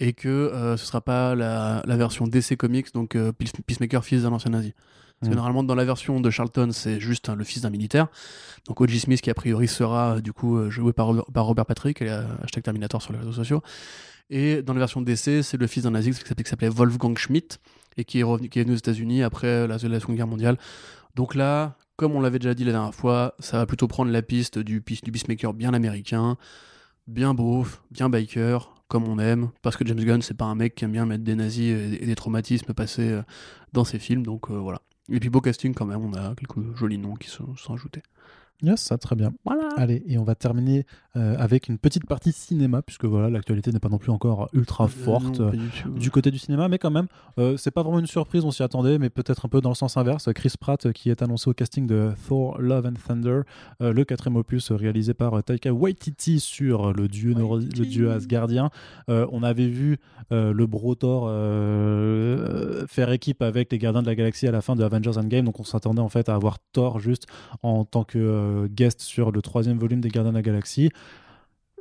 Et 0.00 0.12
que 0.12 0.28
euh, 0.28 0.76
ce 0.76 0.84
sera 0.84 1.00
pas 1.00 1.36
la, 1.36 1.82
la 1.86 1.96
version 1.96 2.26
DC 2.26 2.56
Comics, 2.56 2.92
donc 2.92 3.14
euh, 3.14 3.30
Peace- 3.30 3.52
Peacemaker 3.64 4.04
fils 4.04 4.22
d'un 4.24 4.32
ancien 4.32 4.50
nazi. 4.50 4.74
Parce 5.20 5.28
que 5.28 5.34
Hum. 5.34 5.36
normalement 5.36 5.62
dans 5.62 5.74
la 5.74 5.84
version 5.84 6.20
de 6.20 6.30
Charlton 6.30 6.70
c'est 6.72 6.98
juste 6.98 7.28
hein, 7.28 7.36
le 7.36 7.44
fils 7.44 7.62
d'un 7.62 7.70
militaire. 7.70 8.08
Donc 8.66 8.80
O.J. 8.80 9.00
Smith 9.00 9.20
qui 9.20 9.30
a 9.30 9.34
priori 9.34 9.68
sera 9.68 10.16
euh, 10.16 10.20
du 10.20 10.32
coup 10.32 10.56
euh, 10.56 10.70
joué 10.70 10.92
par, 10.92 11.06
Robert- 11.06 11.26
par 11.32 11.44
Robert 11.44 11.66
Patrick, 11.66 12.00
et 12.02 12.08
euh, 12.10 12.22
hashtag 12.42 12.62
Terminator 12.64 13.02
sur 13.02 13.12
les 13.12 13.18
réseaux 13.18 13.32
sociaux. 13.32 13.62
Et 14.30 14.62
dans 14.62 14.72
la 14.72 14.78
version 14.78 15.02
DC 15.02 15.42
c'est 15.42 15.56
le 15.58 15.66
fils 15.66 15.82
d'un 15.82 15.90
nazi 15.90 16.12
qui 16.12 16.44
s'appelait- 16.48 16.68
Wolfgang 16.70 17.18
Schmidt 17.18 17.58
et 17.96 18.04
qui 18.04 18.20
est, 18.20 18.22
revenu, 18.22 18.48
qui 18.48 18.60
est 18.60 18.62
venu 18.62 18.74
aux 18.74 18.78
États-Unis 18.78 19.22
après 19.22 19.66
la, 19.66 19.76
la 19.76 20.00
Seconde 20.00 20.16
Guerre 20.16 20.26
mondiale. 20.28 20.56
Donc 21.16 21.34
là, 21.34 21.76
comme 21.96 22.12
on 22.12 22.20
l'avait 22.20 22.38
déjà 22.38 22.54
dit 22.54 22.64
la 22.64 22.72
dernière 22.72 22.94
fois, 22.94 23.34
ça 23.40 23.58
va 23.58 23.66
plutôt 23.66 23.88
prendre 23.88 24.10
la 24.12 24.22
piste 24.22 24.58
du, 24.58 24.80
du 25.02 25.12
Peacemaker 25.12 25.52
bien 25.52 25.74
américain, 25.74 26.36
bien 27.08 27.34
beauf, 27.34 27.82
bien 27.90 28.08
biker, 28.08 28.72
comme 28.88 29.06
on 29.08 29.18
aime, 29.18 29.50
parce 29.60 29.76
que 29.76 29.84
James 29.86 29.98
Gunn, 30.02 30.22
c'est 30.22 30.34
pas 30.36 30.44
un 30.46 30.54
mec 30.54 30.76
qui 30.76 30.84
aime 30.84 30.92
bien 30.92 31.04
mettre 31.04 31.24
des 31.24 31.34
nazis 31.34 31.72
et, 32.00 32.06
des 32.06 32.14
traumatismes 32.14 32.72
passés 32.72 33.20
dans 33.72 33.84
ses 33.84 33.98
films, 33.98 34.22
donc 34.24 34.50
euh, 34.50 34.54
voilà. 34.54 34.80
Et 35.10 35.18
puis 35.18 35.28
beau 35.28 35.40
casting 35.40 35.74
quand 35.74 35.86
même, 35.86 36.04
on 36.04 36.14
a 36.14 36.34
quelques 36.36 36.76
jolis 36.76 36.98
noms 36.98 37.14
qui 37.16 37.28
sont, 37.28 37.54
ajoutés. 37.72 38.02
Yes, 38.62 38.80
ça, 38.80 38.98
très 38.98 39.16
bien. 39.16 39.32
Voilà. 39.44 39.68
Allez, 39.76 40.02
et 40.06 40.18
on 40.18 40.24
va 40.24 40.34
terminer 40.34 40.84
euh, 41.16 41.36
avec 41.38 41.68
une 41.68 41.78
petite 41.78 42.06
partie 42.06 42.32
cinéma, 42.32 42.82
puisque 42.82 43.04
voilà, 43.04 43.30
l'actualité 43.30 43.72
n'est 43.72 43.80
pas 43.80 43.88
non 43.88 43.98
plus 43.98 44.10
encore 44.10 44.48
ultra 44.52 44.86
forte. 44.88 45.40
Euh, 45.40 45.52
non, 45.52 45.62
euh, 45.86 45.98
du 45.98 46.10
côté 46.10 46.30
du 46.30 46.38
cinéma, 46.38 46.68
mais 46.68 46.78
quand 46.78 46.90
même, 46.90 47.06
euh, 47.38 47.56
c'est 47.56 47.70
pas 47.70 47.82
vraiment 47.82 47.98
une 47.98 48.06
surprise, 48.06 48.44
on 48.44 48.50
s'y 48.50 48.62
attendait, 48.62 48.98
mais 48.98 49.10
peut-être 49.10 49.46
un 49.46 49.48
peu 49.48 49.60
dans 49.60 49.70
le 49.70 49.74
sens 49.74 49.96
inverse. 49.96 50.28
Chris 50.34 50.52
Pratt, 50.58 50.92
qui 50.92 51.10
est 51.10 51.22
annoncé 51.22 51.48
au 51.48 51.54
casting 51.54 51.86
de 51.86 52.12
Thor 52.28 52.60
Love 52.60 52.86
and 52.86 52.94
Thunder, 53.06 53.40
le 53.80 54.04
quatrième 54.04 54.36
opus 54.36 54.70
réalisé 54.72 55.14
par 55.14 55.42
Taika 55.42 55.72
Waititi 55.72 56.40
sur 56.40 56.92
le 56.92 57.08
dieu, 57.08 57.34
Waititi. 57.34 57.80
le 57.80 57.86
dieu 57.86 58.10
asgardien. 58.10 58.70
On 59.08 59.42
avait 59.42 59.68
vu 59.68 59.98
le 60.30 60.66
Bro 60.66 60.94
Thor 60.96 61.28
faire 62.88 63.10
équipe 63.10 63.42
avec 63.42 63.72
les 63.72 63.78
gardiens 63.78 64.02
de 64.02 64.06
la 64.06 64.14
galaxie 64.14 64.46
à 64.46 64.52
la 64.52 64.60
fin 64.60 64.76
de 64.76 64.84
Avengers 64.84 65.16
Endgame, 65.16 65.46
donc 65.46 65.60
on 65.60 65.64
s'attendait 65.64 66.00
en 66.00 66.08
fait 66.08 66.28
à 66.28 66.34
avoir 66.34 66.58
Thor 66.72 67.00
juste 67.00 67.26
en 67.62 67.84
tant 67.84 68.04
que 68.04 68.18
guest 68.68 69.00
sur 69.00 69.32
le 69.32 69.42
troisième 69.42 69.78
volume 69.78 70.00
des 70.00 70.08
gardiens 70.08 70.32
de 70.32 70.36
la 70.36 70.42
galaxie. 70.42 70.90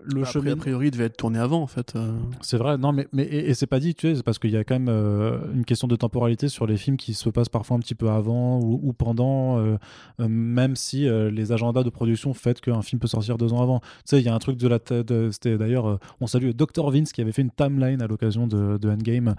Le 0.06 0.22
Après, 0.22 0.32
chemin- 0.34 0.52
a 0.54 0.56
priori, 0.56 0.92
devait 0.92 1.06
être 1.06 1.18
tourné 1.18 1.40
avant 1.40 1.62
en 1.62 1.68
fait. 1.68 1.94
euh. 1.96 2.14
c'est 2.42 2.58
vrai, 2.58 2.78
non, 2.78 2.92
mais, 2.94 3.08
mais 3.12 3.24
et, 3.24 3.50
et 3.50 3.54
c'est 3.54 3.68
pas 3.68 3.80
dit, 3.80 3.94
tu 3.96 4.08
sais, 4.08 4.16
c'est 4.16 4.24
parce 4.24 4.40
qu'il 4.40 4.52
y 4.52 4.58
a 4.58 4.64
quand 4.64 4.76
même 4.76 4.88
euh, 4.90 5.40
une 5.54 5.66
question 5.66 5.88
de 5.88 5.96
temporalité 5.96 6.48
sur 6.48 6.66
les 6.66 6.78
films 6.78 6.98
qui 6.98 7.14
se 7.14 7.30
passent 7.30 7.50
parfois 7.50 7.76
un 7.78 7.80
petit 7.80 7.96
peu 7.96 8.10
avant 8.10 8.60
ou, 8.60 8.80
ou 8.82 8.94
pendant, 8.94 9.60
euh, 9.60 9.78
même 10.20 10.76
si 10.76 11.08
les 11.10 11.52
agendas 11.52 11.84
de 11.84 11.90
production 11.90 12.34
fait 12.34 12.60
qu'un 12.62 12.82
film 12.82 13.00
peut 13.00 13.08
sortir 13.08 13.38
deux 13.38 13.54
ans 13.54 13.62
avant. 13.62 13.80
Tu 13.80 13.86
sais, 14.06 14.20
il 14.20 14.26
y 14.26 14.30
a 14.30 14.34
un 14.34 14.40
truc 14.40 14.58
de 14.58 14.68
la 14.68 14.80
tête, 14.80 15.12
c'était 15.32 15.58
d'ailleurs, 15.58 16.00
on 16.22 16.28
salue 16.28 16.52
Dr. 16.52 16.90
Vince 16.92 17.12
qui 17.12 17.22
avait 17.22 17.32
fait 17.32 17.42
une 17.42 17.52
timeline 17.52 18.02
à 18.02 18.08
l'occasion 18.08 18.48
de, 18.48 18.78
de 18.78 18.90
Endgame 18.90 19.36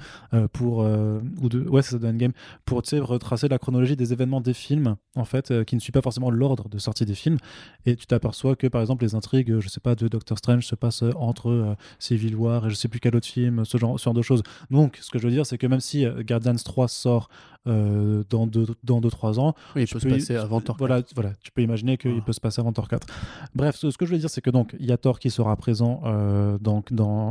pour, 0.52 0.78
ou 0.78 1.48
de, 1.48 1.60
ouais, 1.68 1.82
c'est 1.82 1.98
de 1.98 2.06
Endgame, 2.06 2.32
pour, 2.64 2.82
tu 2.82 2.90
sais, 2.90 2.98
retracer 2.98 3.48
la 3.48 3.58
chronologie 3.58 3.96
des 3.96 4.12
événements 4.12 4.40
des 4.40 4.54
films, 4.54 4.96
en 5.16 5.24
fait, 5.24 5.64
qui 5.64 5.74
ne 5.74 5.80
suit 5.80 5.92
pas 5.92 6.02
forcément 6.02 6.30
l'ordre 6.30 6.68
de 6.68 6.78
sortie 6.78 7.04
des 7.06 7.14
films. 7.14 7.38
Et 7.86 7.96
tu 7.96 8.06
t'aperçois 8.06 8.56
que, 8.56 8.66
par 8.66 8.80
exemple, 8.80 9.04
les 9.04 9.14
intrigues, 9.14 9.58
je 9.60 9.68
sais 9.68 9.80
pas, 9.80 9.94
de 9.94 10.08
Doctor 10.08 10.38
Strange 10.38 10.49
Se 10.60 10.74
passe 10.74 11.04
entre 11.16 11.76
Civil 11.98 12.34
War 12.34 12.66
et 12.66 12.70
je 12.70 12.74
sais 12.74 12.88
plus 12.88 13.00
quel 13.00 13.14
autre 13.16 13.26
film, 13.26 13.64
ce 13.64 13.78
genre, 13.78 13.98
ce 13.98 14.04
genre 14.04 14.14
de 14.14 14.22
choses. 14.22 14.42
Donc, 14.70 14.98
ce 15.00 15.10
que 15.10 15.18
je 15.18 15.26
veux 15.26 15.32
dire, 15.32 15.46
c'est 15.46 15.58
que 15.58 15.66
même 15.66 15.80
si 15.80 16.04
Guardians 16.26 16.56
3 16.56 16.88
sort 16.88 17.28
euh, 17.66 18.24
dans 18.30 18.46
2-3 18.46 18.74
dans 18.84 19.00
deux, 19.00 19.10
trois 19.10 19.38
ans. 19.38 19.54
Oui, 19.76 19.82
il 19.82 19.88
peut 19.88 20.00
se 20.00 20.08
passer 20.08 20.36
avant 20.36 20.60
Thor 20.60 20.76
4. 20.76 20.78
Voilà, 20.78 21.02
voilà, 21.14 21.32
tu 21.42 21.50
peux 21.52 21.62
imaginer 21.62 21.98
qu'il 21.98 22.16
ah. 22.18 22.22
peut 22.24 22.32
se 22.32 22.40
passer 22.40 22.60
avant 22.60 22.72
Thor 22.72 22.88
4. 22.88 23.06
Bref, 23.54 23.76
ce, 23.76 23.96
que 23.96 24.06
je 24.06 24.12
veux 24.12 24.18
dire, 24.18 24.30
c'est 24.30 24.40
que 24.40 24.50
donc 24.50 24.74
il 24.78 24.86
y 24.86 24.92
a 24.92 24.96
Thor 24.96 25.18
qui 25.18 25.30
sera 25.30 25.54
présent 25.56 26.00
euh, 26.04 26.58
dans 26.58 26.82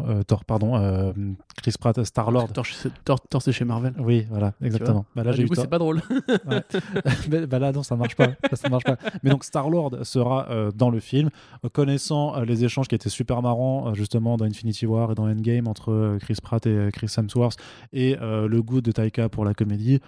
euh, 0.08 0.24
Thor, 0.24 0.46
pardon, 0.46 0.76
euh, 0.76 1.12
Chris 1.58 1.74
Pratt, 1.80 2.04
Star 2.04 2.30
Lord. 2.32 2.50
Thor, 2.54 3.20
Thor, 3.28 3.42
c'est 3.42 3.52
chez 3.52 3.66
Marvel. 3.66 3.94
Oui, 3.98 4.28
voilà, 4.30 4.54
exactement. 4.62 5.06
Bah, 5.16 5.24
là, 5.24 5.32
ah, 5.34 5.38
du 5.38 5.48
coup, 5.48 5.56
c'est 5.56 5.68
pas 5.68 5.80
drôle. 5.80 6.02
ouais. 6.28 6.64
bah, 7.48 7.60
là, 7.60 7.72
non, 7.72 7.82
ça 7.84 7.96
marche 7.96 8.16
pas. 8.16 8.30
ça 8.54 8.70
marche 8.70 8.84
pas. 8.84 8.98
Mais 9.24 9.32
donc 9.32 9.44
Star 9.44 9.70
Lord 9.70 10.06
sera 10.06 10.48
dans 10.76 10.90
le 10.90 11.00
film, 11.00 11.30
connaissant 11.74 12.40
les 12.42 12.64
échanges 12.64 12.88
qui 12.88 12.96
étaient 12.96 13.10
super 13.10 13.42
marrants 13.42 13.94
justement 13.94 14.38
dans 14.38 14.46
Infinity 14.46 14.86
War 14.86 15.12
et 15.12 15.16
dans 15.16 15.28
Endgame 15.28 15.68
entre 15.68 16.18
Chris 16.22 16.38
Pratt 16.42 16.66
et 16.68 16.90
Chris 16.94 17.12
Hemsworth 17.18 17.58
et 17.94 18.16
le 18.20 18.62
goût 18.62 18.82
de 18.82 18.92
Taika 18.92 19.30
pour 19.30 19.46
la 19.46 19.54
comédie. 19.54 20.00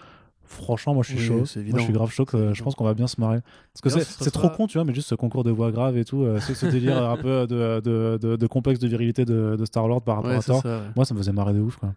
Franchement, 0.52 0.94
moi 0.94 1.04
je 1.04 1.16
suis 1.16 1.20
chaud. 1.20 1.44
Moi 1.56 1.80
je 1.80 1.84
suis 1.84 1.94
grave 1.94 2.12
chaud. 2.12 2.26
je 2.32 2.62
pense 2.62 2.76
qu'on 2.76 2.84
va 2.84 2.94
bien 2.94 3.08
se 3.08 3.20
marrer. 3.20 3.40
Parce 3.74 3.96
que 3.96 4.04
c'est 4.04 4.32
trop 4.32 4.50
con, 4.50 4.68
tu 4.68 4.78
vois, 4.78 4.86
mais 4.86 4.94
juste 4.94 5.08
ce 5.08 5.16
concours 5.16 5.44
de 5.44 5.52
voix 5.52 5.72
grave 5.72 5.98
et 5.98 6.06
tout, 6.06 6.24
euh, 6.24 6.40
ce, 6.40 6.66
délire 6.66 7.10
un 7.10 7.18
peu 7.18 7.48
de, 7.48 7.80
de, 7.80 8.36
de, 8.36 8.48
complexe 8.48 8.80
de 8.80 8.88
virilité 8.88 9.24
de, 9.26 9.64
Star-Lord 9.66 10.02
par 10.02 10.18
rapport 10.18 10.32
à 10.32 10.42
Thor. 10.42 10.64
Moi 10.96 11.06
ça 11.06 11.14
me 11.14 11.20
faisait 11.20 11.32
marrer 11.32 11.54
de 11.54 11.62
ouf. 11.62 11.78
Quoi. 11.78 11.94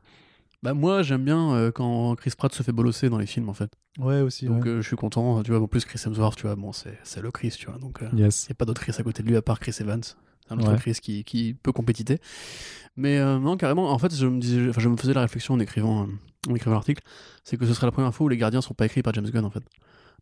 Bah 0.62 0.72
moi 0.72 1.02
j'aime 1.02 1.24
bien 1.24 1.52
euh, 1.52 1.70
quand 1.70 2.14
Chris 2.14 2.32
Pratt 2.39 2.55
se 2.55 2.62
fait 2.62 2.72
bolosser 2.72 3.10
dans 3.10 3.18
les 3.18 3.26
films 3.26 3.48
en 3.48 3.55
fait. 3.55 3.70
Ouais 3.98 4.20
aussi. 4.20 4.47
Donc 4.47 4.66
euh, 4.66 4.81
je 4.81 4.86
suis 4.86 4.97
content, 4.97 5.43
tu 5.43 5.51
vois. 5.51 5.60
En 5.60 5.66
plus 5.66 5.85
Chris 5.85 6.01
Hemsworth, 6.06 6.36
tu 6.36 6.47
vois, 6.47 6.55
bon 6.55 6.72
c'est 6.72 7.20
le 7.20 7.31
Chris, 7.31 7.55
tu 7.59 7.66
vois. 7.66 7.78
Donc 7.78 7.98
il 8.12 8.18
n'y 8.18 8.24
a 8.24 8.55
pas 8.56 8.64
d'autre 8.64 8.81
Chris 8.81 8.94
à 8.97 9.02
côté 9.02 9.22
de 9.22 9.28
lui 9.28 9.36
à 9.36 9.43
part 9.43 9.59
Chris 9.59 9.74
Evans, 9.81 10.02
un 10.48 10.59
autre 10.59 10.76
Chris 10.76 10.98
qui, 11.02 11.24
qui 11.24 11.55
peut 11.55 11.72
compétiter. 11.72 12.18
Mais 12.97 13.18
non 13.18 13.56
carrément, 13.56 13.90
en 13.90 13.98
fait 13.98 14.14
je 14.14 14.26
me 14.26 14.39
disais, 14.39 14.70
je 14.76 14.89
me 14.89 14.97
faisais 14.97 15.14
la 15.14 15.22
réflexion 15.22 15.55
en 15.55 15.60
écrivant 15.60 16.06
en 16.48 16.54
écrivant 16.54 16.74
l'article, 16.74 17.02
c'est 17.42 17.56
que 17.56 17.66
ce 17.66 17.74
serait 17.74 17.86
la 17.86 17.92
première 17.92 18.14
fois 18.14 18.26
où 18.26 18.28
les 18.28 18.36
gardiens 18.36 18.60
sont 18.60 18.74
pas 18.74 18.86
écrits 18.86 19.02
par 19.02 19.14
James 19.14 19.28
Gunn 19.28 19.44
en 19.44 19.50
fait. 19.50 19.62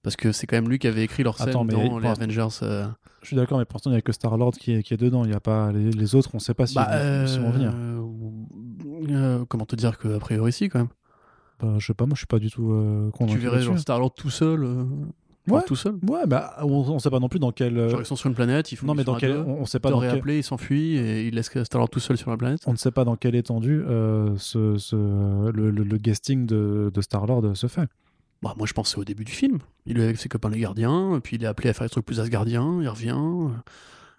Parce 0.02 0.16
que 0.16 0.32
c'est 0.32 0.46
quand 0.46 0.56
même 0.56 0.68
lui 0.68 0.78
qui 0.78 0.88
avait 0.88 1.04
écrit 1.04 1.22
leur 1.22 1.38
scène 1.38 1.52
dans 1.52 1.64
les 1.64 2.08
Avengers. 2.08 2.48
Euh. 2.62 2.86
Je 3.22 3.28
suis 3.28 3.36
d'accord, 3.36 3.58
mais 3.58 3.64
pourtant 3.64 3.90
il 3.90 3.92
n'y 3.92 3.98
a 3.98 4.02
que 4.02 4.12
Star 4.12 4.36
Lord 4.36 4.52
qui 4.52 4.72
est, 4.72 4.82
qui 4.82 4.94
est 4.94 4.96
dedans. 4.96 5.24
Il 5.24 5.30
y 5.30 5.34
a 5.34 5.40
pas 5.40 5.70
les, 5.70 6.14
autres, 6.16 6.30
on 6.32 6.38
ne 6.38 6.42
sait 6.42 6.54
pas 6.54 6.66
si 6.66 6.74
bah, 6.74 7.24
vont 7.24 7.50
venir. 7.50 7.72
Euh, 9.10 9.44
comment 9.48 9.64
te 9.64 9.76
dire 9.76 9.98
que 9.98 10.16
a 10.16 10.18
priori 10.18 10.52
si 10.52 10.68
quand 10.68 10.80
même. 10.80 10.88
Bah, 11.60 11.74
je 11.78 11.86
sais 11.86 11.94
pas, 11.94 12.06
moi 12.06 12.14
je 12.14 12.20
suis 12.20 12.26
pas 12.26 12.40
du 12.40 12.50
tout 12.50 12.72
euh, 12.72 13.10
convaincu. 13.12 13.38
Tu 13.38 13.44
verrais 13.46 13.78
Star 13.78 14.00
Lord 14.00 14.14
tout 14.14 14.30
seul. 14.30 14.68
Ouais, 15.48 15.62
tout 15.66 15.74
seul. 15.74 15.94
Ouais, 16.08 16.26
bah 16.26 16.56
on, 16.62 16.94
ne 16.94 16.98
sait 17.00 17.10
pas 17.10 17.18
non 17.18 17.28
plus 17.28 17.40
dans 17.40 17.50
quel. 17.50 17.88
Genre 17.88 18.00
ils 18.00 18.06
sont 18.06 18.14
sur 18.14 18.28
une 18.28 18.34
planète, 18.34 18.70
ils 18.70 18.76
font. 18.76 18.86
Non 18.86 18.94
mais 18.94 19.02
dans 19.02 19.16
quel, 19.16 19.36
on, 19.36 19.66
sait 19.66 19.80
pas. 19.80 19.90
Dans 19.90 20.00
quel... 20.00 20.10
appelé, 20.10 20.38
il 20.38 20.44
s'enfuit 20.44 20.96
et 20.96 21.26
il 21.26 21.34
laisse 21.34 21.50
Star-Lord 21.64 21.90
tout 21.90 22.00
seul 22.00 22.16
sur 22.16 22.30
la 22.30 22.36
planète. 22.36 22.60
On 22.66 22.72
ne 22.72 22.76
sait 22.76 22.92
pas 22.92 23.04
dans 23.04 23.16
quelle 23.16 23.34
étendue 23.34 23.82
euh, 23.82 24.36
ce, 24.36 24.76
ce, 24.78 24.96
le, 25.50 25.70
le, 25.70 25.96
guesting 25.98 26.46
de, 26.46 26.92
de 26.94 27.00
Star-Lord 27.00 27.56
se 27.56 27.66
fait. 27.66 27.88
Bah 28.40 28.54
moi 28.56 28.66
je 28.66 28.72
pensais 28.72 28.98
au 28.98 29.04
début 29.04 29.24
du 29.24 29.32
film. 29.32 29.58
Il 29.86 29.98
est 29.98 30.04
avec 30.04 30.18
ses 30.18 30.28
copains 30.28 30.50
les 30.50 30.60
gardiens, 30.60 31.20
puis 31.22 31.36
il 31.36 31.42
est 31.42 31.46
appelé 31.46 31.70
à 31.70 31.72
faire 31.72 31.86
des 31.86 31.90
trucs 31.90 32.06
plus 32.06 32.20
asgardiens, 32.20 32.78
il 32.80 32.88
revient. 32.88 33.16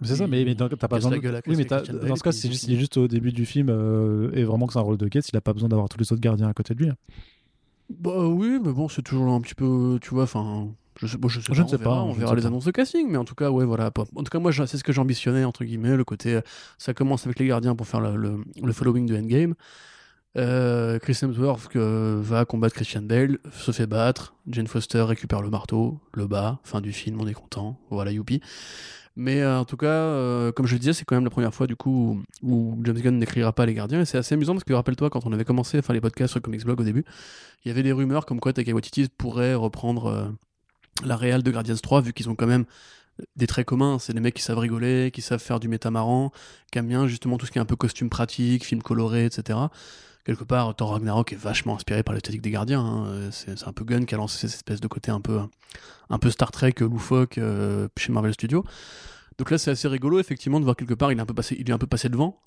C'est 0.01 0.15
ça, 0.17 0.27
mais, 0.27 0.43
mais 0.43 0.55
t'as 0.55 0.69
pas 0.69 0.87
besoin. 0.87 1.11
De... 1.11 1.41
Oui, 1.47 1.55
mais 1.55 1.65
dans 1.65 2.15
ce 2.15 2.23
cas, 2.23 2.31
c'est 2.31 2.49
juste, 2.49 2.69
juste, 2.69 2.97
au 2.97 3.07
début 3.07 3.31
du 3.31 3.45
film 3.45 3.69
euh, 3.69 4.31
et 4.33 4.43
vraiment 4.43 4.67
que 4.67 4.73
c'est 4.73 4.79
un 4.79 4.83
rôle 4.83 4.97
de 4.97 5.07
guest, 5.07 5.29
il 5.29 5.37
a 5.37 5.41
pas 5.41 5.53
besoin 5.53 5.69
d'avoir 5.69 5.87
tous 5.87 5.97
les 5.97 6.11
autres 6.11 6.21
gardiens 6.21 6.49
à 6.49 6.53
côté 6.53 6.73
de 6.73 6.83
lui. 6.83 6.91
Bah 7.89 8.27
oui, 8.27 8.59
mais 8.63 8.73
bon, 8.73 8.89
c'est 8.89 9.01
toujours 9.01 9.31
un 9.33 9.41
petit 9.41 9.55
peu, 9.55 9.99
tu 10.01 10.09
vois, 10.09 10.23
enfin, 10.23 10.67
je, 11.07 11.17
sais, 11.17 11.17
je 11.27 11.39
sais, 11.39 11.53
je 11.53 11.61
pas, 11.61 11.63
ne 11.63 11.67
sais 11.69 11.77
pas, 11.77 12.01
on 12.01 12.13
verra 12.13 12.35
les 12.35 12.45
annonces 12.45 12.65
de 12.65 12.71
casting, 12.71 13.09
mais 13.09 13.17
en 13.17 13.25
tout 13.25 13.35
cas, 13.35 13.49
ouais, 13.49 13.65
voilà. 13.65 13.91
En 14.15 14.23
tout 14.23 14.31
cas, 14.31 14.39
moi, 14.39 14.51
c'est 14.51 14.77
ce 14.77 14.83
que 14.83 14.93
j'ambitionnais, 14.93 15.43
entre 15.43 15.63
guillemets, 15.63 15.95
le 15.95 16.03
côté. 16.03 16.39
Ça 16.77 16.93
commence 16.93 17.25
avec 17.25 17.39
les 17.39 17.47
gardiens 17.47 17.75
pour 17.75 17.87
faire 17.87 18.01
le, 18.01 18.43
le, 18.61 18.73
following 18.73 19.05
de 19.05 19.17
Endgame. 19.17 19.55
Euh, 20.35 20.97
Chris 20.99 21.19
Hemsworth 21.21 21.75
va 21.75 22.45
combattre 22.45 22.75
Christian 22.75 23.03
Bale, 23.03 23.37
se 23.51 23.71
fait 23.71 23.87
battre. 23.87 24.35
Jane 24.47 24.67
Foster 24.67 25.01
récupère 25.01 25.41
le 25.41 25.49
marteau, 25.49 25.99
le 26.13 26.27
bat. 26.27 26.59
Fin 26.63 26.81
du 26.81 26.91
film, 26.91 27.21
on 27.21 27.27
est 27.27 27.33
content. 27.33 27.79
Voilà, 27.89 28.11
youpi. 28.11 28.41
Mais 29.15 29.41
euh, 29.41 29.59
en 29.59 29.65
tout 29.65 29.77
cas, 29.77 29.85
euh, 29.87 30.51
comme 30.51 30.65
je 30.65 30.73
le 30.73 30.79
disais, 30.79 30.93
c'est 30.93 31.05
quand 31.05 31.15
même 31.15 31.23
la 31.23 31.29
première 31.29 31.53
fois 31.53 31.67
du 31.67 31.75
coup 31.75 32.23
où, 32.41 32.79
James 32.83 32.97
Gunn 32.97 33.19
n'écrira 33.19 33.53
pas 33.53 33.65
les 33.67 33.75
gardiens. 33.75 34.01
Et 34.01 34.05
c'est 34.05 34.17
assez 34.17 34.33
amusant 34.33 34.53
parce 34.53 34.63
que 34.63 34.73
rappelle-toi, 34.73 35.09
quand 35.11 35.25
on 35.25 35.33
avait 35.33 35.45
commencé 35.45 35.77
à 35.77 35.81
faire 35.83 35.93
les 35.93 36.01
podcasts 36.01 36.31
sur 36.31 36.41
Comics 36.41 36.63
Blog 36.63 36.81
au 36.81 36.83
début, 36.83 37.05
il 37.63 37.67
y 37.67 37.71
avait 37.71 37.83
des 37.83 37.91
rumeurs 37.91 38.25
comme 38.25 38.39
quoi 38.39 38.53
Taika 38.53 38.73
Waititi 38.73 39.07
pourrait 39.15 39.53
reprendre 39.53 40.33
la 41.05 41.17
réal 41.17 41.43
de 41.43 41.51
Guardians 41.51 41.75
3, 41.81 42.01
vu 42.01 42.13
qu'ils 42.13 42.29
ont 42.29 42.35
quand 42.35 42.47
même 42.47 42.65
des 43.35 43.47
traits 43.47 43.65
communs, 43.65 43.99
c'est 43.99 44.13
des 44.13 44.19
mecs 44.19 44.33
qui 44.33 44.41
savent 44.41 44.57
rigoler, 44.57 45.11
qui 45.11 45.21
savent 45.21 45.39
faire 45.39 45.59
du 45.59 45.67
méta 45.67 45.91
marrant, 45.91 46.31
qui 46.71 46.79
aiment 46.79 46.87
bien 46.87 47.07
justement 47.07 47.37
tout 47.37 47.45
ce 47.45 47.51
qui 47.51 47.57
est 47.57 47.61
un 47.61 47.65
peu 47.65 47.75
costume 47.75 48.09
pratique, 48.09 48.65
film 48.65 48.81
coloré, 48.81 49.25
etc. 49.25 49.59
Quelque 50.25 50.45
part, 50.45 50.73
Thor 50.75 50.91
Ragnarok 50.91 51.33
est 51.33 51.37
vachement 51.37 51.75
inspiré 51.75 52.01
par 52.01 52.13
l'esthétique 52.13 52.41
des 52.41 52.51
gardiens. 52.51 52.81
Hein. 52.81 53.29
C'est 53.31 53.67
un 53.67 53.73
peu 53.73 53.83
Gunn 53.83 54.05
qui 54.05 54.15
a 54.15 54.17
lancé 54.17 54.47
cette 54.47 54.55
espèce 54.55 54.79
de 54.79 54.87
côté 54.87 55.11
un 55.11 55.19
peu, 55.19 55.41
un 56.09 56.17
peu 56.17 56.29
Star 56.29 56.51
Trek 56.51 56.75
loufoque 56.79 57.37
euh, 57.37 57.89
chez 57.97 58.13
Marvel 58.13 58.33
Studios. 58.33 58.63
Donc 59.37 59.51
là, 59.51 59.57
c'est 59.57 59.71
assez 59.71 59.87
rigolo, 59.87 60.19
effectivement, 60.19 60.59
de 60.59 60.65
voir 60.65 60.77
quelque 60.77 60.93
part, 60.93 61.11
il 61.11 61.17
est 61.17 61.21
un 61.21 61.25
peu 61.25 61.33
passé, 61.33 61.57
il 61.59 61.69
est 61.69 61.73
un 61.73 61.77
peu 61.77 61.87
passé 61.87 62.07
devant. 62.09 62.41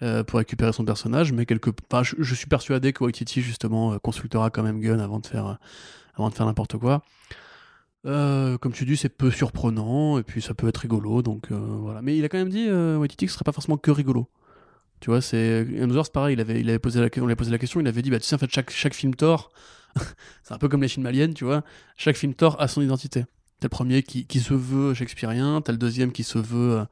Euh, 0.00 0.24
pour 0.24 0.38
récupérer 0.38 0.72
son 0.72 0.84
personnage, 0.84 1.32
mais 1.32 1.46
quelque, 1.46 1.70
je, 2.02 2.34
suis 2.34 2.48
persuadé 2.48 2.92
que 2.92 3.04
Waititi 3.04 3.40
justement 3.40 3.92
euh, 3.92 3.98
consultera 3.98 4.50
quand 4.50 4.64
même 4.64 4.80
Gunn 4.80 5.00
avant 5.00 5.20
de 5.20 5.26
faire, 5.28 5.58
avant 6.16 6.28
de 6.28 6.34
faire 6.34 6.46
n'importe 6.46 6.76
quoi. 6.76 7.04
Euh, 8.04 8.58
comme 8.58 8.72
tu 8.72 8.84
dis, 8.84 8.96
c'est 8.96 9.08
peu 9.08 9.30
surprenant 9.30 10.18
et 10.18 10.24
puis 10.24 10.42
ça 10.42 10.54
peut 10.54 10.66
être 10.68 10.78
rigolo, 10.78 11.22
donc 11.22 11.52
euh, 11.52 11.56
voilà. 11.56 12.02
Mais 12.02 12.16
il 12.16 12.24
a 12.24 12.28
quand 12.28 12.38
même 12.38 12.48
dit 12.48 12.66
euh, 12.68 12.96
Waititi 12.96 13.26
que 13.26 13.30
ce 13.30 13.36
serait 13.36 13.44
pas 13.44 13.52
forcément 13.52 13.76
que 13.76 13.90
rigolo. 13.90 14.28
Tu 15.00 15.10
vois, 15.10 15.20
c'est 15.20 15.66
c'est 15.66 16.12
pareil. 16.12 16.34
Il 16.34 16.40
avait, 16.40 16.60
il 16.60 16.68
avait 16.68 16.78
posé 16.78 17.00
la, 17.00 17.08
on 17.20 17.26
lui 17.26 17.32
a 17.32 17.36
posé 17.36 17.50
la 17.50 17.58
question. 17.58 17.80
Il 17.80 17.86
avait 17.88 18.02
dit, 18.02 18.10
bah 18.10 18.20
tu 18.20 18.26
sais, 18.26 18.34
en 18.34 18.38
fait, 18.38 18.50
chaque, 18.50 18.94
film 18.94 19.14
Thor, 19.14 19.50
c'est 20.42 20.54
un 20.54 20.58
peu 20.58 20.68
comme 20.68 20.82
les 20.82 20.88
films 20.88 21.06
aliens, 21.06 21.32
tu 21.32 21.44
vois. 21.44 21.64
Chaque 21.96 22.16
film 22.16 22.34
Thor 22.34 22.60
a 22.60 22.68
son 22.68 22.82
identité. 22.82 23.24
T'as 23.60 23.66
le 23.66 23.68
premier 23.68 24.02
qui, 24.02 24.40
se 24.40 24.54
veut 24.54 24.94
shakespearien, 24.94 25.60
t'as 25.60 25.72
le 25.72 25.78
deuxième 25.78 26.10
qui 26.12 26.24
se 26.24 26.38
veut, 26.38 26.84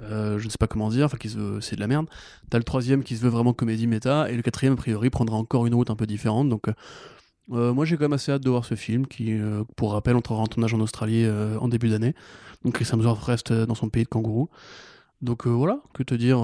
euh, 0.00 0.38
je 0.38 0.44
ne 0.44 0.50
sais 0.50 0.58
pas 0.58 0.68
comment 0.68 0.88
dire, 0.88 1.06
enfin 1.06 1.16
qui 1.16 1.28
se 1.28 1.60
c'est 1.60 1.74
de 1.74 1.80
la 1.80 1.88
merde. 1.88 2.06
T'as 2.50 2.58
le 2.58 2.64
troisième 2.64 3.02
qui 3.02 3.16
se 3.16 3.22
veut 3.22 3.28
vraiment 3.28 3.52
comédie 3.52 3.88
méta, 3.88 4.30
et 4.30 4.36
le 4.36 4.42
quatrième 4.42 4.74
a 4.74 4.76
priori 4.76 5.10
prendra 5.10 5.36
encore 5.36 5.66
une 5.66 5.74
route 5.74 5.90
un 5.90 5.96
peu 5.96 6.06
différente. 6.06 6.48
Donc 6.48 6.68
moi 7.48 7.84
j'ai 7.84 7.96
quand 7.96 8.04
même 8.04 8.14
assez 8.14 8.32
hâte 8.32 8.42
de 8.42 8.50
voir 8.50 8.64
ce 8.64 8.74
film 8.74 9.06
qui, 9.06 9.32
euh, 9.32 9.64
pour 9.76 9.92
rappel, 9.92 10.16
entrera 10.16 10.40
en 10.40 10.46
tournage 10.46 10.74
en 10.74 10.80
Australie 10.80 11.24
euh, 11.24 11.58
en 11.58 11.68
début 11.68 11.88
d'année. 11.88 12.14
Donc 12.64 12.74
Chris 12.74 12.88
Hemsworth 12.92 13.22
reste 13.22 13.52
dans 13.52 13.74
son 13.74 13.88
pays 13.88 14.04
de 14.04 14.08
kangourou. 14.08 14.48
Donc 15.20 15.46
voilà, 15.46 15.80
que 15.94 16.02
te 16.02 16.14
dire, 16.14 16.42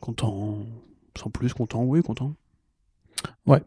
content, 0.00 0.58
sans 1.16 1.30
plus, 1.30 1.54
content, 1.54 1.84
oui, 1.84 2.02
content. 2.02 2.34
Ouais. 3.46 3.62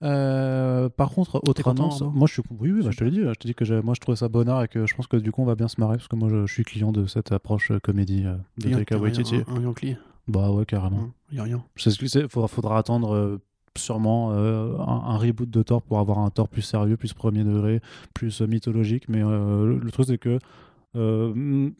par 0.00 1.10
contre, 1.10 1.40
autre 1.48 1.68
annonce, 1.68 2.02
moi 2.02 2.26
je 2.26 2.34
suis, 2.34 2.42
oui, 2.50 2.72
oui 2.72 2.82
bah, 2.82 2.90
je 2.90 2.98
te 2.98 3.04
l'ai 3.04 3.10
dit, 3.10 3.20
je 3.20 3.32
te 3.32 3.46
dis 3.46 3.54
que 3.54 3.80
moi 3.80 3.94
je 3.94 4.00
trouvais 4.00 4.16
ça 4.16 4.28
bonnard 4.28 4.64
et 4.64 4.68
que 4.68 4.86
je 4.86 4.94
pense 4.94 5.06
que 5.06 5.16
du 5.16 5.32
coup 5.32 5.40
on 5.40 5.46
va 5.46 5.54
bien 5.54 5.68
se 5.68 5.80
marrer 5.80 5.96
parce 5.96 6.08
que 6.08 6.16
moi 6.16 6.28
je, 6.28 6.46
suis 6.46 6.62
client 6.62 6.92
de 6.92 7.06
cette 7.06 7.32
approche 7.32 7.72
comédie 7.82 8.24
de 8.58 8.70
Taika 8.70 8.98
Waititi. 8.98 9.36
Un, 9.46 9.64
un, 9.64 9.70
un 9.70 9.96
Bah 10.28 10.50
ouais, 10.50 10.66
carrément. 10.66 11.10
Il 11.30 11.38
y 11.38 11.40
a 11.40 11.44
rien. 11.44 11.64
Il 11.86 12.28
faudra, 12.28 12.48
faudra 12.48 12.78
attendre 12.78 13.40
sûrement 13.78 14.30
euh, 14.32 14.76
un, 14.78 15.16
reboot 15.16 15.48
de 15.48 15.62
Thor 15.62 15.82
pour 15.82 15.98
avoir 15.98 16.18
un 16.18 16.30
Thor 16.30 16.48
plus 16.48 16.62
sérieux, 16.62 16.96
plus 16.96 17.12
premier 17.12 17.44
degré, 17.44 17.80
plus 18.14 18.40
mythologique. 18.42 19.04
Mais 19.08 19.22
euh, 19.22 19.78
le 19.78 19.90
truc, 19.90 20.06
c'est 20.06 20.18
que 20.18 20.38
euh, 20.96 21.70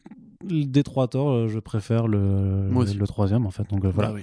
des 0.43 0.83
trois 0.83 1.07
Thor, 1.07 1.49
je 1.49 1.59
préfère 1.59 2.07
le, 2.07 2.69
le, 2.69 3.07
troisième 3.07 3.45
en 3.45 3.51
fait. 3.51 3.69
Donc 3.69 3.85
voilà. 3.85 4.13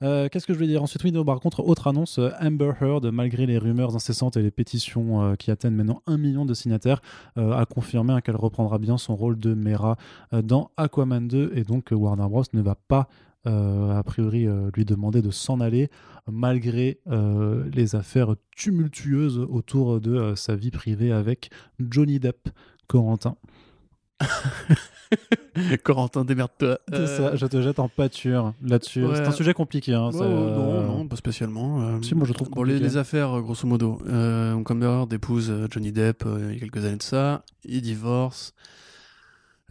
Ah 0.00 0.28
qu'est-ce 0.28 0.46
que 0.46 0.52
je 0.52 0.58
voulais 0.58 0.68
dire 0.68 0.82
ensuite? 0.82 1.02
Oui, 1.04 1.12
par 1.24 1.40
contre, 1.40 1.60
autre 1.60 1.86
annonce 1.86 2.20
Amber 2.40 2.72
Heard, 2.80 3.06
malgré 3.06 3.46
les 3.46 3.56
rumeurs 3.56 3.94
incessantes 3.94 4.36
et 4.36 4.42
les 4.42 4.50
pétitions 4.50 5.34
qui 5.36 5.50
atteignent 5.50 5.76
maintenant 5.76 6.02
un 6.06 6.18
million 6.18 6.44
de 6.44 6.54
signataires, 6.54 7.00
a 7.36 7.64
confirmé 7.64 8.12
hein, 8.12 8.20
qu'elle 8.20 8.36
reprendra 8.36 8.78
bien 8.78 8.98
son 8.98 9.16
rôle 9.16 9.38
de 9.38 9.54
Mera 9.54 9.96
dans 10.32 10.72
Aquaman 10.76 11.26
2 11.26 11.52
et 11.54 11.62
donc 11.62 11.88
Warner 11.92 12.28
Bros 12.28 12.42
ne 12.52 12.60
va 12.60 12.74
pas 12.74 13.08
euh, 13.08 13.30
a 13.46 14.02
priori 14.04 14.46
euh, 14.46 14.70
lui 14.74 14.84
demander 14.84 15.22
de 15.22 15.30
s'en 15.30 15.60
aller 15.60 15.90
malgré 16.30 17.00
euh, 17.08 17.64
les 17.72 17.96
affaires 17.96 18.34
tumultueuses 18.54 19.38
autour 19.38 20.00
de 20.00 20.34
sa 20.36 20.54
vie 20.54 20.70
privée 20.70 21.12
avec 21.12 21.50
Johnny 21.80 22.20
Depp, 22.20 22.48
Corentin. 22.86 23.36
Corentin, 25.82 26.24
démerde-toi. 26.24 26.78
Ça, 26.90 27.34
je 27.34 27.46
te 27.46 27.60
jette 27.60 27.80
en 27.80 27.88
pâture 27.88 28.54
là-dessus. 28.62 29.04
C'est 29.14 29.26
un 29.26 29.32
sujet 29.32 29.52
compliqué. 29.52 29.92
Hein, 29.94 30.10
non, 30.12 30.86
non, 30.86 31.08
pas 31.08 31.16
spécialement. 31.16 32.00
si, 32.02 32.14
moi 32.14 32.26
je 32.26 32.32
trouve 32.32 32.50
bon, 32.50 32.62
les, 32.62 32.96
affaires, 32.96 33.40
grosso 33.42 33.66
modo. 33.66 34.00
Euh, 34.06 34.54
Amber 34.54 35.04
d'épouse 35.10 35.52
Johnny 35.70 35.90
Depp 35.90 36.24
il 36.24 36.54
y 36.54 36.56
a 36.56 36.60
quelques 36.60 36.84
années 36.84 36.96
de 36.96 37.02
ça. 37.02 37.44
Il 37.64 37.82
divorce. 37.82 38.54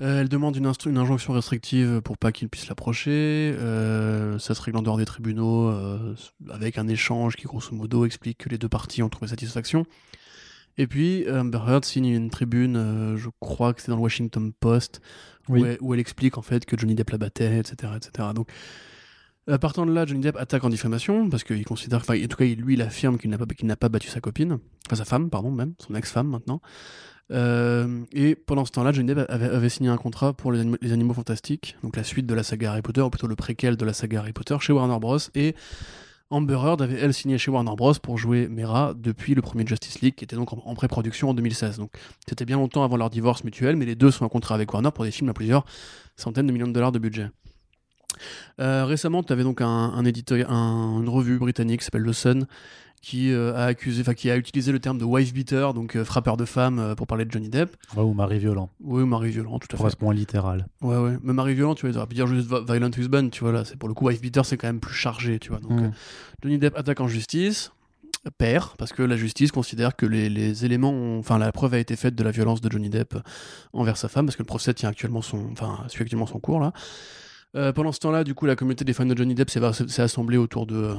Euh, 0.01 0.21
elle 0.21 0.29
demande 0.29 0.55
une, 0.55 0.71
une, 0.85 0.97
injonction 0.97 1.33
restrictive 1.33 2.01
pour 2.01 2.17
pas 2.17 2.31
qu'il 2.31 2.49
puisse 2.49 2.67
l'approcher. 2.67 3.55
Euh, 3.59 4.39
ça 4.39 4.55
se 4.55 4.61
règle 4.61 4.77
en 4.77 4.81
dehors 4.81 4.97
des 4.97 5.05
tribunaux 5.05 5.67
euh, 5.67 6.15
avec 6.49 6.79
un 6.79 6.87
échange 6.87 7.35
qui, 7.35 7.43
grosso 7.45 7.75
modo, 7.75 8.05
explique 8.05 8.39
que 8.39 8.49
les 8.49 8.57
deux 8.57 8.69
parties 8.69 9.03
ont 9.03 9.09
trouvé 9.09 9.27
satisfaction. 9.27 9.85
Et 10.77 10.87
puis 10.87 11.25
Amber 11.29 11.59
Heard 11.67 11.85
signe 11.85 12.07
une 12.07 12.29
tribune, 12.29 13.15
je 13.17 13.29
crois 13.41 13.73
que 13.73 13.81
c'est 13.81 13.91
dans 13.91 13.97
le 13.97 14.01
Washington 14.01 14.53
Post, 14.57 15.01
où, 15.49 15.53
Oui. 15.53 15.63
elle, 15.65 15.77
où 15.81 15.93
elle 15.93 15.99
explique 15.99 16.37
en 16.37 16.41
fait 16.41 16.65
que 16.65 16.79
Johnny 16.79 16.95
Depp 16.95 17.09
la 17.09 17.17
battait, 17.17 17.59
etc., 17.59 17.91
etc. 17.97 18.29
Donc 18.33 18.49
à 19.47 19.59
partant 19.59 19.85
de 19.85 19.91
là, 19.91 20.05
Johnny 20.05 20.21
Depp 20.21 20.37
attaque 20.37 20.63
en 20.63 20.69
diffamation 20.69 21.29
parce 21.29 21.43
qu'il 21.43 21.65
considère, 21.65 21.99
enfin 21.99 22.15
en 22.17 22.27
tout 22.27 22.37
cas 22.37 22.45
lui 22.45 22.75
il 22.75 22.81
affirme 22.81 23.17
qu'il 23.17 23.29
n'a 23.29 23.37
pas 23.37 23.45
qu'il 23.45 23.67
n'a 23.67 23.75
pas 23.75 23.89
battu 23.89 24.07
sa 24.07 24.21
copine, 24.21 24.59
enfin 24.87 24.95
sa 24.95 25.05
femme 25.05 25.29
pardon 25.29 25.51
même, 25.51 25.73
son 25.77 25.93
ex-femme 25.93 26.29
maintenant. 26.29 26.61
Euh, 27.31 28.03
et 28.11 28.35
pendant 28.35 28.65
ce 28.65 28.71
temps-là, 28.71 28.91
Johnny 28.91 29.13
Depp 29.13 29.25
avait, 29.29 29.69
signé 29.69 29.89
un 29.89 29.97
contrat 29.97 30.33
pour 30.33 30.51
les, 30.51 30.59
Animaux- 30.61 31.13
Fantastiques, 31.13 31.77
donc 31.83 31.95
la 31.95 32.03
suite 32.03 32.25
de 32.25 32.33
la 32.33 32.43
saga 32.43 32.71
Harry 32.71 32.81
Potter, 32.81 33.01
ou 33.01 33.09
plutôt 33.09 33.27
le 33.27 33.35
préquel 33.35 33.77
de 33.77 33.85
la 33.85 33.93
saga 33.93 34.19
Harry 34.19 34.33
Potter, 34.33 34.57
chez 34.59 34.73
Warner 34.73 34.99
Bros. 34.99 35.17
Et 35.35 35.55
Amber 36.29 36.55
Heard 36.63 36.81
avait, 36.81 36.99
elle, 36.99 37.13
signé 37.13 37.37
chez 37.37 37.51
Warner 37.51 37.75
Bros. 37.77 37.93
pour 38.01 38.17
jouer 38.17 38.47
Mera 38.47 38.93
depuis 38.97 39.35
le 39.35 39.41
premier 39.41 39.65
Justice 39.65 40.01
League, 40.01 40.15
qui 40.15 40.23
était 40.23 40.35
donc 40.35 40.51
en, 40.53 40.73
pré-production 40.75 41.29
en 41.29 41.33
2016. 41.33 41.77
Donc 41.77 41.91
c'était 42.27 42.45
bien 42.45 42.57
longtemps 42.57 42.83
avant 42.83 42.97
leur 42.97 43.09
divorce 43.09 43.43
mutuel, 43.43 43.75
mais 43.75 43.85
les 43.85 43.95
deux 43.95 44.11
sont 44.11 44.25
en 44.25 44.29
contrat 44.29 44.55
avec 44.55 44.71
Warner 44.73 44.91
pour 44.91 45.03
des 45.05 45.11
films 45.11 45.29
à 45.29 45.33
plusieurs 45.33 45.65
centaines 46.17 46.47
de 46.47 46.51
millions 46.53 46.67
de 46.67 46.73
dollars 46.73 46.91
de 46.91 46.99
budget. 46.99 47.27
Euh, 48.59 48.85
récemment, 48.85 49.23
tu 49.23 49.33
avais 49.33 49.43
donc 49.43 49.61
un, 49.61 50.05
éditeur, 50.05 50.49
un- 50.51 51.01
une 51.01 51.09
revue 51.09 51.37
britannique 51.39 51.79
qui 51.79 51.85
s'appelle 51.85 52.05
The 52.05 52.11
Sun, 52.13 52.45
qui 53.01 53.31
euh, 53.31 53.55
a 53.55 53.65
accusé, 53.65 54.01
enfin 54.01 54.13
qui 54.13 54.29
a 54.29 54.37
utilisé 54.37 54.71
le 54.71 54.79
terme 54.79 54.99
de 54.99 55.05
wife 55.05 55.33
beater, 55.33 55.73
donc 55.73 55.95
euh, 55.95 56.05
frappeur 56.05 56.37
de 56.37 56.45
femmes, 56.45 56.77
euh, 56.77 56.93
pour 56.95 57.07
parler 57.07 57.25
de 57.25 57.31
Johnny 57.31 57.49
Depp. 57.49 57.75
Ouais, 57.95 58.03
ou 58.03 58.13
Marie 58.13 58.37
Violent. 58.37 58.69
Oui, 58.79 59.03
mari 59.05 59.31
violent, 59.31 59.57
tout 59.57 59.67
à 59.71 59.71
fait. 59.71 59.77
Correspond 59.77 60.11
littéral. 60.11 60.67
Ouais, 60.81 60.97
ouais. 60.97 61.17
Mais 61.23 61.33
mari 61.33 61.55
violent, 61.55 61.73
tu 61.73 61.81
vois, 61.81 61.89
ils 61.89 61.97
auraient 61.97 62.05
pu 62.07 62.13
dire 62.15 62.27
juste 62.27 62.47
vi- 62.47 62.63
violent 62.65 62.91
husband, 62.95 63.29
tu 63.29 63.39
vois, 63.43 63.51
là, 63.51 63.65
c'est 63.65 63.75
pour 63.75 63.89
le 63.89 63.95
coup, 63.95 64.07
wife 64.07 64.21
beater, 64.21 64.45
c'est 64.45 64.55
quand 64.57 64.67
même 64.67 64.79
plus 64.79 64.93
chargé, 64.93 65.39
tu 65.39 65.49
vois. 65.49 65.59
Donc, 65.59 65.71
Mm. 65.71 65.83
euh, 65.85 65.89
Johnny 66.43 66.59
Depp 66.59 66.77
attaque 66.77 66.99
en 67.01 67.07
justice, 67.07 67.71
perd, 68.37 68.75
parce 68.77 68.93
que 68.93 69.01
la 69.01 69.17
justice 69.17 69.51
considère 69.51 69.95
que 69.95 70.05
les, 70.05 70.29
les 70.29 70.63
éléments, 70.63 70.91
ont- 70.91 71.17
enfin, 71.17 71.39
la 71.39 71.51
preuve 71.51 71.73
a 71.73 71.79
été 71.79 71.95
faite 71.95 72.13
de 72.13 72.23
la 72.23 72.29
violence 72.29 72.61
de 72.61 72.71
Johnny 72.71 72.89
Depp 72.91 73.17
envers 73.73 73.97
sa 73.97 74.09
femme, 74.09 74.27
parce 74.27 74.35
que 74.35 74.43
le 74.43 74.47
procès 74.47 74.75
tient 74.75 74.89
actuellement 74.89 75.23
son, 75.23 75.49
enfin, 75.53 75.85
suit 75.87 76.03
actuellement 76.03 76.27
son 76.27 76.39
cours, 76.39 76.59
là. 76.59 76.71
Pendant 77.73 77.91
ce 77.91 77.99
temps-là, 77.99 78.23
du 78.23 78.33
coup, 78.35 78.45
la 78.45 78.55
communauté 78.55 78.85
des 78.85 78.93
fans 78.93 79.05
de 79.07 79.17
Johnny 79.17 79.33
Depp 79.35 79.49
s'est 79.49 80.01
assemblée 80.01 80.37
autour 80.37 80.65
de, 80.67 80.95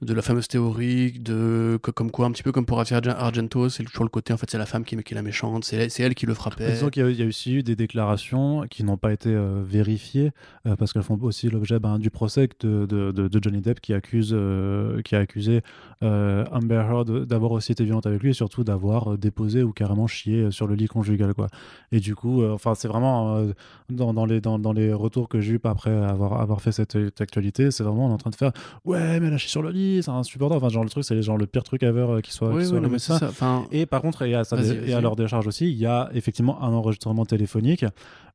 de 0.00 0.12
la 0.12 0.22
fameuse 0.22 0.48
théorie 0.48 1.12
de 1.12 1.78
comme 1.80 2.10
quoi 2.10 2.26
un 2.26 2.32
petit 2.32 2.42
peu 2.42 2.52
comme 2.52 2.66
pour 2.66 2.80
Argento 2.80 3.68
c'est 3.68 3.84
toujours 3.84 4.04
le 4.04 4.10
côté 4.10 4.32
en 4.32 4.36
fait 4.36 4.50
c'est 4.50 4.58
la 4.58 4.66
femme 4.66 4.84
qui, 4.84 4.94
est 4.94 5.12
la 5.12 5.22
méchante 5.22 5.64
c'est 5.64 5.76
elle, 5.76 5.90
elle 5.98 6.14
qui 6.14 6.26
le 6.26 6.34
frappait 6.34 6.72
Disons 6.72 6.90
qu'il 6.90 7.08
y, 7.08 7.14
y 7.14 7.22
a 7.22 7.26
aussi 7.26 7.54
eu 7.54 7.62
des 7.62 7.76
déclarations 7.76 8.66
qui 8.68 8.84
n'ont 8.84 8.96
pas 8.96 9.12
été 9.12 9.30
euh, 9.30 9.62
vérifiées 9.64 10.32
euh, 10.66 10.76
parce 10.76 10.92
qu'elles 10.92 11.02
font 11.02 11.18
aussi 11.22 11.48
l'objet 11.48 11.78
ben, 11.78 11.98
du 11.98 12.10
procès 12.10 12.48
de, 12.60 12.86
de, 12.86 13.40
Johnny 13.42 13.60
Depp 13.60 13.80
qui 13.80 13.94
accuse 13.94 14.32
euh, 14.32 15.00
qui 15.02 15.14
a 15.16 15.20
accusé 15.20 15.62
Amber 16.02 16.84
Heard 16.86 17.24
d'avoir 17.24 17.52
aussi 17.52 17.72
été 17.72 17.84
violente 17.84 18.06
avec 18.06 18.22
lui 18.22 18.30
et 18.30 18.34
surtout 18.34 18.62
d'avoir 18.62 19.16
déposé 19.16 19.62
ou 19.62 19.72
carrément 19.72 20.06
chié 20.06 20.50
sur 20.50 20.66
le 20.66 20.74
lit 20.74 20.86
conjugal 20.86 21.32
quoi. 21.32 21.46
Et 21.92 22.00
du 22.00 22.14
coup, 22.14 22.44
enfin 22.44 22.74
c'est 22.74 22.88
vraiment 22.88 23.46
dans, 23.88 24.12
dans 24.12 24.26
les 24.26 24.42
dans, 24.42 24.58
dans 24.58 24.72
les 24.72 24.92
retours 24.92 25.30
que 25.30 25.40
j'ai 25.40 25.54
eu 25.54 25.60
après 25.64 25.90
avoir 25.90 26.40
avoir 26.40 26.60
fait 26.60 26.72
cette, 26.72 26.96
actualité, 27.20 27.70
c'est 27.70 27.84
vraiment 27.84 28.06
en 28.06 28.18
train 28.18 28.30
de 28.30 28.34
faire 28.34 28.52
ouais 28.84 29.18
mais 29.18 29.38
chié 29.38 29.48
sur 29.48 29.62
le 29.62 29.70
lit, 29.70 29.83
c'est 30.02 30.10
insupportable. 30.10 30.58
Enfin 30.64 30.68
genre 30.72 30.84
le 30.84 30.90
truc 30.90 31.04
c'est 31.04 31.20
genre 31.22 31.36
le 31.38 31.46
pire 31.46 31.62
truc 31.62 31.82
ever 31.82 32.06
euh, 32.08 32.20
qui 32.20 32.32
soit, 32.32 32.48
oui, 32.48 32.54
qui 32.54 32.58
oui, 32.60 32.66
soit 32.66 32.76
arrivé 32.78 32.92
mais 32.92 32.98
ça. 32.98 33.18
ça 33.18 33.28
enfin 33.28 33.64
Et 33.72 33.86
par 33.86 34.02
contre, 34.02 34.22
et 34.22 34.34
à, 34.34 34.42
Vas-y, 34.42 34.90
et 34.90 34.94
à 34.94 35.00
leur 35.00 35.16
décharge 35.16 35.46
aussi, 35.46 35.70
il 35.70 35.78
y 35.78 35.86
a 35.86 36.10
effectivement 36.14 36.62
un 36.62 36.72
enregistrement 36.72 37.24
téléphonique 37.24 37.84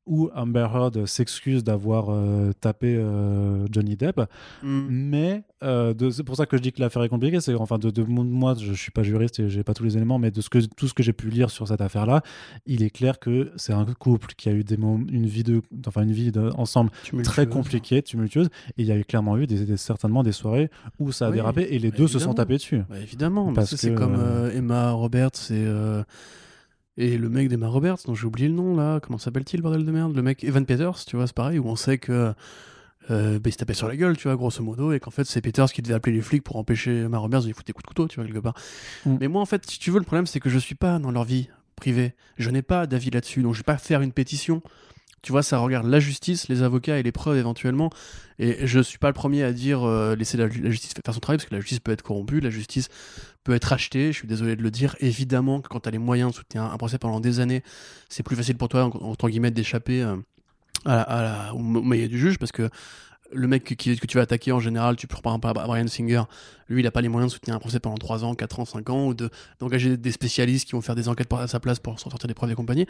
où 0.06 0.30
Amber 0.34 0.66
Heard 0.74 1.06
s'excuse 1.06 1.62
d'avoir 1.62 2.06
euh, 2.10 2.52
tapé 2.60 2.96
euh, 2.96 3.66
Johnny 3.70 3.96
Depp. 3.96 4.20
hmm. 4.62 4.86
Mais 4.90 5.44
euh, 5.62 5.92
c'est 6.10 6.24
pour 6.24 6.36
ça 6.36 6.46
que 6.46 6.56
je 6.56 6.62
dis 6.62 6.72
que 6.72 6.80
l'affaire 6.80 7.02
est 7.02 7.08
compliquée. 7.08 7.40
C'est 7.40 7.54
enfin 7.54 7.78
de, 7.78 8.02
moi, 8.02 8.54
je, 8.58 8.72
je 8.72 8.80
suis 8.80 8.90
pas 8.90 9.02
juriste 9.02 9.38
et 9.40 9.48
j'ai 9.48 9.62
pas 9.62 9.74
tous 9.74 9.84
les 9.84 9.96
éléments, 9.96 10.18
mais 10.18 10.30
de 10.30 10.40
ce 10.40 10.48
que 10.48 10.58
tout 10.74 10.88
ce 10.88 10.94
que 10.94 11.02
j'ai 11.02 11.12
pu 11.12 11.28
lire 11.28 11.50
sur 11.50 11.68
cette 11.68 11.80
affaire-là, 11.80 12.22
il 12.66 12.82
est 12.82 12.90
clair 12.90 13.18
que 13.20 13.52
c'est 13.56 13.72
un 13.74 13.84
couple 13.84 14.28
qui 14.36 14.48
a 14.48 14.52
eu 14.52 14.64
des 14.64 14.76
une 14.76 15.26
vie 15.26 15.42
de, 15.44 15.60
enfin 15.86 16.02
une 16.02 16.12
vie 16.12 16.32
de- 16.32 16.50
ensemble 16.56 16.90
Tumultueuse. 17.04 17.32
très 17.32 17.46
compliquée, 17.46 18.02
tumultueuse, 18.02 18.46
et 18.78 18.82
il 18.82 18.86
y 18.86 18.92
a 18.92 18.96
eu 18.96 19.04
clairement 19.04 19.36
eu 19.36 19.46
des, 19.46 19.64
des- 19.64 19.76
certainement 19.76 20.22
des 20.22 20.32
soirées 20.32 20.70
où 20.98 21.12
ça 21.12 21.26
a 21.26 21.28
Oui, 21.28 21.36
dérapé 21.36 21.68
et 21.70 21.78
les 21.78 21.90
bah 21.90 21.98
deux 21.98 22.08
se 22.08 22.18
sont 22.18 22.34
tapés 22.34 22.54
dessus. 22.54 22.82
Bah, 22.88 22.98
évidemment, 23.00 23.44
parce 23.52 23.56
Parce 23.56 23.70
que 23.72 23.76
c'est 23.76 23.94
comme 23.94 24.18
Emma 24.54 24.92
Roberts 24.92 25.50
et, 25.50 25.64
et 27.00 27.16
le 27.16 27.28
mec 27.28 27.48
d'Emma 27.48 27.68
Roberts, 27.68 27.98
dont 28.04 28.14
j'ai 28.14 28.26
oublié 28.26 28.48
le 28.48 28.54
nom 28.54 28.76
là, 28.76 29.00
comment 29.00 29.18
s'appelle-t-il, 29.18 29.62
bordel 29.62 29.84
de 29.84 29.90
merde? 29.90 30.14
Le 30.14 30.22
mec 30.22 30.44
Evan 30.44 30.64
Peters, 30.66 31.04
tu 31.06 31.16
vois, 31.16 31.26
c'est 31.26 31.34
pareil, 31.34 31.58
où 31.58 31.66
on 31.66 31.76
sait 31.76 31.98
que. 31.98 32.34
Euh, 33.10 33.40
bah, 33.40 33.48
il 33.48 33.52
se 33.52 33.58
tapait 33.58 33.74
sur 33.74 33.88
la 33.88 33.96
gueule, 33.96 34.16
tu 34.16 34.28
vois, 34.28 34.36
grosso 34.36 34.62
modo, 34.62 34.92
et 34.92 35.00
qu'en 35.00 35.10
fait 35.10 35.24
c'est 35.24 35.40
Peters 35.40 35.72
qui 35.72 35.82
devait 35.82 35.94
appeler 35.94 36.14
les 36.14 36.22
flics 36.22 36.44
pour 36.44 36.56
empêcher 36.56 36.98
Emma 36.98 37.18
Roberts 37.18 37.40
de 37.40 37.46
lui 37.46 37.54
foutre 37.54 37.66
des 37.66 37.72
coups 37.72 37.84
de 37.84 37.88
couteau, 37.88 38.06
tu 38.06 38.16
vois, 38.16 38.26
quelque 38.26 38.38
part. 38.38 38.54
Mm. 39.06 39.16
Mais 39.20 39.28
moi, 39.28 39.40
en 39.40 39.46
fait, 39.46 39.68
si 39.68 39.78
tu 39.78 39.90
veux, 39.90 39.98
le 39.98 40.04
problème 40.04 40.26
c'est 40.26 40.38
que 40.38 40.50
je 40.50 40.58
suis 40.58 40.74
pas 40.74 40.98
dans 40.98 41.10
leur 41.10 41.24
vie 41.24 41.48
privée. 41.74 42.12
Je 42.36 42.50
n'ai 42.50 42.62
pas 42.62 42.86
d'avis 42.86 43.10
là-dessus, 43.10 43.42
donc 43.42 43.54
je 43.54 43.60
vais 43.60 43.64
pas 43.64 43.78
faire 43.78 44.02
une 44.02 44.12
pétition. 44.12 44.62
Tu 45.22 45.32
vois, 45.32 45.42
ça 45.42 45.58
regarde 45.58 45.86
la 45.86 46.00
justice, 46.00 46.48
les 46.48 46.62
avocats 46.62 46.98
et 46.98 47.02
les 47.02 47.12
preuves 47.12 47.36
éventuellement. 47.36 47.90
Et 48.38 48.66
je 48.66 48.80
suis 48.80 48.96
pas 48.98 49.08
le 49.08 49.12
premier 49.14 49.42
à 49.42 49.52
dire 49.52 49.82
euh, 49.86 50.16
laisser 50.16 50.38
la, 50.38 50.48
justice 50.48 50.92
faire 51.04 51.12
son 51.14 51.20
travail, 51.20 51.36
parce 51.36 51.48
que 51.48 51.54
la 51.54 51.60
justice 51.60 51.80
peut 51.80 51.92
être 51.92 52.02
corrompue, 52.02 52.40
la 52.40 52.48
justice 52.48 52.88
peut 53.44 53.54
être 53.54 53.72
achetée, 53.72 54.12
je 54.12 54.18
suis 54.18 54.28
désolé 54.28 54.56
de 54.56 54.62
le 54.62 54.70
dire. 54.70 54.96
Évidemment 55.00 55.60
que 55.60 55.68
quand 55.68 55.80
tu 55.80 55.88
as 55.88 55.92
les 55.92 55.98
moyens 55.98 56.30
de 56.32 56.36
soutenir 56.36 56.64
un 56.64 56.76
procès 56.78 56.98
pendant 56.98 57.20
des 57.20 57.38
années, 57.40 57.62
c'est 58.08 58.22
plus 58.22 58.34
facile 58.36 58.56
pour 58.56 58.68
toi, 58.70 58.84
en- 58.84 59.10
entre 59.10 59.28
guillemets, 59.28 59.50
d'échapper 59.50 60.02
euh, 60.02 60.16
à 60.86 61.52
au 61.54 61.58
maillet 61.58 62.08
du 62.08 62.18
juge, 62.18 62.38
parce 62.38 62.52
que 62.52 62.70
le 63.32 63.46
mec 63.46 63.76
qui, 63.76 63.96
que 63.98 64.06
tu 64.06 64.16
vas 64.16 64.22
attaquer 64.22 64.52
en 64.52 64.58
général, 64.60 64.96
tu 64.96 65.06
prends 65.06 65.20
par 65.20 65.34
exemple 65.34 65.68
Brian 65.68 65.86
Singer, 65.86 66.22
lui 66.68 66.80
il 66.82 66.86
a 66.86 66.90
pas 66.90 67.00
les 67.00 67.08
moyens 67.08 67.30
de 67.30 67.34
soutenir 67.34 67.54
un 67.54 67.60
procès 67.60 67.78
pendant 67.78 67.96
3 67.96 68.24
ans, 68.24 68.34
4 68.34 68.58
ans, 68.58 68.64
5 68.64 68.88
ans, 68.90 69.06
ou 69.06 69.14
de- 69.14 69.30
d'engager 69.60 69.96
des 69.96 70.12
spécialistes 70.12 70.66
qui 70.66 70.72
vont 70.72 70.80
faire 70.80 70.94
des 70.96 71.08
enquêtes 71.08 71.32
à 71.32 71.46
sa 71.46 71.60
place 71.60 71.78
pour 71.78 72.00
s'en 72.00 72.10
sortir 72.10 72.26
des 72.26 72.34
preuves 72.34 72.50
et 72.50 72.54
compagnie. 72.54 72.86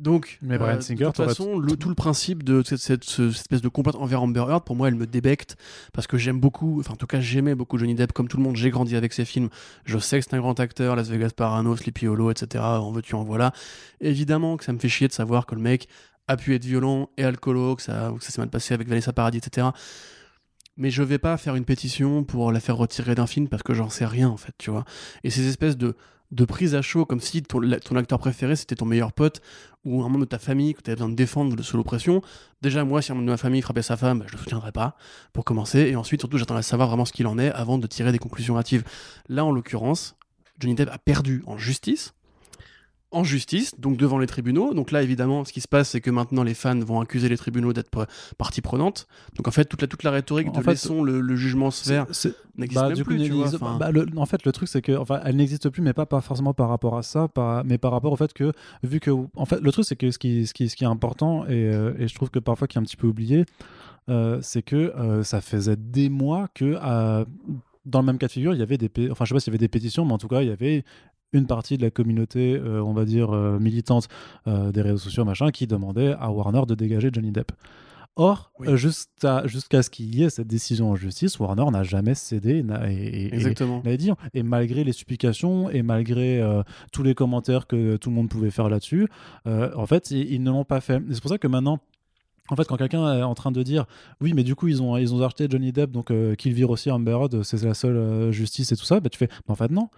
Donc, 0.00 0.38
Mais 0.40 0.56
euh, 0.78 0.80
Singer, 0.80 1.00
de 1.00 1.04
toute 1.10 1.16
façon, 1.28 1.58
le, 1.58 1.76
tout 1.76 1.88
le 1.90 1.94
principe 1.94 2.42
de 2.42 2.62
cette, 2.64 2.78
cette- 2.78 3.04
ce- 3.04 3.30
cette 3.30 3.42
espèce 3.42 3.60
de 3.60 3.68
complot 3.68 3.92
envers 3.96 4.22
Amber 4.22 4.40
Heard, 4.48 4.64
pour 4.64 4.74
moi, 4.74 4.88
elle 4.88 4.94
me 4.94 5.06
débecte 5.06 5.56
parce 5.92 6.06
que 6.06 6.16
j'aime 6.16 6.40
beaucoup, 6.40 6.80
enfin 6.80 6.94
en 6.94 6.96
tout 6.96 7.06
cas 7.06 7.20
j'aimais 7.20 7.54
beaucoup 7.54 7.76
Johnny 7.76 7.94
Depp, 7.94 8.12
comme 8.12 8.26
tout 8.26 8.38
le 8.38 8.42
monde, 8.42 8.56
j'ai 8.56 8.70
grandi 8.70 8.96
avec 8.96 9.12
ses 9.12 9.26
films. 9.26 9.50
Je 9.84 9.98
sais 9.98 10.18
que 10.18 10.24
c'est 10.28 10.34
un 10.34 10.40
grand 10.40 10.58
acteur, 10.58 10.96
Las 10.96 11.08
Vegas 11.10 11.30
Parano, 11.36 11.76
Sleepy 11.76 12.06
Hollow, 12.08 12.30
etc. 12.30 12.64
En 12.64 12.92
veux-tu, 12.92 13.14
en 13.14 13.24
voilà. 13.24 13.52
Évidemment 14.00 14.56
que 14.56 14.64
ça 14.64 14.72
me 14.72 14.78
fait 14.78 14.88
chier 14.88 15.06
de 15.06 15.12
savoir 15.12 15.44
que 15.44 15.54
le 15.54 15.60
mec 15.60 15.86
a 16.28 16.36
pu 16.36 16.54
être 16.54 16.64
violent 16.64 17.10
et 17.18 17.24
alcoolo, 17.24 17.76
que 17.76 17.82
ça, 17.82 18.12
que 18.16 18.24
ça 18.24 18.30
s'est 18.30 18.40
mal 18.40 18.48
passé 18.50 18.72
avec 18.72 18.88
Vanessa 18.88 19.12
Paradis, 19.12 19.38
etc. 19.38 19.68
Mais 20.76 20.90
je 20.90 21.02
vais 21.02 21.18
pas 21.18 21.36
faire 21.36 21.56
une 21.56 21.64
pétition 21.64 22.24
pour 22.24 22.52
la 22.52 22.60
faire 22.60 22.76
retirer 22.76 23.14
d'un 23.14 23.26
film 23.26 23.48
parce 23.48 23.62
que 23.62 23.74
j'en 23.74 23.90
sais 23.90 24.06
rien 24.06 24.28
en 24.28 24.36
fait, 24.38 24.54
tu 24.56 24.70
vois. 24.70 24.84
Et 25.24 25.30
ces 25.30 25.46
espèces 25.46 25.76
de, 25.76 25.94
de 26.30 26.44
prise 26.44 26.74
à 26.74 26.82
chaud, 26.82 27.04
comme 27.04 27.20
si 27.20 27.42
ton, 27.42 27.62
acteur 27.96 28.18
préféré 28.18 28.54
c'était 28.54 28.76
ton 28.76 28.86
meilleur 28.86 29.12
pote 29.12 29.40
ou 29.84 30.02
un 30.02 30.08
membre 30.08 30.20
de 30.20 30.24
ta 30.26 30.38
famille 30.38 30.74
que 30.74 30.82
tu 30.82 30.90
avais 30.90 30.96
besoin 30.96 31.08
de 31.08 31.16
défendre 31.16 31.56
de- 31.56 31.62
sous 31.62 31.76
l'oppression. 31.76 32.22
Déjà, 32.62 32.84
moi, 32.84 33.02
si 33.02 33.10
un 33.10 33.14
membre 33.14 33.26
de 33.26 33.32
ma 33.32 33.36
famille 33.36 33.62
frappait 33.62 33.82
sa 33.82 33.96
femme, 33.96 34.24
je 34.26 34.32
le 34.32 34.38
soutiendrais 34.38 34.72
pas, 34.72 34.96
pour 35.32 35.44
commencer. 35.44 35.80
Et 35.80 35.96
ensuite, 35.96 36.20
surtout, 36.20 36.38
j'attendais 36.38 36.60
à 36.60 36.62
savoir 36.62 36.88
vraiment 36.88 37.04
ce 37.04 37.12
qu'il 37.12 37.26
en 37.26 37.38
est 37.38 37.50
avant 37.50 37.78
de 37.78 37.86
tirer 37.86 38.12
des 38.12 38.18
conclusions 38.18 38.58
hâtives. 38.58 38.84
Là, 39.28 39.44
en 39.44 39.50
l'occurrence, 39.50 40.16
Johnny 40.58 40.74
Depp 40.74 40.90
a 40.92 40.98
perdu 40.98 41.42
en 41.46 41.56
justice. 41.56 42.12
En 43.12 43.24
justice, 43.24 43.74
donc 43.76 43.96
devant 43.96 44.18
les 44.18 44.28
tribunaux. 44.28 44.72
Donc 44.72 44.92
là, 44.92 45.02
évidemment, 45.02 45.44
ce 45.44 45.52
qui 45.52 45.60
se 45.60 45.66
passe, 45.66 45.88
c'est 45.90 46.00
que 46.00 46.10
maintenant 46.12 46.44
les 46.44 46.54
fans 46.54 46.78
vont 46.78 47.00
accuser 47.00 47.28
les 47.28 47.36
tribunaux 47.36 47.72
d'être 47.72 47.90
pre- 47.90 48.06
partie 48.38 48.60
prenante. 48.60 49.08
Donc 49.34 49.48
en 49.48 49.50
fait, 49.50 49.64
toute 49.64 49.82
la, 49.82 49.88
toute 49.88 50.04
la 50.04 50.12
rhétorique 50.12 50.46
En 50.48 50.52
de 50.52 50.62
fait, 50.62 50.70
laissons 50.70 51.02
le, 51.02 51.20
le 51.20 51.34
jugement 51.34 51.72
se 51.72 51.84
faire 51.88 52.06
C'est- 52.12 52.34
n'existe 52.56 52.80
Bah, 52.80 52.88
même 52.88 53.02
plus, 53.02 53.16
tu 53.24 53.32
vois. 53.32 53.76
bah, 53.80 53.90
le- 53.90 54.06
en 54.16 54.26
fait, 54.26 54.44
le 54.44 54.52
truc, 54.52 54.68
c'est 54.68 54.80
que, 54.80 54.92
enfin, 54.96 55.20
elle 55.24 55.34
n'existe 55.34 55.68
plus, 55.70 55.82
mais 55.82 55.92
pas, 55.92 56.06
pas 56.06 56.20
forcément 56.20 56.54
par 56.54 56.68
rapport 56.68 56.96
à 56.96 57.02
ça, 57.02 57.26
par- 57.26 57.64
mais 57.64 57.78
par 57.78 57.90
rapport 57.90 58.12
au 58.12 58.16
fait 58.16 58.32
que, 58.32 58.52
vu 58.84 59.00
que, 59.00 59.10
en 59.34 59.44
fait, 59.44 59.60
le 59.60 59.72
truc, 59.72 59.84
c'est 59.86 59.96
que 59.96 60.12
ce 60.12 60.18
qui, 60.18 60.46
ce 60.46 60.54
qui, 60.54 60.68
ce 60.68 60.76
qui 60.76 60.84
est 60.84 60.86
important, 60.86 61.46
et, 61.46 61.68
euh, 61.74 61.92
et 61.98 62.06
je 62.06 62.14
trouve 62.14 62.30
que 62.30 62.38
parfois 62.38 62.68
qui 62.68 62.78
est 62.78 62.80
un 62.80 62.84
petit 62.84 62.96
peu 62.96 63.08
oublié, 63.08 63.44
euh, 64.08 64.38
c'est 64.40 64.62
que 64.62 64.76
euh, 64.76 65.24
ça 65.24 65.40
faisait 65.40 65.74
des 65.76 66.10
mois 66.10 66.46
que, 66.54 66.78
euh, 66.80 67.24
dans 67.86 68.00
le 68.02 68.06
même 68.06 68.18
cas 68.18 68.26
de 68.28 68.32
figure, 68.32 68.54
il 68.54 68.60
y 68.60 68.62
avait 68.62 68.78
des, 68.78 68.88
enfin, 69.10 69.24
je 69.24 69.30
sais 69.30 69.34
pas 69.34 69.40
s'il 69.40 69.50
y 69.52 69.56
avait 69.56 69.58
des 69.58 69.68
pétitions, 69.68 70.04
mais 70.04 70.12
en 70.12 70.18
tout 70.18 70.28
cas, 70.28 70.42
il 70.42 70.48
y 70.48 70.52
avait 70.52 70.84
une 71.32 71.46
partie 71.46 71.78
de 71.78 71.82
la 71.82 71.90
communauté, 71.90 72.54
euh, 72.56 72.82
on 72.82 72.92
va 72.92 73.04
dire, 73.04 73.30
euh, 73.30 73.58
militante 73.58 74.08
euh, 74.46 74.72
des 74.72 74.82
réseaux 74.82 74.98
sociaux, 74.98 75.24
machin, 75.24 75.50
qui 75.50 75.66
demandait 75.66 76.14
à 76.18 76.30
Warner 76.30 76.62
de 76.66 76.74
dégager 76.74 77.10
Johnny 77.12 77.30
Depp. 77.32 77.52
Or, 78.16 78.52
Oui. 78.58 78.76
jusqu'à 78.76 79.46
ce 79.46 79.88
qu'il 79.88 80.14
y 80.14 80.24
ait 80.24 80.30
cette 80.30 80.48
décision 80.48 80.90
en 80.90 80.96
justice, 80.96 81.38
Warner 81.38 81.64
n'a 81.70 81.84
jamais 81.84 82.14
cédé 82.14 82.64
et, 82.88 83.34
Exactement. 83.34 83.80
dit. 83.96 84.10
Et 84.34 84.42
malgré 84.42 84.82
les 84.84 84.92
supplications 84.92 85.70
et 85.70 85.82
malgré 85.82 86.40
euh, 86.42 86.62
tous 86.92 87.02
les 87.04 87.14
commentaires 87.14 87.66
que 87.66 87.96
tout 87.96 88.10
le 88.10 88.16
monde 88.16 88.28
pouvait 88.28 88.50
faire 88.50 88.68
là-dessus, 88.68 89.08
euh, 89.46 89.70
en 89.76 89.86
fait, 89.86 90.10
ils, 90.10 90.32
ils 90.32 90.42
ne 90.42 90.50
l'ont 90.50 90.64
pas 90.64 90.80
fait. 90.80 91.00
C'est 91.12 91.20
pour 91.22 91.30
ça 91.30 91.38
que 91.38 91.46
maintenant. 91.46 91.78
En 92.50 92.56
fait, 92.56 92.66
quand 92.66 92.76
quelqu'un 92.76 93.18
est 93.18 93.22
en 93.22 93.34
train 93.34 93.52
de 93.52 93.62
dire 93.62 93.86
oui, 94.20 94.32
mais 94.34 94.42
du 94.42 94.56
coup 94.56 94.66
ils 94.66 94.82
ont 94.82 94.96
ils 94.96 95.14
ont 95.14 95.22
acheté 95.22 95.46
Johnny 95.48 95.70
Depp, 95.70 95.92
donc 95.92 96.10
euh, 96.10 96.34
qu'il 96.34 96.52
vire 96.52 96.70
aussi 96.70 96.90
Amber 96.90 97.12
Heard, 97.12 97.42
c'est 97.44 97.62
la 97.62 97.74
seule 97.74 97.96
euh, 97.96 98.32
justice 98.32 98.72
et 98.72 98.76
tout 98.76 98.84
ça, 98.84 98.98
bah, 98.98 99.08
tu 99.08 99.18
fais 99.18 99.28
mais 99.46 99.52
en 99.52 99.54
fait 99.54 99.70
non. 99.70 99.88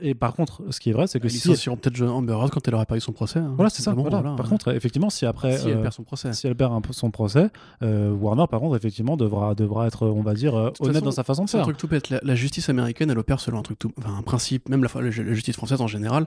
Et 0.00 0.14
par 0.14 0.34
contre, 0.34 0.62
ce 0.70 0.80
qui 0.80 0.90
est 0.90 0.92
vrai, 0.92 1.06
c'est 1.06 1.20
que 1.20 1.28
si. 1.28 1.36
licencieront 1.36 1.76
peut-être 1.76 2.00
Amber 2.02 2.32
Heard 2.32 2.50
quand 2.50 2.66
elle 2.66 2.74
aura 2.74 2.86
eu 2.96 3.00
son 3.00 3.12
procès. 3.12 3.38
hein. 3.38 3.52
Voilà, 3.54 3.68
c'est 3.70 3.82
ça. 3.82 3.92
Voilà. 3.92 4.20
voilà. 4.20 4.36
Par 4.36 4.48
contre, 4.48 4.74
effectivement, 4.74 5.10
si 5.10 5.26
après. 5.26 5.58
si 5.58 5.68
elle 5.68 5.78
euh, 5.78 5.82
perd 5.82 5.92
son 5.94 6.04
procès. 6.04 6.32
si 6.32 6.46
elle 6.46 6.54
perd 6.54 6.72
un 6.72 6.80
son 6.90 7.10
procès, 7.10 7.50
euh, 7.82 8.10
Warner, 8.10 8.44
par 8.50 8.60
contre, 8.60 8.76
effectivement, 8.76 9.16
devra, 9.16 9.54
devra 9.54 9.86
être, 9.86 10.06
on 10.06 10.22
va 10.22 10.34
dire, 10.34 10.54
euh, 10.54 10.70
honnête 10.80 10.94
façon, 10.94 11.04
dans 11.04 11.10
sa 11.10 11.24
façon 11.24 11.44
de 11.44 11.48
C'est 11.50 11.56
un 11.56 11.60
faire. 11.60 11.66
truc 11.66 11.76
tout 11.76 11.88
bête. 11.88 12.08
La, 12.10 12.20
la 12.22 12.34
justice 12.34 12.68
américaine, 12.68 13.10
elle 13.10 13.18
opère 13.18 13.40
selon 13.40 13.58
un 13.58 13.62
truc 13.62 13.78
tout, 13.78 13.92
enfin, 13.98 14.14
un 14.18 14.22
principe, 14.22 14.68
même 14.68 14.82
la 14.82 15.10
justice 15.10 15.56
française 15.56 15.80
en 15.80 15.86
général, 15.86 16.26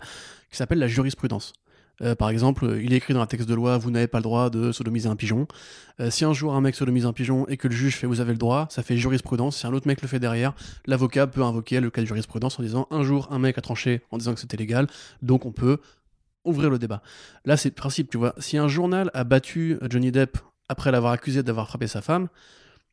qui 0.51 0.57
s'appelle 0.57 0.79
la 0.79 0.87
jurisprudence. 0.87 1.53
Euh, 2.01 2.15
par 2.15 2.29
exemple, 2.29 2.77
il 2.81 2.93
est 2.93 2.97
écrit 2.97 3.13
dans 3.13 3.21
un 3.21 3.25
texte 3.25 3.47
de 3.49 3.55
loi, 3.55 3.77
vous 3.77 3.91
n'avez 3.91 4.07
pas 4.07 4.19
le 4.19 4.23
droit 4.23 4.49
de 4.49 4.71
sodomiser 4.71 5.09
un 5.09 5.15
pigeon. 5.15 5.47
Euh, 5.99 6.09
si 6.09 6.25
un 6.25 6.33
jour 6.33 6.53
un 6.53 6.61
mec 6.61 6.75
sodomise 6.75 7.05
un 7.05 7.13
pigeon 7.13 7.47
et 7.47 7.57
que 7.57 7.67
le 7.67 7.73
juge 7.73 7.95
fait 7.95 8.07
vous 8.07 8.21
avez 8.21 8.33
le 8.33 8.37
droit, 8.37 8.67
ça 8.69 8.83
fait 8.83 8.97
jurisprudence. 8.97 9.57
Si 9.57 9.67
un 9.67 9.73
autre 9.73 9.87
mec 9.87 10.01
le 10.01 10.07
fait 10.07 10.19
derrière, 10.19 10.53
l'avocat 10.85 11.27
peut 11.27 11.43
invoquer 11.43 11.79
le 11.79 11.89
cas 11.89 12.01
de 12.01 12.07
jurisprudence 12.07 12.59
en 12.59 12.63
disant 12.63 12.87
un 12.91 13.03
jour 13.03 13.27
un 13.31 13.39
mec 13.39 13.57
a 13.57 13.61
tranché 13.61 14.01
en 14.11 14.17
disant 14.17 14.33
que 14.33 14.39
c'était 14.39 14.57
légal, 14.57 14.87
donc 15.21 15.45
on 15.45 15.51
peut 15.51 15.79
ouvrir 16.45 16.69
le 16.69 16.79
débat. 16.79 17.01
Là, 17.45 17.57
c'est 17.57 17.69
le 17.69 17.75
principe, 17.75 18.09
tu 18.09 18.17
vois. 18.17 18.33
Si 18.37 18.57
un 18.57 18.67
journal 18.67 19.11
a 19.13 19.23
battu 19.23 19.77
Johnny 19.89 20.11
Depp 20.11 20.37
après 20.69 20.91
l'avoir 20.91 21.11
accusé 21.13 21.43
d'avoir 21.43 21.67
frappé 21.67 21.87
sa 21.87 22.01
femme, 22.01 22.27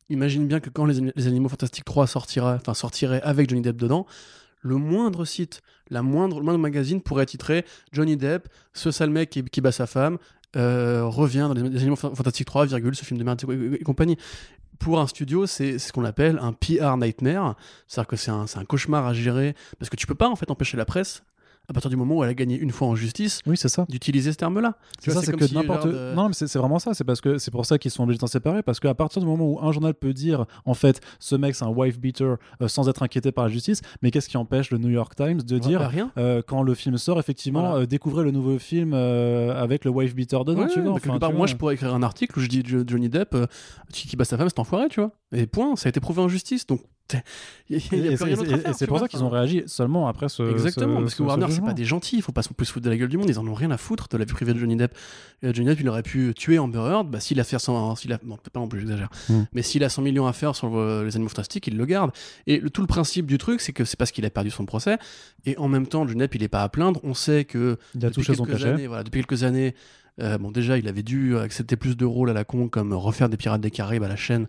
imagine 0.09 0.47
bien 0.47 0.59
que 0.59 0.69
quand 0.69 0.85
les, 0.85 1.13
les 1.15 1.27
Animaux 1.27 1.49
Fantastiques 1.49 1.85
3 1.85 2.07
sortira, 2.07 2.55
enfin 2.55 2.73
sortirait 2.73 3.21
avec 3.21 3.49
Johnny 3.49 3.61
Depp 3.61 3.77
dedans, 3.77 4.05
le 4.65 4.77
moindre 4.77 5.25
site, 5.25 5.61
la 5.89 6.01
moindre, 6.01 6.39
le 6.39 6.43
moindre 6.43 6.59
magazine 6.59 6.99
pourrait 6.99 7.27
titrer 7.27 7.65
Johnny 7.91 8.17
Depp, 8.17 8.49
ce 8.73 8.89
sale 8.89 9.11
mec 9.11 9.29
qui, 9.29 9.61
bat 9.61 9.71
sa 9.71 9.85
femme, 9.85 10.17
euh, 10.55 11.05
revient 11.05 11.47
dans 11.47 11.53
les, 11.53 11.69
les 11.69 11.81
Animaux 11.81 11.95
Fantastiques 11.95 12.47
3, 12.47 12.65
virgule, 12.65 12.95
ce 12.95 13.05
film 13.05 13.19
de 13.19 13.23
merde 13.23 13.41
et, 13.47 13.75
et 13.75 13.83
compagnie. 13.83 14.17
Pour 14.79 14.99
un 14.99 15.07
studio, 15.07 15.45
c'est 15.45 15.77
ce 15.77 15.93
qu'on 15.93 16.03
appelle 16.03 16.39
un 16.41 16.51
PR 16.51 16.97
nightmare, 16.97 17.55
c'est-à-dire 17.87 18.07
que 18.07 18.15
c'est 18.15 18.31
un, 18.31 18.45
un 18.55 18.65
cauchemar 18.65 19.05
à 19.05 19.13
gérer, 19.13 19.55
parce 19.77 19.89
que 19.89 19.95
tu 19.95 20.07
peux 20.07 20.15
pas 20.15 20.29
en 20.29 20.35
fait 20.35 20.49
empêcher 20.49 20.77
la 20.77 20.85
presse 20.85 21.23
à 21.67 21.73
partir 21.73 21.89
du 21.89 21.95
moment 21.95 22.15
où 22.15 22.23
elle 22.23 22.29
a 22.29 22.33
gagné 22.33 22.57
une 22.57 22.71
fois 22.71 22.87
en 22.87 22.95
justice, 22.95 23.41
oui, 23.45 23.57
c'est 23.57 23.69
ça. 23.69 23.85
d'utiliser 23.89 24.31
ce 24.31 24.37
terme-là. 24.37 24.77
C'est 24.99 25.11
ça, 25.11 25.21
c'est 25.21 25.35
que 25.35 25.47
si 25.47 25.53
n'importe. 25.53 25.87
De... 25.87 26.13
Non, 26.15 26.27
mais 26.27 26.33
c'est 26.33 26.53
vraiment 26.57 26.79
ça. 26.79 26.93
C'est 26.93 27.03
parce 27.03 27.21
que 27.21 27.37
c'est 27.37 27.51
pour 27.51 27.65
ça 27.65 27.77
qu'ils 27.77 27.91
sont 27.91 28.03
obligés 28.03 28.17
de 28.17 28.21
s'en 28.21 28.27
séparer. 28.27 28.63
Parce 28.63 28.79
qu'à 28.79 28.93
partir 28.93 29.21
du 29.21 29.27
moment 29.27 29.45
où 29.45 29.59
un 29.61 29.71
journal 29.71 29.93
peut 29.93 30.13
dire, 30.13 30.45
en 30.65 30.73
fait, 30.73 31.01
ce 31.19 31.35
mec 31.35 31.55
c'est 31.55 31.65
un 31.65 31.69
wife 31.69 31.99
beater 31.99 32.37
euh, 32.61 32.67
sans 32.67 32.89
être 32.89 33.03
inquiété 33.03 33.31
par 33.31 33.45
la 33.45 33.49
justice, 33.49 33.81
mais 34.01 34.11
qu'est-ce 34.11 34.29
qui 34.29 34.37
empêche 34.37 34.71
le 34.71 34.77
New 34.77 34.89
York 34.89 35.15
Times 35.15 35.41
de 35.41 35.57
dire, 35.59 35.79
bah, 35.79 35.87
rien. 35.87 36.11
Euh, 36.17 36.41
quand 36.45 36.63
le 36.63 36.73
film 36.73 36.97
sort, 36.97 37.19
effectivement, 37.19 37.61
voilà. 37.61 37.75
euh, 37.83 37.85
découvrez 37.85 38.23
le 38.23 38.31
nouveau 38.31 38.57
film 38.59 38.93
avec 38.93 39.85
le 39.85 39.91
wife 39.91 40.15
beater 40.15 40.45
dedans, 40.45 40.63
ouais, 40.63 40.67
tu 40.73 40.81
vois. 40.81 40.93
Enfin, 40.93 41.19
part, 41.19 41.33
moi, 41.33 41.47
je 41.47 41.55
pourrais 41.55 41.75
écrire 41.75 41.93
un 41.93 42.03
article 42.03 42.37
où 42.37 42.41
je 42.41 42.47
dis 42.47 42.63
Johnny 42.65 43.09
Depp, 43.09 43.35
euh, 43.35 43.45
qui 43.91 44.15
bat 44.15 44.25
sa 44.25 44.37
femme, 44.37 44.49
c'est 44.49 44.59
enfoiré, 44.59 44.87
tu 44.89 44.99
vois. 44.99 45.11
Et 45.31 45.47
point, 45.47 45.75
ça 45.75 45.87
a 45.87 45.89
été 45.89 45.99
prouvé 45.99 46.21
en 46.21 46.27
justice. 46.27 46.65
Donc 46.67 46.81
et 47.69 47.79
c'est 48.73 48.87
pour 48.87 48.99
ça 48.99 49.07
qu'ils 49.07 49.23
ont 49.23 49.29
réagi 49.29 49.63
seulement 49.67 50.07
après 50.07 50.27
ce. 50.27 50.43
Exactement, 50.43 50.97
ce, 50.97 51.01
parce 51.01 51.15
que 51.15 51.23
Warner, 51.23 51.47
c'est 51.49 51.63
pas 51.63 51.73
des 51.73 51.85
gentils, 51.85 52.17
il 52.17 52.21
faut 52.21 52.31
pas 52.31 52.41
se 52.41 52.49
foutre 52.49 52.81
de 52.81 52.89
la 52.89 52.97
gueule 52.97 53.09
du 53.09 53.17
monde, 53.17 53.29
ils 53.29 53.39
en 53.39 53.47
ont 53.47 53.53
rien 53.53 53.71
à 53.71 53.77
foutre 53.77 54.07
de 54.09 54.17
la 54.17 54.25
vie 54.25 54.33
privée 54.33 54.53
de 54.53 54.59
Johnny 54.59 54.75
Depp. 54.75 54.95
Et 55.43 55.53
Johnny 55.53 55.67
Depp, 55.67 55.79
il 55.81 55.89
aurait 55.89 56.03
pu 56.03 56.33
tuer 56.35 56.57
Amber 56.57 56.79
Heard, 56.79 57.09
bah, 57.09 57.19
s'il 57.19 57.39
a 57.39 57.43
fait 57.43 57.59
100, 57.59 57.95
s'il 57.95 58.13
a, 58.13 58.19
non, 58.23 58.37
pas 58.37 58.59
non 58.59 58.67
plus, 58.67 58.79
j'exagère, 58.79 59.09
mm. 59.29 59.43
mais 59.53 59.61
s'il 59.61 59.83
a 59.83 59.89
100 59.89 60.01
millions 60.01 60.25
à 60.25 60.33
faire 60.33 60.55
sur 60.55 60.75
euh, 60.75 61.05
les 61.05 61.15
animaux 61.15 61.29
fantastiques, 61.29 61.67
il 61.67 61.77
le 61.77 61.85
garde. 61.85 62.11
Et 62.47 62.59
le, 62.59 62.69
tout 62.69 62.81
le 62.81 62.87
principe 62.87 63.27
du 63.27 63.37
truc, 63.37 63.61
c'est 63.61 63.73
que 63.73 63.85
c'est 63.85 63.97
parce 63.97 64.11
qu'il 64.11 64.25
a 64.25 64.29
perdu 64.29 64.49
son 64.49 64.65
procès, 64.65 64.97
et 65.45 65.57
en 65.57 65.67
même 65.67 65.87
temps, 65.87 66.07
Johnny 66.07 66.19
Depp, 66.19 66.35
il 66.35 66.43
est 66.43 66.49
pas 66.49 66.63
à 66.63 66.69
plaindre, 66.69 66.99
on 67.03 67.13
sait 67.13 67.45
que. 67.45 67.77
Il 67.93 68.05
a 68.05 68.11
touché 68.11 68.33
son 68.33 68.45
cachet. 68.45 68.69
Années, 68.69 68.87
voilà, 68.87 69.03
depuis 69.03 69.21
quelques 69.21 69.43
années, 69.43 69.75
euh, 70.21 70.37
bon, 70.37 70.51
déjà, 70.51 70.77
il 70.77 70.87
avait 70.87 71.03
dû 71.03 71.37
accepter 71.37 71.75
plus 71.75 71.97
de 71.97 72.05
rôles 72.05 72.29
à 72.29 72.33
la 72.33 72.45
con, 72.45 72.67
comme 72.67 72.93
refaire 72.93 73.29
des 73.29 73.37
Pirates 73.37 73.61
des 73.61 73.71
Caraïbes 73.71 74.03
à 74.03 74.07
la 74.07 74.15
chaîne 74.15 74.47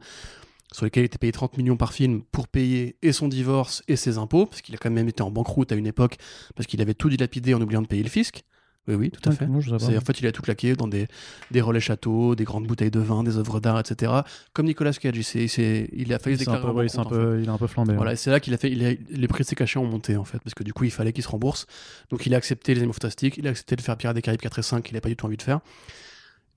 sur 0.77 0.85
lesquels 0.85 1.05
il 1.05 1.07
était 1.07 1.17
payé 1.17 1.33
30 1.33 1.57
millions 1.57 1.79
par 1.79 1.95
film 1.95 2.21
pour 2.33 2.49
payer 2.49 2.97
et 3.01 3.13
son 3.13 3.29
divorce 3.29 3.83
et 3.89 3.97
ses 3.97 4.19
impôts, 4.19 4.45
parce 4.45 4.61
qu'il 4.61 4.75
a 4.75 4.79
quand 4.79 4.91
même 4.91 5.09
été 5.09 5.23
en 5.23 5.31
banqueroute 5.31 5.73
à 5.73 5.75
une 5.75 5.87
époque, 5.87 6.19
parce 6.55 6.67
qu'il 6.67 6.83
avait 6.83 6.93
tout 6.93 7.09
dilapidé 7.09 7.55
en 7.55 7.63
oubliant 7.63 7.81
de 7.81 7.87
payer 7.87 8.03
le 8.03 8.11
fisc. 8.11 8.45
Oui, 8.87 8.95
oui, 8.95 9.11
tout 9.11 9.27
à 9.27 9.33
fait. 9.33 9.47
Non, 9.47 9.59
en 9.59 9.79
fait, 9.79 10.21
il 10.21 10.27
a 10.27 10.33
tout 10.33 10.43
claqué 10.43 10.75
dans 10.75 10.87
des, 10.87 11.09
des 11.51 11.63
relais 11.63 11.81
châteaux, 11.81 12.35
des 12.35 12.45
grandes 12.45 12.67
bouteilles 12.67 12.91
de 12.91 13.01
vin, 13.01 13.25
des 13.25 13.39
œuvres 13.39 13.59
d'art, 13.59 13.81
etc. 13.81 14.13
Comme 14.53 14.67
Nicolas 14.67 14.93
Cage, 14.93 15.17
il, 15.17 15.25
c 15.25 15.89
il 15.95 16.13
a 16.13 16.19
failli 16.19 16.37
se 16.37 16.41
déclarer 16.41 16.59
un 16.59 16.61
peu, 16.61 16.73
ouais, 16.73 16.89
compte, 16.89 16.99
un 16.99 17.09
peu, 17.09 17.17
en 17.17 17.33
fait. 17.37 17.43
il 17.43 17.49
a 17.49 17.53
un 17.53 17.59
peu 17.59 17.67
flambé. 17.69 17.95
Voilà, 17.95 18.11
ouais. 18.11 18.17
c'est 18.17 18.31
là 18.31 18.39
qu'il 18.39 18.53
a 18.53 18.59
fait, 18.59 18.71
il 18.71 18.85
a, 18.85 18.93
les 19.09 19.29
prix 19.29 19.45
de 19.45 19.49
ses 19.49 19.57
cachets 19.57 19.79
ont 19.79 19.87
monté 19.87 20.19
en 20.19 20.25
fait, 20.25 20.41
parce 20.41 20.55
que 20.55 20.63
du 20.63 20.75
coup, 20.75 20.85
il 20.85 20.91
fallait 20.91 21.15
qu'il 21.15 21.25
se 21.25 21.29
rembourse. 21.29 21.67
Donc, 22.11 22.27
il 22.27 22.35
a 22.35 22.37
accepté 22.37 22.75
les 22.75 22.81
animaux 22.81 22.93
fantastiques, 22.93 23.39
il 23.39 23.47
a 23.47 23.51
accepté 23.51 23.77
de 23.77 23.81
faire 23.81 23.97
Pirates 23.97 24.15
des 24.15 24.21
Caraïbes 24.21 24.43
4 24.43 24.59
et 24.59 24.63
5, 24.63 24.83
qu'il 24.83 24.95
n'a 24.95 25.01
pas 25.01 25.09
du 25.09 25.17
tout 25.17 25.25
envie 25.25 25.39
de 25.39 25.43
faire. 25.43 25.61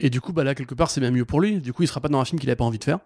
Et 0.01 0.09
du 0.09 0.19
coup, 0.19 0.33
bah 0.33 0.43
là, 0.43 0.55
quelque 0.55 0.75
part, 0.75 0.91
c'est 0.91 0.99
même 0.99 1.15
mieux 1.15 1.25
pour 1.25 1.39
lui. 1.39 1.61
Du 1.61 1.71
coup, 1.71 1.83
il 1.83 1.87
sera 1.87 2.01
pas 2.01 2.09
dans 2.09 2.19
un 2.19 2.25
film 2.25 2.37
qu'il 2.37 2.47
n'avait 2.47 2.57
pas 2.57 2.65
envie 2.65 2.79
de 2.79 2.83
faire 2.83 2.99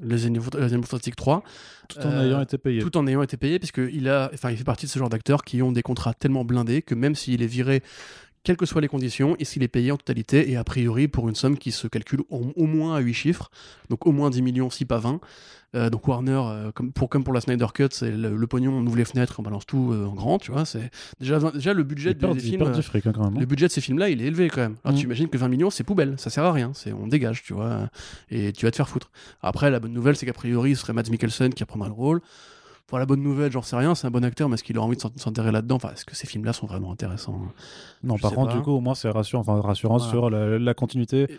les 0.00 0.26
Animaux 0.26 0.42
Fantastiques 0.84 1.16
3. 1.16 1.42
Tout 1.88 1.98
en 2.00 2.10
euh, 2.10 2.26
ayant 2.26 2.40
été 2.40 2.58
payé. 2.58 2.80
Tout 2.80 2.96
en 2.96 3.06
ayant 3.06 3.22
été 3.22 3.36
payé, 3.36 3.58
puisqu'il 3.58 4.08
a, 4.08 4.30
enfin, 4.34 4.50
il 4.50 4.56
fait 4.56 4.64
partie 4.64 4.86
de 4.86 4.90
ce 4.90 4.98
genre 4.98 5.08
d'acteurs 5.08 5.42
qui 5.42 5.62
ont 5.62 5.72
des 5.72 5.82
contrats 5.82 6.14
tellement 6.14 6.44
blindés 6.44 6.82
que 6.82 6.94
même 6.94 7.14
s'il 7.14 7.42
est 7.42 7.46
viré, 7.46 7.82
quelles 8.46 8.56
que 8.56 8.64
soient 8.64 8.80
les 8.80 8.86
conditions, 8.86 9.34
et 9.40 9.44
s'il 9.44 9.64
est 9.64 9.68
payé 9.68 9.90
en 9.90 9.96
totalité, 9.96 10.48
et 10.52 10.56
a 10.56 10.62
priori 10.62 11.08
pour 11.08 11.28
une 11.28 11.34
somme 11.34 11.58
qui 11.58 11.72
se 11.72 11.88
calcule 11.88 12.20
au, 12.30 12.52
au 12.54 12.66
moins 12.66 12.94
à 12.94 13.00
8 13.00 13.12
chiffres, 13.12 13.50
donc 13.90 14.06
au 14.06 14.12
moins 14.12 14.30
10 14.30 14.40
millions, 14.40 14.70
si 14.70 14.84
pas 14.84 14.98
20. 14.98 15.18
Euh, 15.74 15.90
donc 15.90 16.06
Warner, 16.06 16.40
euh, 16.46 16.70
comme, 16.70 16.92
pour, 16.92 17.08
comme 17.08 17.24
pour 17.24 17.34
la 17.34 17.40
Snyder 17.40 17.66
Cut, 17.74 17.88
c'est 17.90 18.12
le, 18.12 18.36
le, 18.36 18.46
pognon, 18.46 18.72
on 18.72 18.86
ouvre 18.86 18.96
les 18.96 19.04
fenêtres, 19.04 19.40
on 19.40 19.42
balance 19.42 19.66
tout 19.66 19.90
euh, 19.92 20.06
en 20.06 20.14
grand, 20.14 20.38
tu 20.38 20.52
vois. 20.52 20.64
C'est 20.64 20.90
déjà, 21.18 21.40
déjà 21.50 21.74
le 21.74 21.82
budget 21.82 22.14
perd, 22.14 22.34
des 22.34 22.40
films, 22.40 22.82
fric, 22.82 23.04
hein, 23.04 23.12
quand 23.12 23.24
même, 23.28 23.40
le 23.40 23.46
budget 23.46 23.66
de 23.66 23.72
ces 23.72 23.80
films-là, 23.80 24.10
il 24.10 24.22
est 24.22 24.26
élevé 24.26 24.48
quand 24.48 24.60
même. 24.60 24.76
Alors 24.84 24.96
Mm. 24.96 25.00
tu 25.00 25.06
imagines 25.06 25.28
que 25.28 25.36
20 25.38 25.48
millions, 25.48 25.70
c'est 25.70 25.82
poubelle, 25.82 26.14
ça 26.16 26.30
sert 26.30 26.44
à 26.44 26.52
rien, 26.52 26.70
c'est 26.72 26.92
on 26.92 27.08
dégage, 27.08 27.42
tu 27.42 27.52
vois, 27.52 27.90
et 28.30 28.52
tu 28.52 28.64
vas 28.64 28.70
te 28.70 28.76
faire 28.76 28.88
foutre. 28.88 29.10
Après, 29.42 29.72
la 29.72 29.80
bonne 29.80 29.92
nouvelle, 29.92 30.14
c'est 30.14 30.24
qu'a 30.24 30.32
priori, 30.32 30.76
ce 30.76 30.82
serait 30.82 30.92
Mads 30.92 31.10
Mikkelsen 31.10 31.52
qui 31.52 31.64
reprendra 31.64 31.88
le 31.88 31.94
rôle. 31.94 32.20
Enfin, 32.88 32.98
la 33.00 33.06
bonne 33.06 33.22
nouvelle, 33.22 33.50
j'en 33.50 33.62
sais 33.62 33.74
rien, 33.76 33.94
c'est 33.96 34.06
un 34.06 34.10
bon 34.12 34.24
acteur, 34.24 34.48
mais 34.48 34.54
est-ce 34.54 34.62
qu'il 34.62 34.76
a 34.78 34.80
envie 34.80 34.96
de 34.96 35.02
s'enterrer 35.16 35.50
là-dedans? 35.50 35.74
Enfin, 35.76 35.90
est-ce 35.92 36.04
que 36.04 36.14
ces 36.14 36.26
films-là 36.28 36.52
sont 36.52 36.66
vraiment 36.66 36.92
intéressants? 36.92 37.40
Non, 38.04 38.16
Je 38.16 38.22
par 38.22 38.32
contre, 38.32 38.52
pas. 38.52 38.56
du 38.58 38.62
coup, 38.62 38.70
au 38.70 38.80
moins, 38.80 38.94
c'est 38.94 39.10
rassurant, 39.10 39.40
enfin, 39.40 39.60
rassurant 39.60 39.96
Voilà. 39.98 40.10
sur 40.12 40.30
la, 40.30 40.58
la 40.58 40.74
continuité 40.74 41.22
Et- 41.22 41.38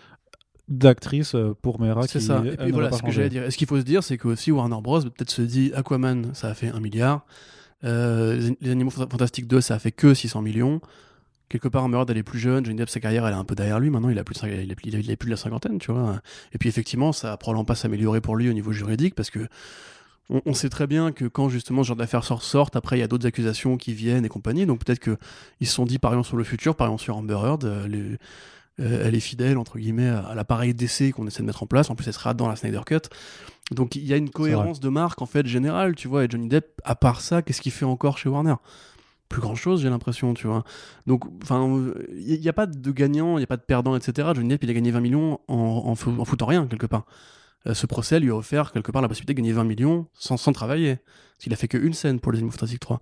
d'actrice 0.68 1.36
euh, 1.36 1.56
pour 1.61 1.80
Mera 1.80 2.06
C'est 2.07 2.19
ça. 2.19 2.44
Et 2.45 2.57
puis 2.57 2.72
voilà 2.72 2.91
ce 2.91 3.02
que 3.02 3.11
j'allais 3.11 3.30
dire. 3.30 3.44
Et 3.44 3.52
ce 3.52 3.57
qu'il 3.57 3.68
faut 3.68 3.78
se 3.80 3.84
dire, 3.86 4.03
c'est 4.03 4.18
que 4.18 4.28
aussi 4.28 4.52
Warner 4.52 4.82
Bros. 4.82 4.99
peut-être 5.02 5.32
se 5.32 5.41
dit 5.41 5.72
Aquaman, 5.74 6.34
ça 6.34 6.49
a 6.49 6.53
fait 6.53 6.68
1 6.68 6.82
milliard. 6.82 7.26
Euh, 7.86 8.52
les- 8.60 8.72
Animaux 8.72 8.91
Fanta- 8.91 9.10
Fantastiques 9.10 9.48
2, 9.48 9.61
ça 9.61 9.76
a 9.76 9.80
fait 9.80 9.91
que 9.94 10.14
600 10.14 10.41
millions. 10.41 10.82
Quelque 11.48 11.69
part, 11.69 11.88
Murad, 11.88 12.10
elle 12.10 12.18
est 12.18 12.24
plus 12.24 12.40
jeune. 12.40 12.65
Johnny 12.65 12.78
Depp, 12.78 12.90
sa 12.90 12.99
carrière, 12.99 13.26
elle 13.26 13.34
est 13.34 13.38
un 13.38 13.45
peu 13.45 13.56
derrière 13.56 13.80
lui. 13.80 13.90
Maintenant, 13.90 14.10
il 14.10 14.19
a 14.19 14.26
plus 14.26 14.41
de, 14.41 14.48
il 14.49 14.72
a, 14.72 14.76
il 14.84 15.10
a- 15.10 15.14
a 15.14 15.15
plus 15.15 15.28
de 15.28 15.32
la 15.32 15.38
cinquantaine, 15.38 15.78
tu 15.80 15.94
vois. 15.94 16.19
Et 16.52 16.57
puis, 16.57 16.68
effectivement, 16.68 17.14
ça 17.14 17.30
va 17.30 17.38
probablement 17.38 17.64
pas 17.64 17.76
s'améliorer 17.76 18.19
pour 18.19 18.36
lui 18.36 18.49
au 18.49 18.53
niveau 18.53 18.74
juridique 18.74 19.15
parce 19.15 19.30
que 19.30 19.48
on, 20.29 20.41
on 20.45 20.53
sait 20.53 20.69
très 20.69 20.87
bien 20.87 21.11
que 21.11 21.25
quand 21.25 21.49
justement 21.49 21.83
ce 21.83 21.87
genre 21.89 21.97
d'affaires 21.97 22.23
sort- 22.23 22.43
sortent, 22.43 22.75
après, 22.75 22.97
il 22.97 22.99
y 23.01 23.03
a 23.03 23.07
d'autres 23.07 23.25
accusations 23.27 23.77
qui 23.77 23.93
viennent 23.93 24.25
et 24.25 24.29
compagnie. 24.29 24.65
Donc, 24.65 24.83
peut-être 24.83 24.99
qu'ils 24.99 25.67
se 25.67 25.73
sont 25.73 25.85
dit, 25.85 25.99
parions 25.99 26.23
sur 26.23 26.37
le 26.37 26.43
futur, 26.43 26.75
parions 26.75 26.97
sur 26.97 27.15
Amber 27.17 27.37
Heard. 27.43 27.63
euh, 27.65 27.87
les- 27.87 28.17
euh, 28.79 29.03
elle 29.07 29.15
est 29.15 29.19
fidèle, 29.19 29.57
entre 29.57 29.79
guillemets, 29.79 30.07
à, 30.09 30.19
à 30.19 30.35
l'appareil 30.35 30.73
d'essai 30.75 31.11
qu'on 31.11 31.25
essaie 31.25 31.41
de 31.41 31.47
mettre 31.47 31.63
en 31.63 31.65
place. 31.65 31.89
En 31.89 31.95
plus, 31.95 32.05
elle 32.07 32.13
sera 32.13 32.33
dans 32.35 32.47
la 32.47 32.55
Snyder 32.55 32.81
Cut. 32.85 32.99
Donc, 33.71 33.95
il 33.95 34.05
y 34.05 34.13
a 34.13 34.17
une 34.17 34.29
cohérence 34.29 34.79
de 34.79 34.89
marque, 34.89 35.21
en 35.21 35.25
fait, 35.25 35.47
générale, 35.47 35.95
tu 35.95 36.07
vois. 36.07 36.25
Et 36.25 36.27
Johnny 36.29 36.47
Depp, 36.47 36.79
à 36.83 36.93
part 36.95 37.21
ça, 37.21 37.41
qu'est-ce 37.41 37.59
qu'il 37.61 37.71
fait 37.71 37.85
encore 37.85 38.17
chez 38.19 38.29
Warner? 38.29 38.53
Plus 39.29 39.41
grand 39.41 39.55
chose, 39.55 39.81
j'ai 39.81 39.89
l'impression, 39.89 40.33
tu 40.35 40.45
vois. 40.47 40.63
Donc, 41.07 41.23
enfin, 41.41 41.81
il 42.17 42.39
n'y 42.39 42.47
a 42.47 42.53
pas 42.53 42.65
de 42.67 42.91
gagnant, 42.91 43.37
il 43.37 43.39
n'y 43.39 43.43
a 43.43 43.47
pas 43.47 43.57
de 43.57 43.61
perdant, 43.63 43.95
etc. 43.95 44.29
Johnny 44.35 44.47
Depp, 44.49 44.63
il 44.63 44.69
a 44.69 44.73
gagné 44.73 44.91
20 44.91 45.01
millions 45.01 45.39
en, 45.47 45.55
en 45.85 45.95
foutant 46.25 46.45
rien, 46.45 46.67
quelque 46.67 46.85
part. 46.85 47.05
Euh, 47.65 47.73
ce 47.73 47.85
procès 47.88 48.19
lui 48.19 48.29
a 48.29 48.35
offert, 48.35 48.71
quelque 48.71 48.91
part, 48.91 49.01
la 49.01 49.07
possibilité 49.07 49.34
de 49.34 49.38
gagner 49.38 49.53
20 49.53 49.63
millions 49.63 50.07
sans, 50.13 50.38
sans 50.38 50.51
travailler. 50.53 50.97
Parce 50.97 51.43
qu'il 51.43 51.53
a 51.53 51.55
fait 51.55 51.67
qu'une 51.67 51.93
scène 51.93 52.19
pour 52.19 52.31
les 52.31 52.38
Animaux 52.39 52.51
Fantastiques 52.51 52.79
3. 52.79 52.99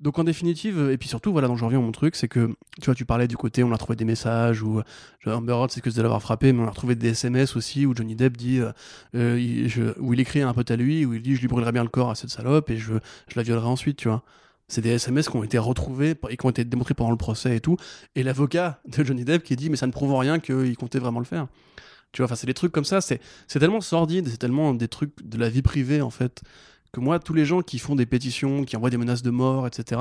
Donc, 0.00 0.18
en 0.18 0.24
définitive, 0.24 0.90
et 0.90 0.98
puis 0.98 1.08
surtout, 1.08 1.30
voilà, 1.30 1.46
donc 1.46 1.58
j'en 1.58 1.66
reviens 1.66 1.78
à 1.78 1.82
mon 1.82 1.92
truc, 1.92 2.16
c'est 2.16 2.26
que, 2.26 2.48
tu 2.80 2.86
vois, 2.86 2.94
tu 2.96 3.04
parlais 3.04 3.28
du 3.28 3.36
côté, 3.36 3.62
on 3.62 3.70
a 3.72 3.78
trouvé 3.78 3.94
des 3.94 4.04
messages, 4.04 4.60
ou 4.60 4.80
euh, 4.80 5.32
Amber 5.32 5.52
Heard, 5.52 5.70
c'est 5.70 5.80
que 5.80 5.90
de 5.90 6.02
l'avoir 6.02 6.20
frappé, 6.20 6.52
mais 6.52 6.60
on 6.60 6.66
a 6.66 6.70
retrouvé 6.70 6.96
des 6.96 7.10
SMS 7.10 7.54
aussi, 7.54 7.86
où 7.86 7.94
Johnny 7.94 8.16
Depp 8.16 8.36
dit, 8.36 8.58
euh, 8.58 8.72
euh, 9.14 9.38
il- 9.38 9.68
je- 9.68 9.96
où 10.00 10.12
il 10.12 10.18
écrit 10.18 10.42
un 10.42 10.52
pote 10.54 10.72
à 10.72 10.76
lui, 10.76 11.04
où 11.06 11.14
il 11.14 11.22
dit, 11.22 11.36
je 11.36 11.40
lui 11.40 11.46
brûlerai 11.46 11.70
bien 11.70 11.84
le 11.84 11.88
corps 11.88 12.10
à 12.10 12.16
cette 12.16 12.30
salope, 12.30 12.68
et 12.70 12.78
je, 12.78 12.94
la 13.36 13.42
violerai 13.44 13.66
ensuite, 13.68 13.96
tu 13.96 14.08
vois. 14.08 14.24
C'est 14.66 14.80
des 14.80 14.90
SMS 14.90 15.28
qui 15.28 15.36
ont 15.36 15.44
été 15.44 15.58
retrouvés 15.58 16.16
et 16.30 16.36
qui 16.36 16.46
ont 16.46 16.50
été 16.50 16.64
démontrés 16.64 16.94
pendant 16.94 17.10
le 17.12 17.16
procès 17.16 17.54
et 17.56 17.60
tout. 17.60 17.76
Et 18.16 18.22
l'avocat 18.24 18.80
de 18.88 19.04
Johnny 19.04 19.24
Depp 19.24 19.42
qui 19.44 19.54
dit 19.54 19.68
mais 19.70 19.76
ça 19.76 19.86
ne 19.86 19.92
prouve 19.92 20.12
en 20.12 20.18
rien 20.18 20.40
qu'il 20.40 20.76
comptait 20.78 20.98
vraiment 20.98 21.18
le 21.18 21.26
faire. 21.26 21.46
Tu 22.12 22.20
vois, 22.20 22.26
enfin 22.26 22.34
c'est 22.34 22.46
des 22.46 22.54
trucs 22.54 22.72
comme 22.72 22.84
ça. 22.84 23.00
C'est 23.00 23.20
tellement 23.48 23.80
sordide, 23.80 24.28
c'est 24.28 24.36
tellement 24.36 24.74
des 24.74 24.88
trucs 24.88 25.12
de 25.24 25.38
la 25.38 25.48
vie 25.48 25.62
privée 25.62 26.02
en 26.02 26.10
fait 26.10 26.42
que 26.92 27.00
moi 27.00 27.18
tous 27.18 27.32
les 27.34 27.44
gens 27.44 27.62
qui 27.62 27.78
font 27.78 27.96
des 27.96 28.06
pétitions, 28.06 28.64
qui 28.64 28.76
envoient 28.76 28.90
des 28.90 28.98
menaces 28.98 29.22
de 29.22 29.30
mort, 29.30 29.66
etc. 29.66 30.00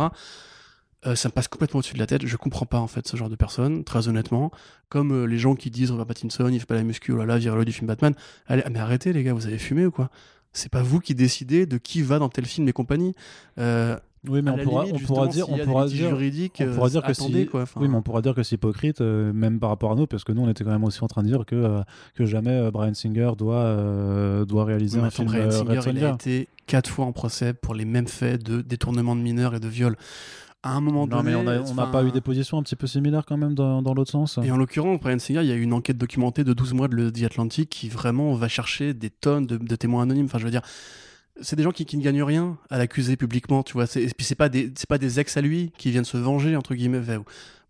euh, 1.06 1.16
ça 1.16 1.30
me 1.30 1.34
passe 1.34 1.48
complètement 1.48 1.80
au-dessus 1.80 1.94
de 1.94 2.00
la 2.00 2.08
tête. 2.08 2.26
Je 2.28 2.38
comprends 2.38 2.66
pas 2.66 2.80
en 2.80 2.88
fait 2.88 3.08
ce 3.08 3.18
genre 3.18 3.30
de 3.30 3.36
personnes, 3.36 3.84
très 3.84 4.08
honnêtement. 4.08 4.52
Comme 4.90 5.12
euh, 5.12 5.26
les 5.26 5.40
gens 5.40 5.56
qui 5.56 5.72
disent 5.72 5.92
Robert 5.92 6.06
Pattinson, 6.06 6.50
il 6.52 6.60
fait 6.60 6.66
pas 6.66 6.76
la 6.76 6.84
muscu, 6.84 7.14
oh 7.14 7.18
là 7.18 7.26
là, 7.26 7.38
virez-le 7.38 7.66
du 7.66 7.72
film 7.72 7.88
Batman. 7.88 8.14
Allez, 8.46 8.64
mais 8.70 8.80
arrêtez 8.80 9.14
les 9.14 9.24
gars, 9.24 9.34
vous 9.34 9.48
avez 9.48 9.58
fumé 9.58 9.86
ou 9.86 9.92
quoi? 9.92 10.10
C'est 10.54 10.70
pas 10.70 10.84
vous 10.84 11.00
qui 11.00 11.16
décidez 11.16 11.66
de 11.66 11.78
qui 11.78 12.02
va 12.02 12.20
dans 12.20 12.28
tel 12.30 12.46
film 12.46 12.68
et 12.68 12.74
compagnie. 12.74 13.16
Euh, 13.58 13.98
Oui, 14.28 14.42
mais 14.44 14.52
on 14.52 14.58
pourra, 14.60 14.86
limite, 14.86 15.02
on 15.02 15.06
pourra 15.08 15.26
justement, 15.26 15.56
dire, 15.56 15.64
on 15.64 15.66
pourra 15.66 15.88
dire, 15.88 16.10
juridiques, 16.10 16.58
on 16.60 16.64
euh, 16.68 16.76
pourra 16.76 16.90
dire 16.90 17.02
que 17.02 17.12
attendez, 17.12 17.42
si, 17.42 17.48
quoi. 17.48 17.64
Oui, 17.76 17.88
mais 17.88 17.96
on 17.98 18.02
pourra 18.04 18.22
dire 18.22 18.36
que 18.36 18.44
c'est 18.44 18.56
hypocrite, 18.56 19.02
euh, 19.02 19.34
même 19.34 19.60
par 19.60 19.70
rapport 19.70 19.92
à 19.92 19.96
nous, 19.96 20.06
parce 20.06 20.24
que 20.24 20.32
nous, 20.32 20.44
on 20.44 20.50
était 20.50 20.64
quand 20.64 20.70
même 20.70 20.84
aussi 20.84 21.04
en 21.04 21.08
train 21.08 21.24
de 21.24 21.28
dire 21.28 21.44
que 21.46 21.56
euh, 21.56 21.82
que 22.14 22.26
jamais 22.26 22.52
euh, 22.52 22.70
Brian 22.72 22.94
Singer 22.94 23.32
doit 23.36 24.46
doit 24.46 24.66
réaliser 24.66 25.00
Oui, 25.00 25.06
un 25.06 25.10
film 25.10 25.28
Bryan 25.28 25.48
euh, 25.48 25.52
Singer, 25.52 25.70
Red 25.70 25.78
il 25.78 25.84
Sonja. 25.84 26.12
a 26.12 26.14
été 26.14 26.48
quatre 26.68 26.90
fois 26.90 27.06
en 27.06 27.12
procès 27.14 27.54
pour 27.54 27.74
les 27.74 27.86
mêmes 27.86 28.08
faits 28.08 28.44
de 28.44 28.62
détournement 28.62 29.16
de 29.16 29.22
mineurs 29.22 29.56
et 29.56 29.60
de 29.60 29.68
viol. 29.68 29.96
à 30.62 30.76
un 30.76 30.82
moment 30.82 31.08
Non, 31.08 31.24
donné. 31.24 31.32
mais 31.44 31.58
on 31.70 31.74
n'a 31.74 31.88
pas 31.88 32.04
eu 32.04 32.12
des 32.12 32.22
positions 32.22 32.60
un 32.60 32.64
petit 32.64 32.76
peu 32.76 32.86
similaires 32.86 33.26
quand 33.26 33.38
même 33.38 33.56
dans, 33.56 33.82
dans 33.82 33.96
l'autre 33.96 34.12
sens 34.12 34.38
Et 34.44 34.52
en 34.52 34.58
l'occurrence, 34.58 35.00
Brian 35.00 35.18
Singer, 35.18 35.42
il 35.42 35.48
y 35.48 35.52
a 35.52 35.56
eu 35.56 35.64
une 35.64 35.74
enquête 35.74 35.98
documentée 35.98 36.44
de 36.44 36.54
12 36.54 36.74
mois 36.76 36.88
de 36.88 37.10
The 37.10 37.24
Atlantic 37.24 37.70
qui 37.72 37.90
vraiment 37.90 38.34
va 38.36 38.48
chercher 38.48 38.94
des 38.94 39.10
tonnes 39.10 39.48
de, 39.48 39.58
de 39.58 39.76
témoins 39.76 40.04
anonymes. 40.04 40.26
Enfin, 40.26 40.38
je 40.38 40.46
veux 40.46 40.52
dire, 40.52 40.62
c'est 41.40 41.56
des 41.56 41.64
gens 41.64 41.72
qui, 41.72 41.86
qui 41.86 41.98
ne 41.98 42.04
gagnent 42.04 42.24
rien 42.24 42.58
à 42.70 42.78
l'accuser 42.78 43.16
publiquement, 43.16 43.64
tu 43.64 43.74
vois. 43.74 43.86
Et 43.96 44.08
puis 44.10 44.26
c'est 44.26 44.36
pas 44.36 44.50
des, 44.50 44.72
pas 44.90 44.98
des 44.98 45.20
ex 45.20 45.38
à 45.38 45.42
lui 45.42 45.72
qui 45.78 45.92
viennent 45.92 46.04
se 46.06 46.18
venger 46.18 46.56
entre 46.56 46.76
guillemets. 46.76 47.00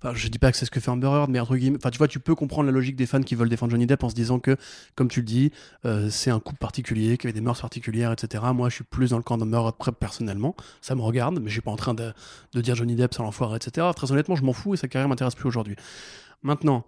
Enfin, 0.04 0.16
je 0.16 0.28
dis 0.30 0.40
pas 0.40 0.52
que 0.52 0.58
c'est 0.58 0.66
ce 0.66 0.72
que 0.72 0.80
fait 0.80 0.90
Amber 0.90 1.06
Heard, 1.06 1.30
mais 1.30 1.40
entre 1.40 1.56
guillemets, 1.56 1.78
enfin, 1.78 1.92
tu 1.92 2.00
vois, 2.00 2.08
tu 2.08 2.20
peux 2.20 2.34
comprendre 2.34 2.66
la 2.66 2.72
logique 2.72 2.96
des 2.96 3.06
fans 3.06 3.22
qui 3.22 3.36
veulent 3.36 3.50
défendre 3.50 3.70
Johnny 3.72 3.86
Depp 3.86 4.04
en 4.04 4.10
se 4.10 4.16
disant 4.16 4.40
que, 4.40 4.56
comme 4.96 5.08
tu 5.10 5.20
le 5.20 5.28
dis, 5.28 5.52
euh, 5.86 6.10
c'est 6.10 6.32
un 6.32 6.40
couple 6.40 6.58
particulier, 6.58 7.20
qui 7.20 7.28
avait 7.28 7.34
des 7.34 7.42
mœurs 7.42 7.62
particulières, 7.62 8.12
etc. 8.12 8.44
Moi, 8.56 8.70
je 8.70 8.76
suis 8.76 8.84
plus 8.84 9.12
dans 9.12 9.18
le 9.18 9.24
camp 9.24 9.38
d'Amber 9.38 9.58
Heard 9.58 9.96
personnellement. 10.00 10.56
Ça 10.82 10.96
me 10.96 11.02
regarde, 11.02 11.40
mais 11.40 11.50
je 11.50 11.54
suis 11.54 11.62
pas 11.62 11.70
en 11.70 11.76
train 11.76 11.94
de, 11.94 12.14
de 12.54 12.62
dire 12.62 12.74
Johnny 12.76 12.96
Depp, 12.96 13.14
c'est 13.14 13.22
l'enfoiré, 13.22 13.58
etc. 13.58 13.86
Très 13.96 14.12
honnêtement, 14.12 14.36
je 14.36 14.44
m'en 14.44 14.54
fous 14.54 14.74
et 14.74 14.78
sa 14.78 14.88
carrière 14.88 15.08
m'intéresse 15.08 15.36
plus 15.36 15.48
aujourd'hui. 15.48 15.76
Maintenant, 16.42 16.84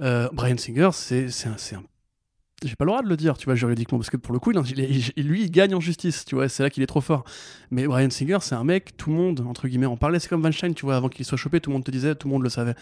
euh, 0.00 0.28
Brian 0.32 0.56
Singer, 0.56 0.90
c'est 0.92 1.26
un- 1.46 1.82
J'ai 2.62 2.76
pas 2.76 2.84
le 2.84 2.90
droit 2.90 3.02
de 3.02 3.08
le 3.08 3.16
dire, 3.16 3.36
tu 3.36 3.44
vois, 3.46 3.54
juridiquement, 3.56 3.98
parce 3.98 4.10
que 4.10 4.16
pour 4.16 4.32
le 4.32 4.38
coup, 4.38 4.52
il, 4.52 5.26
lui, 5.26 5.42
il 5.42 5.50
gagne 5.50 5.74
en 5.74 5.80
justice, 5.80 6.24
tu 6.24 6.34
vois, 6.34 6.48
c'est 6.48 6.62
là 6.62 6.70
qu'il 6.70 6.82
est 6.82 6.86
trop 6.86 7.00
fort. 7.00 7.24
Mais 7.70 7.86
Brian 7.86 8.08
Singer, 8.10 8.38
c'est 8.40 8.54
un 8.54 8.64
mec, 8.64 8.96
tout 8.96 9.10
le 9.10 9.16
monde, 9.16 9.40
entre 9.40 9.68
guillemets, 9.68 9.86
en 9.86 9.96
parlait, 9.96 10.18
c'est 10.18 10.28
comme 10.28 10.42
Weinstein, 10.42 10.72
tu 10.72 10.86
vois, 10.86 10.96
avant 10.96 11.08
qu'il 11.08 11.24
soit 11.26 11.36
chopé, 11.36 11.60
tout 11.60 11.70
le 11.70 11.74
monde 11.74 11.84
te 11.84 11.90
disait, 11.90 12.14
tout 12.14 12.28
le 12.28 12.32
monde 12.32 12.42
le 12.42 12.48
savait. 12.48 12.74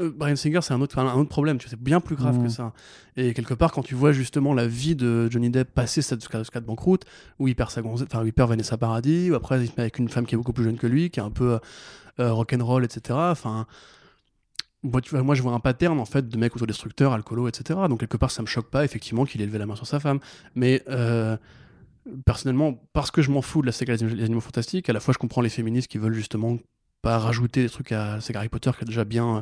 Euh, 0.00 0.12
Brian 0.14 0.36
Singer, 0.36 0.60
c'est 0.62 0.74
un 0.74 0.80
autre, 0.82 0.98
un 0.98 1.14
autre 1.14 1.30
problème, 1.30 1.56
tu 1.56 1.64
vois, 1.66 1.70
c'est 1.70 1.82
bien 1.82 2.00
plus 2.00 2.16
grave 2.16 2.42
que 2.42 2.50
ça. 2.50 2.74
Et 3.16 3.32
quelque 3.32 3.54
part, 3.54 3.72
quand 3.72 3.82
tu 3.82 3.94
vois 3.94 4.12
justement 4.12 4.52
la 4.52 4.66
vie 4.66 4.94
de 4.94 5.30
Johnny 5.30 5.48
Depp 5.48 5.72
passer 5.72 6.02
cette 6.02 6.22
ce 6.22 6.28
cas 6.28 6.60
de 6.60 6.66
banqueroute, 6.66 7.04
où 7.38 7.48
il 7.48 7.54
perd 7.54 7.70
sa 7.70 7.80
gonze- 7.80 8.04
enfin, 8.04 8.22
où 8.22 8.26
il 8.26 8.32
perd 8.34 8.50
Vanessa 8.50 8.76
Paradis, 8.76 9.30
où 9.30 9.34
après 9.34 9.60
il 9.62 9.68
se 9.68 9.72
met 9.78 9.82
avec 9.82 9.98
une 9.98 10.10
femme 10.10 10.26
qui 10.26 10.34
est 10.34 10.38
beaucoup 10.38 10.52
plus 10.52 10.64
jeune 10.64 10.76
que 10.76 10.86
lui, 10.86 11.08
qui 11.08 11.20
est 11.20 11.22
un 11.22 11.30
peu 11.30 11.58
euh, 12.20 12.32
rock'n'roll, 12.32 12.84
etc. 12.84 13.00
Enfin, 13.30 13.66
moi, 14.82 15.00
je 15.02 15.42
vois 15.42 15.52
un 15.52 15.60
pattern 15.60 15.98
en 15.98 16.04
fait 16.04 16.28
de 16.28 16.36
mecs 16.36 16.54
autodestructeurs, 16.54 17.12
alcoolo, 17.12 17.48
etc. 17.48 17.80
Donc 17.88 18.00
quelque 18.00 18.16
part, 18.16 18.30
ça 18.30 18.42
me 18.42 18.46
choque 18.46 18.70
pas 18.70 18.84
effectivement 18.84 19.24
qu'il 19.24 19.42
ait 19.42 19.46
levé 19.46 19.58
la 19.58 19.66
main 19.66 19.76
sur 19.76 19.86
sa 19.86 20.00
femme. 20.00 20.20
Mais 20.54 20.82
euh, 20.88 21.36
personnellement, 22.24 22.80
parce 22.92 23.10
que 23.10 23.22
je 23.22 23.30
m'en 23.30 23.42
fous 23.42 23.60
de 23.60 23.66
la 23.66 23.72
saga 23.72 23.96
des 23.96 24.24
animaux 24.24 24.40
fantastiques, 24.40 24.88
à 24.88 24.92
la 24.92 25.00
fois 25.00 25.12
je 25.12 25.18
comprends 25.18 25.42
les 25.42 25.48
féministes 25.48 25.90
qui 25.90 25.98
veulent 25.98 26.14
justement 26.14 26.58
pas 27.02 27.18
rajouter 27.18 27.62
des 27.62 27.68
trucs 27.68 27.92
à 27.92 28.16
la 28.16 28.20
saga 28.20 28.40
Harry 28.40 28.48
Potter 28.48 28.70
qui 28.76 28.84
est 28.84 28.88
déjà 28.88 29.04
bien 29.04 29.36
euh, 29.36 29.40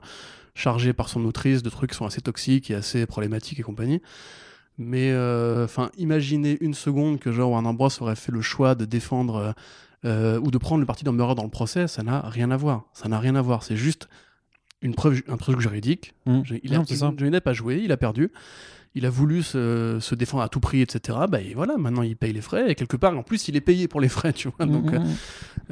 chargé 0.54 0.92
par 0.92 1.08
son 1.08 1.24
autrice 1.24 1.62
de 1.62 1.70
trucs 1.70 1.90
qui 1.90 1.96
sont 1.96 2.06
assez 2.06 2.20
toxiques 2.20 2.70
et 2.70 2.74
assez 2.74 3.06
problématiques 3.06 3.60
et 3.60 3.62
compagnie. 3.62 4.00
Mais 4.78 5.10
euh, 5.12 5.64
enfin, 5.64 5.90
imaginez 5.96 6.58
une 6.60 6.74
seconde 6.74 7.18
que 7.18 7.32
genre 7.32 7.50
Warner 7.50 7.72
Bros 7.72 7.88
aurait 8.00 8.16
fait 8.16 8.32
le 8.32 8.42
choix 8.42 8.74
de 8.74 8.84
défendre 8.84 9.36
euh, 9.36 9.52
euh, 10.04 10.40
ou 10.40 10.50
de 10.50 10.58
prendre 10.58 10.80
le 10.80 10.86
parti 10.86 11.04
d'Amber 11.04 11.34
dans 11.34 11.44
le 11.44 11.50
procès, 11.50 11.88
ça 11.88 12.02
n'a 12.02 12.20
rien 12.20 12.50
à 12.50 12.56
voir. 12.56 12.84
Ça 12.92 13.08
n'a 13.08 13.18
rien 13.18 13.34
à 13.36 13.42
voir. 13.42 13.62
C'est 13.62 13.76
juste 13.76 14.08
une 14.82 14.94
preuve, 14.94 15.22
un 15.28 15.36
truc 15.36 15.60
juridique. 15.60 16.14
Mm. 16.26 16.40
Il 16.62 16.74
a, 16.74 16.78
Non, 16.78 16.84
c'est 16.86 16.96
ça. 16.96 17.12
Johnny 17.16 17.30
Depp 17.30 17.46
a 17.46 17.52
joué, 17.52 17.80
il 17.82 17.92
a 17.92 17.96
perdu. 17.96 18.30
Il 18.94 19.04
a 19.04 19.10
voulu 19.10 19.42
se, 19.42 19.98
se 20.00 20.14
défendre 20.14 20.42
à 20.42 20.48
tout 20.48 20.58
prix, 20.58 20.80
etc. 20.80 21.18
Bah, 21.28 21.42
et 21.42 21.52
voilà, 21.52 21.76
maintenant 21.76 22.00
il 22.00 22.16
paye 22.16 22.32
les 22.32 22.40
frais. 22.40 22.70
Et 22.70 22.74
quelque 22.74 22.96
part, 22.96 23.16
en 23.16 23.22
plus, 23.22 23.46
il 23.48 23.54
est 23.54 23.60
payé 23.60 23.88
pour 23.88 24.00
les 24.00 24.08
frais, 24.08 24.32
tu 24.34 24.48
vois. 24.48 24.64
Donc, 24.64 24.90
Mm, 24.90 24.94
euh, 24.94 24.98
mm, 25.00 25.04
mm. 25.04 25.16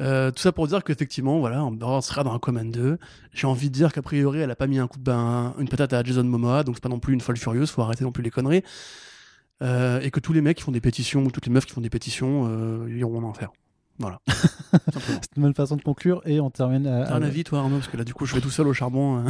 euh, 0.01 0.31
tout 0.31 0.41
ça 0.41 0.51
pour 0.51 0.67
dire 0.67 0.83
qu'effectivement, 0.83 1.39
voilà, 1.39 1.57
Heard 1.57 2.03
sera 2.03 2.23
dans 2.23 2.33
un 2.33 2.39
Command 2.39 2.69
2. 2.69 2.99
J'ai 3.33 3.47
envie 3.47 3.69
de 3.69 3.73
dire 3.73 3.91
qu'a 3.93 4.03
priori, 4.03 4.39
elle 4.39 4.51
a 4.51 4.55
pas 4.55 4.67
mis 4.67 4.77
un 4.77 4.87
coup 4.87 4.99
de 4.99 5.03
bain, 5.03 5.55
une 5.57 5.67
patate 5.67 5.93
à 5.93 6.03
Jason 6.03 6.23
Momoa, 6.23 6.63
donc 6.63 6.75
c'est 6.75 6.83
pas 6.83 6.89
non 6.89 6.99
plus 6.99 7.13
une 7.15 7.21
folle 7.21 7.37
furieuse, 7.37 7.71
faut 7.71 7.81
arrêter 7.81 8.03
non 8.03 8.11
plus 8.11 8.21
les 8.23 8.29
conneries. 8.31 8.61
Euh, 9.63 10.01
et 10.01 10.11
que 10.11 10.19
tous 10.19 10.33
les 10.33 10.41
mecs 10.41 10.57
qui 10.57 10.63
font 10.63 10.71
des 10.71 10.81
pétitions, 10.81 11.23
ou 11.23 11.31
toutes 11.31 11.45
les 11.47 11.51
meufs 11.51 11.65
qui 11.65 11.73
font 11.73 11.81
des 11.81 11.89
pétitions, 11.89 12.47
euh, 12.47 12.89
iront 12.95 13.19
en 13.19 13.23
enfer. 13.23 13.51
Voilà. 13.97 14.19
C'est 14.27 15.35
une 15.37 15.43
bonne 15.43 15.53
façon 15.53 15.75
de 15.77 15.81
conclure 15.81 16.21
et 16.25 16.39
on 16.41 16.49
termine. 16.49 16.85
à- 16.87 17.05
T'as 17.05 17.15
un 17.15 17.21
à- 17.21 17.25
avis, 17.27 17.43
toi, 17.43 17.59
Arnaud 17.59 17.77
Parce 17.77 17.87
que 17.87 17.97
là, 17.97 18.03
du 18.03 18.13
coup, 18.13 18.25
je 18.25 18.35
vais 18.35 18.41
tout 18.41 18.49
seul 18.49 18.67
au 18.67 18.73
charbon. 18.73 19.17
hein. 19.17 19.25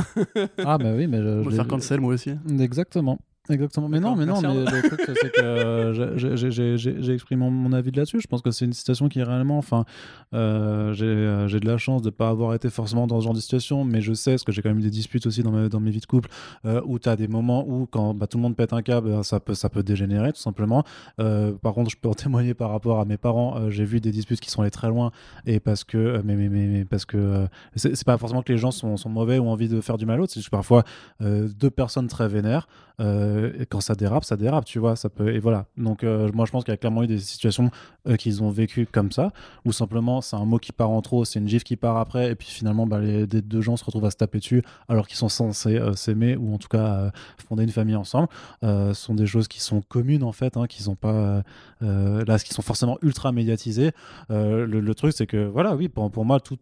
Ah, 0.66 0.78
bah 0.78 0.94
oui, 0.96 1.08
mais 1.08 1.22
je- 1.22 1.40
On 1.40 1.44
va 1.44 1.52
faire 1.52 1.68
cancel, 1.68 2.00
moi 2.02 2.14
aussi. 2.14 2.32
Exactement. 2.60 3.20
Exactement. 3.50 3.88
Mais 3.90 4.00
non, 4.00 4.16
mais 4.16 4.26
non, 4.26 4.42
mais 4.42 4.54
le 4.66 4.88
truc, 4.88 5.02
c'est 5.06 5.32
que 5.32 5.42
euh, 5.42 6.18
j'ai- 6.18 7.14
exprimé 7.14 7.50
mon, 7.50 7.72
avis 7.74 7.92
là-dessus. 7.92 8.20
Je 8.20 8.28
pense 8.28 8.42
que 8.42 8.52
c'est 8.52 8.66
une 8.66 8.74
situation 8.74 9.08
qui 9.08 9.20
est 9.20 9.24
réellement. 9.24 9.58
Enfin, 9.58 9.86
euh, 10.34 10.94
j'ai 10.94 11.06
euh, 11.06 11.48
j'ai 11.48 11.60
de 11.60 11.68
la 11.68 11.78
chance 11.78 12.02
de 12.02 12.08
ne 12.08 12.12
pas 12.12 12.30
avoir 12.30 12.54
été 12.54 12.70
forcément 12.70 13.08
dans 13.08 13.20
ce 13.20 13.26
genre 13.26 13.34
de 13.34 13.40
situation, 13.40 13.84
mais 13.84 14.02
je 14.02 14.14
sais, 14.14 14.32
parce 14.32 14.44
que 14.44 14.52
j'ai 14.52 14.62
quand 14.62 14.70
même 14.70 14.80
eu 14.80 14.84
des 14.84 14.90
disputes 14.90 15.26
aussi 15.28 15.44
dans, 15.44 15.52
ma- 15.52 15.70
dans 15.70 15.80
mes 15.80 15.92
vies 15.92 16.00
de 16.00 16.06
couple, 16.06 16.30
euh, 16.66 16.82
où 16.86 16.98
tu 17.00 17.08
as 17.10 17.16
des 17.16 17.28
moments 17.28 17.66
où, 17.68 17.86
quand 17.86 18.14
bah, 18.14 18.28
tout 18.28 18.38
le 18.38 18.42
monde 18.44 18.56
pète 18.56 18.74
un 18.74 18.82
câble, 18.82 19.24
ça 19.24 19.40
peut, 19.40 19.54
ça 19.54 19.70
peut 19.70 19.84
dégénérer, 19.84 20.34
tout 20.34 20.42
simplement. 20.42 20.84
Euh, 21.20 21.54
par 21.54 21.74
contre, 21.74 21.92
je 21.92 21.98
peux 21.98 22.10
en 22.10 22.14
témoigner 22.16 22.54
par 22.54 22.72
rapport 22.72 23.00
à 23.00 23.06
mes 23.06 23.18
parents. 23.18 23.70
J'ai 23.70 23.86
vu 23.86 24.00
des 24.02 24.12
disputes 24.12 24.40
qui 24.40 24.50
sont 24.50 24.62
allées 24.62 24.72
très 24.72 24.88
loin, 24.90 25.12
et 25.46 25.60
parce 25.60 25.84
que. 25.84 26.22
Mais, 26.24 26.36
mais, 26.36 26.50
mais, 26.50 26.68
mais 26.68 26.86
parce 26.86 27.06
que. 27.06 27.48
c'est 27.76 28.04
pas 28.06 28.18
forcément 28.18 28.42
que 28.42 28.52
les 28.52 28.58
gens 28.58 28.72
sont, 28.72 28.98
sont 28.98 29.10
mauvais 29.10 29.38
ou 29.40 29.44
ont 29.46 29.52
envie 29.52 29.70
de 29.70 29.82
faire 29.82 29.98
du 29.98 30.06
mal 30.06 30.16
à 30.16 30.18
l'autre, 30.18 30.34
c'est 30.34 30.40
juste 30.40 30.50
parfois 30.52 30.84
deux 31.20 31.70
personnes 31.70 32.08
très 32.08 32.28
vénères. 32.28 32.68
Euh, 33.00 33.66
quand 33.70 33.82
ça 33.82 33.96
dérape, 33.96 34.24
ça 34.24 34.38
dérape, 34.38 34.66
tu 34.66 34.80
vois. 34.80 34.96
Ça 34.96 35.10
peut, 35.10 35.34
et 35.34 35.40
voilà. 35.40 35.66
Donc, 35.78 36.04
euh, 36.04 36.32
moi, 36.34 36.46
je 36.46 36.52
pense 36.52 36.64
qu'il 36.64 36.72
y 36.72 36.74
a 36.74 36.78
clairement 36.78 37.04
eu 37.04 37.08
des 37.08 37.20
situations 37.20 37.70
euh, 38.08 38.16
qu'ils 38.16 38.44
ont 38.44 38.50
vécues 38.50 38.88
comme 38.90 39.12
ça, 39.12 39.32
où 39.66 39.72
simplement 39.72 40.22
c'est 40.22 40.36
un 40.36 40.46
mot 40.46 40.58
qui 40.58 40.72
part 40.72 40.90
en 40.90 41.02
trop, 41.02 41.26
c'est 41.26 41.40
une 41.40 41.48
gifle 41.48 41.66
qui 41.66 41.76
part 41.76 41.98
après, 41.98 42.32
et 42.32 42.36
puis 42.36 42.48
finalement, 42.48 42.88
bah, 42.88 43.00
les 43.00 43.26
deux 43.28 43.62
gens 43.62 43.78
se 43.78 43.84
retrouvent 43.84 44.06
à 44.06 44.12
se 44.12 44.18
taper 44.18 44.40
dessus 44.40 44.64
alors 44.88 45.08
qu'ils 45.08 45.18
sont 45.18 45.30
censés 45.30 45.80
s'aimer 45.96 46.36
ou 46.36 46.54
en 46.54 46.58
tout 46.58 46.68
cas 46.68 47.12
fonder 47.48 47.64
une 47.64 47.70
famille 47.72 47.96
ensemble. 47.96 48.28
Ce 48.62 48.94
sont 48.94 49.16
des 49.16 49.26
choses 49.26 49.48
qui 49.48 49.62
sont 49.62 49.82
communes 49.82 50.24
en 50.24 50.32
fait, 50.32 50.58
hein, 50.58 50.68
qui 50.68 50.84
sont 50.84 50.96
pas 50.96 51.44
là, 51.82 52.40
qui 52.40 52.54
sont 52.54 52.62
forcément 52.62 52.98
ultra 53.02 53.32
médiatisées. 53.32 53.92
Le, 54.30 54.94
truc, 54.94 55.14
c'est 55.16 55.28
que 55.28 55.46
voilà, 55.46 55.76
oui, 55.76 55.90
pour, 55.90 56.26
moi, 56.26 56.40
tout, 56.40 56.58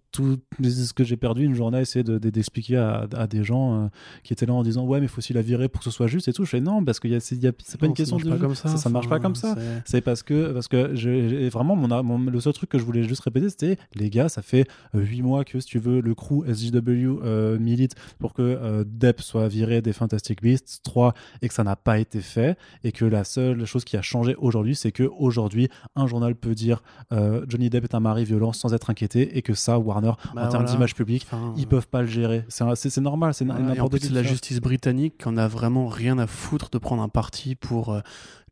ce 0.62 0.94
que 0.94 1.04
j'ai 1.04 1.18
perdu 1.18 1.44
une 1.44 1.56
journée 1.56 1.80
à 1.80 1.82
essayer 1.82 2.04
de- 2.04 2.18
de- 2.18 2.30
d'expliquer 2.30 2.78
à, 2.78 3.28
des 3.28 3.44
gens 3.44 3.90
qui 4.24 4.34
étaient 4.34 4.46
là 4.46 4.54
en 4.54 4.64
disant 4.64 4.86
ouais, 4.86 5.00
mais 5.00 5.08
faut 5.08 5.20
aussi 5.20 5.34
la 5.34 5.42
virer 5.42 5.68
pour 5.68 5.80
que 5.80 5.86
ce 5.86 5.92
soit 5.92 6.08
juste 6.08 6.23
et 6.28 6.34
tout. 6.34 6.46
Je 6.46 6.50
fais 6.50 6.62
non, 6.62 6.84
parce 6.84 7.00
que 7.00 7.08
y 7.08 7.16
a- 7.16 7.20
c'est 7.20 7.36
y 7.36 7.48
a- 7.48 7.52
c'est 7.64 7.80
pas 7.80 7.86
Non, 7.88 7.92
une 7.92 7.96
question 7.96 8.18
de 8.18 8.30
pas 8.30 8.38
comme 8.38 8.56
ça. 8.56 8.70
ça, 8.70 8.78
ça 8.78 8.90
marche 8.90 9.10
pas 9.10 9.20
comme 9.20 9.36
ça. 9.36 9.56
c'est- 9.58 9.82
c'est 9.86 10.02
parce 10.02 10.24
que, 10.24 10.52
parce 10.54 10.68
que 10.68 10.96
j'ai 10.96 11.30
j'ai- 11.30 11.50
vraiment, 11.50 11.76
mon, 11.76 12.04
mon- 12.04 12.30
le 12.32 12.40
seul 12.40 12.54
truc 12.54 12.70
que 12.70 12.78
je 12.78 12.84
voulais 12.84 13.04
juste 13.04 13.22
répéter, 13.22 13.50
c'était 13.50 13.78
les 13.96 14.10
gars, 14.10 14.30
ça 14.30 14.42
fait 14.42 14.68
8 14.94 15.22
mois 15.22 15.44
que, 15.44 15.60
si 15.60 15.68
tu 15.68 15.80
veux, 15.80 16.02
le 16.02 16.16
crew 16.16 16.44
SJW 16.48 17.20
euh, 17.24 17.58
milite 17.60 17.96
pour 18.20 18.34
que 18.34 18.42
euh, 18.42 18.84
Depp 18.88 19.22
soit 19.22 19.48
viré 19.48 19.82
des 19.82 19.94
Fantastic 19.94 20.42
Beasts 20.42 20.82
3 20.84 21.14
et 21.42 21.48
que 21.48 21.54
ça 21.54 21.64
n'a 21.64 21.76
pas 21.76 22.00
été 22.00 22.20
fait. 22.22 22.58
Et 22.84 22.92
que 22.92 23.06
la 23.06 23.24
seule 23.24 23.66
chose 23.66 23.84
qui 23.84 23.98
a 23.98 24.02
changé 24.02 24.36
aujourd'hui, 24.38 24.76
c'est 24.76 24.92
que 24.92 25.04
aujourd'hui 25.18 25.70
un 25.96 26.08
journal 26.08 26.36
peut 26.36 26.56
dire 26.56 26.84
euh, 27.12 27.46
Johnny 27.48 27.70
Depp 27.70 27.84
est 27.86 27.96
un 27.96 28.00
mari 28.00 28.24
violent 28.26 28.54
sans 28.54 28.74
être 28.74 28.90
inquiété 28.90 29.38
et 29.38 29.42
que 29.42 29.54
ça, 29.54 29.80
Warner, 29.80 30.12
Bah 30.36 30.46
en 30.46 30.50
termes 30.50 30.50
voilà. 30.64 30.66
d'image 30.72 30.96
publique, 30.96 31.28
Enfin, 31.32 31.54
ils 31.58 31.68
peuvent 31.68 31.88
pas 31.88 32.02
le 32.02 32.08
gérer. 32.08 32.46
C'est 32.50 32.98
normal, 33.02 33.34
c'est 33.34 33.46
et 33.46 33.52
en 33.52 33.60
n'importe 33.60 33.92
plus, 33.92 34.00
qui. 34.02 34.08
c'est 34.08 34.14
la 34.14 34.24
justice 34.24 34.60
britannique 34.60 35.18
qui 35.18 35.28
en 35.28 35.38
a 35.38 35.48
vraiment 35.48 35.88
rien 35.88 36.13
à 36.20 36.28
foutre 36.28 36.70
de 36.70 36.78
prendre 36.78 37.02
un 37.04 37.10
parti 37.10 37.56
pour 37.56 37.94
euh, 37.94 38.02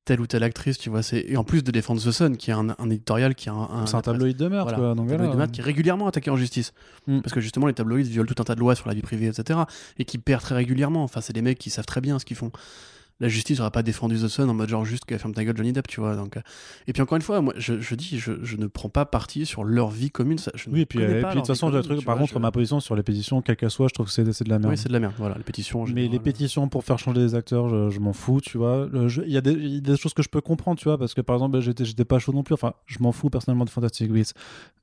telle 0.03 0.19
ou 0.19 0.25
telle 0.27 0.43
actrice, 0.43 0.77
tu 0.79 0.89
vois. 0.89 1.03
c'est- 1.03 1.23
Et 1.27 1.37
en 1.37 1.43
plus 1.43 1.63
de 1.63 1.69
défendre 1.71 2.01
The 2.01 2.11
Sun, 2.11 2.35
qui 2.37 2.49
est 2.49 2.53
un, 2.53 2.69
un 2.77 2.89
éditorial 2.89 3.35
qui 3.35 3.49
a 3.49 3.53
un. 3.53 3.85
C'est 3.85 3.95
un 3.95 4.01
tabloïd 4.01 4.35
de 4.37 4.47
merde, 4.47 4.63
Voilà. 4.63 4.77
quoi. 4.77 4.87
Donc 4.95 5.07
tabloïd 5.07 5.17
voilà. 5.19 5.31
de 5.33 5.37
maths 5.37 5.51
qui 5.51 5.61
est 5.61 5.63
régulièrement 5.63 6.07
attaqué 6.07 6.29
en 6.31 6.37
justice. 6.37 6.73
Mm. 7.07 7.21
Parce 7.21 7.33
que 7.33 7.39
justement, 7.41 7.67
les 7.67 7.73
tabloïds 7.73 8.03
violent 8.09 8.27
tout 8.27 8.41
un 8.41 8.45
tas 8.45 8.55
de 8.55 8.59
lois 8.59 8.75
sur 8.75 8.87
la 8.87 8.93
vie 8.95 9.01
privée, 9.01 9.27
etc. 9.27 9.59
Et 9.99 10.05
qui 10.05 10.17
perdent 10.17 10.41
très 10.41 10.55
régulièrement. 10.55 11.03
Enfin, 11.03 11.21
c'est 11.21 11.33
des 11.33 11.41
mecs 11.43 11.59
qui 11.59 11.69
savent 11.69 11.85
très 11.85 12.01
bien 12.01 12.17
ce 12.17 12.25
qu'ils 12.25 12.37
font. 12.37 12.51
La 13.21 13.29
justice 13.29 13.59
n'aurait 13.59 13.71
pas 13.71 13.83
défendu 13.83 14.17
The 14.17 14.27
Sun 14.27 14.49
en 14.49 14.53
mode 14.53 14.67
genre 14.67 14.83
juste 14.83 15.05
qu'elle 15.05 15.19
ferme 15.19 15.33
ta 15.33 15.45
gueule 15.45 15.55
Johnny 15.55 15.71
Depp, 15.71 15.87
tu 15.87 16.01
vois. 16.01 16.15
Donc, 16.15 16.35
euh, 16.37 16.41
Et 16.87 16.91
puis 16.93 17.01
encore 17.01 17.15
une 17.15 17.21
fois, 17.21 17.39
moi, 17.39 17.53
je, 17.55 17.79
je 17.79 17.95
dis, 17.95 18.17
je, 18.19 18.33
je 18.43 18.57
ne 18.57 18.67
prends 18.67 18.89
pas 18.89 19.05
parti 19.05 19.45
sur 19.45 19.63
leur 19.63 19.89
vie 19.91 20.09
commune. 20.11 20.37
ça- 20.39 20.51
je 20.55 20.69
ne 20.69 20.73
Oui, 20.75 20.81
et 20.81 20.85
puis, 20.85 20.99
et 20.99 21.05
de 21.07 21.21
toute 21.31 21.47
façon, 21.47 21.67
vie 21.69 21.75
le 21.77 21.81
commune, 21.83 21.95
truc, 21.97 22.05
par 22.05 22.15
vois, 22.15 22.21
contre, 22.23 22.33
je- 22.33 22.39
ma 22.39 22.51
position 22.51 22.79
sur 22.79 22.95
les 22.95 23.03
pétitions, 23.03 23.41
quelle 23.41 23.55
qu'elle 23.55 23.69
soit, 23.69 23.87
je 23.89 23.93
trouve 23.93 24.07
que 24.07 24.11
c'est 24.11 24.23
de 24.23 24.49
la 24.49 24.59
merde. 24.59 24.71
Oui, 24.71 24.77
c'est 24.77 24.87
de 24.89 24.93
la 24.93 24.99
merde. 24.99 25.13
Voilà, 25.17 25.35
les 25.37 25.43
pétitions. 25.43 25.85
Mais 25.93 26.07
les 26.07 26.19
pétitions 26.19 26.67
pour 26.67 26.83
faire 26.83 26.97
changer 26.99 27.21
des 27.21 27.35
acteurs, 27.35 27.69
je, 27.69 27.89
je 27.91 27.99
m'en 27.99 28.13
fous, 28.13 28.41
tu 28.41 28.57
vois. 28.57 28.89
Je- 29.07 29.21
Il 29.21 29.31
y, 29.31 29.37
a 29.37 29.41
des- 29.41 29.51
il 29.51 29.73
y 29.75 29.77
a 29.77 29.81
des 29.81 29.97
choses 29.97 30.13
que 30.15 30.23
je 30.23 30.29
peux 30.29 30.41
comprendre, 30.41 30.79
tu 30.79 30.85
vois, 30.85 30.97
parce 30.97 31.13
que 31.13 31.21
par 31.21 31.35
exemple, 31.35 31.53
ben, 31.59 31.61
j'étais 31.61 32.05
pas 32.05 32.17
chaud 32.17 32.33
non 32.33 32.41
plus. 32.43 32.53
Enfin, 32.53 32.73
je 32.87 32.97
m'en 33.01 33.11
fous 33.11 33.29
personnellement 33.29 33.65
de 33.65 33.69
Fantastic 33.69 34.11
Beasts. 34.11 34.35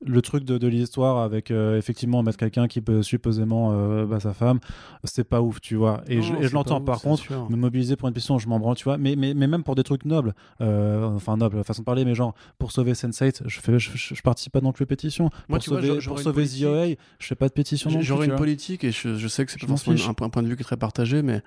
Le 0.05 0.21
truc 0.21 0.45
de, 0.45 0.57
de 0.57 0.67
l'histoire 0.67 1.17
avec 1.17 1.51
euh, 1.51 1.77
effectivement 1.77 2.23
mettre 2.23 2.37
quelqu'un 2.37 2.67
qui 2.69 2.79
peut 2.79 3.03
supposément 3.03 3.71
euh, 3.73 4.05
bah, 4.05 4.19
sa 4.21 4.33
femme, 4.33 4.59
c'est 5.03 5.23
pas 5.27 5.41
ouf, 5.41 5.59
tu 5.59 5.75
vois. 5.75 6.01
Et 6.07 6.17
Non, 6.17 6.41
je, 6.41 6.53
l'entends 6.53 6.79
par 6.81 6.97
ouf, 6.97 7.01
contre. 7.27 7.49
Me 7.49 7.55
mobiliser 7.57 7.95
pour 7.95 8.07
une 8.07 8.13
pétition, 8.13 8.28
je 8.37 8.47
m'en 8.47 8.59
branle, 8.59 8.75
tu 8.75 8.83
vois. 8.83 8.97
Mais, 8.97 9.15
mais, 9.15 9.33
mais 9.33 9.47
même 9.47 9.63
pour 9.63 9.75
des 9.75 9.83
trucs 9.83 10.05
nobles, 10.05 10.35
euh, 10.61 11.03
enfin 11.05 11.37
nobles, 11.37 11.63
façon 11.63 11.81
de 11.81 11.85
parler, 11.85 12.05
mais 12.05 12.13
genre 12.13 12.35
pour 12.59 12.71
sauver 12.71 12.91
Sense8, 12.93 13.43
je, 13.47 13.59
fais, 13.59 13.79
je, 13.79 13.91
je, 13.97 14.13
je 14.15 14.21
participe 14.21 14.53
pas 14.53 14.61
non 14.61 14.71
plus 14.73 14.83
aux 14.83 14.87
pétitions. 14.87 15.29
Moi, 15.47 15.57
pour 15.57 15.59
tu 15.59 15.69
vois, 15.71 15.79
sauver, 15.81 15.99
j'aurais- 15.99 16.15
pour 16.15 16.19
sauver. 16.19 16.47
The 16.47 16.63
OA, 16.63 16.95
je 17.19 17.27
fais 17.27 17.35
pas 17.35 17.47
de 17.47 17.53
pétition 17.53 17.89
non 17.89 17.97
plus. 17.97 18.05
J'aurais 18.05 18.25
une 18.25 18.31
vois. 18.31 18.37
politique 18.37 18.83
et 18.83 18.91
je, 18.91 19.15
je 19.15 19.27
sais 19.27 19.45
que 19.45 19.51
c'est 19.51 19.59
pas 19.59 19.65
m'en 19.67 19.77
forcément 19.77 20.09
un 20.21 20.29
point 20.29 20.43
de 20.43 20.47
vue 20.47 20.55
qui 20.55 20.61
est 20.61 20.65
très 20.65 20.77
partagé, 20.77 21.21
mais 21.23 21.41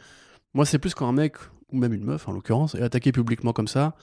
moi, 0.54 0.64
c'est 0.66 0.78
plus 0.78 0.94
quand 0.94 1.08
un 1.08 1.12
mec, 1.12 1.36
ou 1.70 1.78
même 1.78 1.92
une 1.92 2.04
meuf 2.04 2.28
en 2.28 2.32
l'occurrence, 2.32 2.74
est 2.74 2.82
attaqué 2.82 3.12
publiquement 3.12 3.52
comme 3.52 3.68
ça. 3.68 3.94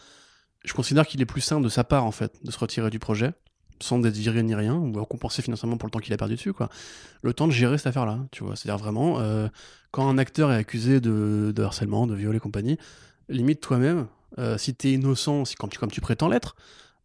Je 0.66 0.74
considère 0.74 1.08
qu'il 1.08 1.22
est 1.22 1.26
plus 1.26 1.42
sain 1.42 1.62
de 1.62 1.70
sa 1.70 1.84
part, 1.84 2.06
en 2.06 2.12
fait, 2.12 2.44
de 2.44 2.52
se 2.52 2.60
retirer 2.60 2.90
du 2.90 3.00
projet, 3.00 3.32
sans 3.82 4.00
d'être 4.00 4.16
viré 4.16 4.44
ni 4.44 4.56
rien, 4.56 4.76
ou 4.76 4.92
compenser 5.06 5.42
financièrement 5.42 5.78
pour 5.78 5.88
le 5.88 5.92
temps 5.92 6.00
qu'il 6.00 6.14
a 6.14 6.18
perdu 6.18 6.36
dessus, 6.36 6.54
quoi. 6.54 6.70
Le 7.22 7.34
temps 7.34 7.48
de 7.48 7.52
gérer 7.52 7.78
cette 7.78 7.88
affaire-là, 7.88 8.20
tu 8.32 8.44
vois. 8.44 8.56
C'est-à-dire 8.56 8.78
vraiment, 8.78 9.20
euh, 9.20 9.48
quand 9.92 10.08
un 10.10 10.18
acteur 10.18 10.52
est 10.52 10.58
accusé 10.58 11.00
de, 11.00 11.54
harcèlement, 11.64 12.08
de 12.08 12.16
viol 12.16 12.36
et 12.36 12.40
compagnie, 12.40 12.78
limite 13.30 13.62
toi-même, 13.62 14.08
euh, 14.38 14.58
si 14.58 14.76
t'es 14.76 14.92
innocent, 14.92 15.46
si, 15.46 15.56
comme, 15.56 15.70
tu, 15.70 15.80
comme 15.80 15.92
tu 15.92 16.02
prétends 16.02 16.28
l'être, 16.28 16.56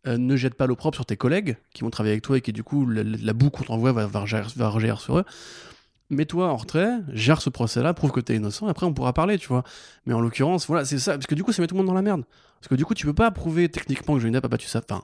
euh, 0.07 0.19
ne 0.19 0.37
jette 0.37 0.55
pas 0.55 0.67
l'opprobre 0.67 0.95
sur 0.95 1.07
tes 1.07 1.17
collègues 1.17 1.57
qui 1.73 1.83
vont 1.83 1.91
travailler 1.91 2.13
avec 2.13 2.23
toi 2.23 2.37
et 2.37 2.41
qui, 2.41 2.53
du 2.53 2.63
coup, 2.63 2.87
la, 2.87 3.33
boue 3.33 3.51
qu'on 3.51 3.65
t'envoie 3.65 3.93
va, 3.93 4.07
va, 4.07 4.27
sur 4.27 5.19
eux. 5.19 5.25
Mets-toi 6.11 6.49
en 6.49 6.57
retrait, 6.57 6.99
gère 7.13 7.41
ce 7.41 7.49
procès-là, 7.49 7.95
prouve 7.95 8.13
que 8.13 8.21
t'es 8.21 8.37
innocent, 8.37 8.67
et 8.67 8.71
après 8.71 8.85
on 8.85 8.93
pourra 8.93 9.15
parler, 9.15 9.39
tu 9.39 9.49
vois. 9.49 9.65
Mais 10.05 10.13
en 10.13 10.21
l'occurrence, 10.21 10.67
voilà, 10.67 10.85
c'est 10.85 10.99
ça, 10.99 11.13
parce 11.13 11.27
que 11.27 11.35
du 11.35 11.43
coup, 11.43 11.53
ça 11.53 11.63
met 11.63 11.67
tout 11.67 11.75
le 11.75 11.79
monde 11.79 11.87
dans 11.87 11.95
la 11.95 12.03
merde. 12.03 12.25
Parce 12.61 12.69
que 12.69 12.75
du 12.75 12.85
coup, 12.85 12.95
tu 12.95 13.07
peux 13.07 13.15
pas 13.15 13.31
prouver 13.31 13.71
techniquement 13.71 14.15
que 14.15 14.21
Johnny 14.21 14.33
Depp 14.33 14.45
a 14.45 14.49
battu 14.49 14.69
sa 14.69 14.83
femme. 14.83 15.01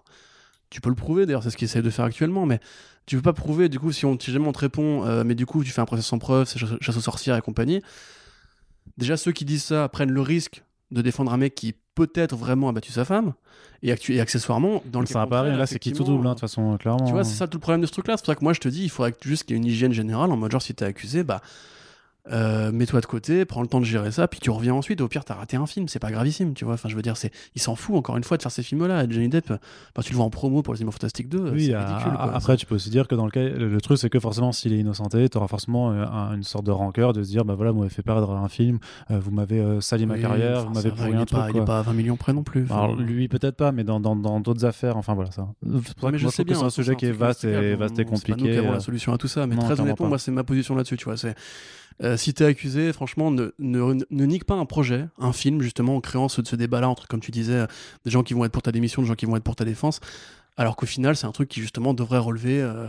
Tu 0.71 0.81
peux 0.81 0.89
le 0.89 0.95
prouver, 0.95 1.27
d'ailleurs, 1.27 1.43
c'est 1.43 1.51
ce 1.51 1.57
qu'ils 1.57 1.67
essayent 1.67 1.83
de 1.83 1.91
faire 1.91 2.05
actuellement, 2.05 2.47
mais 2.47 2.61
tu 3.07 3.17
peux 3.17 3.23
pas 3.23 3.33
prouver, 3.33 3.69
du 3.69 3.79
coup, 3.81 3.91
si, 3.93 4.07
on, 4.07 4.19
si 4.19 4.31
jamais 4.31 4.47
on 4.47 4.53
te 4.53 4.61
répond, 4.61 5.05
euh, 5.05 5.25
mais 5.25 5.35
du 5.35 5.45
coup, 5.47 5.65
tu 5.65 5.71
fais 5.71 5.81
un 5.81 5.85
procès 5.85 6.03
sans 6.03 6.19
preuve, 6.19 6.47
c'est 6.47 6.59
chasse, 6.59 6.97
aux 6.97 7.01
sorcières 7.01 7.37
et 7.37 7.41
compagnie. 7.41 7.83
Déjà, 8.97 9.17
ceux 9.17 9.33
qui 9.33 9.45
disent 9.45 9.65
ça 9.65 9.89
prennent 9.89 10.13
le 10.13 10.21
risque 10.21 10.63
de 10.91 11.03
défendre 11.03 11.33
un 11.33 11.37
mec 11.37 11.55
qui 11.55 11.75
peut-être 11.95 12.37
vraiment 12.37 12.69
a 12.69 12.73
battu 12.73 12.93
sa 12.93 13.05
femme, 13.05 13.35
et, 13.83 13.95
et 14.09 14.21
accessoirement, 14.21 14.83
dans 14.87 15.01
le 15.01 15.07
Ça 15.07 15.15
cas 15.15 15.19
arriver, 15.21 15.37
contraire, 15.37 15.59
là, 15.59 15.67
c'est 15.67 15.79
qui 15.79 15.93
tout 15.93 16.05
double, 16.05 16.27
hein, 16.27 16.31
de 16.31 16.35
toute 16.35 16.41
façon, 16.43 16.77
clairement. 16.79 17.05
tu 17.05 17.13
vois, 17.13 17.25
c'est 17.25 17.35
ça 17.37 17.49
tout 17.49 17.59
le 17.59 17.63
problème 17.63 17.81
de 17.81 17.87
ce 17.87 17.93
truc-là. 17.93 18.17
C'est 18.17 18.23
pour 18.23 18.27
ça 18.33 18.37
que 18.37 18.45
moi, 18.45 18.53
je 18.53 18.61
te 18.61 18.69
dis, 18.69 18.85
il 18.85 18.91
faudrait 18.91 19.15
juste 19.23 19.45
qu'il 19.45 19.57
y 19.57 19.59
ait 19.59 19.63
une 19.63 19.67
hygiène 19.69 19.93
générale 19.93 20.31
en 20.31 20.37
mode 20.37 20.53
genre, 20.53 20.63
si 20.63 20.75
t'es 20.75 20.85
accusé, 20.85 21.25
bah, 21.25 21.41
euh, 22.31 22.71
mets-toi 22.73 23.01
de 23.01 23.07
côté, 23.07 23.45
prends 23.45 23.63
le 23.63 23.69
temps 23.69 23.81
de 23.81 23.85
gérer 23.85 24.11
ça, 24.13 24.29
puis 24.29 24.41
tu 24.41 24.51
reviens 24.51 24.75
ensuite. 24.75 25.01
Au 25.01 25.09
pire, 25.09 25.25
t'as 25.25 25.35
raté 25.35 25.57
un 25.57 25.67
film, 25.67 25.89
c'est 25.89 25.99
pas 25.99 26.11
gravissime, 26.11 26.55
tu 26.55 26.65
vois. 26.65 26.75
Enfin, 26.75 26.89
je 26.89 26.97
veux 26.97 27.03
dire, 27.03 27.17
c'est, 27.17 27.33
il 27.55 27.61
s'en 27.63 27.75
fout 27.77 27.97
encore 27.97 28.17
une 28.17 28.25
fois 28.25 28.37
de 28.37 28.43
faire 28.43 28.53
ces 28.53 28.63
films-là. 28.63 29.09
Johnny 29.09 29.29
Depp, 29.29 29.53
tu 30.03 30.11
le 30.13 30.17
vois 30.17 30.25
en 30.27 30.31
promo 30.31 30.63
pour 30.63 30.75
les 30.75 30.81
Animaux 30.81 30.93
Fantastiques 30.93 31.29
2, 31.29 31.51
Oui, 31.53 31.67
c'est 31.67 31.75
à- 31.75 31.87
ridicule. 31.87 32.13
à- 32.13 32.25
quoi. 32.25 32.35
après, 32.37 32.57
tu 32.57 32.67
peux 32.67 32.75
aussi 32.75 32.91
dire 32.91 33.09
que 33.09 33.15
dans 33.15 33.25
le 33.25 33.31
cas, 33.31 33.43
le, 33.43 33.81
truc, 33.81 33.99
c'est 33.99 34.11
que 34.11 34.21
forcément, 34.21 34.53
s'il 34.53 34.73
est 34.73 34.79
innocenté, 34.79 35.29
tu 35.29 35.39
auras 35.39 35.49
forcément 35.49 35.93
euh, 35.93 36.05
un- 36.07 36.35
une 36.37 36.43
sorte 36.43 36.65
de 36.67 36.71
rancœur 36.71 37.13
de 37.13 37.23
se 37.23 37.29
dire, 37.29 37.45
bah 37.45 37.55
voilà, 37.55 37.71
vous 37.73 37.79
m'avez 37.79 37.91
fait 37.91 38.03
perdre 38.03 38.31
un 38.33 38.49
film, 38.49 38.79
euh, 39.11 39.19
vous 39.19 39.31
m'avez 39.31 39.81
sali 39.81 40.07
ma 40.07 40.19
carrière, 40.19 40.59
enfin, 40.61 40.69
vous 40.69 40.75
m'avez 40.75 40.91
pourri 40.91 41.11
il 41.11 41.17
un 41.17 41.25
truc. 41.25 41.39
pas, 41.41 41.51
il 41.51 41.57
est 41.57 41.65
pas 41.65 41.79
à 41.79 41.83
20 41.83 41.93
millions 41.95 42.17
près 42.17 42.33
non 42.33 42.43
plus. 42.43 42.67
Alors, 42.71 42.95
lui, 42.97 43.29
peut-être 43.29 43.57
pas, 43.57 43.73
mais 43.73 43.85
dans 43.85 44.01
dans- 44.01 44.17
dans 44.17 44.41
d'autres 44.41 44.65
affaires, 44.65 44.97
enfin 44.97 45.15
voilà, 45.15 45.31
ça. 45.31 45.49
C'est 45.63 45.71
pour 45.71 45.83
ça 45.83 45.95
mais 46.07 46.13
que 46.13 46.19
je 46.19 46.23
moi, 46.25 46.33
sais 46.33 46.45
bien, 46.45 46.55
c'est 46.57 46.63
un 46.63 46.67
hein, 46.67 46.71
sujet 46.71 46.97
qui 46.97 47.07
est 47.07 47.13
vaste 47.13 47.45
et, 47.45 47.77
nous 47.77 48.05
compliqué. 48.05 48.61
la 48.63 48.81
solution 48.81 49.13
à 49.13 49.19
tout 49.19 49.29
ça, 49.29 49.47
mais 49.47 49.57
très 49.57 49.81
honnêtement, 49.81 50.07
moi, 50.09 50.19
c'est 50.19 50.31
ma 50.31 50.45
position 50.45 50.75
là-dessus, 50.75 50.97
tu 50.97 51.05
vois. 51.05 51.17
C'est 51.17 51.35
euh, 52.03 52.17
si 52.17 52.35
t'es 52.35 52.45
accusé, 52.45 52.93
franchement, 52.93 53.31
ne, 53.31 53.53
ne, 53.59 53.95
ne 54.11 54.25
nique 54.25 54.45
pas 54.45 54.55
un 54.55 54.67
projet, 54.67 55.07
un 55.19 55.33
film, 55.33 55.61
justement, 55.61 55.97
en 55.97 56.01
créant 56.01 56.29
ce, 56.29 56.43
ce 56.45 56.57
débat-là 56.57 56.89
entre, 56.89 57.07
comme 57.09 57.21
tu 57.21 57.31
disais, 57.31 57.55
euh, 57.55 57.67
des 58.05 58.11
gens 58.11 58.23
qui 58.23 58.35
vont 58.35 58.45
être 58.45 58.53
pour 58.53 58.63
ta 58.63 58.73
démission, 58.73 59.03
des 59.03 59.09
gens 59.09 59.15
qui 59.15 59.27
vont 59.27 59.37
être 59.37 59.45
pour 59.45 59.57
ta 59.57 59.65
défense, 59.65 60.01
alors 60.57 60.77
qu'au 60.77 60.87
final, 60.87 61.17
c'est 61.17 61.27
un 61.27 61.33
truc 61.33 61.49
qui, 61.49 61.61
justement, 61.61 61.95
devrait 61.95 62.19
relever 62.19 62.61
euh, 62.61 62.87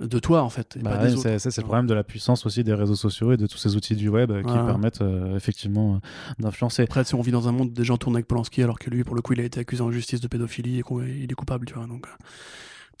de 0.00 0.18
toi, 0.18 0.42
en 0.42 0.48
fait, 0.48 0.76
et 0.76 0.80
Bah 0.80 0.92
pas 0.92 1.02
ouais, 1.02 1.10
des 1.10 1.14
autres. 1.16 1.38
c'est 1.38 1.56
le 1.58 1.62
problème 1.62 1.86
de 1.86 1.94
la 1.94 2.04
puissance 2.04 2.46
aussi 2.46 2.64
des 2.64 2.74
réseaux 2.74 2.94
sociaux 2.94 3.32
et 3.32 3.36
de 3.36 3.46
tous 3.46 3.58
ces 3.58 3.76
outils 3.76 3.96
du 3.96 4.08
web 4.08 4.30
euh, 4.30 4.42
qui 4.42 4.52
permettent 4.52 5.02
euh, 5.02 5.36
effectivement 5.36 5.96
euh, 5.96 5.98
d'influencer. 6.38 6.82
Après, 6.82 7.04
si 7.04 7.14
on 7.14 7.20
vit 7.20 7.32
dans 7.32 7.48
un 7.48 7.52
monde 7.52 7.68
où 7.68 7.74
des 7.74 7.84
gens 7.84 7.98
tournent 7.98 8.16
avec 8.16 8.26
Polanski, 8.26 8.62
alors 8.62 8.78
que 8.78 8.88
lui, 8.88 9.04
pour 9.04 9.14
le 9.14 9.22
coup, 9.22 9.34
il 9.34 9.40
a 9.40 9.44
été 9.44 9.60
accusé 9.60 9.82
en 9.82 9.90
justice 9.90 10.20
de 10.20 10.28
pédophilie 10.28 10.78
et 10.78 10.82
qu'il 10.82 11.30
est 11.30 11.34
coupable, 11.34 11.66
tu 11.66 11.74
vois. 11.74 11.86
Donc, 11.86 12.06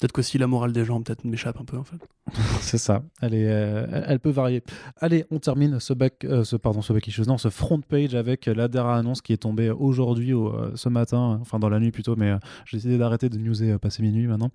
peut-être 0.00 0.12
qu'aussi 0.12 0.38
la 0.38 0.46
morale 0.46 0.72
des 0.72 0.84
gens, 0.84 1.00
peut-être, 1.02 1.24
m'échappe 1.24 1.60
un 1.60 1.64
peu, 1.64 1.76
en 1.76 1.84
fait. 1.84 1.98
C'est 2.60 2.78
ça. 2.78 3.02
Elle, 3.20 3.34
est, 3.34 3.48
euh, 3.48 3.86
elle- 3.92 4.04
elle 4.08 4.20
peut 4.20 4.30
varier. 4.30 4.62
Allez, 5.00 5.24
on 5.30 5.38
termine 5.38 5.78
ce 5.80 5.92
back, 5.92 6.24
euh, 6.24 6.42
ce 6.44 6.56
pardon, 6.56 6.80
ce 6.82 6.92
back 6.92 7.06
issues, 7.08 7.22
non, 7.26 7.38
ce 7.38 7.48
front 7.50 7.80
page 7.80 8.14
avec 8.14 8.46
la 8.46 8.68
dernière 8.68 8.92
annonce 8.94 9.20
qui 9.20 9.32
est 9.32 9.36
tombée 9.38 9.70
aujourd'hui, 9.70 10.32
au- 10.32 10.48
euh, 10.54 10.72
ce 10.74 10.88
matin, 10.88 11.38
enfin 11.40 11.58
dans 11.58 11.68
la 11.68 11.78
nuit 11.80 11.90
plutôt, 11.90 12.16
mais 12.16 12.30
euh, 12.30 12.38
j'ai 12.66 12.76
décidé 12.78 12.98
d'arrêter 12.98 13.28
de 13.28 13.36
newser 13.38 13.78
passer 13.78 14.02
minuit 14.02 14.26
maintenant, 14.26 14.50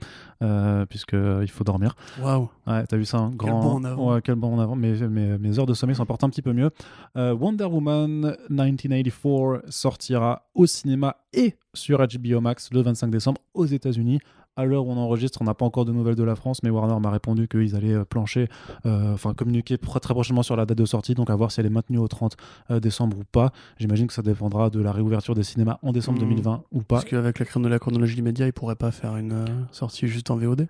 puisque 0.90 1.14
il 1.16 1.50
faut 1.50 1.64
dormir. 1.64 1.96
Waouh! 2.22 2.50
Ouais, 2.68 2.86
t'as 2.88 2.98
vu 2.98 3.06
ça, 3.06 3.18
un 3.20 3.30
Quel 3.30 3.38
grand. 3.50 3.62
bond 3.62 3.72
en 3.76 3.84
avant. 3.84 4.14
Ouais, 4.14 4.22
quel 4.24 4.36
bond 4.36 4.56
en 4.56 4.60
avant. 4.60 4.76
Mes, 4.76 4.94
mes, 5.08 5.38
mes 5.38 5.60
heures 5.60 5.66
de 5.66 5.74
sommeil 5.74 5.96
s'en 5.96 6.06
portent 6.06 6.24
un 6.24 6.30
petit 6.30 6.42
peu 6.42 6.54
mieux. 6.54 6.72
Wonder 7.16 7.66
Woman 7.66 8.36
1984 8.50 9.64
sortira 9.70 10.48
au 10.54 10.66
cinéma 10.66 11.18
et 11.34 11.56
sur 11.74 12.00
HBO 12.00 12.42
Max 12.42 12.70
le 12.72 12.82
25 12.82 13.10
décembre 13.10 13.42
aux 13.54 13.66
États-Unis. 13.66 14.20
À 14.57 14.64
l'heure 14.64 14.86
où 14.88 14.91
on 14.91 14.95
enregistre, 14.98 15.40
on 15.41 15.44
n'a 15.44 15.53
pas 15.53 15.65
encore 15.65 15.84
de 15.84 15.91
nouvelles 15.91 16.15
de 16.15 16.23
la 16.23 16.36
France, 16.36 16.64
mais 16.64 16.69
Warner 16.69 16.98
m'a 17.02 17.11
répondu 17.11 17.49
qu'ils 17.49 17.76
allaient 17.76 17.91
euh, 17.94 18.06
plancher, 18.06 18.48
euh, 18.86 19.14
enfin 19.14 19.34
communiquer 19.34 19.77
très 19.77 19.99
prochainement 19.99 20.44
sur 20.44 20.56
la 20.56 20.65
date 20.65 20.77
de 20.77 20.86
sortie, 20.86 21.14
donc 21.14 21.30
à 21.30 21.36
voir 21.36 21.52
si 21.52 21.60
elle 21.60 21.65
est 21.65 21.69
maintenue 21.69 21.98
au 21.98 22.07
30 22.07 22.38
euh, 22.72 22.80
décembre 22.80 23.18
ou 23.19 23.23
pas. 23.30 23.52
J'imagine 23.80 24.07
que 24.07 24.14
ça 24.14 24.22
dépendra 24.22 24.69
de 24.69 24.80
la 24.80 24.94
réouverture 24.94 25.36
des 25.36 25.44
cinémas 25.44 25.77
en 25.82 25.91
décembre 25.91 26.22
Mhm. 26.22 26.30
2020 26.30 26.64
ou 26.72 26.80
pas. 26.84 26.95
Parce 26.95 27.03
qu'avec 27.03 27.40
la 27.40 27.45
crème 27.45 27.64
de 27.64 27.68
la 27.68 27.80
chronologie 27.80 28.18
immédiate, 28.18 28.48
il 28.48 28.53
pourrait 28.53 28.77
pas 28.77 28.91
faire 28.91 29.18
une 29.18 29.44
sortie 29.72 30.07
juste 30.07 30.32
en 30.32 30.38
VOD. 30.38 30.69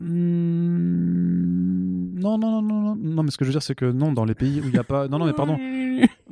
Hmm, 0.00 2.18
Non, 2.20 2.38
non, 2.38 2.60
non, 2.60 2.80
non, 2.82 2.96
non, 2.96 3.22
mais 3.22 3.30
ce 3.30 3.38
que 3.38 3.44
je 3.44 3.50
veux 3.50 3.54
dire, 3.54 3.62
c'est 3.62 3.74
que 3.76 3.84
non, 3.90 4.12
dans 4.12 4.24
les 4.24 4.34
pays 4.34 4.60
où 4.60 4.64
il 4.64 4.72
n'y 4.72 4.78
a 4.78 4.84
pas. 4.84 5.06
Non, 5.08 5.18
non, 5.20 5.26
mais 5.26 5.32
pardon. 5.32 5.56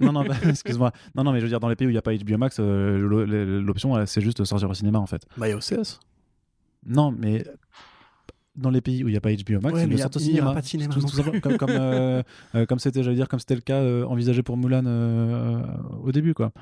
Non, 0.00 0.12
non, 0.12 0.24
bah, 0.24 0.34
excuse-moi. 0.48 0.92
Non, 1.16 1.24
non, 1.24 1.32
mais 1.32 1.40
je 1.40 1.44
veux 1.44 1.48
dire, 1.50 1.58
dans 1.60 1.68
les 1.68 1.74
pays 1.76 1.86
où 1.86 1.90
il 1.90 1.94
n'y 1.94 1.98
a 1.98 2.02
pas 2.02 2.12
HBO 2.14 2.38
Max, 2.38 2.58
euh, 2.60 2.96
l'o- 2.98 3.24
l'option, 3.60 3.94
c'est 4.06 4.20
juste 4.20 4.38
de 4.38 4.44
sortir 4.44 4.70
au 4.70 4.74
cinéma, 4.74 4.98
en 5.00 5.06
fait. 5.06 5.22
Bah, 5.36 5.48
il 5.48 5.50
y 5.50 5.54
a 5.54 5.56
OCS. 5.56 5.98
Non, 6.86 7.10
mais 7.12 7.44
dans 8.56 8.70
les 8.70 8.80
pays 8.80 9.04
où 9.04 9.08
il 9.08 9.12
n'y 9.12 9.16
a 9.16 9.20
pas 9.20 9.30
HBO 9.30 9.60
Max, 9.60 9.74
Ouais, 9.74 9.84
ils 9.84 9.88
le 9.90 9.96
y 9.96 9.98
a- 10.00 10.02
sortent 10.02 10.16
au 10.16 10.20
cinéma. 10.20 10.46
aura 10.46 10.54
pas 10.54 10.60
de 10.62 10.66
cinéma 10.66 10.94
Tout- 10.94 11.00
tout 11.02 11.40
comme 11.40 11.56
comme 11.58 11.70
euh, 11.70 12.22
euh, 12.56 12.66
comme 12.66 12.78
c'était, 12.78 13.02
j'allais 13.02 13.16
dire, 13.16 13.28
comme 13.28 13.38
c'était 13.38 13.54
le 13.54 13.60
cas 13.60 13.76
euh, 13.80 14.04
envisagé 14.04 14.42
pour 14.42 14.56
Mulan 14.56 14.84
euh, 14.86 15.62
au 16.02 16.10
début, 16.12 16.34
quoi. 16.34 16.52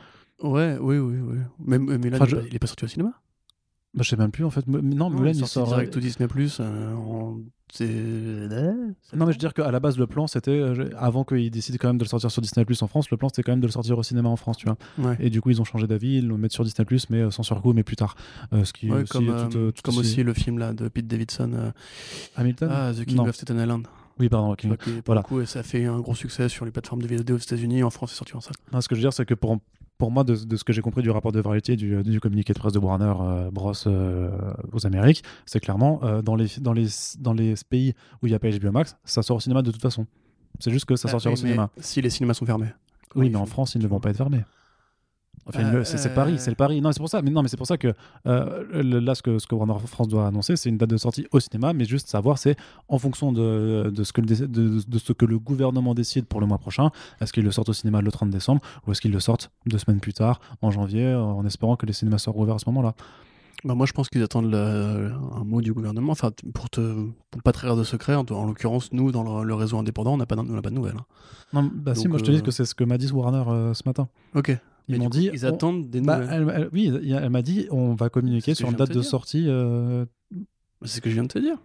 Ouais, 0.42 0.76
oui, 0.80 0.98
oui, 0.98 1.16
oui. 1.20 1.38
Mais, 1.58 1.78
mais 1.78 2.10
là, 2.10 2.16
Enfin, 2.20 2.26
il, 2.26 2.28
est 2.28 2.30
je- 2.30 2.36
pas, 2.36 2.42
il 2.50 2.54
est 2.54 2.58
pas 2.58 2.66
sorti 2.66 2.84
au 2.84 2.88
cinéma. 2.88 3.12
Bah, 3.96 4.02
je 4.04 4.10
sais 4.10 4.16
même 4.16 4.30
plus, 4.30 4.44
en 4.44 4.50
fait. 4.50 4.66
Non, 4.68 5.10
Mulan, 5.10 5.32
il 5.34 5.46
sort. 5.46 5.66
direct 5.68 5.92
tout 5.92 6.00
Disney 6.00 6.28
Plus. 6.28 6.58
euh. 6.60 6.92
Non, 9.12 9.26
mais 9.26 9.32
je 9.32 9.36
veux 9.36 9.40
dire 9.40 9.54
qu'à 9.54 9.70
la 9.70 9.80
base, 9.80 9.98
le 9.98 10.06
plan, 10.06 10.26
c'était, 10.26 10.50
euh, 10.52 10.88
avant 10.96 11.24
qu'ils 11.24 11.50
décident 11.50 11.78
quand 11.80 11.88
même 11.88 11.98
de 11.98 12.04
le 12.04 12.08
sortir 12.08 12.30
sur 12.30 12.40
Disney 12.42 12.64
Plus 12.64 12.80
en 12.82 12.86
France, 12.86 13.10
le 13.10 13.16
plan, 13.16 13.28
c'était 13.28 13.42
quand 13.42 13.52
même 13.52 13.60
de 13.60 13.66
le 13.66 13.72
sortir 13.72 13.98
au 13.98 14.02
cinéma 14.02 14.28
en 14.28 14.36
France, 14.36 14.56
tu 14.56 14.66
vois. 14.66 14.76
Ouais. 14.98 15.16
Et 15.20 15.30
du 15.30 15.40
coup, 15.40 15.50
ils 15.50 15.60
ont 15.60 15.64
changé 15.64 15.86
d'avis, 15.86 16.18
ils 16.18 16.28
le 16.28 16.36
mettent 16.36 16.52
sur 16.52 16.64
Disney 16.64 16.84
Plus, 16.84 17.10
mais 17.10 17.22
euh, 17.22 17.30
sans 17.30 17.42
surcoût, 17.42 17.72
mais 17.72 17.82
plus 17.82 17.96
tard. 17.96 18.16
Euh, 18.52 18.64
ce 18.64 18.72
qui 18.72 18.88
est 18.88 18.90
Ouais, 18.92 19.02
aussi 19.02 19.12
comme, 19.12 19.26
tout, 19.26 19.58
euh, 19.58 19.72
tout 19.72 19.82
comme 19.82 19.98
aussi 19.98 20.22
le 20.22 20.32
film 20.34 20.58
là 20.58 20.72
de 20.72 20.88
Pete 20.88 21.06
Davidson, 21.06 21.72
Hamilton 22.36 22.68
ah, 22.72 22.92
The 22.94 23.04
King 23.04 23.16
Non. 23.16 23.26
of 23.28 23.34
Staten 23.34 23.58
Island. 23.58 23.86
Oui, 24.18 24.28
pardon. 24.28 24.52
ok. 24.52 24.58
Tu 24.58 24.68
vois, 24.68 24.76
qui, 24.76 24.90
pour 24.90 25.02
Voilà. 25.06 25.20
le 25.22 25.26
coup, 25.26 25.44
ça 25.44 25.58
a 25.60 25.62
fait 25.62 25.84
un 25.84 26.00
gros 26.00 26.14
succès 26.14 26.48
sur 26.48 26.64
les 26.64 26.70
plateformes 26.70 27.02
de 27.02 27.08
VOD 27.14 27.30
aux 27.32 27.36
États-Unis. 27.38 27.82
En 27.82 27.90
France, 27.90 28.12
c'est 28.12 28.16
sorti 28.18 28.34
en 28.36 28.40
salle. 28.40 28.54
Non, 28.72 28.80
ce 28.80 28.88
que 28.88 28.94
je 28.94 29.00
veux 29.00 29.04
dire, 29.04 29.12
c'est 29.12 29.26
que 29.26 29.34
pour, 29.34 29.58
pour 29.98 30.10
moi, 30.10 30.24
de, 30.24 30.34
de 30.34 30.56
ce 30.56 30.64
que 30.64 30.72
j'ai 30.72 30.82
compris 30.82 31.02
du 31.02 31.10
rapport 31.10 31.32
de 31.32 31.40
Variety 31.40 31.72
et 31.72 31.76
du, 31.76 32.02
du 32.02 32.20
communiqué 32.20 32.52
de 32.52 32.58
presse 32.58 32.72
de 32.72 32.78
Warner 32.78 33.12
euh, 33.20 33.50
Bros. 33.50 33.72
euh, 33.86 34.30
aux 34.72 34.86
Amériques, 34.86 35.22
c'est 35.46 35.60
clairement 35.60 36.00
euh, 36.02 36.22
dans, 36.22 36.34
les, 36.36 36.46
dans, 36.60 36.72
les, 36.72 36.86
dans 37.18 37.32
les 37.32 37.54
pays 37.68 37.94
où 38.22 38.26
il 38.26 38.30
n'y 38.30 38.36
a 38.36 38.38
pas 38.38 38.50
HBO 38.50 38.72
Max, 38.72 38.96
ça 39.04 39.22
sort 39.22 39.36
au 39.36 39.40
cinéma 39.40 39.62
de 39.62 39.70
toute 39.70 39.80
façon. 39.82 40.06
C'est 40.60 40.70
juste 40.70 40.84
que 40.86 40.96
ça 40.96 41.08
Ah, 41.08 41.12
sortira 41.12 41.32
au 41.32 41.36
cinéma. 41.36 41.70
Si 41.78 42.00
les 42.02 42.10
cinémas 42.10 42.34
sont 42.34 42.46
fermés. 42.46 42.68
Oui, 43.14 43.30
mais 43.30 43.36
en 43.36 43.46
France, 43.46 43.74
ils 43.74 43.80
ne 43.82 43.86
vont 43.86 44.00
pas 44.00 44.10
être 44.10 44.16
fermés. 44.16 44.44
Enfin, 45.48 45.84
c'est 45.84 46.08
le 46.08 46.14
Paris, 46.14 46.34
c'est 46.38 46.50
le 46.50 46.56
Paris. 46.56 46.80
Non, 46.80 46.90
c'est 46.92 46.98
pour 46.98 47.08
ça. 47.08 47.22
Mais 47.22 47.30
non, 47.30 47.42
mais 47.42 47.48
c'est 47.48 47.56
pour 47.56 47.66
ça 47.68 47.78
que 47.78 47.94
euh, 48.26 49.00
là, 49.00 49.14
ce 49.14 49.22
que, 49.22 49.38
ce 49.38 49.46
que 49.46 49.54
Warner 49.54 49.74
France 49.86 50.08
doit 50.08 50.26
annoncer, 50.26 50.56
c'est 50.56 50.68
une 50.68 50.76
date 50.76 50.90
de 50.90 50.96
sortie 50.96 51.26
au 51.30 51.38
cinéma, 51.40 51.72
mais 51.72 51.84
juste 51.84 52.08
savoir, 52.08 52.38
c'est 52.38 52.56
en 52.88 52.98
fonction 52.98 53.32
de, 53.32 53.92
de, 53.94 54.04
ce 54.04 54.12
que 54.12 54.20
le, 54.20 54.26
dé- 54.26 54.46
de, 54.48 54.80
de 54.86 54.98
ce 54.98 55.12
que 55.12 55.24
le 55.24 55.38
gouvernement 55.38 55.94
décide 55.94 56.26
pour 56.26 56.40
le 56.40 56.46
mois 56.46 56.58
prochain, 56.58 56.90
est-ce 57.20 57.32
qu'il 57.32 57.44
le 57.44 57.52
sortent 57.52 57.68
au 57.68 57.72
cinéma 57.74 58.00
le 58.00 58.10
30 58.10 58.30
décembre 58.30 58.60
ou 58.86 58.92
est-ce 58.92 59.00
qu'il 59.00 59.12
le 59.12 59.20
sortent 59.20 59.50
deux 59.66 59.78
semaines 59.78 60.00
plus 60.00 60.14
tard, 60.14 60.40
en 60.62 60.70
janvier, 60.70 61.14
en 61.14 61.44
espérant 61.46 61.76
que 61.76 61.86
les 61.86 61.92
cinémas 61.92 62.18
soient 62.18 62.32
rouverts 62.32 62.56
à 62.56 62.58
ce 62.58 62.68
moment-là. 62.68 62.94
Bah 63.64 63.74
moi, 63.74 63.86
je 63.86 63.92
pense 63.92 64.08
qu'ils 64.08 64.22
attendent 64.22 64.50
le- 64.50 65.12
un 65.34 65.44
mot 65.44 65.60
du 65.60 65.72
gouvernement. 65.72 66.12
Enfin, 66.12 66.30
pour 66.54 66.68
te, 66.68 67.06
pour 67.30 67.42
pas 67.42 67.52
trahir 67.52 67.74
de 67.76 67.84
secret, 67.84 68.14
en, 68.14 68.24
en 68.30 68.44
l'occurrence, 68.46 68.92
nous, 68.92 69.12
dans 69.12 69.22
le, 69.40 69.44
le 69.46 69.54
réseau 69.54 69.78
indépendant, 69.78 70.14
on 70.14 70.16
n'a 70.18 70.26
pas, 70.26 70.36
on 70.36 70.60
pas 70.60 70.70
de 70.70 70.74
nouvelles. 70.74 70.96
hein. 70.98 71.04
Non, 71.52 71.70
bah 71.74 71.94
si, 71.94 72.06
moi 72.08 72.18
je 72.18 72.24
te 72.24 72.30
dis 72.32 72.38
euh, 72.38 72.42
que 72.42 72.50
c'est 72.50 72.64
ce 72.64 72.74
que 72.74 72.84
m'a 72.84 72.98
dit 72.98 73.10
Warner 73.12 73.44
euh, 73.48 73.72
ce 73.74 73.82
matin. 73.86 74.08
Ok. 74.34 74.56
Ils 74.88 74.98
m'ont 74.98 75.08
dit. 75.08 75.30
Ils 75.32 75.44
on- 75.44 75.48
attendent 75.48 75.90
des 75.90 76.00
bah, 76.00 76.18
nouvelles. 76.20 76.46
elle- 76.48 76.54
elle- 76.62 76.68
oui, 76.72 76.92
elle 77.12 77.30
m'a 77.30 77.42
dit 77.42 77.66
on 77.70 77.94
va 77.94 78.08
communiquer 78.08 78.54
sur 78.54 78.68
une 78.70 78.76
date 78.76 78.92
de 78.92 79.02
sortie. 79.02 79.46
euh, 79.48 80.04
C'est 80.82 80.96
ce 80.96 81.00
que 81.00 81.08
je 81.10 81.14
viens 81.14 81.22
de 81.24 81.28
te 81.28 81.38
dire. 81.38 81.58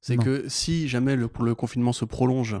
C'est 0.00 0.16
que 0.16 0.44
si 0.48 0.88
jamais 0.88 1.16
le, 1.16 1.28
le 1.40 1.54
confinement 1.54 1.92
se 1.92 2.04
prolonge 2.04 2.56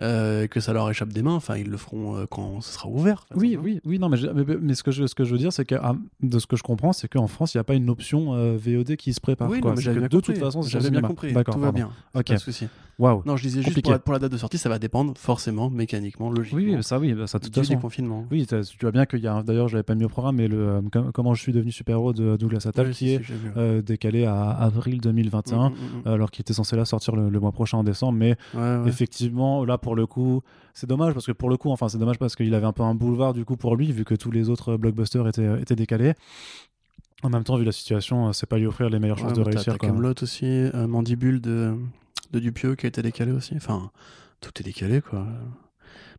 euh, 0.00 0.46
que 0.46 0.58
ça 0.60 0.72
leur 0.72 0.88
échappe 0.90 1.10
des 1.12 1.22
mains, 1.22 1.34
enfin, 1.34 1.56
ils 1.58 1.68
le 1.68 1.76
feront 1.76 2.16
euh, 2.16 2.24
quand 2.28 2.60
ce 2.62 2.72
sera 2.72 2.88
ouvert. 2.88 3.26
Oui, 3.34 3.50
façon. 3.52 3.62
oui, 3.64 3.80
oui, 3.84 3.98
non, 3.98 4.08
mais, 4.08 4.16
je- 4.16 4.26
mais, 4.28 4.44
mais 4.60 4.74
ce, 4.74 4.82
que 4.82 4.90
je, 4.90 5.06
ce 5.06 5.14
que 5.14 5.24
je 5.24 5.32
veux 5.32 5.38
dire, 5.38 5.52
c'est 5.52 5.64
que 5.66 5.74
ah, 5.74 5.94
de 6.22 6.38
ce 6.38 6.46
que 6.46 6.56
je 6.56 6.62
comprends, 6.62 6.92
c'est 6.92 7.08
qu'en 7.08 7.26
France, 7.26 7.52
il 7.54 7.58
n'y 7.58 7.60
a 7.60 7.64
pas 7.64 7.74
une 7.74 7.90
option 7.90 8.34
euh, 8.34 8.56
VOD 8.56 8.96
qui 8.96 9.12
se 9.12 9.20
prépare. 9.20 9.50
Oui, 9.50 9.60
quoi. 9.60 9.72
non, 9.72 9.76
j'avais 9.76 10.00
que 10.00 10.06
de 10.06 10.16
compris. 10.16 10.32
toute 10.34 10.42
façon, 10.42 10.62
j'avais 10.62 10.90
bien 10.90 11.02
compris. 11.02 11.32
D'accord, 11.32 11.54
Tout 11.54 11.60
va 11.60 11.72
bien. 11.72 11.90
Ok. 12.14 12.26
Pas 12.26 12.34
de 12.34 12.38
souci. 12.40 12.68
Waouh. 12.98 13.22
Non, 13.24 13.36
je 13.36 13.42
disais 13.42 13.62
juste 13.62 13.82
pour 13.82 13.90
la, 13.92 13.98
pour 13.98 14.12
la 14.12 14.18
date 14.18 14.30
de 14.32 14.36
sortie, 14.36 14.58
ça 14.58 14.68
va 14.68 14.78
dépendre 14.78 15.14
forcément, 15.16 15.70
mécaniquement, 15.70 16.30
logiquement. 16.30 16.58
Oui, 16.58 16.82
ça, 16.82 16.98
oui, 16.98 17.14
bah, 17.14 17.26
ça, 17.26 17.38
du 17.38 17.48
façon. 17.50 17.74
déconfinement. 17.74 18.26
Oui, 18.30 18.46
tu 18.46 18.56
vois 18.82 18.92
bien 18.92 19.06
qu'il 19.06 19.20
y 19.20 19.26
a. 19.26 19.42
D'ailleurs, 19.42 19.68
je 19.68 19.74
l'avais 19.74 19.82
pas 19.82 19.94
mis 19.94 20.04
au 20.04 20.08
programme, 20.08 20.36
mais 20.36 20.46
le 20.46 20.80
Com- 20.92 21.10
comment 21.12 21.34
je 21.34 21.40
suis 21.42 21.52
devenu 21.52 21.72
super-héros 21.72 22.12
de 22.12 22.36
Douglas 22.36 22.64
Attal, 22.66 22.90
qui 22.90 22.94
si, 22.94 23.08
est 23.10 23.18
si, 23.18 23.24
j'ai 23.24 23.34
vu. 23.34 23.82
décalé 23.82 24.24
à 24.26 24.50
avril 24.50 25.00
2021. 25.00 25.70
Mm, 25.70 25.72
mm, 25.72 25.76
mm, 26.04 26.12
Alors 26.12 26.30
qu'il 26.30 26.42
était 26.42 26.52
censé 26.52 26.76
là 26.76 26.84
sortir 26.84 27.16
le, 27.16 27.30
mois 27.40 27.50
prochain 27.52 27.78
en 27.78 27.84
décembre, 27.84 28.18
mais 28.18 28.36
effectivement 28.86 29.64
là 29.64 29.78
pour 29.82 29.94
le 29.94 30.06
coup 30.06 30.40
c'est 30.72 30.88
dommage 30.88 31.12
parce 31.12 31.26
que 31.26 31.32
pour 31.32 31.50
le 31.50 31.58
coup 31.58 31.70
enfin 31.70 31.88
c'est 31.90 31.98
dommage 31.98 32.18
parce 32.18 32.34
qu'il 32.34 32.54
avait 32.54 32.66
un 32.66 32.72
peu 32.72 32.82
un 32.82 32.94
boulevard 32.94 33.34
du 33.34 33.44
coup 33.44 33.56
pour 33.56 33.76
lui 33.76 33.92
vu 33.92 34.04
que 34.04 34.14
tous 34.14 34.30
les 34.30 34.48
autres 34.48 34.78
blockbusters 34.78 35.28
étaient, 35.28 35.60
étaient 35.60 35.76
décalés 35.76 36.14
en 37.22 37.28
même 37.28 37.44
temps 37.44 37.56
vu 37.56 37.64
la 37.64 37.72
situation 37.72 38.28
euh, 38.28 38.32
c'est 38.32 38.48
pas 38.48 38.58
lui 38.58 38.66
offrir 38.66 38.88
les 38.88 38.98
meilleures 38.98 39.18
chances 39.18 39.34
de 39.34 39.42
réussir 39.42 39.76
T'as. 39.78 39.86
Camelot 39.88 40.14
aussi, 40.22 40.46
euh, 40.46 40.86
Mandibule 40.86 41.40
de, 41.40 41.74
de 42.32 42.38
Dupieux 42.38 42.74
qui 42.74 42.86
a 42.86 42.88
été 42.88 43.02
décalé 43.02 43.32
aussi. 43.32 43.54
Enfin, 43.56 43.90
tout 44.40 44.50
est 44.58 44.64
décalé 44.64 45.00
quoi. 45.00 45.26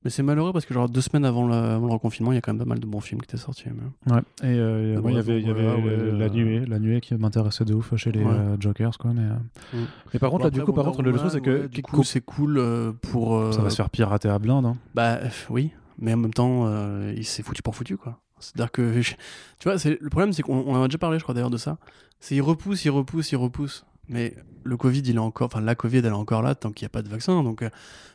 Mais 0.03 0.09
c'est 0.09 0.23
malheureux 0.23 0.51
parce 0.51 0.65
que 0.65 0.73
genre 0.73 0.89
deux 0.89 1.01
semaines 1.01 1.23
avant 1.25 1.47
le, 1.47 1.53
avant 1.53 1.87
le 1.87 1.93
reconfinement, 1.93 2.31
il 2.31 2.35
y 2.35 2.37
a 2.37 2.41
quand 2.41 2.51
même 2.53 2.59
pas 2.59 2.65
mal 2.67 2.79
de 2.79 2.85
bons 2.85 2.99
films 2.99 3.21
qui 3.21 3.25
étaient 3.25 3.37
sortis. 3.37 3.65
mais- 4.05 4.13
Ouais. 4.13 4.19
Et 4.43 4.45
euh, 4.59 4.99
moi, 5.01 5.11
il 5.11 5.13
y 5.13 5.15
bon, 5.15 5.19
avait, 5.19 5.41
y 5.41 5.49
avait 5.49 5.61
euh, 5.65 5.75
ouais, 5.77 6.17
la 6.19 6.25
euh, 6.25 6.29
nuée, 6.29 6.65
la 6.65 6.79
nuée 6.79 6.99
qui 7.01 7.15
m'intéressait 7.15 7.63
de 7.65 7.73
ouf 7.73 7.95
chez 7.95 8.11
les 8.11 8.23
Ouais. 8.23 8.33
Jokers, 8.59 8.97
quoi. 8.97 9.13
Mais, 9.13 9.21
euh, 9.21 9.77
Mm. 9.79 9.85
mais 10.13 10.19
par 10.19 10.29
contre, 10.31 10.41
Bon, 10.43 10.47
là, 10.47 10.51
du 10.51 10.61
coup, 10.61 10.73
par 10.73 10.85
contre, 10.85 11.01
le, 11.03 11.11
le 11.11 11.17
truc, 11.17 11.31
c'est 11.31 11.41
que 11.41 11.61
ouais, 11.63 11.67
du 11.69 11.81
coup, 11.81 12.03
c'est 12.03 12.21
cool 12.21 12.61
pour. 13.01 13.53
ça 13.53 13.61
va 13.61 13.69
se 13.69 13.75
faire 13.77 13.89
pirater 13.89 14.27
à 14.29 14.39
blinde. 14.39 14.65
Hein. 14.65 14.75
Bah 14.93 15.19
oui, 15.49 15.71
mais 15.99 16.13
en 16.13 16.17
même 16.17 16.33
temps, 16.33 16.67
il 17.15 17.25
s'est 17.25 17.43
foutu 17.43 17.61
pour 17.61 17.75
foutu 17.75 17.97
quoi. 17.97 18.19
C'est-à-dire 18.39 18.71
que, 18.73 18.99
tu 19.59 19.63
vois, 19.69 19.77
c'est 19.79 19.97
le 20.01 20.09
problème, 20.09 20.33
c'est 20.33 20.41
qu'on 20.43 20.57
on 20.67 20.75
en 20.75 20.83
a 20.83 20.87
déjà 20.89 20.97
parlé, 20.97 21.17
je 21.17 21.23
crois 21.23 21.33
d'ailleurs 21.33 21.49
de 21.49 21.55
ça. 21.57 21.77
C'est 22.19 22.35
il 22.35 22.41
repousse, 22.41 22.83
il 22.83 22.89
repousse, 22.89 23.31
il 23.31 23.37
repousse. 23.37 23.85
Mais 24.09 24.35
le 24.63 24.75
Covid, 24.77 24.99
il 24.99 25.15
est 25.15 25.19
encore, 25.19 25.47
enfin 25.47 25.61
la 25.61 25.75
Covid, 25.75 25.97
elle 25.99 26.05
est 26.05 26.09
encore 26.11 26.41
là 26.41 26.55
tant 26.55 26.71
qu'il 26.71 26.83
n'y 26.85 26.87
a 26.87 26.89
pas 26.89 27.01
de 27.01 27.09
vaccin. 27.09 27.41
Donc 27.43 27.61
euh, 27.61 27.69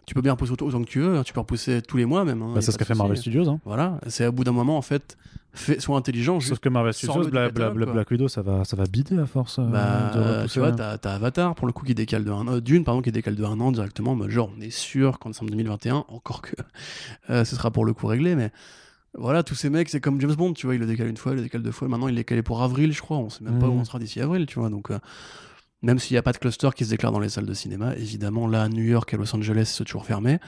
tu 0.07 0.15
peux 0.15 0.21
bien 0.21 0.33
repousser 0.33 0.53
autant, 0.53 0.69
que 0.83 0.89
tu 0.89 1.01
veux. 1.01 1.17
hein. 1.19 1.23
Tu 1.25 1.33
peux 1.33 1.41
repousser 1.41 1.81
tous 1.83 1.97
les 1.97 2.05
mois 2.05 2.25
même. 2.25 2.43
hein, 2.43 2.53
Bah, 2.55 2.61
c'est 2.61 2.73
ce 2.73 2.79
qu'a 2.79 2.85
fait. 2.85 2.95
Marvel 2.95 3.17
Studios. 3.17 3.49
Hein. 3.49 3.61
Voilà, 3.65 3.99
c'est 4.07 4.25
à 4.25 4.31
bout 4.31 4.45
d'un 4.45 4.53
moment 4.53 4.77
en 4.77 4.83
fait, 4.83 5.17
fais, 5.53 5.81
sois 5.81 5.97
intelligent. 5.97 6.41
Sauf 6.41 6.59
que 6.59 6.69
Marvel 6.69 6.93
Studios, 6.93 7.29
Bla-. 7.31 7.49
Black 7.51 8.11
Widow, 8.11 8.29
ça 8.29 8.43
va, 8.43 8.65
ça 8.65 8.77
va 8.77 8.85
bider 8.85 9.19
à 9.19 9.27
force 9.27 9.59
euh, 9.59 9.65
bah, 9.65 10.43
de 10.43 10.47
tu 10.49 10.59
vois, 10.59 10.73
t'as 10.73 11.15
Avatar 11.15 11.55
pour 11.55 11.67
le 11.67 11.73
coup 11.73 11.85
qui 11.87 11.95
décale 11.95 12.25
de 12.25 12.31
un 12.31 12.47
an, 12.49 12.59
Dune 12.59 12.85
pardon 12.85 13.01
qui 13.03 13.13
décale 13.13 13.35
de 13.35 13.45
un 13.45 13.59
an 13.61 13.73
directement. 13.73 14.13
en 14.13 14.17
mode 14.17 14.31
genre, 14.31 14.51
on 14.57 14.61
est 14.61 14.71
sûr 14.71 15.19
qu'en 15.19 15.31
décembre 15.31 15.51
2021, 15.51 16.05
encore 16.09 16.43
que 16.43 16.55
euh, 17.31 17.45
ce 17.45 17.57
sera 17.57 17.71
pour 17.71 17.85
le 17.87 17.93
coup 17.95 18.07
réglé, 18.07 18.35
mais 18.37 18.51
voilà, 19.15 19.43
tous 19.43 19.55
ces 19.55 19.71
mecs, 19.71 19.89
c'est 19.89 20.01
comme 20.01 20.21
James 20.21 20.35
Bond, 20.35 20.53
tu 20.53 20.67
vois, 20.67 20.75
il 20.75 20.81
le 20.81 20.87
décale 20.87 21.09
une 21.09 21.17
fois, 21.17 21.33
il 21.33 21.37
le 21.37 21.43
décale 21.43 21.63
deux 21.63 21.73
fois. 21.73 21.89
Maintenant, 21.89 22.09
il 22.09 22.19
est 22.19 22.25
calé 22.25 22.43
pour 22.43 22.63
avril, 22.63 22.93
je 22.93 23.01
crois. 23.01 23.17
On 23.17 23.31
sait 23.31 23.43
même 23.43 23.59
pas 23.59 23.67
où 23.67 23.73
Mhm. 23.73 23.81
on 23.81 23.85
sera 23.85 23.99
d'ici 23.99 24.21
avril, 24.21 24.45
tu 24.47 24.61
vois. 24.61 24.69
Donc, 24.69 24.91
euh, 24.91 24.99
même 25.83 25.99
s'il 25.99 26.15
n'y 26.15 26.19
a 26.19 26.23
pas 26.23 26.33
de 26.33 26.39
cluster 26.39 26.69
qui 26.77 26.85
se 26.85 26.91
déclare 26.91 27.13
dans 27.13 27.21
les 27.21 27.29
salles 27.29 27.47
de 27.47 27.55
cinéma, 27.55 27.95
évidemment, 27.97 28.47
là, 28.47 28.63
à 28.63 28.69
New 28.69 28.85
York 28.85 29.13
et 29.15 29.17
Los 29.17 29.35
Angeles, 29.35 29.73
c'est 29.77 29.85
toujours 29.85 30.05
fermé. 30.07 30.39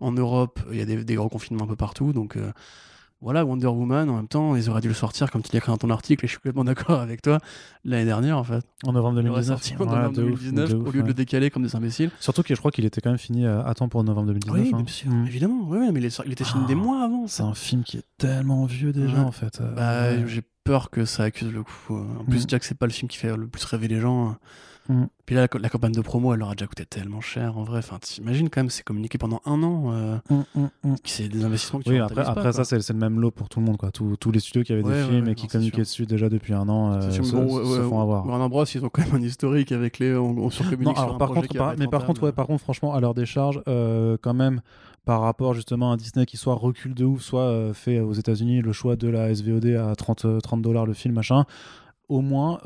En 0.00 0.12
Europe, 0.12 0.60
il 0.72 0.78
y 0.78 0.82
a 0.82 0.84
des, 0.86 1.04
des 1.04 1.14
gros 1.14 1.28
confinements 1.28 1.64
un 1.64 1.68
peu 1.68 1.76
partout. 1.76 2.12
Donc, 2.12 2.36
euh, 2.36 2.50
voilà, 3.20 3.44
Wonder 3.44 3.66
Woman, 3.66 4.08
en 4.08 4.16
même 4.16 4.28
temps, 4.28 4.56
ils 4.56 4.70
auraient 4.70 4.80
dû 4.80 4.88
le 4.88 4.94
sortir, 4.94 5.30
comme 5.30 5.42
tu 5.42 5.50
l'as 5.52 5.58
écrit 5.58 5.70
dans 5.70 5.76
ton 5.76 5.90
article, 5.90 6.24
et 6.24 6.26
je 6.26 6.30
suis 6.32 6.38
complètement 6.38 6.64
d'accord 6.72 7.00
avec 7.00 7.20
toi, 7.20 7.38
l'année 7.84 8.06
dernière, 8.06 8.38
en 8.38 8.42
fait. 8.44 8.64
En 8.82 8.92
novembre 8.94 9.20
Il 9.20 9.28
aurait 9.28 9.42
2019. 9.42 9.58
sorti 9.58 9.74
en 9.74 9.78
Ouais, 9.80 9.84
novembre 9.94 10.16
de 10.16 10.22
ouf, 10.22 10.40
2019 10.42 10.68
de 10.70 10.74
au 10.76 10.90
lieu 10.90 11.02
de 11.02 11.08
le 11.08 11.14
décaler 11.14 11.50
comme 11.50 11.62
des 11.62 11.76
imbéciles. 11.76 12.10
Surtout 12.18 12.42
que 12.42 12.54
je 12.54 12.58
crois 12.58 12.70
qu'il 12.70 12.86
était 12.86 13.02
quand 13.02 13.10
même 13.10 13.18
fini 13.18 13.46
à, 13.46 13.60
à 13.60 13.74
temps 13.74 13.90
pour 13.90 14.02
novembre 14.04 14.28
2019. 14.28 14.56
Oui, 14.62 14.70
hein. 14.72 14.76
bien 14.78 14.86
sûr, 14.86 15.10
Mm. 15.10 15.26
évidemment. 15.26 15.66
Oui, 15.68 15.78
mais 15.92 16.00
il, 16.00 16.06
est- 16.06 16.22
il 16.24 16.32
était 16.32 16.44
fini 16.44 16.64
des 16.64 16.72
Ah, 16.72 16.76
mois 16.76 17.04
avant. 17.04 17.26
C'est 17.26 17.42
un 17.42 17.54
film 17.54 17.84
qui 17.84 17.98
est 17.98 18.04
tellement 18.16 18.64
vieux 18.64 18.92
déjà, 18.94 19.18
Ouais. 19.18 19.20
en 19.24 19.32
fait. 19.32 19.60
euh, 19.60 19.70
Bah, 19.74 20.26
j'ai 20.26 20.42
peur 20.64 20.88
que 20.88 21.04
ça 21.04 21.24
accuse 21.24 21.52
le 21.52 21.62
coup. 21.62 21.94
En 22.18 22.24
plus, 22.24 22.44
Mm. 22.44 22.48
Jack, 22.48 22.64
c'est 22.64 22.76
pas 22.78 22.86
le 22.86 22.92
film 22.92 23.08
qui 23.10 23.18
fait 23.18 23.36
le 23.36 23.46
plus 23.46 23.64
rêver 23.64 23.86
les 23.88 24.00
gens. 24.00 24.34
Mm. 24.92 25.04
Puis 25.24 25.36
là, 25.36 25.42
la, 25.52 25.60
la 25.60 25.68
campagne 25.68 25.92
de 25.92 26.00
promo, 26.00 26.32
elle 26.34 26.40
leur 26.40 26.50
a 26.50 26.54
déjà 26.54 26.66
coûté 26.66 26.84
tellement 26.84 27.20
cher, 27.20 27.56
en 27.56 27.62
vrai. 27.62 27.78
Enfin, 27.78 27.98
t'imagines 28.00 28.50
quand 28.50 28.60
même, 28.60 28.70
c'est 28.70 28.82
communiqué 28.82 29.18
pendant 29.18 29.40
un 29.46 29.62
an. 29.62 29.92
euh, 29.92 30.16
Mm, 30.30 30.42
mm, 30.82 30.94
c'est 31.04 31.28
des 31.28 31.44
investissements 31.44 31.78
que 31.78 31.84
tu 31.84 31.90
Oui, 31.90 31.96
après, 31.98 32.14
rentabilises 32.22 32.30
après 32.30 32.42
pas, 32.58 32.64
ça, 32.64 32.80
c'est 32.80 32.92
le 32.92 32.98
même 32.98 33.20
lot 33.20 33.30
pour 33.30 33.48
tout 33.48 33.60
le 33.60 33.66
monde. 33.66 33.76
Quoi. 33.76 33.92
Tous, 33.92 34.16
tous 34.16 34.32
les 34.32 34.40
studios 34.40 34.64
qui 34.64 34.72
avaient 34.72 34.82
Ouais, 34.82 34.92
des 34.94 35.00
ouais, 35.02 35.06
films 35.08 35.26
ouais, 35.26 35.32
et 35.32 35.34
qui 35.36 35.46
communiquaient 35.46 35.82
dessus 35.82 36.06
déjà 36.06 36.28
depuis 36.28 36.54
un 36.54 36.68
an 36.68 36.92
euh, 36.92 37.00
C'est 37.02 37.12
sûr, 37.16 37.24
se, 37.26 37.36
mais 37.36 37.42
bon, 37.42 37.48
se 37.48 37.60
ouais, 37.80 37.88
font 37.88 37.96
ouais, 37.98 38.02
avoir. 38.02 38.26
Warner 38.26 38.48
Bros, 38.48 38.64
ils 38.64 38.84
ont 38.84 38.88
quand 38.88 39.04
même 39.06 39.14
un 39.14 39.24
historique 39.24 39.70
avec 39.70 40.00
les. 40.00 40.14
On, 40.16 40.30
on 40.36 40.50
surcommunique 40.50 40.86
Non, 40.88 40.94
sur 40.94 41.02
alors 41.04 41.14
un 41.14 41.18
par 41.18 41.28
contre, 41.30 41.54
par- 41.56 41.74
mais 41.78 41.86
par 41.86 42.04
contre, 42.04 42.24
ouais, 42.24 42.32
par 42.32 42.46
contre, 42.48 42.62
franchement, 42.64 42.92
à 42.94 43.00
leur 43.00 43.14
décharge, 43.14 43.62
euh, 43.68 44.16
quand 44.20 44.34
même, 44.34 44.60
par 45.04 45.20
rapport 45.20 45.54
justement 45.54 45.92
à 45.92 45.96
Disney 45.96 46.26
qui 46.26 46.36
soit 46.36 46.54
recule 46.54 46.94
de 46.94 47.04
ouf, 47.04 47.22
soit 47.22 47.42
euh, 47.42 47.72
fait 47.72 48.00
aux 48.00 48.12
États-Unis 48.14 48.60
le 48.62 48.72
choix 48.72 48.96
de 48.96 49.06
la 49.08 49.32
SVOD 49.32 49.66
à 49.76 49.94
30 49.94 50.24
euh, 50.24 50.40
30 50.40 50.60
dollars 50.62 50.86
le 50.86 50.94
film, 50.94 51.14
machin, 51.14 51.44
au 52.08 52.20
moins. 52.22 52.58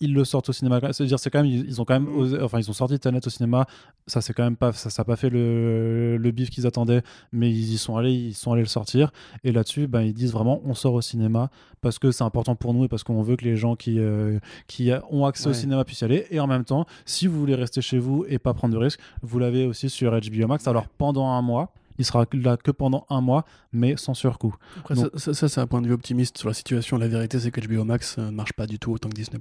Ils 0.00 0.12
le 0.12 0.24
sortent 0.24 0.48
au 0.50 0.52
cinéma. 0.52 0.78
C'est-à-dire, 0.92 1.18
c'est 1.18 1.30
quand 1.30 1.42
même, 1.42 1.50
ils, 1.50 1.80
ont 1.80 1.84
quand 1.84 1.94
même, 1.94 2.04
Mm. 2.10 2.20
osé- 2.20 2.42
enfin, 2.42 2.58
ils 2.58 2.68
ont 2.68 2.74
sorti 2.74 2.98
Tenet 2.98 3.26
au 3.26 3.30
cinéma. 3.30 3.66
Ça, 4.06 4.20
c'est 4.20 4.32
quand 4.34 4.44
même 4.44 4.56
pas, 4.56 4.72
ça, 4.72 4.90
ça 4.90 5.02
a 5.02 5.04
pas 5.04 5.16
fait 5.16 5.30
le, 5.30 6.16
le 6.18 6.30
bif 6.30 6.50
qu'ils 6.50 6.66
attendaient, 6.66 7.02
mais 7.32 7.50
ils 7.50 7.72
y 7.72 7.78
sont 7.78 7.96
allés, 7.96 8.12
ils 8.12 8.34
sont 8.34 8.52
allés 8.52 8.62
le 8.62 8.68
sortir. 8.68 9.10
Et 9.44 9.52
là-dessus, 9.52 9.86
ben, 9.86 10.02
ils 10.02 10.12
disent 10.12 10.32
vraiment, 10.32 10.60
on 10.64 10.74
sort 10.74 10.94
au 10.94 11.00
cinéma 11.00 11.50
parce 11.80 11.98
que 11.98 12.10
c'est 12.10 12.24
important 12.24 12.56
pour 12.56 12.74
nous 12.74 12.84
et 12.84 12.88
parce 12.88 13.04
qu'on 13.04 13.22
veut 13.22 13.36
que 13.36 13.44
les 13.44 13.56
gens 13.56 13.74
qui, 13.76 13.98
euh, 13.98 14.38
qui 14.66 14.90
ont 15.10 15.24
accès 15.24 15.48
au 15.48 15.52
cinéma 15.54 15.84
puissent 15.84 16.00
y 16.00 16.04
aller. 16.04 16.26
Et 16.30 16.40
en 16.40 16.46
même 16.46 16.64
temps, 16.64 16.84
si 17.04 17.26
vous 17.26 17.38
voulez 17.38 17.54
rester 17.54 17.80
chez 17.80 17.98
vous 17.98 18.24
et 18.28 18.38
pas 18.38 18.52
prendre 18.54 18.74
de 18.74 18.78
risques, 18.78 19.00
vous 19.22 19.38
l'avez 19.38 19.64
aussi 19.66 19.88
sur 19.88 20.12
HBO 20.12 20.46
Max. 20.46 20.66
Alors 20.68 20.88
pendant 20.88 21.28
un 21.28 21.42
mois, 21.42 21.72
il 21.98 22.04
sera 22.04 22.24
là 22.32 22.56
que 22.56 22.70
pendant 22.70 23.06
un 23.10 23.20
mois, 23.20 23.44
mais 23.72 23.96
sans 23.96 24.14
surcoût. 24.14 24.54
Après, 24.78 24.94
Donc- 24.94 25.10
ça, 25.16 25.48
c'est 25.48 25.60
un 25.60 25.66
point 25.66 25.82
de 25.82 25.86
vue 25.86 25.92
optimiste 25.94 26.38
sur 26.38 26.48
la 26.48 26.54
situation. 26.54 26.98
La 26.98 27.08
vérité, 27.08 27.38
c'est 27.38 27.50
que 27.50 27.60
HBO 27.60 27.84
Max 27.84 28.16
euh, 28.18 28.26
ne 28.26 28.30
marche 28.30 28.52
pas 28.52 28.66
du 28.66 28.78
tout 28.78 28.92
autant 28.92 29.08
que 29.08 29.14
Disney. 29.14 29.38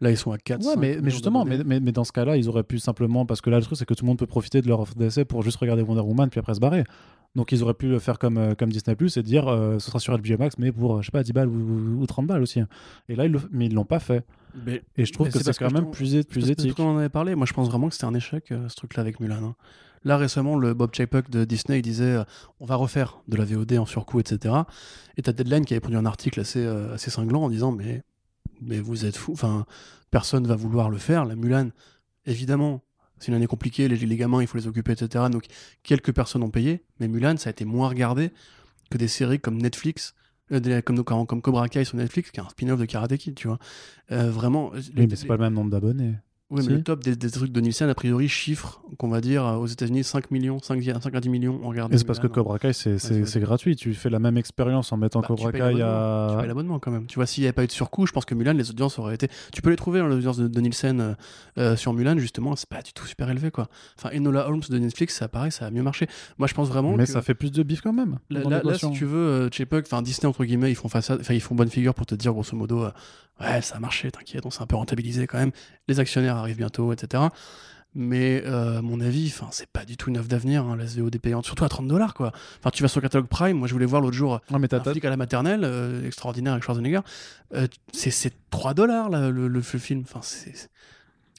Là, 0.00 0.10
ils 0.10 0.16
sont 0.16 0.32
à 0.32 0.38
4. 0.38 0.64
Ouais, 0.66 0.76
mais, 0.76 0.98
mais 1.02 1.10
justement, 1.10 1.44
mais, 1.44 1.58
mais, 1.64 1.80
mais 1.80 1.92
dans 1.92 2.04
ce 2.04 2.12
cas-là, 2.12 2.36
ils 2.36 2.48
auraient 2.48 2.62
pu 2.62 2.78
simplement, 2.78 3.26
parce 3.26 3.40
que 3.40 3.50
là, 3.50 3.58
le 3.58 3.62
truc, 3.62 3.78
c'est 3.78 3.84
que 3.86 3.94
tout 3.94 4.04
le 4.04 4.08
monde 4.08 4.18
peut 4.18 4.26
profiter 4.26 4.62
de 4.62 4.68
leur 4.68 4.80
offre 4.80 4.94
d'essai 4.94 5.24
pour 5.24 5.42
juste 5.42 5.56
regarder 5.58 5.82
Wonder 5.82 6.02
Woman, 6.02 6.30
puis 6.30 6.40
après 6.40 6.54
se 6.54 6.60
barrer. 6.60 6.84
Donc 7.36 7.52
ils 7.52 7.62
auraient 7.62 7.74
pu 7.74 7.88
le 7.88 7.98
faire 7.98 8.18
comme, 8.18 8.38
euh, 8.38 8.54
comme 8.54 8.72
Disney 8.72 8.96
Plus 8.96 9.16
et 9.18 9.22
dire 9.22 9.48
euh, 9.48 9.78
ce 9.78 9.86
sera 9.88 10.00
sur 10.00 10.16
HBO 10.18 10.38
Max, 10.38 10.56
mais 10.58 10.72
pour, 10.72 11.02
je 11.02 11.06
sais 11.06 11.12
pas, 11.12 11.22
10 11.22 11.32
balles 11.34 11.48
ou, 11.48 12.00
ou 12.00 12.06
30 12.06 12.26
balles 12.26 12.42
aussi. 12.42 12.60
Et 13.08 13.14
là, 13.16 13.26
ils 13.26 13.32
le, 13.32 13.40
mais 13.52 13.66
ils 13.66 13.74
l'ont 13.74 13.84
pas 13.84 13.98
fait. 14.00 14.24
Mais, 14.64 14.82
Et 14.96 15.04
je 15.04 15.12
trouve 15.12 15.28
que 15.28 15.38
c'est 15.38 15.56
quand 15.58 15.68
que 15.68 15.74
même 15.74 15.90
plus, 15.90 16.24
plus 16.24 16.50
éthique. 16.50 16.74
On 16.80 16.94
en 16.94 16.98
avait 16.98 17.10
parlé. 17.10 17.34
Moi, 17.34 17.46
je 17.46 17.52
pense 17.52 17.68
vraiment 17.68 17.88
que 17.88 17.94
c'était 17.94 18.06
un 18.06 18.14
échec, 18.14 18.50
euh, 18.50 18.68
ce 18.68 18.76
truc-là 18.76 19.02
avec 19.02 19.20
Mulan. 19.20 19.36
hein. 19.44 19.54
Là, 20.04 20.16
récemment, 20.16 20.56
le 20.56 20.74
Bob 20.74 20.94
Chapek 20.94 21.30
de 21.30 21.44
Disney 21.44 21.78
il 21.78 21.82
disait 21.82 22.04
euh, 22.16 22.24
on 22.60 22.66
va 22.66 22.76
refaire 22.76 23.20
de 23.28 23.36
la 23.36 23.44
VOD 23.44 23.72
en 23.78 23.86
surcoût, 23.86 24.20
etc. 24.20 24.54
Et 25.16 25.22
t'as 25.22 25.32
Deadline 25.32 25.64
qui 25.64 25.74
avait 25.74 25.80
produit 25.80 25.98
un 25.98 26.06
article 26.06 26.40
assez, 26.40 26.64
euh, 26.64 26.94
assez 26.94 27.10
cinglant 27.10 27.42
en 27.44 27.48
disant 27.50 27.72
mais, 27.72 28.02
mais 28.60 28.80
vous 28.80 29.04
êtes 29.04 29.16
fous. 29.16 29.32
Enfin, 29.32 29.66
personne 30.10 30.46
va 30.46 30.54
vouloir 30.56 30.90
le 30.90 30.98
faire. 30.98 31.24
La 31.24 31.36
Mulan, 31.36 31.70
évidemment, 32.26 32.82
c'est 33.18 33.28
une 33.28 33.34
année 33.34 33.46
compliquée. 33.46 33.88
Les, 33.88 33.96
les 33.96 34.16
gamins, 34.16 34.40
il 34.40 34.46
faut 34.46 34.58
les 34.58 34.66
occuper, 34.66 34.92
etc. 34.92 35.24
Donc, 35.30 35.44
quelques 35.82 36.12
personnes 36.12 36.42
ont 36.42 36.50
payé. 36.50 36.84
Mais 37.00 37.08
Mulan, 37.08 37.36
ça 37.36 37.48
a 37.48 37.52
été 37.52 37.64
moins 37.64 37.88
regardé 37.88 38.30
que 38.90 38.98
des 38.98 39.08
séries 39.08 39.40
comme 39.40 39.58
Netflix. 39.58 40.14
euh, 40.50 40.60
des- 40.60 40.80
comme, 40.82 41.04
comme, 41.04 41.42
Cobra 41.42 41.68
Kai 41.68 41.84
sur 41.84 41.96
Netflix, 41.98 42.30
qui 42.30 42.40
est 42.40 42.42
un 42.42 42.48
spin-off 42.48 42.80
de 42.80 42.86
Karate 42.86 43.16
Kid, 43.18 43.34
tu 43.34 43.48
vois. 43.48 43.58
Euh, 44.12 44.30
vraiment. 44.30 44.70
Oui, 44.72 44.80
les- 44.94 45.06
mais 45.06 45.14
c'est 45.16 45.26
pas 45.26 45.34
le 45.36 45.42
même 45.42 45.52
nombre 45.52 45.70
d'abonnés. 45.70 46.14
Oui, 46.50 46.62
Si. 46.62 46.68
mais 46.70 46.76
le 46.76 46.82
top 46.82 47.04
des, 47.04 47.14
des 47.14 47.30
trucs 47.30 47.52
de 47.52 47.60
Nielsen, 47.60 47.88
a 47.90 47.94
priori, 47.94 48.28
chiffre 48.28 48.80
qu'on 48.96 49.08
va 49.08 49.20
dire 49.20 49.44
euh, 49.46 49.56
aux 49.56 49.66
États-Unis 49.66 50.02
5 50.04 50.30
millions, 50.30 50.58
5, 50.60 50.82
5 50.82 51.14
à 51.14 51.20
10 51.20 51.28
millions 51.28 51.60
on 51.62 51.68
regarde. 51.68 51.92
Et 51.92 51.98
c'est 51.98 52.06
parce 52.06 52.18
que 52.20 52.26
Cobra 52.26 52.58
Kai, 52.58 52.72
c'est 52.72 53.40
gratuit. 53.40 53.76
Tu 53.76 53.92
fais 53.94 54.10
la 54.10 54.18
même 54.18 54.36
expérience 54.38 54.92
en 54.92 54.96
mettant 54.96 55.20
Bah, 55.20 55.26
Cobra 55.28 55.52
Kai 55.52 55.58
l'abonnement. 55.58 55.78
Tu 55.78 55.82
à. 55.82 56.36
payes 56.38 56.48
l'abonnement 56.48 56.78
quand 56.78 56.90
même. 56.90 57.06
Tu 57.06 57.16
vois, 57.16 57.26
s'il 57.26 57.42
n'y 57.42 57.46
avait 57.48 57.52
pas 57.52 57.64
eu 57.64 57.66
de 57.66 57.72
surcoût, 57.72 58.06
je 58.06 58.12
pense 58.12 58.24
que 58.24 58.34
Mulan, 58.34 58.52
les 58.54 58.70
audiences 58.70 58.98
auraient 58.98 59.14
été. 59.14 59.28
Tu 59.52 59.60
peux 59.62 59.70
les 59.70 59.76
trouver, 59.76 60.00
hein, 60.00 60.08
les 60.08 60.16
audiences 60.16 60.38
de, 60.38 60.48
de 60.48 60.60
Nielsen 60.60 61.00
euh, 61.00 61.14
euh, 61.58 61.76
sur 61.76 61.92
Mulan, 61.92 62.18
justement, 62.18 62.56
c'est 62.56 62.68
pas 62.68 62.82
du 62.82 62.92
tout 62.92 63.06
super 63.06 63.28
élevé, 63.30 63.50
quoi. 63.50 63.68
Enfin, 63.98 64.16
Enola 64.16 64.48
Holmes 64.48 64.62
de 64.68 64.78
Netflix, 64.78 65.16
ça 65.16 65.28
pareil, 65.28 65.52
ça 65.52 65.66
a 65.66 65.70
mieux 65.70 65.82
marché. 65.82 66.06
Moi, 66.38 66.48
je 66.48 66.54
pense 66.54 66.68
vraiment 66.68 66.96
Mais 66.96 67.04
que. 67.04 67.10
ça 67.10 67.22
fait 67.22 67.34
plus 67.34 67.52
de 67.52 67.62
bif 67.62 67.80
quand 67.82 67.92
même. 67.92 68.18
Là, 68.30 68.62
si 68.74 68.90
tu 68.92 69.04
veux, 69.04 69.48
euh, 69.50 69.80
enfin 69.82 70.02
Disney 70.02 70.26
entre 70.26 70.44
guillemets, 70.44 70.70
ils 70.70 70.76
font 70.76 70.88
façade, 70.88 71.20
ils 71.30 71.40
font 71.40 71.54
bonne 71.54 71.70
figure 71.70 71.94
pour 71.94 72.06
te 72.06 72.14
dire 72.14 72.32
grosso 72.32 72.56
modo, 72.56 72.84
euh, 72.84 72.90
ouais 73.40 73.62
ça 73.62 73.76
a 73.76 73.80
marché, 73.80 74.10
t'inquiète, 74.10 74.46
on 74.46 74.50
s'est 74.50 74.62
un 74.62 74.66
peu 74.66 74.76
rentabilisé 74.76 75.26
quand 75.26 75.38
même. 75.38 75.52
Les 75.88 76.00
actionnaires 76.00 76.36
arrivent 76.36 76.58
bientôt, 76.58 76.92
etc. 76.92 77.24
Mais 77.94 78.42
euh, 78.44 78.78
à 78.78 78.82
mon 78.82 79.00
avis, 79.00 79.32
enfin 79.34 79.48
c'est 79.50 79.68
pas 79.68 79.84
du 79.84 79.96
tout 79.96 80.10
une 80.10 80.18
offre 80.18 80.28
d'avenir, 80.28 80.64
hein, 80.64 80.76
la 80.76 80.84
VOD 80.84 81.18
payante, 81.18 81.46
surtout 81.46 81.64
à 81.64 81.68
30 81.68 81.88
dollars 81.88 82.14
quoi. 82.14 82.32
Enfin 82.58 82.70
tu 82.70 82.82
vas 82.82 82.88
sur 82.88 83.00
le 83.00 83.02
catalogue 83.08 83.28
Prime, 83.28 83.56
moi 83.56 83.66
je 83.66 83.72
voulais 83.72 83.86
voir 83.86 84.02
l'autre 84.02 84.16
jour 84.16 84.40
Ouais, 84.50 84.58
mais 84.58 84.72
un 84.72 84.80
flic 84.84 85.04
à 85.04 85.10
la 85.10 85.16
maternelle, 85.16 85.62
euh, 85.64 86.06
extraordinaire 86.06 86.52
avec 86.52 86.62
Schwarzenegger, 86.64 87.00
euh, 87.54 87.66
c'est 87.92 88.10
c'est 88.10 88.32
3 88.50 88.74
dollars 88.74 89.08
le, 89.08 89.48
le 89.48 89.62
film. 89.62 90.02
Enfin 90.02 90.20
c'est 90.22 90.68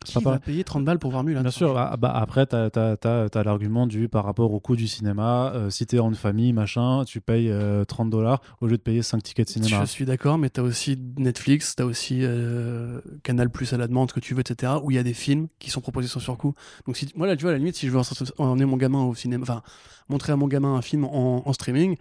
qui 0.05 0.13
va 0.15 0.21
pareil. 0.21 0.39
payer 0.45 0.63
30 0.63 0.85
balles 0.85 0.99
pour 0.99 1.11
voir 1.11 1.23
Mulan 1.23 1.41
Bien 1.41 1.51
sûr, 1.51 1.77
ah, 1.77 1.97
bah, 1.97 2.11
après, 2.15 2.45
tu 2.47 2.55
as, 2.55 3.43
l'argument 3.43 3.85
du 3.87 4.07
par 4.09 4.23
rapport 4.25 4.53
au 4.53 4.59
coût 4.59 4.75
du 4.75 4.87
cinéma. 4.87 5.51
euh, 5.53 5.69
si 5.69 5.85
tu 5.85 5.97
es 5.97 5.99
en 5.99 6.11
famille, 6.13 6.53
machin, 6.53 7.03
tu 7.05 7.19
payes 7.21 7.49
euh, 7.51 7.83
30 7.85 8.09
dollars 8.09 8.41
au 8.61 8.67
lieu 8.67 8.77
de 8.77 8.81
payer 8.81 9.01
5 9.01 9.21
tickets 9.21 9.47
de 9.47 9.51
cinéma. 9.53 9.81
Je 9.81 9.85
suis 9.85 10.05
d'accord, 10.05 10.37
mais 10.37 10.49
t'as 10.49 10.61
aussi 10.61 10.97
Netflix, 11.17 11.75
t'as 11.75 11.83
aussi 11.85 12.19
euh, 12.21 13.01
Canal 13.23 13.49
Plus 13.49 13.73
à 13.73 13.77
la 13.77 13.87
demande, 13.87 14.09
ce 14.09 14.13
que 14.13 14.19
tu 14.19 14.33
veux, 14.33 14.41
etc. 14.41 14.73
Où 14.83 14.91
il 14.91 14.95
y 14.95 14.99
a 14.99 15.03
des 15.03 15.13
films 15.13 15.47
qui 15.59 15.69
sont 15.69 15.81
proposés 15.81 16.07
sans 16.07 16.19
surcoût. 16.19 16.53
Donc 16.85 16.95
si, 16.97 17.11
moi 17.15 17.27
là, 17.27 17.35
tu 17.35 17.41
vois, 17.43 17.51
à 17.51 17.53
la 17.53 17.59
limite, 17.59 17.75
si 17.75 17.87
je 17.87 17.91
veux 17.91 17.99
emmener 18.37 18.65
mon 18.65 18.77
gamin 18.77 19.03
au 19.03 19.15
cinéma, 19.15 19.43
enfin 19.43 19.61
montrer 20.07 20.31
à 20.31 20.35
mon 20.37 20.47
gamin 20.47 20.75
un 20.75 20.81
film 20.81 21.05
en, 21.05 21.43
en 21.47 21.53
streaming. 21.53 21.97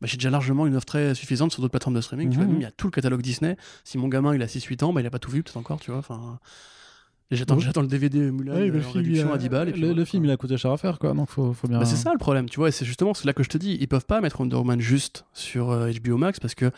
Bah, 0.00 0.08
j'ai 0.10 0.16
déjà 0.16 0.28
largement 0.30 0.66
une 0.66 0.74
offre 0.74 0.86
très 0.86 1.14
suffisante 1.14 1.52
sur 1.52 1.60
d'autres 1.62 1.70
plateformes 1.70 1.94
de 1.94 2.00
streaming. 2.00 2.28
Tu 2.30 2.36
vois, 2.36 2.46
Mhm. 2.46 2.50
même 2.52 2.60
il 2.60 2.64
y 2.64 2.66
a 2.66 2.72
tout 2.72 2.88
le 2.88 2.90
catalogue 2.90 3.22
Disney. 3.22 3.56
Si 3.84 3.96
mon 3.96 4.08
gamin 4.08 4.34
il 4.34 4.42
a 4.42 4.48
6-8 4.48 4.82
ans, 4.82 4.92
bah, 4.92 5.00
il 5.00 5.06
a 5.06 5.10
pas 5.10 5.20
tout 5.20 5.30
vu, 5.30 5.42
peut-être 5.42 5.56
encore, 5.56 5.78
tu 5.78 5.90
vois. 5.92 6.00
Enfin, 6.00 6.40
j'attends, 7.30 7.56
Oui. 7.56 7.62
j'attends 7.62 7.82
le 7.82 7.88
DVD 7.88 8.30
Mulan 8.30 8.54
Ouais, 8.54 8.70
euh, 8.70 8.82
en 8.86 8.90
réduction 8.90 9.32
à 9.32 9.38
10 9.38 9.48
balles. 9.48 9.68
Et 9.68 9.72
puis 9.72 9.80
le, 9.80 9.88
voilà, 9.88 9.98
le 10.00 10.04
film, 10.04 10.24
il 10.24 10.30
a 10.30 10.36
coûté 10.36 10.56
cher 10.56 10.70
à 10.70 10.76
faire, 10.76 10.98
quoi. 10.98 11.12
Donc, 11.14 11.28
faut, 11.28 11.52
faut 11.52 11.68
bien. 11.68 11.78
Bah, 11.78 11.84
c'est 11.84 11.96
ça 11.96 12.12
le 12.12 12.18
problème, 12.18 12.48
tu 12.48 12.56
vois, 12.56 12.68
et 12.68 12.72
c'est 12.72 12.84
justement 12.84 13.14
c'est 13.14 13.24
là 13.26 13.32
que 13.32 13.42
je 13.42 13.48
te 13.48 13.58
dis, 13.58 13.76
ils 13.80 13.88
peuvent 13.88 14.06
pas 14.06 14.20
mettre 14.20 14.40
Wonder 14.40 14.56
Woman 14.56 14.80
juste 14.80 15.24
sur 15.32 15.70
euh, 15.70 15.90
HBO 15.90 16.16
Max 16.16 16.38
parce 16.40 16.54
que 16.54 16.70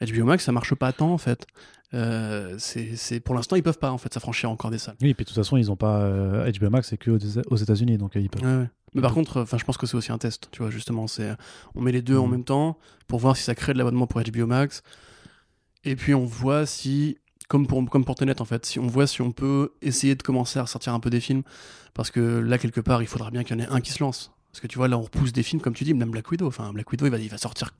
HBO 0.00 0.24
Max 0.24 0.44
ça 0.44 0.52
marche 0.52 0.74
pas 0.74 0.92
temps 0.92 1.12
en 1.12 1.18
fait. 1.18 1.46
Euh, 1.92 2.56
c'est, 2.58 3.20
pour 3.20 3.36
l'instant 3.36 3.54
ils 3.54 3.62
peuvent 3.62 3.78
pas 3.78 3.92
en 3.92 3.98
fait 3.98 4.12
s'affranchir 4.12 4.50
encore 4.50 4.72
des 4.72 4.78
salles. 4.78 4.96
Oui, 5.00 5.10
et 5.10 5.14
puis 5.14 5.24
de 5.24 5.28
toute 5.28 5.36
façon, 5.36 5.56
ils 5.56 5.70
ont 5.70 5.76
pas. 5.76 6.00
euh, 6.00 6.50
HBO 6.50 6.68
Max, 6.70 6.88
c'est 6.88 6.96
que 6.96 7.12
aux, 7.12 7.38
aux 7.52 7.56
États-Unis, 7.56 7.98
donc 7.98 8.16
euh, 8.16 8.20
ils 8.20 8.28
peuvent. 8.28 8.42
Ouais, 8.42 8.62
ouais. 8.62 8.70
Mais 8.94 9.00
par 9.02 9.14
contre, 9.14 9.40
enfin 9.42 9.58
je 9.58 9.64
pense 9.64 9.76
que 9.76 9.86
c'est 9.86 9.96
aussi 9.96 10.10
un 10.12 10.18
test, 10.18 10.48
tu 10.50 10.62
vois 10.62 10.70
justement, 10.70 11.06
c'est 11.06 11.34
on 11.76 11.80
met 11.80 11.92
les 11.92 12.02
deux 12.02 12.16
en 12.16 12.24
Mhm. 12.26 12.30
même 12.32 12.44
temps 12.44 12.78
pour 13.06 13.18
voir 13.20 13.36
si 13.36 13.44
ça 13.44 13.54
crée 13.54 13.72
de 13.72 13.78
l'abonnement 13.78 14.06
pour 14.08 14.20
HBO 14.22 14.46
Max, 14.46 14.82
et 15.84 15.94
puis 15.96 16.14
on 16.14 16.24
voit 16.24 16.66
si 16.66 17.18
comme 17.48 17.66
pour 17.66 17.84
comme 17.90 18.04
pour 18.04 18.14
Tenet 18.14 18.40
en 18.40 18.44
fait, 18.44 18.64
si 18.66 18.78
on 18.78 18.86
voit 18.86 19.06
si 19.06 19.22
on 19.22 19.32
peut 19.32 19.72
essayer 19.82 20.14
de 20.14 20.22
commencer 20.22 20.58
à 20.58 20.62
ressortir 20.62 20.94
un 20.94 21.00
peu 21.00 21.10
des 21.10 21.20
films, 21.20 21.42
parce 21.94 22.10
que 22.10 22.20
là 22.20 22.58
quelque 22.58 22.80
part 22.80 23.02
il 23.02 23.06
faudra 23.08 23.30
bien 23.30 23.44
qu'il 23.44 23.56
y 23.56 23.60
en 23.60 23.64
ait 23.64 23.68
un 23.68 23.80
qui 23.80 23.92
se 23.92 24.02
lance. 24.02 24.30
Parce 24.52 24.60
que 24.60 24.66
tu 24.68 24.78
vois, 24.78 24.86
là, 24.86 24.96
on 24.96 25.02
repousse 25.02 25.32
des 25.32 25.42
films, 25.42 25.60
comme 25.60 25.74
tu 25.74 25.82
dis, 25.82 25.94
même 25.94 26.12
Black 26.12 26.30
Widow. 26.30 26.46
Enfin, 26.46 26.72
Black 26.72 26.88
Widow, 26.92 27.06
il 27.06 27.10
va, 27.10 27.18
il 27.18 27.28
va 27.28 27.38
sortir. 27.38 27.74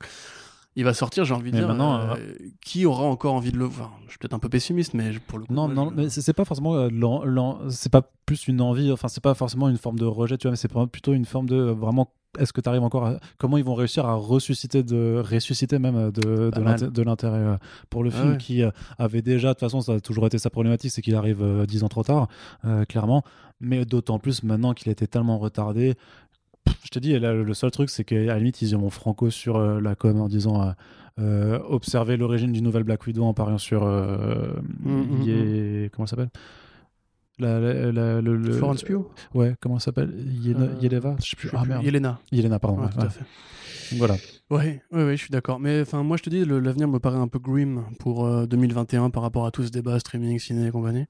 Il 0.75 0.83
va 0.83 0.93
sortir, 0.93 1.23
j'ai 1.23 1.33
envie 1.33 1.51
de 1.51 1.55
Mais 1.55 1.61
dire. 1.61 1.69
maintenant, 1.69 2.01
euh, 2.01 2.17
qui 2.59 2.85
aura 2.85 3.03
encore 3.05 3.33
envie 3.33 3.53
de 3.53 3.57
le 3.57 3.63
voir? 3.63 3.97
Je 4.07 4.09
suis 4.09 4.17
peut-être 4.19 4.33
un 4.33 4.39
peu 4.39 4.49
pessimiste, 4.49 4.93
mais 4.93 5.13
pour 5.25 5.39
le 5.39 5.45
coup. 5.45 5.53
Non, 5.53 5.67
moi, 5.69 5.73
non, 5.73 5.89
je- 5.91 5.95
mais 5.95 6.09
c'est 6.09 6.33
pas 6.33 6.43
forcément 6.43 6.75
euh, 6.75 7.69
c'est 7.69 7.89
pas 7.89 8.01
plus 8.25 8.49
une 8.49 8.59
envie, 8.59 8.91
enfin 8.91 9.07
c'est 9.07 9.23
pas 9.23 9.33
forcément 9.35 9.69
une 9.69 9.77
forme 9.77 9.97
de 9.97 10.03
rejet, 10.03 10.37
tu 10.37 10.47
vois, 10.47 10.51
mais 10.51 10.57
c'est 10.57 10.69
plutôt 10.91 11.13
une 11.13 11.23
forme 11.23 11.47
de 11.47 11.55
euh, 11.55 11.71
vraiment. 11.73 12.11
Est-ce 12.39 12.53
que 12.53 12.61
tu 12.61 12.69
arrives 12.69 12.83
encore 12.83 13.05
à 13.05 13.19
comment 13.37 13.57
ils 13.57 13.63
vont 13.63 13.75
réussir 13.75 14.05
à 14.05 14.13
ressusciter 14.15 14.83
de 14.83 15.21
ressusciter 15.25 15.79
même 15.79 15.95
euh, 15.95 16.11
de, 16.11 16.89
de 16.89 17.01
l'intérêt 17.01 17.57
pour 17.89 18.03
le 18.03 18.09
Ah 18.13 18.17
film 18.19 18.31
ouais. 18.33 18.37
qui 18.37 18.63
euh, 18.63 18.71
avait 18.97 19.21
déjà 19.21 19.49
de 19.49 19.53
toute 19.53 19.59
façon 19.61 19.81
ça 19.81 19.93
a 19.93 19.99
toujours 19.99 20.25
été 20.27 20.37
sa 20.37 20.49
problématique 20.49 20.91
c'est 20.91 21.01
qu'il 21.01 21.15
arrive 21.15 21.41
euh, 21.41 21.65
dix 21.65 21.83
ans 21.83 21.87
trop 21.89 22.03
tard 22.03 22.27
euh, 22.65 22.85
clairement. 22.85 23.23
Mais 23.61 23.85
d'autant 23.85 24.19
plus 24.19 24.43
maintenant 24.43 24.73
qu'il 24.73 24.91
était 24.91 25.07
tellement 25.07 25.37
retardé 25.37 25.95
Pff, 26.65 26.77
je 26.83 26.89
te 26.89 26.99
dis 26.99 27.17
là, 27.19 27.31
le 27.33 27.53
seul 27.53 27.71
truc 27.71 27.89
c'est 27.89 28.03
qu'à 28.03 28.15
la 28.19 28.37
limite 28.37 28.61
ils 28.61 28.75
ont 28.75 28.89
franco 28.89 29.29
sur 29.29 29.55
euh, 29.57 29.79
la 29.79 29.95
com 29.95 30.19
en 30.19 30.27
disant 30.27 30.73
euh, 31.19 31.59
observer 31.69 32.17
l'origine 32.17 32.51
du 32.51 32.61
nouvel 32.61 32.83
Black 32.83 33.05
Widow 33.05 33.23
en 33.23 33.33
pariant 33.33 33.57
sur 33.57 33.85
Mm, 33.85 34.89
mm, 34.89 35.21
Ye- 35.21 35.89
comment 35.91 36.05
ça 36.07 36.11
s'appelle? 36.17 36.29
La, 37.39 37.59
la- 37.59 37.91
la- 37.91 38.21
le, 38.21 38.35
le- 38.37 38.51
Florence 38.53 38.83
Pugh 38.83 39.03
ouais 39.33 39.55
comment 39.59 39.79
ça 39.79 39.85
s'appelle? 39.85 40.11
Yena- 40.43 40.69
Euh, 40.69 40.79
Yeleva 40.81 41.15
je 41.21 41.29
sais 41.29 41.35
plus 41.35 41.47
Je 41.49 41.55
sais 41.55 41.61
ah 41.61 41.65
merde 41.65 41.83
Yelena. 41.83 42.19
Yelena 42.31 42.59
pardon 42.59 42.77
Ouais, 42.77 42.85
ouais, 42.85 42.91
tout 42.93 43.01
à 43.01 43.09
fait. 43.09 43.25
voilà 43.97 44.15
Ouais, 44.51 44.83
ouais, 44.91 45.03
ouais, 45.03 45.17
je 45.17 45.21
suis 45.23 45.31
d'accord. 45.31 45.59
Mais 45.59 45.81
enfin, 45.81 46.03
moi, 46.03 46.17
je 46.17 46.21
te 46.21 46.29
dis, 46.29 46.45
l'avenir 46.45 46.87
me 46.87 46.99
paraît 46.99 47.17
un 47.17 47.27
peu 47.27 47.39
grim 47.39 47.83
pour 47.97 48.27
euh, 48.27 48.45
2021 48.45 49.09
par 49.09 49.23
rapport 49.23 49.47
à 49.47 49.49
tout 49.51 49.63
ce 49.63 49.71
débat 49.71 49.97
streaming, 49.99 50.37
ciné 50.37 50.67
et 50.67 50.71
compagnie. 50.71 51.05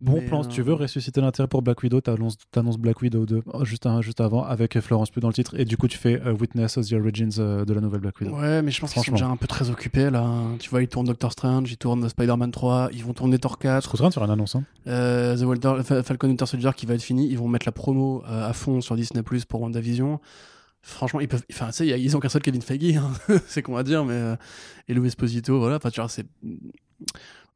Bon 0.00 0.16
Mais, 0.20 0.26
plan, 0.26 0.42
si 0.42 0.50
tu 0.50 0.60
veux 0.60 0.72
euh, 0.72 0.76
ressusciter 0.76 1.22
l'intérêt 1.22 1.48
pour 1.48 1.62
Black 1.62 1.82
Widow, 1.82 2.02
t'annonces 2.02 2.36
annonces 2.54 2.76
Black 2.76 3.00
Widow 3.00 3.24
2 3.24 3.42
oh, 3.46 3.64
juste, 3.64 3.86
un- 3.86 4.02
juste 4.02 4.20
avant 4.20 4.44
avec 4.44 4.78
Florence 4.80 5.10
Pugh 5.10 5.22
dans 5.22 5.28
le 5.28 5.34
titre 5.34 5.58
et 5.58 5.64
du 5.64 5.78
coup 5.78 5.88
tu 5.88 5.96
fais 5.96 6.20
euh, 6.20 6.34
Witness 6.34 6.76
of 6.76 6.86
the 6.86 6.92
Origins 6.92 7.30
euh, 7.38 7.64
de 7.64 7.72
la 7.72 7.80
nouvelle 7.80 8.00
Black 8.00 8.20
Widow. 8.20 8.34
Ouais, 8.36 8.60
mais 8.60 8.70
je 8.70 8.80
pense 8.80 8.92
qu'ils 8.92 9.02
sont 9.02 9.12
déjà 9.12 9.26
un 9.28 9.36
peu 9.38 9.46
très 9.46 9.70
occupés 9.70 10.10
là. 10.10 10.30
Tu 10.58 10.68
vois, 10.68 10.82
ils 10.82 10.88
tournent 10.88 11.06
Doctor 11.06 11.32
Strange, 11.32 11.72
ils 11.72 11.78
tournent 11.78 12.06
Spider-Man 12.08 12.50
3, 12.50 12.90
ils 12.92 13.04
vont 13.04 13.14
tourner 13.14 13.38
Thor 13.38 13.58
4, 13.58 13.96
Je 13.96 14.10
sur 14.10 14.22
une 14.24 14.30
annonce. 14.30 14.54
Hein. 14.56 14.64
euh, 14.86 15.36
The 15.36 15.42
Walter, 15.42 16.02
Falcon 16.02 16.28
Winter 16.28 16.46
Soldier 16.46 16.70
qui 16.76 16.84
va 16.84 16.94
être 16.94 17.02
fini. 17.02 17.28
Ils 17.28 17.38
vont 17.38 17.48
mettre 17.48 17.66
la 17.66 17.72
promo 17.72 18.22
euh, 18.28 18.48
à 18.48 18.52
fond 18.52 18.80
sur 18.82 18.96
Disney 18.96 19.22
Plus 19.22 19.44
pour 19.46 19.62
WandaVision. 19.62 20.20
Franchement, 20.82 21.20
ils 21.20 21.28
peuvent. 21.28 21.42
Enfin, 21.50 21.66
tu 21.68 21.72
sais, 21.72 22.00
ils 22.00 22.16
ont 22.16 22.20
qu'un 22.20 22.28
seul 22.28 22.42
Kevin 22.42 22.62
Feige, 22.62 22.96
hein. 22.96 23.10
c'est 23.48 23.62
qu'on 23.62 23.74
va 23.74 23.82
dire, 23.82 24.04
mais. 24.04 24.12
euh, 24.14 24.36
et 24.88 24.94
Louis 24.94 25.08
Esposito, 25.08 25.58
voilà. 25.58 25.76
Enfin, 25.76 25.90
tu 25.90 26.00
vois, 26.00 26.08
c'est. 26.08 26.26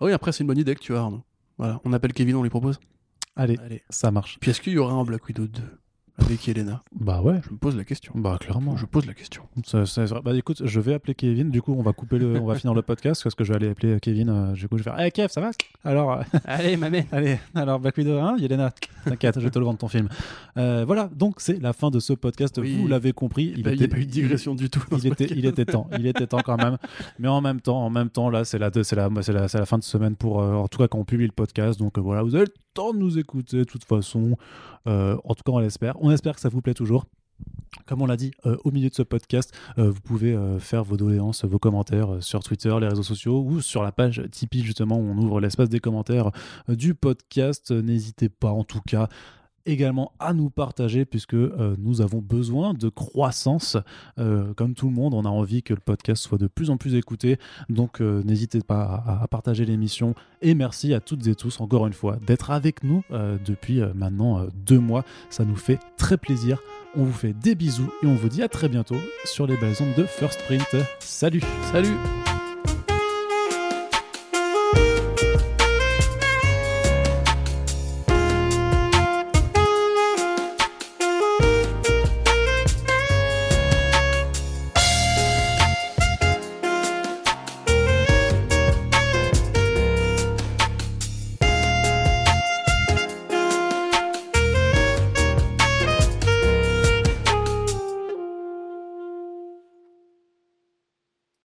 Ah 0.01 0.07
Oui, 0.07 0.13
après, 0.13 0.33
c'est 0.33 0.41
une 0.43 0.49
bonne 0.49 0.59
idée 0.59 0.75
que 0.75 0.81
tu 0.81 0.95
as, 0.97 1.01
Arnaud. 1.01 1.23
Voilà, 1.61 1.79
on 1.85 1.93
appelle 1.93 2.15
Kevin, 2.15 2.37
on 2.37 2.43
lui 2.43 2.49
propose? 2.49 2.81
Allez, 3.37 3.59
Allez. 3.63 3.83
ça 3.91 4.11
marche. 4.11 4.39
Puis 4.41 4.51
est-ce 4.51 4.63
qu'il 4.63 4.73
y 4.73 4.79
aura 4.79 4.95
un 4.95 5.05
Black 5.05 5.29
Widow 5.29 5.47
2 5.47 5.63
avec 6.21 6.47
Yelena 6.47 6.83
Bah 6.99 7.21
ouais. 7.23 7.41
Je 7.47 7.51
me 7.53 7.57
pose 7.59 7.77
la 7.77 7.85
question. 7.85 8.13
Bah 8.15 8.37
clairement. 8.41 8.77
Je 8.77 8.87
pose 8.87 9.07
la 9.07 9.15
question. 9.15 9.43
Ça- 9.65 9.87
ça- 9.87 10.07
ça- 10.07 10.21
bah 10.21 10.35
écoute, 10.37 10.63
je 10.65 10.81
vais 10.81 10.95
appeler 10.95 11.15
Kevin. 11.15 11.51
Du 11.51 11.63
coup, 11.63 11.75
on 11.77 11.83
va 11.83 11.93
couper 11.93 12.19
le, 12.19 12.39
on 12.41 12.47
va 12.47 12.55
finir 12.55 12.75
le 12.75 12.83
podcast 12.83 13.23
parce 13.23 13.35
que 13.35 13.45
je 13.45 13.51
vais 13.53 13.57
aller 13.57 13.69
appeler 13.71 13.99
Kevin. 14.01 14.29
euh, 14.29 14.53
du 14.53 14.69
coup, 14.69 14.79
je 14.79 14.83
vais 14.85 14.91
faire, 14.91 15.01
hey 15.01 15.11
Kev, 15.11 15.29
ça 15.31 15.41
va? 15.41 15.51
Alors, 15.85 16.13
euh, 16.13 16.23
Allez, 16.45 16.77
ma 16.77 16.91
mère. 16.91 17.05
allez, 17.13 17.39
alors 17.55 17.81
Black 17.81 17.97
Widow 17.97 18.19
1, 18.19 18.37
Yelena, 18.39 18.73
t'inquiète, 19.05 19.39
je 19.39 19.45
vais 19.45 19.51
te 19.51 19.59
le 19.59 19.65
vendre 19.65 19.79
ton 19.79 19.89
film. 19.89 20.09
Euh, 20.57 20.85
voilà, 20.87 21.09
donc 21.15 21.37
c'est 21.39 21.61
la 21.61 21.73
fin 21.73 21.91
de 21.91 21.99
ce 22.01 22.13
podcast. 22.13 22.59
Oui. 22.61 22.77
Vous 22.77 22.89
l'avez 22.89 23.13
compris, 23.13 23.53
Il 23.57 23.67
n'y 23.67 23.85
a 23.85 23.89
pas 23.89 23.99
eu 23.99 24.05
de 24.07 24.11
digression 24.11 24.55
du 24.55 24.69
tout. 24.71 24.83
il 24.93 24.99
était, 24.99 25.09
podcast. 25.09 25.33
il 25.37 25.47
était 25.47 25.65
temps, 25.65 25.89
il 25.99 26.07
était 26.07 26.27
temps 26.27 26.41
quand 26.45 26.57
même. 26.57 26.77
Mais 27.19 27.29
en 27.29 27.41
même 27.41 27.61
temps, 27.61 27.85
en 27.85 27.91
même 27.91 28.11
temps, 28.11 28.31
là, 28.31 28.45
c'est 28.45 28.59
la, 28.59 28.71
c'est 28.83 28.97
la, 28.97 29.09
c'est 29.23 29.33
la, 29.33 29.47
la 29.53 29.67
fin 29.67 29.79
de 29.79 29.85
semaine 29.85 30.17
pour, 30.17 30.41
euh, 30.43 30.55
en 30.55 30.69
tout 30.69 30.79
cas, 30.79 30.89
quand 30.89 30.99
on 30.99 31.05
publie 31.05 31.27
le 31.27 31.33
podcast. 31.33 31.79
Donc 31.79 31.99
euh, 31.99 32.01
voilà, 32.01 32.23
vous 32.23 32.35
avez 32.35 32.45
le 32.47 32.53
temps 32.75 32.93
de 32.93 32.99
nous 32.99 33.19
écouter 33.19 33.59
de 33.59 33.65
toute 33.65 33.85
façon. 33.85 34.37
Euh, 34.87 35.17
en 35.25 35.35
tout 35.35 35.43
cas, 35.45 35.53
on 35.53 35.59
l'espère. 35.59 36.01
On 36.01 36.11
espère 36.11 36.35
que 36.35 36.41
ça 36.41 36.49
vous 36.49 36.63
plaît 36.63 36.75
toujours. 36.75 37.05
Comme 37.87 38.03
on 38.03 38.07
l'a 38.07 38.17
dit 38.17 38.33
euh, 38.45 38.57
au 38.65 38.71
milieu 38.71 38.91
de 38.91 38.95
ce 38.95 39.03
podcast, 39.03 39.55
euh, 39.79 39.91
vous 39.91 40.01
pouvez 40.01 40.37
faire 40.59 40.85
vos 40.85 40.97
doléances, 40.97 41.45
vos 41.45 41.59
commentaires 41.59 42.23
sur 42.23 42.43
Twitter, 42.43 42.75
les 42.81 42.89
réseaux 42.89 43.03
sociaux 43.03 43.43
ou 43.43 43.61
sur 43.61 43.83
la 43.83 43.93
page 43.93 44.23
Tipeee 44.31 44.63
justement 44.63 44.99
où 44.99 45.03
on 45.03 45.17
ouvre 45.17 45.41
l'espace 45.41 45.69
des 45.69 45.81
commentaires 45.81 46.31
du 46.69 46.95
podcast. 46.95 47.71
N'hésitez 47.71 48.29
pas 48.29 48.51
en 48.51 48.65
tout 48.65 48.83
cas 48.87 49.09
également 49.67 50.13
à 50.19 50.33
nous 50.33 50.51
partager 50.51 51.05
puisque 51.05 51.35
euh, 51.35 51.77
nous 51.79 52.01
avons 52.01 52.19
besoin 52.19 52.75
de 52.75 52.89
croissance. 52.89 53.77
Euh, 54.19 54.53
comme 54.55 54.75
tout 54.75 54.89
le 54.89 54.95
monde 54.95 55.15
on 55.15 55.25
a 55.25 55.29
envie 55.29 55.63
que 55.63 55.75
le 55.75 55.81
podcast 55.81 56.23
soit 56.23 56.39
de 56.39 56.47
plus 56.47 56.71
en 56.71 56.77
plus 56.77 56.95
écouté. 56.95 57.39
Donc 57.69 58.01
euh, 58.01 58.23
n'hésitez 58.25 58.61
pas 58.61 59.03
à, 59.07 59.29
partager 59.29 59.65
l'émission. 59.65 60.15
Et 60.43 60.55
merci 60.55 60.95
à 60.95 61.01
toutes 61.01 61.27
et 61.27 61.35
tous 61.35 61.61
encore 61.61 61.87
une 61.87 61.93
fois 61.93 62.17
d'être 62.27 62.51
avec 62.51 62.83
nous 62.83 63.03
depuis 63.45 63.81
maintenant 63.95 64.47
deux 64.55 64.79
mois. 64.79 65.05
Ça 65.29 65.45
nous 65.45 65.57
fait 65.57 65.79
très 65.97 66.17
plaisir. 66.17 66.61
On 66.97 67.05
vous 67.05 67.13
fait 67.13 67.33
des 67.33 67.55
bisous 67.55 67.91
et 68.03 68.07
on 68.07 68.15
vous 68.15 68.29
dit 68.29 68.43
à 68.43 68.49
très 68.49 68.69
bientôt 68.69 68.97
sur 69.25 69.47
les 69.47 69.57
belles 69.57 69.77
ondes 69.81 69.95
de 69.97 70.05
First 70.05 70.41
Print. 70.47 70.77
Salut! 71.01 71.43
Salut 71.73 71.95